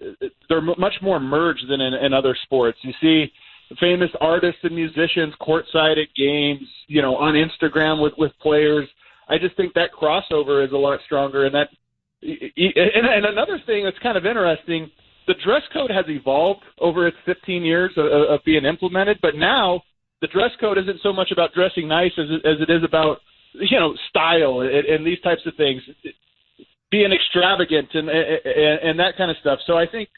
they're 0.49 0.61
much 0.61 0.93
more 1.01 1.19
merged 1.19 1.65
than 1.69 1.81
in, 1.81 1.93
in 1.93 2.13
other 2.13 2.37
sports. 2.43 2.77
You 2.81 2.93
see 3.01 3.31
famous 3.79 4.09
artists 4.21 4.59
and 4.63 4.75
musicians 4.75 5.33
courtside 5.41 6.01
at 6.01 6.13
games, 6.15 6.67
you 6.87 7.01
know, 7.01 7.15
on 7.15 7.33
Instagram 7.33 8.01
with 8.01 8.13
with 8.17 8.31
players. 8.41 8.87
I 9.29 9.37
just 9.37 9.55
think 9.55 9.73
that 9.73 9.91
crossover 9.93 10.65
is 10.65 10.71
a 10.73 10.77
lot 10.77 10.99
stronger, 11.05 11.45
and 11.45 11.55
that. 11.55 11.69
And, 12.21 13.05
and 13.05 13.25
another 13.25 13.61
thing 13.65 13.83
that's 13.83 13.99
kind 13.99 14.17
of 14.17 14.25
interesting, 14.25 14.89
the 15.27 15.35
dress 15.43 15.61
code 15.71 15.91
has 15.91 16.05
evolved 16.07 16.63
over 16.79 17.07
its 17.07 17.17
15 17.25 17.63
years 17.63 17.91
of, 17.97 18.05
of 18.05 18.39
being 18.45 18.65
implemented, 18.65 19.19
but 19.21 19.35
now 19.35 19.81
the 20.21 20.27
dress 20.27 20.51
code 20.59 20.77
isn't 20.77 21.01
so 21.01 21.13
much 21.13 21.31
about 21.31 21.53
dressing 21.53 21.87
nice 21.87 22.11
as 22.17 22.27
it, 22.29 22.45
as 22.45 22.57
it 22.61 22.71
is 22.71 22.83
about 22.83 23.19
you 23.53 23.79
know 23.79 23.93
style 24.09 24.61
and, 24.61 24.71
and 24.71 25.05
these 25.05 25.19
types 25.21 25.41
of 25.45 25.53
things 25.55 25.81
being 26.89 27.11
extravagant 27.11 27.89
and, 27.93 28.09
and 28.09 28.79
and 28.83 28.99
that 28.99 29.17
kind 29.17 29.31
of 29.31 29.37
stuff. 29.41 29.59
So 29.65 29.77
I 29.77 29.85
think 29.85 30.09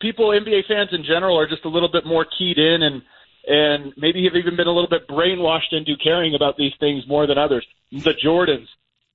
people, 0.00 0.30
NBA 0.30 0.66
fans 0.66 0.90
in 0.92 1.04
general, 1.04 1.38
are 1.38 1.48
just 1.48 1.64
a 1.64 1.68
little 1.68 1.90
bit 1.90 2.06
more 2.06 2.26
keyed 2.38 2.58
in 2.58 2.82
and 2.82 3.02
and 3.46 3.92
maybe 3.96 4.24
have 4.24 4.36
even 4.36 4.56
been 4.56 4.66
a 4.66 4.72
little 4.72 4.88
bit 4.88 5.06
brainwashed 5.06 5.72
into 5.72 5.96
caring 6.02 6.34
about 6.34 6.56
these 6.56 6.72
things 6.80 7.04
more 7.06 7.26
than 7.26 7.36
others. 7.36 7.66
The 7.92 8.14
Jordans, 8.24 8.66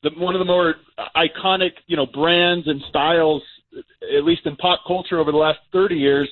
the, 0.04 0.12
one 0.18 0.36
of 0.36 0.40
the 0.40 0.46
more 0.46 0.76
iconic, 1.18 1.72
you 1.88 1.98
know, 1.98 2.06
brands 2.06 2.68
and 2.68 2.82
styles, 2.90 3.42
at 3.74 4.24
least 4.24 4.42
in 4.46 4.56
pop 4.56 4.82
culture 4.88 5.20
over 5.20 5.32
the 5.32 5.38
last 5.38 5.60
30 5.74 5.96
years, 5.96 6.30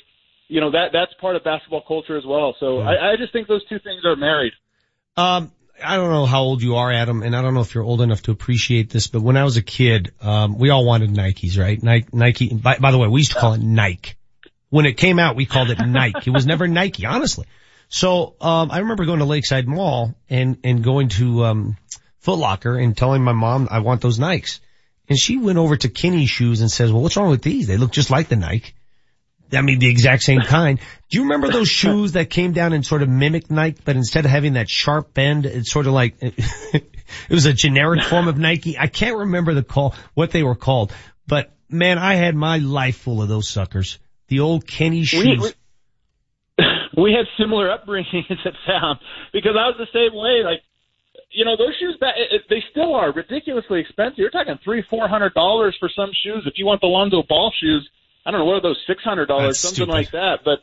you 0.48 0.62
know, 0.62 0.72
that, 0.72 0.90
that's 0.94 1.14
part 1.20 1.36
of 1.36 1.44
basketball 1.44 1.84
culture 1.88 2.18
as 2.18 2.26
well. 2.26 2.56
So 2.60 2.80
I, 2.80 3.14
I 3.14 3.16
just 3.18 3.34
think 3.34 3.48
those 3.48 3.66
two 3.68 3.80
things 3.80 4.04
are 4.06 4.16
married. 4.16 4.54
Um, 5.16 5.52
I 5.84 5.98
don't 5.98 6.10
know 6.10 6.26
how 6.26 6.42
old 6.42 6.62
you 6.62 6.76
are, 6.76 6.92
Adam, 6.92 7.22
and 7.22 7.36
I 7.36 7.42
don't 7.42 7.54
know 7.54 7.62
if 7.62 7.76
you're 7.76 7.84
old 7.84 8.02
enough 8.02 8.24
to 8.24 8.32
appreciate 8.32 8.90
this, 8.90 9.08
but 9.08 9.22
when 9.22 9.38
I 9.38 9.44
was 9.44 9.58
a 9.58 9.62
kid, 9.62 10.14
um, 10.22 10.58
we 10.58 10.70
all 10.70 10.86
wanted 10.86 11.12
Nikes, 11.12 11.60
right? 11.60 11.82
Nike, 11.82 12.08
Nike, 12.14 12.54
by, 12.54 12.78
by 12.78 12.92
the 12.92 12.98
way, 12.98 13.08
we 13.08 13.20
used 13.20 13.34
to 13.34 13.40
call 13.40 13.54
it 13.54 13.62
Nike. 13.62 14.14
When 14.70 14.86
it 14.86 14.98
came 14.98 15.20
out, 15.20 15.36
we 15.36 15.46
called 15.46 15.70
it 15.70 15.80
Nike. 15.86 16.30
It 16.30 16.34
was 16.34 16.46
never 16.46 16.68
Nike, 16.68 17.06
honestly. 17.06 17.46
So, 17.90 18.36
um, 18.42 18.72
I 18.72 18.80
remember 18.80 19.06
going 19.06 19.20
to 19.20 19.26
Lakeside 19.26 19.68
Mall 19.68 20.16
and, 20.30 20.58
and 20.64 20.84
going 20.84 21.10
to, 21.10 21.46
um, 21.46 21.78
Foot 22.28 22.40
Locker 22.40 22.78
and 22.78 22.98
telling 22.98 23.24
my 23.24 23.32
mom 23.32 23.70
I 23.72 23.80
want 23.80 24.02
those 24.02 24.20
Nikes. 24.20 24.60
And 25.10 25.18
she 25.18 25.38
went 25.38 25.58
over 25.58 25.78
to 25.78 25.90
Kinney 25.90 26.26
shoes 26.26 26.62
and 26.62 26.70
says, 26.70 26.92
well, 26.92 27.02
what's 27.02 27.16
wrong 27.16 27.30
with 27.30 27.42
these? 27.42 27.68
They 27.68 27.78
look 27.78 27.92
just 27.92 28.10
like 28.10 28.28
the 28.28 28.36
Nike. 28.36 28.74
I 29.54 29.62
mean, 29.62 29.80
the 29.80 29.90
exact 29.90 30.24
same 30.24 30.42
kind. 30.42 30.80
Do 31.10 31.18
you 31.18 31.24
remember 31.24 31.50
those 31.50 31.70
shoes 31.82 32.14
that 32.14 32.30
came 32.30 32.52
down 32.52 32.74
and 32.74 32.86
sort 32.86 33.02
of 33.02 33.10
mimicked 33.10 33.50
Nike, 33.50 33.82
but 33.86 33.96
instead 33.96 34.26
of 34.26 34.32
having 34.32 34.54
that 34.54 34.70
sharp 34.70 35.14
bend, 35.14 35.46
it's 35.46 35.72
sort 35.72 35.88
of 35.88 35.94
like, 35.94 36.16
it 36.22 36.84
was 37.30 37.46
a 37.46 37.54
generic 37.54 38.04
form 38.04 38.28
of 38.28 38.38
Nike. 38.38 38.78
I 38.78 38.88
can't 38.88 39.18
remember 39.18 39.54
the 39.54 39.64
call, 39.64 39.96
what 40.14 40.32
they 40.32 40.44
were 40.44 40.56
called, 40.56 40.92
but 41.26 41.54
man, 41.70 41.98
I 41.98 42.16
had 42.16 42.36
my 42.36 42.58
life 42.58 42.98
full 42.98 43.22
of 43.22 43.30
those 43.30 43.48
suckers. 43.48 44.00
The 44.28 44.42
old 44.42 44.68
Kinney 44.68 45.04
shoes. 45.04 45.24
We, 45.24 45.54
we, 46.58 46.64
we 47.04 47.14
had 47.14 47.26
similar 47.42 47.70
upbringings 47.70 48.46
at 48.46 48.54
Sound 48.66 49.00
because 49.32 49.56
I 49.58 49.68
was 49.68 49.76
the 49.78 49.88
same 49.94 50.14
way. 50.18 50.44
Like, 50.44 50.62
you 51.38 51.46
know, 51.46 51.56
those 51.56 51.76
shoes, 51.80 51.96
that 52.02 52.16
they 52.50 52.64
still 52.72 52.96
are 52.96 53.14
ridiculously 53.14 53.80
expensive. 53.80 54.18
You're 54.18 54.32
talking 54.32 54.58
three, 54.64 54.84
four 54.90 55.08
hundred 55.08 55.36
dollars 55.36 55.78
for 55.80 55.88
some 55.96 56.10
shoes. 56.24 56.44
If 56.48 56.56
you 56.58 56.66
want 56.66 56.82
the 56.82 56.88
Lonzo 56.88 57.22
Ball 57.30 57.54
shoes, 57.62 57.88
I 58.26 58.32
don't 58.32 58.40
know, 58.40 58.46
what 58.46 58.56
are 58.56 58.62
those, 58.62 58.84
$600, 58.90 59.28
something 59.28 59.54
stupid. 59.54 59.90
like 59.90 60.12
that. 60.12 60.40
But 60.44 60.60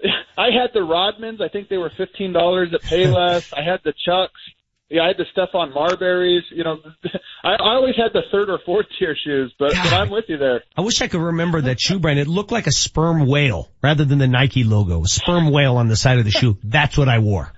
I 0.38 0.46
had 0.46 0.70
the 0.72 0.80
Rodmans. 0.80 1.42
I 1.42 1.48
think 1.48 1.68
they 1.68 1.76
were 1.76 1.90
$15 1.90 2.74
at 2.74 2.80
Payless. 2.82 3.52
I 3.54 3.62
had 3.62 3.80
the 3.84 3.92
Chucks. 4.06 4.40
Yeah, 4.88 5.02
I 5.02 5.08
had 5.08 5.18
the 5.18 5.26
Stephon 5.36 5.74
Marburys. 5.74 6.40
You 6.50 6.64
know, 6.64 6.78
I, 7.44 7.50
I 7.50 7.74
always 7.74 7.94
had 7.94 8.14
the 8.14 8.22
third 8.32 8.48
or 8.48 8.58
fourth 8.64 8.86
tier 8.98 9.14
shoes, 9.22 9.54
but, 9.58 9.74
but 9.74 9.92
I'm 9.92 10.08
with 10.08 10.24
you 10.28 10.38
there. 10.38 10.64
I 10.74 10.80
wish 10.80 11.02
I 11.02 11.08
could 11.08 11.20
remember 11.20 11.60
that 11.60 11.78
shoe 11.78 11.98
brand. 11.98 12.18
It 12.18 12.28
looked 12.28 12.50
like 12.50 12.66
a 12.66 12.72
sperm 12.72 13.26
whale 13.26 13.68
rather 13.82 14.06
than 14.06 14.16
the 14.16 14.26
Nike 14.26 14.64
logo. 14.64 15.02
A 15.02 15.06
sperm 15.06 15.50
whale 15.50 15.76
on 15.76 15.88
the 15.88 15.96
side 15.96 16.18
of 16.18 16.24
the 16.24 16.30
shoe. 16.30 16.56
That's 16.64 16.96
what 16.96 17.10
I 17.10 17.18
wore. 17.18 17.52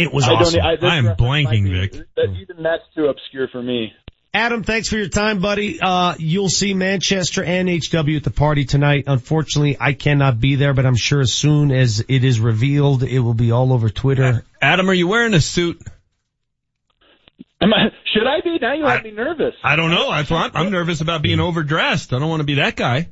It 0.00 0.12
was 0.12 0.24
I 0.24 0.28
don't, 0.30 0.42
awesome. 0.42 0.60
I, 0.60 0.86
I'm 0.86 1.16
blanking, 1.16 1.64
be- 1.64 1.80
Vic. 1.80 1.92
That, 2.16 2.34
even 2.40 2.62
that's 2.62 2.82
too 2.94 3.06
obscure 3.06 3.48
for 3.48 3.62
me. 3.62 3.92
Adam, 4.32 4.62
thanks 4.62 4.88
for 4.88 4.96
your 4.96 5.08
time, 5.08 5.40
buddy. 5.40 5.80
Uh, 5.80 6.14
you'll 6.18 6.48
see 6.48 6.72
Manchester 6.72 7.42
and 7.42 7.68
HW 7.68 8.16
at 8.16 8.22
the 8.22 8.30
party 8.30 8.64
tonight. 8.64 9.04
Unfortunately, 9.08 9.76
I 9.80 9.92
cannot 9.92 10.38
be 10.38 10.54
there, 10.54 10.72
but 10.72 10.86
I'm 10.86 10.94
sure 10.94 11.20
as 11.20 11.32
soon 11.32 11.72
as 11.72 12.04
it 12.08 12.22
is 12.22 12.38
revealed, 12.38 13.02
it 13.02 13.18
will 13.18 13.34
be 13.34 13.50
all 13.50 13.72
over 13.72 13.88
Twitter. 13.90 14.44
Adam, 14.62 14.88
are 14.88 14.94
you 14.94 15.08
wearing 15.08 15.34
a 15.34 15.40
suit? 15.40 15.82
Am 17.60 17.74
I, 17.74 17.88
should 18.14 18.26
I 18.26 18.40
be? 18.42 18.56
Now 18.60 18.72
you 18.74 18.86
have 18.86 19.02
me 19.02 19.10
nervous. 19.10 19.54
I 19.64 19.74
don't 19.74 19.90
know. 19.90 20.10
That's 20.12 20.30
why 20.30 20.44
I'm, 20.44 20.50
I'm 20.54 20.70
nervous 20.70 21.00
about 21.00 21.22
being 21.22 21.40
overdressed. 21.40 22.12
I 22.12 22.20
don't 22.20 22.28
want 22.28 22.40
to 22.40 22.44
be 22.46 22.54
that 22.54 22.76
guy. 22.76 23.08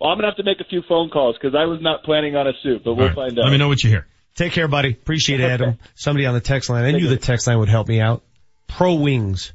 Well, 0.00 0.10
I'm 0.10 0.18
gonna 0.18 0.26
have 0.28 0.36
to 0.36 0.42
make 0.42 0.60
a 0.60 0.64
few 0.64 0.82
phone 0.88 1.08
calls 1.08 1.36
because 1.40 1.54
I 1.54 1.64
was 1.64 1.80
not 1.80 2.02
planning 2.02 2.36
on 2.36 2.46
a 2.46 2.52
suit, 2.62 2.82
but 2.84 2.94
we'll 2.94 3.04
All 3.04 3.08
right. 3.08 3.14
find 3.14 3.38
out. 3.38 3.44
Let 3.44 3.52
me 3.52 3.56
know 3.56 3.68
what 3.68 3.82
you 3.82 3.88
hear. 3.88 4.06
Take 4.36 4.52
care, 4.52 4.68
buddy. 4.68 4.90
Appreciate 4.90 5.40
it, 5.40 5.50
Adam. 5.50 5.78
Somebody 5.94 6.26
on 6.26 6.34
the 6.34 6.40
text 6.40 6.68
line. 6.68 6.84
I 6.84 6.92
knew 6.92 7.08
the 7.08 7.16
text 7.16 7.46
line 7.46 7.58
would 7.58 7.68
help 7.68 7.88
me 7.88 8.00
out. 8.00 8.22
Pro 8.66 8.94
Wings. 8.94 9.52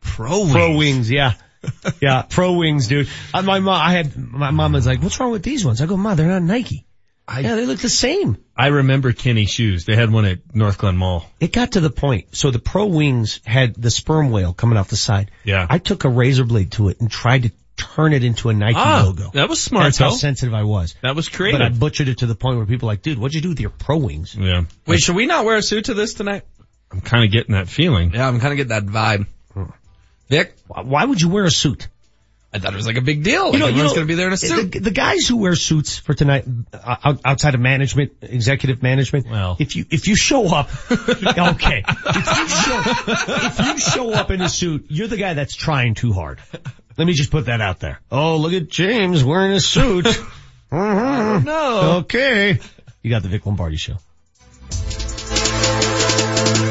Pro 0.00 0.40
Wings. 0.40 0.52
Pro 0.52 0.76
Wings, 0.76 1.10
yeah. 1.10 1.34
yeah, 2.00 2.22
Pro 2.22 2.54
Wings, 2.54 2.88
dude. 2.88 3.08
Uh, 3.32 3.42
my 3.42 3.60
mom, 3.60 3.80
I 3.80 3.92
had, 3.92 4.16
my 4.16 4.50
mom 4.50 4.72
was 4.72 4.86
like, 4.86 5.02
what's 5.02 5.18
wrong 5.20 5.30
with 5.30 5.42
these 5.42 5.64
ones? 5.64 5.80
I 5.80 5.86
go, 5.86 5.96
mom, 5.96 6.16
they're 6.16 6.26
not 6.26 6.42
Nike. 6.42 6.86
yeah, 7.28 7.54
they 7.54 7.66
look 7.66 7.78
the 7.78 7.88
same. 7.88 8.36
I 8.56 8.68
remember 8.68 9.12
Kinney 9.12 9.46
shoes. 9.46 9.84
They 9.84 9.94
had 9.96 10.12
one 10.12 10.24
at 10.24 10.46
Northglenn 10.48 10.96
Mall. 10.96 11.28
It 11.40 11.52
got 11.52 11.72
to 11.72 11.80
the 11.80 11.90
point. 11.90 12.36
So 12.36 12.50
the 12.50 12.58
Pro 12.58 12.86
Wings 12.86 13.40
had 13.44 13.74
the 13.74 13.90
sperm 13.90 14.30
whale 14.30 14.52
coming 14.52 14.78
off 14.78 14.88
the 14.88 14.96
side. 14.96 15.30
Yeah. 15.44 15.66
I 15.68 15.78
took 15.78 16.04
a 16.04 16.08
razor 16.08 16.44
blade 16.44 16.72
to 16.72 16.88
it 16.88 17.00
and 17.00 17.10
tried 17.10 17.44
to 17.44 17.52
turn 17.76 18.12
it 18.12 18.24
into 18.24 18.48
a 18.48 18.54
Nike 18.54 18.74
Ah, 18.78 19.04
logo. 19.06 19.30
that 19.34 19.48
was 19.48 19.60
smart, 19.62 19.84
That's 19.84 19.98
how 19.98 20.10
sensitive 20.10 20.54
I 20.54 20.62
was. 20.64 20.94
That 21.02 21.14
was 21.16 21.28
creative. 21.28 21.60
But 21.60 21.66
I 21.66 21.68
butchered 21.70 22.08
it 22.08 22.18
to 22.18 22.26
the 22.26 22.34
point 22.34 22.56
where 22.56 22.66
people 22.66 22.88
are 22.88 22.92
like, 22.92 23.02
dude, 23.02 23.18
what'd 23.18 23.34
you 23.34 23.40
do 23.40 23.50
with 23.50 23.60
your 23.60 23.70
Pro 23.70 23.98
Wings? 23.98 24.34
Yeah. 24.34 24.64
Wait, 24.86 25.00
should 25.00 25.16
we 25.16 25.26
not 25.26 25.44
wear 25.44 25.56
a 25.56 25.62
suit 25.62 25.86
to 25.86 25.94
this 25.94 26.14
tonight? 26.14 26.42
I'm 26.90 27.00
kind 27.00 27.24
of 27.24 27.30
getting 27.32 27.54
that 27.54 27.68
feeling. 27.68 28.12
Yeah, 28.14 28.26
I'm 28.28 28.40
kind 28.40 28.52
of 28.52 28.56
getting 28.68 28.68
that 28.70 28.86
vibe. 28.86 29.26
Vic, 30.28 30.56
Why 30.66 31.04
would 31.04 31.20
you 31.20 31.28
wear 31.28 31.44
a 31.44 31.50
suit? 31.50 31.88
I 32.52 32.58
thought 32.58 32.72
it 32.72 32.76
was 32.76 32.86
like 32.86 32.96
a 32.96 33.02
big 33.02 33.22
deal. 33.22 33.52
Like 33.52 33.60
everyone's 33.60 33.92
going 33.92 34.06
to 34.06 34.10
be 34.10 34.14
there 34.14 34.28
in 34.28 34.32
a 34.32 34.36
suit. 34.36 34.72
The, 34.72 34.78
the 34.78 34.90
guys 34.90 35.26
who 35.26 35.36
wear 35.36 35.54
suits 35.56 35.98
for 35.98 36.14
tonight, 36.14 36.44
uh, 36.72 37.14
outside 37.24 37.54
of 37.54 37.60
management, 37.60 38.12
executive 38.22 38.82
management, 38.82 39.26
Well. 39.28 39.56
if 39.58 39.76
you, 39.76 39.84
if 39.90 40.08
you 40.08 40.16
show 40.16 40.46
up, 40.48 40.70
okay, 40.90 41.84
if 41.86 42.38
you 42.38 42.48
show, 42.48 42.82
if 43.48 43.58
you 43.66 43.78
show 43.78 44.12
up 44.12 44.30
in 44.30 44.40
a 44.40 44.48
suit, 44.48 44.86
you're 44.88 45.08
the 45.08 45.18
guy 45.18 45.34
that's 45.34 45.54
trying 45.54 45.94
too 45.94 46.12
hard. 46.14 46.40
Let 46.96 47.06
me 47.06 47.12
just 47.12 47.30
put 47.30 47.46
that 47.46 47.60
out 47.60 47.80
there. 47.80 48.00
Oh, 48.10 48.38
look 48.38 48.52
at 48.52 48.68
James 48.68 49.22
wearing 49.24 49.52
a 49.52 49.60
suit. 49.60 50.06
Uh-huh. 50.68 51.38
No. 51.44 51.98
Okay. 51.98 52.58
You 53.00 53.10
got 53.10 53.22
the 53.22 53.28
Vic 53.28 53.46
Lombardi 53.46 53.76
show. 53.76 53.98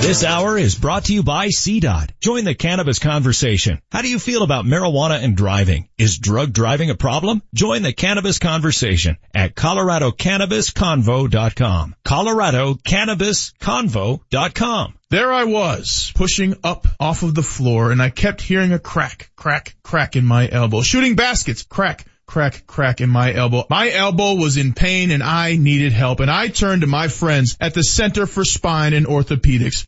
This 0.05 0.23
hour 0.23 0.55
is 0.55 0.75
brought 0.75 1.05
to 1.05 1.15
you 1.15 1.23
by 1.23 1.47
CDOT. 1.47 2.11
Join 2.21 2.43
the 2.43 2.53
cannabis 2.53 2.99
conversation. 2.99 3.81
How 3.91 4.03
do 4.03 4.07
you 4.07 4.19
feel 4.19 4.43
about 4.43 4.63
marijuana 4.63 5.23
and 5.23 5.35
driving? 5.35 5.89
Is 5.97 6.19
drug 6.19 6.53
driving 6.53 6.91
a 6.91 6.95
problem? 6.95 7.41
Join 7.55 7.81
the 7.81 7.91
cannabis 7.91 8.37
conversation 8.37 9.17
at 9.33 9.55
coloradocannabisconvo.com. 9.55 11.95
coloradocannabisconvo.com. 12.05 14.93
There 15.09 15.33
I 15.33 15.45
was, 15.45 16.11
pushing 16.13 16.53
up 16.63 16.85
off 16.99 17.23
of 17.23 17.33
the 17.33 17.41
floor, 17.41 17.91
and 17.91 17.99
I 17.99 18.11
kept 18.11 18.41
hearing 18.41 18.73
a 18.73 18.79
crack, 18.79 19.31
crack, 19.35 19.75
crack 19.81 20.15
in 20.15 20.23
my 20.23 20.47
elbow. 20.47 20.83
Shooting 20.83 21.15
baskets, 21.15 21.63
crack, 21.63 22.05
crack, 22.27 22.67
crack 22.67 23.01
in 23.01 23.09
my 23.09 23.33
elbow. 23.33 23.65
My 23.71 23.89
elbow 23.89 24.35
was 24.35 24.57
in 24.57 24.73
pain 24.73 25.09
and 25.09 25.23
I 25.23 25.55
needed 25.55 25.93
help, 25.93 26.19
and 26.19 26.29
I 26.29 26.49
turned 26.49 26.81
to 26.81 26.87
my 26.87 27.07
friends 27.07 27.57
at 27.59 27.73
the 27.73 27.83
Center 27.83 28.27
for 28.27 28.45
Spine 28.45 28.93
and 28.93 29.07
Orthopedics. 29.07 29.87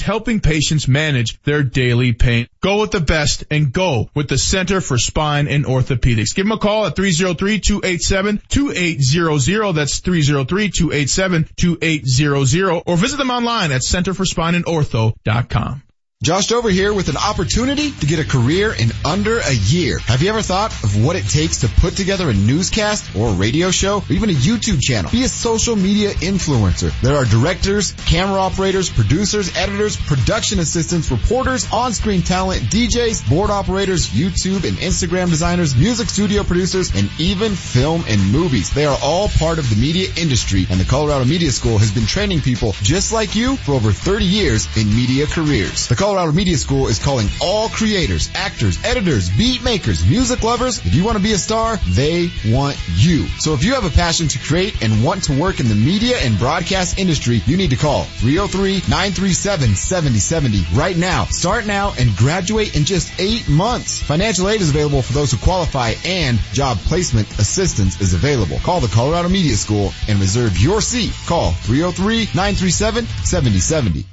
helping 0.01 0.39
patients 0.39 0.87
manage 0.87 1.41
their 1.43 1.61
daily 1.63 2.13
pain. 2.13 2.47
Go 2.61 2.81
with 2.81 2.91
the 2.91 2.99
best 2.99 3.45
and 3.49 3.71
go 3.71 4.09
with 4.13 4.27
the 4.27 4.37
Center 4.37 4.81
for 4.81 4.97
Spine 4.97 5.47
and 5.47 5.63
Orthopedics. 5.65 6.35
Give 6.35 6.45
them 6.45 6.51
a 6.51 6.57
call 6.57 6.85
at 6.85 6.95
303-287-2800. 6.95 9.75
That's 9.75 10.01
303-287-2800 10.01 12.83
or 12.85 12.97
visit 12.97 13.17
them 13.17 13.31
online 13.31 13.71
at 13.71 13.81
centerforspineandortho.com. 13.81 15.83
Josh 16.23 16.45
Dover 16.45 16.69
here 16.69 16.93
with 16.93 17.09
an 17.09 17.17
opportunity 17.17 17.89
to 17.89 18.05
get 18.05 18.19
a 18.19 18.23
career 18.23 18.71
in 18.71 18.91
under 19.03 19.39
a 19.39 19.53
year. 19.53 19.97
Have 19.97 20.21
you 20.21 20.29
ever 20.29 20.43
thought 20.43 20.71
of 20.83 21.03
what 21.03 21.15
it 21.15 21.27
takes 21.27 21.61
to 21.61 21.67
put 21.67 21.95
together 21.95 22.29
a 22.29 22.33
newscast 22.33 23.15
or 23.15 23.29
a 23.29 23.33
radio 23.33 23.71
show 23.71 24.03
or 24.07 24.13
even 24.13 24.29
a 24.29 24.33
YouTube 24.33 24.79
channel? 24.79 25.09
Be 25.09 25.23
a 25.23 25.27
social 25.27 25.75
media 25.75 26.11
influencer. 26.11 26.93
There 27.01 27.15
are 27.15 27.25
directors, 27.25 27.93
camera 28.05 28.39
operators, 28.39 28.87
producers, 28.87 29.57
editors, 29.57 29.97
production 29.97 30.59
assistants, 30.59 31.09
reporters, 31.09 31.67
on-screen 31.73 32.21
talent, 32.21 32.61
DJs, 32.65 33.27
board 33.27 33.49
operators, 33.49 34.07
YouTube 34.09 34.63
and 34.63 34.77
Instagram 34.77 35.31
designers, 35.31 35.75
music 35.75 36.07
studio 36.09 36.43
producers, 36.43 36.93
and 36.93 37.09
even 37.17 37.53
film 37.53 38.03
and 38.07 38.31
movies. 38.31 38.69
They 38.69 38.85
are 38.85 38.99
all 39.01 39.27
part 39.27 39.57
of 39.57 39.67
the 39.71 39.75
media 39.75 40.09
industry 40.15 40.67
and 40.69 40.79
the 40.79 40.85
Colorado 40.85 41.25
Media 41.25 41.49
School 41.49 41.79
has 41.79 41.91
been 41.91 42.05
training 42.05 42.41
people 42.41 42.73
just 42.83 43.11
like 43.11 43.33
you 43.33 43.55
for 43.55 43.73
over 43.73 43.91
30 43.91 44.23
years 44.23 44.67
in 44.77 44.87
media 44.87 45.25
careers. 45.25 45.87
The 45.87 45.95
Media 46.33 46.57
School 46.57 46.87
is 46.87 46.99
calling 46.99 47.29
all 47.41 47.69
creators, 47.69 48.29
actors, 48.35 48.77
editors, 48.83 49.29
beat 49.29 49.63
makers, 49.63 50.05
music 50.05 50.43
lovers. 50.43 50.85
If 50.85 50.93
you 50.93 51.05
want 51.05 51.15
to 51.17 51.23
be 51.23 51.31
a 51.31 51.37
star, 51.37 51.77
they 51.87 52.29
want 52.47 52.77
you. 52.95 53.27
So 53.39 53.53
if 53.53 53.63
you 53.63 53.75
have 53.75 53.85
a 53.85 53.89
passion 53.89 54.27
to 54.27 54.37
create 54.39 54.83
and 54.83 55.05
want 55.05 55.23
to 55.25 55.39
work 55.39 55.59
in 55.61 55.69
the 55.69 55.75
media 55.75 56.17
and 56.17 56.37
broadcast 56.37 56.99
industry, 56.99 57.41
you 57.45 57.55
need 57.55 57.69
to 57.69 57.77
call 57.77 58.03
303-937-7070 58.03 60.77
right 60.77 60.97
now. 60.97 61.23
Start 61.25 61.65
now 61.65 61.93
and 61.97 62.13
graduate 62.17 62.75
in 62.75 62.83
just 62.83 63.09
eight 63.17 63.47
months. 63.47 64.01
Financial 64.01 64.49
aid 64.49 64.59
is 64.59 64.69
available 64.69 65.01
for 65.01 65.13
those 65.13 65.31
who 65.31 65.37
qualify 65.37 65.93
and 66.05 66.37
job 66.51 66.77
placement 66.79 67.39
assistance 67.39 68.01
is 68.01 68.13
available. 68.13 68.59
Call 68.59 68.81
the 68.81 68.89
Colorado 68.89 69.29
Media 69.29 69.55
School 69.55 69.93
and 70.09 70.19
reserve 70.19 70.57
your 70.57 70.81
seat. 70.81 71.13
Call 71.25 71.51
303-937-7070. 71.51 74.10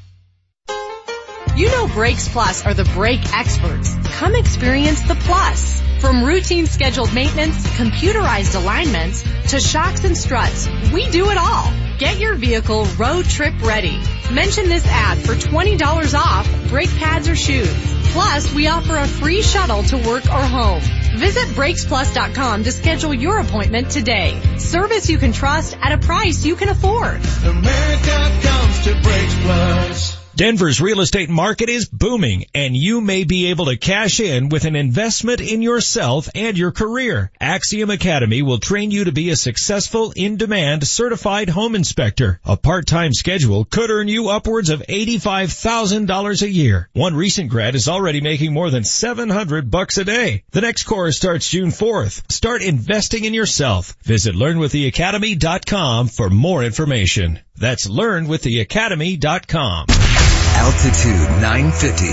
You 1.56 1.68
know 1.70 1.88
Brakes 1.88 2.28
Plus 2.28 2.64
are 2.64 2.74
the 2.74 2.84
brake 2.84 3.34
experts. 3.34 3.94
Come 4.18 4.34
experience 4.34 5.00
the 5.02 5.16
plus. 5.16 5.82
From 6.00 6.24
routine 6.24 6.66
scheduled 6.66 7.12
maintenance, 7.12 7.66
computerized 7.76 8.54
alignments, 8.54 9.24
to 9.50 9.58
shocks 9.58 10.04
and 10.04 10.16
struts, 10.16 10.68
we 10.92 11.08
do 11.10 11.30
it 11.30 11.36
all. 11.36 11.72
Get 11.98 12.20
your 12.20 12.36
vehicle 12.36 12.84
road 12.96 13.24
trip 13.24 13.54
ready. 13.62 14.00
Mention 14.30 14.68
this 14.68 14.86
ad 14.86 15.18
for 15.18 15.34
$20 15.34 16.14
off 16.14 16.48
brake 16.68 16.90
pads 16.90 17.28
or 17.28 17.34
shoes. 17.34 17.94
Plus, 18.12 18.52
we 18.54 18.68
offer 18.68 18.96
a 18.96 19.08
free 19.08 19.42
shuttle 19.42 19.82
to 19.82 19.96
work 19.96 20.24
or 20.26 20.42
home. 20.42 20.80
Visit 21.16 21.48
BrakesPlus.com 21.48 22.62
to 22.62 22.72
schedule 22.72 23.12
your 23.12 23.40
appointment 23.40 23.90
today. 23.90 24.40
Service 24.58 25.10
you 25.10 25.18
can 25.18 25.32
trust 25.32 25.76
at 25.80 25.92
a 25.92 25.98
price 25.98 26.44
you 26.44 26.54
can 26.54 26.68
afford. 26.68 27.20
America 27.44 28.40
comes 28.42 28.84
to 28.84 28.92
Brakes 29.02 29.34
Plus. 29.42 30.17
Denver's 30.38 30.80
real 30.80 31.00
estate 31.00 31.28
market 31.28 31.68
is 31.68 31.88
booming 31.88 32.44
and 32.54 32.76
you 32.76 33.00
may 33.00 33.24
be 33.24 33.50
able 33.50 33.64
to 33.64 33.76
cash 33.76 34.20
in 34.20 34.50
with 34.50 34.66
an 34.66 34.76
investment 34.76 35.40
in 35.40 35.62
yourself 35.62 36.28
and 36.32 36.56
your 36.56 36.70
career. 36.70 37.32
Axiom 37.40 37.90
Academy 37.90 38.42
will 38.42 38.60
train 38.60 38.92
you 38.92 39.06
to 39.06 39.10
be 39.10 39.30
a 39.30 39.36
successful, 39.36 40.12
in-demand, 40.14 40.86
certified 40.86 41.48
home 41.48 41.74
inspector. 41.74 42.38
A 42.44 42.56
part-time 42.56 43.14
schedule 43.14 43.64
could 43.64 43.90
earn 43.90 44.06
you 44.06 44.28
upwards 44.28 44.70
of 44.70 44.84
$85,000 44.88 46.42
a 46.42 46.48
year. 46.48 46.88
One 46.92 47.16
recent 47.16 47.50
grad 47.50 47.74
is 47.74 47.88
already 47.88 48.20
making 48.20 48.52
more 48.52 48.70
than 48.70 48.84
700 48.84 49.72
bucks 49.72 49.98
a 49.98 50.04
day. 50.04 50.44
The 50.52 50.60
next 50.60 50.84
course 50.84 51.16
starts 51.16 51.50
June 51.50 51.70
4th. 51.70 52.30
Start 52.30 52.62
investing 52.62 53.24
in 53.24 53.34
yourself. 53.34 53.96
Visit 54.04 54.36
learnwiththeacademy.com 54.36 56.06
for 56.06 56.30
more 56.30 56.62
information. 56.62 57.40
That's 57.58 57.88
learnwiththeacademy.com. 57.88 59.86
Altitude 59.88 61.42
950, 61.42 62.06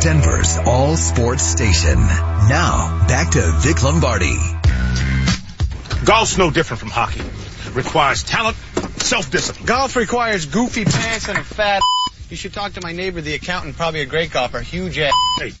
Denver's 0.00 0.56
all 0.64 0.96
sports 0.96 1.42
station. 1.42 1.96
Now, 1.96 3.04
back 3.08 3.32
to 3.32 3.40
Vic 3.62 3.82
Lombardi. 3.82 4.36
Golf's 6.04 6.38
no 6.38 6.52
different 6.52 6.78
from 6.78 6.90
hockey. 6.90 7.22
Requires 7.72 8.22
talent, 8.22 8.56
self-discipline. 8.98 9.66
Golf 9.66 9.96
requires 9.96 10.46
goofy 10.46 10.84
pants 10.84 11.28
and 11.28 11.36
a 11.38 11.44
fat. 11.44 11.82
You 12.30 12.36
should 12.36 12.54
talk 12.54 12.72
to 12.74 12.80
my 12.82 12.92
neighbor, 12.92 13.20
the 13.20 13.34
accountant, 13.34 13.76
probably 13.76 14.00
a 14.00 14.06
great 14.06 14.30
golfer, 14.30 14.60
huge 14.60 14.98
ass. 14.98 15.12
Hey. 15.38 15.52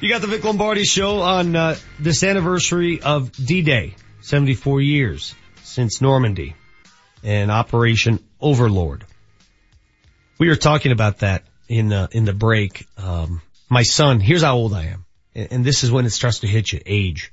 You 0.00 0.08
got 0.08 0.20
the 0.20 0.26
Vic 0.26 0.42
Lombardi 0.42 0.82
show 0.82 1.20
on 1.20 1.54
uh, 1.54 1.76
this 2.00 2.24
anniversary 2.24 3.00
of 3.00 3.30
D-Day, 3.30 3.94
74 4.20 4.80
years 4.80 5.36
since 5.76 6.00
Normandy 6.00 6.54
and 7.22 7.50
Operation 7.50 8.18
Overlord. 8.40 9.04
We 10.38 10.48
were 10.48 10.56
talking 10.56 10.90
about 10.90 11.18
that 11.18 11.42
in 11.68 11.88
the, 11.88 12.08
in 12.12 12.24
the 12.24 12.32
break. 12.32 12.86
Um, 12.96 13.42
my 13.68 13.82
son, 13.82 14.18
here's 14.18 14.40
how 14.40 14.56
old 14.56 14.72
I 14.72 14.84
am. 14.84 15.04
And, 15.34 15.48
and 15.50 15.64
this 15.66 15.84
is 15.84 15.92
when 15.92 16.06
it 16.06 16.10
starts 16.10 16.38
to 16.38 16.46
hit 16.46 16.72
you, 16.72 16.80
age. 16.86 17.30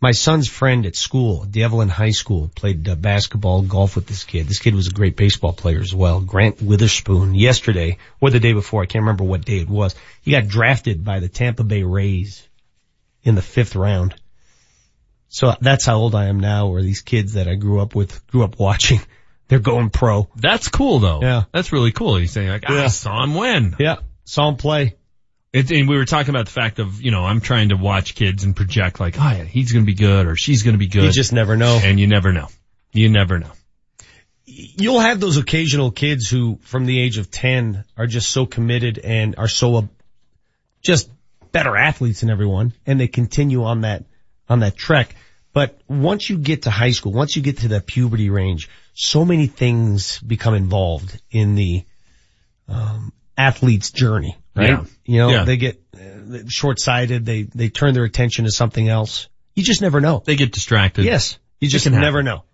My 0.00 0.12
son's 0.12 0.48
friend 0.48 0.86
at 0.86 0.94
school, 0.94 1.44
Devlin 1.44 1.88
High 1.88 2.12
School, 2.12 2.52
played 2.54 2.88
uh, 2.88 2.94
basketball, 2.94 3.62
golf 3.62 3.96
with 3.96 4.06
this 4.06 4.22
kid. 4.22 4.46
This 4.46 4.60
kid 4.60 4.76
was 4.76 4.86
a 4.86 4.92
great 4.92 5.16
baseball 5.16 5.52
player 5.52 5.80
as 5.80 5.92
well. 5.92 6.20
Grant 6.20 6.62
Witherspoon, 6.62 7.34
yesterday, 7.34 7.98
or 8.20 8.30
the 8.30 8.38
day 8.38 8.52
before, 8.52 8.82
I 8.82 8.86
can't 8.86 9.02
remember 9.02 9.24
what 9.24 9.44
day 9.44 9.58
it 9.58 9.68
was. 9.68 9.96
He 10.22 10.30
got 10.30 10.46
drafted 10.46 11.04
by 11.04 11.18
the 11.18 11.28
Tampa 11.28 11.64
Bay 11.64 11.82
Rays 11.82 12.46
in 13.24 13.34
the 13.34 13.42
fifth 13.42 13.74
round. 13.74 14.14
So 15.36 15.54
that's 15.60 15.84
how 15.84 15.96
old 15.96 16.14
I 16.14 16.28
am 16.28 16.40
now, 16.40 16.68
or 16.68 16.80
these 16.80 17.02
kids 17.02 17.34
that 17.34 17.46
I 17.46 17.56
grew 17.56 17.78
up 17.82 17.94
with, 17.94 18.26
grew 18.28 18.42
up 18.42 18.58
watching. 18.58 19.00
They're 19.48 19.58
going 19.58 19.90
pro. 19.90 20.30
That's 20.34 20.68
cool 20.68 20.98
though. 20.98 21.20
Yeah. 21.20 21.42
That's 21.52 21.72
really 21.72 21.92
cool. 21.92 22.16
He's 22.16 22.32
saying 22.32 22.48
like, 22.48 22.64
ah, 22.66 22.84
I 22.84 22.86
saw 22.86 23.22
him 23.22 23.34
win. 23.34 23.76
Yeah. 23.78 23.96
Saw 24.24 24.48
him 24.48 24.56
play. 24.56 24.96
It, 25.52 25.70
and 25.70 25.90
we 25.90 25.98
were 25.98 26.06
talking 26.06 26.30
about 26.30 26.46
the 26.46 26.52
fact 26.52 26.78
of, 26.78 27.02
you 27.02 27.10
know, 27.10 27.22
I'm 27.22 27.42
trying 27.42 27.68
to 27.68 27.76
watch 27.76 28.14
kids 28.14 28.44
and 28.44 28.56
project 28.56 28.98
like, 28.98 29.16
oh 29.20 29.30
yeah, 29.30 29.44
he's 29.44 29.72
going 29.72 29.84
to 29.84 29.86
be 29.86 29.94
good 29.94 30.26
or 30.26 30.36
she's 30.36 30.62
going 30.62 30.72
to 30.72 30.78
be 30.78 30.88
good. 30.88 31.04
You 31.04 31.12
just 31.12 31.34
never 31.34 31.54
know. 31.54 31.78
And 31.82 32.00
you 32.00 32.06
never 32.06 32.32
know. 32.32 32.48
You 32.92 33.10
never 33.10 33.38
know. 33.38 33.52
You'll 34.46 35.00
have 35.00 35.20
those 35.20 35.36
occasional 35.36 35.90
kids 35.90 36.30
who 36.30 36.58
from 36.62 36.86
the 36.86 36.98
age 36.98 37.18
of 37.18 37.30
10 37.30 37.84
are 37.98 38.06
just 38.06 38.30
so 38.30 38.46
committed 38.46 38.96
and 38.96 39.34
are 39.36 39.48
so 39.48 39.76
uh, 39.76 39.82
just 40.80 41.10
better 41.52 41.76
athletes 41.76 42.20
than 42.20 42.30
everyone 42.30 42.72
and 42.86 42.98
they 42.98 43.06
continue 43.06 43.64
on 43.64 43.82
that, 43.82 44.06
on 44.48 44.60
that 44.60 44.78
trek. 44.78 45.14
But 45.56 45.80
once 45.88 46.28
you 46.28 46.36
get 46.36 46.64
to 46.64 46.70
high 46.70 46.90
school, 46.90 47.12
once 47.12 47.34
you 47.34 47.40
get 47.40 47.60
to 47.60 47.68
the 47.68 47.80
puberty 47.80 48.28
range, 48.28 48.68
so 48.92 49.24
many 49.24 49.46
things 49.46 50.18
become 50.20 50.52
involved 50.52 51.18
in 51.30 51.54
the 51.54 51.82
um, 52.68 53.10
athlete's 53.38 53.90
journey, 53.90 54.36
right? 54.54 54.68
Yeah. 54.68 54.84
You 55.06 55.18
know, 55.18 55.30
Yeah. 55.30 55.44
they 55.44 55.56
get 55.56 55.82
uh, 55.94 56.40
short-sighted. 56.46 57.24
They 57.24 57.44
they 57.44 57.70
turn 57.70 57.94
their 57.94 58.04
attention 58.04 58.44
to 58.44 58.50
something 58.50 58.86
else. 58.86 59.28
You 59.54 59.62
just 59.64 59.80
never 59.80 59.98
know. 60.02 60.22
They 60.26 60.36
get 60.36 60.52
distracted. 60.52 61.06
Yes, 61.06 61.38
you 61.58 61.68
just 61.70 61.90
never 61.90 62.22
know. 62.22 62.44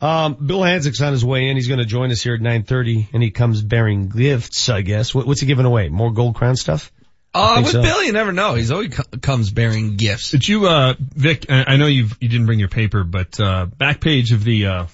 Um, 0.00 0.34
Bill 0.46 0.60
Hanzlik's 0.60 1.02
on 1.02 1.12
his 1.12 1.24
way 1.24 1.48
in. 1.50 1.56
He's 1.56 1.68
going 1.68 1.80
to 1.80 1.84
join 1.84 2.10
us 2.10 2.22
here 2.22 2.34
at 2.34 2.40
9:30, 2.40 3.08
and 3.12 3.22
he 3.22 3.30
comes 3.30 3.60
bearing 3.60 4.08
gifts. 4.08 4.70
I 4.70 4.80
guess. 4.80 5.14
What, 5.14 5.26
what's 5.26 5.40
he 5.40 5.46
giving 5.46 5.66
away? 5.66 5.90
More 5.90 6.12
gold 6.12 6.36
crown 6.36 6.56
stuff? 6.56 6.91
I 7.34 7.56
Uh, 7.58 7.62
with 7.62 7.70
so. 7.72 7.82
Bill, 7.82 8.02
you 8.04 8.12
never 8.12 8.32
know. 8.32 8.54
He's 8.54 8.70
always 8.70 8.94
comes 9.22 9.50
bearing 9.50 9.96
gifts. 9.96 10.30
Did 10.32 10.46
you, 10.46 10.66
uh, 10.66 10.94
Vic, 10.98 11.46
I 11.50 11.64
I 11.74 11.76
know 11.76 11.86
you've, 11.86 12.16
you 12.20 12.28
didn't 12.28 12.46
bring 12.46 12.58
your 12.58 12.68
paper, 12.68 13.04
but, 13.04 13.38
uh, 13.40 13.66
back 13.66 14.00
page 14.00 14.32
of 14.32 14.44
the, 14.44 14.66
uh, 14.66 14.86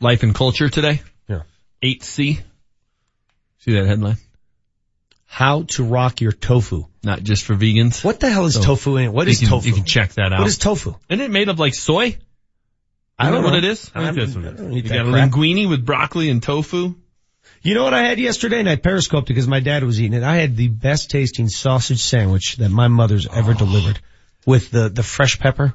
Life 0.00 0.22
and 0.24 0.34
Culture 0.34 0.68
today. 0.68 1.02
Yeah. 1.28 1.42
8C. 1.82 2.40
See 3.60 3.72
that 3.72 3.86
headline? 3.86 4.16
How 5.26 5.62
to 5.74 5.84
rock 5.84 6.20
your 6.20 6.32
tofu. 6.32 6.86
Not 7.04 7.22
just 7.22 7.44
for 7.44 7.54
vegans. 7.54 8.02
What 8.02 8.18
the 8.18 8.30
hell 8.30 8.46
is 8.46 8.54
So, 8.54 8.62
tofu 8.62 8.96
in 8.96 9.04
it? 9.06 9.12
What 9.12 9.26
you 9.26 9.32
is 9.32 9.40
can- 9.40 9.48
tofu? 9.48 9.68
You 9.68 9.74
can 9.74 9.84
check 9.84 10.12
that 10.14 10.32
out. 10.32 10.38
What 10.40 10.48
is 10.48 10.58
tofu? 10.58 10.94
Isn't 11.08 11.20
it 11.24 11.30
made 11.30 11.48
of 11.48 11.58
like 11.58 11.74
soy? 11.74 12.16
I 13.20 13.24
Isn't 13.24 13.34
don't 13.34 13.42
that 13.42 13.48
what 13.50 13.58
it 13.58 13.64
is? 13.64 13.90
I 13.94 14.00
I 14.00 14.04
think 14.06 14.16
that's 14.18 14.32
don't- 14.32 14.42
what 14.44 14.52
it 14.52 14.58
I 14.58 14.62
don't 14.62 14.70
is. 14.72 14.76
eat 14.78 14.84
You 14.84 14.90
got 14.90 15.06
a 15.06 15.10
crap. 15.10 15.30
linguine 15.30 15.68
with 15.68 15.84
broccoli 15.84 16.30
and 16.30 16.42
tofu. 16.42 16.94
You 17.62 17.74
know 17.74 17.84
what 17.84 17.94
I 17.94 18.02
had 18.02 18.18
yesterday? 18.18 18.60
And 18.60 18.68
I 18.68 18.76
periscoped 18.76 19.28
because 19.28 19.48
my 19.48 19.60
dad 19.60 19.82
was 19.84 20.00
eating 20.00 20.14
it. 20.14 20.22
I 20.22 20.36
had 20.36 20.56
the 20.56 20.68
best 20.68 21.10
tasting 21.10 21.48
sausage 21.48 22.00
sandwich 22.00 22.56
that 22.56 22.70
my 22.70 22.88
mother's 22.88 23.26
ever 23.26 23.54
delivered 23.54 24.00
with 24.46 24.70
the, 24.70 24.88
the 24.88 25.02
fresh 25.02 25.38
pepper. 25.38 25.74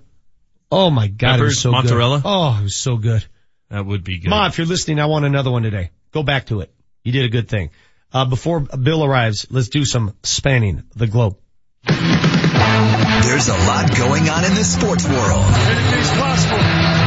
Oh 0.71 0.89
my 0.89 1.07
God, 1.07 1.39
it 1.39 1.43
was 1.43 1.53
Peppers, 1.53 1.59
so 1.59 1.71
mozzarella? 1.71 2.17
good. 2.17 2.27
Oh, 2.27 2.57
it 2.59 2.63
was 2.63 2.75
so 2.75 2.97
good. 2.97 3.25
That 3.69 3.85
would 3.85 4.03
be 4.03 4.19
good. 4.19 4.29
Ma, 4.29 4.47
if 4.47 4.57
you're 4.57 4.67
listening, 4.67 4.99
I 4.99 5.05
want 5.05 5.25
another 5.25 5.51
one 5.51 5.63
today. 5.63 5.91
Go 6.11 6.23
back 6.23 6.47
to 6.47 6.61
it. 6.61 6.73
You 7.03 7.11
did 7.11 7.25
a 7.25 7.29
good 7.29 7.49
thing. 7.49 7.71
Uh, 8.11 8.25
before 8.25 8.59
Bill 8.61 9.03
arrives, 9.03 9.47
let's 9.49 9.69
do 9.69 9.85
some 9.85 10.15
spanning 10.23 10.83
the 10.95 11.07
globe. 11.07 11.37
There's 11.85 13.47
a 13.47 13.57
lot 13.57 13.95
going 13.97 14.29
on 14.29 14.45
in 14.45 14.53
the 14.53 14.63
sports 14.63 15.07
world. 15.07 15.45
Anything's 15.45 16.09
possible. 16.09 17.02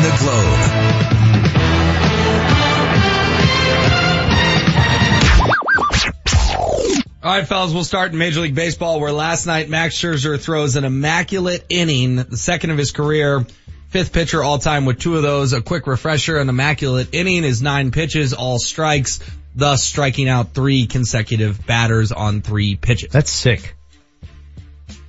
Let's 0.00 0.20
the 0.20 0.24
globe. 0.24 0.78
All 7.20 7.34
right, 7.34 7.46
fellas, 7.46 7.72
we'll 7.72 7.82
start 7.82 8.12
in 8.12 8.18
Major 8.18 8.40
League 8.40 8.54
Baseball 8.54 9.00
where 9.00 9.10
last 9.10 9.46
night 9.46 9.68
Max 9.68 9.96
Scherzer 9.96 10.40
throws 10.40 10.76
an 10.76 10.84
immaculate 10.84 11.64
inning, 11.68 12.16
the 12.16 12.36
second 12.36 12.70
of 12.70 12.78
his 12.78 12.92
career. 12.92 13.44
Fifth 13.88 14.12
pitcher 14.12 14.42
all 14.42 14.58
time 14.58 14.84
with 14.84 15.00
two 15.00 15.16
of 15.16 15.22
those. 15.22 15.52
A 15.52 15.62
quick 15.62 15.88
refresher, 15.88 16.38
an 16.38 16.48
immaculate 16.48 17.08
inning 17.12 17.42
is 17.42 17.60
nine 17.60 17.90
pitches, 17.90 18.34
all 18.34 18.60
strikes, 18.60 19.18
thus 19.56 19.82
striking 19.82 20.28
out 20.28 20.54
three 20.54 20.86
consecutive 20.86 21.66
batters 21.66 22.12
on 22.12 22.40
three 22.40 22.76
pitches. 22.76 23.10
That's 23.10 23.32
sick. 23.32 23.74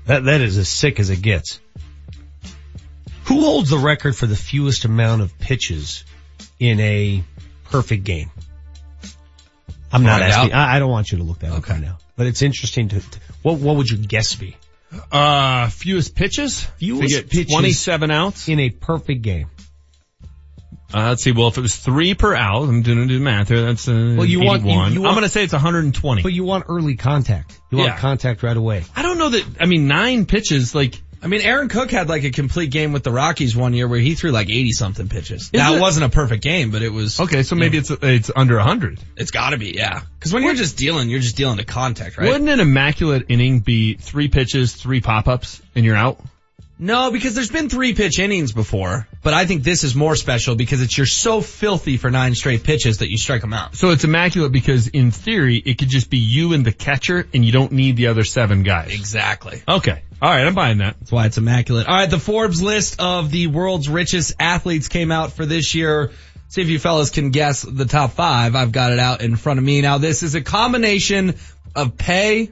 That, 0.08 0.24
that 0.24 0.42
is 0.42 0.58
as 0.58 0.68
sick 0.68 1.00
as 1.00 1.12
it 1.12 1.22
gets. 1.22 1.60
Who 3.30 3.42
holds 3.42 3.70
the 3.70 3.78
record 3.78 4.16
for 4.16 4.26
the 4.28 4.36
fewest 4.36 4.86
amount 4.86 5.22
of 5.22 5.38
pitches 5.40 6.04
in 6.60 6.80
a 6.80 7.24
perfect 7.66 8.04
game? 8.04 8.32
I'm 9.92 10.04
not 10.04 10.22
asking. 10.22 10.54
I, 10.54 10.76
I 10.76 10.80
don't 10.80 10.90
want 10.92 11.12
you 11.12 11.20
to 11.20 11.24
look 11.24 11.40
that 11.40 11.52
up 11.52 11.68
right 11.70 11.80
now. 11.82 11.98
But 12.16 12.28
it's 12.28 12.42
interesting 12.42 12.90
to, 12.90 13.00
to 13.00 13.20
what 13.44 13.60
what 13.60 13.76
would 13.78 13.90
your 13.90 14.00
guess 14.00 14.36
be? 14.36 14.58
Uh, 15.12 15.70
fewest 15.70 16.16
pitches? 16.16 16.62
Fewest 16.80 17.30
pitches 17.30 17.54
27 17.54 18.12
outs? 18.12 18.48
in 18.50 18.60
a 18.60 18.70
perfect 18.72 19.22
game. 19.22 19.50
Uh, 20.92 21.10
let's 21.10 21.22
see. 21.22 21.32
Well, 21.32 21.50
if 21.50 21.58
it 21.60 21.62
was 21.62 21.76
three 21.78 22.16
per 22.16 22.34
out, 22.34 22.64
I'm 22.64 22.82
doing 22.82 23.08
the 23.08 23.20
math 23.20 23.50
here. 23.50 23.62
That's 23.62 23.88
uh, 23.88 24.16
Well, 24.18 24.26
you 24.26 24.40
want- 24.40 24.64
you- 24.64 24.70
81. 24.72 24.94
you 24.94 25.06
I'm 25.06 25.12
going 25.14 25.22
to 25.22 25.30
say 25.30 25.44
it's 25.44 25.54
120. 25.54 26.24
But 26.24 26.34
you 26.34 26.44
want 26.44 26.66
early 26.68 26.96
contact. 26.96 27.60
You 27.70 27.78
want 27.78 27.90
Yeah. 27.92 27.98
contact 28.00 28.42
right 28.42 28.58
away. 28.58 28.84
I 28.96 29.04
don't 29.04 29.20
know 29.20 29.30
that. 29.30 29.46
I 29.60 29.68
mean, 29.68 29.88
nine 29.88 30.26
pitches. 30.26 30.74
Like 30.74 31.00
I 31.22 31.28
mean, 31.28 31.42
Aaron 31.42 31.68
Cook 31.68 31.92
had 31.92 32.08
like 32.08 32.24
a 32.24 32.32
complete 32.32 32.72
game 32.72 32.94
with 32.94 33.04
the 33.04 33.12
Rockies 33.12 33.56
one 33.56 33.74
year 33.74 33.88
where 33.88 34.00
he 34.00 34.16
threw 34.16 34.32
like 34.32 34.50
80 34.50 34.72
something 34.72 35.10
pitches. 35.10 35.50
Isn't 35.52 35.58
Now 35.58 35.76
it 35.76 35.82
wasn't 35.82 36.06
a 36.06 36.10
perfect 36.10 36.42
game, 36.44 36.72
but 36.72 36.82
it 36.82 36.90
was. 36.90 37.20
okay, 37.20 37.44
so 37.44 37.56
maybe 37.56 37.78
it's 37.78 37.90
it's 37.90 38.32
under 38.34 38.56
100. 38.56 39.00
It's 39.18 39.32
gotta 39.32 39.58
be, 39.58 39.76
yeah. 39.76 40.02
Cause 40.22 40.34
when 40.34 40.44
you're 40.44 40.56
just 40.56 40.78
dealing, 40.78 41.10
you're 41.10 41.20
just 41.20 41.36
dealing 41.36 41.58
to 41.58 41.66
contact, 41.66 42.18
right? 42.18 42.30
Wouldn't 42.30 42.50
an 42.50 42.60
immaculate 42.60 43.26
inning 43.30 43.60
be 43.60 43.96
three 43.96 44.30
pitches, 44.30 44.74
three 44.74 45.02
pop 45.02 45.28
ups, 45.28 45.62
and 45.76 45.84
you're 45.84 45.98
out? 45.98 46.20
No, 46.82 47.12
because 47.12 47.36
there's 47.36 47.52
been 47.52 47.68
three 47.68 47.94
pitch 47.94 48.20
innings 48.20 48.54
before, 48.54 49.06
but 49.22 49.34
I 49.34 49.46
think 49.46 49.64
this 49.64 49.84
is 49.84 49.96
more 49.96 50.16
special 50.16 50.56
because 50.56 50.82
it's 50.82 50.98
you're 50.98 51.06
so 51.06 51.42
filthy 51.42 51.98
for 51.98 52.10
nine 52.10 52.36
straight 52.36 52.64
pitches 52.64 53.00
that 53.00 53.12
you 53.12 53.18
strike 53.18 53.42
them 53.42 53.52
out. 53.52 53.76
So 53.76 53.90
it's 53.90 54.06
immaculate 54.06 54.54
because 54.54 54.88
in 54.88 55.12
theory 55.12 55.58
it 55.58 55.78
could 55.78 55.90
just 55.90 56.10
be 56.10 56.20
you 56.20 56.54
and 56.54 56.66
the 56.66 56.72
catcher, 56.72 57.28
and 57.34 57.44
you 57.44 57.52
don't 57.52 57.74
need 57.74 57.98
the 57.98 58.08
other 58.08 58.24
seven 58.24 58.64
guys. 58.64 58.94
Exactly. 58.94 59.62
Okay. 59.68 60.04
All 60.22 60.30
right, 60.30 60.46
I'm 60.46 60.54
buying 60.54 60.80
that. 60.80 60.98
That's 61.00 61.12
why 61.12 61.26
it's 61.28 61.38
immaculate. 61.38 61.88
All 61.88 61.96
right, 61.96 62.10
the 62.10 62.20
Forbes 62.20 62.62
list 62.62 63.00
of 63.00 63.32
the 63.32 63.48
world's 63.48 63.88
richest 63.88 64.34
athletes 64.40 64.90
came 64.90 65.12
out 65.12 65.32
for 65.32 65.46
this 65.46 65.74
year. 65.76 66.12
See 66.50 66.62
if 66.62 66.68
you 66.68 66.78
fellas 66.80 67.10
can 67.10 67.30
guess 67.30 67.62
the 67.62 67.86
top 67.86 68.12
five. 68.12 68.56
I've 68.56 68.72
got 68.72 68.92
it 68.92 69.00
out 69.00 69.22
in 69.22 69.36
front 69.38 69.60
of 69.60 69.66
me. 69.66 69.82
Now 69.82 69.98
this 69.98 70.24
is 70.24 70.36
a 70.36 70.42
combination 70.42 71.36
of 71.76 71.96
pay, 71.98 72.52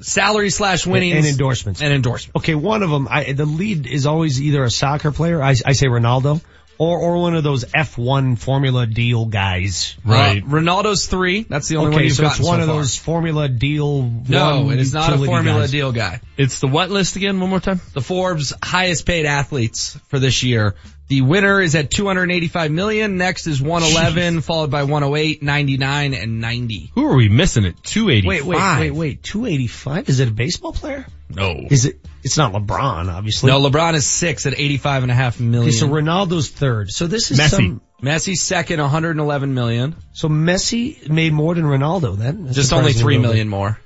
salary 0.00 0.50
slash 0.50 0.86
winnings, 0.86 1.16
And 1.16 1.26
endorsements. 1.26 1.82
and 1.82 1.92
endorsements. 1.92 2.36
Okay, 2.36 2.54
one 2.54 2.82
of 2.82 2.90
them, 2.90 3.08
I, 3.10 3.32
the 3.32 3.46
lead 3.46 3.86
is 3.86 4.06
always 4.06 4.40
either 4.40 4.62
a 4.62 4.70
soccer 4.70 5.10
player, 5.10 5.42
I, 5.42 5.50
I 5.64 5.72
say 5.72 5.86
Ronaldo, 5.86 6.42
or, 6.80 6.98
or 6.98 7.20
one 7.20 7.34
of 7.34 7.44
those 7.44 7.66
F1 7.66 8.38
Formula 8.38 8.86
Deal 8.86 9.26
guys. 9.26 9.96
Uh, 10.02 10.36
Ronaldo's 10.40 11.06
three. 11.06 11.42
That's 11.42 11.68
the 11.68 11.76
only 11.76 11.88
okay, 11.88 11.96
one 11.96 12.04
you've 12.04 12.14
so 12.14 12.26
it's 12.26 12.40
one 12.40 12.58
so 12.58 12.62
of 12.62 12.68
far. 12.68 12.76
those 12.76 12.96
Formula 12.96 13.48
Deal. 13.50 14.02
No, 14.02 14.70
it 14.70 14.80
is 14.80 14.94
not 14.94 15.12
a 15.12 15.18
Formula 15.18 15.60
guys. 15.60 15.70
Deal 15.70 15.92
guy. 15.92 16.22
It's 16.38 16.60
the 16.60 16.68
what 16.68 16.90
list 16.90 17.16
again? 17.16 17.38
One 17.38 17.50
more 17.50 17.60
time. 17.60 17.82
The 17.92 18.00
Forbes 18.00 18.54
highest 18.62 19.04
paid 19.04 19.26
athletes 19.26 19.98
for 20.08 20.18
this 20.18 20.42
year. 20.42 20.74
The 21.08 21.20
winner 21.20 21.60
is 21.60 21.74
at 21.74 21.90
285 21.90 22.70
million. 22.70 23.18
Next 23.18 23.46
is 23.46 23.60
111, 23.60 24.40
followed 24.40 24.70
by 24.70 24.84
108, 24.84 25.42
99, 25.42 26.14
and 26.14 26.40
90. 26.40 26.92
Who 26.94 27.06
are 27.08 27.16
we 27.16 27.28
missing 27.28 27.66
at 27.66 27.82
285? 27.82 28.24
Wait, 28.26 28.44
wait, 28.46 28.80
wait, 28.80 28.90
wait. 28.90 29.22
285? 29.22 30.08
Is 30.08 30.20
it 30.20 30.28
a 30.28 30.32
baseball 30.32 30.72
player? 30.72 31.04
No. 31.28 31.66
Is 31.68 31.84
it? 31.84 32.00
It's 32.22 32.36
not 32.36 32.52
LeBron, 32.52 33.10
obviously. 33.12 33.50
No, 33.50 33.60
LeBron 33.60 33.94
is 33.94 34.06
six 34.06 34.46
at 34.46 34.52
85 34.58 35.04
and 35.04 35.12
a 35.12 35.14
half 35.14 35.40
million. 35.40 35.68
Okay, 35.68 35.76
so 35.76 35.88
Ronaldo's 35.88 36.50
third. 36.50 36.90
So 36.90 37.06
this 37.06 37.30
is 37.30 37.38
Messi. 37.38 37.48
some. 37.50 37.80
Messi 38.02 38.36
second, 38.36 38.80
111 38.80 39.54
million. 39.54 39.96
So 40.12 40.28
Messi 40.28 41.08
made 41.08 41.32
more 41.32 41.54
than 41.54 41.64
Ronaldo 41.64 42.16
then. 42.16 42.44
That 42.46 42.54
Just 42.54 42.72
only 42.72 42.92
surprises 42.92 42.96
me 42.96 43.00
a 43.00 43.04
three 43.04 43.16
little 43.18 43.30
million 43.32 43.46
bit. 43.48 43.50
more. 43.50 43.80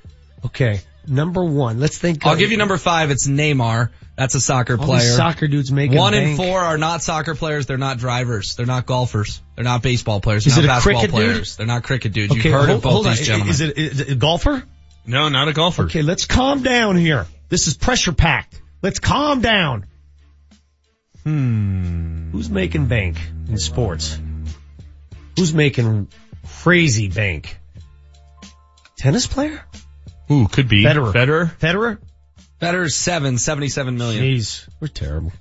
Okay, 0.45 0.81
number 1.07 1.43
one. 1.43 1.79
Let's 1.79 1.97
think. 1.97 2.25
I'll 2.25 2.33
uh, 2.33 2.35
give 2.35 2.51
you 2.51 2.57
number 2.57 2.77
five. 2.77 3.09
It's 3.11 3.27
Neymar. 3.27 3.89
That's 4.15 4.35
a 4.35 4.39
soccer 4.39 4.77
all 4.79 4.85
player. 4.85 4.99
these 5.01 5.15
soccer 5.17 5.47
dudes 5.47 5.71
making 5.71 5.97
One 5.97 6.13
bank. 6.13 6.27
and 6.27 6.37
four 6.37 6.59
are 6.61 6.77
not 6.77 7.01
soccer 7.03 7.35
players. 7.35 7.65
They're 7.65 7.77
not 7.77 7.97
drivers. 7.97 8.55
They're 8.55 8.65
not 8.65 8.85
golfers. 8.85 9.41
They're 9.55 9.65
not 9.65 9.81
baseball 9.81 10.21
players. 10.21 10.47
Is 10.47 10.55
They're 10.55 10.63
it 10.63 10.67
not 10.67 10.73
a 10.73 10.85
basketball 10.87 11.01
cricket 11.01 11.15
dude? 11.15 11.31
players. 11.33 11.55
They're 11.57 11.67
not 11.67 11.83
cricket 11.83 12.13
dudes. 12.13 12.31
Okay, 12.31 12.43
You've 12.49 12.53
heard 12.53 12.67
hold, 12.69 12.77
of 12.77 12.83
both 12.83 13.05
these 13.05 13.19
on. 13.19 13.25
gentlemen. 13.25 13.49
Is 13.49 13.59
it, 13.61 13.77
is 13.77 13.99
it 14.01 14.09
a 14.11 14.15
golfer? 14.15 14.63
No, 15.05 15.27
not 15.29 15.49
a 15.49 15.53
golfer. 15.53 15.83
Okay, 15.83 16.01
let's 16.01 16.25
calm 16.25 16.63
down 16.63 16.95
here. 16.95 17.25
This 17.49 17.67
is 17.67 17.75
pressure 17.77 18.11
packed. 18.13 18.61
Let's 18.81 18.99
calm 18.99 19.41
down. 19.41 19.85
Hmm. 21.23 22.31
Who's 22.31 22.49
making 22.49 22.87
bank 22.87 23.17
in 23.47 23.57
sports? 23.57 24.19
Who's 25.37 25.53
making 25.53 26.07
crazy 26.61 27.09
bank? 27.09 27.57
Tennis 28.97 29.27
player? 29.27 29.63
Ooh, 30.31 30.47
could 30.47 30.67
be. 30.67 30.83
Federer. 30.83 31.13
Federer? 31.13 31.51
Federer? 31.57 31.97
Federer's 32.61 32.95
seven, 32.95 33.37
77 33.37 33.97
million. 33.97 34.23
Jeez, 34.23 34.67
we're 34.79 34.87
terrible. 34.87 35.31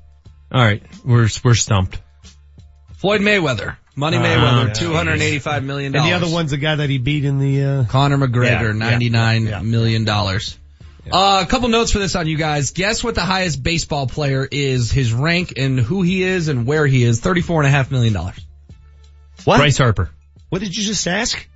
All 0.53 0.63
right, 0.65 0.83
we're 1.05 1.29
we're 1.43 1.55
stumped. 1.55 2.01
Floyd 2.97 3.21
Mayweather. 3.21 3.77
Money 3.97 4.17
Ah, 4.19 4.23
Mayweather, 4.23 4.67
yeah. 4.69 4.73
two 4.73 4.93
hundred 4.93 5.21
eighty-five 5.21 5.63
million 5.65 5.89
And 5.89 5.95
dollars. 5.95 6.13
And 6.13 6.23
the 6.23 6.27
other 6.27 6.35
one's 6.35 6.51
the 6.51 6.57
guy 6.57 6.75
that 6.77 6.91
he 6.91 6.99
beat 6.99 7.25
in 7.25 7.39
the, 7.39 7.63
uh, 7.63 7.85
Conor 7.85 8.19
McGregor, 8.19 8.73
Yeah, 8.73 8.73
ninety-nine 8.73 9.47
yeah, 9.47 9.61
million 9.63 10.05
dollars. 10.05 10.59
Uh, 11.13 11.43
a 11.45 11.47
couple 11.47 11.69
notes 11.69 11.93
for 11.93 11.99
this 11.99 12.17
on 12.17 12.27
you 12.27 12.37
guys. 12.37 12.71
Guess 12.71 13.05
what 13.05 13.15
the 13.15 13.21
highest 13.23 13.63
baseball 13.63 14.07
player 14.07 14.47
is, 14.51 14.91
his 14.91 15.13
rank 15.13 15.55
and 15.57 15.79
who 15.79 16.03
he 16.03 16.23
is 16.23 16.49
and 16.49 16.67
where 16.67 16.87
he 16.87 17.03
is. 17.05 17.21
Thirty-four 17.21 17.61
and 17.61 17.67
a 17.67 17.71
half 17.71 17.91
million 17.91 18.15
dollars. 18.15 18.41
What? 19.45 19.59
Bryce 19.59 19.77
Harper. 19.79 20.11
What 20.49 20.61
did 20.61 20.75
you 20.77 20.83
just 20.83 21.07
ask? 21.07 21.47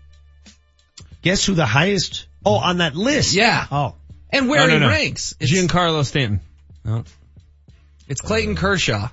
Guess 1.23 1.45
who 1.47 1.55
the 1.55 1.67
highest? 1.67 2.27
Oh, 2.45 2.57
on 2.57 2.79
that 2.79 2.95
list. 2.95 3.35
Yeah. 3.35 3.67
Oh. 3.71 3.95
And 4.31 4.49
where 4.49 4.61
No, 4.61 4.67
no, 4.67 4.73
he 4.75 4.79
no. 4.81 4.89
ranks. 4.89 5.35
It's, 5.41 5.51
Giancarlo 5.53 6.05
Stanton. 6.05 6.41
no. 6.85 7.05
it's 8.07 8.21
Clayton 8.21 8.57
Kershaw. 8.57 9.09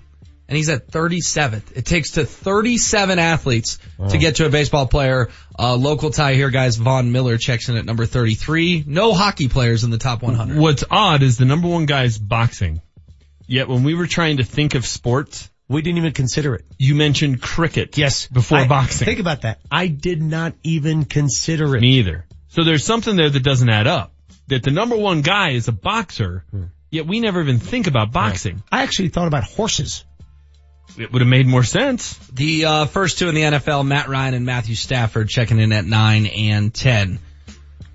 And 0.48 0.56
he's 0.56 0.70
at 0.70 0.88
37th. 0.90 1.76
It 1.76 1.86
takes 1.86 2.12
to 2.12 2.26
37 2.26 3.18
athletes 3.18 3.80
to 4.10 4.18
get 4.20 4.36
to 4.36 4.46
a 4.46 4.50
baseball 4.50 4.86
player. 4.88 5.30
Uh, 5.58 5.76
local 5.76 6.12
tie 6.12 6.36
here, 6.36 6.52
guys. 6.52 6.76
Von 6.76 7.12
Miller 7.12 7.38
checks 7.38 7.68
in 7.70 7.78
at 7.78 7.86
number 7.86 8.06
33. 8.06 8.84
No 8.86 9.14
hockey 9.14 9.48
players 9.50 9.84
in 9.84 9.90
the 9.90 9.98
top 9.98 10.22
100. 10.22 10.58
What's 10.58 10.84
odd 10.92 11.24
is 11.24 11.38
the 11.38 11.46
number 11.46 11.68
one 11.68 11.88
guy 11.88 12.04
is 12.04 12.20
boxing. 12.20 12.82
Yet 13.48 13.68
when 13.68 13.84
we 13.84 13.96
were 13.96 14.08
trying 14.08 14.38
to 14.38 14.44
think 14.44 14.76
of 14.76 14.86
sports, 14.86 15.50
We 15.68 15.82
didn't 15.82 15.98
even 15.98 16.14
consider 16.14 16.54
it. 16.54 16.66
you 16.78 16.94
mentioned 16.94 17.42
cricket. 17.42 17.98
Yes. 17.98 18.28
Before 18.28 18.60
I- 18.60 18.68
boxing. 18.68 19.06
Think 19.06 19.20
about 19.20 19.42
that. 19.42 19.62
I 19.72 19.88
did 19.88 20.22
not 20.22 20.54
even 20.64 21.06
consider 21.06 21.76
it. 21.76 21.82
Me 21.82 22.00
either. 22.00 22.26
So 22.50 22.64
there's 22.64 22.84
something 22.86 23.16
there 23.16 23.30
that 23.32 23.44
doesn't 23.44 23.70
add 23.70 23.88
up. 23.88 24.14
That 24.48 24.62
the 24.62 24.70
number 24.72 24.96
one 24.96 25.22
guy 25.22 25.52
is 25.52 25.68
a 25.68 25.72
boxer, 25.72 26.46
yet 26.92 27.08
we 27.08 27.20
never 27.20 27.42
even 27.42 27.58
think 27.58 27.88
about 27.88 28.12
boxing. 28.12 28.62
I 28.72 28.84
actually 28.84 29.10
thought 29.10 29.28
about 29.28 29.44
horses. 29.44 30.06
It 30.98 31.12
would 31.12 31.22
have 31.22 31.30
made 31.30 31.46
more 31.48 31.64
sense. 31.64 32.16
The 32.34 32.66
uh, 32.66 32.86
first 32.86 33.20
two 33.20 33.28
in 33.30 33.36
the 33.36 33.42
NFL, 33.42 33.86
Matt 33.86 34.08
Ryan 34.08 34.34
and 34.34 34.46
Matthew 34.46 34.76
Stafford, 34.76 35.30
checking 35.30 35.60
in 35.60 35.72
at 35.74 35.86
nine 35.86 36.26
and 36.26 36.74
ten. 36.74 37.20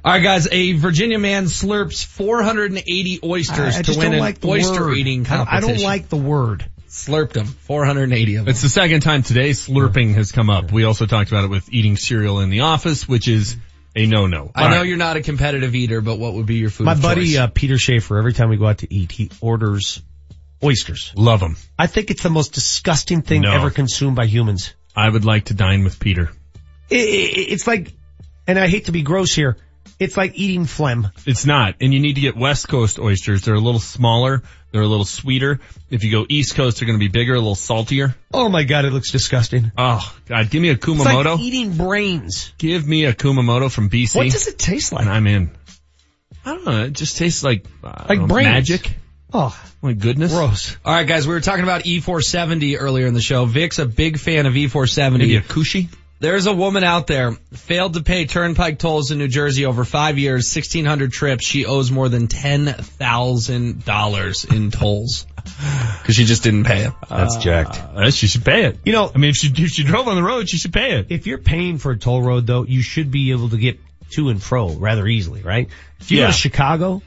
All 0.05 0.13
right, 0.13 0.23
guys. 0.23 0.49
A 0.51 0.73
Virginia 0.73 1.19
man 1.19 1.45
slurps 1.45 2.05
480 2.05 3.21
oysters 3.25 3.77
I, 3.77 3.79
I 3.81 3.83
to 3.83 3.99
win 3.99 4.13
an 4.15 4.19
like 4.19 4.45
oyster 4.45 4.87
word. 4.87 4.97
eating 4.97 5.27
I- 5.29 5.47
I 5.57 5.61
don't 5.61 5.81
like 5.81 6.09
the 6.09 6.17
word. 6.17 6.65
slurped 6.89 7.33
them. 7.33 7.47
480 7.47 8.37
of 8.37 8.45
them. 8.45 8.51
It's 8.51 8.63
the 8.63 8.69
second 8.69 9.01
time 9.03 9.23
today 9.23 9.51
slurping 9.51 10.15
has 10.15 10.33
come 10.33 10.49
up. 10.51 10.73
We 10.73 10.85
also 10.85 11.07
talked 11.07 11.31
about 11.31 11.45
it 11.45 11.51
with 11.51 11.73
eating 11.73 11.97
cereal 11.97 12.41
in 12.41 12.51
the 12.51 12.61
office, 12.61 13.07
which 13.09 13.29
is 13.29 13.57
a 13.95 14.07
no-no. 14.07 14.51
I 14.55 14.75
know 14.75 14.83
you're 14.83 14.97
not 14.97 15.17
a 15.17 15.21
competitive 15.23 15.75
eater, 15.75 16.01
but 16.01 16.19
what 16.19 16.35
would 16.35 16.47
be 16.47 16.57
your 16.57 16.71
food? 16.71 16.85
My 16.85 16.93
of 16.93 17.03
buddy 17.03 17.33
choice? 17.33 17.39
uh, 17.39 17.47
Peter 17.49 17.77
Schaefer, 17.77 18.19
every 18.19 18.33
time 18.33 18.49
we 18.49 18.57
go 18.57 18.67
out 18.67 18.79
to 18.79 18.93
eat, 18.93 19.13
he 19.13 19.31
orders 19.41 20.01
Oysters. 20.63 21.13
Love 21.17 21.41
them. 21.41 21.57
I 21.79 21.87
think 21.87 22.11
it's 22.11 22.23
the 22.23 22.31
most 22.31 22.53
disgusting 22.53 23.23
thing 23.23 23.43
No. 23.43 23.53
ever 23.53 23.71
consumed 23.71 24.17
by 24.17 24.27
humans. 24.27 24.75
I 24.95 25.09
would 25.09 25.25
like 25.25 25.47
to 25.47 25.55
dine 25.55 25.85
with 25.85 25.99
Peter. 26.01 26.31
It, 26.91 26.97
it, 27.01 27.53
it's 27.53 27.67
like, 27.67 27.93
and 28.47 28.59
I 28.59 28.67
hate 28.69 28.87
to 28.87 28.93
be 28.93 29.03
gross 29.03 29.35
here, 29.35 29.57
it's 29.99 30.17
like 30.17 30.33
eating 30.35 30.65
phlegm. 30.67 31.09
It's 31.27 31.47
not. 31.47 31.77
And 31.81 31.93
you 31.95 32.01
need 32.01 32.15
to 32.15 32.21
get 32.21 32.37
West 32.37 32.69
Coast 32.69 32.99
oysters. 32.99 33.43
They're 33.43 33.55
a 33.55 33.61
little 33.61 33.81
smaller. 33.81 34.43
They're 34.73 34.83
a 34.83 34.87
little 34.87 35.05
sweeter. 35.05 35.61
If 35.91 36.05
you 36.05 36.11
go 36.11 36.27
East 36.29 36.55
Coast, 36.55 36.79
they're 36.79 36.87
going 36.87 36.99
to 36.99 37.05
be 37.05 37.09
bigger, 37.09 37.35
a 37.35 37.39
little 37.39 37.55
saltier. 37.55 38.15
Oh 38.33 38.49
my 38.49 38.65
god, 38.65 38.85
it 38.85 38.93
looks 38.93 39.11
disgusting. 39.11 39.73
Oh 39.77 40.15
God, 40.27 40.49
give 40.51 40.63
me 40.63 40.69
a 40.71 40.73
It's 40.73 40.85
Kumamoto. 40.85 41.25
like 41.37 41.41
eating 41.41 41.77
brains. 41.77 42.53
give 42.59 42.87
me 42.87 43.05
a 43.07 43.13
Kumamoto 43.13 43.71
from 43.71 43.91
BC. 43.91 44.17
What 44.17 44.31
does 44.31 44.47
it 44.49 44.59
taste 44.59 44.93
like? 44.93 45.03
And 45.03 45.11
I'm 45.11 45.27
in. 45.27 45.51
I 46.45 46.55
don't 46.55 46.65
know. 46.65 46.85
It 46.85 46.93
just 46.93 47.17
tastes 47.19 47.43
like 47.45 47.67
I 47.85 48.07
Like 48.09 48.21
know, 48.21 48.27
magic. 48.35 48.93
Oh, 49.33 49.57
my 49.83 49.93
goodness. 49.93 50.33
Gross. 50.33 50.77
All 50.85 50.93
right, 50.93 51.07
guys, 51.07 51.27
we 51.27 51.35
were 51.35 51.41
talking 51.41 51.63
about 51.65 51.85
E470 51.85 52.77
earlier 52.79 53.07
in 53.07 53.15
the 53.15 53.21
show. 53.21 53.45
Vic's 53.47 53.79
a 53.79 53.87
big 53.87 54.19
fan 54.19 54.47
of 54.47 54.55
E470. 54.55 55.19
Maybe 55.19 55.37
a 55.37 55.41
Kusshi. 55.41 55.89
There's 56.21 56.47
a 56.47 56.53
woman 56.53 56.85
out 56.85 57.07
there 57.07 57.33
failed 57.55 57.95
to 57.95 58.03
pay 58.03 58.27
turnpike 58.27 58.79
tolls 58.79 59.11
in 59.11 59.17
New 59.17 59.29
Jersey 59.29 59.65
over 59.65 59.87
five 59.87 60.19
years, 60.19 60.55
1600 60.55 61.13
trips. 61.13 61.47
She 61.47 61.65
owes 61.65 61.91
more 61.91 62.11
than 62.11 62.29
$10,000 62.29 64.55
in 64.55 64.71
tolls 64.71 65.27
because 65.37 66.15
she 66.15 66.25
just 66.25 66.43
didn't 66.43 66.65
pay 66.65 66.85
it. 66.85 66.93
That's 67.09 67.37
jacked. 67.37 67.79
Uh, 67.79 68.11
she 68.11 68.27
should 68.27 68.45
pay 68.45 68.65
it. 68.67 68.79
You 68.85 68.93
know, 68.93 69.11
I 69.15 69.19
mean, 69.19 69.31
if 69.31 69.37
she 69.37 69.47
if 69.49 69.71
she 69.71 69.83
drove 69.85 70.09
on 70.09 70.17
the 70.17 70.23
road, 70.23 70.47
she 70.49 70.59
should 70.59 70.73
pay 70.75 70.99
it. 70.99 71.07
If 71.11 71.27
you're 71.27 71.39
paying 71.39 71.79
for 71.79 71.93
a 71.93 71.99
toll 71.99 72.21
road 72.23 72.47
though, 72.47 72.65
you 72.65 72.83
should 72.83 73.11
be 73.11 73.31
able 73.33 73.49
to 73.51 73.57
get 73.57 73.79
to 74.11 74.29
and 74.29 74.43
fro 74.43 74.69
rather 74.71 75.07
easily, 75.07 75.41
right? 75.43 75.69
If 76.01 76.11
you 76.11 76.19
go 76.19 76.23
Yeah. 76.25 76.29
to 76.29 76.33
Chicago, 76.35 77.01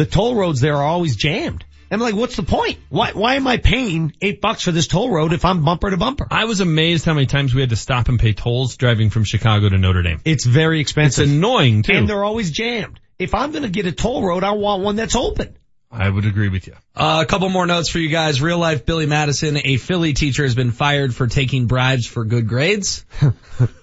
the 0.00 0.06
toll 0.06 0.34
roads 0.34 0.62
there 0.62 0.76
are 0.76 0.82
always 0.82 1.14
jammed. 1.14 1.62
I'm 1.90 2.00
like, 2.00 2.14
what's 2.14 2.36
the 2.36 2.42
point? 2.42 2.78
Why, 2.88 3.10
why 3.12 3.34
am 3.34 3.46
I 3.46 3.58
paying 3.58 4.14
eight 4.22 4.40
bucks 4.40 4.62
for 4.62 4.72
this 4.72 4.86
toll 4.86 5.10
road 5.10 5.34
if 5.34 5.44
I'm 5.44 5.62
bumper 5.62 5.90
to 5.90 5.98
bumper? 5.98 6.26
I 6.30 6.46
was 6.46 6.60
amazed 6.60 7.04
how 7.04 7.12
many 7.12 7.26
times 7.26 7.54
we 7.54 7.60
had 7.60 7.68
to 7.68 7.76
stop 7.76 8.08
and 8.08 8.18
pay 8.18 8.32
tolls 8.32 8.78
driving 8.78 9.10
from 9.10 9.24
Chicago 9.24 9.68
to 9.68 9.76
Notre 9.76 10.00
Dame. 10.02 10.22
It's 10.24 10.46
very 10.46 10.80
expensive. 10.80 11.24
It's 11.24 11.32
annoying 11.32 11.82
too. 11.82 11.92
and 11.92 12.08
they're 12.08 12.24
always 12.24 12.50
jammed. 12.50 12.98
If 13.18 13.34
I'm 13.34 13.52
gonna 13.52 13.68
get 13.68 13.84
a 13.84 13.92
toll 13.92 14.22
road, 14.22 14.42
I 14.42 14.52
want 14.52 14.82
one 14.82 14.96
that's 14.96 15.16
open. 15.16 15.58
I 15.90 16.08
would 16.08 16.24
agree 16.24 16.48
with 16.48 16.66
you. 16.66 16.76
Uh, 16.96 17.22
a 17.22 17.26
couple 17.26 17.50
more 17.50 17.66
notes 17.66 17.90
for 17.90 17.98
you 17.98 18.08
guys. 18.08 18.40
Real 18.40 18.58
life 18.58 18.86
Billy 18.86 19.04
Madison, 19.06 19.58
a 19.62 19.76
Philly 19.76 20.14
teacher, 20.14 20.44
has 20.44 20.54
been 20.54 20.70
fired 20.70 21.14
for 21.14 21.26
taking 21.26 21.66
bribes 21.66 22.06
for 22.06 22.24
good 22.24 22.48
grades. 22.48 23.04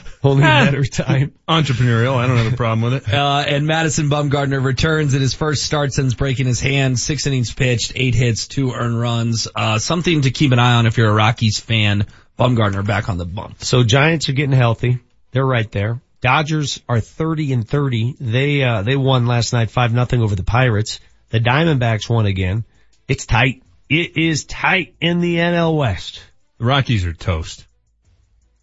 Only 0.22 0.44
a 0.44 0.46
matter 0.46 0.80
of 0.80 0.90
time. 0.90 1.32
Entrepreneurial. 1.48 2.16
I 2.16 2.26
don't 2.26 2.38
have 2.38 2.52
a 2.52 2.56
problem 2.56 2.82
with 2.82 3.08
it. 3.08 3.12
Uh, 3.12 3.44
and 3.46 3.66
Madison 3.66 4.08
Bumgarner 4.08 4.64
returns 4.64 5.14
at 5.14 5.20
his 5.20 5.34
first 5.34 5.64
start 5.64 5.92
since 5.92 6.14
breaking 6.14 6.46
his 6.46 6.60
hand. 6.60 6.98
Six 6.98 7.26
innings 7.26 7.52
pitched, 7.52 7.92
eight 7.96 8.14
hits, 8.14 8.46
two 8.46 8.72
earned 8.72 8.98
runs. 8.98 9.48
Uh, 9.54 9.78
something 9.78 10.22
to 10.22 10.30
keep 10.30 10.52
an 10.52 10.58
eye 10.58 10.74
on 10.74 10.86
if 10.86 10.96
you're 10.96 11.10
a 11.10 11.14
Rockies 11.14 11.58
fan. 11.60 12.06
Bumgarner 12.38 12.86
back 12.86 13.08
on 13.08 13.18
the 13.18 13.26
bump. 13.26 13.62
So 13.62 13.84
Giants 13.84 14.28
are 14.28 14.32
getting 14.32 14.56
healthy. 14.56 15.00
They're 15.32 15.46
right 15.46 15.70
there. 15.70 16.00
Dodgers 16.20 16.80
are 16.88 17.00
30 17.00 17.52
and 17.52 17.68
30. 17.68 18.16
They, 18.20 18.62
uh, 18.62 18.82
they 18.82 18.96
won 18.96 19.26
last 19.26 19.52
night 19.52 19.70
5 19.70 19.92
nothing 19.92 20.22
over 20.22 20.34
the 20.34 20.44
Pirates. 20.44 21.00
The 21.30 21.40
Diamondbacks 21.40 22.08
won 22.08 22.26
again. 22.26 22.64
It's 23.08 23.26
tight. 23.26 23.62
It 23.88 24.16
is 24.16 24.44
tight 24.44 24.94
in 25.00 25.20
the 25.20 25.36
NL 25.36 25.76
West. 25.76 26.22
The 26.58 26.64
Rockies 26.64 27.04
are 27.04 27.12
toast. 27.12 27.66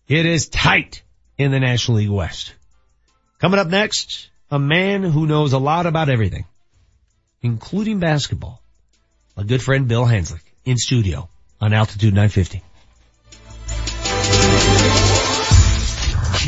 It 0.07 0.25
is 0.25 0.49
tight 0.49 1.03
in 1.39 1.51
the 1.51 1.59
National 1.59 1.97
League 1.97 2.09
West. 2.09 2.53
Coming 3.39 3.59
up 3.59 3.67
next, 3.67 4.29
a 4.51 4.59
man 4.59 5.03
who 5.03 5.25
knows 5.25 5.53
a 5.53 5.57
lot 5.57 5.85
about 5.85 6.09
everything, 6.09 6.45
including 7.41 7.99
basketball. 7.99 8.61
My 9.37 9.43
good 9.43 9.63
friend 9.63 9.87
Bill 9.87 10.05
Hanzlik 10.05 10.41
in 10.65 10.77
studio 10.77 11.29
on 11.61 11.73
Altitude 11.73 12.13
950. 12.13 12.61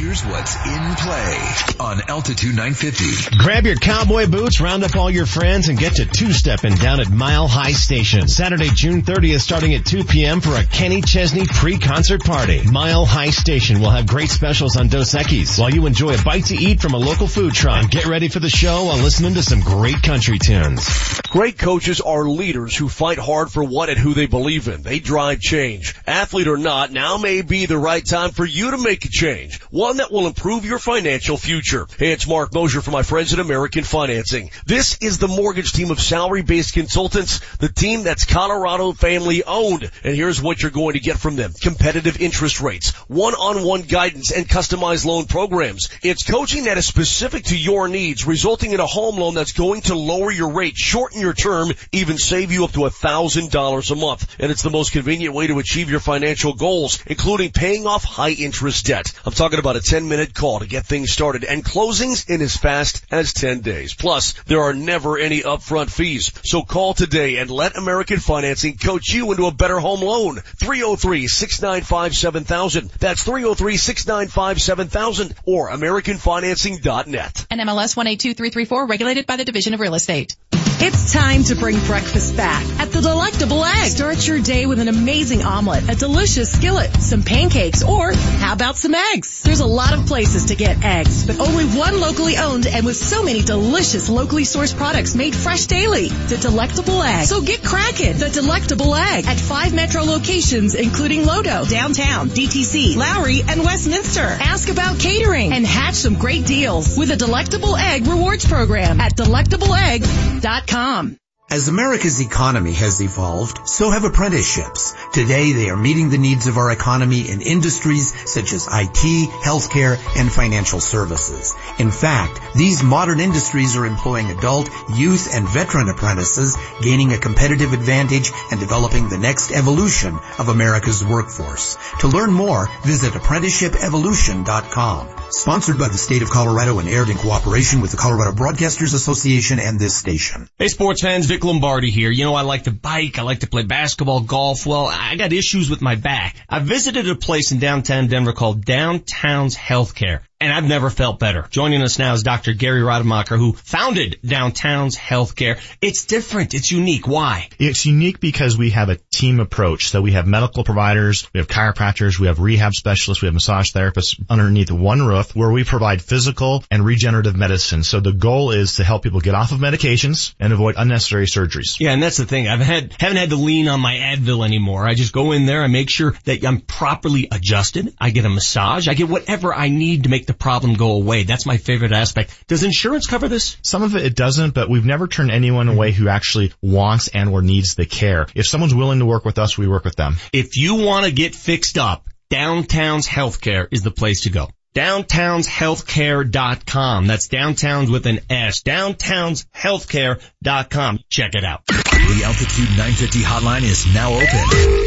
Here's 0.01 0.25
what's 0.25 0.55
in 0.55 0.95
play 0.95 1.53
on 1.79 2.01
Altitude 2.09 2.55
950. 2.55 3.37
Grab 3.37 3.67
your 3.67 3.75
cowboy 3.75 4.25
boots, 4.25 4.59
round 4.59 4.83
up 4.83 4.95
all 4.95 5.11
your 5.11 5.27
friends, 5.27 5.69
and 5.69 5.77
get 5.77 5.93
to 5.93 6.05
two-stepping 6.05 6.73
down 6.73 7.01
at 7.01 7.11
Mile 7.11 7.47
High 7.47 7.73
Station. 7.73 8.27
Saturday, 8.27 8.69
June 8.73 9.03
30th, 9.03 9.41
starting 9.41 9.75
at 9.75 9.85
2 9.85 10.05
p.m. 10.05 10.41
for 10.41 10.55
a 10.55 10.63
Kenny 10.63 11.03
Chesney 11.03 11.45
pre-concert 11.45 12.23
party. 12.23 12.63
Mile 12.67 13.05
High 13.05 13.29
Station 13.29 13.79
will 13.79 13.91
have 13.91 14.07
great 14.07 14.31
specials 14.31 14.75
on 14.75 14.87
Dos 14.87 15.13
Equis 15.13 15.59
while 15.59 15.69
you 15.69 15.85
enjoy 15.85 16.15
a 16.15 16.23
bite 16.23 16.45
to 16.45 16.55
eat 16.55 16.81
from 16.81 16.95
a 16.95 16.97
local 16.97 17.27
food 17.27 17.53
truck. 17.53 17.83
And 17.83 17.91
get 17.91 18.07
ready 18.07 18.27
for 18.27 18.39
the 18.39 18.49
show 18.49 18.85
while 18.85 18.97
listening 18.97 19.35
to 19.35 19.43
some 19.43 19.61
great 19.61 20.01
country 20.01 20.39
tunes. 20.39 21.21
Great 21.29 21.59
coaches 21.59 22.01
are 22.01 22.27
leaders 22.27 22.75
who 22.75 22.89
fight 22.89 23.19
hard 23.19 23.51
for 23.51 23.63
what 23.63 23.89
and 23.89 23.99
who 23.99 24.15
they 24.15 24.25
believe 24.25 24.67
in. 24.67 24.81
They 24.81 24.97
drive 24.97 25.41
change. 25.41 25.93
Athlete 26.07 26.47
or 26.47 26.57
not, 26.57 26.91
now 26.91 27.17
may 27.17 27.43
be 27.43 27.67
the 27.67 27.77
right 27.77 28.03
time 28.03 28.31
for 28.31 28.45
you 28.45 28.71
to 28.71 28.79
make 28.79 29.05
a 29.05 29.09
change. 29.09 29.61
One 29.91 29.97
that 29.97 30.09
will 30.09 30.27
improve 30.27 30.63
your 30.63 30.79
financial 30.79 31.35
future. 31.35 31.85
Hey, 31.99 32.13
it's 32.13 32.25
Mark 32.25 32.53
Moser 32.53 32.79
for 32.79 32.91
my 32.91 33.03
friends 33.03 33.33
at 33.33 33.39
American 33.39 33.83
Financing. 33.83 34.51
This 34.65 34.97
is 35.01 35.17
the 35.17 35.27
mortgage 35.27 35.73
team 35.73 35.91
of 35.91 35.99
salary-based 35.99 36.73
consultants, 36.73 37.41
the 37.57 37.67
team 37.67 38.03
that's 38.03 38.23
Colorado 38.23 38.93
family 38.93 39.43
owned. 39.43 39.91
And 40.05 40.15
here's 40.15 40.41
what 40.41 40.61
you're 40.61 40.71
going 40.71 40.93
to 40.93 41.01
get 41.01 41.17
from 41.17 41.35
them. 41.35 41.51
Competitive 41.61 42.21
interest 42.21 42.61
rates, 42.61 42.91
one-on-one 43.09 43.81
guidance, 43.81 44.31
and 44.31 44.47
customized 44.47 45.03
loan 45.03 45.25
programs. 45.25 45.89
It's 46.01 46.23
coaching 46.23 46.63
that 46.63 46.77
is 46.77 46.87
specific 46.87 47.43
to 47.47 47.57
your 47.57 47.89
needs, 47.89 48.25
resulting 48.25 48.71
in 48.71 48.79
a 48.79 48.87
home 48.87 49.17
loan 49.17 49.33
that's 49.33 49.51
going 49.51 49.81
to 49.81 49.95
lower 49.95 50.31
your 50.31 50.53
rate, 50.53 50.77
shorten 50.77 51.19
your 51.19 51.33
term, 51.33 51.69
even 51.91 52.17
save 52.17 52.53
you 52.53 52.63
up 52.63 52.71
to 52.71 52.85
a 52.85 52.89
thousand 52.89 53.51
dollars 53.51 53.91
a 53.91 53.95
month. 53.97 54.37
And 54.39 54.53
it's 54.53 54.63
the 54.63 54.69
most 54.69 54.93
convenient 54.93 55.35
way 55.35 55.47
to 55.47 55.59
achieve 55.59 55.89
your 55.89 55.99
financial 55.99 56.53
goals, 56.53 57.03
including 57.07 57.51
paying 57.51 57.85
off 57.85 58.05
high 58.05 58.31
interest 58.31 58.85
debt. 58.85 59.11
I'm 59.25 59.33
talking 59.33 59.59
about 59.59 59.75
a 59.75 59.80
10 59.81 60.07
minute 60.07 60.33
call 60.33 60.59
to 60.59 60.67
get 60.67 60.85
things 60.85 61.11
started 61.11 61.43
and 61.43 61.65
closings 61.65 62.29
in 62.29 62.41
as 62.41 62.55
fast 62.55 63.03
as 63.11 63.33
10 63.33 63.59
days. 63.61 63.93
Plus, 63.93 64.33
there 64.45 64.61
are 64.61 64.73
never 64.73 65.17
any 65.17 65.41
upfront 65.41 65.89
fees. 65.89 66.31
So 66.43 66.61
call 66.61 66.93
today 66.93 67.35
and 67.37 67.49
let 67.49 67.77
American 67.77 68.19
Financing 68.19 68.77
coach 68.77 69.11
you 69.13 69.31
into 69.31 69.47
a 69.47 69.51
better 69.51 69.79
home 69.79 70.01
loan. 70.01 70.37
303-695-7000. 70.37 72.91
That's 72.93 73.27
303-695-7000 73.27 75.33
or 75.45 75.69
AmericanFinancing.net. 75.69 77.47
NMLS 77.51 77.97
182334, 77.97 78.87
regulated 78.87 79.25
by 79.25 79.35
the 79.35 79.45
Division 79.45 79.73
of 79.73 79.79
Real 79.79 79.95
Estate. 79.95 80.35
It's 80.83 81.13
time 81.13 81.43
to 81.43 81.55
bring 81.55 81.79
breakfast 81.85 82.35
back 82.35 82.65
at 82.79 82.91
the 82.91 83.01
Delectable 83.01 83.63
Egg. 83.63 83.91
Start 83.91 84.27
your 84.27 84.39
day 84.39 84.65
with 84.65 84.79
an 84.79 84.87
amazing 84.87 85.43
omelet, 85.43 85.87
a 85.87 85.95
delicious 85.95 86.51
skillet, 86.51 86.91
some 86.95 87.21
pancakes, 87.21 87.83
or 87.83 88.13
how 88.13 88.53
about 88.53 88.77
some 88.77 88.95
eggs? 88.95 89.43
There's 89.43 89.60
a 89.61 89.65
lot 89.65 89.93
of 89.93 90.05
places 90.07 90.45
to 90.45 90.55
get 90.55 90.83
eggs, 90.83 91.25
but 91.25 91.39
only 91.39 91.65
one 91.65 91.99
locally 91.99 92.37
owned 92.37 92.67
and 92.67 92.85
with 92.85 92.97
so 92.97 93.23
many 93.23 93.41
delicious 93.41 94.09
locally 94.09 94.43
sourced 94.43 94.75
products 94.75 95.15
made 95.15 95.35
fresh 95.35 95.65
daily. 95.67 96.09
The 96.09 96.37
Delectable 96.37 97.01
Egg. 97.01 97.25
So 97.25 97.41
get 97.41 97.63
cracking. 97.63 98.17
The 98.17 98.29
Delectable 98.29 98.93
Egg 98.95 99.25
at 99.27 99.39
five 99.39 99.73
metro 99.73 100.03
locations, 100.03 100.75
including 100.75 101.21
Lodo, 101.21 101.69
downtown, 101.69 102.29
DTC, 102.29 102.95
Lowry, 102.95 103.41
and 103.47 103.63
Westminster. 103.63 104.21
Ask 104.21 104.69
about 104.69 104.99
catering 104.99 105.53
and 105.53 105.65
hatch 105.65 105.95
some 105.95 106.15
great 106.15 106.45
deals 106.45 106.97
with 106.97 107.11
a 107.11 107.15
Delectable 107.15 107.75
Egg 107.75 108.07
rewards 108.07 108.47
program 108.47 108.99
at 108.99 109.15
delectableegg.com. 109.15 111.17
As 111.53 111.67
America's 111.67 112.21
economy 112.21 112.71
has 112.71 113.01
evolved, 113.01 113.67
so 113.67 113.89
have 113.89 114.05
apprenticeships. 114.05 114.95
Today 115.11 115.51
they 115.51 115.69
are 115.69 115.75
meeting 115.75 116.09
the 116.09 116.17
needs 116.17 116.47
of 116.47 116.57
our 116.57 116.71
economy 116.71 117.29
in 117.29 117.41
industries 117.41 118.13
such 118.31 118.53
as 118.53 118.67
IT, 118.67 119.29
healthcare, 119.43 119.97
and 120.15 120.31
financial 120.31 120.79
services. 120.79 121.53
In 121.77 121.91
fact, 121.91 122.39
these 122.55 122.81
modern 122.81 123.19
industries 123.19 123.75
are 123.75 123.85
employing 123.85 124.31
adult, 124.31 124.69
youth, 124.95 125.35
and 125.35 125.45
veteran 125.45 125.89
apprentices, 125.89 126.55
gaining 126.81 127.11
a 127.11 127.17
competitive 127.17 127.73
advantage 127.73 128.31
and 128.49 128.61
developing 128.61 129.09
the 129.09 129.17
next 129.17 129.51
evolution 129.51 130.17
of 130.39 130.47
America's 130.47 131.03
workforce. 131.03 131.77
To 131.99 132.07
learn 132.07 132.31
more, 132.31 132.69
visit 132.85 133.11
apprenticeshipevolution.com. 133.11 135.09
Sponsored 135.31 135.77
by 135.77 135.87
the 135.87 135.97
state 135.97 136.21
of 136.21 136.29
Colorado 136.29 136.79
and 136.79 136.87
aired 136.87 137.09
in 137.09 137.17
cooperation 137.17 137.81
with 137.81 137.91
the 137.91 137.97
Colorado 137.97 138.31
Broadcasters 138.31 138.93
Association 138.93 139.59
and 139.59 139.79
this 139.79 139.95
station. 139.95 140.47
Hey 140.57 140.67
sports 140.67 141.01
fans, 141.01 141.25
Vic 141.25 141.40
Lombardi 141.43 141.91
here. 141.91 142.09
You 142.11 142.23
know 142.25 142.35
I 142.35 142.41
like 142.41 142.63
to 142.63 142.71
bike, 142.71 143.19
I 143.19 143.23
like 143.23 143.39
to 143.39 143.47
play 143.47 143.63
basketball, 143.63 144.21
golf. 144.21 144.65
Well, 144.65 144.87
I 144.87 145.15
got 145.15 145.33
issues 145.33 145.69
with 145.69 145.81
my 145.81 145.95
back. 145.95 146.35
I 146.49 146.59
visited 146.59 147.09
a 147.09 147.15
place 147.15 147.51
in 147.51 147.59
downtown 147.59 148.07
Denver 148.07 148.33
called 148.33 148.65
Downtown's 148.65 149.55
Healthcare. 149.55 150.21
And 150.41 150.51
I've 150.51 150.67
never 150.67 150.89
felt 150.89 151.19
better. 151.19 151.45
Joining 151.51 151.83
us 151.83 151.99
now 151.99 152.13
is 152.13 152.23
Dr. 152.23 152.53
Gary 152.53 152.81
Rademacher, 152.81 153.37
who 153.37 153.53
founded 153.53 154.19
Downtown's 154.25 154.97
Healthcare. 154.97 155.59
It's 155.81 156.05
different. 156.05 156.55
It's 156.55 156.71
unique. 156.71 157.07
Why? 157.07 157.47
It's 157.59 157.85
unique 157.85 158.19
because 158.19 158.57
we 158.57 158.71
have 158.71 158.89
a 158.89 158.97
team 159.11 159.39
approach. 159.39 159.89
So 159.89 160.01
we 160.01 160.13
have 160.13 160.25
medical 160.25 160.63
providers, 160.63 161.29
we 161.33 161.39
have 161.39 161.47
chiropractors, 161.47 162.19
we 162.19 162.25
have 162.25 162.39
rehab 162.39 162.73
specialists, 162.73 163.21
we 163.21 163.27
have 163.27 163.35
massage 163.35 163.71
therapists 163.71 164.19
underneath 164.29 164.71
one 164.71 165.05
roof 165.05 165.35
where 165.35 165.51
we 165.51 165.63
provide 165.63 166.01
physical 166.01 166.63
and 166.71 166.83
regenerative 166.83 167.35
medicine. 167.35 167.83
So 167.83 167.99
the 167.99 168.11
goal 168.11 168.51
is 168.51 168.77
to 168.77 168.83
help 168.83 169.03
people 169.03 169.21
get 169.21 169.35
off 169.35 169.51
of 169.51 169.59
medications 169.59 170.33
and 170.39 170.51
avoid 170.51 170.73
unnecessary 170.77 171.27
surgeries. 171.27 171.79
Yeah, 171.79 171.91
and 171.91 172.01
that's 172.01 172.17
the 172.17 172.25
thing. 172.25 172.47
I've 172.47 172.61
had, 172.61 172.95
haven't 172.99 173.17
had 173.17 173.29
to 173.29 173.35
lean 173.35 173.67
on 173.67 173.79
my 173.79 173.95
Advil 173.95 174.43
anymore. 174.43 174.87
I 174.87 174.95
just 174.95 175.13
go 175.13 175.33
in 175.33 175.45
there, 175.45 175.61
I 175.61 175.67
make 175.67 175.91
sure 175.91 176.15
that 176.25 176.43
I'm 176.43 176.61
properly 176.61 177.27
adjusted. 177.31 177.93
I 177.99 178.09
get 178.09 178.25
a 178.25 178.29
massage. 178.29 178.87
I 178.87 178.95
get 178.95 179.07
whatever 179.07 179.53
I 179.53 179.69
need 179.69 180.03
to 180.03 180.09
make 180.09 180.25
the 180.25 180.30
problem 180.33 180.75
go 180.75 180.91
away. 180.91 181.23
That's 181.23 181.45
my 181.45 181.57
favorite 181.57 181.91
aspect. 181.91 182.47
Does 182.47 182.63
insurance 182.63 183.07
cover 183.07 183.27
this? 183.27 183.57
Some 183.61 183.83
of 183.83 183.95
it 183.95 184.05
it 184.05 184.15
doesn't, 184.15 184.53
but 184.53 184.69
we've 184.69 184.85
never 184.85 185.07
turned 185.07 185.31
anyone 185.31 185.67
away 185.67 185.91
who 185.91 186.07
actually 186.07 186.53
wants 186.61 187.07
and 187.07 187.29
or 187.29 187.41
needs 187.41 187.75
the 187.75 187.85
care. 187.85 188.27
If 188.35 188.47
someone's 188.47 188.75
willing 188.75 188.99
to 188.99 189.05
work 189.05 189.25
with 189.25 189.39
us, 189.39 189.57
we 189.57 189.67
work 189.67 189.85
with 189.85 189.95
them. 189.95 190.17
If 190.33 190.57
you 190.57 190.75
want 190.75 191.05
to 191.05 191.11
get 191.11 191.35
fixed 191.35 191.77
up, 191.77 192.07
Downtown's 192.29 193.07
Healthcare 193.07 193.67
is 193.71 193.83
the 193.83 193.91
place 193.91 194.21
to 194.21 194.29
go. 194.29 194.49
Downtownshealthcare.com. 194.73 197.07
That's 197.07 197.27
downtowns 197.27 197.91
with 197.91 198.05
an 198.05 198.21
S. 198.29 198.63
Downtownshealthcare.com. 198.63 200.99
Check 201.09 201.35
it 201.35 201.43
out. 201.43 201.65
The 201.65 202.21
Altitude 202.23 202.69
950 202.69 203.19
hotline 203.19 203.63
is 203.63 203.85
now 203.93 204.13
open. 204.13 204.27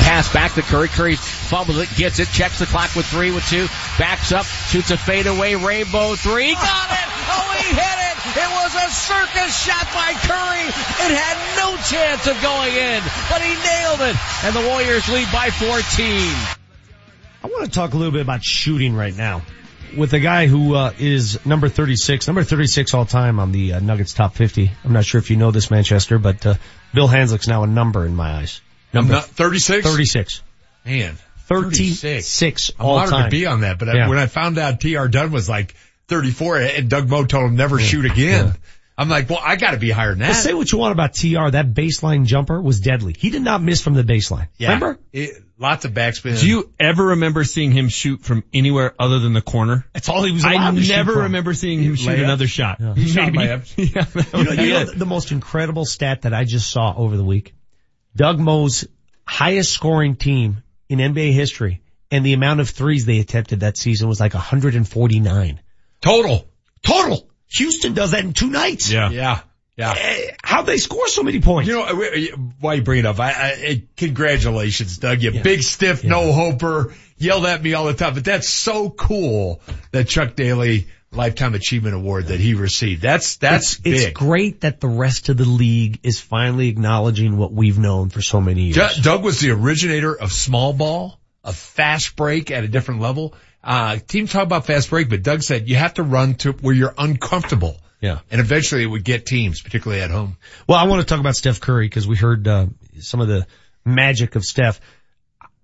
Pass 0.05 0.33
back 0.33 0.55
to 0.55 0.63
Curry. 0.63 0.89
Curry 0.89 1.17
fumbles 1.17 1.79
it, 1.79 1.89
gets 1.97 2.19
it, 2.19 2.29
checks 2.29 2.59
the 2.59 2.67
clock 2.67 2.95
with 2.95 3.07
three, 3.07 3.31
with 3.31 3.47
two, 3.49 3.67
backs 3.99 4.33
up, 4.33 4.45
shoots 4.45 4.91
a 4.91 4.97
fadeaway 4.97 5.55
rainbow 5.55 6.15
three. 6.15 6.55
Got 6.55 6.91
it! 6.91 7.09
Oh, 7.27 7.55
he 7.59 7.75
hit 7.75 7.79
it! 7.81 8.15
It 8.37 8.51
was 8.51 8.75
a 8.75 8.91
circus 8.91 9.65
shot 9.65 9.87
by 9.93 10.13
Curry. 10.25 10.67
It 11.07 11.13
had 11.15 11.57
no 11.57 11.77
chance 11.77 12.27
of 12.27 12.41
going 12.43 12.75
in, 12.75 13.03
but 13.31 13.43
he 13.43 13.55
nailed 13.55 14.01
it. 14.01 14.17
And 14.45 14.55
the 14.55 14.67
Warriors 14.69 15.09
lead 15.09 15.31
by 15.33 15.51
14. 15.51 15.77
I 17.43 17.47
want 17.49 17.65
to 17.65 17.71
talk 17.71 17.95
a 17.95 17.97
little 17.97 18.13
bit 18.13 18.23
about 18.23 18.43
shooting 18.43 18.95
right 18.95 19.15
now 19.15 19.43
with 19.97 20.13
a 20.13 20.21
guy 20.21 20.47
who 20.47 20.75
uh, 20.75 20.93
is 20.99 21.45
number 21.47 21.69
36, 21.69 22.27
number 22.27 22.43
36 22.45 22.95
all 22.95 23.05
time 23.07 23.39
on 23.41 23.53
the 23.53 23.75
uh, 23.75 23.81
Nuggets 23.81 24.13
top 24.15 24.35
50. 24.35 24.71
I'm 24.85 24.93
not 24.93 25.05
sure 25.05 25.19
if 25.19 25.31
you 25.31 25.37
know 25.37 25.51
this, 25.51 25.71
Manchester, 25.71 26.19
but 26.19 26.45
uh, 26.47 26.55
Bill 26.93 27.09
Hanzlik's 27.09 27.49
now 27.49 27.63
a 27.63 27.67
number 27.67 28.05
in 28.07 28.15
my 28.17 28.35
eyes. 28.37 28.61
Number 28.93 29.19
36? 29.21 29.87
36. 29.87 30.43
Man. 30.85 31.17
36 31.47 32.71
I'm 32.79 32.87
all 32.87 32.97
honored 32.97 33.11
to 33.11 33.31
be 33.31 33.47
on 33.47 33.61
that, 33.61 33.79
but 33.79 33.89
I- 33.89 34.09
when 34.09 34.19
I 34.19 34.27
found 34.27 34.59
out 34.59 34.81
TR 34.81 35.07
Dunn 35.09 35.31
was 35.31 35.49
like 35.49 35.75
34 36.09 36.59
and 36.59 36.89
Doug 36.89 37.09
Moe 37.09 37.25
told 37.25 37.45
him 37.47 37.57
never 37.57 37.79
shoot 37.79 38.05
again, 38.07 38.55
I'm 38.97 39.09
like, 39.09 39.29
well, 39.29 39.41
I 39.43 39.57
gotta 39.57 39.77
be 39.79 39.91
higher 39.91 40.11
than 40.11 40.21
that. 40.21 40.31
Well, 40.31 40.41
say 40.43 40.55
what 40.55 40.71
you 40.73 40.79
want 40.79 40.93
about 40.93 41.15
TR, 41.15 41.51
that 41.51 41.75
baseline 41.75 42.25
jumper 42.27 42.61
was 42.61 42.81
deadly. 42.81 43.15
He 43.19 43.31
did 43.31 43.43
not 43.43 43.63
miss 43.63 43.81
from 43.83 43.95
the 43.95 44.05
baseline. 44.05 44.49
Remember? 44.75 44.99
It, 45.13 45.43
lots 45.59 45.85
of 45.85 45.93
backspin. 45.93 46.41
Do 46.41 46.49
you 46.49 46.73
ever 46.81 47.07
remember 47.09 47.45
seeing 47.45 47.71
him 47.73 47.89
shoot 47.89 48.23
from 48.23 48.45
anywhere 48.53 48.95
other 48.99 49.19
than 49.19 49.33
the 49.33 49.41
corner? 49.43 49.87
That's 49.93 50.09
all 50.09 50.23
he 50.25 50.33
was 50.33 50.45
I 50.45 50.53
allowed 50.55 50.77
to 50.77 50.83
shoot 50.83 50.93
never 50.93 51.13
from. 51.13 51.23
remember 51.25 51.55
seeing 51.55 51.83
him 51.83 51.95
shoot 51.97 52.11
Layups? 52.11 52.25
another 52.25 52.47
shot. 52.47 52.79
Yeah. 52.81 52.95
He 52.95 53.09
shot 53.09 53.33
Maybe- 53.33 53.39
layups. 53.39 53.95
yeah, 53.95 54.03
that 54.05 54.33
You 54.39 54.45
know, 54.45 54.51
was 54.51 54.59
you 54.59 54.69
know 54.75 54.81
it. 54.81 54.99
the 54.99 55.07
most 55.07 55.33
incredible 55.33 55.85
stat 55.85 56.23
that 56.23 56.35
I 56.35 56.45
just 56.45 56.71
saw 56.71 56.95
over 56.97 57.17
the 57.17 57.25
week? 57.25 57.55
Doug 58.17 58.39
Moe's 58.39 58.87
highest 59.27 59.73
scoring 59.73 60.17
team 60.17 60.63
in 60.89 60.99
NBA 61.01 61.33
history 61.33 61.81
and 62.11 62.25
the 62.27 62.33
amount 62.35 62.61
of 62.61 62.69
threes 62.71 63.07
they 63.07 63.19
attempted 63.19 63.61
that 63.61 63.77
season 63.77 64.09
was 64.09 64.21
like 64.21 64.35
149. 64.35 65.61
Total. 66.01 66.47
Total. 66.83 67.29
Houston 67.57 67.95
does 67.95 68.11
that 68.13 68.25
in 68.25 68.33
two 68.33 68.51
nights. 68.51 68.91
Yeah. 68.93 69.11
Yeah. 69.11 69.41
Yeah. 69.77 69.95
How'd 70.43 70.67
they 70.67 70.77
score 70.77 71.09
so 71.09 71.23
many 71.23 71.41
points? 71.41 71.69
You 71.69 71.75
know, 71.75 71.85
uh, 71.85 72.37
why 72.61 72.75
you 72.75 72.83
bring 72.83 73.01
it 73.01 73.07
up? 73.07 73.19
I, 73.19 73.31
I, 73.31 73.49
I- 73.67 73.83
congratulations, 73.97 74.99
Doug. 74.99 75.23
You 75.23 75.43
big 75.43 75.63
stiff, 75.63 76.05
no 76.05 76.33
hoper. 76.33 76.95
Yelled 77.17 77.47
at 77.47 77.63
me 77.63 77.75
all 77.75 77.87
the 77.87 77.95
time, 77.95 78.15
but 78.15 78.25
that's 78.25 78.49
so 78.49 78.91
cool 78.91 79.61
that 79.93 80.09
Chuck 80.09 80.35
Daly 80.35 80.89
Lifetime 81.13 81.55
Achievement 81.55 81.95
Award 81.95 82.27
that 82.27 82.41
he 82.41 82.55
received. 82.55 83.03
That's, 83.03 83.37
that's 83.37 83.75
it's, 83.75 83.81
big. 83.81 83.95
it's 83.95 84.19
great 84.19 84.63
that 84.63 84.81
the 84.81 84.89
rest 84.89 85.29
of 85.29 85.37
the 85.37 85.45
league 85.45 86.01
is 86.03 86.21
finally 86.21 86.69
acknowledging 86.69 87.37
what 87.37 87.53
we've 87.53 87.79
known 87.79 88.11
for 88.11 88.21
so 88.21 88.41
many 88.41 88.65
years. 88.65 88.97
Doug 89.01 89.23
was 89.23 89.41
the 89.41 89.53
originator 89.53 90.15
of 90.15 90.33
small 90.33 90.73
ball, 90.73 91.21
of 91.45 91.57
fast 91.57 92.17
break 92.17 92.51
at 92.51 92.65
a 92.65 92.69
different 92.69 93.01
level. 93.01 93.35
Uh, 93.63 93.97
teams 93.97 94.33
talk 94.33 94.43
about 94.43 94.67
fast 94.67 94.91
break, 94.91 95.09
but 95.09 95.23
Doug 95.23 95.43
said 95.43 95.69
you 95.69 95.77
have 95.77 95.95
to 95.95 96.03
run 96.03 96.35
to 96.35 96.53
where 96.53 96.75
you're 96.75 96.95
uncomfortable. 96.99 97.81
Yeah. 98.05 98.19
And 98.31 98.39
eventually 98.39 98.83
it 98.83 98.87
would 98.87 99.03
get 99.03 99.25
teams, 99.25 99.63
particularly 99.63 100.03
at 100.03 100.11
home. 100.11 100.37
Well, 100.69 100.79
I 100.79 100.85
want 100.85 101.01
to 101.01 101.07
talk 101.07 101.21
about 101.21 101.37
Steph 101.37 101.59
Curry 101.59 101.87
because 101.87 102.07
we 102.07 102.17
heard 102.17 102.47
uh, 102.47 102.67
some 103.01 103.23
of 103.23 103.29
the 103.29 103.47
magic 103.83 104.37
of 104.37 104.45
Steph. 104.45 104.79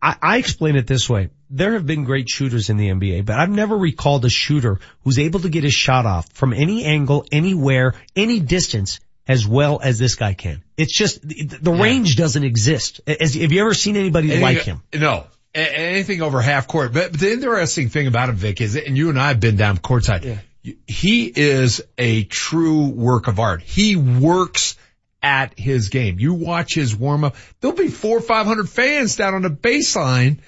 I, 0.00 0.16
I 0.22 0.36
explain 0.38 0.76
it 0.76 0.86
this 0.86 1.06
way. 1.06 1.28
There 1.50 1.74
have 1.74 1.84
been 1.86 2.04
great 2.04 2.30
shooters 2.30 2.70
in 2.70 2.78
the 2.78 2.88
NBA, 2.88 3.26
but 3.26 3.38
I've 3.38 3.50
never 3.50 3.76
recalled 3.76 4.24
a 4.24 4.30
shooter 4.30 4.80
who's 5.04 5.18
able 5.18 5.40
to 5.40 5.50
get 5.50 5.64
his 5.64 5.74
shot 5.74 6.06
off 6.06 6.32
from 6.32 6.54
any 6.54 6.84
angle, 6.84 7.26
anywhere, 7.30 7.94
any 8.16 8.40
distance 8.40 9.00
as 9.28 9.46
well 9.46 9.78
as 9.82 9.98
this 9.98 10.14
guy 10.14 10.32
can. 10.32 10.62
It's 10.78 10.96
just, 10.96 11.20
the, 11.20 11.72
range 11.72 12.16
doesn't 12.16 12.42
exist. 12.42 13.02
As, 13.06 13.34
have 13.34 13.52
you 13.52 13.60
ever 13.60 13.74
seen 13.74 13.96
anybody 13.96 14.30
Anything- 14.32 14.42
like 14.42 14.62
him? 14.62 14.82
No. 14.94 15.26
A- 15.54 15.78
anything 15.78 16.22
over 16.22 16.40
half 16.40 16.68
court. 16.68 16.94
But, 16.94 17.10
but 17.10 17.20
the 17.20 17.32
interesting 17.32 17.90
thing 17.90 18.06
about 18.06 18.30
him, 18.30 18.36
Vic, 18.36 18.62
is, 18.62 18.76
and 18.76 18.96
you 18.96 19.10
and 19.10 19.20
I 19.20 19.28
have 19.28 19.40
been 19.40 19.56
down 19.56 19.76
courtside, 19.76 20.24
you- 20.24 20.38
he 20.86 21.26
is 21.26 21.80
a 21.96 22.24
true 22.24 22.88
work 22.88 23.28
of 23.28 23.38
art. 23.38 23.62
He 23.62 23.96
works 23.96 24.76
at 25.22 25.58
his 25.58 25.88
game. 25.88 26.18
You 26.18 26.34
watch 26.34 26.74
his 26.74 26.94
warm 26.96 27.24
up. 27.24 27.36
There'll 27.60 27.76
be 27.76 27.88
four 27.88 28.18
or 28.18 28.22
five 28.22 28.46
hundred 28.46 28.68
fans 28.68 29.16
down 29.16 29.34
on 29.34 29.42
the 29.42 29.50
baseline 29.50 30.38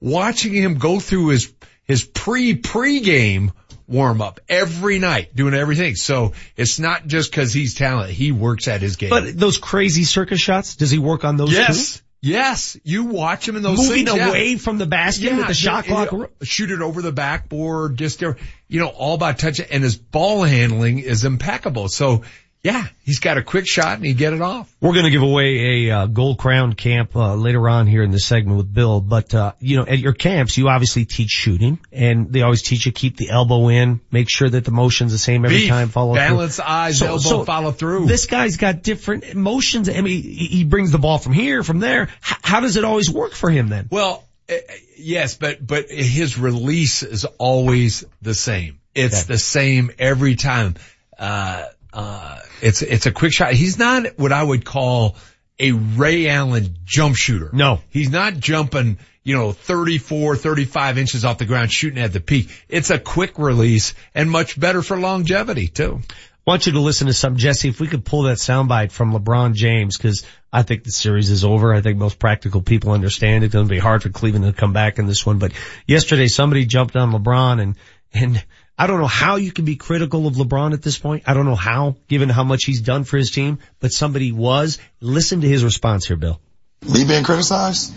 watching 0.00 0.52
him 0.52 0.78
go 0.78 1.00
through 1.00 1.28
his, 1.28 1.52
his 1.84 2.04
pre 2.04 2.56
pre-game 2.56 3.52
warm 3.88 4.22
up 4.22 4.40
every 4.48 4.98
night, 4.98 5.34
doing 5.34 5.54
everything. 5.54 5.94
So 5.96 6.32
it's 6.56 6.78
not 6.78 7.06
just 7.06 7.32
cause 7.32 7.52
he's 7.52 7.74
talented. 7.74 8.14
He 8.14 8.32
works 8.32 8.68
at 8.68 8.80
his 8.80 8.96
game. 8.96 9.10
But 9.10 9.36
those 9.38 9.58
crazy 9.58 10.04
circus 10.04 10.40
shots, 10.40 10.76
does 10.76 10.90
he 10.90 10.98
work 10.98 11.24
on 11.24 11.36
those 11.36 11.52
Yes. 11.52 11.96
too? 11.98 12.01
Yes. 12.22 12.76
You 12.84 13.06
watch 13.06 13.48
him 13.48 13.56
in 13.56 13.62
those 13.62 13.78
Moving 13.78 14.06
things, 14.06 14.16
yeah. 14.16 14.28
away 14.28 14.56
from 14.56 14.78
the 14.78 14.86
basket 14.86 15.36
with 15.36 15.48
the 15.48 15.54
shot 15.54 15.86
yeah, 15.86 16.06
clock. 16.06 16.12
yeah. 16.12 16.46
Shoot 16.46 16.70
it 16.70 16.80
over 16.80 17.02
the 17.02 17.10
backboard, 17.10 17.96
just 17.96 18.20
there, 18.20 18.36
you 18.68 18.78
know, 18.78 18.86
all 18.86 19.14
about 19.14 19.40
touching 19.40 19.66
and 19.70 19.82
his 19.82 19.96
ball 19.96 20.44
handling 20.44 21.00
is 21.00 21.24
impeccable. 21.24 21.88
So 21.88 22.22
yeah, 22.62 22.86
he's 23.02 23.18
got 23.18 23.38
a 23.38 23.42
quick 23.42 23.66
shot 23.66 23.96
and 23.96 24.04
he 24.04 24.14
get 24.14 24.32
it 24.32 24.40
off. 24.40 24.72
We're 24.80 24.92
going 24.92 25.04
to 25.04 25.10
give 25.10 25.22
away 25.22 25.88
a 25.88 25.90
uh, 25.90 26.06
gold 26.06 26.38
crown 26.38 26.74
camp 26.74 27.16
uh, 27.16 27.34
later 27.34 27.68
on 27.68 27.88
here 27.88 28.04
in 28.04 28.12
this 28.12 28.24
segment 28.24 28.56
with 28.56 28.72
Bill. 28.72 29.00
But 29.00 29.34
uh, 29.34 29.52
you 29.58 29.78
know, 29.78 29.84
at 29.84 29.98
your 29.98 30.12
camps, 30.12 30.56
you 30.56 30.68
obviously 30.68 31.04
teach 31.04 31.30
shooting, 31.30 31.80
and 31.90 32.32
they 32.32 32.42
always 32.42 32.62
teach 32.62 32.86
you 32.86 32.92
keep 32.92 33.16
the 33.16 33.30
elbow 33.30 33.68
in, 33.68 34.00
make 34.12 34.30
sure 34.30 34.48
that 34.48 34.64
the 34.64 34.70
motion's 34.70 35.10
the 35.10 35.18
same 35.18 35.44
every 35.44 35.58
Beef, 35.58 35.70
time. 35.70 35.88
Follow 35.88 36.14
balance, 36.14 36.56
through. 36.56 36.64
eyes, 36.66 37.02
elbow, 37.02 37.44
follow 37.44 37.72
through. 37.72 38.06
This 38.06 38.26
guy's 38.26 38.56
got 38.58 38.82
different 38.82 39.34
motions. 39.34 39.88
I 39.88 40.00
mean, 40.00 40.22
he 40.22 40.62
brings 40.62 40.92
the 40.92 40.98
ball 40.98 41.18
from 41.18 41.32
here, 41.32 41.64
from 41.64 41.80
there. 41.80 42.02
H- 42.04 42.36
how 42.42 42.60
does 42.60 42.76
it 42.76 42.84
always 42.84 43.10
work 43.10 43.32
for 43.32 43.50
him 43.50 43.68
then? 43.68 43.88
Well, 43.90 44.22
uh, 44.48 44.54
yes, 44.96 45.36
but, 45.36 45.66
but 45.66 45.90
his 45.90 46.38
release 46.38 47.02
is 47.02 47.24
always 47.24 48.04
the 48.20 48.34
same. 48.34 48.78
It's 48.94 49.24
the 49.24 49.38
same 49.38 49.90
every 49.98 50.36
time. 50.36 50.76
Uh, 51.18 51.64
uh, 51.92 52.38
it's, 52.60 52.82
it's 52.82 53.06
a 53.06 53.12
quick 53.12 53.32
shot. 53.32 53.52
He's 53.52 53.78
not 53.78 54.18
what 54.18 54.32
I 54.32 54.42
would 54.42 54.64
call 54.64 55.16
a 55.58 55.72
Ray 55.72 56.28
Allen 56.28 56.76
jump 56.84 57.16
shooter. 57.16 57.50
No. 57.52 57.80
He's 57.90 58.10
not 58.10 58.34
jumping, 58.34 58.98
you 59.22 59.36
know, 59.36 59.52
34, 59.52 60.36
35 60.36 60.98
inches 60.98 61.24
off 61.24 61.38
the 61.38 61.44
ground 61.44 61.72
shooting 61.72 62.02
at 62.02 62.12
the 62.12 62.20
peak. 62.20 62.50
It's 62.68 62.90
a 62.90 62.98
quick 62.98 63.38
release 63.38 63.94
and 64.14 64.30
much 64.30 64.58
better 64.58 64.82
for 64.82 64.98
longevity 64.98 65.68
too. 65.68 66.00
I 66.44 66.50
want 66.50 66.66
you 66.66 66.72
to 66.72 66.80
listen 66.80 67.06
to 67.06 67.12
some, 67.12 67.36
Jesse, 67.36 67.68
if 67.68 67.78
we 67.78 67.86
could 67.86 68.04
pull 68.04 68.22
that 68.22 68.38
soundbite 68.38 68.90
from 68.90 69.12
LeBron 69.12 69.54
James, 69.54 69.96
cause 69.96 70.26
I 70.52 70.62
think 70.62 70.82
the 70.82 70.90
series 70.90 71.30
is 71.30 71.44
over. 71.44 71.72
I 71.72 71.80
think 71.82 71.98
most 71.98 72.18
practical 72.18 72.62
people 72.62 72.90
understand 72.90 73.44
it's 73.44 73.52
going 73.52 73.68
to 73.68 73.72
be 73.72 73.78
hard 73.78 74.02
for 74.02 74.08
Cleveland 74.08 74.46
to 74.46 74.52
come 74.52 74.72
back 74.72 74.98
in 74.98 75.06
this 75.06 75.24
one. 75.24 75.38
But 75.38 75.52
yesterday 75.86 76.26
somebody 76.26 76.66
jumped 76.66 76.96
on 76.96 77.12
LeBron 77.12 77.62
and, 77.62 77.76
and 78.12 78.44
I 78.78 78.86
don't 78.86 79.00
know 79.00 79.06
how 79.06 79.36
you 79.36 79.52
can 79.52 79.64
be 79.64 79.76
critical 79.76 80.26
of 80.26 80.34
LeBron 80.34 80.72
at 80.72 80.82
this 80.82 80.98
point. 80.98 81.24
I 81.26 81.34
don't 81.34 81.44
know 81.44 81.54
how, 81.54 81.96
given 82.08 82.28
how 82.28 82.42
much 82.44 82.64
he's 82.64 82.80
done 82.80 83.04
for 83.04 83.16
his 83.16 83.30
team, 83.30 83.58
but 83.80 83.92
somebody 83.92 84.32
was. 84.32 84.78
Listen 85.00 85.42
to 85.42 85.48
his 85.48 85.62
response 85.62 86.06
here, 86.06 86.16
Bill. 86.16 86.40
Me 86.88 87.04
being 87.04 87.22
criticized? 87.22 87.94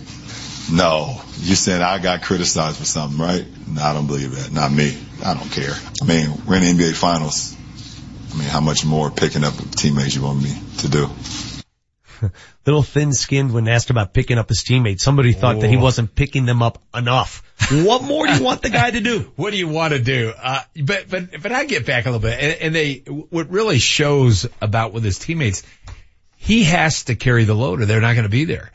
No. 0.71 1.21
You 1.39 1.55
said 1.55 1.81
I 1.81 1.99
got 1.99 2.23
criticized 2.23 2.77
for 2.77 2.85
something, 2.85 3.19
right? 3.19 3.45
No, 3.67 3.81
I 3.81 3.93
don't 3.93 4.07
believe 4.07 4.35
that. 4.35 4.51
Not 4.51 4.71
me. 4.71 4.97
I 5.23 5.33
don't 5.33 5.49
care. 5.49 5.73
I 6.01 6.05
mean, 6.05 6.29
we're 6.45 6.57
in 6.57 6.77
the 6.77 6.83
NBA 6.83 6.93
finals. 6.93 7.55
I 8.33 8.37
mean, 8.37 8.47
how 8.47 8.59
much 8.59 8.85
more 8.85 9.09
picking 9.09 9.43
up 9.43 9.53
teammates 9.71 10.15
you 10.15 10.23
want 10.23 10.43
me 10.43 10.53
to 10.79 10.89
do? 10.89 11.09
little 12.65 12.83
thin 12.83 13.13
skinned 13.13 13.53
when 13.53 13.67
asked 13.67 13.89
about 13.89 14.13
picking 14.13 14.37
up 14.37 14.49
his 14.49 14.63
teammates. 14.63 15.03
Somebody 15.03 15.33
thought 15.33 15.59
that 15.61 15.69
he 15.69 15.77
Oh. 15.77 15.81
wasn't 15.81 16.15
picking 16.15 16.45
them 16.45 16.61
up 16.63 16.81
enough. 16.95 17.43
What 17.71 18.03
more 18.03 18.27
do 18.27 18.33
you 18.33 18.43
want 18.43 18.61
the 18.61 18.69
guy 18.69 18.91
to 18.91 19.01
do? 19.01 19.31
What 19.35 19.51
do 19.51 19.57
you 19.57 19.67
want 19.67 19.93
to 19.93 19.99
do? 19.99 20.33
Uh, 20.37 20.61
but, 20.83 21.09
but, 21.09 21.41
but 21.41 21.51
I 21.51 21.65
get 21.65 21.85
back 21.85 22.05
a 22.05 22.09
little 22.11 22.21
bit 22.27 22.39
and, 22.39 22.61
and 22.61 22.75
they, 22.75 22.95
what 23.05 23.49
really 23.49 23.79
shows 23.79 24.47
about 24.61 24.93
with 24.93 25.03
his 25.03 25.19
teammates, 25.19 25.63
he 26.37 26.63
has 26.65 27.05
to 27.05 27.15
carry 27.15 27.43
the 27.45 27.53
load 27.55 27.81
or 27.81 27.85
they're 27.85 28.01
not 28.01 28.13
going 28.13 28.23
to 28.23 28.29
be 28.29 28.45
there. 28.45 28.71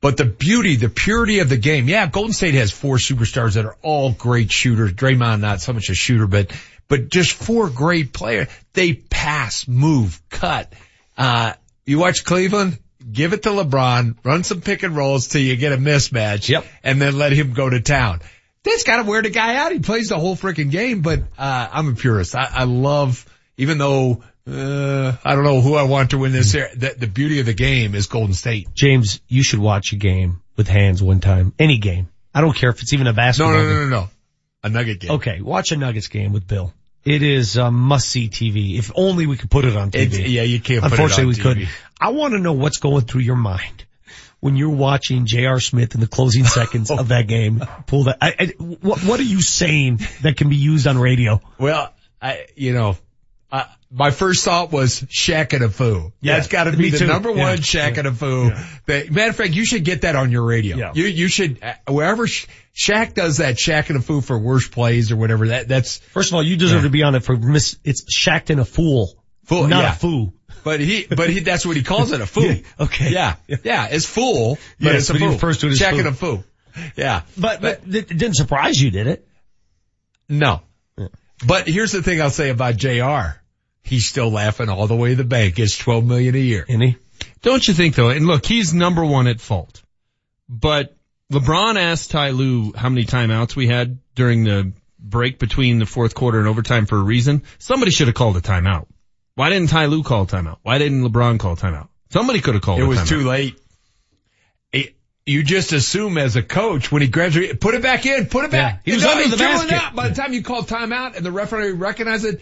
But 0.00 0.16
the 0.16 0.24
beauty, 0.24 0.74
the 0.76 0.88
purity 0.88 1.38
of 1.38 1.48
the 1.48 1.56
game. 1.56 1.88
Yeah, 1.88 2.06
Golden 2.08 2.32
State 2.32 2.54
has 2.54 2.72
four 2.72 2.96
superstars 2.96 3.54
that 3.54 3.64
are 3.64 3.76
all 3.82 4.10
great 4.10 4.50
shooters. 4.50 4.92
Draymond, 4.92 5.40
not 5.40 5.60
so 5.60 5.72
much 5.72 5.90
a 5.90 5.94
shooter, 5.94 6.26
but, 6.26 6.50
but 6.88 7.08
just 7.08 7.32
four 7.32 7.70
great 7.70 8.12
players. 8.12 8.48
They 8.72 8.94
pass, 8.94 9.68
move, 9.68 10.20
cut. 10.28 10.72
Uh, 11.16 11.52
you 11.86 11.98
watch 12.00 12.24
Cleveland, 12.24 12.78
give 13.10 13.32
it 13.32 13.42
to 13.44 13.50
LeBron, 13.50 14.16
run 14.24 14.44
some 14.44 14.60
pick 14.60 14.82
and 14.82 14.94
rolls 14.96 15.28
till 15.28 15.40
you 15.40 15.56
get 15.56 15.72
a 15.72 15.76
mismatch. 15.76 16.48
Yep. 16.48 16.64
And 16.82 17.00
then 17.00 17.18
let 17.18 17.32
him 17.32 17.52
go 17.52 17.68
to 17.68 17.80
town. 17.80 18.20
That's 18.64 18.84
gotta 18.84 19.02
wear 19.02 19.22
the 19.22 19.30
guy 19.30 19.56
out. 19.56 19.72
He 19.72 19.80
plays 19.80 20.08
the 20.08 20.18
whole 20.18 20.36
freaking 20.36 20.70
game, 20.70 21.00
but, 21.02 21.20
uh, 21.38 21.68
I'm 21.72 21.88
a 21.88 21.94
purist. 21.94 22.34
I, 22.36 22.48
I 22.52 22.64
love, 22.64 23.24
even 23.56 23.78
though, 23.78 24.22
uh, 24.48 25.16
I 25.24 25.34
don't 25.34 25.44
know 25.44 25.60
who 25.60 25.74
I 25.74 25.82
want 25.84 26.10
to 26.10 26.18
win 26.18 26.32
this 26.32 26.52
here. 26.52 26.68
The, 26.76 26.94
the 26.98 27.06
beauty 27.06 27.40
of 27.40 27.46
the 27.46 27.54
game 27.54 27.94
is 27.94 28.06
Golden 28.06 28.34
State. 28.34 28.68
James, 28.74 29.20
you 29.28 29.42
should 29.42 29.58
watch 29.60 29.92
a 29.92 29.96
game 29.96 30.42
with 30.56 30.68
hands 30.68 31.02
one 31.02 31.20
time. 31.20 31.52
Any 31.58 31.78
game. 31.78 32.08
I 32.34 32.40
don't 32.40 32.54
care 32.56 32.70
if 32.70 32.80
it's 32.82 32.92
even 32.92 33.06
a 33.06 33.10
No, 33.12 33.16
basketball 33.16 33.52
no, 33.52 33.58
game. 33.58 33.68
no, 33.68 33.84
no, 33.84 33.88
no. 33.88 34.08
A 34.64 34.68
Nugget 34.68 35.00
game. 35.00 35.10
Okay, 35.12 35.40
watch 35.40 35.72
a 35.72 35.76
Nuggets 35.76 36.06
game 36.08 36.32
with 36.32 36.46
Bill. 36.46 36.72
It 37.04 37.22
is 37.22 37.58
uh, 37.58 37.70
must 37.70 38.08
see 38.08 38.28
TV. 38.28 38.78
If 38.78 38.92
only 38.94 39.26
we 39.26 39.36
could 39.36 39.50
put 39.50 39.64
it 39.64 39.76
on 39.76 39.90
TV. 39.90 40.02
It's- 40.02 40.28
yeah, 40.28 40.42
you 40.42 40.60
can't 40.60 40.82
put 40.82 40.92
it 40.92 40.92
Unfortunately, 40.92 41.26
we 41.26 41.34
TV. 41.34 41.42
couldn't. 41.42 41.68
I 42.00 42.10
want 42.10 42.34
to 42.34 42.38
know 42.38 42.52
what's 42.52 42.78
going 42.78 43.02
through 43.02 43.22
your 43.22 43.36
mind 43.36 43.84
when 44.40 44.56
you're 44.56 44.70
watching 44.70 45.26
J.R. 45.26 45.60
Smith 45.60 45.94
in 45.94 46.00
the 46.00 46.06
closing 46.06 46.44
seconds 46.58 46.90
of 46.90 47.08
that 47.08 47.26
game. 47.26 47.62
Pull 47.86 48.04
that. 48.04 48.18
I, 48.20 48.34
I, 48.38 48.46
what, 48.58 49.00
what 49.04 49.20
are 49.20 49.24
you 49.24 49.40
saying 49.42 50.00
that 50.22 50.36
can 50.36 50.48
be 50.48 50.56
used 50.56 50.86
on 50.86 50.98
radio? 50.98 51.40
Well, 51.58 51.92
I, 52.20 52.46
you 52.56 52.72
know, 52.72 52.96
uh, 53.50 53.64
my 53.94 54.10
first 54.10 54.44
thought 54.44 54.72
was 54.72 55.02
Shaq 55.02 55.52
and 55.52 55.62
a 55.64 55.68
Foo. 55.68 56.12
Yeah, 56.20 56.36
That's 56.36 56.48
got 56.48 56.64
to 56.64 56.76
be 56.76 56.88
the 56.90 56.98
too. 56.98 57.06
number 57.06 57.30
Yeah. 57.30 57.42
one 57.50 57.58
Shaq 57.58 57.98
and 57.98 58.08
a 58.08 58.12
Foo. 58.12 58.50
But, 58.86 59.10
matter 59.10 59.30
of 59.30 59.36
fact, 59.36 59.52
you 59.52 59.66
should 59.66 59.84
get 59.84 60.00
that 60.02 60.16
on 60.16 60.30
your 60.32 60.44
radio. 60.44 60.76
Yeah. 60.78 60.92
You 60.94 61.04
you 61.04 61.28
should 61.28 61.58
wherever 61.86 62.26
Sh- 62.26 62.46
Shaq 62.74 63.12
does 63.14 63.36
that 63.36 63.56
Shaq 63.56 63.88
and 63.90 63.98
a 63.98 64.00
Foo 64.00 64.20
for 64.22 64.38
worst 64.38 64.72
plays 64.72 65.12
or 65.12 65.16
whatever. 65.16 65.48
That 65.48 65.68
that's 65.68 65.98
First 65.98 66.30
of 66.30 66.34
all, 66.36 66.42
you 66.42 66.56
deserve 66.56 66.78
Yeah. 66.82 66.84
to 66.84 66.90
be 66.90 67.02
on 67.02 67.14
it 67.14 67.22
for 67.22 67.36
miss. 67.36 67.76
It's 67.84 68.10
shacked 68.12 68.48
in 68.50 68.58
a 68.58 68.64
fool, 68.64 69.12
Fool, 69.44 69.68
not 69.68 69.82
yeah. 69.82 69.92
a 69.92 69.94
foo. 69.94 70.32
But 70.64 70.78
he, 70.80 71.04
but 71.06 71.28
he, 71.28 71.40
that's 71.40 71.66
what 71.66 71.76
he 71.76 71.82
calls 71.82 72.12
it, 72.12 72.20
a 72.20 72.26
foo. 72.26 72.40
Yeah, 72.54 72.58
okay. 72.84 73.10
Yeah. 73.10 73.34
Yeah. 73.64 73.88
It's 73.90 74.06
fool, 74.06 74.58
but 74.80 74.94
it's 74.94 75.10
a 75.10 75.14
but 75.14 75.20
he 75.20 75.26
foo. 75.26 75.32
refers 75.34 75.58
to 75.58 75.66
it 75.66 75.72
as 75.72 75.80
Shaq 75.80 75.98
and 75.98 76.08
a 76.08 76.12
foo. 76.12 76.44
Yeah. 76.96 77.22
But, 77.36 77.60
but 77.60 77.80
it 77.86 78.08
didn't 78.08 78.36
surprise 78.36 78.80
you, 78.80 78.90
did 78.90 79.06
it? 79.08 79.26
No. 80.28 80.62
But 81.44 81.66
here's 81.68 81.90
the 81.92 82.02
thing 82.02 82.22
I'll 82.22 82.30
say 82.30 82.50
about 82.50 82.76
JR. 82.76 83.40
He's 83.82 84.06
still 84.06 84.30
laughing 84.30 84.68
all 84.68 84.86
the 84.86 84.96
way 84.96 85.10
to 85.10 85.16
the 85.16 85.24
bank. 85.24 85.58
It's 85.58 85.76
12 85.76 86.04
million 86.04 86.34
a 86.34 86.38
year. 86.38 86.64
Isn't 86.68 86.80
he? 86.80 86.96
Don't 87.42 87.66
you 87.66 87.74
think 87.74 87.94
though? 87.94 88.10
And 88.10 88.26
look, 88.26 88.46
he's 88.46 88.72
number 88.72 89.04
one 89.04 89.26
at 89.26 89.40
fault. 89.40 89.82
But 90.48 90.96
LeBron 91.32 91.76
asked 91.76 92.10
Ty 92.10 92.30
Lue 92.30 92.72
how 92.72 92.88
many 92.88 93.04
timeouts 93.04 93.56
we 93.56 93.66
had 93.66 93.98
during 94.14 94.44
the 94.44 94.72
break 94.98 95.38
between 95.38 95.78
the 95.78 95.86
fourth 95.86 96.14
quarter 96.14 96.38
and 96.38 96.46
overtime 96.48 96.86
for 96.86 96.96
a 96.98 97.02
reason. 97.02 97.42
Somebody 97.58 97.90
should 97.90 98.06
have 98.08 98.14
called 98.14 98.36
a 98.36 98.40
timeout. 98.40 98.86
Why 99.34 99.48
didn't 99.48 99.70
Ty 99.70 99.86
Lue 99.86 100.02
call 100.02 100.22
a 100.22 100.26
timeout? 100.26 100.58
Why 100.62 100.78
didn't 100.78 101.02
LeBron 101.04 101.38
call 101.38 101.54
a 101.54 101.56
timeout? 101.56 101.88
Somebody 102.10 102.40
could 102.40 102.54
have 102.54 102.62
called 102.62 102.80
It 102.80 102.84
a 102.84 102.86
was 102.86 103.08
too 103.08 103.26
late. 103.26 103.58
It, 104.72 104.94
you 105.24 105.42
just 105.42 105.72
assume 105.72 106.18
as 106.18 106.36
a 106.36 106.42
coach 106.42 106.92
when 106.92 107.00
he 107.02 107.08
graduated, 107.08 107.60
put 107.60 107.74
it 107.74 107.82
back 107.82 108.04
in, 108.04 108.26
put 108.26 108.44
it 108.44 108.50
back. 108.50 108.82
he 108.84 108.92
was 108.92 109.02
No, 109.02 109.10
under 109.12 109.22
he's 109.22 109.30
the 109.32 109.38
basket. 109.38 109.96
By 109.96 110.08
the 110.08 110.14
time 110.14 110.34
you 110.34 110.42
called 110.42 110.68
timeout 110.68 111.16
and 111.16 111.24
the 111.24 111.32
referee 111.32 111.72
recognized 111.72 112.26
it, 112.26 112.40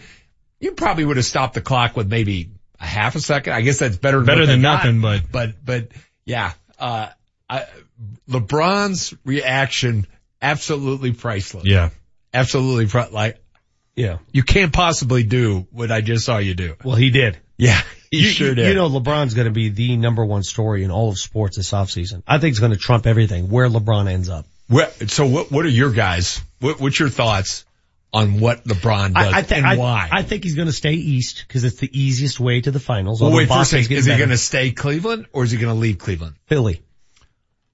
you 0.61 0.71
probably 0.73 1.03
would 1.03 1.17
have 1.17 1.25
stopped 1.25 1.55
the 1.55 1.61
clock 1.61 1.97
with 1.97 2.07
maybe 2.09 2.51
a 2.79 2.85
half 2.85 3.15
a 3.15 3.19
second. 3.19 3.53
I 3.53 3.61
guess 3.61 3.79
that's 3.79 3.97
better 3.97 4.17
than 4.17 4.25
Better 4.27 4.41
what 4.41 4.45
they 4.47 4.51
than 4.53 4.61
got. 4.61 4.85
nothing, 4.85 5.01
but- 5.01 5.31
but 5.31 5.65
but 5.65 5.87
yeah, 6.25 6.53
uh, 6.79 7.09
I, 7.49 7.65
LeBron's 8.29 9.13
reaction 9.25 10.07
absolutely 10.41 11.11
priceless. 11.13 11.65
Yeah. 11.65 11.89
absolutely 12.33 12.87
pri- 12.87 13.09
like 13.11 13.37
Yeah. 13.95 14.17
you 14.31 14.43
can't 14.43 14.71
possibly 14.73 15.23
do 15.23 15.67
what 15.71 15.91
I 15.91 16.01
just 16.01 16.25
saw 16.25 16.37
you 16.37 16.53
do. 16.53 16.75
Well, 16.83 16.95
he 16.95 17.09
did. 17.09 17.37
Yeah, 17.57 17.79
he 18.09 18.19
you, 18.21 18.29
sure 18.29 18.55
did. 18.55 18.67
You 18.69 18.73
know, 18.73 18.89
LeBron's 18.89 19.35
going 19.35 19.45
to 19.45 19.51
be 19.53 19.69
the 19.69 19.95
number 19.97 20.25
one 20.25 20.41
story 20.41 20.83
in 20.83 20.89
all 20.89 21.09
of 21.09 21.19
sports 21.19 21.57
this 21.57 21.71
offseason. 21.71 22.23
I 22.27 22.39
think 22.39 22.51
it's 22.51 22.59
going 22.59 22.71
to 22.71 22.77
trump 22.77 23.05
everything 23.05 23.49
where 23.49 23.69
LeBron 23.69 24.09
ends 24.09 24.29
up. 24.29 24.45
What, 24.67 25.11
so 25.11 25.27
what, 25.27 25.51
what 25.51 25.65
are 25.65 25.69
your 25.69 25.91
guys? 25.91 26.41
What, 26.59 26.79
what's 26.79 26.99
your 26.99 27.09
thoughts 27.09 27.65
on 28.13 28.39
what 28.39 28.63
LeBron 28.65 29.13
does 29.13 29.33
I, 29.33 29.37
I 29.39 29.41
thi- 29.41 29.55
and 29.55 29.65
I- 29.65 29.77
why? 29.77 30.09
I 30.11 30.21
think 30.23 30.43
he's 30.43 30.55
going 30.55 30.67
to 30.67 30.73
stay 30.73 30.93
east 30.93 31.45
because 31.47 31.63
it's 31.63 31.77
the 31.77 31.89
easiest 31.97 32.39
way 32.39 32.59
to 32.61 32.71
the 32.71 32.79
finals. 32.79 33.21
well, 33.21 33.31
wait, 33.31 33.43
first 33.47 33.49
Boston's 33.49 33.87
thing, 33.87 33.95
getting 33.97 33.97
is 33.99 34.05
he 34.05 34.17
going 34.17 34.29
to 34.31 34.37
stay 34.37 34.71
Cleveland 34.71 35.27
or 35.33 35.43
is 35.43 35.51
he 35.51 35.57
going 35.57 35.73
to 35.73 35.79
leave 35.79 35.97
Cleveland? 35.97 36.35
Philly? 36.47 36.81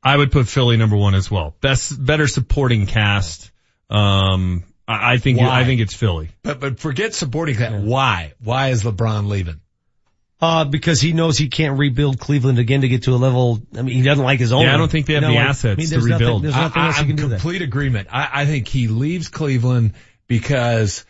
I 0.03 0.15
would 0.15 0.31
put 0.31 0.47
Philly 0.47 0.77
number 0.77 0.95
one 0.95 1.15
as 1.15 1.29
well. 1.31 1.55
Best, 1.61 2.03
better 2.03 2.27
supporting 2.27 2.85
cast. 2.85 3.51
Um, 3.89 4.63
I, 4.87 5.13
I 5.13 5.17
think, 5.17 5.39
Why? 5.39 5.61
I 5.61 5.63
think 5.65 5.81
it's 5.81 5.93
Philly. 5.95 6.29
But, 6.43 6.59
but 6.59 6.79
forget 6.79 7.13
supporting 7.15 7.57
that. 7.57 7.81
Why? 7.81 8.33
Why 8.41 8.69
is 8.69 8.83
LeBron 8.83 9.27
leaving? 9.27 9.59
Uh, 10.39 10.65
because 10.65 11.01
he 11.01 11.13
knows 11.13 11.35
he 11.35 11.47
can't 11.47 11.79
rebuild 11.79 12.19
Cleveland 12.19 12.59
again 12.59 12.81
to 12.81 12.87
get 12.87 13.03
to 13.03 13.11
a 13.11 13.17
level. 13.17 13.59
I 13.75 13.81
mean, 13.81 13.95
he 13.95 14.03
doesn't 14.03 14.23
like 14.23 14.39
his 14.39 14.51
own. 14.53 14.61
Yeah, 14.65 14.75
I 14.75 14.77
don't 14.77 14.91
think 14.91 15.07
they 15.07 15.13
have 15.15 15.23
the 15.23 15.35
assets 15.37 15.81
to 15.83 15.89
there's 15.89 16.05
nothing- 16.05 16.11
rebuild. 16.27 16.43
there's 16.43 16.53
I, 16.53 16.61
nothing 16.61 16.81
else 16.83 16.95
I, 16.95 16.99
you 16.99 17.03
am 17.05 17.07
can 17.07 17.15
do 17.15 17.27
there. 17.29 17.39
complete 17.39 17.61
agreement. 17.63 18.07
I, 18.11 18.29
I 18.41 18.45
think 18.45 18.67
he 18.67 18.87
leaves 18.87 19.29
Cleveland 19.29 19.93
because 20.27 21.05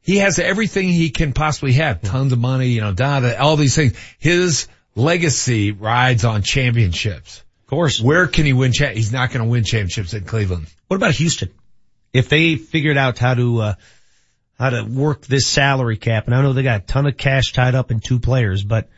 he 0.00 0.18
has 0.18 0.38
everything 0.38 0.88
he 0.88 1.10
can 1.10 1.32
possibly 1.32 1.72
have. 1.74 2.02
Tons 2.02 2.32
of 2.32 2.38
money, 2.38 2.68
you 2.68 2.80
know, 2.80 2.92
da, 2.92 3.20
da, 3.20 3.36
all 3.36 3.56
these 3.56 3.74
things. 3.76 3.96
His 4.18 4.68
legacy 4.94 5.72
rides 5.72 6.24
on 6.24 6.42
championships. 6.42 7.42
Of 7.64 7.70
course. 7.70 8.00
Where 8.00 8.26
can 8.26 8.44
he 8.44 8.52
win? 8.52 8.72
Cha- 8.72 8.88
he's 8.88 9.12
not 9.12 9.30
going 9.30 9.42
to 9.44 9.50
win 9.50 9.64
championships 9.64 10.12
in 10.12 10.24
Cleveland. 10.24 10.66
What 10.88 10.96
about 10.96 11.14
Houston? 11.14 11.50
If 12.12 12.28
they 12.28 12.56
figured 12.56 12.96
out 12.96 13.18
how 13.18 13.34
to, 13.34 13.60
uh, 13.60 13.74
how 14.58 14.70
to 14.70 14.82
work 14.82 15.26
this 15.26 15.46
salary 15.46 15.96
cap, 15.96 16.26
and 16.26 16.34
I 16.34 16.42
know 16.42 16.52
they 16.52 16.62
got 16.62 16.82
a 16.82 16.84
ton 16.84 17.06
of 17.06 17.16
cash 17.16 17.52
tied 17.52 17.74
up 17.74 17.90
in 17.90 18.00
two 18.00 18.20
players, 18.20 18.62
but 18.62 18.88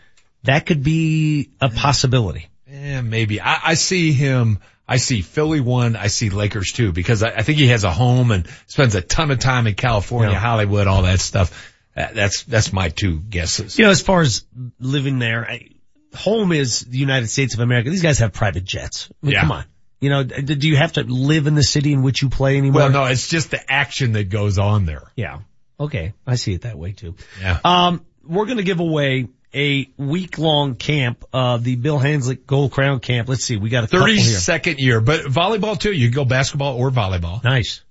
that 0.42 0.66
could 0.66 0.82
be 0.82 1.50
a 1.60 1.68
possibility. 1.68 2.48
Yeah, 2.70 3.00
maybe. 3.00 3.40
I, 3.40 3.60
I 3.64 3.74
see 3.74 4.12
him. 4.12 4.58
I 4.88 4.98
see 4.98 5.20
Philly 5.22 5.60
one. 5.60 5.96
I 5.96 6.06
see 6.06 6.30
Lakers 6.30 6.72
two 6.72 6.92
because 6.92 7.22
I, 7.22 7.30
I 7.30 7.42
think 7.42 7.58
he 7.58 7.68
has 7.68 7.84
a 7.84 7.90
home 7.90 8.30
and 8.30 8.48
spends 8.66 8.94
a 8.94 9.00
ton 9.00 9.30
of 9.30 9.38
time 9.38 9.66
in 9.66 9.74
California, 9.74 10.30
Yeah. 10.32 10.38
Hollywood, 10.38 10.86
all 10.86 11.02
that 11.02 11.20
stuff. 11.20 11.72
That, 11.94 12.14
that's 12.14 12.44
that's 12.44 12.72
my 12.72 12.88
two 12.90 13.18
guesses. 13.20 13.78
You 13.78 13.86
know, 13.86 13.90
as 13.90 14.00
far 14.02 14.20
as 14.20 14.44
living 14.78 15.18
there, 15.18 15.44
I, 15.48 15.70
home 16.14 16.52
is 16.52 16.80
the 16.80 16.98
United 16.98 17.28
States 17.28 17.54
of 17.54 17.60
America. 17.60 17.90
These 17.90 18.02
guys 18.02 18.18
have 18.20 18.32
private 18.32 18.64
jets. 18.64 19.08
I 19.22 19.26
mean, 19.26 19.32
Yeah. 19.32 19.40
Come 19.42 19.52
on. 19.52 19.64
You 19.98 20.10
know, 20.10 20.22
do 20.24 20.68
you 20.68 20.76
have 20.76 20.92
to 20.92 21.02
live 21.04 21.46
in 21.46 21.54
the 21.54 21.62
city 21.62 21.92
in 21.94 22.02
which 22.02 22.20
you 22.20 22.28
play 22.28 22.58
anymore? 22.58 22.82
Well, 22.82 22.90
no, 22.90 23.04
it's 23.06 23.28
just 23.28 23.50
the 23.50 23.72
action 23.72 24.12
that 24.12 24.28
goes 24.28 24.58
on 24.58 24.84
there. 24.84 25.10
Yeah. 25.16 25.38
Okay. 25.80 26.12
I 26.26 26.34
see 26.34 26.52
it 26.52 26.62
that 26.62 26.78
way 26.78 26.92
too. 26.92 27.16
Yeah. 27.40 27.58
Um, 27.64 28.04
we're 28.22 28.44
going 28.44 28.58
to 28.58 28.62
give 28.62 28.80
away 28.80 29.28
a 29.56 29.88
week 29.96 30.38
long 30.38 30.74
camp 30.74 31.24
of 31.32 31.64
the 31.64 31.76
Bill 31.76 31.98
Hanzlik 31.98 32.46
Gold 32.46 32.72
Crown 32.72 33.00
Camp. 33.00 33.28
Let's 33.28 33.44
see. 33.44 33.56
We 33.56 33.70
got 33.70 33.84
a 33.84 33.86
couple 33.86 34.00
Thirty 34.00 34.20
here. 34.20 34.38
second 34.38 34.78
year, 34.78 35.00
but 35.00 35.22
volleyball 35.22 35.78
too. 35.80 35.92
You 35.92 36.08
can 36.08 36.14
go 36.14 36.24
basketball 36.26 36.76
or 36.76 36.90
volleyball. 36.90 37.42
Nice. 37.42 37.82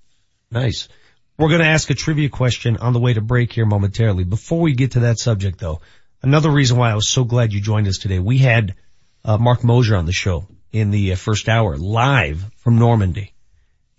Nice. 0.51 0.87
We're 1.37 1.49
going 1.49 1.61
to 1.61 1.67
ask 1.67 1.89
a 1.89 1.95
trivia 1.95 2.29
question 2.29 2.77
on 2.77 2.93
the 2.93 2.99
way 2.99 3.13
to 3.13 3.21
break 3.21 3.51
here 3.51 3.65
momentarily. 3.65 4.23
Before 4.23 4.61
we 4.61 4.73
get 4.73 4.91
to 4.91 5.01
that 5.01 5.17
subject 5.19 5.59
though, 5.59 5.81
another 6.21 6.49
reason 6.49 6.77
why 6.77 6.91
I 6.91 6.95
was 6.95 7.09
so 7.09 7.23
glad 7.23 7.51
you 7.51 7.59
joined 7.59 7.87
us 7.87 7.97
today, 7.97 8.19
we 8.19 8.37
had 8.37 8.75
uh, 9.25 9.37
Mark 9.37 9.63
Moser 9.63 9.95
on 9.97 10.05
the 10.05 10.13
show 10.13 10.47
in 10.71 10.91
the 10.91 11.13
uh, 11.13 11.15
first 11.15 11.49
hour 11.49 11.75
live 11.77 12.45
from 12.57 12.77
Normandy. 12.77 13.33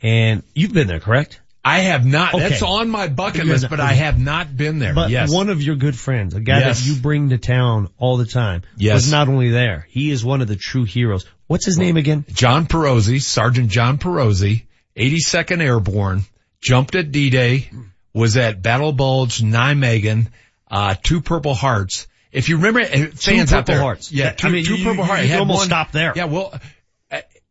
And 0.00 0.44
you've 0.54 0.72
been 0.72 0.86
there, 0.86 1.00
correct? 1.00 1.40
I 1.66 1.80
have 1.80 2.06
not. 2.06 2.32
Okay. 2.34 2.48
That's 2.48 2.62
on 2.62 2.88
my 2.90 3.08
bucket 3.08 3.44
You 3.44 3.50
list, 3.50 3.62
not- 3.64 3.70
but 3.70 3.80
I 3.80 3.92
have 3.94 4.18
not 4.20 4.56
been 4.56 4.78
there. 4.78 4.94
But 4.94 5.10
yes. 5.10 5.30
one 5.32 5.48
of 5.48 5.60
your 5.62 5.74
good 5.74 5.96
friends, 5.98 6.34
a 6.34 6.40
guy 6.40 6.60
Yes. 6.60 6.80
that 6.80 6.86
you 6.88 6.94
bring 7.00 7.30
to 7.30 7.38
town 7.38 7.88
all 7.98 8.16
the 8.18 8.24
time, 8.26 8.62
Yes. 8.76 8.94
was 8.94 9.10
not 9.10 9.28
only 9.28 9.50
there, 9.50 9.86
he 9.90 10.10
is 10.10 10.24
one 10.24 10.42
of 10.42 10.48
the 10.48 10.54
true 10.56 10.84
heroes. 10.84 11.26
What's 11.48 11.64
his 11.64 11.76
name 11.78 11.96
again? 11.96 12.24
John 12.32 12.66
Perozzi, 12.66 13.20
Sergeant 13.20 13.68
John 13.70 13.98
Perozzi, 13.98 14.62
82nd 14.96 15.60
Airborne, 15.60 16.24
jumped 16.62 16.94
at 16.94 17.10
D-Day, 17.12 17.68
was 18.14 18.36
at 18.36 18.62
Battle 18.62 18.92
Bulge, 18.92 19.40
Nijmegen, 19.42 20.28
uh, 20.70 20.94
two 21.02 21.20
Purple 21.20 21.54
Hearts. 21.54 22.06
If 22.32 22.48
you 22.48 22.56
remember, 22.56 22.80
uh, 22.80 23.06
fans 23.14 23.52
out 23.52 23.66
Purple 23.66 23.74
there, 23.74 23.80
Hearts. 23.82 24.12
yeah, 24.12 24.32
two, 24.32 24.46
I 24.46 24.50
mean, 24.50 24.64
two 24.64 24.76
you- 24.76 24.84
Purple 24.84 25.02
you- 25.04 25.08
Hearts. 25.08 25.22
you 25.24 25.28
He 25.28 25.34
almost 25.34 25.58
one- 25.58 25.66
stop 25.66 25.92
there. 25.92 26.12
Yeah, 26.14 26.24
well, 26.26 26.52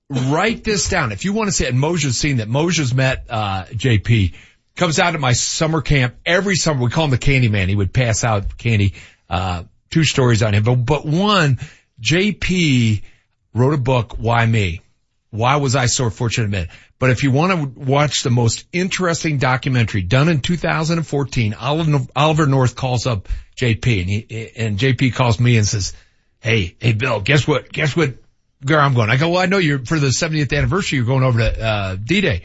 write 0.09 0.63
this 0.63 0.89
down. 0.89 1.11
If 1.11 1.25
you 1.25 1.33
want 1.33 1.47
to 1.47 1.51
see 1.51 1.65
it, 1.65 1.73
Moshe's 1.73 2.17
seen 2.17 2.37
that. 2.37 2.47
Moshe's 2.47 2.93
met, 2.93 3.25
uh, 3.29 3.65
JP, 3.65 4.33
comes 4.75 4.99
out 4.99 5.15
at 5.15 5.19
my 5.19 5.33
summer 5.33 5.81
camp 5.81 6.15
every 6.25 6.55
summer. 6.55 6.83
We 6.83 6.89
call 6.91 7.05
him 7.05 7.11
the 7.11 7.17
candy 7.17 7.49
man. 7.49 7.69
He 7.69 7.75
would 7.75 7.93
pass 7.93 8.23
out 8.23 8.57
candy, 8.57 8.93
uh, 9.29 9.63
two 9.89 10.03
stories 10.03 10.43
on 10.43 10.53
him, 10.53 10.63
but, 10.63 10.75
but 10.75 11.05
one, 11.05 11.59
JP, 12.01 13.01
wrote 13.53 13.73
a 13.73 13.77
book, 13.77 14.15
Why 14.17 14.45
Me? 14.45 14.81
Why 15.31 15.57
was 15.57 15.75
I 15.75 15.87
so 15.87 16.09
fortunate 16.09 16.51
to 16.51 16.73
But 16.97 17.09
if 17.09 17.23
you 17.23 17.31
want 17.31 17.51
to 17.51 17.79
watch 17.79 18.23
the 18.23 18.29
most 18.29 18.65
interesting 18.71 19.37
documentary 19.37 20.01
done 20.01 20.29
in 20.29 20.39
2014, 20.39 21.53
Oliver, 21.53 22.07
Oliver 22.15 22.45
North 22.45 22.75
calls 22.75 23.05
up 23.05 23.27
JP 23.57 24.01
and 24.01 24.09
he, 24.09 24.51
and 24.55 24.77
JP 24.77 25.13
calls 25.13 25.39
me 25.39 25.57
and 25.57 25.67
says, 25.67 25.93
Hey, 26.39 26.75
hey 26.79 26.93
Bill, 26.93 27.19
guess 27.19 27.47
what, 27.47 27.71
guess 27.71 27.95
what, 27.97 28.13
where 28.65 28.79
I'm 28.79 28.93
going? 28.93 29.09
I 29.09 29.17
go, 29.17 29.29
well, 29.29 29.41
I 29.41 29.45
know 29.45 29.57
you're 29.57 29.79
for 29.79 29.99
the 29.99 30.07
70th 30.07 30.55
anniversary, 30.55 30.97
you're 30.97 31.07
going 31.07 31.23
over 31.23 31.39
to, 31.39 31.65
uh, 31.65 31.95
D-Day. 31.95 32.43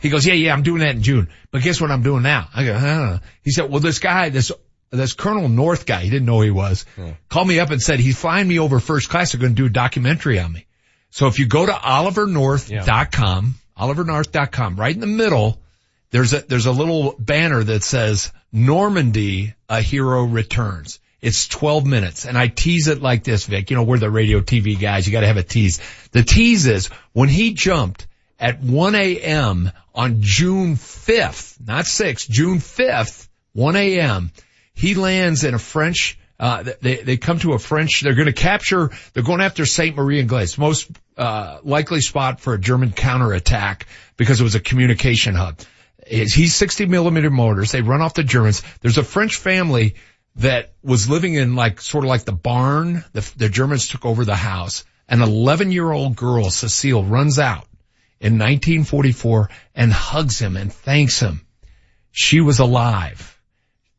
He 0.00 0.08
goes, 0.08 0.26
yeah, 0.26 0.34
yeah, 0.34 0.52
I'm 0.52 0.62
doing 0.62 0.80
that 0.80 0.96
in 0.96 1.02
June. 1.02 1.28
But 1.50 1.62
guess 1.62 1.80
what 1.80 1.90
I'm 1.90 2.02
doing 2.02 2.22
now? 2.22 2.48
I 2.52 2.64
go, 2.64 2.76
huh. 2.76 3.18
He 3.42 3.52
said, 3.52 3.70
well, 3.70 3.80
this 3.80 4.00
guy, 4.00 4.30
this, 4.30 4.50
this 4.90 5.12
Colonel 5.12 5.48
North 5.48 5.86
guy, 5.86 6.00
he 6.00 6.10
didn't 6.10 6.26
know 6.26 6.38
who 6.38 6.42
he 6.42 6.50
was, 6.50 6.84
yeah. 6.98 7.14
called 7.28 7.46
me 7.46 7.60
up 7.60 7.70
and 7.70 7.80
said 7.80 8.00
he's 8.00 8.18
flying 8.18 8.48
me 8.48 8.58
over 8.58 8.80
first 8.80 9.08
class. 9.08 9.32
They're 9.32 9.40
going 9.40 9.54
to 9.54 9.62
do 9.62 9.66
a 9.66 9.70
documentary 9.70 10.40
on 10.40 10.52
me. 10.52 10.66
So 11.10 11.28
if 11.28 11.38
you 11.38 11.46
go 11.46 11.64
to 11.64 11.72
olivernorth.com, 11.72 13.54
yeah. 13.54 13.82
olivernorth.com, 13.84 14.76
right 14.76 14.94
in 14.94 15.00
the 15.00 15.06
middle, 15.06 15.60
there's 16.10 16.32
a, 16.32 16.40
there's 16.40 16.66
a 16.66 16.72
little 16.72 17.14
banner 17.18 17.62
that 17.62 17.84
says 17.84 18.32
Normandy, 18.50 19.54
a 19.68 19.80
hero 19.80 20.24
returns. 20.24 21.00
It's 21.22 21.46
12 21.46 21.86
minutes 21.86 22.24
and 22.26 22.36
I 22.36 22.48
tease 22.48 22.88
it 22.88 23.00
like 23.00 23.22
this, 23.22 23.46
Vic. 23.46 23.70
You 23.70 23.76
know, 23.76 23.84
we're 23.84 23.98
the 23.98 24.10
radio 24.10 24.40
TV 24.40 24.78
guys. 24.78 25.06
You 25.06 25.12
got 25.12 25.20
to 25.20 25.28
have 25.28 25.36
a 25.36 25.42
tease. 25.42 25.80
The 26.10 26.24
tease 26.24 26.66
is 26.66 26.88
when 27.12 27.28
he 27.28 27.54
jumped 27.54 28.08
at 28.40 28.60
1 28.60 28.94
a.m. 28.96 29.70
on 29.94 30.16
June 30.20 30.74
5th, 30.74 31.64
not 31.64 31.84
6th, 31.84 32.28
June 32.28 32.58
5th, 32.58 33.28
1 33.52 33.76
a.m. 33.76 34.32
He 34.74 34.96
lands 34.96 35.44
in 35.44 35.54
a 35.54 35.60
French, 35.60 36.18
uh, 36.40 36.64
they, 36.80 36.96
they 36.96 37.16
come 37.16 37.38
to 37.38 37.52
a 37.52 37.58
French, 37.60 38.00
they're 38.00 38.16
going 38.16 38.26
to 38.26 38.32
capture, 38.32 38.90
they're 39.12 39.22
going 39.22 39.40
after 39.40 39.64
Sainte-Mère-Église, 39.64 40.58
most, 40.58 40.90
uh, 41.16 41.58
likely 41.62 42.00
spot 42.00 42.40
for 42.40 42.54
a 42.54 42.60
German 42.60 42.90
counterattack 42.90 43.86
because 44.16 44.40
it 44.40 44.44
was 44.44 44.56
a 44.56 44.60
communication 44.60 45.36
hub. 45.36 45.60
He's 46.04 46.56
60 46.56 46.86
millimeter 46.86 47.30
mortars. 47.30 47.70
They 47.70 47.80
run 47.80 48.02
off 48.02 48.14
the 48.14 48.24
Germans. 48.24 48.62
There's 48.80 48.98
a 48.98 49.04
French 49.04 49.36
family 49.36 49.94
that 50.36 50.72
was 50.82 51.08
living 51.08 51.34
in 51.34 51.54
like, 51.54 51.80
sort 51.80 52.04
of 52.04 52.08
like 52.08 52.24
the 52.24 52.32
barn. 52.32 53.04
The, 53.12 53.32
the 53.36 53.48
Germans 53.48 53.88
took 53.88 54.04
over 54.04 54.24
the 54.24 54.36
house. 54.36 54.84
An 55.08 55.20
11 55.20 55.72
year 55.72 55.90
old 55.90 56.16
girl, 56.16 56.50
Cecile, 56.50 57.04
runs 57.04 57.38
out 57.38 57.66
in 58.20 58.34
1944 58.34 59.50
and 59.74 59.92
hugs 59.92 60.38
him 60.38 60.56
and 60.56 60.72
thanks 60.72 61.20
him. 61.20 61.44
She 62.12 62.40
was 62.40 62.60
alive. 62.60 63.38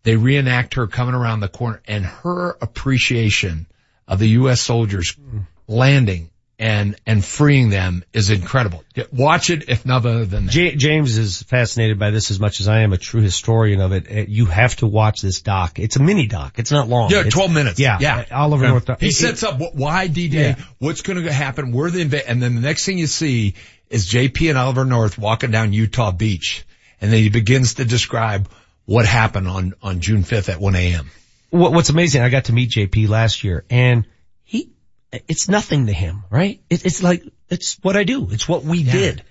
They 0.04 0.16
reenact 0.16 0.76
her 0.76 0.88
coming 0.88 1.16
around 1.16 1.40
the 1.40 1.48
corner 1.48 1.82
and 1.88 2.06
her 2.06 2.58
appreciation 2.62 3.68
of 4.08 4.20
the 4.20 4.30
U.S. 4.30 4.62
soldiers 4.62 5.16
mm. 5.16 5.46
landing 5.68 6.30
and 6.64 6.96
and 7.06 7.24
freeing 7.24 7.70
them 7.70 8.06
is 8.14 8.30
incredible. 8.30 8.86
Watch 9.12 9.50
it 9.50 9.68
if 9.68 9.86
none 9.86 9.98
other 9.98 10.24
than 10.24 10.46
that. 10.46 10.52
J- 10.52 10.76
James 10.76 11.18
is 11.18 11.44
fascinated 11.44 12.00
by 12.00 12.12
this 12.12 12.32
as 12.32 12.40
much 12.40 12.62
as 12.62 12.70
I 12.70 12.80
am 12.80 12.94
a 12.94 12.98
true 12.98 13.20
historian 13.20 13.82
of 13.82 13.92
it. 13.92 14.10
Uh, 14.10 14.26
you 14.30 14.46
have 14.46 14.78
to 14.78 14.88
watch 14.88 15.22
this 15.22 15.42
doc. 15.42 15.78
It's 15.78 15.98
a 15.98 16.02
mini 16.02 16.26
doc. 16.26 16.60
It's 16.60 16.72
not 16.72 16.88
long. 16.88 17.12
Yeah, 17.12 17.24
it's, 17.26 17.36
12 17.36 17.54
minutes. 17.54 17.80
Yeah, 17.82 17.98
yeah. 18.00 18.24
Oliver 18.32 18.66
North. 18.66 19.02
He 19.02 19.08
it, 19.08 19.12
sets 19.12 19.44
up 19.44 19.60
why 19.76 20.08
D-Day, 20.08 20.56
yeah. 20.58 20.64
what's 20.80 21.02
going 21.02 21.22
to 21.22 21.34
happen, 21.34 21.74
where 21.74 21.92
the 21.92 22.06
inv- 22.06 22.24
and 22.26 22.42
then 22.42 22.56
the 22.56 22.62
next 22.62 22.86
thing 22.86 22.98
you 22.98 23.08
see 23.08 23.56
is 23.90 24.10
JP 24.10 24.48
and 24.48 24.58
Oliver 24.58 24.86
North 24.86 25.18
walking 25.18 25.52
down 25.52 25.74
Utah 25.74 26.14
Beach, 26.14 26.66
and 27.02 27.12
then 27.12 27.20
he 27.20 27.30
begins 27.30 27.74
to 27.74 27.84
describe 27.84 28.48
what 28.86 29.06
happened 29.06 29.50
on 29.50 29.74
on 29.84 30.00
June 30.00 30.24
5th 30.24 30.48
at 30.48 30.62
1 30.62 30.76
a.m. 30.76 31.12
What's 31.50 31.90
amazing, 31.90 32.22
I 32.22 32.30
got 32.30 32.46
to 32.46 32.54
meet 32.54 32.70
JP 32.70 33.10
last 33.10 33.44
year, 33.44 33.66
and 33.70 34.06
it's 35.28 35.50
nothing 35.50 35.88
to 35.88 35.94
him, 35.94 36.24
right? 36.30 36.62
It, 36.70 36.86
it's 36.86 37.04
like, 37.04 37.24
it's 37.50 37.78
what 37.82 37.96
I 37.96 38.04
do. 38.04 38.30
It's 38.32 38.48
what 38.48 38.64
we 38.64 38.80
yeah. 38.80 38.92
did. 38.92 39.24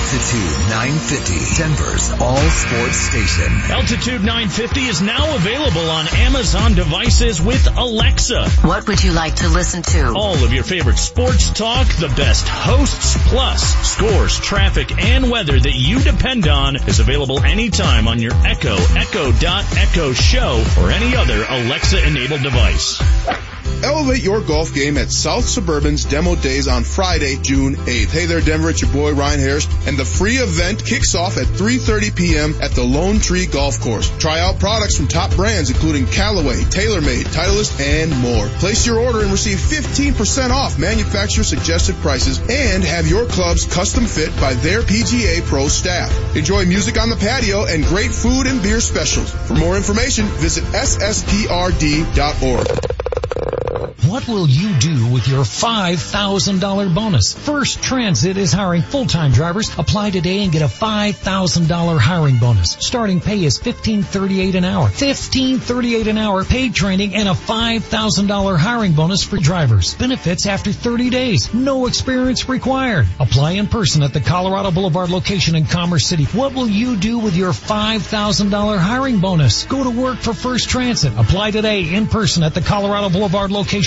Altitude 0.08 0.70
950, 0.70 1.58
Denver's 1.58 2.12
all 2.22 2.38
sports 2.38 2.96
station. 2.96 3.52
Altitude 3.70 4.22
950 4.22 4.80
is 4.84 5.02
now 5.02 5.36
available 5.36 5.90
on 5.90 6.08
Amazon 6.08 6.76
devices 6.76 7.42
with 7.42 7.68
Alexa. 7.78 8.50
What 8.62 8.88
would 8.88 9.04
you 9.04 9.12
like 9.12 9.36
to 9.36 9.50
listen 9.50 9.82
to? 9.82 10.14
All 10.16 10.42
of 10.42 10.54
your 10.54 10.64
favorite 10.64 10.98
sports 10.98 11.52
talk, 11.52 11.88
the 11.96 12.08
best 12.08 12.48
hosts, 12.48 13.18
plus 13.28 13.62
scores, 13.86 14.40
traffic, 14.40 14.98
and 14.98 15.30
weather 15.30 15.60
that 15.60 15.76
you 15.76 16.00
depend 16.00 16.48
on 16.48 16.78
is 16.78 17.02
available 17.02 17.44
anytime 17.44 18.08
on 18.08 18.22
your 18.22 18.34
Echo, 18.46 18.78
Echo 18.96 19.34
Dot 19.34 19.66
Echo 19.76 20.14
Show, 20.14 20.64
or 20.80 20.90
any 20.90 21.18
other 21.18 21.46
Alexa 21.50 22.08
enabled 22.08 22.44
device. 22.44 23.02
Elevate 23.84 24.24
your 24.24 24.42
golf 24.42 24.74
game 24.74 24.98
at 24.98 25.12
South 25.12 25.46
Suburban's 25.46 26.04
demo 26.06 26.36
days 26.36 26.68
on 26.68 26.84
Friday, 26.84 27.36
June 27.40 27.76
8th. 27.76 28.10
Hey 28.10 28.26
there, 28.26 28.42
Denver. 28.42 28.72
It's 28.72 28.82
your 28.82 28.92
boy 28.92 29.14
Ryan 29.14 29.40
Harris, 29.40 29.68
and 29.86 29.97
the 29.98 30.06
free 30.06 30.38
event 30.38 30.86
kicks 30.86 31.16
off 31.16 31.38
at 31.38 31.48
3:30 31.48 32.16
p.m. 32.16 32.54
at 32.62 32.72
the 32.72 32.84
Lone 32.84 33.20
Tree 33.20 33.48
Golf 33.48 33.80
Course. 33.80 34.10
Try 34.20 34.40
out 34.40 34.60
products 34.60 34.96
from 34.96 35.08
top 35.08 35.36
brands 35.36 35.72
including 35.72 36.06
Callaway, 36.06 36.62
TaylorMade, 36.62 37.26
Titleist, 37.34 37.82
and 37.82 38.16
more. 38.20 38.48
Place 38.60 38.86
your 38.86 39.00
order 39.00 39.22
and 39.22 39.32
receive 39.32 39.58
15% 39.58 40.52
off 40.52 40.78
manufacturer 40.78 41.44
suggested 41.44 41.96
prices, 41.98 42.40
and 42.50 42.84
have 42.84 43.08
your 43.08 43.26
clubs 43.26 43.66
custom 43.66 44.06
fit 44.06 44.34
by 44.40 44.54
their 44.54 44.82
PGA 44.82 45.42
Pro 45.46 45.68
staff. 45.68 46.12
Enjoy 46.36 46.66
music 46.66 47.00
on 47.02 47.10
the 47.10 47.16
patio 47.16 47.66
and 47.66 47.84
great 47.84 48.12
food 48.12 48.46
and 48.46 48.62
beer 48.62 48.80
specials. 48.80 49.32
For 49.32 49.56
more 49.56 49.76
information, 49.76 50.26
visit 50.26 50.64
ssprd.org. 50.66 52.08
What 54.06 54.28
will 54.28 54.48
you 54.48 54.78
do 54.78 55.12
with 55.12 55.28
your 55.28 55.44
$5,000 55.44 56.96
bonus? 56.96 57.34
First 57.34 57.82
Transit 57.82 58.38
is 58.38 58.54
hiring 58.54 58.84
full-time 58.84 59.32
drivers. 59.32 59.72
Apply 59.78 60.12
today 60.12 60.44
and 60.44 60.52
get 60.52 60.62
a 60.62 60.66
$5,000 60.66 62.00
hiring 62.00 62.38
bonus. 62.38 62.78
Starting 62.80 63.20
pay 63.20 63.44
is 63.44 63.60
$15.38 63.60 64.56
an 64.56 64.66
hour. 64.66 64.90
$15.38 64.90 66.08
an 66.08 66.18
hour 66.20 66.46
paid 66.46 66.76
training 66.76 67.16
and 67.16 67.28
a 67.28 67.32
$5,000 67.32 68.58
hiring 68.58 68.94
bonus 68.94 69.24
for 69.24 69.38
drivers. 69.38 69.96
Benefits 69.96 70.46
after 70.46 70.72
30 70.72 71.10
days. 71.10 71.54
No 71.54 71.88
experience 71.88 72.48
required. 72.48 73.08
Apply 73.20 73.54
in 73.54 73.68
person 73.68 74.04
at 74.04 74.14
the 74.14 74.22
Colorado 74.22 74.72
Boulevard 74.72 75.10
location 75.10 75.56
in 75.56 75.66
Commerce 75.66 76.06
City. 76.06 76.26
What 76.26 76.54
will 76.54 76.70
you 76.70 76.98
do 76.98 77.18
with 77.18 77.36
your 77.36 77.52
$5,000 77.52 78.78
hiring 78.78 79.20
bonus? 79.20 79.66
Go 79.66 79.84
to 79.84 79.90
work 79.90 80.20
for 80.20 80.34
First 80.34 80.70
Transit. 80.70 81.14
Apply 81.18 81.52
today 81.52 81.94
in 81.96 82.08
person 82.08 82.44
at 82.44 82.54
the 82.54 82.62
Colorado 82.62 83.10
Boulevard 83.10 83.52
location 83.52 83.87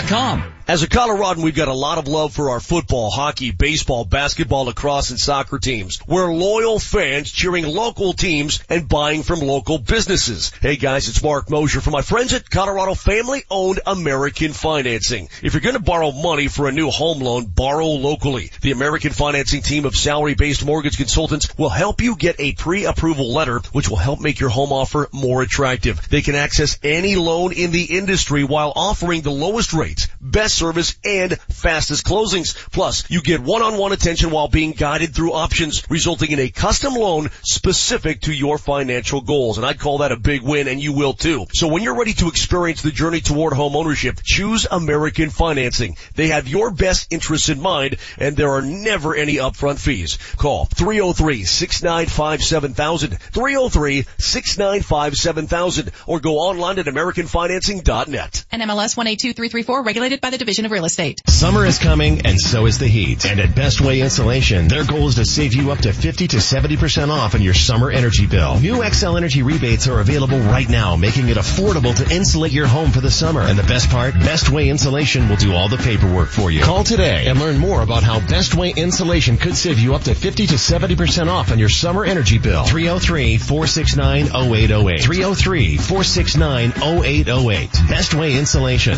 KensAutoserviceInc.com. 0.01 0.60
As 0.67 0.83
a 0.83 0.87
Coloradan, 0.87 1.41
we've 1.41 1.55
got 1.55 1.67
a 1.67 1.73
lot 1.73 1.97
of 1.97 2.07
love 2.07 2.33
for 2.33 2.51
our 2.51 2.59
football, 2.59 3.09
hockey, 3.09 3.49
baseball, 3.51 4.05
basketball, 4.05 4.65
lacrosse, 4.65 5.09
and 5.09 5.19
soccer 5.19 5.57
teams. 5.57 5.99
We're 6.07 6.31
loyal 6.31 6.77
fans 6.77 7.31
cheering 7.31 7.65
local 7.65 8.13
teams 8.13 8.63
and 8.69 8.87
buying 8.87 9.23
from 9.23 9.39
local 9.39 9.79
businesses. 9.79 10.51
Hey 10.61 10.75
guys, 10.75 11.09
it's 11.09 11.23
Mark 11.23 11.49
Moser 11.49 11.81
from 11.81 11.93
my 11.93 12.03
friends 12.03 12.33
at 12.33 12.49
Colorado 12.49 12.93
Family 12.93 13.43
Owned 13.49 13.79
American 13.87 14.53
Financing. 14.53 15.29
If 15.41 15.53
you're 15.53 15.61
going 15.61 15.75
to 15.75 15.81
borrow 15.81 16.11
money 16.11 16.47
for 16.47 16.67
a 16.67 16.71
new 16.71 16.91
home 16.91 17.19
loan, 17.19 17.47
borrow 17.47 17.87
locally. 17.87 18.51
The 18.61 18.71
American 18.71 19.11
Financing 19.11 19.63
team 19.63 19.85
of 19.85 19.95
salary-based 19.95 20.63
mortgage 20.63 20.97
consultants 20.97 21.57
will 21.57 21.69
help 21.69 22.01
you 22.01 22.15
get 22.15 22.39
a 22.39 22.53
pre-approval 22.53 23.33
letter, 23.33 23.59
which 23.73 23.89
will 23.89 23.97
help 23.97 24.21
make 24.21 24.39
your 24.39 24.49
home 24.49 24.71
offer 24.71 25.09
more 25.11 25.41
attractive. 25.41 26.07
They 26.07 26.21
can 26.21 26.35
access 26.35 26.77
any 26.83 27.15
loan 27.15 27.51
in 27.51 27.71
the 27.71 27.97
industry 27.97 28.43
while 28.43 28.71
offering 28.75 29.21
the 29.21 29.31
lowest 29.31 29.73
rates, 29.73 30.07
best 30.21 30.50
service, 30.53 30.95
and 31.03 31.37
fastest 31.41 32.05
closings. 32.05 32.55
Plus, 32.71 33.09
you 33.09 33.21
get 33.21 33.41
one-on-one 33.41 33.91
attention 33.91 34.29
while 34.31 34.47
being 34.47 34.71
guided 34.71 35.13
through 35.15 35.33
options, 35.33 35.83
resulting 35.89 36.31
in 36.31 36.39
a 36.39 36.49
custom 36.49 36.93
loan 36.93 37.29
specific 37.43 38.21
to 38.21 38.33
your 38.33 38.57
financial 38.57 39.19
goals. 39.21 39.57
And 39.57 39.65
I'd 39.65 39.79
call 39.79 39.99
that 39.99 40.11
a 40.11 40.17
big 40.17 40.41
win, 40.41 40.67
and 40.67 40.81
you 40.81 40.93
will 40.93 41.13
too. 41.13 41.45
So 41.53 41.67
when 41.67 41.83
you're 41.83 41.97
ready 41.97 42.13
to 42.13 42.27
experience 42.27 42.81
the 42.81 42.91
journey 42.91 43.21
toward 43.21 43.53
home 43.53 43.75
ownership, 43.75 44.19
choose 44.23 44.65
American 44.69 45.29
Financing. 45.29 45.95
They 46.15 46.27
have 46.27 46.47
your 46.47 46.71
best 46.71 47.11
interests 47.11 47.49
in 47.49 47.61
mind, 47.61 47.97
and 48.17 48.37
there 48.37 48.51
are 48.51 48.61
never 48.61 49.15
any 49.15 49.35
upfront 49.35 49.79
fees. 49.79 50.17
Call 50.37 50.67
303-695-7000, 50.67 53.19
303-695-7000, 53.31 55.89
or 56.07 56.19
go 56.19 56.37
online 56.37 56.79
at 56.79 56.85
AmericanFinancing.net. 56.85 58.45
NMLS 58.51 58.97
182334, 58.97 59.83
regulated 59.83 60.21
by 60.21 60.29
the 60.29 60.37
Division 60.41 60.65
of 60.65 60.71
Real 60.71 60.85
Estate. 60.85 61.21
Summer 61.27 61.67
is 61.67 61.77
coming 61.77 62.25
and 62.25 62.41
so 62.41 62.65
is 62.65 62.79
the 62.79 62.87
heat. 62.87 63.27
And 63.27 63.39
at 63.39 63.53
Best 63.53 63.79
Way 63.79 64.01
Insulation, 64.01 64.67
their 64.67 64.83
goal 64.83 65.07
is 65.07 65.13
to 65.15 65.25
save 65.25 65.53
you 65.53 65.69
up 65.69 65.77
to 65.79 65.93
50 65.93 66.29
to 66.29 66.37
70% 66.37 67.09
off 67.09 67.35
on 67.35 67.43
your 67.43 67.53
summer 67.53 67.91
energy 67.91 68.25
bill. 68.25 68.59
New 68.59 68.77
Xcel 68.77 69.17
Energy 69.17 69.43
rebates 69.43 69.87
are 69.87 69.99
available 69.99 70.39
right 70.39 70.67
now, 70.67 70.95
making 70.95 71.29
it 71.29 71.37
affordable 71.37 71.95
to 71.95 72.11
insulate 72.11 72.53
your 72.53 72.65
home 72.65 72.89
for 72.89 73.01
the 73.01 73.11
summer. 73.11 73.41
And 73.41 73.59
the 73.59 73.63
best 73.63 73.91
part, 73.91 74.15
Best 74.15 74.49
Way 74.49 74.69
Insulation 74.69 75.29
will 75.29 75.35
do 75.35 75.53
all 75.53 75.69
the 75.69 75.77
paperwork 75.77 76.29
for 76.29 76.49
you. 76.49 76.63
Call 76.63 76.83
today 76.83 77.27
and 77.27 77.39
learn 77.39 77.59
more 77.59 77.83
about 77.83 78.01
how 78.01 78.19
Best 78.19 78.55
Way 78.55 78.73
Insulation 78.75 79.37
could 79.37 79.55
save 79.55 79.77
you 79.77 79.93
up 79.93 80.01
to 80.05 80.15
50 80.15 80.47
to 80.47 80.55
70% 80.55 81.27
off 81.27 81.51
on 81.51 81.59
your 81.59 81.69
summer 81.69 82.03
energy 82.03 82.39
bill. 82.39 82.63
303-469-0808. 82.63 85.01
303-469-0808. 85.01 87.87
Best 87.87 88.15
Way 88.15 88.39
Insulation. 88.39 88.95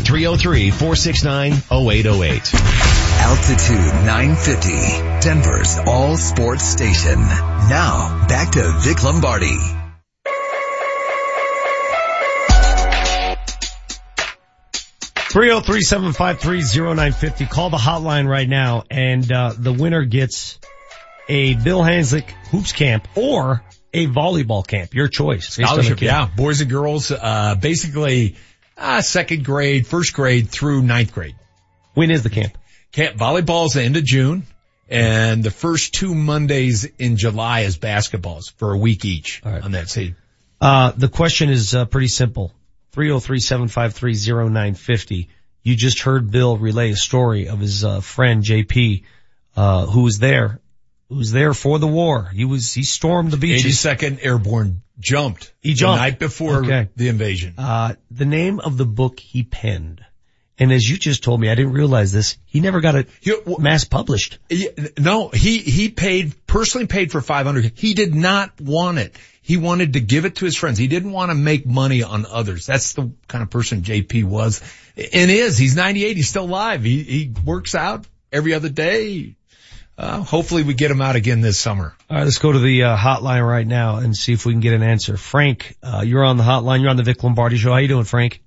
303-469-0808. 1.33 2.53
Altitude 3.19 4.05
950, 4.05 4.71
Denver's 5.25 5.77
all 5.87 6.17
sports 6.17 6.63
station. 6.63 7.19
Now, 7.19 8.25
back 8.27 8.51
to 8.51 8.73
Vic 8.79 9.03
Lombardi. 9.03 9.57
Three 15.29 15.47
zero 15.47 15.61
three 15.61 15.81
seven 15.81 16.13
five 16.13 16.39
three 16.39 16.61
zero 16.61 16.93
nine 16.93 17.11
fifty. 17.11 17.47
Call 17.47 17.71
the 17.71 17.77
hotline 17.77 18.27
right 18.27 18.47
now, 18.47 18.83
and 18.91 19.31
uh, 19.31 19.53
the 19.57 19.73
winner 19.73 20.05
gets 20.05 20.59
a 21.27 21.55
Bill 21.55 21.81
Hanzlik 21.81 22.29
hoops 22.51 22.71
camp 22.71 23.07
or 23.15 23.63
a 23.93 24.05
volleyball 24.05 24.65
camp. 24.67 24.93
Your 24.93 25.07
choice. 25.07 25.57
based 25.57 25.71
on 25.71 25.77
the 25.77 25.83
Scholarship, 25.83 26.01
yeah. 26.01 26.29
Boys 26.35 26.61
and 26.61 26.69
girls, 26.69 27.09
uh, 27.09 27.55
basically, 27.59 28.35
uh, 28.77 29.01
second 29.01 29.45
grade, 29.45 29.87
first 29.87 30.13
grade 30.13 30.49
through 30.49 30.81
ninth 30.81 31.13
grade. 31.13 31.35
When 31.93 32.11
is 32.11 32.23
the 32.23 32.29
camp? 32.29 32.57
Camp 32.91 33.15
volleyball's 33.17 33.73
the 33.73 33.83
end 33.83 33.95
of 33.97 34.03
June. 34.03 34.45
And 34.89 35.41
the 35.43 35.51
first 35.51 35.93
two 35.93 36.13
Mondays 36.13 36.83
in 36.85 37.15
July 37.17 37.61
is 37.61 37.77
basketballs 37.77 38.51
for 38.57 38.73
a 38.73 38.77
week 38.77 39.05
each 39.05 39.41
on 39.43 39.71
that 39.71 39.89
seed. 39.89 40.15
Uh, 40.61 40.91
the 40.95 41.07
question 41.07 41.49
is 41.49 41.73
uh, 41.73 41.85
pretty 41.85 42.09
simple. 42.09 42.53
303-753-0950. 42.93 45.29
You 45.63 45.75
just 45.75 46.01
heard 46.01 46.29
Bill 46.29 46.57
relay 46.57 46.91
a 46.91 46.95
story 46.95 47.47
of 47.47 47.59
his 47.59 47.83
uh, 47.83 48.01
friend 48.01 48.43
JP, 48.43 49.01
uh, 49.55 49.87
who 49.87 50.03
was 50.03 50.19
there, 50.19 50.59
who 51.09 51.15
was 51.15 51.31
there 51.31 51.55
for 51.55 51.79
the 51.79 51.87
war. 51.87 52.29
He 52.31 52.45
was, 52.45 52.71
he 52.71 52.83
stormed 52.83 53.31
the 53.31 53.37
beaches. 53.37 53.83
82nd 53.83 54.19
Airborne 54.21 54.82
jumped. 54.99 55.53
He 55.61 55.73
jumped. 55.73 55.97
The 55.97 56.01
night 56.01 56.19
before 56.19 56.63
Okay. 56.65 56.89
the 56.95 57.09
invasion. 57.09 57.55
Uh, 57.57 57.95
the 58.11 58.25
name 58.25 58.59
of 58.59 58.77
the 58.77 58.85
book 58.85 59.19
he 59.19 59.43
penned. 59.43 60.05
And 60.59 60.71
as 60.71 60.87
you 60.87 60.97
just 60.97 61.23
told 61.23 61.41
me, 61.41 61.49
I 61.49 61.55
didn't 61.55 61.73
realize 61.73 62.11
this. 62.11 62.37
He 62.45 62.59
never 62.59 62.79
got 62.79 62.95
it 62.95 63.09
mass 63.59 63.85
published. 63.85 64.37
No, 64.99 65.29
he, 65.29 65.57
he 65.57 65.89
paid, 65.89 66.33
personally 66.45 66.85
paid 66.85 67.11
for 67.11 67.21
500. 67.21 67.73
He 67.75 67.95
did 67.95 68.13
not 68.13 68.61
want 68.61 68.99
it. 68.99 69.15
He 69.41 69.57
wanted 69.57 69.93
to 69.93 69.99
give 69.99 70.25
it 70.25 70.35
to 70.35 70.45
his 70.45 70.55
friends. 70.55 70.77
He 70.77 70.87
didn't 70.87 71.11
want 71.11 71.31
to 71.31 71.35
make 71.35 71.65
money 71.65 72.03
on 72.03 72.25
others. 72.27 72.67
That's 72.67 72.93
the 72.93 73.11
kind 73.27 73.41
of 73.41 73.49
person 73.49 73.81
JP 73.81 74.25
was 74.25 74.61
and 74.95 75.31
is. 75.31 75.57
He's 75.57 75.75
98. 75.75 76.15
He's 76.15 76.29
still 76.29 76.45
alive. 76.45 76.83
He, 76.83 77.01
he 77.03 77.33
works 77.43 77.73
out 77.75 78.05
every 78.31 78.53
other 78.53 78.69
day. 78.69 79.35
Uh, 79.97 80.21
hopefully 80.21 80.63
we 80.63 80.73
get 80.73 80.89
him 80.89 81.01
out 81.01 81.15
again 81.15 81.41
this 81.41 81.59
summer. 81.59 81.95
All 82.09 82.17
right, 82.17 82.23
let's 82.23 82.39
go 82.39 82.51
to 82.51 82.59
the 82.59 82.83
uh, 82.83 82.97
hotline 82.97 83.47
right 83.47 83.67
now 83.67 83.97
and 83.97 84.15
see 84.15 84.33
if 84.33 84.45
we 84.45 84.53
can 84.53 84.59
get 84.59 84.73
an 84.73 84.81
answer. 84.81 85.17
Frank, 85.17 85.77
uh, 85.83 86.03
you're 86.05 86.23
on 86.23 86.37
the 86.37 86.43
hotline. 86.43 86.81
You're 86.81 86.89
on 86.89 86.97
the 86.97 87.03
Vic 87.03 87.23
Lombardi 87.23 87.57
show. 87.57 87.69
How 87.69 87.75
are 87.75 87.81
you 87.81 87.87
doing, 87.87 88.05
Frank? 88.05 88.41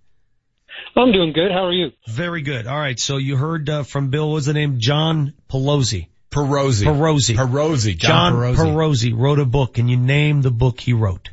I'm 0.97 1.13
doing 1.13 1.33
good. 1.33 1.53
How 1.53 1.67
are 1.67 1.73
you? 1.73 1.93
Very 2.09 2.43
good. 2.43 2.67
All 2.67 2.79
right. 2.79 2.99
So 2.99 3.19
you 3.19 3.37
heard 3.37 3.69
uh, 3.69 3.83
from 3.83 4.11
Bill. 4.11 4.33
What's 4.33 4.47
the 4.47 4.55
name? 4.55 4.79
John 4.79 5.35
Pelosi. 5.49 6.09
Perosi. 6.31 6.85
Perosi. 6.85 7.35
Perosi. 7.37 7.97
John, 7.97 8.33
John 8.33 8.55
Perosi. 8.55 8.57
Perosi. 8.57 9.17
wrote 9.17 9.39
a 9.39 9.45
book. 9.45 9.75
Can 9.75 9.89
you 9.89 9.97
name 9.97 10.43
the 10.43 10.51
book 10.51 10.81
he 10.81 10.93
wrote? 10.93 11.31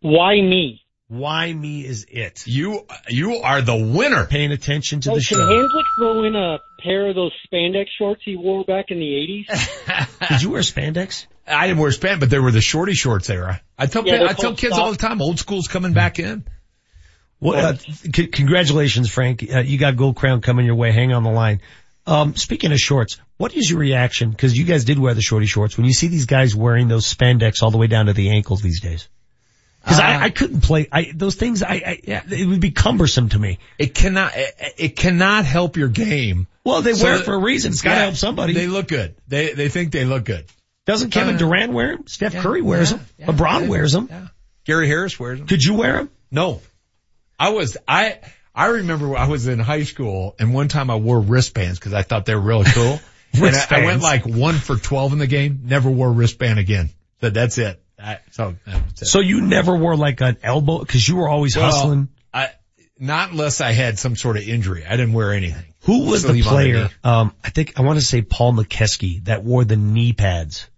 Why 0.00 0.40
me? 0.40 0.79
Why 1.10 1.52
me 1.52 1.84
is 1.84 2.06
it. 2.08 2.44
You 2.46 2.86
you 3.08 3.38
are 3.38 3.60
the 3.62 3.74
winner. 3.74 4.26
Paying 4.26 4.52
attention 4.52 5.00
to 5.00 5.10
Oh, 5.10 5.14
the 5.16 5.20
can 5.24 5.38
show. 5.38 5.44
Hanzlik 5.44 5.84
throw 5.98 6.22
in 6.22 6.36
a 6.36 6.58
pair 6.80 7.08
of 7.08 7.16
those 7.16 7.32
spandex 7.52 7.86
shorts 7.98 8.22
he 8.24 8.36
wore 8.36 8.62
back 8.64 8.86
in 8.92 9.00
the 9.00 9.44
80s? 9.48 10.28
Did 10.28 10.42
you 10.42 10.50
wear 10.50 10.60
spandex? 10.62 11.26
I 11.48 11.66
didn't 11.66 11.80
wear 11.80 11.90
spandex, 11.90 12.20
but 12.20 12.30
they 12.30 12.38
were 12.38 12.52
the 12.52 12.60
shorty 12.60 12.94
shorts 12.94 13.28
era. 13.28 13.60
I 13.76 13.86
tell 13.86 14.06
Yeah, 14.06 14.22
I 14.22 14.34
tell 14.34 14.34
called 14.36 14.58
kids 14.58 14.78
all 14.78 14.92
the 14.92 14.98
time, 14.98 15.20
old 15.20 15.40
school's 15.40 15.66
coming 15.66 15.94
back 15.94 16.20
in. 16.20 16.44
Well, 17.40 17.74
uh, 17.74 17.76
c- 17.76 18.28
congratulations, 18.28 19.10
Frank. 19.10 19.44
Uh, 19.52 19.58
you 19.60 19.78
got 19.78 19.96
Gold 19.96 20.14
Crown 20.14 20.42
coming 20.42 20.64
your 20.64 20.76
way. 20.76 20.92
Hang 20.92 21.12
on 21.12 21.24
the 21.24 21.30
line. 21.32 21.60
Um, 22.06 22.36
speaking 22.36 22.70
of 22.70 22.78
shorts, 22.78 23.18
what 23.36 23.52
is 23.56 23.68
your 23.68 23.80
reaction? 23.80 24.32
Cause 24.32 24.54
you 24.56 24.64
guys 24.64 24.84
did 24.84 24.98
wear 24.98 25.14
the 25.14 25.22
shorty 25.22 25.46
shorts 25.46 25.76
when 25.76 25.86
you 25.86 25.92
see 25.92 26.06
these 26.06 26.26
guys 26.26 26.54
wearing 26.54 26.86
those 26.86 27.12
spandex 27.12 27.62
all 27.62 27.72
the 27.72 27.78
way 27.78 27.88
down 27.88 28.06
to 28.06 28.12
the 28.12 28.30
ankles 28.30 28.62
these 28.62 28.80
days. 28.80 29.08
Cause 29.86 29.98
Uh, 29.98 30.02
I, 30.02 30.24
I 30.24 30.30
couldn't 30.30 30.60
play, 30.62 30.88
I, 30.92 31.10
those 31.14 31.36
things, 31.36 31.62
I, 31.62 31.72
I, 32.06 32.22
it 32.30 32.46
would 32.46 32.60
be 32.60 32.70
cumbersome 32.70 33.30
to 33.30 33.38
me. 33.38 33.58
It 33.78 33.94
cannot, 33.94 34.32
it, 34.36 34.54
it 34.76 34.96
cannot 34.96 35.44
help 35.46 35.76
your 35.76 35.88
game. 35.88 36.46
Well, 36.64 36.82
they 36.82 36.92
So 36.92 37.04
wear 37.04 37.16
it 37.16 37.24
for 37.24 37.34
a 37.34 37.38
reason. 37.38 37.72
It's 37.72 37.80
gotta 37.80 37.96
Yeah, 37.96 38.02
help 38.04 38.16
somebody. 38.16 38.52
They 38.52 38.66
look 38.66 38.88
good. 38.88 39.14
They, 39.28 39.54
they 39.54 39.68
think 39.68 39.92
they 39.92 40.04
look 40.04 40.24
good. 40.24 40.44
Doesn't 40.86 41.10
Kevin 41.10 41.36
Uh, 41.36 41.38
Durant 41.38 41.72
wear 41.72 41.96
them? 41.96 42.06
Steph 42.06 42.34
Curry 42.34 42.62
wears 42.62 42.90
yeah, 42.90 42.96
them. 42.98 43.06
yeah, 43.18 43.26
LeBron 43.26 43.60
yeah, 43.62 43.68
wears 43.68 43.92
them. 43.92 44.08
yeah. 44.10 44.26
Gary 44.64 44.86
Harris 44.86 45.18
wears 45.18 45.38
them. 45.38 45.48
Could 45.48 45.62
you 45.62 45.74
wear 45.74 45.96
them? 45.96 46.10
No. 46.30 46.60
I 47.38 47.50
was, 47.50 47.76
I, 47.88 48.18
I 48.54 48.66
remember 48.66 49.16
I 49.16 49.28
was 49.28 49.46
in 49.48 49.58
high 49.58 49.84
school 49.84 50.34
and 50.38 50.52
one 50.52 50.68
time 50.68 50.90
I 50.90 50.96
wore 50.96 51.20
wristbands 51.20 51.78
because 51.78 51.94
I 51.94 52.02
thought 52.02 52.26
they 52.26 52.34
were 52.34 52.40
really 52.42 52.66
cool. 52.70 53.00
and 53.32 53.56
I, 53.56 53.66
I 53.70 53.84
went 53.86 54.02
like 54.02 54.26
one 54.26 54.56
for 54.56 54.76
12 54.76 55.14
in 55.14 55.18
the 55.20 55.26
game, 55.26 55.60
never 55.64 55.88
wore 55.88 56.12
wristband 56.12 56.58
again. 56.58 56.90
So 57.22 57.30
that's 57.30 57.56
it. 57.58 57.82
I, 58.02 58.18
so. 58.30 58.56
So 58.94 59.20
you 59.20 59.40
never 59.42 59.76
wore 59.76 59.96
like 59.96 60.20
an 60.20 60.36
elbow, 60.42 60.84
cause 60.84 61.06
you 61.06 61.16
were 61.16 61.28
always 61.28 61.56
Well, 61.56 61.66
hustling. 61.70 62.08
I, 62.32 62.50
not 62.98 63.30
unless 63.32 63.60
I 63.60 63.72
had 63.72 63.98
some 63.98 64.16
sort 64.16 64.36
of 64.36 64.42
injury. 64.48 64.84
I 64.86 64.90
didn't 64.96 65.12
wear 65.12 65.32
anything. 65.32 65.64
Who 65.84 66.06
was 66.10 66.22
the 66.22 66.42
player? 66.42 66.90
Um, 67.02 67.32
I 67.42 67.50
think 67.50 67.78
I 67.78 67.82
want 67.82 67.98
to 67.98 68.04
say 68.04 68.20
Paul 68.22 68.52
Mokeski 68.52 69.24
that 69.24 69.42
wore 69.44 69.64
the 69.64 69.76
knee 69.76 70.12
pads. 70.12 70.68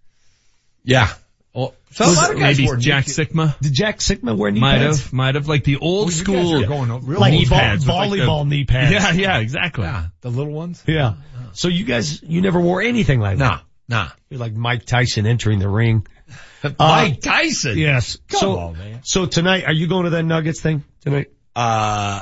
Yeah. 0.83 1.09
Oh, 1.55 1.73
so 1.91 2.05
a 2.05 2.07
lot 2.11 2.31
of 2.33 2.39
guys 2.39 2.57
maybe 2.57 2.65
wore 2.67 2.77
knee- 2.77 2.83
Jack 2.83 3.05
Sikma. 3.05 3.59
Did 3.59 3.73
Jack 3.73 3.99
Sikma 3.99 4.35
wear 4.35 4.49
knee 4.49 4.59
Might 4.59 4.79
pads? 4.79 5.03
have, 5.03 5.13
might 5.13 5.35
have, 5.35 5.47
like 5.47 5.63
the 5.63 5.77
old 5.77 6.07
Oh, 6.07 6.11
school 6.11 6.65
going 6.65 7.05
real 7.05 7.19
Like 7.19 7.31
knee 7.33 7.45
vo- 7.45 7.55
pads, 7.55 7.85
with, 7.85 7.93
like, 7.95 8.09
the- 8.11 8.17
volleyball 8.17 8.47
knee 8.47 8.63
pads. 8.65 8.91
Yeah, 8.91 9.11
yeah, 9.11 9.37
exactly. 9.39 9.83
Yeah, 9.83 10.07
the 10.21 10.29
little 10.31 10.51
ones. 10.53 10.83
Yeah. 10.87 11.13
So 11.51 11.67
you 11.67 11.85
guys, 11.85 12.23
you 12.23 12.41
never 12.41 12.59
wore 12.59 12.81
anything 12.81 13.19
like 13.19 13.37
Nah, 13.37 13.57
that? 13.57 13.63
nah. 13.87 14.07
You're 14.29 14.39
like 14.39 14.53
Mike 14.53 14.85
Tyson 14.85 15.27
entering 15.27 15.59
the 15.59 15.69
ring. 15.69 16.07
Mike 16.79 17.21
Tyson. 17.21 17.77
Yes. 17.77 18.17
Come 18.29 18.39
so, 18.39 18.57
on, 18.59 18.77
man. 18.77 18.99
so 19.03 19.25
tonight, 19.25 19.65
are 19.65 19.73
you 19.73 19.87
going 19.87 20.05
to 20.05 20.11
that 20.11 20.23
Nuggets 20.23 20.61
thing 20.61 20.83
tonight? 21.01 21.31
Uh, 21.55 22.21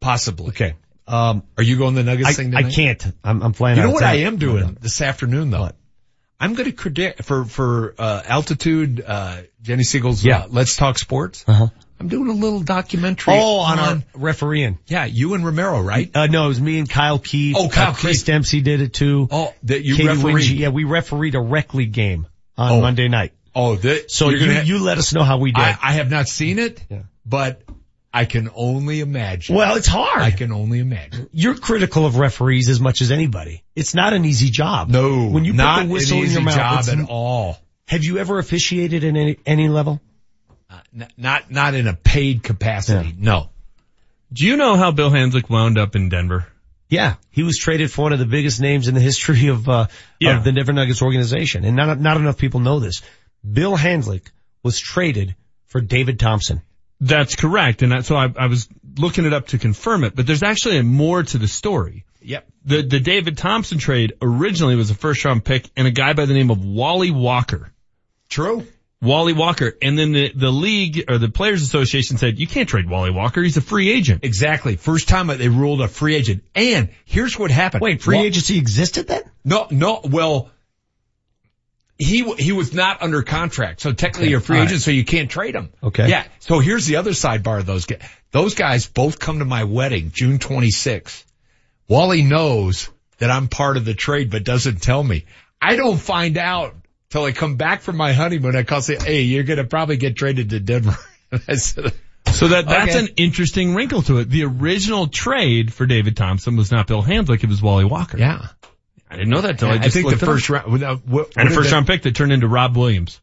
possibly. 0.00 0.48
Okay. 0.48 0.74
Um, 1.06 1.42
Are 1.58 1.64
you 1.64 1.76
going 1.76 1.94
to 1.96 2.02
the 2.02 2.10
Nuggets 2.10 2.30
I, 2.30 2.32
thing 2.32 2.52
tonight? 2.52 2.66
I 2.66 2.70
can't. 2.70 3.04
I'm, 3.24 3.42
I'm 3.42 3.52
flying 3.52 3.76
You 3.76 3.82
know 3.84 3.90
what. 3.90 4.02
I 4.04 4.18
am 4.20 4.36
doing 4.36 4.78
this 4.80 5.00
afternoon 5.00 5.50
though? 5.50 5.70
I'm 6.38 6.54
going 6.54 6.70
to 6.70 6.74
predict 6.74 7.24
for 7.24 7.44
for 7.44 7.94
uh, 7.98 8.22
altitude. 8.24 9.02
Uh, 9.06 9.42
Jenny 9.60 9.82
Siegel's. 9.84 10.24
Yeah. 10.24 10.40
Uh, 10.44 10.46
Let's 10.50 10.76
talk 10.76 10.98
sports. 10.98 11.44
Uh-huh. 11.46 11.68
I'm 12.00 12.08
doing 12.08 12.28
a 12.28 12.32
little 12.32 12.60
documentary. 12.60 13.34
Oh, 13.36 13.58
on 13.60 13.78
our 13.78 14.02
refereeing. 14.14 14.78
Yeah, 14.88 15.04
you 15.04 15.34
and 15.34 15.44
Romero, 15.46 15.80
right? 15.80 16.10
Uh, 16.12 16.26
no, 16.26 16.46
it 16.46 16.48
was 16.48 16.60
me 16.60 16.80
and 16.80 16.90
Kyle 16.90 17.20
Keith. 17.20 17.54
Oh, 17.56 17.68
Kyle 17.68 17.90
uh, 17.90 17.94
Chris 17.94 18.18
Keith. 18.18 18.26
Dempsey 18.26 18.60
did 18.60 18.80
it 18.80 18.92
too. 18.92 19.28
Oh, 19.30 19.54
that 19.64 19.84
you 19.84 19.94
Katie 19.94 20.08
refereed. 20.08 20.34
Wingy. 20.34 20.54
Yeah, 20.56 20.70
we 20.70 20.82
refereed 20.82 21.36
a 21.36 21.40
rec 21.40 21.74
league 21.74 21.92
game 21.92 22.26
on 22.56 22.72
Oh. 22.72 22.80
Monday 22.80 23.06
night. 23.06 23.32
Oh, 23.54 23.76
that, 23.76 24.10
So 24.10 24.30
you're 24.30 24.38
you, 24.40 24.46
gonna 24.46 24.58
ha- 24.60 24.64
you 24.66 24.78
let 24.78 24.98
us 24.98 25.12
know 25.12 25.24
how 25.24 25.38
we 25.38 25.52
did. 25.52 25.60
I, 25.62 25.76
I 25.82 25.92
have 25.92 26.10
not 26.10 26.26
seen 26.28 26.58
it, 26.58 26.82
Yeah. 26.90 27.02
but 27.26 27.62
I 28.14 28.24
can 28.24 28.50
only 28.54 29.00
imagine. 29.00 29.54
well, 29.56 29.76
it's 29.76 29.86
hard. 29.86 30.20
I 30.22 30.30
can 30.30 30.52
only 30.52 30.78
imagine. 30.78 31.28
You're 31.32 31.54
critical 31.54 32.06
of 32.06 32.16
referees 32.16 32.68
as 32.68 32.80
much 32.80 33.00
as 33.02 33.10
anybody. 33.10 33.62
It's 33.74 33.94
not 33.94 34.12
an 34.12 34.24
easy 34.24 34.50
job. 34.50 34.88
No, 34.88 35.28
when 35.28 35.44
you 35.44 35.52
not 35.52 35.80
put 35.80 35.86
the 35.88 35.92
whistle 35.92 36.16
an 36.18 36.18
in 36.20 36.24
easy 36.26 36.34
your 36.34 36.42
mouth, 36.44 36.54
job 36.56 36.80
it's- 36.80 36.98
at 37.04 37.08
all. 37.10 37.58
Have 37.88 38.04
you 38.04 38.18
ever 38.18 38.38
officiated 38.38 39.04
in 39.04 39.16
any, 39.16 39.38
any 39.44 39.68
level? 39.68 40.00
Uh, 40.70 40.78
n- 40.94 41.08
not 41.18 41.50
not 41.50 41.74
in 41.74 41.86
a 41.86 41.92
paid 41.94 42.42
capacity. 42.42 43.14
No. 43.18 43.50
Do 44.32 44.46
you 44.46 44.56
know 44.56 44.76
how 44.76 44.92
Bill 44.92 45.10
Hanzlik 45.10 45.50
wound 45.50 45.76
up 45.76 45.94
in 45.94 46.08
Denver? 46.08 46.46
Yeah, 46.88 47.14
he 47.30 47.42
was 47.42 47.58
traded 47.58 47.90
for 47.90 48.02
one 48.02 48.12
of 48.14 48.18
the 48.18 48.24
biggest 48.26 48.60
names 48.60 48.88
in 48.88 48.94
the 48.94 49.00
history 49.00 49.48
of 49.48 49.68
uh, 49.68 49.86
Yeah. 50.20 50.38
of 50.38 50.44
the 50.44 50.52
Denver 50.52 50.72
Nuggets 50.72 51.02
organization, 51.02 51.64
and 51.64 51.76
not 51.76 52.00
not 52.00 52.16
enough 52.16 52.38
people 52.38 52.60
know 52.60 52.80
this. 52.80 53.02
Bill 53.50 53.76
Hanzlik 53.76 54.26
was 54.62 54.78
traded 54.78 55.34
for 55.66 55.80
David 55.80 56.20
Thompson. 56.20 56.62
That's 57.00 57.34
correct. 57.34 57.82
And 57.82 57.92
that, 57.92 58.04
so 58.04 58.14
I, 58.14 58.32
I 58.36 58.46
was 58.46 58.68
looking 58.96 59.24
it 59.24 59.32
up 59.32 59.48
to 59.48 59.58
confirm 59.58 60.04
it, 60.04 60.14
but 60.14 60.26
there's 60.26 60.42
actually 60.42 60.80
more 60.82 61.22
to 61.22 61.38
the 61.38 61.48
story. 61.48 62.04
Yep. 62.20 62.46
The, 62.64 62.82
the 62.82 63.00
David 63.00 63.36
Thompson 63.38 63.78
trade 63.78 64.14
originally 64.22 64.76
was 64.76 64.90
a 64.90 64.94
first 64.94 65.24
round 65.24 65.44
pick 65.44 65.68
and 65.76 65.88
a 65.88 65.90
guy 65.90 66.12
by 66.12 66.26
the 66.26 66.34
name 66.34 66.50
of 66.50 66.64
Wally 66.64 67.10
Walker. 67.10 67.72
True. 68.28 68.64
Wally 69.00 69.32
Walker. 69.32 69.72
And 69.82 69.98
then 69.98 70.12
the, 70.12 70.32
the 70.32 70.52
league 70.52 71.04
or 71.08 71.18
the 71.18 71.28
players 71.28 71.62
association 71.62 72.18
said, 72.18 72.38
you 72.38 72.46
can't 72.46 72.68
trade 72.68 72.88
Wally 72.88 73.10
Walker. 73.10 73.42
He's 73.42 73.56
a 73.56 73.60
free 73.60 73.90
agent. 73.90 74.22
Exactly. 74.22 74.76
First 74.76 75.08
time 75.08 75.26
that 75.26 75.38
they 75.38 75.48
ruled 75.48 75.80
a 75.80 75.88
free 75.88 76.14
agent. 76.14 76.44
And 76.54 76.90
here's 77.04 77.36
what 77.36 77.50
happened. 77.50 77.82
Wait, 77.82 78.00
free 78.00 78.18
agency 78.18 78.58
existed 78.58 79.08
then? 79.08 79.22
No, 79.44 79.66
no. 79.72 80.02
Well, 80.04 80.52
he 82.02 82.32
he 82.34 82.52
was 82.52 82.72
not 82.74 83.02
under 83.02 83.22
contract, 83.22 83.80
so 83.80 83.92
technically 83.92 84.24
Okay, 84.24 84.30
you're 84.30 84.40
a 84.40 84.42
free 84.42 84.58
all 84.58 84.62
agent, 84.64 84.76
right. 84.78 84.82
so 84.82 84.90
you 84.90 85.04
can't 85.04 85.30
trade 85.30 85.54
him. 85.54 85.70
Okay. 85.82 86.08
Yeah. 86.08 86.24
So 86.40 86.58
here's 86.58 86.86
the 86.86 86.96
other 86.96 87.10
sidebar 87.12 87.58
of 87.60 87.66
those 87.66 87.86
guys. 87.86 88.00
Those 88.30 88.54
guys 88.54 88.86
both 88.86 89.18
come 89.18 89.38
to 89.40 89.44
my 89.44 89.64
wedding, 89.64 90.10
June 90.12 90.38
26th. 90.38 91.24
Wally 91.88 92.22
knows 92.22 92.88
that 93.18 93.30
I'm 93.30 93.48
part 93.48 93.76
of 93.76 93.84
the 93.84 93.94
trade, 93.94 94.30
but 94.30 94.44
doesn't 94.44 94.80
tell 94.82 95.02
me. 95.02 95.26
I 95.60 95.76
don't 95.76 95.98
find 95.98 96.38
out 96.38 96.74
till 97.10 97.24
I 97.24 97.32
come 97.32 97.56
back 97.56 97.82
from 97.82 97.96
my 97.96 98.12
honeymoon. 98.12 98.56
I 98.56 98.62
call 98.62 98.80
say, 98.82 98.96
"Hey, 98.96 99.22
you're 99.22 99.44
gonna 99.44 99.64
probably 99.64 99.96
get 99.96 100.16
traded 100.16 100.50
to 100.50 100.60
Denver." 100.60 100.96
Said, 101.54 101.92
So 102.32 102.48
that, 102.48 102.66
that's 102.66 102.94
Okay. 102.94 102.98
an 103.00 103.08
interesting 103.16 103.74
wrinkle 103.74 104.02
to 104.02 104.18
it. 104.18 104.30
The 104.30 104.44
original 104.44 105.08
trade 105.08 105.72
for 105.74 105.86
David 105.86 106.16
Thompson 106.16 106.56
was 106.56 106.70
not 106.70 106.86
Bill 106.86 107.02
Hanzlik. 107.02 107.42
It 107.44 107.48
was 107.48 107.60
Wally 107.60 107.84
Walker. 107.84 108.16
"Yeah." 108.18 108.46
I 109.12 109.16
didn't 109.16 109.30
know 109.30 109.42
that 109.42 109.58
till 109.58 109.68
I 109.68 109.72
I 109.74 109.78
just 109.78 109.94
think 109.94 110.06
the 110.06 110.10
looked 110.12 110.22
it 110.22 110.26
first 110.26 110.48
round, 110.50 110.82
uh, 110.82 110.96
what, 110.96 111.28
what 111.28 111.36
and 111.36 111.48
a 111.48 111.54
first 111.54 111.68
they- 111.70 111.74
round 111.74 111.86
pick 111.86 112.02
that 112.02 112.14
turned 112.14 112.32
into 112.32 112.48
Rob 112.48 112.76
Williams. 112.76 113.20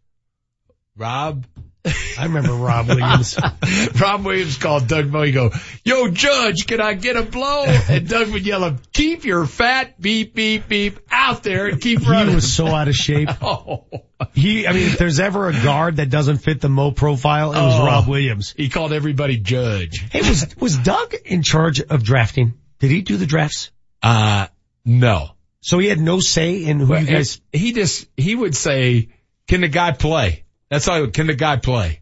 Rob. 0.95 1.45
I 1.85 2.25
remember 2.25 2.51
Rob 2.53 2.89
Williams. 2.89 3.39
Rob 3.99 4.25
Williams 4.25 4.57
called 4.57 4.87
Doug 4.89 5.07
Moe. 5.09 5.21
He 5.23 5.31
go, 5.31 5.49
"Yo, 5.85 6.09
Judge, 6.11 6.67
can 6.67 6.81
I 6.81 6.93
get 6.93 7.15
a 7.15 7.23
blow?" 7.23 7.63
And 7.65 8.07
Doug 8.07 8.29
would 8.31 8.45
yell, 8.45 8.65
him, 8.65 8.79
"Keep 8.91 9.23
your 9.23 9.45
fat 9.45 9.99
beep 9.99 10.35
beep 10.35 10.67
beep 10.67 10.99
out 11.09 11.41
there 11.41 11.67
and 11.67 11.79
keep 11.81 12.05
running. 12.05 12.29
he 12.29 12.35
was 12.35 12.53
so 12.53 12.67
out 12.67 12.89
of 12.89 12.95
shape. 12.95 13.29
oh. 13.41 13.85
He, 14.33 14.67
I 14.67 14.73
mean, 14.73 14.87
if 14.89 14.97
there's 14.97 15.21
ever 15.21 15.47
a 15.47 15.53
guard 15.53 15.95
that 15.95 16.09
doesn't 16.09 16.39
fit 16.39 16.59
the 16.59 16.67
Moe 16.67 16.91
profile, 16.91 17.53
it 17.53 17.55
was 17.55 17.79
Oh. 17.79 17.85
Rob 17.85 18.07
Williams. 18.09 18.53
He 18.55 18.67
called 18.67 18.91
everybody 18.91 19.37
Judge. 19.37 20.05
Hey, 20.11 20.19
was 20.27 20.53
was 20.57 20.77
Doug 20.77 21.13
in 21.25 21.41
charge 21.43 21.79
of 21.79 22.03
drafting? 22.03 22.55
Did 22.79 22.91
he 22.91 23.01
do 23.01 23.15
the 23.15 23.25
drafts? 23.25 23.71
Uh, 24.03 24.47
no. 24.83 25.29
So 25.61 25.77
he 25.79 25.87
had 25.87 25.99
no 25.99 26.19
say 26.19 26.63
in 26.63 26.79
who 26.79 26.87
Well, 26.87 27.01
you 27.01 27.07
guys. 27.07 27.41
he 27.51 27.73
just 27.73 28.07
he 28.15 28.33
would 28.35 28.55
say, 28.55 29.09
"Can 29.47 29.61
the 29.61 29.67
guy 29.67 29.91
play?" 29.91 30.43
That's 30.69 30.87
all. 30.87 30.95
He 30.95 31.01
would, 31.01 31.13
Can 31.13 31.27
the 31.27 31.33
guy 31.35 31.57
play? 31.57 31.99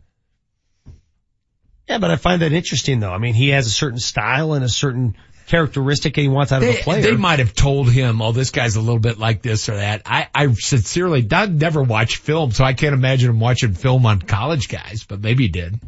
Yeah, 1.88 2.00
but 2.00 2.12
I 2.12 2.18
find 2.18 2.42
that 2.42 2.52
interesting 2.52 3.00
though. 3.00 3.12
I 3.12 3.18
mean, 3.18 3.34
he 3.34 3.50
has 3.50 3.66
a 3.66 3.72
certain 3.72 4.00
style 4.00 4.54
and 4.54 4.64
a 4.64 4.70
certain 4.70 5.16
characteristic 5.48 6.18
he 6.18 6.28
wants 6.28 6.52
out 6.52 6.62
of 6.62 6.68
They, 6.68 6.80
a 6.82 6.84
player. 6.84 7.02
they 7.02 7.16
might 7.16 7.40
have 7.40 7.54
told 7.56 7.90
him, 7.90 8.22
"Oh, 8.22 8.32
this 8.34 8.52
guy's 8.52 8.76
a 8.76 8.82
little 8.82 9.00
bit 9.00 9.18
like 9.18 9.42
this 9.42 9.70
or 9.70 9.76
that." 9.78 10.02
I, 10.06 10.28
I 10.36 10.52
sincerely, 10.54 11.22
Doug 11.22 11.52
never 11.54 11.82
watched 11.82 12.18
film, 12.18 12.52
so 12.52 12.64
I 12.66 12.74
can't 12.74 12.94
imagine 12.94 13.30
him 13.30 13.40
watching 13.40 13.74
film 13.74 14.06
on 14.06 14.22
college 14.22 14.68
guys, 14.68 15.06
but 15.08 15.22
maybe 15.22 15.44
he 15.46 15.50
did. 15.50 15.80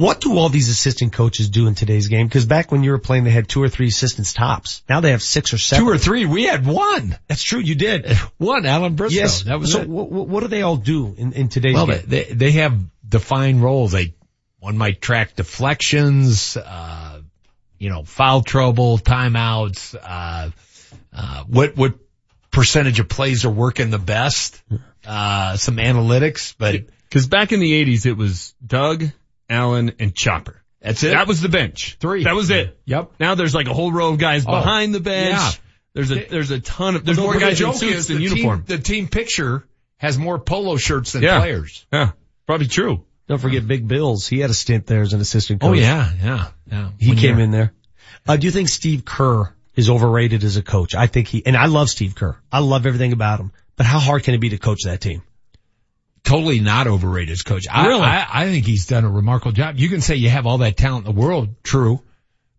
What 0.00 0.22
do 0.22 0.38
all 0.38 0.48
these 0.48 0.70
assistant 0.70 1.12
coaches 1.12 1.50
do 1.50 1.66
in 1.66 1.74
today's 1.74 2.08
game? 2.08 2.26
Because 2.26 2.46
back 2.46 2.72
when 2.72 2.82
you 2.82 2.92
were 2.92 2.98
playing, 2.98 3.24
they 3.24 3.30
had 3.30 3.48
two 3.50 3.62
or 3.62 3.68
three 3.68 3.88
assistants 3.88 4.32
tops. 4.32 4.82
Now 4.88 5.00
they 5.00 5.10
have 5.10 5.22
six 5.22 5.52
or 5.52 5.58
seven. 5.58 5.84
Two 5.84 5.90
or 5.90 5.98
three. 5.98 6.24
We 6.24 6.44
had 6.44 6.66
one. 6.66 7.18
That's 7.28 7.42
true. 7.42 7.58
You 7.58 7.74
did. 7.74 8.06
One, 8.38 8.64
Alan 8.64 8.94
Bristow. 8.94 9.20
Yes. 9.20 9.42
That 9.42 9.60
was 9.60 9.72
so 9.72 9.82
it. 9.82 9.88
what, 9.88 10.10
what 10.10 10.40
do 10.40 10.48
they 10.48 10.62
all 10.62 10.76
do 10.76 11.14
in, 11.18 11.34
in 11.34 11.48
today's 11.50 11.74
Well, 11.74 11.86
game? 11.86 12.02
they, 12.06 12.24
they 12.24 12.52
have 12.52 12.80
defined 13.06 13.62
roles. 13.62 13.92
They, 13.92 14.14
one 14.58 14.78
might 14.78 15.02
track 15.02 15.36
deflections, 15.36 16.56
uh, 16.56 17.20
you 17.78 17.90
know, 17.90 18.02
foul 18.04 18.42
trouble, 18.42 18.96
timeouts, 18.96 19.94
uh, 20.02 20.50
uh, 21.12 21.44
what, 21.44 21.76
what 21.76 21.94
percentage 22.50 23.00
of 23.00 23.08
plays 23.10 23.44
are 23.44 23.50
working 23.50 23.90
the 23.90 23.98
best, 23.98 24.62
uh, 25.06 25.58
some 25.58 25.76
analytics, 25.76 26.54
but 26.56 26.86
Cause 27.10 27.26
back 27.26 27.50
in 27.50 27.58
the 27.58 27.72
80s, 27.84 28.06
it 28.06 28.12
was 28.12 28.54
Doug, 28.64 29.04
Allen, 29.50 29.92
and 29.98 30.14
Chopper. 30.14 30.62
that's 30.80 31.02
it. 31.02 31.10
That 31.10 31.26
was 31.28 31.40
the 31.40 31.48
bench. 31.50 31.96
Three. 32.00 32.24
That 32.24 32.34
was 32.34 32.50
it. 32.50 32.78
Yep. 32.86 33.12
Now 33.20 33.34
there's 33.34 33.54
like 33.54 33.66
a 33.66 33.74
whole 33.74 33.92
row 33.92 34.10
of 34.12 34.18
guys 34.18 34.44
Oh, 34.46 34.50
behind 34.52 34.94
the 34.94 35.00
bench. 35.00 35.32
yeah. 35.36 35.50
There's 35.92 36.10
a, 36.12 36.24
there's 36.24 36.50
a 36.52 36.60
ton 36.60 36.94
of, 36.96 37.04
there's 37.04 37.16
But 37.18 37.24
more 37.24 37.34
the 37.34 37.40
guys 37.40 37.60
in 37.60 37.66
joke 37.66 37.74
suits 37.76 38.06
than 38.06 38.18
the 38.18 38.22
uniform. 38.22 38.62
Team, 38.64 38.76
the 38.76 38.82
team 38.82 39.08
picture 39.08 39.66
has 39.98 40.16
more 40.16 40.38
polo 40.38 40.76
shirts 40.76 41.12
than 41.12 41.22
Yeah. 41.22 41.40
players. 41.40 41.84
Yeah. 41.92 42.12
Probably 42.46 42.68
true. 42.68 43.04
Don't 43.26 43.38
forget 43.38 43.66
Big 43.66 43.86
Bills. 43.86 44.26
He 44.26 44.38
had 44.40 44.50
a 44.50 44.54
stint 44.54 44.86
there 44.86 45.02
as 45.02 45.12
an 45.12 45.20
assistant 45.20 45.60
coach. 45.60 45.70
Oh 45.70 45.72
yeah, 45.72 46.10
yeah, 46.22 46.46
yeah. 46.70 46.90
He 46.98 47.08
When 47.10 47.18
came 47.18 47.30
you're- 47.32 47.42
in 47.44 47.50
there. 47.50 47.72
Uh, 48.26 48.36
do 48.36 48.46
you 48.46 48.50
think 48.50 48.68
Steve 48.68 49.04
Kerr 49.04 49.52
is 49.76 49.88
overrated 49.90 50.42
as 50.44 50.56
a 50.56 50.62
coach? 50.62 50.94
I 50.94 51.06
think 51.06 51.28
he, 51.28 51.44
and 51.46 51.56
I 51.56 51.66
love 51.66 51.88
Steve 51.90 52.14
Kerr. 52.14 52.36
I 52.52 52.58
love 52.60 52.86
everything 52.86 53.12
about 53.12 53.40
him. 53.40 53.52
But 53.76 53.86
how 53.86 53.98
hard 53.98 54.24
can 54.24 54.34
it 54.34 54.38
be 54.38 54.50
to 54.50 54.58
coach 54.58 54.82
that 54.84 55.00
team? 55.00 55.22
Totally 56.24 56.60
not 56.60 56.86
overrated 56.86 57.32
as 57.32 57.42
coach. 57.42 57.66
I, 57.70 57.86
Really? 57.86 58.02
I, 58.02 58.26
I 58.42 58.44
think 58.46 58.66
he's 58.66 58.86
done 58.86 59.04
a 59.04 59.10
remarkable 59.10 59.52
job. 59.52 59.76
You 59.78 59.88
can 59.88 60.00
say 60.00 60.16
you 60.16 60.28
have 60.30 60.46
all 60.46 60.58
that 60.58 60.76
talent 60.76 61.06
in 61.06 61.14
the 61.14 61.20
world, 61.20 61.48
true, 61.62 62.00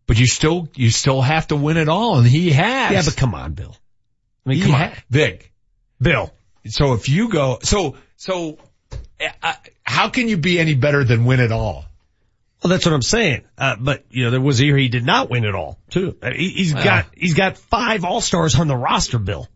but 0.08 0.20
you 0.20 0.26
still, 0.28 0.68
you 0.76 0.90
still 0.90 1.22
have 1.22 1.48
to 1.48 1.56
win 1.56 1.78
it 1.78 1.90
all, 1.90 2.18
and 2.18 2.28
he 2.28 2.52
has. 2.52 2.92
Yeah, 2.92 3.02
but 3.06 3.16
come 3.16 3.34
on, 3.36 3.54
Bill. 3.54 3.76
I 4.46 4.50
mean, 4.50 4.58
He 4.60 4.64
come 4.66 4.74
on. 4.76 4.80
ha- 4.90 5.04
Vic. 5.10 5.52
Bill. 6.02 6.34
So 6.68 6.94
if 6.94 7.08
you 7.10 7.30
go, 7.30 7.60
so, 7.64 7.96
so, 8.18 8.58
uh, 9.44 9.54
how 9.84 10.10
can 10.10 10.28
you 10.28 10.38
be 10.38 10.60
any 10.60 10.74
better 10.76 11.04
than 11.04 11.26
win 11.26 11.40
it 11.40 11.52
all? 11.52 11.86
Well, 12.64 12.70
that's 12.70 12.86
what 12.86 12.94
I'm 12.94 13.02
saying. 13.02 13.42
Uh, 13.58 13.76
but 13.80 14.04
you 14.12 14.26
know, 14.26 14.32
there 14.32 14.42
was 14.42 14.60
a 14.60 14.66
year 14.66 14.78
he 14.78 14.88
did 14.88 15.04
not 15.06 15.30
win 15.32 15.46
it 15.46 15.56
all 15.56 15.80
too. 15.90 16.16
Uh, 16.22 16.32
he, 16.32 16.64
has 16.64 16.74
Well. 16.76 16.84
got, 16.84 17.06
he's 17.16 17.34
got 17.34 17.58
five 17.58 18.06
all-stars 18.06 18.56
on 18.60 18.68
the 18.68 18.76
roster, 18.78 19.18
Bill. 19.18 19.48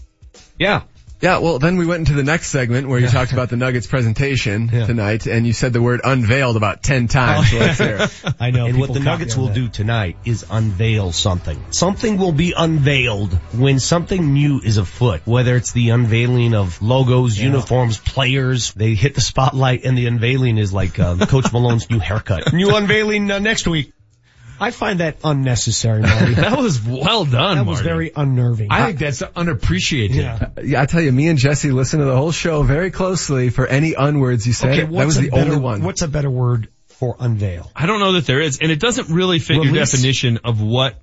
yeah. 0.59 0.85
Yeah, 1.21 1.39
well, 1.39 1.59
then 1.59 1.79
we 1.79 1.87
went 1.87 2.01
into 2.01 2.13
the 2.13 2.23
next 2.23 2.49
segment 2.49 2.89
where 2.89 2.99
you 2.99 3.09
talked 3.09 3.33
about 3.33 3.49
the 3.49 3.57
Nuggets 3.57 3.87
presentation 3.87 4.69
tonight, 4.69 5.27
and 5.27 5.47
you 5.47 5.53
said 5.53 5.73
the 5.73 5.81
word 5.81 6.01
unveiled 6.05 6.57
about 6.57 6.83
ten 6.83 7.09
times. 7.09 7.51
So 7.51 7.59
let's 7.59 7.79
hear. 7.79 8.35
I 8.41 8.51
know. 8.51 8.67
And 8.67 8.79
what 8.79 8.93
the 8.93 9.01
Nuggets 9.01 9.37
will 9.37 9.49
do 9.49 9.69
tonight 9.69 10.17
is 10.25 10.45
unveil 10.51 11.13
something. 11.13 11.59
Something 11.71 12.19
will 12.19 12.33
be 12.33 12.53
unveiled 12.57 13.33
when 13.55 13.81
something 13.81 14.35
new 14.35 14.61
is 14.61 14.77
afoot, 14.77 15.23
whether 15.25 15.57
it's 15.57 15.73
the 15.73 15.91
unveiling 15.91 16.55
of 16.55 16.83
logos, 16.83 17.39
uniforms, 17.39 17.99
players. 17.99 18.73
They 18.75 18.95
hit 18.95 19.15
the 19.15 19.21
spotlight 19.21 19.85
and 19.85 19.97
the 19.97 20.07
unveiling 20.07 20.59
is 20.59 20.73
like 20.73 20.99
uh, 20.99 21.27
Coach 21.27 21.47
Malone's 21.53 21.89
new 21.89 21.99
haircut. 21.99 22.53
New 22.53 22.75
unveiling 22.75 23.31
uh, 23.31 23.39
next 23.39 23.67
week. 23.67 23.93
I 24.59 24.71
find 24.71 25.01
that 25.01 25.17
unnecessary, 25.25 26.03
Marty. 26.03 26.35
that 26.35 26.59
was 26.59 26.83
well 26.83 27.25
done, 27.25 27.57
That 27.59 27.67
was 27.67 27.77
Marty. 27.79 27.89
very 27.89 28.13
unnerving. 28.17 28.69
I 28.71 28.87
think 28.87 28.99
that's 28.99 29.23
unappreciated. 29.23 30.17
Yeah. 30.17 30.49
Yeah, 30.63 30.83
I 30.83 30.87
tell 30.87 31.01
you, 31.01 31.13
me 31.13 31.29
and 31.29 31.39
Jesse 31.39 31.71
listen 31.71 32.01
to 32.01 32.07
the 32.07 32.17
whole 32.17 32.33
show 32.33 32.63
very 32.63 32.91
closely 32.91 33.51
for 33.51 33.67
any 33.67 33.95
unwords 33.95 34.47
you 34.47 34.53
say. 34.53 34.69
Okay, 34.71 34.81
that 34.81 34.89
what's 34.89 35.07
was 35.07 35.19
a 35.19 35.21
the 35.23 35.31
better, 35.31 35.51
only 35.53 35.63
one. 35.63 35.83
What's 35.83 36.03
a 36.03 36.09
better 36.09 36.31
word 36.31 36.69
for 36.89 37.17
unveil? 37.19 37.71
I 37.77 37.87
don't 37.87 38.01
know 38.01 38.13
that 38.13 38.27
there 38.27 38.41
is, 38.41 38.59
and 38.61 38.71
it 38.71 38.81
doesn't 38.81 39.09
really 39.11 39.39
fit 39.39 39.57
your 39.57 39.65
Release. 39.73 39.91
definition 39.93 40.39
of 40.45 40.61
what 40.63 40.95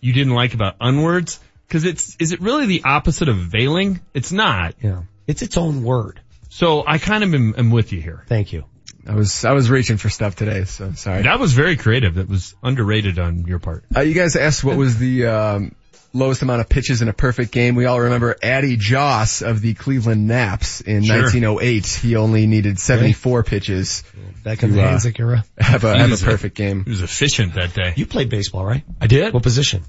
you 0.00 0.12
didn't 0.12 0.32
like 0.34 0.54
about 0.54 0.76
unwords. 0.80 1.38
Cause 1.68 1.84
it's, 1.84 2.16
is 2.16 2.32
it 2.32 2.40
really 2.42 2.66
the 2.66 2.82
opposite 2.84 3.28
of 3.28 3.36
veiling? 3.36 4.00
It's 4.12 4.30
not. 4.32 4.74
Yeah. 4.82 5.02
It's 5.26 5.40
its 5.42 5.56
own 5.56 5.82
word. 5.84 6.20
So 6.50 6.84
I 6.86 6.98
kind 6.98 7.24
of 7.24 7.32
am, 7.32 7.54
am 7.56 7.70
with 7.70 7.92
you 7.92 8.00
here. 8.02 8.24
Thank 8.26 8.52
you. 8.52 8.64
I 9.06 9.14
was 9.14 9.44
I 9.44 9.52
was 9.52 9.70
reaching 9.70 9.96
for 9.96 10.08
stuff 10.08 10.36
today, 10.36 10.64
so 10.64 10.92
sorry. 10.92 11.22
That 11.22 11.38
was 11.40 11.52
very 11.52 11.76
creative. 11.76 12.14
That 12.14 12.28
was 12.28 12.54
underrated 12.62 13.18
on 13.18 13.44
your 13.46 13.58
part. 13.58 13.84
Uh, 13.94 14.00
you 14.00 14.14
guys 14.14 14.36
asked 14.36 14.62
what 14.62 14.76
was 14.76 14.98
the 14.98 15.26
um, 15.26 15.74
lowest 16.12 16.42
amount 16.42 16.60
of 16.60 16.68
pitches 16.68 17.02
in 17.02 17.08
a 17.08 17.12
perfect 17.12 17.50
game. 17.52 17.74
We 17.74 17.86
all 17.86 18.00
remember 18.00 18.36
Addie 18.42 18.76
Joss 18.76 19.42
of 19.42 19.60
the 19.60 19.74
Cleveland 19.74 20.28
Naps 20.28 20.80
in 20.82 21.02
Sure. 21.02 21.16
1908. 21.22 21.86
He 21.86 22.16
only 22.16 22.46
needed 22.46 22.78
74 22.78 23.42
pitches 23.44 24.04
Back 24.44 24.62
in 24.62 24.68
to 24.70 24.74
the 24.76 24.82
uh, 24.82 24.92
Hanzlik 24.92 25.18
era. 25.18 25.44
have 25.58 25.84
a 25.84 25.96
have 25.98 26.08
a 26.08 26.10
was 26.10 26.22
a- 26.22 26.26
perfect 26.26 26.54
game. 26.56 26.84
He 26.84 26.90
was 26.90 27.02
efficient 27.02 27.54
that 27.54 27.74
day. 27.74 27.94
You 27.96 28.06
played 28.06 28.28
baseball, 28.28 28.64
right? 28.64 28.84
I 29.00 29.06
did. 29.08 29.34
What 29.34 29.42
position? 29.42 29.82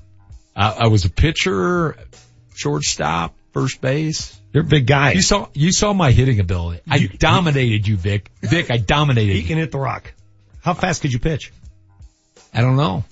I, 0.56 0.72
I 0.72 0.88
was 0.88 1.06
a 1.06 1.10
pitcher, 1.10 1.98
shortstop, 2.56 3.36
first 3.54 3.82
base. 3.82 4.40
You're 4.54 4.64
a 4.64 4.68
big 4.68 4.86
guy. 4.86 5.14
You 5.14 5.22
saw 5.22 5.50
you 5.54 5.72
saw 5.72 5.94
my 5.94 6.12
hitting 6.12 6.40
ability. 6.40 6.82
I 6.90 7.08
dominated 7.08 7.88
you, 7.88 7.98
Vic. 7.98 8.30
Vic, 8.42 8.70
I 8.70 8.78
dominated. 8.78 9.34
He 9.34 9.40
you. 9.40 9.48
can 9.48 9.58
hit 9.58 9.72
the 9.72 9.80
rock. 9.80 10.14
How 10.62 10.74
fast 10.74 11.02
could 11.02 11.12
you 11.12 11.20
pitch? 11.20 11.52
I 12.54 12.62
don't 12.62 12.78
know. 12.78 13.04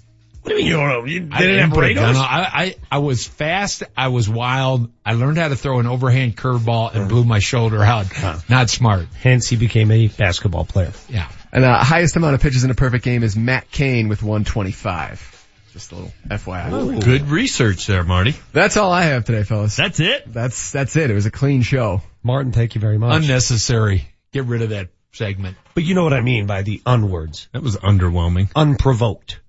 What 0.43 0.49
do 0.49 0.55
you 0.55 0.57
mean 0.59 0.67
you 0.67 0.77
don't 0.77 0.87
know? 0.87 1.05
You 1.05 1.29
I 1.31 1.41
didn't 1.41 1.59
have 1.59 1.69
put 1.71 1.83
a 1.83 1.93
gun 1.93 2.03
radars? 2.03 2.17
on. 2.17 2.23
I, 2.23 2.49
I 2.53 2.75
I 2.91 2.97
was 2.99 3.27
fast. 3.27 3.83
I 3.95 4.07
was 4.07 4.29
wild. 4.29 4.91
I 5.05 5.13
learned 5.13 5.37
how 5.37 5.47
to 5.47 5.55
throw 5.55 5.79
an 5.79 5.87
overhand 5.87 6.37
curveball 6.37 6.93
and 6.95 7.09
blew 7.09 7.23
my 7.23 7.39
shoulder 7.39 7.83
out. 7.83 8.07
Not 8.49 8.69
smart. 8.69 9.07
Hence 9.21 9.47
he 9.47 9.55
became 9.55 9.91
a 9.91 10.07
basketball 10.07 10.65
player. 10.65 10.93
Yeah. 11.09 11.27
And 11.51 11.65
uh, 11.65 11.83
highest 11.83 12.15
amount 12.15 12.35
of 12.35 12.41
pitches 12.41 12.63
in 12.63 12.71
a 12.71 12.75
perfect 12.75 13.03
game 13.03 13.23
is 13.23 13.35
Matt 13.35 13.69
Cain 13.69 14.07
with 14.09 14.23
125. 14.23 15.30
Just 15.73 15.91
a 15.93 15.95
little 15.95 16.11
FYI. 16.27 17.03
Good 17.03 17.29
research 17.29 17.87
there, 17.87 18.03
Marty. 18.03 18.35
That's 18.51 18.75
all 18.75 18.91
I 18.91 19.03
have 19.03 19.23
today, 19.25 19.43
fellas. 19.43 19.75
That's 19.75 19.99
it. 20.01 20.31
That's 20.31 20.71
that's 20.71 20.95
it. 20.97 21.09
It 21.09 21.13
was 21.13 21.25
a 21.25 21.31
clean 21.31 21.61
show. 21.61 22.01
Martin, 22.23 22.51
thank 22.51 22.75
you 22.75 22.81
very 22.81 22.97
much. 22.97 23.21
Unnecessary. 23.21 24.07
Get 24.33 24.45
rid 24.45 24.61
of 24.61 24.69
that 24.71 24.89
segment. 25.13 25.57
but 25.73 25.83
you 25.83 25.95
know 25.95 26.03
what 26.03 26.13
I 26.13 26.21
mean 26.21 26.45
by 26.45 26.61
the 26.61 26.81
unwords. 26.85 27.47
That 27.53 27.61
was 27.63 27.77
underwhelming. 27.77 28.49
Unprovoked. 28.55 29.39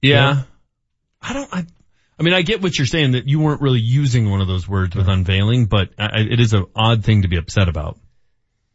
Yeah. 0.00 0.42
I 1.20 1.32
don't, 1.32 1.48
I, 1.52 1.66
I 2.18 2.22
mean, 2.22 2.34
I 2.34 2.42
get 2.42 2.62
what 2.62 2.76
you're 2.76 2.86
saying 2.86 3.12
that 3.12 3.28
you 3.28 3.40
weren't 3.40 3.60
really 3.60 3.80
using 3.80 4.28
one 4.30 4.40
of 4.40 4.48
those 4.48 4.68
words 4.68 4.94
with 4.96 5.08
unveiling, 5.08 5.66
but 5.66 5.90
I, 5.98 6.20
it 6.20 6.40
is 6.40 6.52
an 6.52 6.66
odd 6.74 7.04
thing 7.04 7.22
to 7.22 7.28
be 7.28 7.36
upset 7.36 7.68
about. 7.68 7.98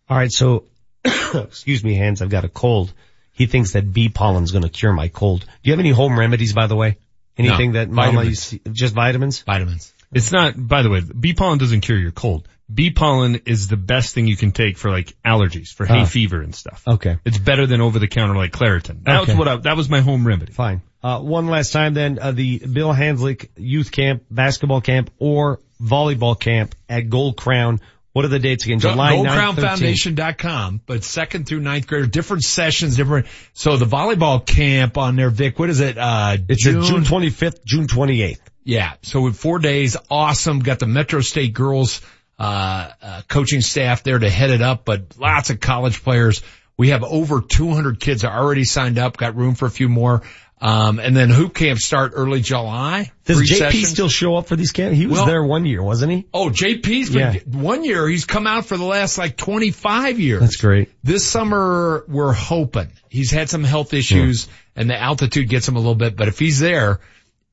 All 0.10 0.18
right, 0.18 0.32
so 0.32 0.66
excuse 1.34 1.84
me, 1.84 1.96
hands. 1.96 2.22
I've 2.22 2.30
got 2.30 2.46
a 2.46 2.50
cold. 2.50 2.94
He 3.38 3.46
thinks 3.46 3.74
that 3.74 3.94
bee 3.94 4.10
pollen's 4.10 4.52
going 4.52 4.64
to 4.64 4.70
cure 4.70 4.92
my 4.94 5.08
cold. 5.10 5.42
Do 5.42 5.48
you 5.64 5.72
have 5.74 5.80
any 5.80 5.92
home 5.92 6.18
remedies, 6.18 6.54
by 6.54 6.68
the 6.68 6.76
way? 6.76 6.98
Anything 7.38 7.72
No, 7.74 7.80
that 7.80 7.90
mama 7.92 8.12
vitamins. 8.14 8.54
used 8.54 8.74
just 8.74 8.96
vitamins? 8.96 9.42
Vitamins. 9.44 9.94
It's 10.12 10.32
not, 10.32 10.54
by 10.58 10.82
the 10.82 10.90
way, 10.90 11.02
bee 11.02 11.34
pollen 11.34 11.60
doesn't 11.60 11.82
cure 11.82 11.98
your 12.00 12.12
cold. 12.12 12.48
Bee 12.74 12.90
pollen 12.92 13.42
is 13.46 13.68
the 13.68 13.78
best 13.78 14.16
thing 14.16 14.26
you 14.28 14.36
can 14.36 14.52
take 14.52 14.78
for 14.78 14.90
like 14.90 15.14
allergies, 15.26 15.70
for 15.74 15.86
hay 15.86 16.02
Ah. 16.02 16.06
fever 16.06 16.42
and 16.42 16.56
stuff. 16.56 16.82
Okay. 16.88 17.18
It's 17.26 17.38
better 17.38 17.68
than 17.68 17.80
over 17.80 18.00
the 18.00 18.08
counter 18.08 18.36
like 18.36 18.52
Claritin. 18.52 19.04
That 19.04 19.22
Okay. 19.22 19.34
was 19.34 19.38
what 19.40 19.48
I, 19.48 19.56
that 19.58 19.78
was 19.78 19.88
my 19.90 20.02
home 20.02 20.26
remedy. 20.26 20.52
Fine. 20.54 20.82
Uh, 21.04 21.20
one 21.20 21.48
last 21.48 21.72
time 21.74 21.94
then, 21.94 22.18
uh, 22.20 22.32
the 22.32 22.58
Bill 22.60 22.92
Hanzlik 22.94 23.50
youth 23.56 23.92
camp, 23.92 24.24
basketball 24.32 24.82
camp, 24.82 25.12
or 25.20 25.60
volleyball 25.82 26.38
camp 26.40 26.74
at 26.90 27.10
Gold 27.10 27.38
Crown. 27.38 27.80
What 28.18 28.26
are 28.26 28.30
the 28.30 28.40
dates 28.40 28.66
again? 28.66 28.80
July 28.80 29.18
9th, 29.18 29.28
13th. 29.28 29.56
GoldCrownFoundation.com, 29.56 30.82
but 30.88 31.04
second 31.04 31.48
through 31.48 31.60
ninth 31.60 31.86
grader, 31.86 32.08
different 32.08 32.42
sessions, 32.42 32.96
different. 32.96 33.28
So 33.54 33.78
the 33.78 33.86
volleyball 33.86 34.44
camp 34.44 34.98
on 34.98 35.16
there, 35.16 35.30
Vic, 35.30 35.60
what 35.60 35.70
is 35.70 35.82
it? 35.82 36.00
Uh, 36.00 36.38
It's 36.50 36.66
a 36.66 36.72
June 36.72 37.04
25th, 37.04 37.64
June 37.64 37.86
28th. 37.86 38.40
Yeah. 38.64 38.94
So 39.04 39.22
with 39.22 39.38
four 39.38 39.60
days, 39.60 39.98
awesome. 40.10 40.62
Got 40.62 40.80
the 40.80 40.88
Metro 40.88 41.22
State 41.22 41.54
girls, 41.54 42.02
uh, 42.40 42.90
uh, 43.04 43.22
coaching 43.28 43.62
staff 43.62 44.02
there 44.02 44.18
to 44.18 44.32
head 44.32 44.50
it 44.50 44.64
up, 44.64 44.84
but 44.84 45.16
lots 45.20 45.52
of 45.52 45.60
college 45.60 46.04
players. 46.04 46.42
We 46.76 46.90
have 46.90 47.04
over 47.04 47.42
200 47.42 48.00
kids 48.00 48.24
are 48.24 48.36
already 48.36 48.64
signed 48.64 48.98
up, 48.98 49.18
got 49.18 49.36
room 49.36 49.54
for 49.54 49.68
a 49.68 49.72
few 49.72 49.90
more. 49.90 50.24
Um, 50.60 51.00
and 51.00 51.16
then 51.16 51.30
hoop 51.30 51.54
camp 51.54 51.78
start 51.78 52.14
early 52.16 52.42
July. 52.42 53.12
Does 53.26 53.38
JP 53.42 53.58
sessions. 53.58 53.88
still 53.90 54.10
show 54.10 54.36
up 54.38 54.48
for 54.48 54.56
these 54.56 54.72
camps? 54.72 54.98
He 54.98 55.06
was 55.06 55.18
Well- 55.20 55.26
there 55.28 55.44
one 55.44 55.66
year, 55.68 55.84
wasn't 55.84 56.12
he? 56.14 56.26
Oh, 56.34 56.50
JP's 56.50 57.12
been, 57.12 57.34
Yeah. 57.36 57.40
one 57.46 57.84
year 57.84 58.08
he's 58.08 58.26
come 58.26 58.48
out 58.48 58.66
for 58.66 58.76
the 58.76 58.84
last 58.84 59.20
like 59.20 59.38
25 59.38 60.20
years. 60.20 60.42
That's 60.42 60.56
great. 60.56 60.90
This 61.04 61.24
summer 61.24 62.04
we're 62.08 62.34
hoping 62.34 62.88
he's 63.10 63.30
had 63.30 63.50
some 63.52 63.64
health 63.64 63.94
issues 63.94 64.48
and 64.76 64.90
the 64.90 65.00
altitude 65.00 65.48
gets 65.48 65.68
him 65.68 65.76
a 65.76 65.80
little 65.80 65.94
bit, 65.96 66.16
but 66.16 66.28
if 66.28 66.40
he's 66.40 66.60
there 66.60 67.02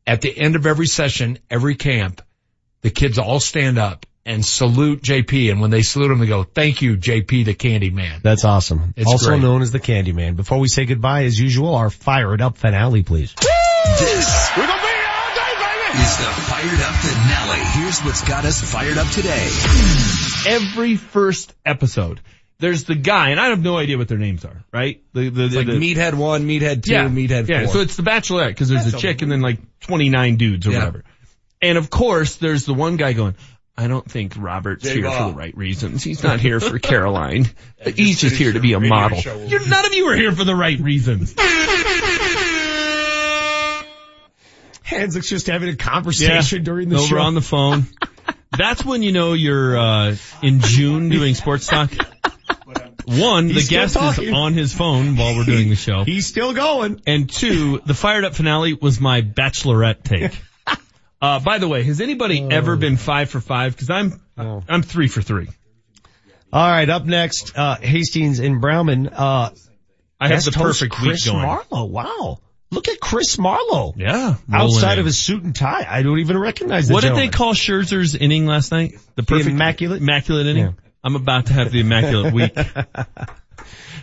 at 0.06 0.22
the 0.22 0.36
end 0.36 0.56
of 0.56 0.64
every 0.66 0.86
session, 0.86 1.38
every 1.50 1.74
camp, 1.74 2.22
the 2.80 2.90
kids 2.90 3.18
all 3.18 3.38
stand 3.40 3.76
up 3.78 4.06
and 4.26 4.44
salute 4.44 5.02
JP. 5.02 5.50
And 5.50 5.60
when 5.60 5.70
they 5.70 5.82
salute 5.82 6.10
him, 6.10 6.18
they 6.18 6.26
go, 6.26 6.44
thank 6.44 6.82
you, 6.82 6.96
JP, 6.96 7.44
the 7.44 7.54
candy 7.54 7.90
man. 7.90 8.20
That's 8.22 8.44
awesome. 8.44 8.94
It's 8.96 9.06
also 9.10 9.30
great. 9.30 9.42
known 9.42 9.62
as 9.62 9.70
the 9.72 9.80
Candy 9.80 10.12
Man. 10.12 10.34
Before 10.34 10.58
we 10.58 10.68
say 10.68 10.84
goodbye, 10.86 11.24
as 11.24 11.38
usual, 11.38 11.74
our 11.74 11.90
fire 11.90 12.34
it 12.34 12.40
up 12.40 12.56
finale, 12.56 13.02
please. 13.02 13.34
This 13.34 14.50
We're 14.56 14.66
gonna 14.66 14.80
be 14.80 14.88
here 14.88 15.06
all 15.06 15.34
day, 15.34 15.54
baby. 15.92 16.02
is 16.02 16.16
the 16.16 16.24
Fired 16.24 16.80
Up 16.80 16.94
Finale. 16.94 17.64
Here's 17.82 18.00
what's 18.00 18.22
got 18.26 18.44
us 18.44 18.60
fired 18.62 18.96
up 18.98 19.08
today. 19.10 19.48
Every 20.46 20.96
first 20.96 21.54
episode, 21.64 22.20
there's 22.58 22.84
the 22.84 22.94
guy, 22.94 23.30
and 23.30 23.40
I 23.40 23.46
have 23.48 23.62
no 23.62 23.76
idea 23.76 23.98
what 23.98 24.08
their 24.08 24.18
names 24.18 24.44
are, 24.44 24.64
right? 24.72 25.02
The, 25.12 25.28
the, 25.28 25.44
It's 25.44 25.54
like 25.54 25.66
the, 25.66 25.72
Meathead 25.72 26.14
one, 26.14 26.46
Meathead 26.46 26.82
two, 26.82 26.92
yeah, 26.92 27.08
Meathead 27.08 27.48
yeah. 27.48 27.66
So 27.66 27.80
it's 27.80 27.96
the 27.96 28.02
Bachelorette 28.02 28.48
because 28.48 28.68
there's 28.68 28.84
That's 28.84 28.96
a 28.96 29.00
chick 29.00 29.22
and 29.22 29.30
then 29.30 29.40
like 29.40 29.58
29 29.80 30.36
dudes 30.36 30.66
or 30.66 30.70
Yeah. 30.70 30.78
whatever. 30.78 31.04
And 31.62 31.78
of 31.78 31.88
course, 31.88 32.36
there's 32.36 32.64
the 32.66 32.74
one 32.74 32.96
guy 32.96 33.12
going, 33.14 33.36
I 33.76 33.88
don't 33.88 34.08
think 34.08 34.34
Robert's 34.38 34.88
here 34.88 35.10
for 35.10 35.28
the 35.30 35.34
right 35.34 35.56
reasons. 35.56 36.04
He's 36.04 36.22
not 36.22 36.38
here 36.38 36.60
for 36.60 36.78
Caroline. 36.78 37.46
He's 37.96 38.20
just 38.20 38.36
here 38.36 38.52
to 38.52 38.60
be 38.60 38.72
a 38.74 38.80
model. 38.80 39.18
You're, 39.18 39.66
none 39.66 39.84
of 39.84 39.92
you 39.92 40.06
are 40.06 40.14
here 40.14 40.30
for 40.30 40.44
the 40.44 40.54
right 40.54 40.78
reasons. 40.78 41.34
Hands 44.84 45.28
just 45.28 45.46
having 45.48 45.70
a 45.70 45.76
conversation 45.76 46.62
during 46.62 46.88
the 46.88 46.96
over 46.96 47.06
show. 47.06 47.18
on 47.18 47.34
the 47.34 47.40
phone. 47.40 47.86
That's 48.56 48.84
when 48.84 49.02
you 49.02 49.10
know 49.10 49.32
you're 49.32 49.76
uh, 49.76 50.16
in 50.42 50.60
June 50.60 51.08
doing 51.08 51.34
sports 51.34 51.66
talk. 51.66 51.90
One, 53.06 53.48
He's 53.48 53.68
the 53.68 53.74
guest 53.74 53.94
talking. 53.94 54.28
is 54.28 54.32
on 54.32 54.52
his 54.54 54.72
phone 54.72 55.16
while 55.16 55.34
we're 55.36 55.44
doing 55.44 55.68
the 55.68 55.74
show. 55.74 56.04
He's 56.04 56.26
still 56.26 56.54
going. 56.54 57.02
And 57.06 57.28
two, 57.28 57.80
the 57.84 57.94
fired 57.94 58.24
up 58.24 58.34
finale 58.34 58.74
was 58.74 59.00
my 59.00 59.20
bachelorette 59.22 60.04
take. 60.04 60.40
Uh, 61.20 61.40
by 61.40 61.58
the 61.58 61.68
way, 61.68 61.82
has 61.84 62.00
anybody 62.00 62.42
Oh. 62.42 62.48
ever 62.48 62.76
been 62.76 62.96
five 62.96 63.30
for 63.30 63.40
five? 63.40 63.76
Cause 63.76 63.88
I'm, 63.90 64.20
I'm 64.36 64.82
three 64.82 65.08
for 65.08 65.22
three. 65.22 65.48
All 66.52 66.68
right, 66.68 66.88
up 66.88 67.04
next, 67.04 67.56
uh, 67.56 67.76
Hastings 67.76 68.38
and 68.40 68.60
Browman. 68.60 69.08
Uh, 69.12 69.50
I 70.20 70.28
have 70.28 70.44
the 70.44 70.52
perfect 70.52 70.92
Chris 70.92 71.24
week 71.26 71.32
going. 71.34 71.44
Marlowe. 71.46 71.84
Wow. 71.86 72.38
Look 72.70 72.88
at 72.88 73.00
Chris 73.00 73.38
Marlowe. 73.38 73.92
Yeah. 73.96 74.34
Outside 74.52 74.82
rolling 74.82 74.98
of 75.00 75.06
his 75.06 75.18
suit 75.18 75.42
and 75.42 75.54
tie, 75.54 75.86
I 75.88 76.02
don't 76.02 76.18
even 76.20 76.38
recognize 76.38 76.88
the 76.88 76.94
What 76.94 77.02
did 77.02 77.16
they 77.16 77.28
call 77.28 77.54
Scherzer's 77.54 78.14
inning 78.14 78.46
last 78.46 78.70
night? 78.72 78.94
The 79.16 79.22
perfect 79.22 79.50
immaculate? 79.50 80.00
immaculate 80.00 80.46
inning. 80.46 80.64
Yeah. 80.64 80.72
I'm 81.02 81.16
about 81.16 81.46
to 81.46 81.52
have 81.52 81.70
the 81.72 81.80
immaculate 81.80 82.32
week. 82.34 82.54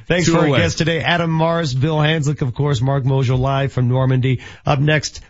Thanks 0.07 0.25
Two 0.25 0.33
for 0.33 0.40
our 0.40 0.45
away. 0.48 0.59
guest 0.59 0.77
today, 0.77 1.01
Adam 1.01 1.31
Mares, 1.35 1.73
Bill 1.73 1.98
Hanzlik, 1.98 2.41
of 2.41 2.53
course, 2.53 2.81
Mark 2.81 3.03
Mojo 3.03 3.38
live 3.40 3.72
from 3.72 3.88
Normandy. 3.88 4.41
Up 4.65 4.80
next, 4.80 5.22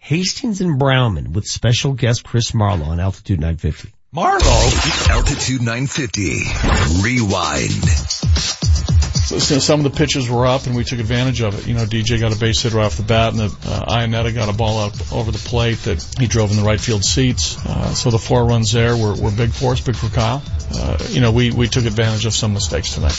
Hastings 0.00 0.62
and 0.62 0.80
Browman 0.80 1.34
with 1.34 1.44
special 1.44 1.92
guest 1.92 2.24
Chris 2.24 2.54
Marlowe 2.54 2.86
on 2.86 2.98
Altitude 2.98 3.38
950. 3.38 3.92
Marlowe. 4.12 4.70
Altitude 5.10 5.60
950. 5.60 6.40
Rewind. 7.02 7.84
So, 9.30 9.38
so 9.38 9.58
some 9.58 9.80
of 9.80 9.84
the 9.84 9.96
pitches 9.96 10.28
were 10.28 10.46
up 10.46 10.66
and 10.66 10.74
we 10.74 10.84
took 10.84 11.00
advantage 11.00 11.42
of 11.42 11.56
it. 11.56 11.68
You 11.68 11.74
know, 11.74 11.84
DJ 11.84 12.18
got 12.18 12.34
a 12.34 12.40
base 12.40 12.62
hitter 12.62 12.80
off 12.80 12.96
the 12.96 13.02
bat 13.02 13.34
and 13.34 13.40
the, 13.40 13.70
uh, 13.70 13.94
Iannetta 13.94 14.34
got 14.34 14.48
a 14.48 14.56
ball 14.56 14.78
up 14.78 15.12
over 15.12 15.30
the 15.30 15.38
plate 15.38 15.78
that 15.84 16.02
he 16.18 16.26
drove 16.26 16.50
in 16.50 16.56
the 16.56 16.64
right 16.64 16.80
field 16.80 17.04
seats. 17.04 17.58
Uh, 17.64 17.92
so 17.92 18.10
the 18.10 18.18
four 18.18 18.46
runs 18.46 18.72
there 18.72 18.96
were, 18.96 19.14
were 19.14 19.30
big 19.30 19.52
for 19.52 19.72
us, 19.72 19.80
big 19.82 19.96
for 19.96 20.08
Kyle. 20.08 20.42
Uh, 20.74 20.96
you 21.10 21.20
know, 21.20 21.30
we, 21.30 21.50
we 21.50 21.68
took 21.68 21.84
advantage 21.84 22.24
of 22.24 22.32
some 22.32 22.54
mistakes 22.54 22.94
tonight. 22.94 23.12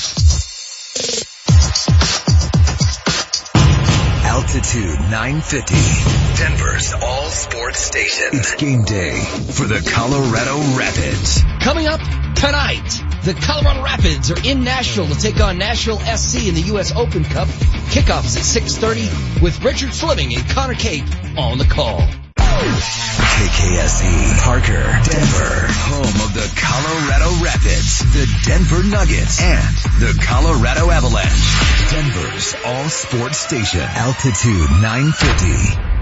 Altitude 4.26 5.00
950. 5.12 6.21
Denver's 6.42 6.92
all 6.94 7.30
sports 7.30 7.78
station. 7.78 8.30
It's 8.34 8.56
game 8.56 8.82
day 8.82 9.14
for 9.54 9.68
the 9.68 9.78
Colorado 9.94 10.58
Rapids. 10.76 11.44
Coming 11.62 11.86
up 11.86 12.00
tonight, 12.34 12.90
the 13.24 13.38
Colorado 13.40 13.84
Rapids 13.84 14.32
are 14.32 14.44
in 14.44 14.64
Nashville 14.64 15.06
to 15.06 15.14
take 15.14 15.40
on 15.40 15.60
Nashville 15.60 16.00
SC 16.00 16.48
in 16.48 16.56
the 16.56 16.62
U.S. 16.74 16.96
Open 16.96 17.24
Cup. 17.24 17.48
Kickoff 17.94 18.26
is 18.26 18.38
at 18.38 18.64
6.30 18.64 19.44
with 19.44 19.64
Richard 19.64 19.94
Fleming 19.94 20.34
and 20.34 20.44
Connor 20.50 20.74
Cape 20.74 21.06
on 21.38 21.60
the 21.60 21.66
call. 21.66 22.02
KKSE, 22.42 24.42
Parker, 24.42 24.82
Denver, 24.82 25.70
home 25.70 26.26
of 26.26 26.34
the 26.34 26.50
Colorado 26.58 27.38
Rapids, 27.46 28.02
the 28.18 28.26
Denver 28.48 28.82
Nuggets, 28.82 29.40
and 29.40 29.76
the 30.02 30.18
Colorado 30.26 30.90
Avalanche. 30.90 31.54
Denver's 31.92 32.56
all 32.66 32.90
sports 32.90 33.38
station, 33.38 33.82
altitude 33.82 34.72
950. 34.82 36.01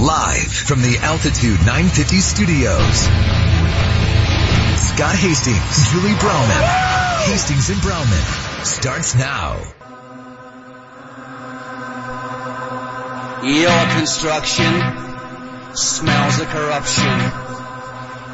Live 0.00 0.52
from 0.52 0.80
the 0.80 0.96
Altitude 0.98 1.58
950 1.66 2.18
studios. 2.18 3.02
Scott 4.78 5.16
Hastings, 5.16 5.90
Julie 5.90 6.14
Browman. 6.14 6.62
Hastings 7.26 7.68
and 7.68 7.80
Browman 7.82 8.64
starts 8.64 9.16
now. 9.16 9.58
Your 13.42 13.98
construction 13.98 14.70
smells 15.74 16.40
of 16.42 16.46
corruption. 16.46 17.18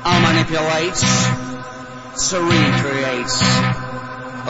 I 0.04 0.20
manipulates 0.20 1.00
to 2.28 2.40
recreate. 2.44 3.32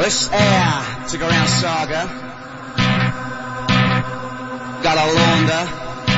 This 0.03 0.33
air 0.33 1.07
to 1.11 1.19
go 1.19 1.29
around 1.29 1.47
saga. 1.47 2.11
Got 4.83 4.99
a 4.99 5.13
launder 5.15 5.84